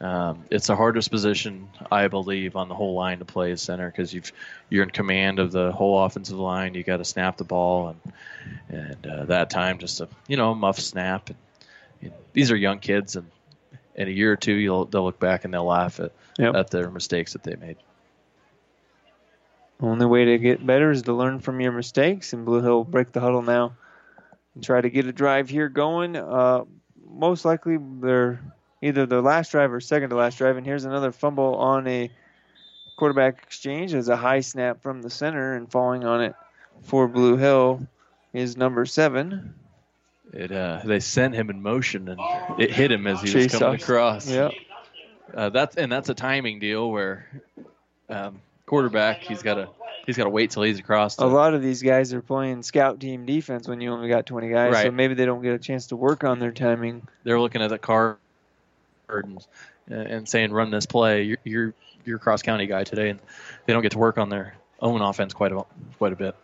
um, 0.00 0.44
it's 0.50 0.68
the 0.68 0.76
hardest 0.76 1.10
position, 1.10 1.68
I 1.90 2.06
believe, 2.08 2.54
on 2.54 2.68
the 2.68 2.74
whole 2.74 2.94
line 2.94 3.18
to 3.18 3.24
play 3.24 3.50
as 3.50 3.62
center 3.62 3.90
because 3.90 4.14
you've 4.14 4.32
you're 4.70 4.84
in 4.84 4.90
command 4.90 5.38
of 5.40 5.50
the 5.50 5.72
whole 5.72 6.04
offensive 6.04 6.38
line. 6.38 6.74
You 6.74 6.84
got 6.84 6.98
to 6.98 7.04
snap 7.04 7.36
the 7.36 7.44
ball, 7.44 7.88
and 7.88 8.12
and 8.68 9.06
uh, 9.06 9.24
that 9.24 9.50
time 9.50 9.78
just 9.78 10.00
a 10.00 10.08
you 10.28 10.36
know 10.36 10.54
muff 10.54 10.78
snap. 10.78 11.30
And, 11.30 11.38
you 12.00 12.10
know, 12.10 12.16
these 12.32 12.52
are 12.52 12.56
young 12.56 12.78
kids, 12.78 13.16
and 13.16 13.28
in 13.96 14.06
a 14.06 14.10
year 14.12 14.32
or 14.32 14.36
two, 14.36 14.54
you'll 14.54 14.84
they'll 14.84 15.04
look 15.04 15.18
back 15.18 15.44
and 15.44 15.52
they'll 15.52 15.64
laugh 15.64 15.98
at 16.00 16.12
Yep. 16.38 16.54
at 16.54 16.70
their 16.70 16.88
mistakes 16.88 17.32
that 17.32 17.42
they 17.42 17.56
made. 17.56 17.76
Only 19.80 20.06
way 20.06 20.24
to 20.26 20.38
get 20.38 20.64
better 20.64 20.92
is 20.92 21.02
to 21.02 21.12
learn 21.12 21.40
from 21.40 21.60
your 21.60 21.72
mistakes, 21.72 22.32
and 22.32 22.44
Blue 22.44 22.62
Hill 22.62 22.84
break 22.84 23.10
the 23.10 23.20
huddle 23.20 23.42
now 23.42 23.74
and 24.54 24.62
try 24.62 24.80
to 24.80 24.88
get 24.88 25.06
a 25.06 25.12
drive 25.12 25.48
here 25.48 25.68
going. 25.68 26.14
Uh, 26.14 26.64
most 27.04 27.44
likely, 27.44 27.76
they're 28.00 28.40
either 28.82 29.06
the 29.06 29.22
last 29.22 29.50
drive 29.50 29.72
or 29.72 29.80
second 29.80 30.10
to 30.10 30.16
last 30.16 30.38
drive. 30.38 30.56
And 30.56 30.66
here's 30.66 30.84
another 30.84 31.12
fumble 31.12 31.56
on 31.56 31.86
a 31.86 32.10
quarterback 32.96 33.42
exchange. 33.42 33.94
as 33.94 34.08
a 34.08 34.16
high 34.16 34.40
snap 34.40 34.82
from 34.82 35.02
the 35.02 35.10
center, 35.10 35.54
and 35.54 35.70
falling 35.70 36.04
on 36.04 36.22
it 36.22 36.34
for 36.82 37.08
Blue 37.08 37.36
Hill 37.36 37.86
is 38.32 38.56
number 38.56 38.86
seven. 38.86 39.54
It 40.32 40.52
uh, 40.52 40.80
they 40.84 41.00
sent 41.00 41.34
him 41.34 41.48
in 41.48 41.62
motion 41.62 42.08
and 42.08 42.20
it 42.60 42.70
hit 42.70 42.92
him 42.92 43.06
as 43.06 43.22
he 43.22 43.28
Chase 43.28 43.52
was 43.52 43.60
coming 43.60 43.80
across. 43.80 44.28
Yep. 44.28 44.52
Uh, 45.34 45.48
that's 45.48 45.76
and 45.76 45.90
that's 45.90 46.10
a 46.10 46.14
timing 46.14 46.58
deal 46.58 46.90
where 46.90 47.26
um, 48.10 48.42
quarterback 48.66 49.20
he's 49.20 49.42
got 49.42 49.54
to 49.54 49.68
he's 50.06 50.16
got 50.16 50.24
to 50.24 50.30
wait 50.30 50.50
till 50.50 50.64
he's 50.64 50.78
across. 50.78 51.16
A 51.18 51.24
lot 51.24 51.54
of 51.54 51.62
these 51.62 51.82
guys 51.82 52.12
are 52.12 52.20
playing 52.20 52.62
scout 52.62 53.00
team 53.00 53.24
defense 53.24 53.66
when 53.66 53.80
you 53.80 53.90
only 53.90 54.08
got 54.08 54.26
20 54.26 54.50
guys, 54.50 54.82
so 54.82 54.90
maybe 54.90 55.14
they 55.14 55.24
don't 55.24 55.42
get 55.42 55.54
a 55.54 55.58
chance 55.58 55.86
to 55.88 55.96
work 55.96 56.24
on 56.24 56.38
their 56.38 56.52
timing. 56.52 57.06
They're 57.24 57.40
looking 57.40 57.62
at 57.62 57.70
the 57.70 57.78
card 57.78 58.18
and, 59.08 59.46
and 59.88 60.28
saying 60.28 60.52
run 60.52 60.70
this 60.70 60.86
play. 60.86 61.22
You're, 61.22 61.38
you're 61.44 61.74
you're 62.04 62.16
a 62.16 62.20
cross 62.20 62.42
county 62.42 62.66
guy 62.66 62.84
today, 62.84 63.10
and 63.10 63.20
they 63.66 63.72
don't 63.72 63.82
get 63.82 63.92
to 63.92 63.98
work 63.98 64.18
on 64.18 64.28
their 64.28 64.54
own 64.80 65.00
offense 65.00 65.34
quite 65.34 65.52
a 65.52 65.64
quite 65.98 66.12
a 66.12 66.16
bit. 66.16 66.34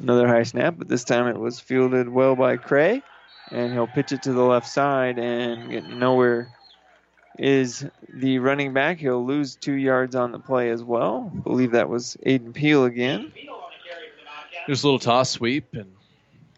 Another 0.00 0.26
high 0.26 0.42
snap, 0.42 0.74
but 0.78 0.88
this 0.88 1.04
time 1.04 1.28
it 1.28 1.38
was 1.38 1.60
fielded 1.60 2.08
well 2.08 2.34
by 2.34 2.56
Cray, 2.56 3.02
and 3.50 3.72
he'll 3.72 3.86
pitch 3.86 4.12
it 4.12 4.22
to 4.24 4.32
the 4.32 4.42
left 4.42 4.68
side 4.68 5.18
and 5.18 5.70
get 5.70 5.88
nowhere. 5.88 6.52
Is 7.38 7.86
the 8.08 8.38
running 8.38 8.72
back? 8.72 8.98
He'll 8.98 9.24
lose 9.24 9.56
two 9.56 9.74
yards 9.74 10.14
on 10.16 10.32
the 10.32 10.38
play 10.38 10.70
as 10.70 10.82
well. 10.82 11.30
believe 11.44 11.72
that 11.72 11.88
was 11.88 12.16
Aiden 12.24 12.54
Peel 12.54 12.84
again. 12.86 13.32
There's 14.66 14.82
a 14.82 14.86
little 14.86 14.98
toss 14.98 15.30
sweep, 15.30 15.74
and, 15.74 15.92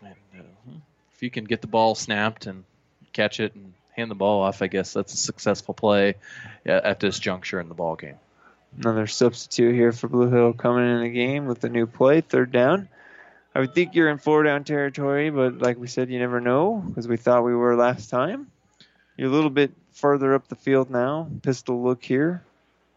and 0.03 0.15
uh, 0.39 0.73
if 1.13 1.23
you 1.23 1.31
can 1.31 1.45
get 1.45 1.61
the 1.61 1.67
ball 1.67 1.95
snapped 1.95 2.47
and 2.47 2.65
catch 3.13 3.41
it 3.41 3.55
and 3.55 3.75
hand 3.99 4.11
the 4.11 4.15
ball 4.15 4.43
off, 4.43 4.63
I 4.63 4.69
guess 4.69 4.93
that's 4.93 5.13
a 5.13 5.17
successful 5.17 5.75
play 5.75 6.15
at 6.65 7.01
this 7.01 7.19
juncture 7.19 7.61
in 7.61 7.69
the 7.69 7.75
ball 7.75 7.97
game. 7.97 8.17
Another 8.79 9.07
substitute 9.07 9.75
here 9.75 9.93
for 9.93 10.09
Blue 10.09 10.31
Hill 10.31 10.53
coming 10.53 10.89
in 10.89 11.03
the 11.03 11.11
game 11.11 11.47
with 11.47 11.65
a 11.65 11.69
new 11.69 11.87
play, 11.87 12.21
third 12.21 12.53
down. 12.53 12.89
I 13.55 13.61
would 13.61 13.75
think 13.75 13.95
you're 13.95 14.11
in 14.11 14.19
four 14.19 14.43
down 14.43 14.65
territory, 14.65 15.31
but 15.31 15.59
like 15.59 15.79
we 15.79 15.89
said, 15.89 16.11
you 16.11 16.19
never 16.19 16.41
know 16.41 16.83
because 16.87 17.09
we 17.09 17.17
thought 17.17 17.45
we 17.45 17.55
were 17.55 17.75
last 17.77 18.09
time. 18.09 18.51
You're 19.17 19.31
a 19.31 19.33
little 19.33 19.51
bit 19.51 19.73
further 19.93 20.35
up 20.35 20.47
the 20.47 20.55
field 20.55 20.91
now. 20.91 21.29
Pistol 21.43 21.83
look 21.83 22.05
here. 22.05 22.45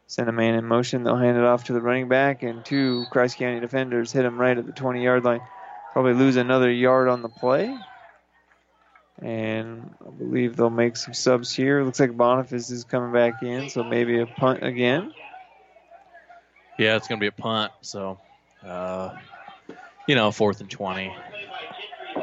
Send 0.06 0.30
a 0.30 0.34
man 0.34 0.56
in 0.56 0.66
motion. 0.66 1.04
They'll 1.04 1.18
hand 1.18 1.38
it 1.38 1.44
off 1.44 1.64
to 1.64 1.74
the 1.74 1.82
running 1.82 2.10
back, 2.10 2.44
and 2.44 2.64
two 2.64 3.06
Cross 3.12 3.36
County 3.36 3.60
defenders 3.60 4.12
hit 4.12 4.26
him 4.26 4.40
right 4.40 4.58
at 4.58 4.66
the 4.66 4.74
20 4.74 5.04
yard 5.04 5.24
line. 5.24 5.42
Probably 5.94 6.14
lose 6.14 6.36
another 6.36 6.70
yard 6.70 7.08
on 7.08 7.22
the 7.22 7.30
play. 7.30 7.76
And 9.22 9.93
I 10.06 10.09
believe 10.09 10.56
they'll 10.56 10.69
make 10.72 10.98
some 10.98 11.14
subs 11.14 11.53
here. 11.53 11.83
Looks 11.83 12.00
like 12.00 12.16
Boniface 12.17 12.72
is 12.72 12.83
coming 12.83 13.11
back 13.14 13.43
in, 13.43 13.69
so 13.69 13.83
maybe 13.83 14.19
a 14.19 14.25
punt 14.25 14.64
again. 14.64 15.14
Yeah, 16.80 16.95
it's 16.95 17.08
going 17.08 17.19
to 17.19 17.24
be 17.24 17.27
a 17.27 17.32
punt. 17.32 17.72
So, 17.82 18.19
uh, 18.66 19.16
you 20.08 20.16
know, 20.16 20.32
fourth 20.32 20.59
and 20.61 20.69
20. 20.69 21.14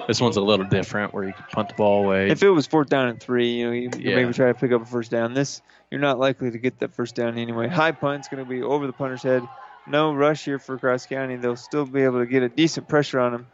This 0.08 0.20
one's 0.20 0.36
a 0.36 0.40
little 0.40 0.66
different 0.66 1.14
where 1.14 1.24
you 1.24 1.32
can 1.32 1.44
punt 1.52 1.68
the 1.68 1.74
ball 1.74 2.04
away. 2.04 2.30
If 2.30 2.42
it 2.42 2.50
was 2.50 2.66
fourth 2.66 2.88
down 2.88 3.08
and 3.08 3.20
three, 3.20 3.52
you 3.58 3.66
know, 3.66 3.72
you 3.72 3.90
Yeah. 3.96 4.16
maybe 4.16 4.32
try 4.32 4.48
to 4.48 4.54
pick 4.54 4.72
up 4.72 4.82
a 4.82 4.84
first 4.84 5.10
down. 5.10 5.34
This, 5.34 5.62
you're 5.90 6.00
not 6.00 6.18
likely 6.18 6.50
to 6.50 6.58
get 6.58 6.80
that 6.80 6.94
first 6.94 7.14
down 7.14 7.38
anyway. 7.38 7.68
High 7.68 7.92
punt's 7.92 8.28
going 8.28 8.42
to 8.44 8.48
be 8.48 8.62
over 8.62 8.86
the 8.86 8.92
punter's 8.92 9.22
head. 9.22 9.42
No 9.86 10.12
rush 10.14 10.44
here 10.44 10.58
for 10.58 10.76
Cross 10.78 11.06
County. 11.06 11.36
They'll 11.36 11.56
still 11.56 11.86
be 11.86 12.02
able 12.02 12.18
to 12.18 12.26
get 12.26 12.42
a 12.42 12.48
decent 12.48 12.88
pressure 12.88 13.20
on 13.20 13.34
him, 13.34 13.46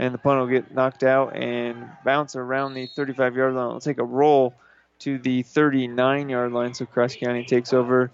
and 0.00 0.14
the 0.14 0.18
punt 0.18 0.40
will 0.40 0.46
get 0.46 0.74
knocked 0.74 1.02
out 1.02 1.36
and 1.36 1.86
bounce 2.06 2.34
around 2.34 2.72
the 2.72 2.86
35 2.86 3.36
yard 3.36 3.54
line. 3.54 3.66
It'll 3.66 3.80
take 3.80 3.98
a 3.98 4.04
roll 4.04 4.54
to 5.00 5.18
the 5.18 5.42
39 5.42 6.30
yard 6.30 6.52
line, 6.52 6.72
so 6.72 6.86
Cross 6.86 7.16
County 7.16 7.44
takes 7.44 7.74
over 7.74 8.10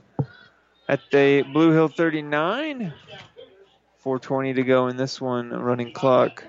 at 0.89 1.01
the 1.13 1.43
Blue 1.53 1.71
Hill 1.71 1.87
39. 1.87 2.93
420 3.99 4.55
to 4.55 4.63
go 4.65 4.89
in 4.89 4.97
this 4.97 5.21
one, 5.21 5.51
running 5.51 5.93
clock. 5.93 6.45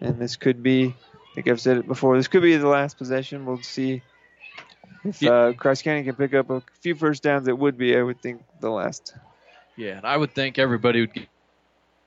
And 0.00 0.18
this 0.18 0.36
could 0.36 0.62
be, 0.62 0.86
I 0.86 1.34
think 1.34 1.48
I've 1.48 1.60
said 1.60 1.76
it 1.76 1.86
before, 1.86 2.16
this 2.16 2.28
could 2.28 2.42
be 2.42 2.56
the 2.56 2.66
last 2.66 2.96
possession. 2.96 3.44
We'll 3.44 3.62
see 3.62 4.00
if 5.04 5.22
uh, 5.22 5.52
Cross 5.52 5.82
County 5.82 6.02
can 6.02 6.14
pick 6.14 6.32
up 6.32 6.48
a 6.48 6.62
few 6.80 6.94
first 6.94 7.22
downs. 7.22 7.46
It 7.46 7.58
would 7.58 7.76
be, 7.76 7.94
I 7.94 8.02
would 8.02 8.22
think, 8.22 8.42
the 8.60 8.70
last. 8.70 9.14
Yeah, 9.76 9.98
and 9.98 10.06
I 10.06 10.16
would 10.16 10.34
think 10.34 10.58
everybody 10.58 11.02
would 11.02 11.12
get, 11.12 11.28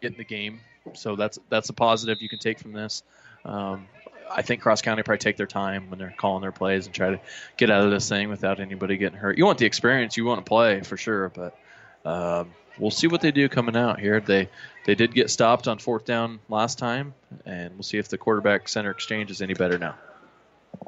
get 0.02 0.12
in 0.14 0.18
the 0.18 0.24
game. 0.24 0.62
So 0.94 1.16
that's 1.16 1.40
that's 1.50 1.70
a 1.70 1.74
positive 1.74 2.22
you 2.22 2.30
can 2.30 2.40
take 2.40 2.60
from 2.60 2.74
this. 2.74 3.04
Um, 3.46 3.88
I 4.32 4.42
think 4.42 4.62
Cross 4.62 4.84
County 4.84 5.02
probably 5.02 5.20
take 5.20 5.38
their 5.38 5.48
time 5.48 5.90
when 5.90 5.98
they're 5.98 6.14
calling 6.16 6.42
their 6.42 6.52
plays 6.52 6.86
and 6.86 6.94
try 6.94 7.12
to 7.12 7.20
get 7.58 7.72
out 7.72 7.84
of 7.84 7.92
this 7.92 8.08
thing 8.08 8.30
without 8.30 8.60
anybody 8.60 8.98
getting 8.98 9.18
hurt. 9.18 9.38
You 9.38 9.46
want 9.46 9.58
the 9.58 9.66
experience, 9.66 10.18
you 10.18 10.26
want 10.26 10.46
to 10.46 10.48
play 10.48 10.82
for 10.82 10.98
sure, 10.98 11.30
but 11.30 11.58
um, 12.06 12.52
we'll 12.78 12.92
see 12.92 13.08
what 13.08 13.22
they 13.22 13.32
do 13.32 13.50
coming 13.50 13.76
out 13.76 14.00
here. 14.00 14.20
They 14.20 14.50
they 14.86 14.96
did 14.96 15.14
get 15.14 15.30
stopped 15.30 15.68
on 15.68 15.80
fourth 15.80 16.06
down 16.06 16.40
last 16.50 16.78
time, 16.78 17.14
and 17.46 17.74
we'll 17.74 17.84
see 17.84 17.98
if 17.98 18.08
the 18.08 18.18
quarterback 18.18 18.68
center 18.70 18.92
exchange 18.92 19.32
is 19.32 19.42
any 19.42 19.54
better 19.54 19.78
now. 19.78 19.96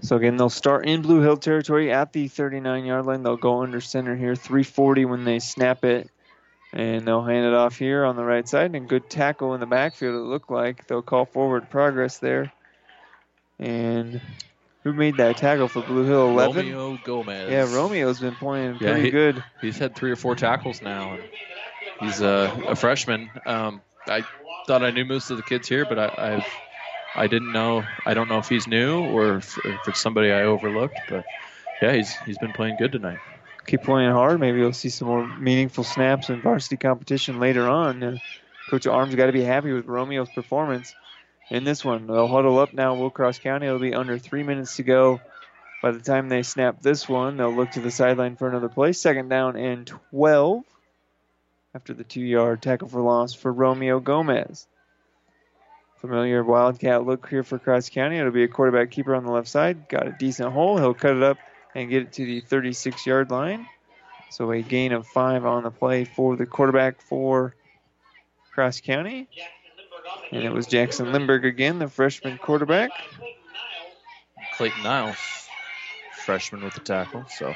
So 0.03 0.15
again, 0.15 0.37
they'll 0.37 0.49
start 0.49 0.85
in 0.85 1.01
Blue 1.01 1.21
Hill 1.21 1.37
territory 1.37 1.91
at 1.91 2.13
the 2.13 2.27
39 2.27 2.85
yard 2.85 3.05
line. 3.05 3.23
They'll 3.23 3.37
go 3.37 3.61
under 3.61 3.81
center 3.81 4.15
here, 4.15 4.35
340 4.35 5.05
when 5.05 5.23
they 5.25 5.39
snap 5.39 5.83
it. 5.83 6.09
And 6.73 7.05
they'll 7.05 7.23
hand 7.23 7.45
it 7.45 7.53
off 7.53 7.77
here 7.77 8.05
on 8.05 8.15
the 8.15 8.23
right 8.23 8.47
side. 8.47 8.73
And 8.75 8.87
good 8.87 9.09
tackle 9.09 9.53
in 9.53 9.59
the 9.59 9.65
backfield, 9.65 10.15
it 10.15 10.19
looked 10.29 10.49
like. 10.49 10.87
They'll 10.87 11.01
call 11.01 11.25
forward 11.25 11.69
progress 11.69 12.19
there. 12.19 12.51
And 13.59 14.21
who 14.83 14.93
made 14.93 15.17
that 15.17 15.37
tackle 15.37 15.67
for 15.67 15.81
Blue 15.81 16.05
Hill? 16.05 16.29
11? 16.29 16.55
Romeo 16.65 16.97
Gomez. 17.03 17.49
Yeah, 17.51 17.75
Romeo's 17.75 18.19
been 18.19 18.35
playing 18.35 18.77
Yeah, 18.79 18.93
pretty 18.93 19.03
he- 19.03 19.11
good. 19.11 19.43
He's 19.61 19.77
had 19.77 19.95
three 19.95 20.11
or 20.11 20.15
four 20.15 20.35
tackles 20.35 20.81
now. 20.81 21.13
And 21.13 21.23
he's 21.99 22.21
a, 22.21 22.63
a 22.69 22.75
freshman. 22.75 23.29
Um, 23.45 23.81
I 24.07 24.23
thought 24.65 24.81
I 24.83 24.91
knew 24.91 25.05
most 25.05 25.29
of 25.29 25.37
the 25.37 25.43
kids 25.43 25.67
here, 25.67 25.85
but 25.85 25.99
I, 25.99 26.35
I've 26.35 26.45
I 27.13 27.27
didn't 27.27 27.51
know. 27.51 27.83
I 28.05 28.13
don't 28.13 28.29
know 28.29 28.37
if 28.39 28.47
he's 28.47 28.67
new 28.67 29.03
or 29.03 29.37
if, 29.37 29.57
if 29.65 29.79
it's 29.87 29.99
somebody 29.99 30.31
I 30.31 30.43
overlooked, 30.43 30.97
but 31.09 31.25
yeah, 31.81 31.93
he's 31.93 32.15
he's 32.25 32.37
been 32.37 32.53
playing 32.53 32.77
good 32.77 32.93
tonight. 32.93 33.19
Keep 33.67 33.83
playing 33.83 34.11
hard. 34.11 34.39
Maybe 34.39 34.59
you'll 34.59 34.73
see 34.73 34.89
some 34.89 35.07
more 35.07 35.27
meaningful 35.37 35.83
snaps 35.83 36.29
in 36.29 36.41
varsity 36.41 36.77
competition 36.77 37.39
later 37.39 37.67
on. 37.67 38.03
Uh, 38.03 38.17
Coach 38.69 38.87
Arms 38.87 39.15
got 39.15 39.27
to 39.27 39.31
be 39.31 39.43
happy 39.43 39.71
with 39.71 39.85
Romeo's 39.85 40.29
performance 40.29 40.95
in 41.49 41.63
this 41.63 41.85
one. 41.85 42.07
They'll 42.07 42.27
huddle 42.27 42.59
up 42.59 42.73
now. 42.73 42.95
Will 42.95 43.09
Cross 43.09 43.39
County. 43.39 43.67
It'll 43.67 43.79
be 43.79 43.93
under 43.93 44.17
three 44.17 44.43
minutes 44.43 44.77
to 44.77 44.83
go. 44.83 45.21
By 45.81 45.91
the 45.91 45.99
time 45.99 46.29
they 46.29 46.43
snap 46.43 46.81
this 46.81 47.09
one, 47.09 47.37
they'll 47.37 47.53
look 47.53 47.71
to 47.71 47.79
the 47.79 47.91
sideline 47.91 48.35
for 48.35 48.47
another 48.47 48.69
play. 48.69 48.93
Second 48.93 49.29
down 49.29 49.57
and 49.57 49.87
12 49.87 50.63
after 51.73 51.93
the 51.93 52.03
two 52.03 52.21
yard 52.21 52.61
tackle 52.61 52.87
for 52.87 53.01
loss 53.01 53.33
for 53.33 53.51
Romeo 53.51 53.99
Gomez. 53.99 54.67
Familiar 55.97 56.43
Wildcat 56.43 57.05
look 57.05 57.29
here 57.29 57.43
for 57.43 57.59
Cross 57.59 57.89
County. 57.89 58.17
It'll 58.17 58.31
be 58.31 58.43
a 58.43 58.47
quarterback 58.47 58.91
keeper 58.91 59.15
on 59.15 59.23
the 59.23 59.31
left 59.31 59.47
side. 59.47 59.87
Got 59.87 60.07
a 60.07 60.15
decent 60.17 60.51
hole. 60.51 60.77
He'll 60.77 60.93
cut 60.93 61.15
it 61.15 61.23
up 61.23 61.37
and 61.75 61.89
get 61.89 62.03
it 62.03 62.13
to 62.13 62.25
the 62.25 62.41
36 62.41 63.05
yard 63.05 63.31
line. 63.31 63.67
So 64.29 64.51
a 64.51 64.61
gain 64.61 64.93
of 64.93 65.07
five 65.07 65.45
on 65.45 65.63
the 65.63 65.71
play 65.71 66.05
for 66.05 66.35
the 66.35 66.45
quarterback 66.45 67.01
for 67.01 67.53
Cross 68.53 68.81
County. 68.81 69.27
And 70.31 70.43
it 70.43 70.51
was 70.51 70.67
Jackson 70.67 71.07
Lindberg 71.07 71.45
again, 71.45 71.79
the 71.79 71.87
freshman 71.87 72.37
quarterback. 72.37 72.91
Clayton 74.55 74.83
Niles, 74.83 75.17
freshman 76.23 76.63
with 76.63 76.73
the 76.73 76.79
tackle. 76.79 77.25
So 77.29 77.53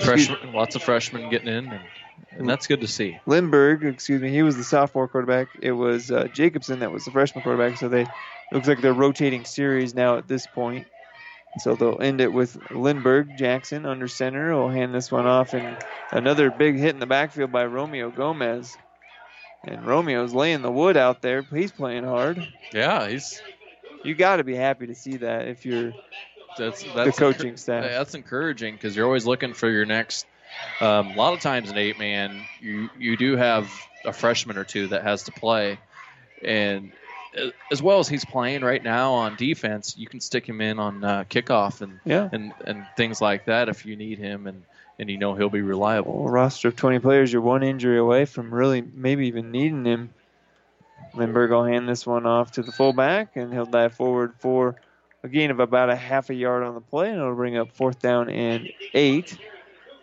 freshman, 0.00 0.52
lots 0.52 0.74
of 0.76 0.82
freshmen 0.82 1.30
getting 1.30 1.48
in, 1.48 1.72
and, 1.72 1.84
and 2.32 2.48
that's 2.48 2.66
good 2.66 2.80
to 2.80 2.88
see. 2.88 3.18
Lindberg, 3.26 3.84
excuse 3.84 4.20
me, 4.20 4.30
he 4.30 4.42
was 4.42 4.56
the 4.56 4.64
sophomore 4.64 5.08
quarterback. 5.08 5.48
It 5.60 5.72
was 5.72 6.10
uh, 6.10 6.28
Jacobson 6.32 6.80
that 6.80 6.92
was 6.92 7.04
the 7.04 7.10
freshman 7.10 7.42
quarterback. 7.42 7.78
So 7.78 7.88
they 7.88 8.02
it 8.02 8.08
looks 8.52 8.68
like 8.68 8.80
they're 8.80 8.92
rotating 8.92 9.44
series 9.44 9.94
now 9.94 10.16
at 10.16 10.28
this 10.28 10.46
point. 10.46 10.86
So 11.58 11.74
they'll 11.74 12.00
end 12.00 12.20
it 12.20 12.32
with 12.32 12.58
Lindberg, 12.70 13.38
Jackson 13.38 13.86
under 13.86 14.08
center. 14.08 14.54
will 14.54 14.68
hand 14.68 14.94
this 14.94 15.10
one 15.10 15.26
off, 15.26 15.54
and 15.54 15.76
another 16.10 16.50
big 16.50 16.76
hit 16.76 16.90
in 16.90 17.00
the 17.00 17.06
backfield 17.06 17.50
by 17.50 17.64
Romeo 17.64 18.10
Gomez. 18.10 18.76
And 19.64 19.84
Romeo's 19.86 20.34
laying 20.34 20.62
the 20.62 20.70
wood 20.70 20.96
out 20.96 21.22
there. 21.22 21.42
He's 21.42 21.72
playing 21.72 22.04
hard. 22.04 22.46
Yeah, 22.72 23.08
he's. 23.08 23.40
You 24.04 24.14
got 24.14 24.36
to 24.36 24.44
be 24.44 24.54
happy 24.54 24.86
to 24.86 24.94
see 24.94 25.16
that 25.16 25.48
if 25.48 25.66
you're 25.66 25.92
that's, 26.56 26.82
that's 26.94 27.16
the 27.16 27.20
coaching 27.20 27.56
staff. 27.56 27.84
That's 27.84 28.14
encouraging 28.14 28.74
because 28.74 28.96
you're 28.96 29.06
always 29.06 29.26
looking 29.26 29.54
for 29.54 29.68
your 29.68 29.86
next. 29.86 30.26
Um, 30.80 31.08
a 31.08 31.14
lot 31.14 31.34
of 31.34 31.40
times 31.40 31.70
in 31.70 31.76
eight 31.76 31.98
man, 31.98 32.44
you 32.60 32.88
you 32.98 33.16
do 33.16 33.36
have 33.36 33.70
a 34.04 34.12
freshman 34.12 34.56
or 34.56 34.64
two 34.64 34.88
that 34.88 35.02
has 35.02 35.24
to 35.24 35.32
play, 35.32 35.78
and 36.42 36.92
as 37.70 37.82
well 37.82 37.98
as 37.98 38.08
he's 38.08 38.24
playing 38.24 38.62
right 38.62 38.82
now 38.82 39.12
on 39.14 39.36
defense, 39.36 39.96
you 39.96 40.06
can 40.06 40.20
stick 40.20 40.46
him 40.48 40.60
in 40.60 40.78
on 40.78 41.04
uh, 41.04 41.24
kickoff 41.28 41.80
and 41.80 42.00
Yeah. 42.04 42.28
and 42.32 42.52
and 42.66 42.86
things 42.96 43.20
like 43.20 43.46
that 43.46 43.68
if 43.68 43.84
you 43.86 43.96
need 43.96 44.18
him 44.18 44.46
and 44.46 44.62
and 44.98 45.10
you 45.10 45.18
know 45.18 45.34
he'll 45.34 45.50
be 45.50 45.62
reliable. 45.62 46.26
A 46.26 46.30
roster 46.30 46.68
of 46.68 46.76
20 46.76 47.00
players, 47.00 47.32
you're 47.32 47.42
one 47.42 47.62
injury 47.62 47.98
away 47.98 48.24
from 48.24 48.52
really 48.52 48.80
maybe 48.82 49.26
even 49.26 49.50
needing 49.50 49.84
him. 49.84 50.10
Lindbergh 51.14 51.50
will 51.50 51.64
hand 51.64 51.88
this 51.88 52.06
one 52.06 52.26
off 52.26 52.52
to 52.52 52.62
the 52.62 52.72
fullback, 52.72 53.36
and 53.36 53.52
he'll 53.52 53.66
dive 53.66 53.94
forward 53.94 54.34
for 54.38 54.76
a 55.22 55.28
gain 55.28 55.50
of 55.50 55.60
about 55.60 55.90
a 55.90 55.96
half 55.96 56.30
a 56.30 56.34
yard 56.34 56.62
on 56.62 56.74
the 56.74 56.80
play, 56.80 57.08
and 57.10 57.18
it'll 57.18 57.34
bring 57.34 57.56
up 57.56 57.72
fourth 57.72 58.00
down 58.00 58.28
and 58.30 58.70
eight. 58.94 59.38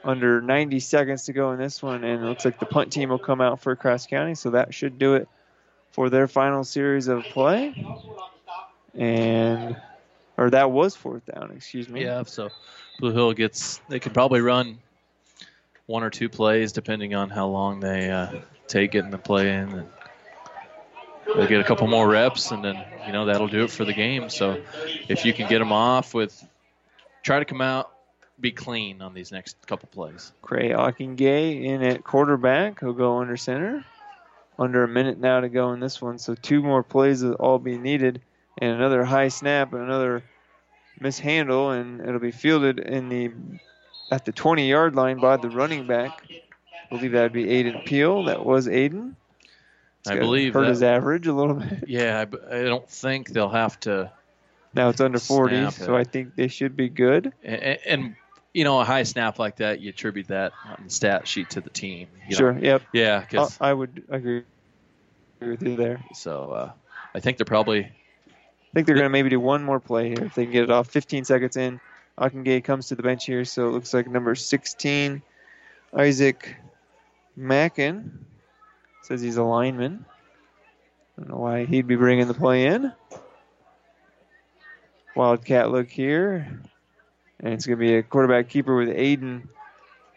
Under 0.06 0.42
90 0.42 0.82
seconds 0.82 1.26
to 1.26 1.34
go 1.34 1.52
in 1.54 1.60
this 1.60 1.82
one, 1.82 2.04
and 2.04 2.22
it 2.22 2.28
looks 2.28 2.44
like 2.44 2.60
the 2.60 2.66
punt 2.66 2.92
team 2.92 3.08
will 3.10 3.18
come 3.20 3.40
out 3.40 3.62
for 3.62 3.74
Cross 3.78 4.08
County, 4.08 4.36
so 4.36 4.50
that 4.50 4.74
should 4.74 5.00
do 5.00 5.14
it 5.16 5.30
for 5.94 6.10
their 6.10 6.28
final 6.28 6.64
series 6.64 7.08
of 7.08 7.24
play. 7.24 7.74
And, 8.96 9.78
or 10.38 10.50
that 10.50 10.72
was 10.72 10.96
fourth 10.96 11.26
down, 11.26 11.52
excuse 11.56 11.88
me. 11.88 12.04
Yeah, 12.04 12.24
so 12.24 12.50
Blue 13.00 13.14
Hill 13.14 13.34
gets 13.34 13.80
they 13.88 14.00
could 14.00 14.14
probably 14.14 14.42
run 14.42 14.80
one 15.86 16.04
or 16.04 16.10
two 16.10 16.30
plays 16.30 16.72
depending 16.72 17.16
on 17.16 17.30
how 17.30 17.48
long 17.48 17.80
they 17.80 18.10
uh, 18.10 18.32
take 18.68 18.92
getting 18.92 19.12
the 19.12 19.18
play 19.18 19.54
in, 19.54 19.70
and 19.70 19.88
they'll 21.36 21.48
get 21.48 21.62
a 21.62 21.64
couple 21.64 21.88
more 21.88 22.08
reps, 22.08 22.52
and 22.52 22.64
then 22.64 22.84
you 23.06 23.14
know 23.14 23.26
that'll 23.26 23.48
do 23.48 23.64
it 23.64 23.72
for 23.72 23.86
the 23.86 23.94
game. 23.94 24.30
So 24.30 24.62
if 25.08 25.26
you 25.26 25.34
can 25.34 25.48
get 25.48 25.60
them 25.60 25.72
off 25.72 26.14
with, 26.14 26.44
try 27.22 27.40
to 27.40 27.46
come 27.46 27.62
out, 27.62 27.92
be 28.40 28.52
clean 28.52 29.02
on 29.02 29.14
these 29.14 29.32
next 29.32 29.58
couple 29.68 29.90
plays. 29.92 30.32
Cray 30.42 30.70
Ockingay 30.70 31.64
in 31.64 31.84
at 31.84 32.04
quarterback. 32.04 32.80
He'll 32.80 32.94
go 32.94 33.20
under 33.20 33.38
center. 33.38 33.86
Under 34.60 34.84
a 34.84 34.88
minute 34.88 35.20
now 35.20 35.40
to 35.40 35.50
go 35.50 35.74
in 35.74 35.80
this 35.80 36.02
one, 36.02 36.20
so 36.20 36.36
two 36.36 36.62
more 36.62 36.84
plays 36.84 37.24
will 37.24 37.34
all 37.34 37.58
be 37.58 37.78
needed, 37.78 38.22
and 38.60 38.72
another 38.72 39.04
high 39.04 39.30
snap, 39.30 39.74
and 39.74 39.82
another 39.82 40.24
mishandle, 41.00 41.72
and 41.72 42.02
it'll 42.02 42.20
be 42.20 42.32
fielded 42.32 42.80
in 42.80 43.10
the 43.10 43.32
at 44.12 44.26
the 44.26 44.32
20 44.32 44.70
yard 44.70 44.96
line 44.96 45.20
by 45.20 45.38
the 45.38 45.50
running 45.50 45.88
back. 45.88 46.22
I 46.30 46.96
believe 46.96 47.14
that 47.14 47.24
would 47.24 47.34
be 47.34 47.46
Aiden 47.46 47.84
Peel. 47.86 48.26
That 48.26 48.46
was 48.46 48.68
Aiden. 48.68 49.16
It's 50.02 50.12
I 50.12 50.20
believe 50.20 50.54
hurt 50.54 50.64
that- 50.64 50.70
his 50.70 50.84
average 50.84 51.28
a 51.28 51.34
little 51.34 51.56
bit. 51.56 51.86
Yeah, 51.88 52.20
I 52.20 52.58
I, 52.60 52.64
don't 52.64 52.88
think 52.88 53.30
they'll 53.30 53.50
have 53.50 53.80
to. 53.82 54.12
Now 54.76 54.90
it's 54.90 55.02
under 55.02 55.20
40, 55.20 55.56
Snap 55.56 55.74
so. 55.74 55.96
I 55.96 56.04
think 56.04 56.36
they 56.36 56.48
should 56.48 56.76
be 56.76 56.90
good. 56.90 57.32
And, 57.44 57.80
and 57.86 58.16
you 58.54 58.64
know, 58.64 58.80
a 58.80 58.86
high 58.86 59.04
snap 59.04 59.40
like 59.40 59.58
that, 59.58 59.82
you 59.82 59.90
attribute 59.90 60.28
that 60.28 60.54
on 60.66 60.84
the 60.86 60.90
stat 60.90 61.28
sheet 61.28 61.50
to 61.52 61.62
the 61.62 61.70
team. 61.70 62.08
you 62.28 62.32
know. 62.32 62.38
Sure. 62.38 62.58
Yep. 62.60 62.84
Yeah, 62.94 63.18
I, 63.18 63.20
because 63.22 63.58
I 63.60 63.74
would 63.74 64.04
agree 64.10 64.44
with 65.40 65.64
you 65.64 65.76
there. 65.76 66.04
so 66.14 66.52
uh, 66.52 66.72
I 67.16 67.20
think 67.20 67.38
they're 67.38 67.46
probably 67.46 67.80
I 68.74 68.74
think 68.74 68.88
they're 68.88 68.96
going 68.96 69.06
to 69.06 69.10
maybe 69.10 69.30
do 69.30 69.40
one 69.40 69.64
more 69.64 69.80
play 69.80 70.10
here 70.10 70.24
if 70.24 70.34
they 70.34 70.46
can 70.46 70.52
get 70.52 70.64
it 70.64 70.72
off. 70.72 70.90
15 70.90 71.26
seconds 71.26 71.58
in. 71.58 71.80
Ockengay 72.18 72.64
comes 72.64 72.88
to 72.88 72.96
the 72.96 73.04
bench 73.04 73.26
here, 73.26 73.46
so 73.46 73.68
it 73.68 73.72
looks 73.72 73.94
like 73.94 74.08
number 74.08 74.34
16, 74.34 75.22
Isaac 75.96 76.56
Mackin, 77.36 78.26
says 79.04 79.22
he's 79.22 79.38
a 79.38 79.44
lineman. 79.44 80.06
I 81.18 81.22
don't 81.22 81.30
know 81.30 81.38
why 81.38 81.66
he'd 81.66 81.88
be 81.88 81.96
bringing 81.96 82.28
the 82.28 82.34
play 82.34 82.66
in. 82.68 82.92
Wildcat 85.16 85.72
look 85.72 85.90
here. 85.90 86.62
And 87.40 87.54
it's 87.54 87.66
going 87.66 87.78
to 87.78 87.86
be 87.86 87.96
a 87.96 88.04
quarterback 88.04 88.50
keeper 88.50 88.76
with 88.76 88.90
Aiden 88.90 89.48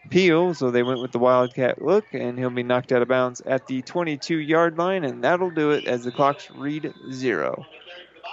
Peel. 0.09 0.53
So 0.53 0.71
they 0.71 0.83
went 0.83 1.01
with 1.01 1.11
the 1.11 1.19
Wildcat 1.19 1.81
look, 1.81 2.05
and 2.13 2.37
he'll 2.37 2.49
be 2.49 2.63
knocked 2.63 2.91
out 2.91 3.01
of 3.01 3.07
bounds 3.07 3.41
at 3.41 3.67
the 3.67 3.81
22 3.81 4.37
yard 4.37 4.77
line, 4.77 5.03
and 5.03 5.23
that'll 5.23 5.49
do 5.49 5.71
it 5.71 5.85
as 5.85 6.03
the 6.03 6.11
clocks 6.11 6.49
read 6.51 6.93
zero. 7.11 7.65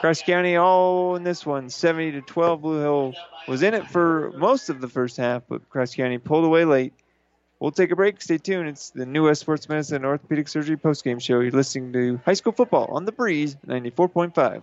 Cross 0.00 0.22
County 0.22 0.56
all 0.56 1.16
in 1.16 1.22
this 1.22 1.46
one, 1.46 1.70
70 1.70 2.12
to 2.12 2.20
12. 2.20 2.60
Blue 2.60 2.80
Hill 2.80 3.14
was 3.48 3.62
in 3.62 3.74
it 3.74 3.88
for 3.88 4.32
most 4.36 4.68
of 4.68 4.80
the 4.80 4.88
first 4.88 5.16
half, 5.16 5.44
but 5.48 5.68
Cross 5.70 5.94
County 5.94 6.18
pulled 6.18 6.44
away 6.44 6.64
late. 6.64 6.92
We'll 7.60 7.70
take 7.70 7.92
a 7.92 7.96
break. 7.96 8.20
Stay 8.20 8.38
tuned. 8.38 8.68
It's 8.68 8.90
the 8.90 9.06
New 9.06 9.24
West 9.24 9.40
Sports 9.40 9.68
Medicine 9.68 9.96
and 9.96 10.06
Orthopedic 10.06 10.48
Surgery 10.48 10.76
postgame 10.76 11.22
show. 11.22 11.40
You're 11.40 11.52
listening 11.52 11.92
to 11.92 12.20
high 12.24 12.34
school 12.34 12.52
football 12.52 12.88
on 12.90 13.04
the 13.04 13.12
Breeze 13.12 13.56
94.5. 13.66 14.62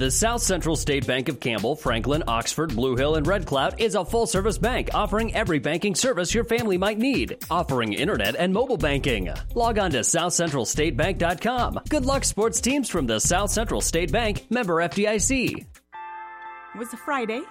The 0.00 0.10
South 0.10 0.40
Central 0.40 0.76
State 0.76 1.06
Bank 1.06 1.28
of 1.28 1.40
Campbell, 1.40 1.76
Franklin, 1.76 2.24
Oxford, 2.26 2.74
Blue 2.74 2.96
Hill, 2.96 3.16
and 3.16 3.26
Red 3.26 3.44
Cloud 3.44 3.82
is 3.82 3.94
a 3.94 4.02
full 4.02 4.26
service 4.26 4.56
bank 4.56 4.88
offering 4.94 5.34
every 5.34 5.58
banking 5.58 5.94
service 5.94 6.32
your 6.32 6.44
family 6.44 6.78
might 6.78 6.96
need, 6.96 7.36
offering 7.50 7.92
internet 7.92 8.34
and 8.34 8.50
mobile 8.50 8.78
banking. 8.78 9.30
Log 9.54 9.78
on 9.78 9.90
to 9.90 9.98
southcentralstatebank.com. 9.98 11.80
Good 11.90 12.06
luck, 12.06 12.24
sports 12.24 12.62
teams 12.62 12.88
from 12.88 13.06
the 13.06 13.20
South 13.20 13.50
Central 13.50 13.82
State 13.82 14.10
Bank, 14.10 14.46
member 14.48 14.76
FDIC. 14.76 15.58
It 15.58 16.78
was 16.78 16.94
a 16.94 16.96
Friday, 16.96 17.42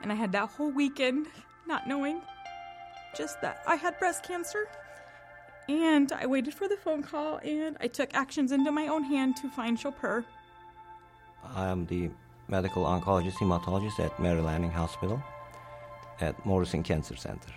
and 0.00 0.12
I 0.12 0.14
had 0.14 0.30
that 0.30 0.50
whole 0.50 0.70
weekend 0.70 1.26
not 1.66 1.88
knowing 1.88 2.22
just 3.18 3.40
that 3.40 3.64
I 3.66 3.74
had 3.74 3.98
breast 3.98 4.22
cancer. 4.22 4.68
And 5.68 6.12
I 6.12 6.26
waited 6.26 6.54
for 6.54 6.68
the 6.68 6.76
phone 6.76 7.02
call, 7.02 7.38
and 7.38 7.76
I 7.80 7.88
took 7.88 8.14
actions 8.14 8.52
into 8.52 8.70
my 8.70 8.86
own 8.86 9.02
hand 9.02 9.38
to 9.38 9.50
find 9.50 9.76
Chopin. 9.76 10.24
I 11.54 11.68
am 11.68 11.86
the 11.86 12.10
medical 12.48 12.84
oncologist 12.84 13.34
hematologist 13.34 13.98
at 14.00 14.18
Mary 14.20 14.40
Lanning 14.40 14.70
Hospital 14.70 15.22
at 16.20 16.44
Morrison 16.44 16.82
Cancer 16.82 17.16
Center. 17.16 17.52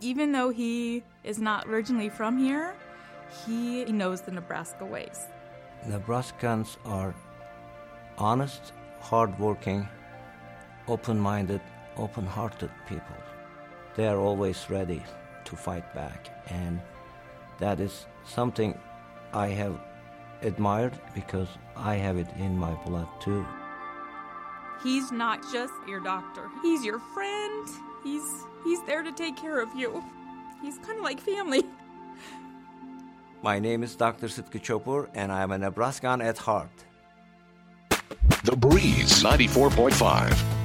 Even 0.00 0.32
though 0.32 0.50
he 0.50 1.02
is 1.24 1.38
not 1.38 1.66
originally 1.66 2.08
from 2.08 2.38
here, 2.38 2.74
he 3.46 3.84
knows 3.84 4.22
the 4.22 4.30
Nebraska 4.32 4.84
ways. 4.84 5.26
Nebraskans 5.86 6.76
are 6.84 7.14
honest, 8.18 8.72
hardworking, 9.00 9.86
open 10.88 11.18
minded, 11.18 11.60
open 11.96 12.26
hearted 12.26 12.70
people. 12.88 13.16
They 13.96 14.06
are 14.06 14.18
always 14.18 14.66
ready 14.70 15.02
to 15.44 15.56
fight 15.56 15.94
back, 15.94 16.28
and 16.48 16.80
that 17.58 17.80
is 17.80 18.06
something 18.24 18.78
I 19.32 19.48
have 19.48 19.78
admired 20.42 20.98
because 21.14 21.48
I 21.76 21.94
have 21.96 22.16
it 22.16 22.28
in 22.38 22.56
my 22.56 22.72
blood 22.86 23.08
too. 23.20 23.46
He's 24.82 25.12
not 25.12 25.42
just 25.52 25.72
your 25.86 26.00
doctor. 26.00 26.48
He's 26.62 26.84
your 26.84 26.98
friend. 27.14 27.68
He's 28.02 28.24
he's 28.64 28.82
there 28.84 29.02
to 29.02 29.12
take 29.12 29.36
care 29.36 29.60
of 29.60 29.74
you. 29.74 30.02
He's 30.62 30.78
kind 30.78 30.98
of 30.98 31.04
like 31.04 31.20
family. 31.20 31.64
My 33.42 33.58
name 33.58 33.82
is 33.82 33.96
Dr. 33.96 34.28
Sitka 34.28 34.58
Chopur, 34.58 35.08
and 35.14 35.32
I 35.32 35.42
am 35.42 35.50
a 35.50 35.58
Nebraskan 35.58 36.20
at 36.20 36.36
heart. 36.36 36.84
The 38.44 38.54
Breeze 38.56 39.22
94.5. 39.22 40.59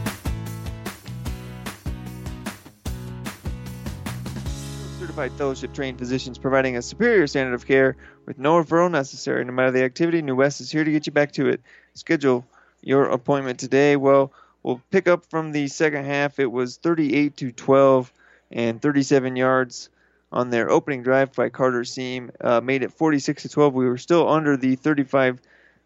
Certified 5.15 5.37
fellowship 5.37 5.73
trained 5.73 5.97
physicians 5.97 6.37
providing 6.37 6.75
a 6.75 6.81
superior 6.81 7.25
standard 7.25 7.53
of 7.53 7.65
care 7.65 7.95
with 8.25 8.37
no 8.37 8.61
referral 8.61 8.91
necessary. 8.91 9.45
No 9.45 9.53
matter 9.53 9.71
the 9.71 9.85
activity, 9.85 10.21
New 10.21 10.35
West 10.35 10.59
is 10.59 10.69
here 10.69 10.83
to 10.83 10.91
get 10.91 11.05
you 11.05 11.13
back 11.13 11.31
to 11.33 11.47
it. 11.47 11.61
Schedule 11.93 12.45
your 12.81 13.05
appointment 13.05 13.57
today. 13.57 13.95
Well, 13.95 14.33
we'll 14.61 14.81
pick 14.91 15.07
up 15.07 15.25
from 15.27 15.53
the 15.53 15.69
second 15.69 16.03
half. 16.03 16.37
It 16.37 16.51
was 16.51 16.75
38 16.75 17.37
to 17.37 17.53
12 17.53 18.11
and 18.51 18.81
37 18.81 19.37
yards 19.37 19.87
on 20.33 20.49
their 20.49 20.69
opening 20.69 21.01
drive 21.01 21.31
by 21.31 21.47
Carter 21.47 21.85
Seam. 21.85 22.29
Uh, 22.41 22.59
made 22.59 22.83
it 22.83 22.91
46 22.91 23.43
to 23.43 23.47
12. 23.47 23.73
We 23.73 23.85
were 23.85 23.97
still 23.97 24.27
under 24.27 24.57
the 24.57 24.75
35 24.75 25.39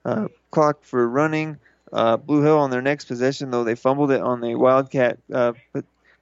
uh, 0.05 0.27
clock 0.49 0.81
for 0.81 1.07
running. 1.07 1.59
Uh, 1.93 2.17
Blue 2.17 2.41
Hill 2.41 2.57
on 2.57 2.71
their 2.71 2.81
next 2.81 3.05
possession, 3.05 3.51
though 3.51 3.63
they 3.63 3.75
fumbled 3.75 4.09
it 4.09 4.21
on 4.21 4.41
the 4.41 4.55
Wildcat 4.55 5.19
uh, 5.31 5.53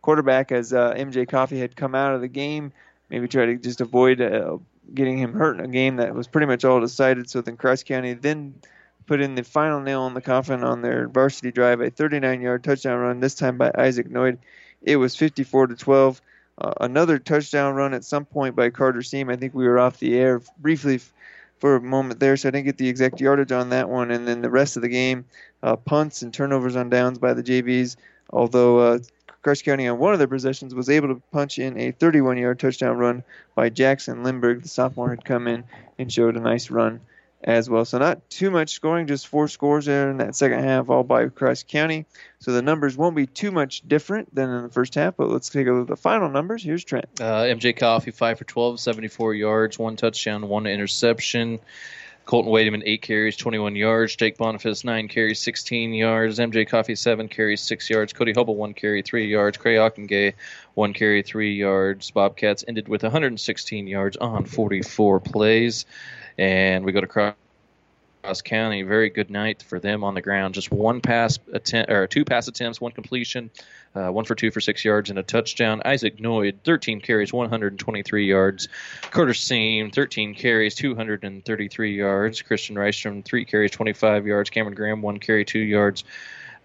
quarterback 0.01 0.51
as 0.51 0.73
uh, 0.73 0.93
MJ 0.93 1.25
Coffey 1.25 1.57
had 1.57 1.73
come 1.73 1.95
out 1.95 2.13
of 2.13 2.19
the 2.19 2.27
game. 2.27 2.73
Maybe 3.09 3.27
try 3.27 3.45
to 3.45 3.55
just 3.55 3.81
avoid 3.81 4.21
uh, 4.21 4.57
getting 4.93 5.17
him 5.17 5.33
hurt 5.33 5.59
in 5.59 5.65
a 5.65 5.67
game 5.67 5.97
that 5.97 6.13
was 6.13 6.27
pretty 6.27 6.47
much 6.47 6.65
all 6.65 6.79
decided. 6.79 7.29
So 7.29 7.41
then 7.41 7.57
Cross 7.57 7.83
County 7.83 8.13
then 8.13 8.55
put 9.05 9.21
in 9.21 9.35
the 9.35 9.43
final 9.43 9.79
nail 9.79 10.05
in 10.07 10.13
the 10.13 10.21
coffin 10.21 10.63
on 10.63 10.81
their 10.81 11.07
varsity 11.07 11.51
drive, 11.51 11.79
a 11.79 11.89
39-yard 11.89 12.63
touchdown 12.63 12.99
run, 12.99 13.19
this 13.19 13.35
time 13.35 13.57
by 13.57 13.71
Isaac 13.75 14.09
Noid. 14.09 14.37
It 14.81 14.97
was 14.97 15.15
54 15.15 15.67
to 15.67 15.75
12. 15.75 16.21
Uh, 16.59 16.73
another 16.81 17.17
touchdown 17.17 17.75
run 17.75 17.93
at 17.93 18.03
some 18.03 18.25
point 18.25 18.55
by 18.55 18.69
Carter 18.69 19.01
Seam. 19.01 19.29
I 19.29 19.35
think 19.35 19.53
we 19.53 19.67
were 19.67 19.79
off 19.79 19.99
the 19.99 20.17
air 20.17 20.41
briefly 20.57 20.99
for 21.59 21.75
a 21.75 21.81
moment 21.81 22.19
there, 22.19 22.35
so 22.35 22.49
I 22.49 22.51
didn't 22.51 22.65
get 22.65 22.77
the 22.77 22.89
exact 22.89 23.21
yardage 23.21 23.51
on 23.51 23.69
that 23.69 23.89
one. 23.89 24.11
And 24.11 24.27
then 24.27 24.41
the 24.41 24.49
rest 24.49 24.75
of 24.75 24.81
the 24.81 24.89
game, 24.89 25.25
uh, 25.63 25.75
punts 25.75 26.21
and 26.21 26.33
turnovers 26.33 26.75
on 26.75 26.89
downs 26.89 27.19
by 27.19 27.33
the 27.33 27.43
JVs. 27.43 27.95
Although 28.31 28.79
uh, 28.79 28.99
Carson 29.47 29.63
County 29.63 29.87
on 29.87 29.97
one 29.97 30.11
of 30.11 30.19
their 30.19 30.27
possessions 30.27 30.75
was 30.75 30.89
able 30.89 31.07
to 31.07 31.21
punch 31.31 31.57
in 31.57 31.79
a 31.79 31.93
31-yard 31.93 32.59
touchdown 32.59 32.97
run 32.97 33.23
by 33.55 33.69
Jackson 33.69 34.21
Lindbergh. 34.21 34.61
The 34.61 34.67
sophomore 34.67 35.09
had 35.09 35.23
come 35.23 35.47
in 35.47 35.63
and 35.97 36.11
showed 36.11 36.35
a 36.35 36.41
nice 36.41 36.69
run 36.69 36.99
as 37.41 37.69
well. 37.69 37.85
So 37.85 37.97
not 37.97 38.29
too 38.29 38.51
much 38.51 38.71
scoring, 38.71 39.07
just 39.07 39.25
four 39.25 39.47
scores 39.47 39.85
there 39.85 40.09
in 40.09 40.17
that 40.17 40.35
second 40.35 40.65
half, 40.65 40.89
all 40.89 41.05
by 41.05 41.29
Cross 41.29 41.63
County. 41.63 42.05
So 42.39 42.51
the 42.51 42.61
numbers 42.61 42.97
won't 42.97 43.15
be 43.15 43.25
too 43.25 43.51
much 43.51 43.87
different 43.87 44.35
than 44.35 44.49
in 44.49 44.63
the 44.63 44.69
first 44.69 44.95
half, 44.95 45.15
but 45.15 45.29
let's 45.29 45.47
take 45.47 45.65
a 45.67 45.71
look 45.71 45.83
at 45.83 45.87
the 45.87 45.95
final 45.95 46.27
numbers. 46.27 46.61
Here's 46.61 46.83
Trent. 46.83 47.05
Uh, 47.17 47.43
MJ 47.43 47.73
Coffey, 47.73 48.11
5 48.11 48.39
for 48.39 48.43
12, 48.43 48.81
74 48.81 49.33
yards, 49.33 49.79
one 49.79 49.95
touchdown, 49.95 50.49
one 50.49 50.67
interception. 50.67 51.59
Colton 52.27 52.51
Wademan, 52.51 52.83
8 52.85 53.01
carries, 53.01 53.37
21 53.37 53.77
yards. 53.77 54.17
Jake 54.17 54.37
Boniface, 54.37 54.83
9 54.83 55.07
carries, 55.07 55.39
16 55.39 55.93
yards. 55.93 56.39
MJ 56.39 56.67
Coffey, 56.67 56.93
7 56.93 57.29
carries, 57.29 57.61
6 57.61 57.89
yards. 57.89 58.11
Cody 58.11 58.33
Hubble, 58.33 58.57
1 58.57 58.73
carry, 58.73 59.01
3 59.01 59.27
yards. 59.27 59.57
Cray 59.57 59.75
Ockengay, 59.75 60.33
1 60.73 60.93
carry, 60.93 61.23
3 61.23 61.55
yards. 61.55 62.11
Bobcats 62.11 62.65
ended 62.67 62.89
with 62.89 63.01
116 63.01 63.87
yards 63.87 64.17
on 64.17 64.43
44 64.43 65.21
plays. 65.21 65.85
And 66.37 66.83
we 66.83 66.91
go 66.91 66.99
to 66.99 67.07
Cross 67.07 67.35
County. 68.41 68.83
Very 68.83 69.09
good 69.09 69.29
night 69.29 69.63
for 69.63 69.79
them 69.79 70.03
on 70.03 70.13
the 70.13 70.21
ground. 70.21 70.53
Just 70.53 70.71
one 70.71 71.01
pass 71.01 71.39
attempt, 71.53 71.91
or 71.91 72.07
two 72.07 72.25
pass 72.25 72.47
attempts, 72.47 72.81
one 72.81 72.91
completion, 72.91 73.49
uh, 73.95 74.09
one 74.09 74.25
for 74.25 74.35
two 74.35 74.51
for 74.51 74.61
six 74.61 74.83
yards 74.83 75.09
and 75.09 75.17
a 75.17 75.23
touchdown. 75.23 75.81
Isaac 75.85 76.17
Noid, 76.17 76.55
13 76.63 77.01
carries, 77.01 77.31
123 77.31 78.25
yards. 78.27 78.67
Carter 79.11 79.33
Seam, 79.33 79.91
13 79.91 80.35
carries, 80.35 80.75
233 80.75 81.95
yards. 81.95 82.41
Christian 82.41 82.75
Rystrom, 82.75 83.23
three 83.23 83.45
carries, 83.45 83.71
25 83.71 84.27
yards. 84.27 84.49
Cameron 84.49 84.75
Graham, 84.75 85.01
one 85.01 85.19
carry, 85.19 85.45
two 85.45 85.59
yards. 85.59 86.03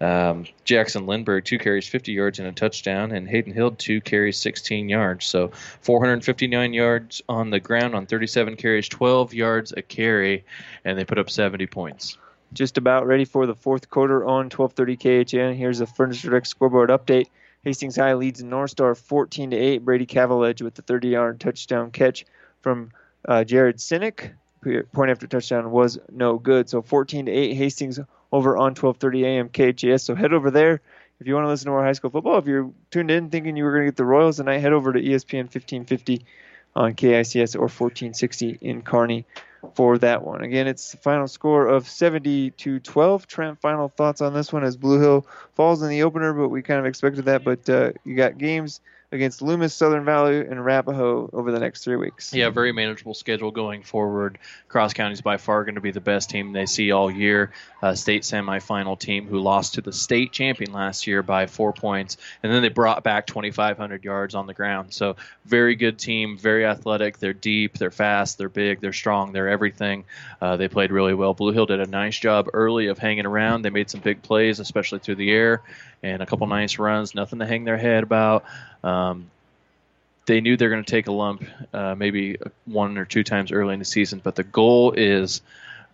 Um, 0.01 0.45
Jackson 0.65 1.05
Lindbergh, 1.05 1.45
two 1.45 1.57
carries, 1.57 1.87
50 1.87 2.11
yards 2.11 2.39
and 2.39 2.47
a 2.47 2.51
touchdown, 2.51 3.11
and 3.11 3.27
Hayden 3.27 3.53
Hild, 3.53 3.79
two 3.79 4.01
carries, 4.01 4.37
16 4.37 4.89
yards. 4.89 5.25
So 5.25 5.51
459 5.81 6.73
yards 6.73 7.21
on 7.29 7.49
the 7.49 7.59
ground 7.59 7.95
on 7.95 8.05
37 8.05 8.55
carries, 8.57 8.87
12 8.89 9.33
yards 9.33 9.73
a 9.75 9.81
carry, 9.81 10.45
and 10.83 10.97
they 10.97 11.05
put 11.05 11.19
up 11.19 11.29
70 11.29 11.67
points. 11.67 12.17
Just 12.53 12.77
about 12.77 13.07
ready 13.07 13.25
for 13.25 13.47
the 13.47 13.55
fourth 13.55 13.89
quarter 13.89 14.25
on 14.25 14.49
12:30 14.49 14.97
KHN. 14.97 15.55
Here's 15.55 15.81
a 15.81 15.87
Furniture 15.87 16.29
Direct 16.29 16.47
scoreboard 16.47 16.89
update. 16.89 17.27
Hastings 17.63 17.95
High 17.95 18.13
leads 18.13 18.43
North 18.43 18.71
Star 18.71 18.93
14 18.93 19.51
to 19.51 19.57
8. 19.57 19.85
Brady 19.85 20.05
Cavaledge 20.05 20.61
with 20.61 20.75
the 20.75 20.83
30-yard 20.83 21.39
touchdown 21.39 21.91
catch 21.91 22.25
from 22.61 22.91
uh, 23.27 23.43
Jared 23.43 23.77
Sinek. 23.77 24.33
Point 24.91 25.11
after 25.11 25.27
touchdown 25.27 25.71
was 25.71 25.99
no 26.11 26.37
good. 26.37 26.69
So 26.69 26.81
14 26.81 27.27
to 27.27 27.31
8. 27.31 27.53
Hastings 27.53 27.99
over 28.31 28.57
on 28.57 28.75
12:30 28.75 29.23
a.m. 29.23 29.49
KHAS. 29.49 30.03
So 30.03 30.15
head 30.15 30.33
over 30.33 30.51
there 30.51 30.81
if 31.19 31.27
you 31.27 31.35
want 31.35 31.45
to 31.45 31.49
listen 31.49 31.65
to 31.65 31.71
more 31.71 31.83
high 31.83 31.93
school 31.93 32.09
football. 32.09 32.37
If 32.37 32.47
you're 32.47 32.71
tuned 32.91 33.11
in 33.11 33.29
thinking 33.29 33.55
you 33.55 33.63
were 33.63 33.71
going 33.71 33.83
to 33.83 33.87
get 33.87 33.95
the 33.95 34.05
Royals 34.05 34.37
tonight, 34.37 34.57
head 34.57 34.73
over 34.73 34.91
to 34.91 34.99
ESPN 34.99 35.43
1550 35.43 36.25
on 36.75 36.93
KICS 36.93 37.55
or 37.55 37.69
1460 37.69 38.57
in 38.61 38.81
Kearney 38.81 39.25
for 39.75 39.97
that 39.99 40.23
one. 40.23 40.43
Again, 40.43 40.67
it's 40.67 40.91
the 40.91 40.97
final 40.97 41.27
score 41.27 41.67
of 41.67 41.87
70 41.87 42.51
to 42.51 42.79
12. 42.79 43.27
Trent, 43.27 43.61
final 43.61 43.87
thoughts 43.87 44.21
on 44.21 44.33
this 44.33 44.51
one 44.51 44.63
as 44.63 44.75
Blue 44.75 44.99
Hill 44.99 45.25
falls 45.55 45.81
in 45.81 45.89
the 45.89 46.03
opener, 46.03 46.33
but 46.33 46.49
we 46.49 46.61
kind 46.61 46.79
of 46.79 46.85
expected 46.85 47.25
that. 47.25 47.43
But 47.43 47.69
uh, 47.69 47.93
you 48.03 48.15
got 48.15 48.37
games 48.37 48.81
against 49.13 49.43
Loomis, 49.43 49.75
Southern 49.75 50.03
Valley, 50.03 50.39
and 50.39 50.59
Arapahoe 50.59 51.29
over 51.31 51.51
the 51.51 51.59
next 51.59 51.83
three 51.83 51.95
weeks. 51.95 52.33
Yeah, 52.33 52.49
very 52.49 52.71
manageable 52.71 53.13
schedule 53.13 53.51
going 53.51 53.83
forward. 53.83 54.39
Cross 54.67 54.93
County 54.93 55.13
is 55.13 55.21
by 55.21 55.37
far 55.37 55.63
going 55.63 55.75
to 55.75 55.81
be 55.81 55.91
the 55.91 56.01
best 56.01 56.31
team 56.31 56.51
they 56.51 56.65
see 56.65 56.91
all 56.91 57.11
year. 57.11 57.51
Uh, 57.81 57.93
state 57.93 58.23
semifinal 58.23 58.97
team 58.97 59.27
who 59.27 59.39
lost 59.39 59.75
to 59.75 59.81
the 59.81 59.93
state 59.93 60.31
champion 60.31 60.73
last 60.73 61.05
year 61.05 61.21
by 61.21 61.45
four 61.45 61.73
points, 61.73 62.17
and 62.41 62.51
then 62.51 62.61
they 62.63 62.69
brought 62.69 63.03
back 63.03 63.27
2,500 63.27 64.03
yards 64.03 64.33
on 64.33 64.47
the 64.47 64.53
ground. 64.53 64.93
So 64.93 65.15
very 65.45 65.75
good 65.75 65.99
team, 65.99 66.37
very 66.37 66.65
athletic. 66.65 67.19
They're 67.19 67.33
deep, 67.33 67.77
they're 67.77 67.91
fast, 67.91 68.39
they're 68.39 68.49
big, 68.49 68.81
they're 68.81 68.93
strong, 68.93 69.31
they're 69.31 69.49
everything. 69.49 70.05
Uh, 70.41 70.57
they 70.57 70.67
played 70.67 70.91
really 70.91 71.13
well. 71.13 71.35
Blue 71.35 71.51
Hill 71.51 71.67
did 71.67 71.79
a 71.79 71.85
nice 71.85 72.17
job 72.17 72.49
early 72.53 72.87
of 72.87 72.97
hanging 72.97 73.27
around. 73.27 73.61
They 73.61 73.69
made 73.69 73.89
some 73.91 74.01
big 74.01 74.23
plays, 74.23 74.59
especially 74.59 74.99
through 74.99 75.15
the 75.15 75.31
air, 75.31 75.61
and 76.01 76.23
a 76.23 76.25
couple 76.25 76.47
nice 76.47 76.79
runs. 76.79 77.13
Nothing 77.13 77.39
to 77.39 77.45
hang 77.45 77.63
their 77.63 77.77
head 77.77 78.03
about. 78.03 78.45
Um, 78.83 79.29
they 80.25 80.41
knew 80.41 80.55
they're 80.55 80.69
going 80.69 80.83
to 80.83 80.89
take 80.89 81.07
a 81.07 81.11
lump 81.11 81.43
uh, 81.73 81.95
maybe 81.95 82.37
one 82.65 82.97
or 82.97 83.05
two 83.05 83.23
times 83.23 83.51
early 83.51 83.73
in 83.73 83.79
the 83.79 83.85
season, 83.85 84.21
but 84.23 84.35
the 84.35 84.43
goal 84.43 84.91
is 84.91 85.41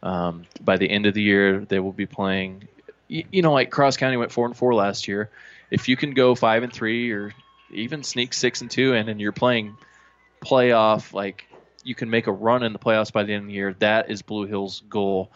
um, 0.03 0.45
by 0.61 0.77
the 0.77 0.89
end 0.89 1.05
of 1.05 1.13
the 1.13 1.21
year 1.21 1.59
they 1.59 1.79
will 1.79 1.91
be 1.91 2.05
playing. 2.05 2.67
You, 3.07 3.23
you 3.31 3.41
know, 3.41 3.53
like 3.53 3.71
Cross 3.71 3.97
County 3.97 4.17
went 4.17 4.31
four 4.31 4.45
and 4.45 4.55
four 4.55 4.75
last 4.75 5.07
year. 5.07 5.29
If 5.71 5.87
you 5.87 5.97
can 5.97 6.13
go 6.13 6.35
five 6.35 6.63
and 6.63 6.71
three 6.71 7.11
or 7.11 7.33
even 7.71 8.03
sneak 8.03 8.33
six 8.33 8.61
and 8.61 8.69
two, 8.69 8.93
and 8.93 9.07
then 9.07 9.19
you're 9.19 9.31
playing 9.31 9.77
playoff, 10.43 11.13
like 11.13 11.45
you 11.83 11.95
can 11.95 12.09
make 12.09 12.27
a 12.27 12.31
run 12.31 12.63
in 12.63 12.73
the 12.73 12.79
playoffs 12.79 13.11
by 13.11 13.23
the 13.23 13.33
end 13.33 13.43
of 13.43 13.47
the 13.47 13.53
year. 13.53 13.75
That 13.79 14.09
is 14.11 14.21
Blue 14.21 14.45
Hill's 14.45 14.81
goal. 14.89 15.29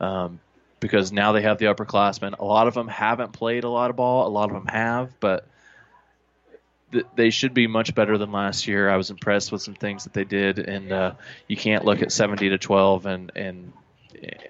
Um, 0.00 0.40
because 0.80 1.12
now 1.12 1.32
they 1.32 1.42
have 1.42 1.58
the 1.58 1.66
upperclassmen. 1.66 2.38
A 2.38 2.44
lot 2.44 2.66
of 2.66 2.74
them 2.74 2.88
haven't 2.88 3.32
played 3.32 3.64
a 3.64 3.68
lot 3.68 3.90
of 3.90 3.96
ball. 3.96 4.26
A 4.26 4.30
lot 4.30 4.48
of 4.50 4.54
them 4.54 4.66
have, 4.66 5.12
but 5.20 5.46
th- 6.92 7.06
they 7.14 7.30
should 7.30 7.54
be 7.54 7.66
much 7.66 7.94
better 7.94 8.18
than 8.18 8.32
last 8.32 8.66
year. 8.66 8.88
I 8.90 8.96
was 8.96 9.10
impressed 9.10 9.52
with 9.52 9.62
some 9.62 9.74
things 9.74 10.04
that 10.04 10.12
they 10.12 10.24
did, 10.24 10.58
and 10.58 10.92
uh, 10.92 11.12
you 11.48 11.56
can't 11.56 11.84
look 11.84 12.02
at 12.02 12.12
70 12.12 12.50
to 12.50 12.58
12 12.58 13.06
and 13.06 13.32
and 13.34 13.72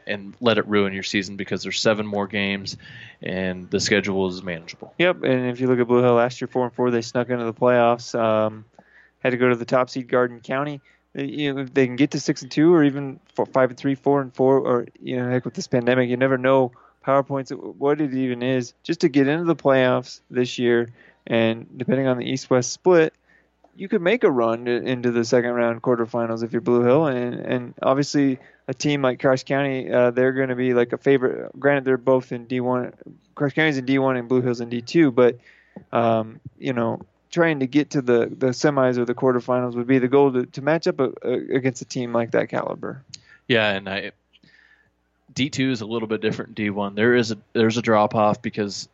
and 0.06 0.34
let 0.40 0.58
it 0.58 0.66
ruin 0.66 0.92
your 0.92 1.02
season 1.02 1.36
because 1.36 1.62
there's 1.62 1.80
seven 1.80 2.06
more 2.06 2.26
games, 2.26 2.76
and 3.22 3.70
the 3.70 3.80
schedule 3.80 4.26
is 4.28 4.42
manageable. 4.42 4.94
Yep, 4.98 5.22
and 5.22 5.46
if 5.46 5.60
you 5.60 5.68
look 5.68 5.78
at 5.78 5.86
Blue 5.86 6.02
Hill 6.02 6.14
last 6.14 6.40
year, 6.40 6.48
four 6.48 6.64
and 6.64 6.74
four, 6.74 6.90
they 6.90 7.02
snuck 7.02 7.28
into 7.28 7.44
the 7.44 7.54
playoffs. 7.54 8.18
Um, 8.18 8.64
had 9.20 9.30
to 9.30 9.36
go 9.36 9.48
to 9.48 9.56
the 9.56 9.64
top 9.64 9.90
seed 9.90 10.08
Garden 10.08 10.40
County. 10.40 10.80
You 11.14 11.54
know, 11.54 11.60
if 11.62 11.74
they 11.74 11.86
can 11.86 11.96
get 11.96 12.12
to 12.12 12.20
six 12.20 12.42
and 12.42 12.50
two, 12.50 12.74
or 12.74 12.84
even 12.84 13.20
four, 13.34 13.46
five 13.46 13.70
and 13.70 13.78
three, 13.78 13.94
four 13.94 14.20
and 14.20 14.34
four, 14.34 14.58
or 14.58 14.86
you 15.00 15.16
know, 15.16 15.30
heck 15.30 15.44
with 15.44 15.54
this 15.54 15.66
pandemic, 15.66 16.08
you 16.08 16.16
never 16.16 16.38
know 16.38 16.72
powerpoints 17.04 17.52
what 17.52 18.00
it 18.00 18.14
even 18.14 18.42
is. 18.42 18.74
Just 18.82 19.00
to 19.00 19.08
get 19.08 19.26
into 19.26 19.44
the 19.44 19.56
playoffs 19.56 20.20
this 20.30 20.58
year, 20.58 20.88
and 21.26 21.66
depending 21.76 22.06
on 22.06 22.18
the 22.18 22.24
East-West 22.24 22.72
split, 22.72 23.14
you 23.76 23.88
could 23.88 24.02
make 24.02 24.24
a 24.24 24.30
run 24.30 24.66
into 24.66 25.10
the 25.10 25.24
second 25.24 25.52
round 25.52 25.80
quarterfinals 25.82 26.42
if 26.42 26.52
you're 26.52 26.60
Blue 26.60 26.82
Hill, 26.82 27.06
and 27.06 27.34
and 27.34 27.74
obviously 27.82 28.38
a 28.68 28.74
team 28.74 29.02
like 29.02 29.20
Cross 29.20 29.44
County, 29.44 29.90
uh, 29.90 30.10
they're 30.10 30.32
going 30.32 30.48
to 30.50 30.54
be 30.54 30.74
like 30.74 30.92
a 30.92 30.98
favorite. 30.98 31.58
Granted, 31.58 31.84
they're 31.84 31.96
both 31.96 32.32
in 32.32 32.46
D1. 32.46 32.92
Cross 33.34 33.52
County's 33.54 33.78
in 33.78 33.86
D1 33.86 34.18
and 34.18 34.28
Blue 34.28 34.42
Hills 34.42 34.60
in 34.60 34.70
D2, 34.70 35.14
but 35.14 35.38
um, 35.92 36.40
you 36.58 36.72
know, 36.72 37.00
trying 37.30 37.60
to 37.60 37.66
get 37.66 37.90
to 37.90 38.02
the 38.02 38.26
the 38.26 38.48
semis 38.48 38.98
or 38.98 39.04
the 39.04 39.14
quarterfinals 39.14 39.74
would 39.74 39.86
be 39.86 39.98
the 39.98 40.08
goal 40.08 40.32
to, 40.32 40.46
to 40.46 40.62
match 40.62 40.86
up 40.86 41.00
a, 41.00 41.12
a, 41.22 41.32
against 41.56 41.80
a 41.82 41.86
team 41.86 42.12
like 42.12 42.32
that 42.32 42.48
caliber. 42.48 43.02
Yeah, 43.48 43.70
and 43.70 43.88
I 43.88 44.12
D2 45.34 45.70
is 45.70 45.80
a 45.80 45.86
little 45.86 46.08
bit 46.08 46.20
different 46.20 46.56
than 46.56 46.66
D1. 46.66 46.94
There 46.96 47.14
is 47.14 47.30
a 47.30 47.38
there's 47.52 47.76
a 47.76 47.82
drop 47.82 48.14
off 48.14 48.42
because 48.42 48.88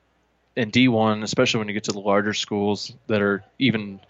in 0.56 0.70
D1, 0.70 1.22
especially 1.22 1.58
when 1.58 1.68
you 1.68 1.74
get 1.74 1.84
to 1.84 1.92
the 1.92 2.00
larger 2.00 2.34
schools 2.34 2.94
that 3.06 3.20
are 3.20 3.44
even 3.58 4.00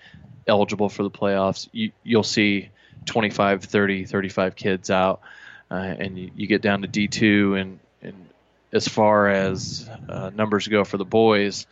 eligible 0.46 0.88
for 0.88 1.02
the 1.02 1.10
playoffs, 1.10 1.68
you, 1.72 1.90
you'll 2.04 2.22
see 2.22 2.70
25, 3.06 3.64
30, 3.64 4.04
35 4.04 4.56
kids 4.56 4.90
out, 4.90 5.20
uh, 5.70 5.74
and 5.74 6.16
you, 6.18 6.30
you, 6.36 6.46
get 6.46 6.62
down 6.62 6.82
to 6.82 6.88
D2, 6.88 7.60
and, 7.60 7.78
and 8.00 8.28
as 8.72 8.86
far 8.86 9.28
as 9.28 9.90
uh, 10.08 10.30
numbers 10.34 10.68
go 10.68 10.84
for 10.84 10.96
the 10.96 11.04
boys, 11.04 11.66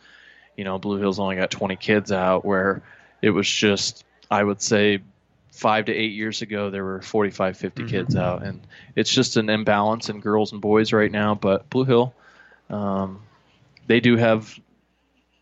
you 0.57 0.63
know, 0.63 0.77
Blue 0.77 0.97
Hills 0.97 1.19
only 1.19 1.35
got 1.37 1.51
20 1.51 1.75
kids 1.77 2.11
out, 2.11 2.45
where 2.45 2.81
it 3.21 3.29
was 3.29 3.49
just, 3.49 4.03
I 4.29 4.43
would 4.43 4.61
say, 4.61 4.99
five 5.51 5.85
to 5.85 5.93
eight 5.93 6.11
years 6.11 6.41
ago, 6.41 6.69
there 6.69 6.83
were 6.83 7.01
45, 7.01 7.57
50 7.57 7.81
mm-hmm. 7.81 7.89
kids 7.89 8.15
out, 8.15 8.43
and 8.43 8.59
it's 8.95 9.11
just 9.11 9.37
an 9.37 9.49
imbalance 9.49 10.09
in 10.09 10.19
girls 10.19 10.51
and 10.51 10.61
boys 10.61 10.91
right 10.91 11.11
now. 11.11 11.33
But 11.33 11.69
Blue 11.69 11.85
Hill, 11.85 12.13
um, 12.69 13.21
they 13.87 13.99
do 14.01 14.17
have, 14.17 14.59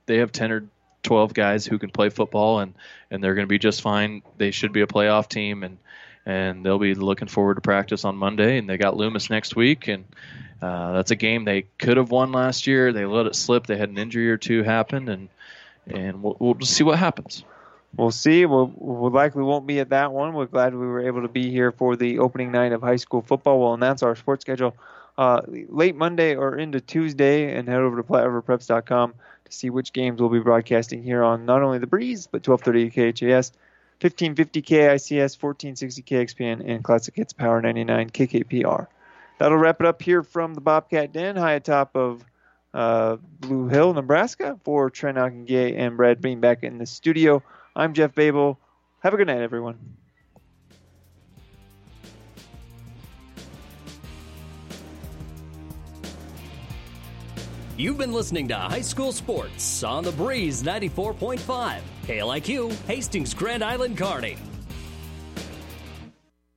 they 0.05 0.17
have 0.17 0.31
10 0.31 0.51
or 0.51 0.65
12 1.03 1.33
guys 1.33 1.65
who 1.65 1.77
can 1.77 1.89
play 1.89 2.09
football, 2.09 2.59
and 2.59 2.73
and 3.11 3.23
they're 3.23 3.35
going 3.35 3.45
to 3.45 3.49
be 3.49 3.59
just 3.59 3.81
fine. 3.81 4.23
They 4.37 4.51
should 4.51 4.73
be 4.73 4.81
a 4.81 4.87
playoff 4.87 5.27
team, 5.27 5.63
and 5.63 5.77
and 6.25 6.65
they'll 6.65 6.79
be 6.79 6.95
looking 6.95 7.27
forward 7.27 7.55
to 7.55 7.61
practice 7.61 8.05
on 8.05 8.15
Monday. 8.15 8.57
And 8.57 8.69
they 8.69 8.77
got 8.77 8.95
Loomis 8.95 9.29
next 9.29 9.55
week, 9.55 9.87
and 9.87 10.05
uh, 10.61 10.93
that's 10.93 11.11
a 11.11 11.15
game 11.15 11.45
they 11.45 11.63
could 11.77 11.97
have 11.97 12.09
won 12.09 12.31
last 12.31 12.65
year. 12.65 12.93
They 12.93 13.05
let 13.05 13.25
it 13.25 13.35
slip. 13.35 13.67
They 13.67 13.77
had 13.77 13.89
an 13.89 13.97
injury 13.97 14.29
or 14.29 14.37
two 14.37 14.63
happen, 14.63 15.09
and 15.09 15.29
and 15.87 16.23
we'll, 16.23 16.37
we'll 16.39 16.53
just 16.55 16.73
see 16.73 16.83
what 16.83 16.97
happens. 16.97 17.43
We'll 17.95 18.11
see. 18.11 18.45
We'll, 18.45 18.73
we 18.75 19.09
likely 19.11 19.43
won't 19.43 19.67
be 19.67 19.79
at 19.79 19.89
that 19.89 20.11
one. 20.11 20.33
We're 20.33 20.47
glad 20.47 20.73
we 20.73 20.87
were 20.87 21.05
able 21.05 21.21
to 21.21 21.27
be 21.27 21.51
here 21.51 21.71
for 21.71 21.95
the 21.95 22.19
opening 22.19 22.51
night 22.51 22.71
of 22.71 22.81
high 22.81 22.95
school 22.95 23.21
football. 23.21 23.59
We'll 23.59 23.75
announce 23.75 24.01
our 24.01 24.15
sports 24.15 24.41
schedule 24.41 24.75
uh, 25.17 25.41
late 25.47 25.95
Monday 25.95 26.35
or 26.35 26.57
into 26.57 26.81
Tuesday, 26.81 27.55
and 27.55 27.67
head 27.67 27.81
over 27.81 27.97
to 27.97 28.03
PlatteRiverPreps.com 28.03 29.13
see 29.53 29.69
which 29.69 29.93
games 29.93 30.19
we'll 30.19 30.29
be 30.29 30.39
broadcasting 30.39 31.03
here 31.03 31.23
on 31.23 31.45
not 31.45 31.61
only 31.61 31.79
the 31.79 31.87
Breeze 31.87 32.27
but 32.27 32.45
1230 32.47 33.13
KHAS, 33.13 33.51
1550 34.01 34.61
KICS, 34.61 35.41
1460 35.41 36.01
KXPN, 36.01 36.63
and 36.65 36.83
Classic 36.83 37.15
Hits 37.15 37.33
Power 37.33 37.61
99 37.61 38.09
KKPR. 38.09 38.87
That'll 39.39 39.57
wrap 39.57 39.81
it 39.81 39.87
up 39.87 40.01
here 40.01 40.23
from 40.23 40.53
the 40.53 40.61
Bobcat 40.61 41.13
Den, 41.13 41.35
high 41.35 41.53
atop 41.53 41.95
of 41.95 42.23
uh, 42.73 43.17
Blue 43.39 43.67
Hill, 43.67 43.93
Nebraska. 43.93 44.59
For 44.63 44.89
Trent 44.89 45.45
Gay 45.45 45.75
and 45.75 45.97
Brad 45.97 46.21
being 46.21 46.39
back 46.39 46.63
in 46.63 46.77
the 46.77 46.85
studio, 46.85 47.43
I'm 47.75 47.93
Jeff 47.93 48.13
Babel. 48.13 48.59
Have 48.99 49.13
a 49.13 49.17
good 49.17 49.27
night, 49.27 49.41
everyone. 49.41 49.77
You've 57.75 57.97
been 57.97 58.13
listening 58.13 58.47
to 58.49 58.55
High 58.55 58.81
School 58.81 59.11
Sports 59.11 59.83
on 59.83 60.03
the 60.03 60.11
Breeze 60.11 60.61
94.5, 60.61 61.79
KLIQ, 62.05 62.71
Hastings, 62.85 63.33
Grand 63.33 63.63
Island, 63.63 63.97
Kearney. 63.97 64.37